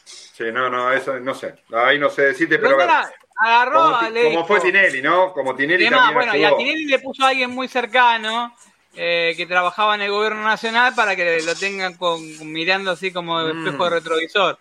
Sí, 0.05 0.45
no, 0.51 0.69
no, 0.71 0.91
eso 0.93 1.19
no 1.21 1.35
sé. 1.35 1.55
Ahí 1.73 1.99
no 1.99 2.09
sé 2.11 2.23
decirte, 2.23 2.59
pero 2.59 2.77
agarró, 3.37 3.99
como, 4.25 4.47
fue 4.47 4.61
Tinelli, 4.61 5.03
¿no? 5.03 5.33
Como 5.33 5.55
Tinelli 5.55 5.85
Y 5.85 5.91
demás, 5.91 6.07
también 6.13 6.31
bueno, 6.31 6.37
y 6.37 6.45
a. 6.45 6.57
Tinelli 6.57 6.85
le 6.87 6.99
puso 7.01 7.25
a 7.25 7.29
alguien 7.29 7.51
muy 7.51 7.69
cercano 7.69 8.57
eh, 8.97 9.35
que 9.37 9.47
trabajaba 9.47 9.95
en 9.95 10.03
el 10.03 10.11
gobierno 10.11 10.43
nacional 10.43 10.95
para 10.95 11.17
que 11.17 11.43
lo 11.43 11.55
tengan 11.55 11.95
con, 11.95 12.21
mirando 12.53 12.91
así 12.93 13.13
como 13.13 13.43
de 13.43 13.55
Mm. 13.55 13.67
espejo 13.67 13.85
de 13.85 13.91
retrovisor. 13.91 14.59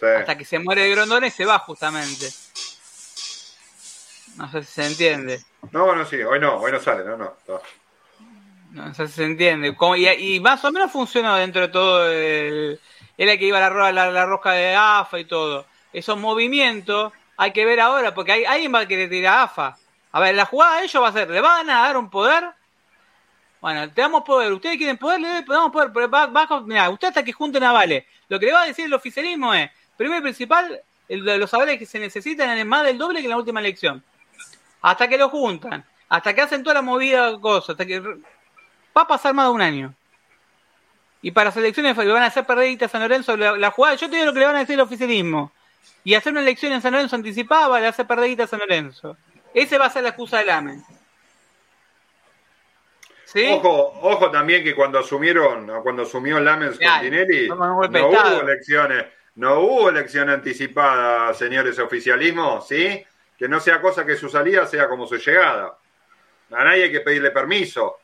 Sí. 0.00 0.06
Hasta 0.06 0.36
que 0.36 0.44
se 0.44 0.58
muere 0.58 0.82
de 0.82 0.90
Grondona 0.90 1.26
y 1.26 1.30
se 1.30 1.44
va 1.44 1.58
justamente. 1.60 2.28
No 4.36 4.50
sé 4.50 4.64
si 4.64 4.72
se 4.72 4.86
entiende. 4.86 5.40
No, 5.70 5.86
bueno, 5.86 6.04
sí, 6.04 6.16
hoy 6.22 6.40
no, 6.40 6.56
hoy 6.56 6.72
no 6.72 6.80
sale, 6.80 7.04
no, 7.04 7.16
no. 7.16 7.34
no. 7.46 7.60
No 8.72 8.92
sé 8.94 9.06
si 9.06 9.12
se 9.14 9.24
entiende. 9.24 9.76
Como- 9.76 9.94
y, 9.96 10.08
y 10.08 10.40
más 10.40 10.64
o 10.64 10.72
menos 10.72 10.90
funcionó 10.90 11.36
dentro 11.36 11.62
de 11.62 11.68
todo. 11.68 12.10
El, 12.10 12.80
era 13.16 13.32
el 13.32 13.38
que 13.38 13.44
iba 13.46 13.64
a 13.64 13.70
la, 13.70 13.92
la, 13.92 14.10
la 14.10 14.26
rosca 14.26 14.52
de 14.52 14.74
AFA 14.74 15.20
y 15.20 15.24
todo. 15.26 15.66
Esos 15.92 16.18
movimientos 16.18 17.12
hay 17.36 17.52
que 17.52 17.64
ver 17.64 17.78
ahora, 17.80 18.12
porque 18.14 18.32
hay, 18.32 18.44
alguien 18.44 18.74
va 18.74 18.80
a 18.80 18.88
querer 18.88 19.08
tirar 19.08 19.38
a 19.38 19.42
AFA. 19.44 19.76
A 20.10 20.20
ver, 20.20 20.34
la 20.34 20.44
jugada 20.46 20.78
de 20.78 20.86
ellos 20.86 21.02
va 21.02 21.08
a 21.08 21.12
ser, 21.12 21.30
¿le 21.30 21.40
van 21.40 21.70
a 21.70 21.82
dar 21.82 21.96
un 21.96 22.10
poder? 22.10 22.44
Bueno, 23.64 23.88
te 23.90 24.02
damos 24.02 24.24
poder. 24.24 24.52
Ustedes 24.52 24.76
quieren 24.76 24.98
poder, 24.98 25.18
le 25.22 25.42
damos 25.42 25.72
poder. 25.72 25.90
Pero 25.90 26.10
va, 26.10 26.26
va, 26.26 26.60
mirá, 26.66 26.90
usted 26.90 27.08
hasta 27.08 27.24
que 27.24 27.32
junten 27.32 27.64
avales. 27.64 28.04
Lo 28.28 28.38
que 28.38 28.44
le 28.44 28.52
va 28.52 28.60
a 28.60 28.66
decir 28.66 28.84
el 28.84 28.92
oficialismo 28.92 29.54
es, 29.54 29.70
primero 29.96 30.18
y 30.18 30.22
principal, 30.22 30.82
los 31.08 31.54
avales 31.54 31.78
que 31.78 31.86
se 31.86 31.98
necesitan 31.98 32.58
es 32.58 32.66
más 32.66 32.84
del 32.84 32.98
doble 32.98 33.20
que 33.20 33.24
en 33.24 33.30
la 33.30 33.38
última 33.38 33.60
elección. 33.60 34.04
Hasta 34.82 35.08
que 35.08 35.16
lo 35.16 35.30
juntan. 35.30 35.82
Hasta 36.10 36.34
que 36.34 36.42
hacen 36.42 36.62
toda 36.62 36.74
la 36.74 36.82
movida 36.82 37.40
cosa. 37.40 37.72
Hasta 37.72 37.86
que 37.86 38.00
va 38.00 38.20
a 39.00 39.06
pasar 39.06 39.32
más 39.32 39.46
de 39.46 39.52
un 39.52 39.62
año. 39.62 39.94
Y 41.22 41.30
para 41.30 41.46
las 41.46 41.56
elecciones 41.56 41.96
le 41.96 42.12
van 42.12 42.22
a 42.22 42.26
hacer 42.26 42.44
perder 42.44 42.84
a 42.84 42.88
San 42.88 43.00
Lorenzo 43.00 43.34
la, 43.34 43.70
jugada. 43.70 43.94
Yo 43.94 44.10
te 44.10 44.16
digo 44.16 44.26
lo 44.26 44.34
que 44.34 44.40
le 44.40 44.46
van 44.46 44.56
a 44.56 44.58
decir 44.58 44.74
el 44.74 44.80
oficialismo. 44.80 45.52
Y 46.04 46.12
hacer 46.12 46.32
una 46.32 46.42
elección 46.42 46.70
en 46.74 46.82
San 46.82 46.92
Lorenzo 46.92 47.16
anticipada 47.16 47.80
le 47.80 47.86
hace 47.86 48.04
perder 48.04 48.42
a 48.42 48.46
San 48.46 48.58
Lorenzo. 48.58 49.16
Ese 49.54 49.78
va 49.78 49.86
a 49.86 49.90
ser 49.90 50.02
la 50.02 50.10
excusa 50.10 50.36
del 50.36 50.50
AMEN. 50.50 50.84
¿Sí? 53.34 53.50
Ojo, 53.50 53.98
ojo 54.00 54.30
también 54.30 54.62
que 54.62 54.76
cuando 54.76 55.00
asumieron, 55.00 55.66
cuando 55.82 56.04
asumió 56.04 56.38
Lamens 56.38 56.78
con 56.78 57.00
Tinelli, 57.00 57.48
no, 57.48 57.56
no 57.56 57.76
hubo 57.76 58.40
elecciones, 58.40 59.06
no 59.34 59.58
hubo 59.58 59.88
elección 59.88 60.30
anticipada, 60.30 61.34
señores 61.34 61.76
oficialismo, 61.80 62.60
¿sí? 62.60 63.04
Que 63.36 63.48
no 63.48 63.58
sea 63.58 63.80
cosa 63.80 64.06
que 64.06 64.14
su 64.14 64.28
salida 64.28 64.66
sea 64.66 64.88
como 64.88 65.08
su 65.08 65.16
llegada. 65.16 65.76
A 66.52 66.62
nadie 66.62 66.84
hay 66.84 66.92
que 66.92 67.00
pedirle 67.00 67.32
permiso, 67.32 67.96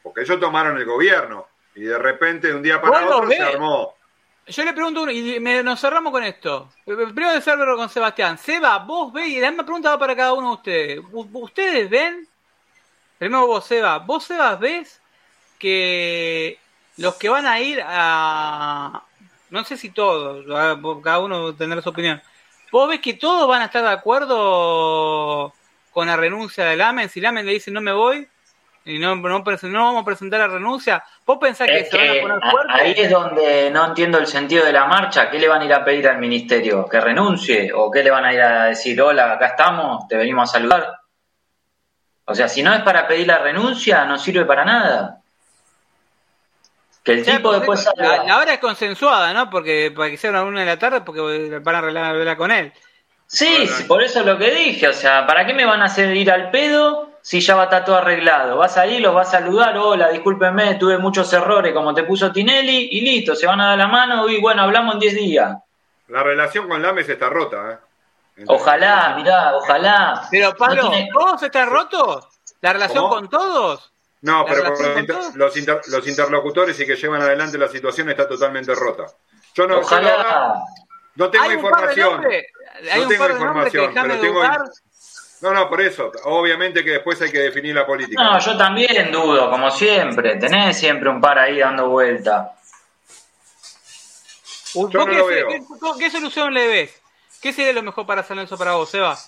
porque 0.00 0.20
ellos 0.20 0.38
tomaron 0.38 0.78
el 0.78 0.84
gobierno 0.84 1.48
y 1.74 1.82
de 1.82 1.98
repente 1.98 2.46
de 2.46 2.54
un 2.54 2.62
día 2.62 2.80
para 2.80 3.04
otro 3.04 3.28
se 3.28 3.42
armó. 3.42 3.96
Yo 4.46 4.64
le 4.64 4.72
pregunto 4.72 5.10
y 5.10 5.40
me, 5.40 5.60
nos 5.64 5.80
cerramos 5.80 6.12
con 6.12 6.22
esto. 6.22 6.70
Primero 6.84 7.32
de 7.32 7.40
cerrarlo 7.40 7.76
con 7.76 7.88
Sebastián. 7.88 8.38
Seba, 8.38 8.78
vos 8.78 9.12
ves, 9.12 9.26
y 9.26 9.40
la 9.40 9.50
misma 9.50 9.64
pregunta 9.64 9.90
va 9.90 9.98
para 9.98 10.14
cada 10.14 10.34
uno 10.34 10.50
de 10.50 10.54
ustedes. 10.54 11.00
¿Ustedes 11.10 11.90
ven 11.90 12.28
Primero 13.22 13.46
vos, 13.46 13.64
Seba. 13.64 13.98
¿Vos, 13.98 14.24
Seba, 14.24 14.56
ves 14.56 15.00
que 15.56 16.58
los 16.96 17.14
que 17.14 17.28
van 17.28 17.46
a 17.46 17.60
ir 17.60 17.80
a... 17.86 19.00
No 19.50 19.62
sé 19.62 19.76
si 19.76 19.90
todos, 19.90 20.44
cada 21.04 21.20
uno 21.20 21.54
tendrá 21.54 21.80
su 21.80 21.90
opinión. 21.90 22.20
¿Vos 22.72 22.88
ves 22.88 22.98
que 22.98 23.14
todos 23.14 23.46
van 23.46 23.62
a 23.62 23.66
estar 23.66 23.84
de 23.84 23.90
acuerdo 23.90 25.54
con 25.92 26.08
la 26.08 26.16
renuncia 26.16 26.64
del 26.64 26.80
AMEN? 26.80 27.08
Si 27.08 27.20
el 27.20 27.26
AMEN 27.26 27.46
le 27.46 27.52
dice 27.52 27.70
no 27.70 27.80
me 27.80 27.92
voy 27.92 28.26
y 28.84 28.98
no, 28.98 29.14
no, 29.14 29.38
no 29.38 29.84
vamos 29.84 30.02
a 30.02 30.04
presentar 30.04 30.40
la 30.40 30.48
renuncia, 30.48 31.04
¿vos 31.24 31.38
pensás 31.40 31.68
que, 31.68 31.84
se 31.84 31.96
van 31.96 32.08
a 32.08 32.22
poner 32.22 32.50
fuerte? 32.50 32.72
Ahí 32.72 32.94
es 32.96 33.08
donde 33.08 33.70
no 33.70 33.86
entiendo 33.86 34.18
el 34.18 34.26
sentido 34.26 34.64
de 34.64 34.72
la 34.72 34.86
marcha. 34.86 35.30
¿Qué 35.30 35.38
le 35.38 35.46
van 35.46 35.62
a 35.62 35.64
ir 35.64 35.72
a 35.72 35.84
pedir 35.84 36.08
al 36.08 36.18
ministerio? 36.18 36.88
¿Que 36.88 37.00
renuncie? 37.00 37.70
¿O 37.72 37.88
qué 37.88 38.02
le 38.02 38.10
van 38.10 38.24
a 38.24 38.34
ir 38.34 38.42
a 38.42 38.64
decir? 38.64 39.00
Hola, 39.00 39.34
acá 39.34 39.46
estamos, 39.46 40.08
te 40.08 40.16
venimos 40.16 40.50
a 40.50 40.54
saludar. 40.54 41.01
O 42.24 42.34
sea, 42.34 42.48
si 42.48 42.62
no 42.62 42.72
es 42.72 42.82
para 42.82 43.06
pedir 43.06 43.26
la 43.26 43.38
renuncia, 43.38 44.04
no 44.04 44.18
sirve 44.18 44.44
para 44.44 44.64
nada. 44.64 45.18
Que 47.02 47.12
el 47.12 47.24
tipo 47.24 47.52
después 47.52 47.82
salga. 47.82 48.24
La, 48.24 48.38
hora 48.38 48.54
es 48.54 48.60
consensuada, 48.60 49.32
¿no? 49.32 49.50
Porque 49.50 49.92
para 49.94 50.10
que 50.10 50.16
sea 50.16 50.30
una 50.30 50.44
una 50.44 50.60
de 50.60 50.66
la 50.66 50.78
tarde, 50.78 51.00
porque 51.00 51.58
van 51.60 51.74
a 51.74 51.78
arreglar 51.78 52.36
con 52.36 52.52
él. 52.52 52.72
Sí, 53.26 53.68
por 53.88 54.02
eso 54.02 54.20
es 54.20 54.26
lo 54.26 54.38
que 54.38 54.50
dije. 54.50 54.88
O 54.88 54.92
sea, 54.92 55.26
¿para 55.26 55.46
qué 55.46 55.54
me 55.54 55.64
van 55.64 55.82
a 55.82 55.86
hacer 55.86 56.14
ir 56.14 56.30
al 56.30 56.50
pedo 56.50 57.10
si 57.22 57.40
ya 57.40 57.56
va 57.56 57.62
a 57.62 57.64
estar 57.64 57.84
todo 57.84 57.96
arreglado? 57.96 58.58
Vas 58.58 58.76
a 58.76 58.86
ir, 58.86 59.00
los 59.00 59.14
vas 59.14 59.28
a 59.28 59.38
saludar, 59.38 59.76
hola, 59.78 60.10
discúlpenme, 60.10 60.74
tuve 60.74 60.98
muchos 60.98 61.32
errores 61.32 61.72
como 61.72 61.94
te 61.94 62.04
puso 62.04 62.30
Tinelli, 62.30 62.90
y 62.92 63.00
listo, 63.00 63.34
se 63.34 63.46
van 63.46 63.60
a 63.60 63.68
dar 63.68 63.78
la 63.78 63.88
mano 63.88 64.28
y 64.28 64.38
bueno, 64.40 64.62
hablamos 64.62 64.94
en 64.94 65.00
10 65.00 65.14
días. 65.14 65.56
La 66.08 66.22
relación 66.22 66.68
con 66.68 66.82
Lames 66.82 67.08
está 67.08 67.30
rota, 67.30 67.72
¿eh? 67.72 67.91
Ojalá, 68.46 69.14
mirá, 69.16 69.56
ojalá. 69.56 70.28
Pero 70.30 70.54
Pablo, 70.54 70.90
¿todos 71.12 71.42
están 71.42 71.68
rotos? 71.68 72.28
¿La 72.60 72.72
relación 72.72 73.08
con 73.08 73.28
todos? 73.28 73.92
No, 74.22 74.44
pero 74.46 74.70
los, 75.34 75.56
los, 75.88 76.06
interlocutores 76.06 76.78
y 76.78 76.86
que 76.86 76.94
llevan 76.94 77.22
adelante 77.22 77.58
la 77.58 77.68
situación 77.68 78.08
está 78.08 78.28
totalmente 78.28 78.72
rota. 78.74 79.06
Yo 79.54 79.66
no, 79.66 79.80
ojalá. 79.80 80.62
no 81.16 81.28
tengo 81.28 81.52
información. 81.52 82.22
no 82.22 83.08
tengo 83.08 83.28
información, 83.28 83.92
pero 83.92 84.20
tengo. 84.20 84.42
No, 85.42 85.52
no, 85.52 85.68
por 85.68 85.80
eso. 85.80 86.12
Obviamente 86.24 86.84
que 86.84 86.92
después 86.92 87.20
hay 87.20 87.32
que 87.32 87.40
definir 87.40 87.74
la 87.74 87.84
política. 87.84 88.22
No, 88.22 88.38
yo 88.38 88.56
también 88.56 89.10
dudo, 89.10 89.50
como 89.50 89.72
siempre. 89.72 90.36
Tenés 90.36 90.78
siempre 90.78 91.10
un 91.10 91.20
par 91.20 91.40
ahí 91.40 91.58
dando 91.58 91.88
vuelta. 91.88 92.54
qué 95.98 96.10
solución 96.10 96.54
le 96.54 96.66
ves? 96.68 97.01
¿Qué 97.42 97.52
sería 97.52 97.72
lo 97.72 97.82
mejor 97.82 98.06
para 98.06 98.20
hacer 98.20 98.38
eso 98.38 98.56
para 98.56 98.74
vos, 98.74 98.88
Seba? 98.88 99.18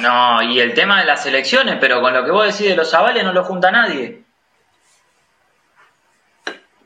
No, 0.00 0.42
y 0.42 0.58
el 0.58 0.74
tema 0.74 0.98
de 0.98 1.06
las 1.06 1.24
elecciones, 1.26 1.78
pero 1.80 2.00
con 2.00 2.12
lo 2.12 2.24
que 2.24 2.32
vos 2.32 2.44
decís 2.44 2.68
de 2.68 2.76
los 2.76 2.92
avales 2.92 3.22
no 3.22 3.32
lo 3.32 3.44
junta 3.44 3.70
nadie. 3.70 4.24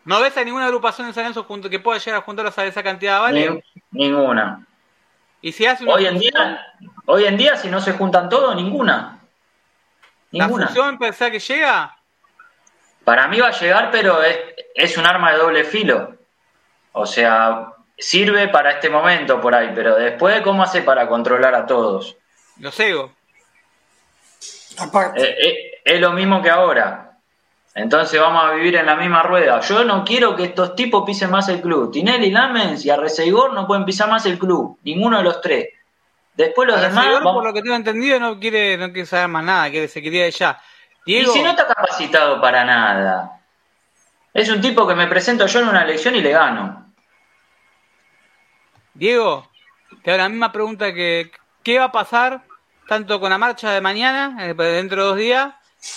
¿No 0.04 0.20
ves 0.20 0.36
a 0.36 0.44
ninguna 0.44 0.66
agrupación 0.66 1.06
en 1.06 1.14
San 1.14 1.24
Lorenzo 1.24 1.70
que 1.70 1.80
pueda 1.80 1.98
llegar 1.98 2.20
a 2.20 2.22
juntar 2.22 2.46
esa 2.46 2.82
cantidad 2.82 3.12
de 3.12 3.18
avales? 3.18 3.64
ninguna. 3.90 4.66
¿Y 5.40 5.50
si 5.52 5.64
hace 5.64 5.86
hoy 5.86 6.04
en 6.04 6.18
día, 6.18 6.74
hoy 7.06 7.24
en 7.24 7.38
día 7.38 7.56
si 7.56 7.68
no 7.68 7.80
se 7.80 7.94
juntan 7.94 8.28
todos, 8.28 8.54
ninguna. 8.54 9.20
Ninguna. 10.30 10.64
¿La 10.64 10.68
fusión 10.68 10.98
pensás 10.98 11.30
que 11.30 11.38
llega? 11.38 11.96
Para 13.02 13.28
mí 13.28 13.40
va 13.40 13.48
a 13.48 13.58
llegar, 13.58 13.90
pero 13.90 14.22
es, 14.22 14.38
es 14.74 14.98
un 14.98 15.06
arma 15.06 15.32
de 15.32 15.38
doble 15.38 15.64
filo. 15.64 16.16
O 16.92 17.06
sea, 17.06 17.73
sirve 17.96 18.48
para 18.48 18.72
este 18.72 18.90
momento 18.90 19.40
por 19.40 19.54
ahí, 19.54 19.72
pero 19.74 19.96
después, 19.96 20.40
¿cómo 20.42 20.62
hace 20.62 20.82
para 20.82 21.08
controlar 21.08 21.54
a 21.54 21.66
todos? 21.66 22.16
Lo 22.58 22.70
cego. 22.70 23.12
Aparte. 24.78 25.22
Eh, 25.22 25.48
eh, 25.48 25.80
es 25.84 26.00
lo 26.00 26.12
mismo 26.12 26.42
que 26.42 26.50
ahora. 26.50 27.18
Entonces 27.74 28.20
vamos 28.20 28.44
a 28.44 28.52
vivir 28.52 28.76
en 28.76 28.86
la 28.86 28.94
misma 28.94 29.22
rueda. 29.22 29.60
Yo 29.60 29.84
no 29.84 30.04
quiero 30.04 30.36
que 30.36 30.44
estos 30.44 30.76
tipos 30.76 31.04
pisen 31.04 31.30
más 31.30 31.48
el 31.48 31.60
club. 31.60 31.90
Tinelli, 31.92 32.30
Lamens 32.30 32.84
y 32.84 32.90
Arreceigor 32.90 33.52
no 33.52 33.66
pueden 33.66 33.84
pisar 33.84 34.08
más 34.08 34.24
el 34.26 34.38
club. 34.38 34.78
Ninguno 34.84 35.18
de 35.18 35.24
los 35.24 35.40
tres. 35.40 35.68
Después 36.34 36.68
los 36.68 36.80
demás. 36.80 37.20
por 37.22 37.44
lo 37.44 37.52
que 37.52 37.62
tengo 37.62 37.76
entendido, 37.76 38.18
no 38.20 38.38
quiere, 38.38 38.76
no 38.76 38.92
quiere 38.92 39.06
saber 39.06 39.28
más 39.28 39.44
nada, 39.44 39.70
quiere 39.70 39.88
se 39.88 40.02
quería 40.02 40.28
ya. 40.28 40.60
Y 41.04 41.24
si 41.26 41.42
no 41.42 41.50
está 41.50 41.66
capacitado 41.66 42.40
para 42.40 42.64
nada. 42.64 43.40
Es 44.32 44.48
un 44.48 44.60
tipo 44.60 44.86
que 44.86 44.94
me 44.94 45.06
presento 45.06 45.46
yo 45.46 45.60
en 45.60 45.68
una 45.68 45.82
elección 45.82 46.16
y 46.16 46.20
le 46.20 46.30
gano. 46.30 46.84
Diego, 48.94 49.50
te 50.04 50.10
hago 50.12 50.18
la 50.18 50.28
misma 50.28 50.52
pregunta 50.52 50.94
que 50.94 51.32
¿qué 51.64 51.78
va 51.80 51.86
a 51.86 51.92
pasar 51.92 52.42
tanto 52.86 53.18
con 53.18 53.30
la 53.30 53.38
marcha 53.38 53.72
de 53.72 53.80
mañana, 53.80 54.36
eh, 54.46 54.54
dentro 54.54 55.02
de 55.02 55.08
dos 55.08 55.16
días, 55.16 55.54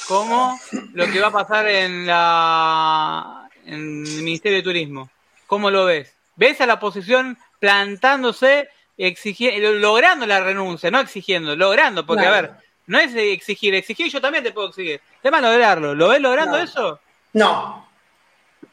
como 0.07 0.59
lo 0.93 1.05
que 1.05 1.19
va 1.19 1.27
a 1.27 1.31
pasar 1.31 1.67
en 1.67 2.07
la 2.07 3.49
en 3.65 4.05
el 4.05 4.23
Ministerio 4.23 4.57
de 4.57 4.63
Turismo? 4.63 5.11
¿Cómo 5.45 5.69
lo 5.69 5.85
ves? 5.85 6.11
¿Ves 6.35 6.59
a 6.61 6.65
la 6.65 6.75
oposición 6.75 7.37
plantándose, 7.59 8.69
exigiendo, 8.97 9.73
logrando 9.73 10.25
la 10.25 10.39
renuncia, 10.39 10.89
no 10.89 10.99
exigiendo, 10.99 11.55
logrando? 11.55 12.05
Porque, 12.05 12.25
a 12.25 12.31
ver, 12.31 12.51
no 12.87 12.97
es 12.97 13.13
exigir, 13.13 13.75
exigir 13.75 14.11
yo 14.11 14.21
también 14.21 14.43
te 14.43 14.51
puedo 14.51 14.69
exigir. 14.69 15.01
Tema 15.21 15.39
lograrlo. 15.41 15.93
¿Lo 15.93 16.09
ves 16.09 16.21
logrando 16.21 16.57
eso? 16.57 16.99
No, 17.33 17.87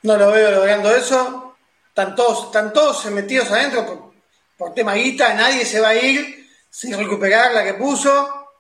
no 0.03 0.17
lo 0.17 0.31
veo 0.31 0.51
logrando 0.51 0.95
eso. 0.95 1.57
Están 1.89 2.15
todos, 2.15 2.47
están 2.47 2.73
todos 2.73 3.05
metidos 3.07 3.51
adentro 3.51 4.14
por 4.57 4.75
tema 4.75 4.95
guita, 4.95 5.35
nadie 5.35 5.65
se 5.65 5.81
va 5.81 5.89
a 5.91 5.97
ir 5.97 6.49
sin 6.71 6.97
recuperar 6.97 7.53
la 7.53 7.65
que 7.65 7.75
puso. 7.75 8.51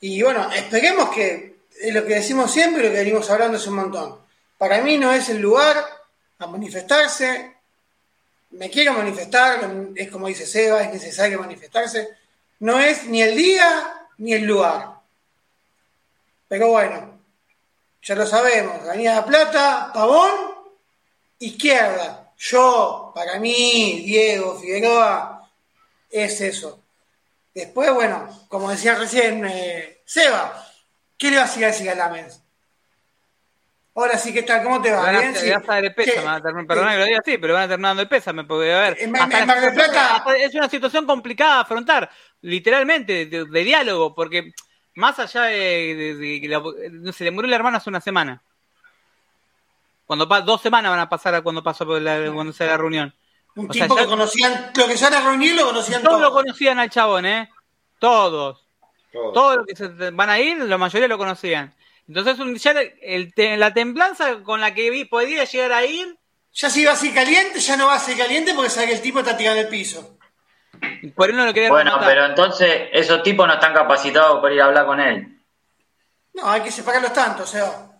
Y 0.00 0.22
bueno, 0.22 0.50
esperemos 0.52 1.10
que 1.10 1.56
es 1.80 1.94
lo 1.94 2.04
que 2.04 2.14
decimos 2.14 2.52
siempre 2.52 2.82
y 2.82 2.86
lo 2.86 2.92
que 2.92 2.98
venimos 2.98 3.30
hablando 3.30 3.58
hace 3.58 3.68
un 3.68 3.76
montón. 3.76 4.20
Para 4.58 4.80
mí 4.80 4.96
no 4.96 5.12
es 5.12 5.28
el 5.28 5.38
lugar 5.38 5.76
a 6.38 6.46
manifestarse. 6.46 7.54
Me 8.50 8.70
quiero 8.70 8.92
manifestar, 8.92 9.68
es 9.94 10.10
como 10.10 10.28
dice 10.28 10.46
Seba, 10.46 10.82
es 10.82 10.92
necesario 10.92 11.40
manifestarse. 11.40 12.08
No 12.60 12.78
es 12.80 13.04
ni 13.04 13.22
el 13.22 13.36
día 13.36 14.08
ni 14.18 14.32
el 14.32 14.44
lugar. 14.44 14.96
Pero 16.48 16.68
bueno, 16.68 17.18
ya 18.02 18.14
lo 18.14 18.26
sabemos. 18.26 18.80
Avenida 18.82 19.24
Plata, 19.24 19.90
Pavón, 19.92 20.30
izquierda. 21.38 22.25
Yo, 22.38 23.12
para 23.14 23.38
mí, 23.38 24.02
Diego, 24.04 24.58
Figueroa, 24.58 25.50
es 26.10 26.40
eso. 26.40 26.82
Después, 27.54 27.92
bueno, 27.92 28.28
como 28.48 28.70
decía 28.70 28.94
recién 28.94 29.44
eh, 29.46 30.02
Seba, 30.04 30.66
¿qué 31.16 31.30
le 31.30 31.38
vas 31.38 31.56
a 31.56 31.60
decir 31.60 31.88
a 31.88 31.94
Lamens? 31.94 32.42
Ahora 33.94 34.18
sí, 34.18 34.30
¿qué 34.30 34.42
tal? 34.42 34.62
¿Cómo 34.62 34.82
te 34.82 34.92
va? 34.92 35.10
¿Bien? 35.10 35.32
Te, 35.32 35.50
vas 35.50 35.66
a 35.66 35.72
dar 35.72 35.84
el 35.86 35.94
pésame, 35.94 36.66
perdón 36.66 36.90
que 36.90 36.98
lo 36.98 37.04
diga 37.06 37.18
así, 37.18 37.38
pero 37.38 37.54
van 37.54 37.62
a 37.62 37.68
terminar 37.68 37.90
dando 37.90 38.02
el 38.02 38.08
pésame, 38.08 38.44
porque 38.44 38.70
a 38.70 38.80
ver, 38.80 38.98
es 40.38 40.54
una 40.54 40.68
situación 40.68 41.06
complicada 41.06 41.54
de 41.54 41.60
afrontar, 41.62 42.10
literalmente, 42.42 43.24
de, 43.24 43.64
diálogo, 43.64 44.14
porque 44.14 44.52
más 44.96 45.18
allá 45.18 45.44
de, 45.44 46.38
que 46.42 46.90
no 46.92 47.10
sé, 47.10 47.24
le 47.24 47.30
murió 47.30 47.48
la 47.48 47.56
hermana 47.56 47.78
hace 47.78 47.88
una 47.88 48.02
semana. 48.02 48.42
Cuando 50.06 50.24
dos 50.26 50.62
semanas 50.62 50.90
van 50.90 51.00
a 51.00 51.08
pasar 51.08 51.34
a 51.34 51.42
cuando 51.42 51.62
pasó 51.62 51.84
la, 51.98 52.30
cuando 52.32 52.52
sea 52.52 52.68
la 52.68 52.76
reunión. 52.76 53.14
Un 53.56 53.68
tipo 53.68 53.96
que 53.96 54.06
conocían, 54.06 54.70
lo 54.76 54.86
que 54.86 54.96
ya 54.96 55.08
era 55.08 55.20
reunión 55.20 55.56
lo 55.56 55.64
conocían 55.66 56.02
todos. 56.02 56.18
Todos 56.18 56.22
lo 56.22 56.32
conocían 56.32 56.78
al 56.78 56.90
chabón, 56.90 57.26
¿eh? 57.26 57.50
Todos. 57.98 58.62
Todos, 59.12 59.56
los 59.56 59.66
que 59.66 59.74
se 59.76 59.88
van 60.10 60.28
a 60.30 60.38
ir, 60.38 60.58
la 60.58 60.76
mayoría 60.78 61.08
lo 61.08 61.16
conocían. 61.18 61.74
Entonces, 62.06 62.38
un- 62.38 62.54
ya 62.56 62.72
el 63.02 63.32
la 63.58 63.72
templanza 63.72 64.42
con 64.42 64.60
la 64.60 64.74
que 64.74 64.90
vi, 64.90 65.06
podría 65.06 65.44
llegar 65.44 65.72
a 65.72 65.84
ir, 65.84 66.16
Ya 66.52 66.70
si 66.70 66.84
va 66.84 66.92
a 66.92 66.96
ser 66.96 67.12
caliente, 67.14 67.58
ya 67.60 67.76
no 67.76 67.86
va 67.86 67.94
a 67.94 67.98
ser 67.98 68.16
caliente 68.16 68.52
porque 68.54 68.70
sabe 68.70 68.86
que 68.88 68.92
el 68.94 69.02
tipo 69.02 69.18
está 69.20 69.36
tirando 69.36 69.60
el 69.62 69.68
piso. 69.68 70.16
por 71.16 71.30
él 71.30 71.36
no 71.36 71.46
lo 71.46 71.54
quería 71.54 71.70
Bueno, 71.70 71.90
rematar. 71.92 72.08
pero 72.08 72.26
entonces 72.26 72.88
esos 72.92 73.22
tipos 73.22 73.46
no 73.46 73.54
están 73.54 73.72
capacitados 73.72 74.40
para 74.42 74.54
ir 74.54 74.60
a 74.60 74.66
hablar 74.66 74.84
con 74.86 75.00
él. 75.00 75.40
No, 76.34 76.48
hay 76.50 76.60
que 76.60 76.70
separarlos 76.70 77.12
tanto, 77.14 77.44
o 77.44 77.46
sea. 77.46 77.90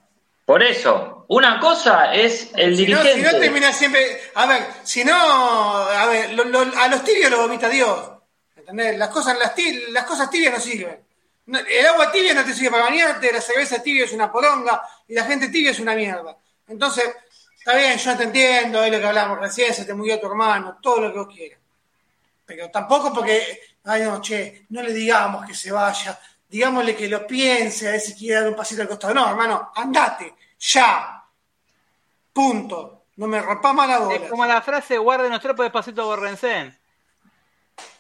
Por 0.47 0.62
eso, 0.62 1.27
una 1.28 1.59
cosa 1.60 2.14
es 2.14 2.51
el 2.55 2.77
Si 2.77 2.86
no, 2.86 3.02
si 3.02 3.09
dirigente. 3.09 3.32
no 3.32 3.39
termina 3.40 3.73
siempre. 3.73 4.23
A 4.35 4.47
ver, 4.47 4.64
si 4.85 5.05
no. 5.05 5.12
A 5.14 6.06
ver, 6.06 6.32
lo- 6.35 6.44
lo- 6.44 6.78
a 6.78 6.89
los 6.89 7.02
tibios 7.05 7.31
lo 7.31 7.39
vomita 7.43 7.68
Dios. 7.68 8.12
¿Entendés? 8.56 8.97
Las 8.97 9.09
cosas, 9.10 9.36
las, 9.39 9.55
ti- 9.55 9.86
las 9.90 10.05
cosas 10.05 10.31
tibias 10.31 10.52
no 10.55 10.60
sirven. 10.60 11.05
No, 11.47 11.59
el 11.59 11.86
agua 11.86 12.10
tibia 12.10 12.32
no 12.35 12.44
te 12.44 12.52
sirve 12.55 12.70
para 12.70 12.85
bañarte, 12.85 13.32
la 13.32 13.40
cerveza 13.40 13.82
tibia 13.82 14.05
es 14.05 14.12
una 14.12 14.32
poronga 14.32 14.82
y 15.06 15.14
la 15.14 15.24
gente 15.24 15.48
tibia 15.48 15.70
es 15.73 15.78
una 15.78 15.94
mierda. 15.94 16.36
Entonces, 16.68 17.05
está 17.56 17.77
bien, 17.77 17.97
yo 17.98 18.16
te 18.16 18.24
entiendo, 18.24 18.82
es 18.82 18.90
lo 18.93 18.98
que 18.98 19.06
hablamos 19.06 19.39
recién, 19.39 19.73
se 19.74 19.85
te 19.85 19.94
murió 19.94 20.18
tu 20.18 20.27
hermano, 20.27 20.78
todo 20.82 21.01
lo 21.02 21.12
que 21.12 21.18
vos 21.18 21.28
quieras. 21.35 21.60
Pero 22.44 22.68
tampoco 22.70 23.12
porque, 23.12 23.60
ay 23.85 24.02
no, 24.02 24.20
che, 24.20 24.66
no 24.70 24.82
le 24.82 24.93
digamos 24.93 25.47
que 25.47 25.55
se 25.55 25.70
vaya, 25.70 26.18
digámosle 26.48 26.94
que 26.97 27.09
lo 27.09 27.27
piense, 27.27 27.89
a 27.89 27.93
ver 27.93 28.01
si 28.01 28.14
quiere 28.14 28.40
dar 28.40 28.48
un 28.48 28.56
pasito 28.56 28.82
al 28.82 28.89
costado. 28.89 29.14
No, 29.14 29.28
hermano, 29.28 29.73
andate, 29.74 30.35
ya. 30.59 31.23
Punto. 32.32 32.93
No 33.16 33.27
me 33.27 33.40
rompa 33.40 33.73
más 33.73 33.89
la 33.89 33.98
bola. 33.98 34.16
Es 34.16 34.31
como 34.31 34.44
la 34.44 34.60
frase, 34.60 34.98
guarden 34.98 35.32
los 35.32 35.40
trapos 35.40 35.64
despacito 35.64 36.05
Borrencén. 36.05 36.78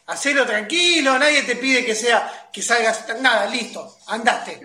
Hacelo 0.08 0.46
tranquilo, 0.46 1.18
nadie 1.18 1.42
te 1.42 1.56
pide 1.56 1.84
que 1.84 1.94
sea, 1.94 2.48
que 2.52 2.62
salgas, 2.62 3.06
nada, 3.20 3.46
listo, 3.46 3.96
andate. 4.06 4.60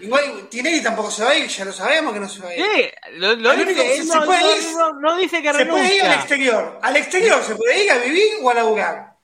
Igual 0.00 0.48
Tinelli 0.48 0.82
tampoco 0.82 1.10
se 1.12 1.22
va 1.22 1.30
a 1.30 1.36
ir, 1.36 1.46
ya 1.46 1.64
lo 1.64 1.72
sabemos 1.72 2.12
que 2.12 2.18
no 2.18 2.28
se 2.28 2.40
va 2.42 2.48
a 2.48 2.54
ir. 2.56 2.64
Sí, 2.64 2.90
lo, 3.12 3.28
lo 3.28 3.36
Lo 3.36 3.50
dice, 3.52 3.62
único 3.66 3.82
que 3.82 4.02
se 4.02 4.14
no, 4.16 4.24
puede 4.24 4.40
no- 4.40 4.56
ir- 4.56 4.76
no- 4.76 4.92
no 4.94 5.16
dice 5.16 5.42
que 5.42 5.52
Se 5.54 5.66
puede 5.66 5.84
ir 5.94 6.02
al 6.02 6.08
renuncia. 6.08 6.14
exterior, 6.14 6.78
al 6.82 6.96
exterior 6.96 7.42
se 7.44 7.54
puede 7.54 7.84
ir 7.84 7.90
a 7.92 7.98
vivir 7.98 8.32
o 8.42 8.50
a 8.50 8.54
laburar. 8.54 9.16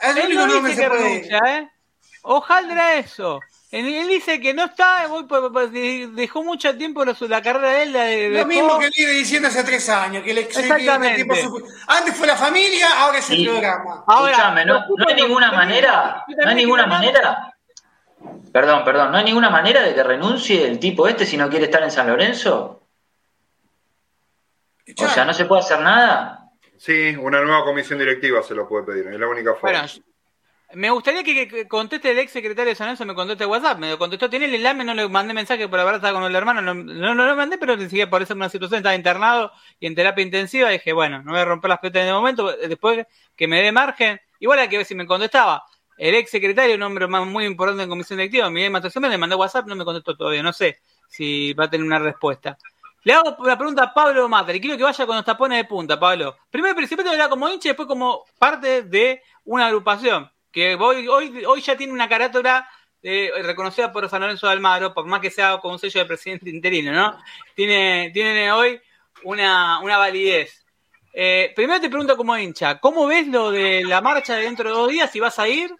Es 0.00 0.16
lo 0.16 0.24
único 0.24 0.46
que 0.62 0.68
dice 0.70 0.74
se 0.74 0.80
que 0.82 0.88
puede 0.88 1.02
ir. 1.02 1.22
renuncia, 1.30 1.58
¿eh? 1.58 1.70
Ojalá 2.22 2.94
eso. 2.94 3.38
Él, 3.72 4.06
dice 4.06 4.38
que 4.38 4.52
no 4.52 4.66
está, 4.66 5.08
dejó 6.12 6.44
mucho 6.44 6.76
tiempo 6.76 7.06
la 7.06 7.42
carrera 7.42 7.70
de 7.70 7.82
él. 7.84 7.92
la 8.34 8.40
Lo 8.40 8.46
mismo 8.46 8.78
que 8.78 8.90
viene 8.94 9.12
diciendo 9.12 9.48
hace 9.48 9.64
tres 9.64 9.88
años, 9.88 10.22
que 10.22 10.32
el 10.32 10.38
Exactamente. 10.38 11.26
Antes 11.88 12.14
fue 12.14 12.26
la 12.26 12.36
familia, 12.36 12.86
ahora 13.00 13.18
es 13.18 13.30
el 13.30 13.40
Y- 13.40 13.46
programa. 13.46 14.04
Ahora, 14.06 14.30
Escuchame, 14.32 14.64
no, 14.66 14.74
no 14.94 15.04
hay 15.08 15.14
ninguna 15.14 15.50
manera, 15.52 16.22
no 16.28 16.48
hay 16.50 16.54
ninguna 16.54 16.86
manera. 16.86 17.54
Perdón, 18.52 18.84
perdón, 18.84 19.10
no 19.10 19.16
hay 19.16 19.24
ninguna 19.24 19.48
manera 19.48 19.80
de 19.82 19.94
que 19.94 20.02
renuncie 20.02 20.68
el 20.68 20.78
tipo 20.78 21.08
este 21.08 21.24
si 21.24 21.38
no 21.38 21.48
quiere 21.48 21.64
estar 21.64 21.82
en 21.82 21.90
San 21.90 22.06
Lorenzo. 22.08 22.86
O 24.98 25.08
sea, 25.08 25.24
no 25.24 25.32
se 25.32 25.46
puede 25.46 25.62
hacer 25.62 25.80
nada. 25.80 26.50
Sí, 26.76 27.16
una 27.18 27.40
nueva 27.40 27.64
comisión 27.64 27.98
directiva 27.98 28.42
se 28.42 28.54
lo 28.54 28.68
puede 28.68 28.84
pedir, 28.84 29.06
es 29.06 29.18
la 29.18 29.28
única 29.28 29.54
forma. 29.54 29.78
Bueno, 29.80 29.88
me 30.74 30.90
gustaría 30.90 31.22
que, 31.22 31.68
conteste 31.68 32.10
el 32.10 32.18
ex 32.18 32.32
secretario 32.32 32.70
de 32.70 32.74
San 32.74 32.86
Lorenzo, 32.86 33.04
me 33.04 33.14
conteste 33.14 33.44
WhatsApp, 33.44 33.78
me 33.78 33.96
contestó, 33.98 34.30
tiene 34.30 34.46
el 34.46 34.54
enlace, 34.54 34.84
no 34.84 34.94
le 34.94 35.08
mandé 35.08 35.34
mensaje, 35.34 35.68
por 35.68 35.78
la 35.78 35.84
verdad 35.84 35.98
estaba 36.00 36.18
con 36.18 36.28
el 36.28 36.34
hermano, 36.34 36.62
no, 36.62 37.14
lo 37.14 37.36
mandé, 37.36 37.58
pero 37.58 37.76
sigue 37.88 38.06
por 38.06 38.22
eso 38.22 38.32
en 38.32 38.38
una 38.38 38.48
situación, 38.48 38.78
estaba 38.78 38.94
internado 38.94 39.52
y 39.78 39.86
en 39.86 39.94
terapia 39.94 40.22
intensiva, 40.22 40.70
dije, 40.70 40.92
bueno, 40.92 41.22
no 41.22 41.32
voy 41.32 41.40
a 41.40 41.44
romper 41.44 41.68
las 41.68 41.78
pelotas 41.78 42.02
en 42.02 42.08
el 42.08 42.14
momento, 42.14 42.50
después 42.56 43.06
que 43.36 43.46
me 43.46 43.62
dé 43.62 43.72
margen, 43.72 44.20
igual 44.40 44.58
hay 44.60 44.68
que 44.68 44.78
ver 44.78 44.86
si 44.86 44.94
me 44.94 45.06
contestaba. 45.06 45.64
El 45.98 46.14
ex 46.14 46.30
secretario, 46.30 46.74
un 46.74 46.82
hombre 46.82 47.06
más 47.06 47.26
muy 47.26 47.44
importante 47.44 47.82
en 47.82 47.88
comisión 47.88 48.18
directiva, 48.18 48.48
Miguel 48.50 48.70
Matación, 48.70 49.08
le 49.08 49.18
mandé 49.18 49.36
WhatsApp, 49.36 49.66
no 49.66 49.76
me 49.76 49.84
contestó 49.84 50.16
todavía, 50.16 50.42
no 50.42 50.52
sé 50.52 50.78
si 51.06 51.52
va 51.52 51.64
a 51.64 51.70
tener 51.70 51.86
una 51.86 51.98
respuesta. 51.98 52.56
Le 53.04 53.12
hago 53.12 53.36
una 53.40 53.58
pregunta 53.58 53.82
a 53.82 53.94
Pablo 53.94 54.28
Mata, 54.28 54.54
y 54.54 54.60
quiero 54.60 54.76
que 54.76 54.84
vaya 54.84 55.06
con 55.06 55.16
los 55.16 55.24
tapones 55.24 55.58
de 55.58 55.64
punta, 55.64 55.98
Pablo. 55.98 56.36
Primero, 56.50 56.74
principalmente 56.74 57.14
hablar 57.14 57.28
como 57.28 57.48
hincha 57.48 57.68
y 57.68 57.70
después 57.70 57.88
como 57.88 58.24
parte 58.38 58.82
de 58.82 59.22
una 59.44 59.66
agrupación, 59.66 60.30
que 60.52 60.74
hoy, 60.74 61.08
hoy, 61.08 61.44
hoy 61.44 61.60
ya 61.60 61.76
tiene 61.76 61.92
una 61.92 62.08
carátula 62.08 62.68
eh, 63.02 63.30
reconocida 63.42 63.92
por 63.92 64.08
San 64.08 64.20
Lorenzo 64.20 64.46
de 64.46 64.52
Almagro, 64.52 64.94
por 64.94 65.06
más 65.06 65.20
que 65.20 65.30
sea 65.30 65.58
con 65.58 65.72
un 65.72 65.78
sello 65.78 66.00
de 66.00 66.06
presidente 66.06 66.50
interino, 66.50 66.92
¿no? 66.92 67.18
Tiene, 67.54 68.10
tiene 68.12 68.52
hoy 68.52 68.80
una, 69.24 69.80
una 69.80 69.96
validez. 69.98 70.64
Eh, 71.14 71.52
primero 71.56 71.80
te 71.80 71.88
pregunto 71.88 72.16
como 72.16 72.36
hincha, 72.36 72.78
¿cómo 72.78 73.06
ves 73.06 73.26
lo 73.26 73.50
de 73.50 73.84
la 73.84 74.00
marcha 74.00 74.36
de 74.36 74.42
dentro 74.44 74.68
de 74.68 74.74
dos 74.74 74.90
días, 74.90 75.10
si 75.10 75.20
vas 75.20 75.38
a 75.38 75.48
ir? 75.48 75.74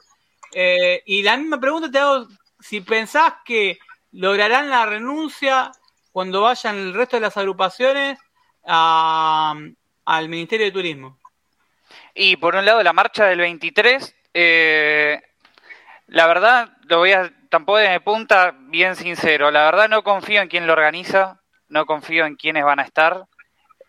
Eh, 0.52 1.02
y 1.06 1.22
la 1.22 1.36
misma 1.36 1.60
pregunta 1.60 1.90
te 1.90 1.98
hago, 1.98 2.26
si 2.60 2.80
pensás 2.80 3.34
que 3.44 3.78
lograrán 4.12 4.68
la 4.68 4.84
renuncia 4.84 5.72
cuando 6.10 6.42
vayan 6.42 6.76
el 6.76 6.94
resto 6.94 7.16
de 7.16 7.22
las 7.22 7.36
agrupaciones 7.36 8.18
a- 8.66 9.54
al 10.04 10.28
Ministerio 10.28 10.66
de 10.66 10.72
Turismo. 10.72 11.18
Y 12.14 12.36
por 12.36 12.54
un 12.56 12.64
lado, 12.66 12.82
la 12.82 12.92
marcha 12.92 13.24
del 13.26 13.38
23, 13.38 14.14
eh, 14.34 15.20
la 16.06 16.26
verdad, 16.26 16.70
lo 16.84 16.98
voy 16.98 17.12
a 17.12 17.30
tampoco 17.48 17.78
de 17.78 18.00
punta, 18.00 18.54
bien 18.58 18.96
sincero. 18.96 19.50
La 19.50 19.64
verdad, 19.64 19.88
no 19.88 20.02
confío 20.02 20.40
en 20.40 20.48
quién 20.48 20.66
lo 20.66 20.72
organiza, 20.72 21.42
no 21.68 21.84
confío 21.84 22.24
en 22.24 22.36
quiénes 22.36 22.64
van 22.64 22.80
a 22.80 22.82
estar, 22.82 23.26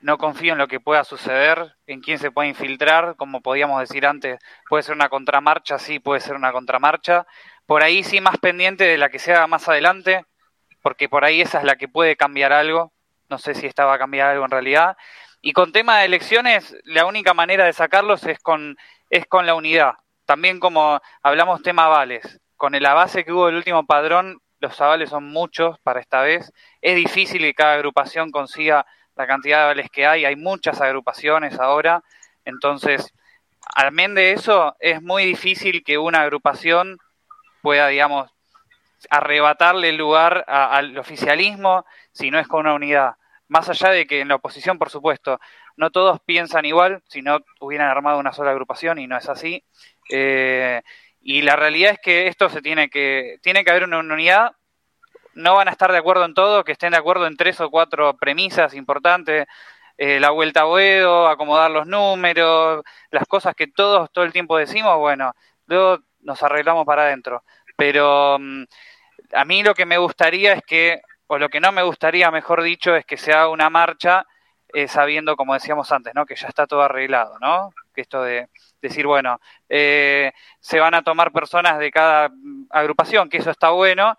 no 0.01 0.17
confío 0.17 0.51
en 0.51 0.59
lo 0.59 0.67
que 0.67 0.81
pueda 0.81 1.05
suceder, 1.05 1.75
en 1.87 2.01
quién 2.01 2.19
se 2.19 2.29
puede 2.29 2.49
infiltrar, 2.49 3.15
como 3.15 3.41
podíamos 3.41 3.79
decir 3.79 4.05
antes, 4.05 4.37
puede 4.67 4.83
ser 4.83 4.95
una 4.95 5.07
contramarcha, 5.07 5.79
sí, 5.79 5.99
puede 5.99 6.19
ser 6.19 6.35
una 6.35 6.51
contramarcha. 6.51 7.25
Por 7.65 7.83
ahí 7.83 8.03
sí, 8.03 8.19
más 8.19 8.37
pendiente 8.37 8.83
de 8.83 8.97
la 8.97 9.07
que 9.09 9.19
se 9.19 9.33
haga 9.33 9.47
más 9.47 9.69
adelante, 9.69 10.25
porque 10.81 11.07
por 11.07 11.23
ahí 11.23 11.39
esa 11.39 11.59
es 11.59 11.63
la 11.63 11.77
que 11.77 11.87
puede 11.87 12.17
cambiar 12.17 12.51
algo. 12.51 12.91
No 13.29 13.37
sé 13.37 13.55
si 13.55 13.65
esta 13.65 13.85
va 13.85 13.95
a 13.95 13.99
cambiar 13.99 14.31
algo 14.31 14.43
en 14.43 14.51
realidad. 14.51 14.97
Y 15.41 15.53
con 15.53 15.71
tema 15.71 15.99
de 15.99 16.05
elecciones, 16.05 16.75
la 16.83 17.05
única 17.05 17.33
manera 17.33 17.65
de 17.65 17.73
sacarlos 17.73 18.25
es 18.25 18.39
con, 18.39 18.77
es 19.09 19.25
con 19.25 19.45
la 19.45 19.55
unidad. 19.55 19.93
También 20.25 20.59
como 20.59 21.01
hablamos 21.21 21.61
tema 21.61 21.85
avales, 21.85 22.39
con 22.55 22.75
el 22.75 22.85
avance 22.85 23.25
que 23.25 23.33
hubo 23.33 23.47
del 23.47 23.55
último 23.55 23.85
padrón, 23.85 24.39
los 24.59 24.79
avales 24.79 25.09
son 25.09 25.25
muchos 25.25 25.77
para 25.79 25.99
esta 25.99 26.21
vez. 26.21 26.53
Es 26.81 26.95
difícil 26.95 27.41
que 27.41 27.53
cada 27.53 27.73
agrupación 27.73 28.31
consiga 28.31 28.85
la 29.15 29.27
cantidad 29.27 29.57
de 29.57 29.63
avales 29.63 29.89
que 29.91 30.07
hay. 30.07 30.23
Hay 30.23 30.37
muchas 30.37 30.79
agrupaciones 30.79 31.59
ahora. 31.59 32.01
Entonces, 32.45 33.13
al 33.75 33.91
menos 33.91 34.15
de 34.15 34.31
eso, 34.31 34.75
es 34.79 35.01
muy 35.01 35.25
difícil 35.25 35.83
que 35.83 35.97
una 35.97 36.21
agrupación 36.21 36.97
pueda, 37.61 37.87
digamos, 37.87 38.31
arrebatarle 39.09 39.89
el 39.89 39.97
lugar 39.97 40.45
al 40.47 40.97
oficialismo 40.97 41.85
si 42.11 42.31
no 42.31 42.39
es 42.39 42.47
con 42.47 42.61
una 42.61 42.75
unidad. 42.75 43.15
Más 43.49 43.69
allá 43.69 43.89
de 43.89 44.07
que 44.07 44.21
en 44.21 44.29
la 44.29 44.35
oposición, 44.35 44.79
por 44.79 44.89
supuesto, 44.89 45.39
no 45.75 45.91
todos 45.91 46.19
piensan 46.25 46.65
igual, 46.65 47.03
si 47.07 47.21
no 47.21 47.39
hubieran 47.59 47.89
armado 47.89 48.19
una 48.19 48.33
sola 48.33 48.51
agrupación 48.51 48.99
y 48.99 49.07
no 49.07 49.17
es 49.17 49.27
así. 49.27 49.63
Eh, 50.09 50.81
y 51.21 51.41
la 51.41 51.55
realidad 51.55 51.93
es 51.93 51.99
que 51.99 52.27
esto 52.27 52.49
se 52.49 52.61
tiene 52.61 52.89
que, 52.89 53.37
tiene 53.41 53.63
que 53.63 53.71
haber 53.71 53.83
una 53.85 53.99
unidad. 53.99 54.51
No 55.35 55.55
van 55.55 55.67
a 55.67 55.71
estar 55.71 55.91
de 55.91 55.97
acuerdo 55.97 56.25
en 56.25 56.33
todo, 56.33 56.63
que 56.63 56.73
estén 56.73 56.91
de 56.91 56.97
acuerdo 56.97 57.27
en 57.27 57.37
tres 57.37 57.59
o 57.61 57.69
cuatro 57.69 58.15
premisas 58.17 58.73
importantes. 58.73 59.47
eh, 59.97 60.19
la 60.19 60.31
vuelta 60.31 60.61
a 60.61 60.63
Boedo, 60.65 61.27
acomodar 61.27 61.71
los 61.71 61.87
números, 61.87 62.83
las 63.11 63.27
cosas 63.27 63.55
que 63.55 63.67
todos 63.67 64.11
todo 64.11 64.25
el 64.25 64.33
tiempo 64.33 64.57
decimos, 64.57 64.97
bueno, 64.97 65.33
luego 65.67 65.99
nos 66.21 66.41
arreglamos 66.43 66.85
para 66.85 67.03
adentro. 67.03 67.43
Pero 67.77 68.37
mm, 68.39 68.63
a 69.33 69.45
mí 69.45 69.63
lo 69.63 69.73
que 69.73 69.85
me 69.85 69.97
gustaría 69.97 70.53
es 70.53 70.61
que, 70.65 71.01
o 71.27 71.37
lo 71.37 71.49
que 71.49 71.59
no 71.59 71.71
me 71.71 71.83
gustaría, 71.83 72.31
mejor 72.31 72.63
dicho, 72.63 72.95
es 72.95 73.05
que 73.05 73.17
se 73.17 73.33
haga 73.33 73.49
una 73.49 73.69
marcha 73.69 74.25
eh, 74.73 74.87
sabiendo, 74.87 75.35
como 75.35 75.53
decíamos 75.53 75.91
antes, 75.91 76.13
¿no? 76.15 76.25
Que 76.25 76.35
ya 76.35 76.47
está 76.47 76.67
todo 76.67 76.81
arreglado, 76.81 77.37
¿no? 77.39 77.73
Que 77.93 78.01
esto 78.01 78.21
de 78.23 78.49
decir, 78.81 79.05
bueno, 79.05 79.39
eh, 79.69 80.33
se 80.59 80.79
van 80.79 80.95
a 80.95 81.03
tomar 81.03 81.31
personas 81.31 81.79
de 81.79 81.91
cada 81.91 82.31
agrupación, 82.69 83.29
que 83.29 83.37
eso 83.37 83.51
está 83.51 83.69
bueno, 83.69 84.17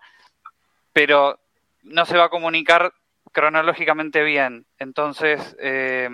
pero 0.93 1.39
no 1.83 2.05
se 2.05 2.17
va 2.17 2.25
a 2.25 2.29
comunicar 2.29 2.93
cronológicamente 3.31 4.23
bien. 4.23 4.65
Entonces, 4.79 5.55
eh, 5.59 6.09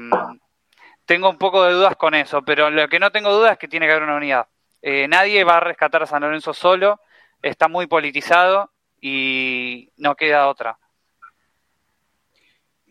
tengo 1.05 1.29
un 1.29 1.37
poco 1.37 1.63
de 1.63 1.73
dudas 1.73 1.95
con 1.95 2.15
eso, 2.15 2.41
pero 2.41 2.69
lo 2.69 2.87
que 2.87 2.99
no 2.99 3.11
tengo 3.11 3.31
dudas 3.31 3.53
es 3.53 3.57
que 3.57 3.67
tiene 3.67 3.85
que 3.85 3.91
haber 3.91 4.03
una 4.03 4.15
unidad. 4.15 4.47
Eh, 4.81 5.07
nadie 5.07 5.43
va 5.43 5.57
a 5.57 5.59
rescatar 5.59 6.03
a 6.03 6.07
San 6.07 6.21
Lorenzo 6.21 6.53
solo, 6.53 6.99
está 7.41 7.67
muy 7.67 7.87
politizado 7.87 8.71
y 8.99 9.91
no 9.97 10.15
queda 10.15 10.47
otra. 10.47 10.77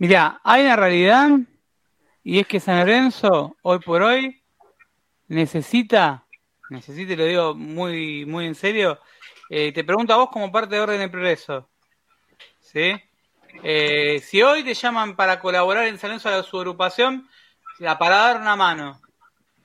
Mirá, 0.01 0.41
hay 0.45 0.65
una 0.65 0.77
realidad 0.77 1.29
y 2.25 2.39
es 2.39 2.47
que 2.47 2.59
San 2.59 2.79
Lorenzo, 2.79 3.59
hoy 3.61 3.81
por 3.81 4.01
hoy, 4.01 4.43
necesita, 5.29 6.25
necesita, 6.71 7.15
lo 7.17 7.27
digo 7.27 7.55
muy, 7.55 8.25
muy 8.25 8.47
en 8.47 8.55
serio, 8.55 8.99
eh, 9.51 9.73
te 9.73 9.85
pregunto 9.85 10.15
a 10.15 10.17
vos 10.17 10.31
como 10.31 10.51
parte 10.51 10.75
de 10.75 10.81
Orden 10.81 11.01
de 11.01 11.11
Progreso, 11.11 11.69
¿sí? 12.61 12.95
Eh, 13.63 14.23
si 14.25 14.41
hoy 14.41 14.65
te 14.65 14.73
llaman 14.73 15.17
para 15.17 15.39
colaborar 15.39 15.87
en 15.87 15.99
San 15.99 16.09
Lorenzo 16.09 16.31
a 16.31 16.43
su 16.45 16.57
agrupación, 16.57 17.29
la- 17.79 17.99
para 17.99 18.17
dar 18.17 18.41
una 18.41 18.57
mano, 18.57 18.99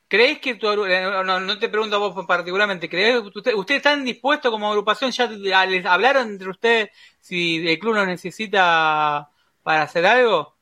¿Crees 0.09 0.39
que 0.39 0.55
tu 0.55 0.67
no, 0.67 1.39
no, 1.39 1.59
te 1.59 1.69
pregunto 1.69 1.95
a 1.95 1.99
vos 1.99 2.25
particularmente, 2.25 2.89
¿crees 2.89 3.21
que 3.21 3.39
usted, 3.39 3.53
ustedes 3.53 3.77
están 3.77 4.03
dispuestos 4.03 4.51
como 4.51 4.67
agrupación, 4.67 5.11
ya 5.11 5.27
les 5.65 5.85
hablaron 5.85 6.27
entre 6.27 6.49
ustedes 6.49 6.89
si 7.21 7.65
el 7.65 7.79
club 7.79 7.95
lo 7.95 8.05
necesita 8.05 9.29
para 9.65 9.81
hacer 9.81 10.05
algo? 10.05 10.55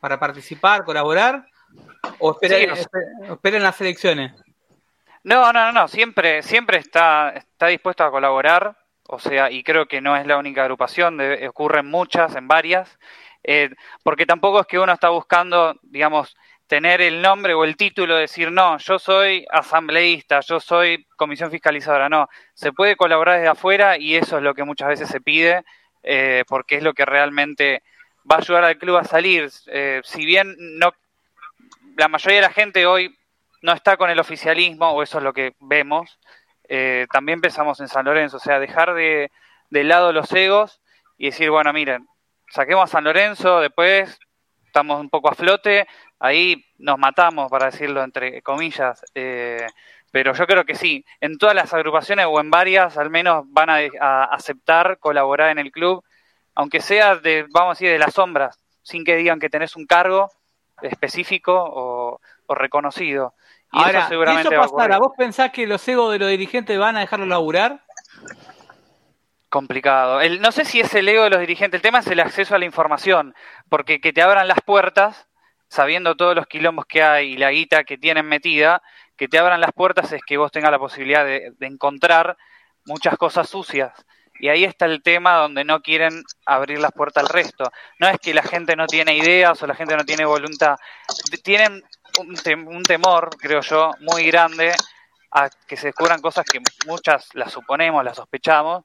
¿Para 0.00 0.20
participar, 0.20 0.84
colaborar? 0.84 1.46
¿O 2.18 2.32
esperen, 2.32 2.74
esperen 3.22 3.62
las 3.62 3.80
elecciones? 3.80 4.32
No, 5.22 5.50
no, 5.50 5.72
no, 5.72 5.88
siempre, 5.88 6.42
siempre 6.42 6.76
está, 6.76 7.30
está 7.30 7.68
dispuesto 7.68 8.04
a 8.04 8.10
colaborar, 8.10 8.76
o 9.08 9.18
sea, 9.18 9.50
y 9.50 9.64
creo 9.64 9.86
que 9.86 10.02
no 10.02 10.14
es 10.14 10.26
la 10.26 10.36
única 10.36 10.60
agrupación, 10.60 11.18
ocurren 11.48 11.86
muchas, 11.86 12.36
en 12.36 12.46
varias, 12.46 12.98
eh, 13.42 13.70
porque 14.02 14.26
tampoco 14.26 14.60
es 14.60 14.66
que 14.66 14.78
uno 14.78 14.92
está 14.92 15.08
buscando, 15.08 15.76
digamos, 15.80 16.36
tener 16.66 17.00
el 17.00 17.22
nombre 17.22 17.54
o 17.54 17.64
el 17.64 17.78
título, 17.78 18.14
decir, 18.14 18.52
no, 18.52 18.76
yo 18.76 18.98
soy 18.98 19.46
asambleísta, 19.50 20.40
yo 20.40 20.60
soy 20.60 21.06
comisión 21.16 21.50
fiscalizadora, 21.50 22.10
no, 22.10 22.28
se 22.52 22.72
puede 22.72 22.94
colaborar 22.94 23.36
desde 23.36 23.48
afuera 23.48 23.96
y 23.96 24.16
eso 24.16 24.36
es 24.36 24.42
lo 24.42 24.52
que 24.52 24.64
muchas 24.64 24.88
veces 24.88 25.08
se 25.08 25.22
pide, 25.22 25.64
eh, 26.02 26.44
porque 26.46 26.76
es 26.76 26.82
lo 26.82 26.92
que 26.92 27.06
realmente 27.06 27.82
va 28.30 28.36
a 28.36 28.38
ayudar 28.38 28.64
al 28.64 28.78
club 28.78 28.96
a 28.96 29.04
salir. 29.04 29.50
Eh, 29.66 30.00
si 30.04 30.24
bien 30.24 30.54
no, 30.58 30.92
la 31.96 32.08
mayoría 32.08 32.36
de 32.36 32.46
la 32.46 32.52
gente 32.52 32.86
hoy 32.86 33.16
no 33.62 33.72
está 33.72 33.96
con 33.96 34.10
el 34.10 34.20
oficialismo, 34.20 34.90
o 34.90 35.02
eso 35.02 35.18
es 35.18 35.24
lo 35.24 35.32
que 35.32 35.54
vemos, 35.60 36.18
eh, 36.68 37.06
también 37.12 37.40
pensamos 37.40 37.80
en 37.80 37.88
San 37.88 38.04
Lorenzo, 38.04 38.36
o 38.38 38.40
sea, 38.40 38.58
dejar 38.58 38.94
de, 38.94 39.30
de 39.70 39.84
lado 39.84 40.12
los 40.12 40.32
egos 40.32 40.80
y 41.18 41.26
decir, 41.26 41.50
bueno, 41.50 41.72
miren, 41.72 42.06
saquemos 42.48 42.84
a 42.84 42.92
San 42.92 43.04
Lorenzo, 43.04 43.60
después 43.60 44.18
estamos 44.66 45.00
un 45.00 45.08
poco 45.08 45.30
a 45.30 45.34
flote, 45.34 45.86
ahí 46.18 46.64
nos 46.78 46.98
matamos, 46.98 47.50
para 47.50 47.66
decirlo 47.66 48.02
entre 48.02 48.42
comillas, 48.42 49.04
eh, 49.14 49.66
pero 50.10 50.34
yo 50.34 50.46
creo 50.46 50.64
que 50.64 50.74
sí, 50.74 51.04
en 51.20 51.38
todas 51.38 51.54
las 51.54 51.72
agrupaciones 51.74 52.26
o 52.28 52.40
en 52.40 52.50
varias 52.50 52.96
al 52.98 53.10
menos 53.10 53.44
van 53.48 53.70
a, 53.70 54.24
aceptar 54.24 54.98
colaborar 54.98 55.50
en 55.50 55.58
el 55.58 55.70
club, 55.70 56.04
aunque 56.54 56.80
sea 56.80 57.16
de, 57.16 57.46
vamos 57.50 57.70
a 57.70 57.74
decir, 57.74 57.90
de 57.90 57.98
las 57.98 58.14
sombras, 58.14 58.58
sin 58.82 59.04
que 59.04 59.16
digan 59.16 59.40
que 59.40 59.50
tenés 59.50 59.76
un 59.76 59.86
cargo 59.86 60.30
específico 60.82 61.54
o, 61.54 62.20
o 62.46 62.54
reconocido. 62.54 63.34
Ahora, 63.70 64.00
eso 64.00 64.08
seguramente 64.08 64.54
eso 64.54 64.62
pasara, 64.76 64.98
¿vos 64.98 65.12
pensás 65.16 65.50
que 65.50 65.66
los 65.66 65.86
egos 65.88 66.12
de 66.12 66.18
los 66.18 66.28
dirigentes 66.28 66.78
van 66.78 66.96
a 66.96 67.00
dejarlo 67.00 67.26
laburar? 67.26 67.82
Complicado. 69.48 70.20
El, 70.20 70.40
no 70.40 70.52
sé 70.52 70.64
si 70.64 70.80
es 70.80 70.94
el 70.94 71.08
ego 71.08 71.24
de 71.24 71.30
los 71.30 71.40
dirigentes, 71.40 71.78
el 71.78 71.82
tema 71.82 71.98
es 72.00 72.06
el 72.06 72.20
acceso 72.20 72.54
a 72.54 72.58
la 72.58 72.64
información, 72.64 73.34
porque 73.68 74.00
que 74.00 74.12
te 74.12 74.22
abran 74.22 74.46
las 74.46 74.60
puertas, 74.60 75.26
sabiendo 75.68 76.16
todos 76.16 76.36
los 76.36 76.46
quilombos 76.46 76.86
que 76.86 77.02
hay 77.02 77.32
y 77.32 77.36
la 77.36 77.50
guita 77.50 77.84
que 77.84 77.98
tienen 77.98 78.26
metida, 78.26 78.82
que 79.16 79.28
te 79.28 79.38
abran 79.38 79.60
las 79.60 79.72
puertas 79.72 80.12
es 80.12 80.22
que 80.24 80.36
vos 80.36 80.52
tengas 80.52 80.70
la 80.70 80.78
posibilidad 80.78 81.24
de, 81.24 81.52
de 81.56 81.66
encontrar 81.66 82.36
muchas 82.84 83.16
cosas 83.16 83.48
sucias. 83.48 83.92
Y 84.38 84.48
ahí 84.48 84.64
está 84.64 84.86
el 84.86 85.02
tema 85.02 85.36
donde 85.36 85.64
no 85.64 85.80
quieren 85.80 86.22
abrir 86.44 86.78
las 86.80 86.92
puertas 86.92 87.24
al 87.24 87.28
resto. 87.28 87.70
No 87.98 88.08
es 88.08 88.18
que 88.18 88.34
la 88.34 88.42
gente 88.42 88.76
no 88.76 88.86
tiene 88.86 89.16
ideas 89.16 89.62
o 89.62 89.66
la 89.66 89.74
gente 89.74 89.96
no 89.96 90.04
tiene 90.04 90.24
voluntad. 90.24 90.76
Tienen 91.42 91.82
un, 92.18 92.82
temor, 92.82 93.30
creo 93.38 93.60
yo, 93.60 93.92
muy 94.00 94.26
grande 94.26 94.72
a 95.30 95.48
que 95.66 95.76
se 95.76 95.88
descubran 95.88 96.20
cosas 96.20 96.44
que 96.44 96.60
muchas 96.86 97.28
las 97.34 97.52
suponemos, 97.52 98.04
las 98.04 98.16
sospechamos, 98.16 98.84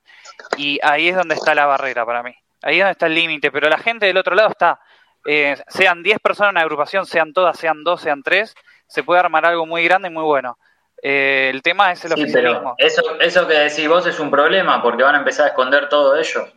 y 0.58 0.80
ahí 0.82 1.10
es 1.10 1.16
donde 1.16 1.36
está 1.36 1.54
la 1.54 1.66
barrera 1.66 2.06
para 2.06 2.24
mí. 2.24 2.34
Ahí 2.62 2.76
es 2.76 2.80
donde 2.80 2.92
está 2.94 3.06
el 3.06 3.16
límite, 3.16 3.52
pero 3.52 3.70
la 3.70 3.78
gente 3.78 4.08
del 4.08 4.18
otro 4.18 4.36
lado 4.36 4.50
está, 4.50 4.80
eh, 5.26 5.62
sean 5.68 6.02
10 6.02 6.20
personas 6.20 6.50
en 6.50 6.56
una 6.56 6.62
agrupación, 6.62 7.06
sean 7.06 7.34
todas, 7.34 7.58
sean 7.58 7.84
dos, 7.84 8.02
sean 8.02 8.24
tres, 8.24 8.56
se 8.88 9.04
puede 9.04 9.20
armar 9.20 9.46
algo 9.46 9.66
muy 9.66 9.84
grande 9.84 10.08
y 10.08 10.12
muy 10.12 10.24
bueno. 10.24 10.58
Eh, 11.02 11.50
el 11.54 11.62
tema 11.62 11.92
es 11.92 12.04
el 12.06 12.12
sí, 12.14 12.26
Pero 12.34 12.76
eso, 12.78 13.02
eso 13.20 13.48
que 13.48 13.54
decís 13.54 13.88
vos 13.88 14.06
es 14.06 14.20
un 14.20 14.30
problema, 14.30 14.82
porque 14.82 15.04
van 15.04 15.16
a 15.16 15.20
empezar 15.20 15.46
a 15.46 15.50
esconder 15.50 15.88
todo 15.88 16.18
ello. 16.18 16.48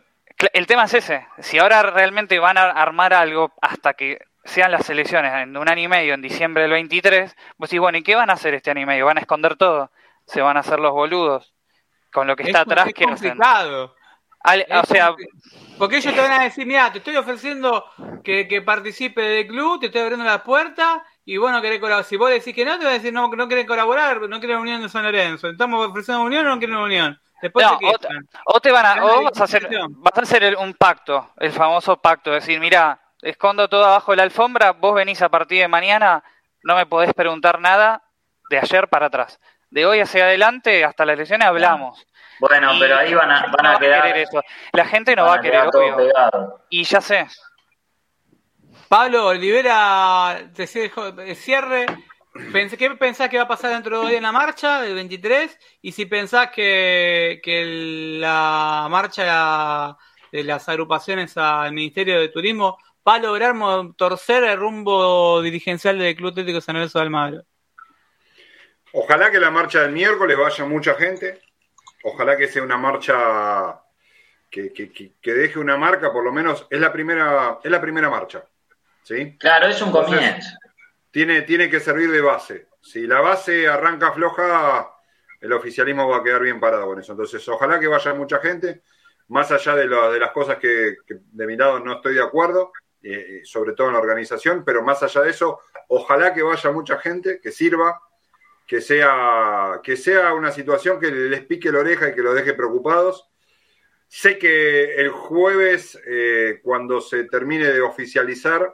El 0.51 0.67
tema 0.67 0.83
es 0.85 0.93
ese. 0.93 1.25
Si 1.39 1.59
ahora 1.59 1.83
realmente 1.83 2.39
van 2.39 2.57
a 2.57 2.63
armar 2.71 3.13
algo 3.13 3.53
hasta 3.61 3.93
que 3.93 4.19
sean 4.43 4.71
las 4.71 4.89
elecciones 4.89 5.33
en 5.33 5.55
un 5.55 5.69
año 5.69 5.83
y 5.83 5.87
medio, 5.87 6.13
en 6.13 6.21
diciembre 6.21 6.63
del 6.63 6.71
23, 6.71 7.35
vos 7.57 7.69
decís, 7.69 7.79
bueno, 7.79 7.97
¿y 7.97 8.03
qué 8.03 8.15
van 8.15 8.29
a 8.29 8.33
hacer 8.33 8.53
este 8.53 8.71
año 8.71 8.81
y 8.81 8.85
medio? 8.85 9.05
¿Van 9.05 9.17
a 9.17 9.21
esconder 9.21 9.55
todo? 9.55 9.91
¿Se 10.25 10.41
van 10.41 10.57
a 10.57 10.61
hacer 10.61 10.79
los 10.79 10.91
boludos? 10.91 11.53
Con 12.11 12.27
lo 12.27 12.35
que 12.35 12.43
está 12.43 12.61
atrás, 12.61 12.87
es 12.87 12.93
complicado. 12.93 13.95
o 14.43 14.85
sea, 14.85 15.15
porque 15.77 15.97
ellos 15.97 16.13
te 16.13 16.21
van 16.21 16.33
a 16.33 16.43
decir, 16.43 16.65
mira, 16.65 16.91
te 16.91 16.97
estoy 16.97 17.15
ofreciendo 17.15 17.85
que, 18.23 18.47
que 18.47 18.61
participe 18.61 19.21
del 19.21 19.47
club, 19.47 19.79
te 19.79 19.85
estoy 19.87 20.01
abriendo 20.01 20.25
la 20.25 20.43
puerta 20.43 21.03
y 21.25 21.37
vos 21.37 21.51
no 21.51 21.61
querés 21.61 21.79
colaborar. 21.79 22.05
Si 22.05 22.17
vos 22.17 22.29
decís 22.29 22.53
que 22.53 22.65
no, 22.65 22.77
te 22.77 22.85
van 22.85 22.93
a 22.93 22.97
decir, 22.97 23.13
no, 23.13 23.29
no 23.29 23.47
querés 23.47 23.65
colaborar, 23.65 24.21
no 24.21 24.39
querés 24.39 24.57
unión 24.57 24.81
de 24.81 24.89
San 24.89 25.03
Lorenzo. 25.03 25.49
Estamos 25.49 25.87
ofreciendo 25.87 26.23
unión 26.23 26.45
o 26.47 26.49
no 26.49 26.59
querés 26.59 26.75
unión. 26.75 27.19
Después 27.41 27.65
no, 27.65 27.77
o, 28.45 28.59
te, 28.61 28.71
van 28.71 28.85
a, 28.85 29.03
o 29.03 29.23
vas 29.23 29.41
a 29.41 29.43
hacer, 29.43 29.67
vas 29.89 30.17
a 30.17 30.21
hacer 30.21 30.55
un 30.57 30.73
pacto, 30.75 31.31
el 31.39 31.51
famoso 31.51 31.97
pacto, 31.97 32.31
decir, 32.31 32.57
mira, 32.57 33.01
escondo 33.21 33.67
todo 33.67 33.83
abajo 33.83 34.13
de 34.13 34.17
la 34.17 34.23
alfombra, 34.23 34.71
vos 34.71 34.95
venís 34.95 35.21
a 35.21 35.27
partir 35.27 35.59
de 35.59 35.67
mañana, 35.67 36.23
no 36.63 36.77
me 36.77 36.85
podés 36.85 37.13
preguntar 37.13 37.59
nada 37.59 38.01
de 38.49 38.59
ayer 38.59 38.87
para 38.87 39.07
atrás. 39.07 39.41
De 39.69 39.85
hoy 39.85 39.99
hacia 39.99 40.23
adelante, 40.23 40.85
hasta 40.85 41.05
las 41.05 41.15
elecciones 41.15 41.45
hablamos. 41.45 42.07
Bueno, 42.39 42.71
pero 42.79 42.95
ahí 42.97 43.13
van 43.13 43.31
a, 43.31 43.47
van 43.47 43.65
a, 43.75 43.79
quedar. 43.79 44.17
eso. 44.17 44.41
La 44.71 44.85
gente 44.85 45.13
no 45.13 45.25
va 45.25 45.35
a 45.35 45.41
querer, 45.41 45.67
obvio. 45.67 46.61
Y 46.69 46.83
ya 46.85 47.01
sé. 47.01 47.27
Pablo, 48.93 49.25
Olivera, 49.25 50.51
te 50.53 50.67
cierre. 50.67 51.87
¿Qué 52.77 52.91
pensás 52.91 53.27
que 53.27 53.37
va 53.37 53.45
a 53.45 53.47
pasar 53.47 53.71
dentro 53.71 53.99
de 53.99 54.05
hoy 54.05 54.15
en 54.17 54.21
la 54.21 54.31
marcha 54.31 54.81
del 54.81 54.93
23? 54.93 55.57
Y 55.81 55.93
si 55.93 56.05
pensás 56.05 56.51
que, 56.51 57.41
que 57.41 58.19
la 58.19 58.85
marcha 58.91 59.97
de 60.31 60.43
las 60.43 60.69
agrupaciones 60.69 61.35
al 61.37 61.73
Ministerio 61.73 62.19
de 62.19 62.29
Turismo 62.29 62.77
va 63.07 63.15
a 63.15 63.19
lograr 63.19 63.55
torcer 63.97 64.43
el 64.43 64.59
rumbo 64.59 65.41
dirigencial 65.41 65.97
del 65.97 66.15
Club 66.15 66.29
Atlético 66.29 66.61
San 66.61 66.75
Lorenzo 66.75 66.99
de 66.99 67.05
Almagro. 67.05 67.41
Ojalá 68.91 69.31
que 69.31 69.39
la 69.39 69.49
marcha 69.49 69.81
del 69.81 69.91
miércoles 69.91 70.37
vaya 70.37 70.65
mucha 70.65 70.93
gente. 70.93 71.41
Ojalá 72.03 72.37
que 72.37 72.47
sea 72.47 72.61
una 72.61 72.77
marcha 72.77 73.81
que, 74.51 74.71
deje 75.23 75.57
una 75.57 75.77
marca, 75.77 76.13
por 76.13 76.23
lo 76.23 76.31
menos 76.31 76.67
es 76.69 76.79
la 76.79 76.93
primera, 76.93 77.57
es 77.63 77.71
la 77.71 77.81
primera 77.81 78.07
marcha. 78.07 78.45
¿Sí? 79.03 79.37
Claro, 79.37 79.67
es 79.67 79.81
un 79.81 79.91
comienzo. 79.91 80.49
Tiene, 81.11 81.43
tiene 81.43 81.69
que 81.69 81.79
servir 81.79 82.09
de 82.11 82.21
base. 82.21 82.67
Si 82.81 83.05
la 83.05 83.21
base 83.21 83.67
arranca 83.67 84.11
floja, 84.11 84.89
el 85.39 85.53
oficialismo 85.53 86.07
va 86.07 86.17
a 86.17 86.23
quedar 86.23 86.41
bien 86.41 86.59
parado 86.59 86.87
con 86.87 86.99
eso. 86.99 87.11
Entonces, 87.13 87.47
ojalá 87.47 87.79
que 87.79 87.87
vaya 87.87 88.13
mucha 88.13 88.39
gente, 88.39 88.81
más 89.27 89.51
allá 89.51 89.75
de, 89.75 89.87
de 89.87 90.19
las 90.19 90.31
cosas 90.31 90.57
que, 90.57 90.95
de 91.07 91.47
mi 91.47 91.55
lado 91.55 91.79
no 91.79 91.93
estoy 91.93 92.15
de 92.15 92.23
acuerdo. 92.23 92.71
Eh, 93.05 93.41
sobre 93.43 93.73
todo 93.73 93.87
en 93.87 93.93
la 93.95 93.99
organización, 93.99 94.63
pero 94.63 94.81
más 94.81 95.03
allá 95.03 95.23
de 95.23 95.31
eso, 95.31 95.59
ojalá 95.89 96.33
que 96.33 96.41
vaya 96.41 96.71
mucha 96.71 96.97
gente, 96.99 97.41
que 97.41 97.51
sirva, 97.51 98.01
que 98.65 98.79
sea, 98.79 99.81
que 99.83 99.97
sea 99.97 100.33
una 100.33 100.53
situación 100.53 101.01
que 101.01 101.11
les 101.11 101.43
pique 101.43 101.69
la 101.69 101.79
oreja 101.79 102.07
y 102.07 102.15
que 102.15 102.21
los 102.21 102.33
deje 102.33 102.53
preocupados. 102.53 103.29
Sé 104.07 104.37
que 104.37 104.95
el 104.95 105.09
jueves, 105.09 105.99
eh, 106.07 106.61
cuando 106.63 107.01
se 107.01 107.25
termine 107.25 107.67
de 107.67 107.81
oficializar 107.81 108.73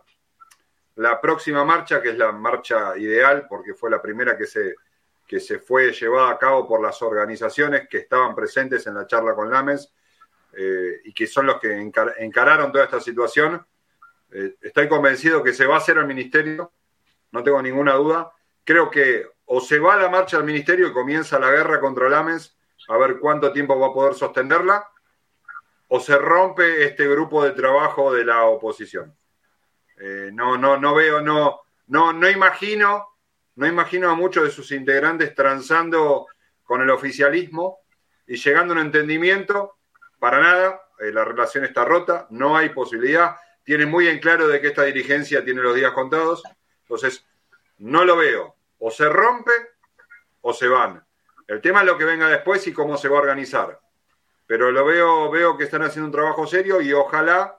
la 1.00 1.22
próxima 1.22 1.64
marcha, 1.64 2.02
que 2.02 2.10
es 2.10 2.18
la 2.18 2.34
marcha 2.34 2.98
ideal, 2.98 3.46
porque 3.48 3.74
fue 3.74 3.90
la 3.90 4.02
primera 4.02 4.38
que 4.38 4.46
se, 4.46 4.76
que 5.26 5.40
se 5.40 5.60
fue 5.60 5.94
llevada 5.94 6.32
a 6.32 6.38
cabo 6.38 6.68
por 6.68 6.82
las 6.82 7.02
organizaciones 7.02 7.88
que 7.88 8.00
estaban 8.00 8.36
presentes 8.36 8.86
en 8.86 8.96
la 8.96 9.08
charla 9.08 9.34
con 9.34 9.50
Lames 9.50 9.94
eh, 10.52 11.00
y 11.06 11.14
que 11.14 11.26
son 11.26 11.46
los 11.46 11.58
que 11.58 11.74
encararon 12.18 12.74
toda 12.74 12.84
esta 12.84 13.00
situación, 13.00 13.66
eh, 14.32 14.56
estoy 14.62 14.90
convencido 14.90 15.42
que 15.42 15.54
se 15.54 15.66
va 15.66 15.76
a 15.76 15.78
hacer 15.78 15.98
al 15.98 16.06
ministerio, 16.06 16.74
no 17.32 17.44
tengo 17.44 17.62
ninguna 17.62 17.94
duda. 17.94 18.34
Creo 18.66 18.90
que 18.90 19.26
o 19.46 19.62
se 19.62 19.80
va 19.80 19.96
la 19.96 20.10
marcha 20.10 20.36
al 20.36 20.44
ministerio 20.44 20.90
y 20.90 20.94
comienza 20.94 21.40
la 21.40 21.50
guerra 21.50 21.80
contra 21.80 22.08
el 22.08 22.14
AMES, 22.14 22.58
a 22.90 22.98
ver 22.98 23.20
cuánto 23.20 23.54
tiempo 23.54 23.80
va 23.80 23.88
a 23.88 23.94
poder 23.94 24.16
sostenerla, 24.16 24.86
o 25.88 26.00
se 26.02 26.18
rompe 26.18 26.84
este 26.84 27.08
grupo 27.08 27.42
de 27.42 27.52
trabajo 27.52 28.14
de 28.14 28.26
la 28.26 28.44
oposición. 28.44 29.16
Eh, 30.00 30.32
no, 30.34 30.58
no, 30.58 30.78
no 30.78 30.96
veo, 30.96 31.22
no, 31.22 31.62
no, 31.88 32.14
no 32.14 32.30
imagino, 32.30 33.08
no 33.56 33.68
imagino 33.68 34.10
a 34.10 34.16
muchos 34.16 34.44
de 34.46 34.52
sus 34.52 34.72
integrantes 34.72 35.36
transando 35.36 36.28
con 36.64 36.82
el 36.82 36.90
oficialismo 36.90 37.80
y 38.26 38.38
llegando 38.38 38.74
a 38.74 38.78
un 38.78 38.84
entendimiento. 38.84 39.76
Para 40.20 40.40
nada, 40.40 40.82
eh, 41.00 41.12
la 41.12 41.26
relación 41.26 41.66
está 41.66 41.86
rota, 41.86 42.28
no 42.30 42.56
hay 42.58 42.70
posibilidad 42.70 43.36
tiene 43.70 43.86
muy 43.86 44.08
en 44.08 44.18
claro 44.18 44.48
de 44.48 44.60
que 44.60 44.70
esta 44.70 44.82
dirigencia 44.82 45.46
tiene 45.46 45.62
los 45.62 45.76
días 45.76 45.92
contados. 45.92 46.42
Entonces, 46.82 47.24
no 47.78 48.04
lo 48.04 48.18
veo. 48.18 48.56
O 48.80 48.90
se 48.90 49.08
rompe 49.08 49.52
o 50.42 50.54
se 50.54 50.68
van. 50.68 51.06
El 51.48 51.62
tema 51.62 51.82
es 51.82 51.86
lo 51.86 51.96
que 51.96 52.04
venga 52.04 52.28
después 52.28 52.66
y 52.66 52.74
cómo 52.74 52.98
se 52.98 53.08
va 53.08 53.18
a 53.18 53.22
organizar. 53.22 53.80
Pero 54.48 54.72
lo 54.72 54.86
veo, 54.86 55.30
veo 55.30 55.56
que 55.56 55.66
están 55.66 55.84
haciendo 55.84 56.08
un 56.08 56.12
trabajo 56.12 56.48
serio 56.48 56.82
y 56.82 56.92
ojalá 56.94 57.59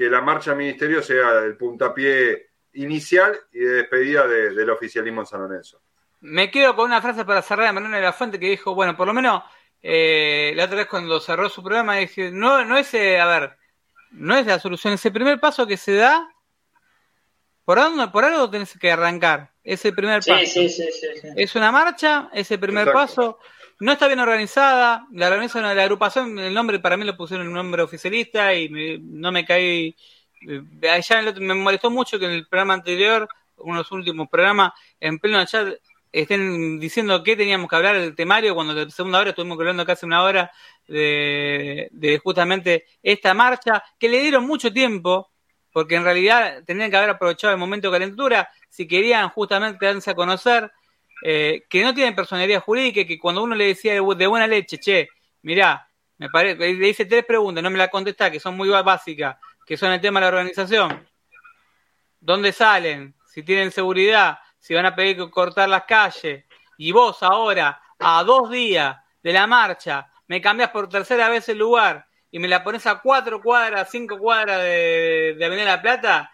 que 0.00 0.08
la 0.08 0.22
marcha 0.22 0.52
al 0.52 0.56
ministerio 0.56 1.02
sea 1.02 1.40
el 1.40 1.58
puntapié 1.58 2.52
inicial 2.72 3.38
y 3.52 3.58
de 3.58 3.68
despedida 3.82 4.26
del 4.26 4.70
oficialismo 4.70 5.20
en 5.20 5.26
San 5.26 5.42
Lorenzo. 5.42 5.82
me 6.20 6.50
quedo 6.50 6.74
con 6.74 6.86
una 6.86 7.02
frase 7.02 7.26
para 7.26 7.42
cerrar 7.42 7.66
de 7.66 7.72
Mariano 7.74 7.96
de 7.96 8.02
la 8.02 8.14
Fuente 8.14 8.40
que 8.40 8.48
dijo, 8.48 8.74
bueno, 8.74 8.96
por 8.96 9.06
lo 9.06 9.12
menos 9.12 9.42
eh, 9.82 10.54
la 10.56 10.64
otra 10.64 10.76
vez 10.78 10.86
cuando 10.86 11.20
cerró 11.20 11.50
su 11.50 11.62
programa 11.62 11.96
dije, 11.96 12.30
no, 12.32 12.64
no 12.64 12.78
es, 12.78 12.94
eh, 12.94 13.20
a 13.20 13.26
ver, 13.26 13.58
no 14.12 14.34
es 14.38 14.46
la 14.46 14.58
solución, 14.58 14.94
ese 14.94 15.10
primer 15.10 15.38
paso 15.38 15.66
que 15.66 15.76
se 15.76 15.92
da, 15.96 16.26
por, 17.66 17.78
algo, 17.78 18.10
por 18.10 18.24
algo 18.24 18.48
tenés 18.48 18.78
que 18.78 18.90
arrancar, 18.90 19.50
ese 19.62 19.92
primer 19.92 20.22
Sí, 20.22 20.30
paso. 20.30 20.44
sí, 20.46 20.68
sí, 20.70 20.88
sí, 20.92 21.06
sí. 21.20 21.28
Es 21.36 21.54
una 21.56 21.70
marcha, 21.70 22.30
ese 22.32 22.56
primer 22.56 22.88
Exacto. 22.88 22.98
paso. 22.98 23.38
No 23.80 23.92
está 23.92 24.06
bien 24.08 24.20
organizada. 24.20 25.06
La 25.12 25.28
organización 25.28 25.68
de 25.68 25.74
la 25.74 25.82
agrupación, 25.84 26.38
el 26.38 26.52
nombre 26.52 26.78
para 26.80 26.96
mí 26.96 27.04
lo 27.04 27.16
pusieron 27.16 27.46
un 27.48 27.54
nombre 27.54 27.82
oficialista 27.82 28.54
y 28.54 28.68
me- 28.68 28.98
no 28.98 29.32
me 29.32 29.44
caí. 29.44 29.96
eh, 30.48 30.62
Allá 30.90 31.20
en 31.20 31.28
otro- 31.28 31.42
me 31.42 31.52
molestó 31.54 31.90
mucho 31.90 32.18
que 32.18 32.24
en 32.26 32.30
el 32.32 32.46
programa 32.46 32.72
anterior, 32.74 33.28
uno 33.58 33.74
de 33.74 33.78
los 33.80 33.92
últimos 33.92 34.26
programas, 34.28 34.72
en 34.98 35.18
pleno 35.18 35.44
chat 35.44 35.74
estén 36.12 36.80
diciendo 36.80 37.22
que 37.22 37.36
teníamos 37.36 37.68
que 37.68 37.76
hablar 37.76 37.96
del 37.98 38.14
temario 38.14 38.54
cuando 38.54 38.72
la 38.74 38.88
segunda 38.90 39.18
hora 39.20 39.30
estuvimos 39.30 39.58
hablando 39.58 39.84
casi 39.86 40.06
una 40.06 40.22
hora 40.22 40.50
de, 40.88 41.88
de 41.92 42.18
justamente 42.18 42.86
esta 43.02 43.34
marcha, 43.34 43.82
que 43.98 44.08
le 44.08 44.20
dieron 44.20 44.46
mucho 44.46 44.72
tiempo, 44.72 45.30
porque 45.72 45.94
en 45.96 46.04
realidad 46.04 46.62
tendrían 46.66 46.90
que 46.90 46.96
haber 46.96 47.10
aprovechado 47.10 47.52
el 47.52 47.58
momento 47.60 47.90
de 47.90 47.98
calentura, 47.98 48.48
si 48.68 48.88
querían 48.88 49.28
justamente 49.28 49.84
darse 49.86 50.10
a 50.10 50.14
conocer, 50.14 50.70
eh, 51.22 51.64
que 51.68 51.82
no 51.82 51.94
tienen 51.94 52.14
personalidad 52.14 52.60
jurídica, 52.62 53.06
que 53.06 53.18
cuando 53.18 53.42
uno 53.42 53.54
le 53.54 53.66
decía 53.66 53.92
de, 53.92 54.00
bu- 54.00 54.16
de 54.16 54.26
buena 54.26 54.46
leche, 54.46 54.78
che, 54.78 55.08
mirá, 55.42 55.86
me 56.18 56.28
parece, 56.28 56.74
le 56.74 56.88
hice 56.88 57.04
tres 57.06 57.24
preguntas, 57.24 57.62
no 57.62 57.70
me 57.70 57.78
la 57.78 57.88
contesta, 57.88 58.30
que 58.30 58.40
son 58.40 58.56
muy 58.56 58.68
básicas, 58.68 59.36
que 59.66 59.76
son 59.76 59.92
el 59.92 60.00
tema 60.00 60.20
de 60.20 60.24
la 60.24 60.28
organización. 60.28 61.08
¿Dónde 62.20 62.52
salen? 62.52 63.14
Si 63.26 63.42
tienen 63.42 63.70
seguridad, 63.70 64.38
si 64.58 64.74
van 64.74 64.86
a 64.86 64.94
pedir 64.94 65.16
que 65.16 65.30
cortar 65.30 65.68
las 65.68 65.84
calles. 65.84 66.44
Y 66.76 66.92
vos 66.92 67.22
ahora, 67.22 67.80
a 67.98 68.22
dos 68.24 68.50
días 68.50 68.96
de 69.22 69.32
la 69.32 69.46
marcha, 69.46 70.10
me 70.28 70.40
cambiás 70.40 70.70
por 70.70 70.88
tercera 70.88 71.28
vez 71.28 71.48
el 71.48 71.58
lugar 71.58 72.06
y 72.30 72.38
me 72.38 72.48
la 72.48 72.62
pones 72.62 72.86
a 72.86 73.00
cuatro 73.00 73.42
cuadras, 73.42 73.90
cinco 73.90 74.18
cuadras 74.18 74.62
de, 74.62 75.34
de 75.38 75.44
Avenida 75.44 75.64
La 75.66 75.82
Plata 75.82 76.32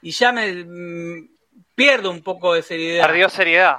y 0.00 0.10
ya 0.12 0.32
me 0.32 0.64
mm, 0.64 1.28
pierdo 1.78 2.10
un 2.10 2.22
poco 2.22 2.54
de 2.54 2.62
seriedad. 2.62 3.06
Perdió 3.06 3.28
seriedad, 3.28 3.78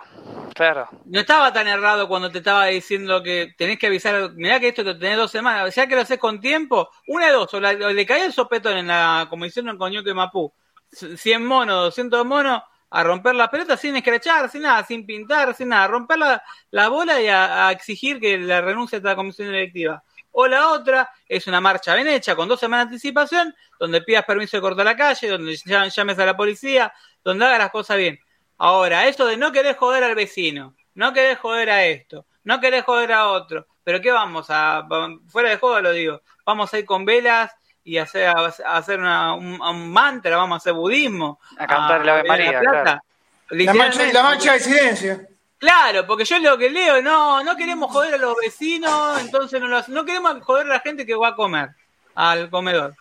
claro. 0.56 0.88
No 1.06 1.20
estaba 1.20 1.52
tan 1.52 1.68
errado 1.68 2.08
cuando 2.08 2.32
te 2.32 2.38
estaba 2.38 2.68
diciendo 2.68 3.22
que 3.22 3.54
tenés 3.58 3.78
que 3.78 3.88
avisar, 3.88 4.32
mirá 4.36 4.58
que 4.60 4.70
esto 4.70 4.86
te 4.86 4.96
tenés 4.96 5.18
dos 5.18 5.30
semanas, 5.32 5.76
ya 5.76 5.86
que 5.86 5.96
lo 5.96 6.02
haces 6.02 6.18
con 6.18 6.40
tiempo, 6.40 6.90
una 7.08 7.26
de 7.28 7.34
dos, 7.34 7.54
o, 7.54 7.60
la- 7.60 7.72
o 7.72 7.90
le 7.92 8.06
cae 8.06 8.24
el 8.26 8.32
sopetón 8.32 8.78
en 8.78 8.88
la 8.88 9.28
comisión 9.30 9.68
en 9.68 9.78
Coñuque 9.78 10.14
Mapú, 10.14 10.54
100 10.92 11.46
monos, 11.46 11.76
200 11.84 12.26
monos, 12.26 12.62
a 12.92 13.04
romper 13.04 13.36
la 13.36 13.52
pelota 13.52 13.76
sin 13.76 13.96
escrachar, 13.98 14.50
sin 14.50 14.62
nada, 14.64 14.84
sin 14.86 15.06
pintar, 15.06 15.54
sin 15.54 15.68
nada, 15.70 15.86
romper 15.88 16.18
la, 16.20 16.42
la 16.72 16.88
bola 16.88 17.22
y 17.22 17.28
a, 17.28 17.68
a 17.68 17.72
exigir 17.74 18.20
que 18.20 18.38
la 18.38 18.62
renuncia 18.62 18.96
a 18.96 19.00
esta 19.00 19.16
comisión 19.16 19.50
directiva. 19.50 20.02
O 20.42 20.48
la 20.48 20.70
otra 20.70 21.12
es 21.28 21.48
una 21.48 21.60
marcha 21.60 21.94
bien 21.96 22.08
hecha, 22.08 22.34
con 22.34 22.48
dos 22.48 22.62
semanas 22.62 22.86
de 22.88 22.94
anticipación, 22.96 23.54
donde 23.78 24.02
pidas 24.02 24.24
permiso 24.24 24.56
de 24.56 24.62
cortar 24.62 24.86
la 24.86 24.96
calle, 24.96 25.28
donde 25.28 25.52
ll- 25.52 25.90
llames 25.94 26.18
a 26.18 26.26
la 26.26 26.38
policía, 26.38 26.94
donde 27.26 27.46
hagas 27.46 27.60
las 27.60 27.72
cosas 27.72 27.98
bien. 27.98 28.18
Ahora, 28.58 29.06
eso 29.06 29.26
de 29.26 29.36
no 29.36 29.52
querer 29.52 29.76
joder 29.76 30.02
al 30.06 30.16
vecino, 30.16 30.76
no 30.94 31.12
querés 31.12 31.40
joder 31.40 31.70
a 31.70 31.86
esto, 31.86 32.26
no 32.46 32.62
querés 32.62 32.86
joder 32.86 33.12
a 33.12 33.28
otro, 33.28 33.68
pero 33.84 34.00
¿qué 34.00 34.12
vamos 34.12 34.46
a, 34.50 34.88
fuera 35.28 35.50
de 35.50 35.58
juego 35.58 35.82
lo 35.82 35.92
digo, 35.92 36.22
vamos 36.46 36.74
a 36.74 36.80
ir 36.80 36.86
con 36.86 37.04
velas 37.04 37.52
y 37.84 37.98
hacer, 37.98 38.28
a 38.30 38.46
hacer 38.78 38.98
una- 39.00 39.34
un, 39.34 39.60
un 39.62 39.92
mantra, 39.92 40.38
vamos 40.38 40.56
a 40.56 40.58
hacer 40.58 40.72
budismo. 40.74 41.40
A 41.58 41.68
cantar 41.68 42.02
el 42.02 42.10
Ave 42.10 42.20
Avenida 42.20 42.34
María, 42.34 42.52
La 42.54 42.60
Plata. 42.62 42.84
claro. 42.84 43.02
La 43.50 43.74
marcha, 43.74 44.04
Literalmente. 44.04 44.14
la 44.14 44.24
marcha 44.24 44.54
de 44.54 44.60
silencio. 44.62 45.20
Claro, 45.60 46.08
porque 46.08 46.24
yo 46.24 46.40
lo 46.40 46.58
que 46.58 46.70
leo, 46.70 47.02
no, 47.02 47.44
no 47.44 47.56
queremos 47.58 47.92
joder 47.92 48.14
a 48.14 48.18
los 48.18 48.36
vecinos, 48.42 49.20
entonces 49.20 49.60
no, 49.60 49.68
lo 49.68 49.78
hace- 49.78 49.92
no 49.92 50.06
queremos 50.06 50.42
joder 50.44 50.66
a 50.68 50.70
la 50.76 50.80
gente 50.80 51.06
que 51.06 51.16
va 51.16 51.30
a 51.30 51.36
comer 51.36 51.70
al 52.16 52.50
comedor. 52.50 52.96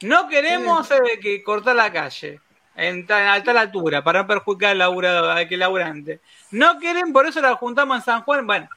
No 0.00 0.28
queremos 0.28 0.90
eh, 0.90 1.18
que 1.20 1.42
cortar 1.42 1.76
la 1.76 1.92
calle 1.92 2.40
en 2.74 3.06
tal, 3.06 3.28
a 3.28 3.42
tal 3.42 3.58
altura 3.58 4.02
para 4.02 4.22
no 4.22 4.26
perjudicar 4.26 4.70
al, 4.70 4.78
laburado, 4.78 5.30
al 5.30 5.46
que 5.48 5.56
laburante. 5.58 6.20
No 6.52 6.78
quieren, 6.78 7.12
por 7.12 7.26
eso 7.26 7.40
la 7.42 7.54
juntamos 7.56 7.98
en 7.98 8.04
San 8.04 8.22
Juan. 8.22 8.46
Bueno, 8.46 8.68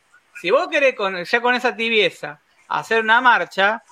si 0.41 0.51
vos 0.51 0.67
querés 0.67 0.93
con, 0.95 1.23
ya 1.23 1.41
con 1.41 1.55
esa 1.55 1.73
tibieza 1.75 2.41
hacer 2.67 3.01
una 3.03 3.21
marcha, 3.21 3.83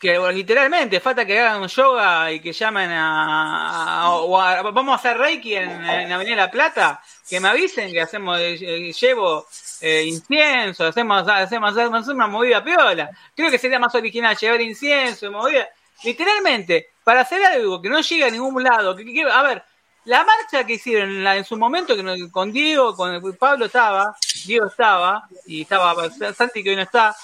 que 0.00 0.18
literalmente 0.32 0.98
falta 0.98 1.26
que 1.26 1.38
hagan 1.38 1.68
yoga 1.68 2.32
y 2.32 2.40
que 2.40 2.52
llamen 2.52 2.90
a, 2.90 4.06
a- 4.06 4.58
a- 4.58 4.62
vamos 4.62 4.92
a 4.92 4.96
hacer 4.96 5.18
reiki 5.18 5.54
en, 5.56 5.70
en 5.84 6.10
Avenida 6.10 6.36
La 6.36 6.50
Plata 6.50 7.02
que 7.28 7.38
me 7.38 7.48
avisen 7.48 7.92
que 7.92 8.00
hacemos 8.00 8.38
eh, 8.40 8.92
llevo 8.98 9.46
eh, 9.82 10.04
incienso 10.06 10.86
hacemos 10.86 11.28
hacemos 11.28 11.70
hacemos 11.76 12.08
una 12.08 12.26
movida 12.26 12.64
piola. 12.64 13.10
Creo 13.36 13.50
que 13.50 13.58
sería 13.58 13.78
más 13.78 13.94
original 13.94 14.36
llevar 14.36 14.60
incienso 14.62 15.30
movida. 15.30 15.68
Literalmente 16.02 16.88
para 17.04 17.20
hacer 17.20 17.44
algo 17.44 17.80
que 17.82 17.90
no 17.90 18.00
llegue 18.00 18.24
a 18.24 18.30
ningún 18.30 18.62
lado 18.62 18.96
que, 18.96 19.22
a 19.30 19.42
ver 19.42 19.62
la 20.06 20.24
marcha 20.24 20.64
que 20.64 20.74
hicieron 20.74 21.10
en, 21.10 21.24
la- 21.24 21.36
en 21.36 21.44
su 21.44 21.58
momento 21.58 21.94
que 21.94 22.30
con 22.30 22.50
Diego 22.52 22.96
con 22.96 23.20
Pablo 23.38 23.66
estaba 23.66 24.16
Diego 24.46 24.66
estaba 24.66 25.28
y 25.46 25.60
estaba 25.62 25.94
Santi 26.34 26.62
que 26.64 26.70
hoy 26.70 26.76
no 26.76 26.82
está 26.82 27.14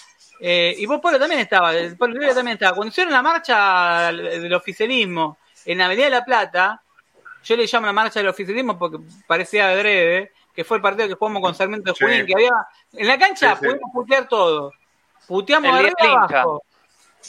eh, 0.40 0.74
y 0.76 0.86
vos, 0.86 1.00
Pablo, 1.00 1.18
también 1.18 1.40
estaba, 1.40 1.72
Pablo 1.98 2.14
Rivera 2.14 2.34
también 2.34 2.54
estaba. 2.56 2.76
Cuando 2.76 2.90
hicieron 2.90 3.12
la 3.12 3.22
marcha 3.22 4.12
del 4.12 4.52
oficialismo 4.54 5.38
en 5.64 5.80
Avenida 5.80 6.04
de 6.06 6.10
la 6.10 6.24
Plata, 6.24 6.82
yo 7.42 7.56
le 7.56 7.66
llamo 7.66 7.86
la 7.86 7.92
marcha 7.92 8.20
del 8.20 8.28
oficialismo 8.28 8.78
porque 8.78 8.98
parecía 9.26 9.68
adrede, 9.68 10.32
que 10.54 10.64
fue 10.64 10.78
el 10.78 10.82
partido 10.82 11.08
que 11.08 11.14
jugamos 11.14 11.42
con 11.42 11.54
Sarmiento 11.54 11.92
de 11.92 11.96
Sí. 11.96 12.04
Junín, 12.04 12.26
que 12.26 12.34
había... 12.34 12.50
En 12.92 13.06
la 13.06 13.18
cancha 13.18 13.50
Sí, 13.50 13.56
sí. 13.60 13.66
pudimos 13.66 13.90
putear 13.92 14.28
todo. 14.28 14.72
Puteamos 15.26 15.78
El 15.78 15.86
arriba 15.86 16.24
abajo. 16.24 16.62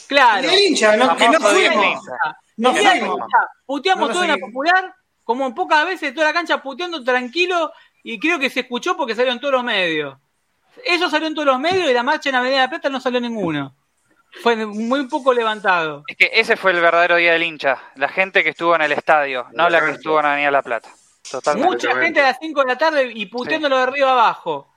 Claro. 0.06 0.48
El 0.48 0.58
hincha, 0.58 0.96
no, 0.96 1.16
que 1.16 1.28
no 1.28 1.40
fuimos. 1.40 1.84
hincha. 1.84 2.38
No 2.56 2.74
fuimos. 2.74 3.18
Puteamos 3.66 4.14
No 4.14 4.22
en 4.22 4.28
la 4.28 4.36
popular, 4.38 4.94
como 5.24 5.54
pocas 5.54 5.84
veces 5.86 6.14
toda 6.14 6.28
la 6.28 6.32
cancha 6.32 6.62
puteando 6.62 7.02
tranquilo, 7.04 7.72
y 8.02 8.18
creo 8.18 8.38
que 8.38 8.50
se 8.50 8.60
escuchó 8.60 8.96
porque 8.96 9.14
salió 9.14 9.32
en 9.32 9.40
todos 9.40 9.54
los 9.54 9.64
medios. 9.64 10.16
Eso 10.84 11.10
salió 11.10 11.26
en 11.28 11.34
todos 11.34 11.46
los 11.46 11.58
medios 11.58 11.90
y 11.90 11.94
la 11.94 12.02
marcha 12.02 12.28
en 12.28 12.34
Avenida 12.36 12.58
de 12.60 12.62
la 12.66 12.70
Plata 12.70 12.88
no 12.88 13.00
salió 13.00 13.20
ninguno. 13.20 13.74
Fue 14.42 14.54
muy 14.66 15.06
poco 15.08 15.32
levantado. 15.32 16.04
Es 16.06 16.16
que 16.16 16.30
ese 16.34 16.56
fue 16.56 16.72
el 16.72 16.80
verdadero 16.80 17.16
día 17.16 17.32
del 17.32 17.42
hincha. 17.42 17.78
La 17.96 18.08
gente 18.08 18.42
que 18.44 18.50
estuvo 18.50 18.74
en 18.74 18.82
el 18.82 18.92
estadio, 18.92 19.46
no 19.52 19.68
la 19.70 19.80
que 19.84 19.92
estuvo 19.92 20.20
en 20.20 20.26
Avenida 20.26 20.50
La 20.50 20.62
Plata. 20.62 20.90
Totalmente. 21.30 21.68
Mucha 21.86 21.96
gente 22.00 22.20
a 22.20 22.24
las 22.24 22.38
5 22.40 22.60
de 22.60 22.66
la 22.66 22.78
tarde 22.78 23.10
y 23.14 23.26
puteándolo 23.26 23.76
de 23.76 23.82
arriba 23.82 24.12
abajo. 24.12 24.72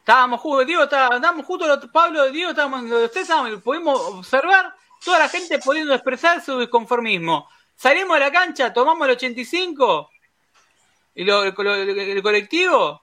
Estábamos 0.00 0.40
justo, 0.40 0.64
Diego, 0.64 0.84
estábamos 0.84 1.44
justo, 1.46 1.66
los- 1.66 1.86
Pablo 1.90 2.30
Diego, 2.30 2.50
estábamos, 2.50 2.82
los 2.84 3.10
tres 3.10 3.22
estábamos, 3.24 3.60
pudimos 3.62 4.00
observar 4.00 4.74
toda 5.04 5.18
la 5.18 5.28
gente 5.28 5.58
pudiendo 5.58 5.92
expresar 5.94 6.40
su 6.42 6.58
disconformismo. 6.58 7.48
Salimos 7.76 8.14
de 8.14 8.20
la 8.20 8.32
cancha, 8.32 8.72
tomamos 8.72 9.06
el 9.06 9.12
85 9.14 10.10
y 11.14 11.24
lo- 11.24 11.44
el 11.44 12.22
colectivo, 12.22 13.02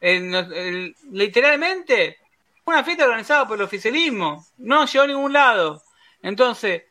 en- 0.00 0.34
el- 0.34 0.96
literalmente, 1.12 2.18
una 2.64 2.84
fiesta 2.84 3.04
organizada 3.04 3.46
por 3.46 3.58
el 3.58 3.64
oficialismo, 3.64 4.46
no 4.58 4.86
llegó 4.86 5.04
a 5.04 5.08
ningún 5.08 5.32
lado. 5.32 5.82
Entonces, 6.22 6.82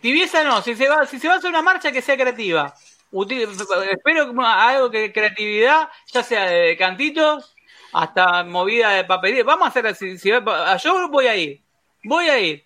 tibieza 0.00 0.44
no, 0.44 0.62
si 0.62 0.74
se 0.74 0.88
va, 0.88 1.06
si 1.06 1.18
se 1.18 1.28
va 1.28 1.34
a 1.34 1.36
hacer 1.38 1.50
una 1.50 1.62
marcha 1.62 1.92
que 1.92 2.02
sea 2.02 2.16
creativa. 2.16 2.74
Util- 3.12 3.48
espero 3.90 4.32
algo 4.42 4.90
que 4.90 5.12
creatividad, 5.12 5.88
ya 6.12 6.22
sea 6.22 6.44
de 6.44 6.76
cantitos 6.76 7.54
hasta 7.92 8.44
movida 8.44 8.90
de 8.90 9.04
papelería. 9.04 9.44
Vamos 9.44 9.66
a 9.66 9.68
hacer 9.70 9.86
así. 9.86 10.18
Si, 10.18 10.28
yo 10.28 11.08
voy 11.08 11.26
a 11.26 11.36
ir. 11.36 11.62
Voy 12.04 12.28
a 12.28 12.38
ir. 12.38 12.64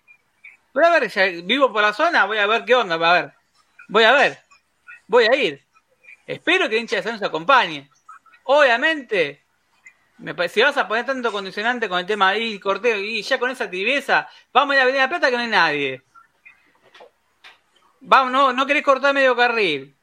Voy 0.73 0.83
a 0.85 0.99
ver, 0.99 1.43
vivo 1.43 1.71
por 1.71 1.81
la 1.81 1.93
zona, 1.93 2.25
voy 2.25 2.37
a 2.37 2.47
ver 2.47 2.65
qué 2.65 2.75
onda. 2.75 2.95
A 2.95 3.13
ver. 3.13 3.33
Voy 3.87 4.03
a 4.03 4.11
ver. 4.13 4.39
Voy 5.07 5.25
a 5.25 5.35
ir. 5.35 5.61
Espero 6.25 6.69
que 6.69 6.75
el 6.75 6.81
hincha 6.81 6.97
de 6.97 7.03
San 7.03 7.13
nos 7.13 7.23
acompañe. 7.23 7.89
Obviamente, 8.43 9.40
si 10.49 10.61
vas 10.61 10.77
a 10.77 10.87
poner 10.87 11.05
tanto 11.05 11.31
condicionante 11.31 11.89
con 11.89 11.99
el 11.99 12.05
tema 12.05 12.29
ahí, 12.29 12.59
corteo, 12.59 12.97
y 12.97 13.21
ya 13.21 13.39
con 13.39 13.49
esa 13.49 13.69
tibieza, 13.69 14.27
vamos 14.53 14.73
a 14.73 14.75
ir 14.75 14.79
a 14.79 14.83
Avenida 14.83 15.09
Plata 15.09 15.29
que 15.29 15.35
no 15.35 15.43
hay 15.43 15.49
nadie. 15.49 16.01
Vamos, 18.01 18.31
no, 18.31 18.53
no 18.53 18.65
querés 18.65 18.83
cortar 18.83 19.13
medio 19.13 19.35
carril. 19.35 19.95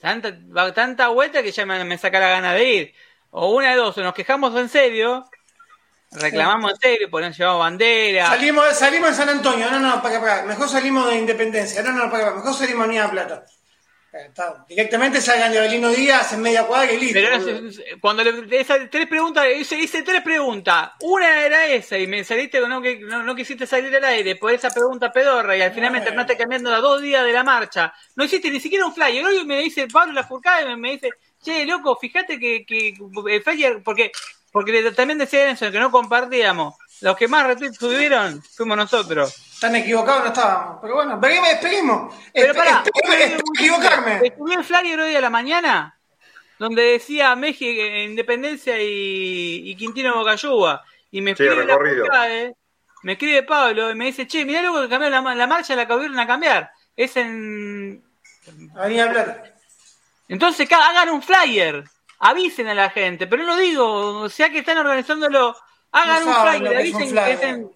Tanta, 0.00 0.34
tanta 0.74 1.08
vuelta 1.08 1.42
que 1.42 1.52
ya 1.52 1.64
me, 1.64 1.98
saca 1.98 2.18
la 2.18 2.28
gana 2.28 2.54
de 2.54 2.64
ir. 2.64 2.94
O 3.30 3.54
una 3.54 3.70
de 3.70 3.76
dos, 3.76 3.96
o 3.96 4.02
nos 4.02 4.14
quejamos 4.14 4.54
en 4.56 4.68
serio, 4.68 5.24
reclamamos 6.10 6.72
en 6.72 6.78
serio, 6.78 7.10
ponemos, 7.10 7.38
llevamos 7.38 7.60
bandera. 7.60 8.26
Salimos, 8.26 8.76
salimos 8.76 9.08
en 9.10 9.14
San 9.14 9.28
Antonio, 9.28 9.70
no, 9.70 9.78
no, 9.78 10.02
para 10.02 10.16
acá, 10.16 10.20
para 10.20 10.34
acá. 10.34 10.46
Mejor 10.46 10.68
salimos 10.68 11.08
de 11.08 11.16
Independencia, 11.16 11.82
no, 11.82 11.92
no, 11.92 12.10
para 12.10 12.26
acá, 12.26 12.36
mejor 12.36 12.54
salimos 12.54 12.84
Avenida 12.84 13.10
Plata. 13.10 13.46
Eh, 14.12 14.26
está. 14.28 14.64
Directamente 14.68 15.20
salgan 15.22 15.52
de 15.52 15.60
Belino 15.60 15.88
Díaz 15.88 16.34
en 16.34 16.42
media 16.42 16.66
cuadra 16.66 16.92
y 16.92 16.98
listo. 16.98 17.14
Pero 17.14 17.70
cuando 18.00 18.22
le, 18.22 18.60
esas 18.60 18.90
tres 18.90 19.06
preguntas, 19.06 19.46
hice, 19.58 19.76
hice 19.76 20.02
tres 20.02 20.20
preguntas. 20.20 20.90
Una 21.00 21.46
era 21.46 21.66
esa 21.66 21.96
y 21.98 22.06
me 22.06 22.22
saliste 22.22 22.60
con 22.60 22.68
no, 22.68 22.82
que 22.82 22.98
no, 23.00 23.22
no 23.22 23.34
quisiste 23.34 23.66
salir 23.66 23.94
al 23.96 24.04
aire 24.04 24.36
por 24.36 24.52
esa 24.52 24.70
pregunta 24.70 25.10
pedorra 25.10 25.56
y 25.56 25.62
al 25.62 25.72
final 25.72 25.92
me 25.92 26.02
terminaste 26.02 26.36
cambiando 26.36 26.74
a 26.74 26.80
dos 26.80 27.00
días 27.00 27.24
de 27.24 27.32
la 27.32 27.42
marcha. 27.42 27.94
No 28.14 28.24
hiciste 28.24 28.50
ni 28.50 28.60
siquiera 28.60 28.84
un 28.84 28.94
flyer. 28.94 29.24
Hoy 29.24 29.46
me 29.46 29.60
dice 29.60 29.88
Pablo 29.88 30.12
Lafourcade, 30.12 30.66
me, 30.66 30.76
me 30.76 30.90
dice, 30.92 31.10
che, 31.42 31.64
loco, 31.64 31.96
fíjate 31.96 32.38
que, 32.38 32.66
que 32.66 32.94
el 33.30 33.42
flyer, 33.42 33.82
porque, 33.82 34.12
porque 34.50 34.92
también 34.92 35.18
decía 35.18 35.50
eso, 35.50 35.70
que 35.70 35.80
no 35.80 35.90
compartíamos. 35.90 36.74
Los 37.02 37.16
que 37.16 37.28
más 37.28 37.46
retweets 37.46 37.78
tuvieron 37.78 38.42
fuimos 38.42 38.76
nosotros. 38.76 39.34
Tan 39.60 39.76
equivocados 39.76 40.22
no 40.22 40.28
estábamos. 40.28 40.78
Pero 40.80 40.94
bueno, 40.94 41.18
veremos, 41.20 41.48
esperemos. 41.48 42.14
Pero 42.32 42.54
pará, 42.54 42.84
equivocarme. 43.54 44.20
Escribí 44.26 44.54
el 44.54 44.64
flyer 44.64 45.00
hoy 45.00 45.14
a 45.14 45.20
la 45.20 45.30
mañana 45.30 45.98
donde 46.58 46.82
decía 46.82 47.34
México, 47.34 47.82
Independencia 47.82 48.80
y, 48.80 49.68
y 49.68 49.74
Quintino 49.74 50.14
Bocayuba. 50.14 50.84
Y 51.10 51.20
me 51.20 51.34
Sí, 51.34 51.42
escribe 51.42 51.66
la. 51.66 51.74
Furcade, 51.74 52.54
me 53.02 53.12
escribe 53.12 53.42
Pablo 53.42 53.90
y 53.90 53.96
me 53.96 54.06
dice, 54.06 54.28
che, 54.28 54.44
mirá 54.44 54.62
luego 54.62 54.82
que 54.82 54.88
cambiaron 54.88 55.24
la, 55.24 55.34
la 55.34 55.46
marcha, 55.48 55.74
la 55.74 55.86
que 55.86 55.92
volvieron 55.92 56.20
a 56.20 56.26
cambiar. 56.26 56.70
Es 56.96 57.16
en... 57.16 58.02
Avenida 58.76 59.10
Plata. 59.10 59.42
Entonces 60.28 60.70
hagan 60.70 61.10
un 61.10 61.20
flyer, 61.20 61.84
avisen 62.20 62.68
a 62.68 62.74
la 62.74 62.90
gente, 62.90 63.26
pero 63.26 63.42
no 63.42 63.56
lo 63.56 63.56
digo, 63.56 64.20
o 64.20 64.28
sea 64.28 64.50
que 64.50 64.60
están 64.60 64.78
organizándolo, 64.78 65.56
hagan 65.92 66.24
No 66.24 66.30
un 66.30 66.46
flyer, 66.48 66.72
es 66.72 66.78
avisen 66.78 67.00
que 67.00 67.06
flyer. 67.08 67.28
es 67.30 67.42
en- 67.42 67.70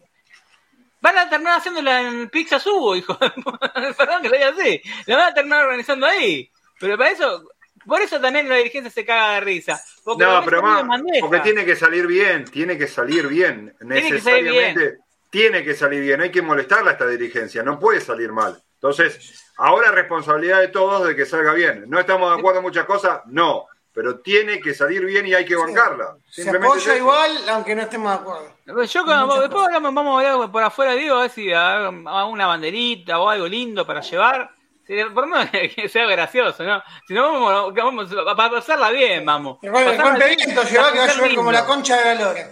Van 1.00 1.18
a 1.18 1.28
terminar 1.28 1.58
haciéndola 1.58 2.00
en 2.02 2.28
Pizza 2.30 2.58
Subo, 2.58 2.96
hijo. 2.96 3.16
Perdón 3.96 4.22
que 4.22 4.28
lo 4.28 4.34
diga 4.36 4.48
así. 4.48 4.82
La 5.06 5.16
van 5.16 5.28
a 5.28 5.34
terminar 5.34 5.64
organizando 5.64 6.06
ahí. 6.06 6.50
Pero 6.80 6.96
para 6.98 7.10
eso, 7.10 7.48
por 7.86 8.00
eso 8.00 8.20
también 8.20 8.48
la 8.48 8.56
dirigencia 8.56 8.90
se 8.90 9.04
caga 9.04 9.34
de 9.34 9.40
risa. 9.40 9.80
Porque 10.02 10.24
No, 10.24 10.42
pero 10.44 10.62
más, 10.62 10.84
porque 11.20 11.40
tiene 11.40 11.64
que 11.64 11.76
salir 11.76 12.06
bien, 12.06 12.44
tiene 12.46 12.76
que 12.76 12.88
salir 12.88 13.28
bien. 13.28 13.74
que 13.78 13.84
salir 13.86 14.02
Necesariamente 14.12 14.98
tiene 15.30 15.62
que 15.62 15.74
salir 15.74 16.00
bien. 16.00 16.20
Hay 16.22 16.30
que 16.30 16.42
molestarla 16.42 16.90
a 16.90 16.92
esta 16.94 17.06
dirigencia, 17.06 17.62
no 17.62 17.78
puede 17.78 18.00
salir 18.00 18.32
mal. 18.32 18.60
Entonces, 18.74 19.44
ahora 19.58 19.88
es 19.88 19.94
responsabilidad 19.94 20.60
de 20.60 20.68
todos 20.68 21.06
de 21.06 21.14
que 21.14 21.26
salga 21.26 21.52
bien. 21.52 21.84
¿No 21.88 22.00
estamos 22.00 22.32
de 22.32 22.38
acuerdo 22.38 22.58
en 22.60 22.64
muchas 22.64 22.84
cosas? 22.86 23.20
No. 23.26 23.66
Pero 23.96 24.20
tiene 24.20 24.60
que 24.60 24.74
salir 24.74 25.02
bien 25.06 25.26
y 25.26 25.32
hay 25.32 25.46
que 25.46 25.56
bancarla. 25.56 26.18
Se 26.28 26.42
Simplemente 26.42 26.66
apoya 26.76 26.92
es 26.92 26.98
igual, 26.98 27.48
aunque 27.48 27.74
no 27.74 27.80
estemos 27.80 28.12
de 28.12 28.18
acuerdo. 28.18 28.84
Yo 28.84 29.04
como- 29.06 29.40
después 29.40 29.64
hablamos- 29.64 29.94
vamos 29.94 30.22
a 30.22 30.30
hablar 30.32 30.52
por 30.52 30.62
afuera, 30.62 30.92
digo, 30.92 31.16
a 31.16 31.20
ver 31.22 31.30
si 31.30 31.50
haga 31.50 31.88
una 32.26 32.46
banderita 32.46 33.18
o 33.18 33.30
algo 33.30 33.48
lindo 33.48 33.86
para 33.86 34.02
llevar. 34.02 34.50
Sí, 34.86 34.94
Por 35.14 35.26
lo 35.26 35.34
menos 35.34 35.48
que 35.74 35.88
sea 35.88 36.04
gracioso, 36.04 36.62
¿no? 36.62 36.82
Si 37.08 37.14
no, 37.14 37.40
vamos, 37.40 37.74
vamos 37.74 38.12
a 38.12 38.36
para 38.36 38.50
pasarla 38.50 38.90
bien, 38.90 39.24
vamos. 39.24 39.58
El 39.62 39.72
Pasarla 39.72 40.26
bien, 40.26 40.38
lleva 40.38 40.92
que 40.92 40.98
va 40.98 41.04
a 41.04 41.14
llover 41.14 41.34
como 41.34 41.50
la 41.50 41.64
concha 41.64 41.96
de 41.96 42.04
la 42.04 42.22
lora. 42.22 42.46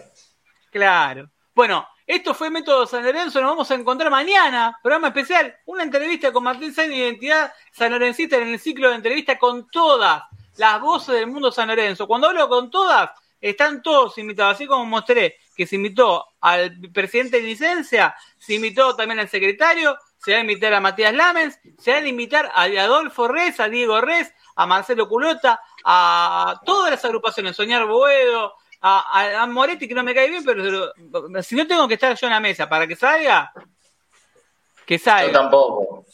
Claro. 0.71 1.31
Bueno, 1.55 1.87
esto 2.07 2.33
fue 2.33 2.49
Método 2.49 2.87
San 2.87 3.05
Lorenzo. 3.05 3.41
Nos 3.43 3.51
vamos 3.51 3.71
a 3.71 3.75
encontrar 3.75 4.11
mañana. 4.11 4.79
Programa 4.83 5.09
especial. 5.09 5.55
Una 5.67 5.83
entrevista 5.83 6.33
con 6.33 6.43
Martín 6.43 6.73
Sainz, 6.75 6.95
Identidad 6.95 7.53
Sanlorencista 7.71 8.37
en 8.39 8.49
el 8.49 8.59
ciclo 8.59 8.89
de 8.89 8.97
entrevista 8.97 9.39
con 9.39 9.69
todas 9.71 10.23
las 10.57 10.81
voces 10.81 11.15
del 11.17 11.27
mundo 11.27 11.51
San 11.53 11.69
Lorenzo. 11.69 12.07
Cuando 12.07 12.29
hablo 12.29 12.49
con 12.49 12.71
todas, 12.71 13.11
están 13.41 13.83
todos 13.83 14.17
invitados. 14.19 14.55
Así 14.55 14.67
como 14.67 14.85
mostré 14.87 15.37
que 15.57 15.67
se 15.67 15.77
invitó 15.77 16.25
al 16.41 16.79
presidente 16.93 17.37
de 17.41 17.43
licencia, 17.47 18.15
se 18.39 18.55
invitó 18.55 18.97
también 18.97 19.21
al 19.21 19.29
secretario, 19.29 19.97
se 20.19 20.33
va 20.33 20.39
a 20.39 20.41
invitar 20.41 20.73
a 20.75 20.81
Matías 20.81 21.13
Lamens, 21.15 21.59
se 21.79 21.93
va 21.93 21.99
a 21.99 22.07
invitar 22.07 22.51
a 22.55 22.63
Adolfo 22.65 23.29
Res, 23.29 23.61
a 23.61 23.69
Diego 23.69 24.01
Res, 24.01 24.33
a 24.57 24.67
Marcelo 24.67 25.09
Culota, 25.09 25.61
a 25.85 26.61
todas 26.65 26.91
las 26.91 27.05
agrupaciones, 27.05 27.55
Soñar 27.57 27.85
Boedo, 27.87 28.55
a, 28.81 29.21
a- 29.21 29.43
a 29.43 29.47
Moretti, 29.47 29.87
que 29.89 29.95
no 29.95 30.03
me 30.03 30.15
cae 30.15 30.29
bien, 30.31 30.45
pero 30.45 30.93
si 31.43 31.55
no 31.57 31.67
tengo 31.67 31.87
que 31.89 31.95
estar 31.95 32.15
yo 32.17 32.27
en 32.27 32.33
la 32.33 32.41
mesa 32.41 32.69
para 32.69 32.87
que 32.87 32.97
salga, 32.97 33.53
que 34.87 34.99
Yo 34.99 35.05
salga. 35.05 35.33
tampoco. 35.33 36.05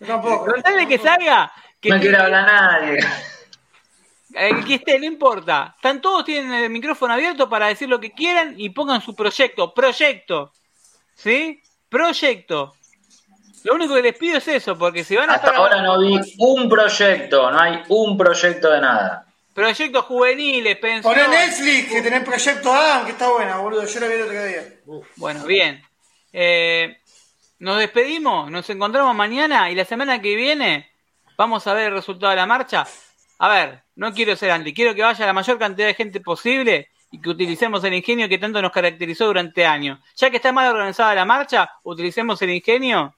Yo 0.00 0.06
tampoco. 0.06 0.46
Con 0.52 0.62
tal 0.62 0.76
de 0.76 0.86
que 0.88 0.98
salga, 0.98 1.52
que, 1.80 1.90
No 1.90 2.00
quiere 2.00 2.16
hablar 2.16 2.46
nadie. 2.46 2.98
eh, 4.34 4.50
que 4.66 4.74
esté, 4.74 4.98
no 4.98 5.06
importa. 5.06 5.74
Están 5.76 6.00
todos 6.00 6.24
tienen 6.24 6.52
el 6.52 6.70
micrófono 6.70 7.14
abierto 7.14 7.48
para 7.48 7.68
decir 7.68 7.88
lo 7.88 8.00
que 8.00 8.12
quieran 8.12 8.54
y 8.56 8.70
pongan 8.70 9.00
su 9.00 9.14
proyecto. 9.14 9.72
Proyecto. 9.74 10.52
¿Sí? 11.14 11.60
Proyecto. 11.88 12.74
Lo 13.64 13.74
único 13.74 13.94
que 13.94 14.02
les 14.02 14.16
pido 14.16 14.38
es 14.38 14.46
eso, 14.46 14.78
porque 14.78 15.02
si 15.02 15.16
van 15.16 15.28
a 15.30 15.34
Hasta 15.34 15.48
estar 15.48 15.60
ahora 15.60 15.82
no 15.82 15.98
vi 15.98 16.20
un 16.38 16.68
proyecto, 16.68 17.50
no 17.50 17.58
hay 17.58 17.82
un 17.88 18.16
proyecto 18.16 18.70
de 18.70 18.80
nada. 18.80 19.26
proyectos 19.52 20.04
juveniles, 20.04 20.76
Poné 20.76 21.02
pensiones. 21.02 21.28
Netflix, 21.30 21.88
que 21.92 22.02
tenés 22.02 22.22
Proyecto 22.22 22.72
Adam, 22.72 23.04
que 23.04 23.10
está 23.12 23.28
buena, 23.28 23.56
boludo. 23.56 23.84
Yo 23.84 24.00
la 24.00 24.06
vi 24.06 24.14
el 24.14 24.22
otro 24.22 24.44
día. 24.44 24.62
Bueno, 25.16 25.44
bien. 25.46 25.82
Eh, 26.32 26.98
nos 27.58 27.78
despedimos, 27.78 28.50
nos 28.50 28.68
encontramos 28.70 29.14
mañana 29.16 29.68
y 29.70 29.74
la 29.74 29.84
semana 29.84 30.20
que 30.20 30.36
viene 30.36 30.90
vamos 31.36 31.66
a 31.66 31.74
ver 31.74 31.88
el 31.88 31.94
resultado 31.94 32.30
de 32.30 32.36
la 32.36 32.46
marcha. 32.46 32.86
A 33.38 33.48
ver, 33.48 33.82
no 33.94 34.12
quiero 34.12 34.34
ser 34.36 34.50
anti, 34.50 34.72
quiero 34.72 34.94
que 34.94 35.02
vaya 35.02 35.26
la 35.26 35.32
mayor 35.32 35.58
cantidad 35.58 35.86
de 35.86 35.94
gente 35.94 36.20
posible 36.20 36.88
y 37.10 37.20
que 37.20 37.28
utilicemos 37.28 37.84
el 37.84 37.94
ingenio 37.94 38.28
que 38.28 38.38
tanto 38.38 38.60
nos 38.60 38.72
caracterizó 38.72 39.26
durante 39.26 39.66
años. 39.66 40.00
Ya 40.16 40.30
que 40.30 40.36
está 40.36 40.52
mal 40.52 40.74
organizada 40.74 41.14
la 41.14 41.24
marcha, 41.24 41.70
utilicemos 41.82 42.40
el 42.42 42.50
ingenio 42.50 43.14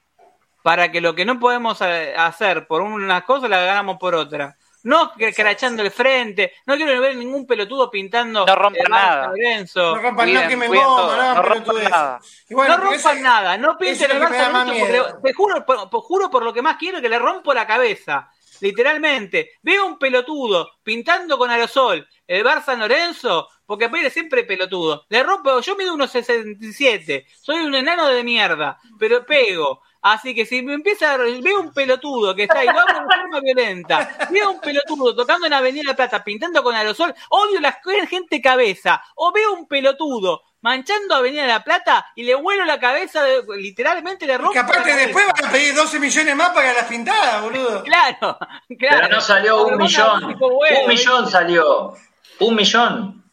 para 0.62 0.90
que 0.90 1.00
lo 1.00 1.14
que 1.14 1.24
no 1.24 1.38
podemos 1.38 1.80
eh, 1.80 2.14
hacer 2.16 2.66
por 2.66 2.82
unas 2.82 3.22
cosas 3.22 3.48
la 3.48 3.62
hagamos 3.62 3.96
por 3.98 4.14
otra. 4.14 4.57
No 4.84 5.12
que- 5.14 5.32
crachando 5.34 5.82
el 5.82 5.90
frente, 5.90 6.52
no 6.66 6.76
quiero 6.76 7.00
ver 7.00 7.16
ningún 7.16 7.46
pelotudo 7.46 7.90
pintando 7.90 8.46
No 8.46 8.54
rompan 8.54 8.80
el 8.86 8.92
Barça 8.92 9.06
nada. 9.08 9.26
Lorenzo. 9.28 9.80
No 9.96 10.02
rompan, 10.02 10.12
no 10.32 10.40
Cuiden, 10.40 10.58
cuiden 10.68 10.84
goma, 10.84 10.96
todo, 10.96 11.16
no 11.16 11.34
no 11.34 11.42
rompan 11.42 11.84
nada. 11.90 12.20
Bueno, 12.50 12.76
no 12.78 12.84
rompan 12.84 13.22
nada, 13.22 13.58
no 13.58 13.76
pinten 13.78 14.10
el 14.10 14.18
que 14.18 14.18
me 14.18 14.26
Barça 14.38 14.52
más 14.52 14.66
Lorenzo 14.68 15.04
porque 15.08 15.28
te 15.28 15.34
juro, 15.34 15.66
por, 15.66 15.90
por- 15.90 16.02
juro 16.02 16.30
por 16.30 16.42
lo 16.44 16.52
que 16.52 16.62
más 16.62 16.76
quiero 16.76 17.00
que 17.00 17.08
le 17.08 17.18
rompo 17.18 17.52
la 17.52 17.66
cabeza. 17.66 18.30
Literalmente, 18.60 19.52
veo 19.62 19.86
un 19.86 19.98
pelotudo 19.98 20.70
pintando 20.82 21.38
con 21.38 21.50
aerosol 21.50 22.08
el 22.26 22.44
Barça 22.44 22.64
San 22.66 22.80
Lorenzo, 22.80 23.48
porque 23.66 23.84
aparte 23.86 24.10
siempre 24.10 24.44
pelotudo. 24.44 25.04
Le 25.08 25.22
rompo, 25.22 25.60
yo 25.60 25.76
mido 25.76 25.94
unos 25.94 26.10
67, 26.10 27.26
soy 27.40 27.60
un 27.60 27.74
enano 27.74 28.06
de 28.08 28.22
mierda, 28.24 28.78
pero 28.98 29.24
pego. 29.24 29.82
Así 30.00 30.34
que 30.34 30.46
si 30.46 30.62
me 30.62 30.74
empieza 30.74 31.12
a 31.14 31.16
veo 31.16 31.60
un 31.60 31.72
pelotudo 31.72 32.34
que 32.34 32.44
está 32.44 32.60
ahí, 32.60 32.66
lo 32.68 32.78
hago 32.80 32.86
de 33.00 33.16
forma 33.16 33.40
violenta, 33.44 34.16
veo 34.30 34.52
un 34.52 34.60
pelotudo 34.60 35.14
tocando 35.16 35.46
en 35.46 35.52
Avenida 35.52 35.82
La 35.86 35.96
Plata, 35.96 36.22
pintando 36.22 36.62
con 36.62 36.74
aerosol, 36.74 37.14
odio 37.30 37.60
la 37.60 37.78
gente 38.08 38.40
cabeza, 38.40 39.02
o 39.16 39.32
veo 39.32 39.52
un 39.54 39.66
pelotudo 39.66 40.42
manchando 40.60 41.14
Avenida 41.14 41.46
La 41.46 41.62
Plata 41.64 42.06
y 42.14 42.22
le 42.24 42.34
vuelo 42.36 42.64
la 42.64 42.78
cabeza, 42.80 43.22
de- 43.22 43.42
literalmente 43.58 44.26
le 44.26 44.36
rompo 44.38 44.52
Que 44.52 44.58
aparte 44.60 44.94
después 44.94 45.24
van 45.26 45.48
a 45.48 45.52
pedir 45.52 45.74
12 45.74 45.98
millones 46.00 46.36
más 46.36 46.50
para 46.50 46.72
las 46.72 46.84
pintadas, 46.84 47.42
boludo. 47.42 47.82
Claro, 47.84 48.38
claro. 48.78 48.96
Pero 49.02 49.08
no 49.08 49.20
salió 49.20 49.66
un 49.66 49.76
millón. 49.78 50.36
bueno, 50.38 50.80
Un 50.82 50.88
millón 50.88 51.28
salió. 51.30 51.94
Un 52.40 52.54
millón. 52.54 53.24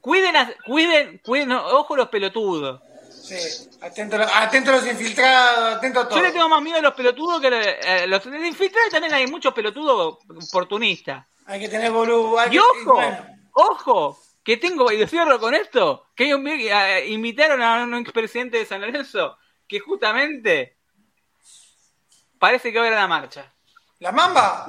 Cuiden, 0.00 0.36
a- 0.36 0.50
cuiden, 0.66 1.20
cuiden, 1.24 1.52
ojo 1.52 1.96
los 1.96 2.08
pelotudos. 2.08 2.80
Sí, 3.22 3.70
atento, 3.80 4.16
atento 4.20 4.70
a 4.70 4.74
los 4.74 4.86
infiltrados, 4.86 5.76
atento 5.76 6.00
a 6.00 6.08
todo. 6.08 6.18
Yo 6.18 6.24
le 6.24 6.32
tengo 6.32 6.48
más 6.48 6.60
miedo 6.60 6.78
a 6.78 6.82
los 6.82 6.94
pelotudos 6.94 7.40
que 7.40 7.46
a 7.46 7.50
los, 7.50 7.66
eh, 7.66 8.06
los 8.08 8.26
infiltrados 8.26 8.90
también 8.90 9.14
hay 9.14 9.26
muchos 9.28 9.54
pelotudos 9.54 10.18
oportunistas. 10.48 11.24
Hay 11.46 11.60
que 11.60 11.68
tener 11.68 11.90
boludo. 11.92 12.38
hay 12.38 12.48
Y 12.48 12.52
que- 12.52 12.58
ojo, 12.60 12.94
bueno, 12.94 13.26
ojo, 13.52 14.18
que 14.42 14.56
tengo, 14.56 14.90
y 14.90 15.06
cierro 15.06 15.38
con 15.38 15.54
esto, 15.54 16.06
que 16.16 16.24
hay 16.24 16.32
un- 16.32 16.46
eh, 16.48 17.06
invitaron 17.08 17.62
a 17.62 17.84
un 17.84 17.94
expresidente 17.94 18.58
de 18.58 18.66
San 18.66 18.80
Lorenzo 18.80 19.38
que 19.68 19.78
justamente 19.78 20.76
parece 22.38 22.72
que 22.72 22.78
va 22.78 22.84
a 22.84 22.88
ir 22.88 22.94
a 22.94 23.00
la 23.02 23.08
marcha. 23.08 23.52
¿La 24.00 24.10
mamba? 24.12 24.66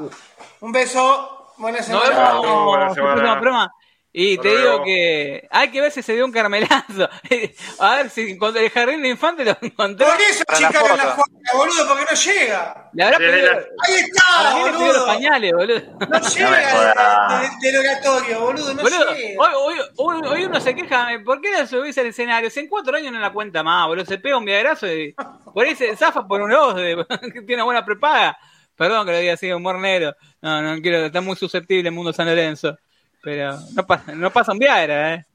Un 0.62 0.72
beso. 0.72 1.40
Buena 1.58 1.80
No, 1.80 1.84
semana. 1.86 2.34
no, 2.34 2.44
no, 2.44 2.66
buena 2.66 2.94
semana. 2.94 3.22
no, 3.36 3.42
broma. 3.42 3.72
Y 4.16 4.34
Hasta 4.38 4.44
te 4.44 4.58
digo 4.58 4.84
que 4.84 5.48
hay 5.50 5.72
que 5.72 5.82
ver 5.82 5.92
si 5.92 6.04
se 6.04 6.14
dio 6.14 6.24
un 6.24 6.32
carmelazo. 6.32 7.10
A 7.80 7.96
ver 7.96 8.10
si 8.12 8.38
el 8.40 8.70
jardín 8.70 9.02
de 9.02 9.10
infante 9.10 9.44
lo 9.44 9.58
encontró. 9.60 10.06
Por 10.08 10.22
eso 10.22 10.44
la 10.48 10.68
achicaron 10.68 10.98
la 10.98 11.04
foto. 11.16 11.24
jugada, 11.32 11.58
boludo, 11.58 11.88
porque 11.88 12.06
no 12.12 12.22
llega. 12.22 12.92
La- 12.94 13.08
Ahí 13.08 13.12
para 13.14 13.32
mí 13.32 14.00
está, 14.02 14.54
le 14.54 14.72
pidió 14.72 14.72
los 14.72 14.80
boludo. 14.80 15.06
pañales, 15.08 15.52
boludo. 15.54 15.82
No 16.10 16.20
llega 16.30 16.70
jodas. 16.72 17.42
de- 17.42 17.50
de- 17.50 17.72
del 17.72 17.80
oratorio, 17.90 18.40
boludo, 18.42 18.74
no 18.76 18.82
Boludo, 18.84 19.16
llega. 19.16 19.42
hoy, 19.42 19.54
hoy, 19.56 19.76
hoy, 19.98 20.22
hoy 20.28 20.46
uno 20.46 20.60
se 20.62 20.76
queja, 20.76 21.08
¿por 21.26 21.42
qué 21.42 21.50
no 21.58 21.66
subís 21.66 21.98
al 21.98 22.06
escenario? 22.06 22.52
Si 22.52 22.60
en 22.60 22.68
cuatro 22.68 22.96
años 22.96 23.12
no 23.12 23.20
la 23.20 23.34
cuenta 23.34 23.64
más, 23.64 23.88
boludo, 23.88 24.06
se 24.06 24.20
pega 24.20 24.38
un 24.38 24.46
viagrazo 24.46 24.86
y 24.94 25.16
por 25.54 25.66
ahí 25.66 25.74
se 25.76 25.96
zafa 25.96 26.28
por 26.28 26.40
un 26.40 26.52
ojo 26.54 26.76
que 27.34 27.42
tiene 27.42 27.56
una 27.56 27.64
buena 27.64 27.84
prepaga. 27.86 28.38
Perdón 28.76 29.08
que 29.08 29.12
lo 29.12 29.18
diga 29.18 29.34
así, 29.34 29.52
humor 29.52 29.80
negro. 29.80 30.16
No, 30.42 30.62
no 30.62 30.80
quiero, 30.84 31.06
está 31.08 31.20
muy 31.22 31.36
susceptible 31.36 31.90
el 31.90 31.96
mundo 31.96 32.14
San 32.14 32.28
Lorenzo. 32.28 32.78
Pero 33.24 33.58
no 33.74 33.88
pasa, 33.88 34.12
no 34.14 34.30
pasa 34.32 34.52
un 34.52 34.60
Viagra, 34.60 35.14
eh. 35.14 35.26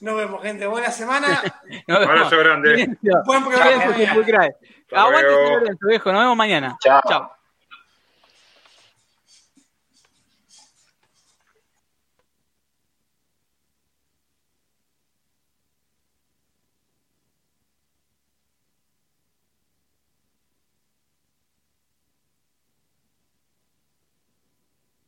Nos 0.00 0.16
vemos, 0.16 0.42
gente. 0.42 0.66
Buena 0.66 0.90
semana. 0.90 1.40
Vemos. 1.86 2.08
Abrazo 2.08 2.36
grande. 2.38 2.98
Buen 3.24 3.44
programa. 3.44 3.70
Aguante. 4.90 5.30
San 5.30 5.52
Lorenzo, 5.52 5.86
viejo. 5.86 6.12
Nos 6.12 6.20
vemos 6.22 6.36
mañana. 6.36 6.76
Chao. 6.80 7.00
Chao. 7.08 7.32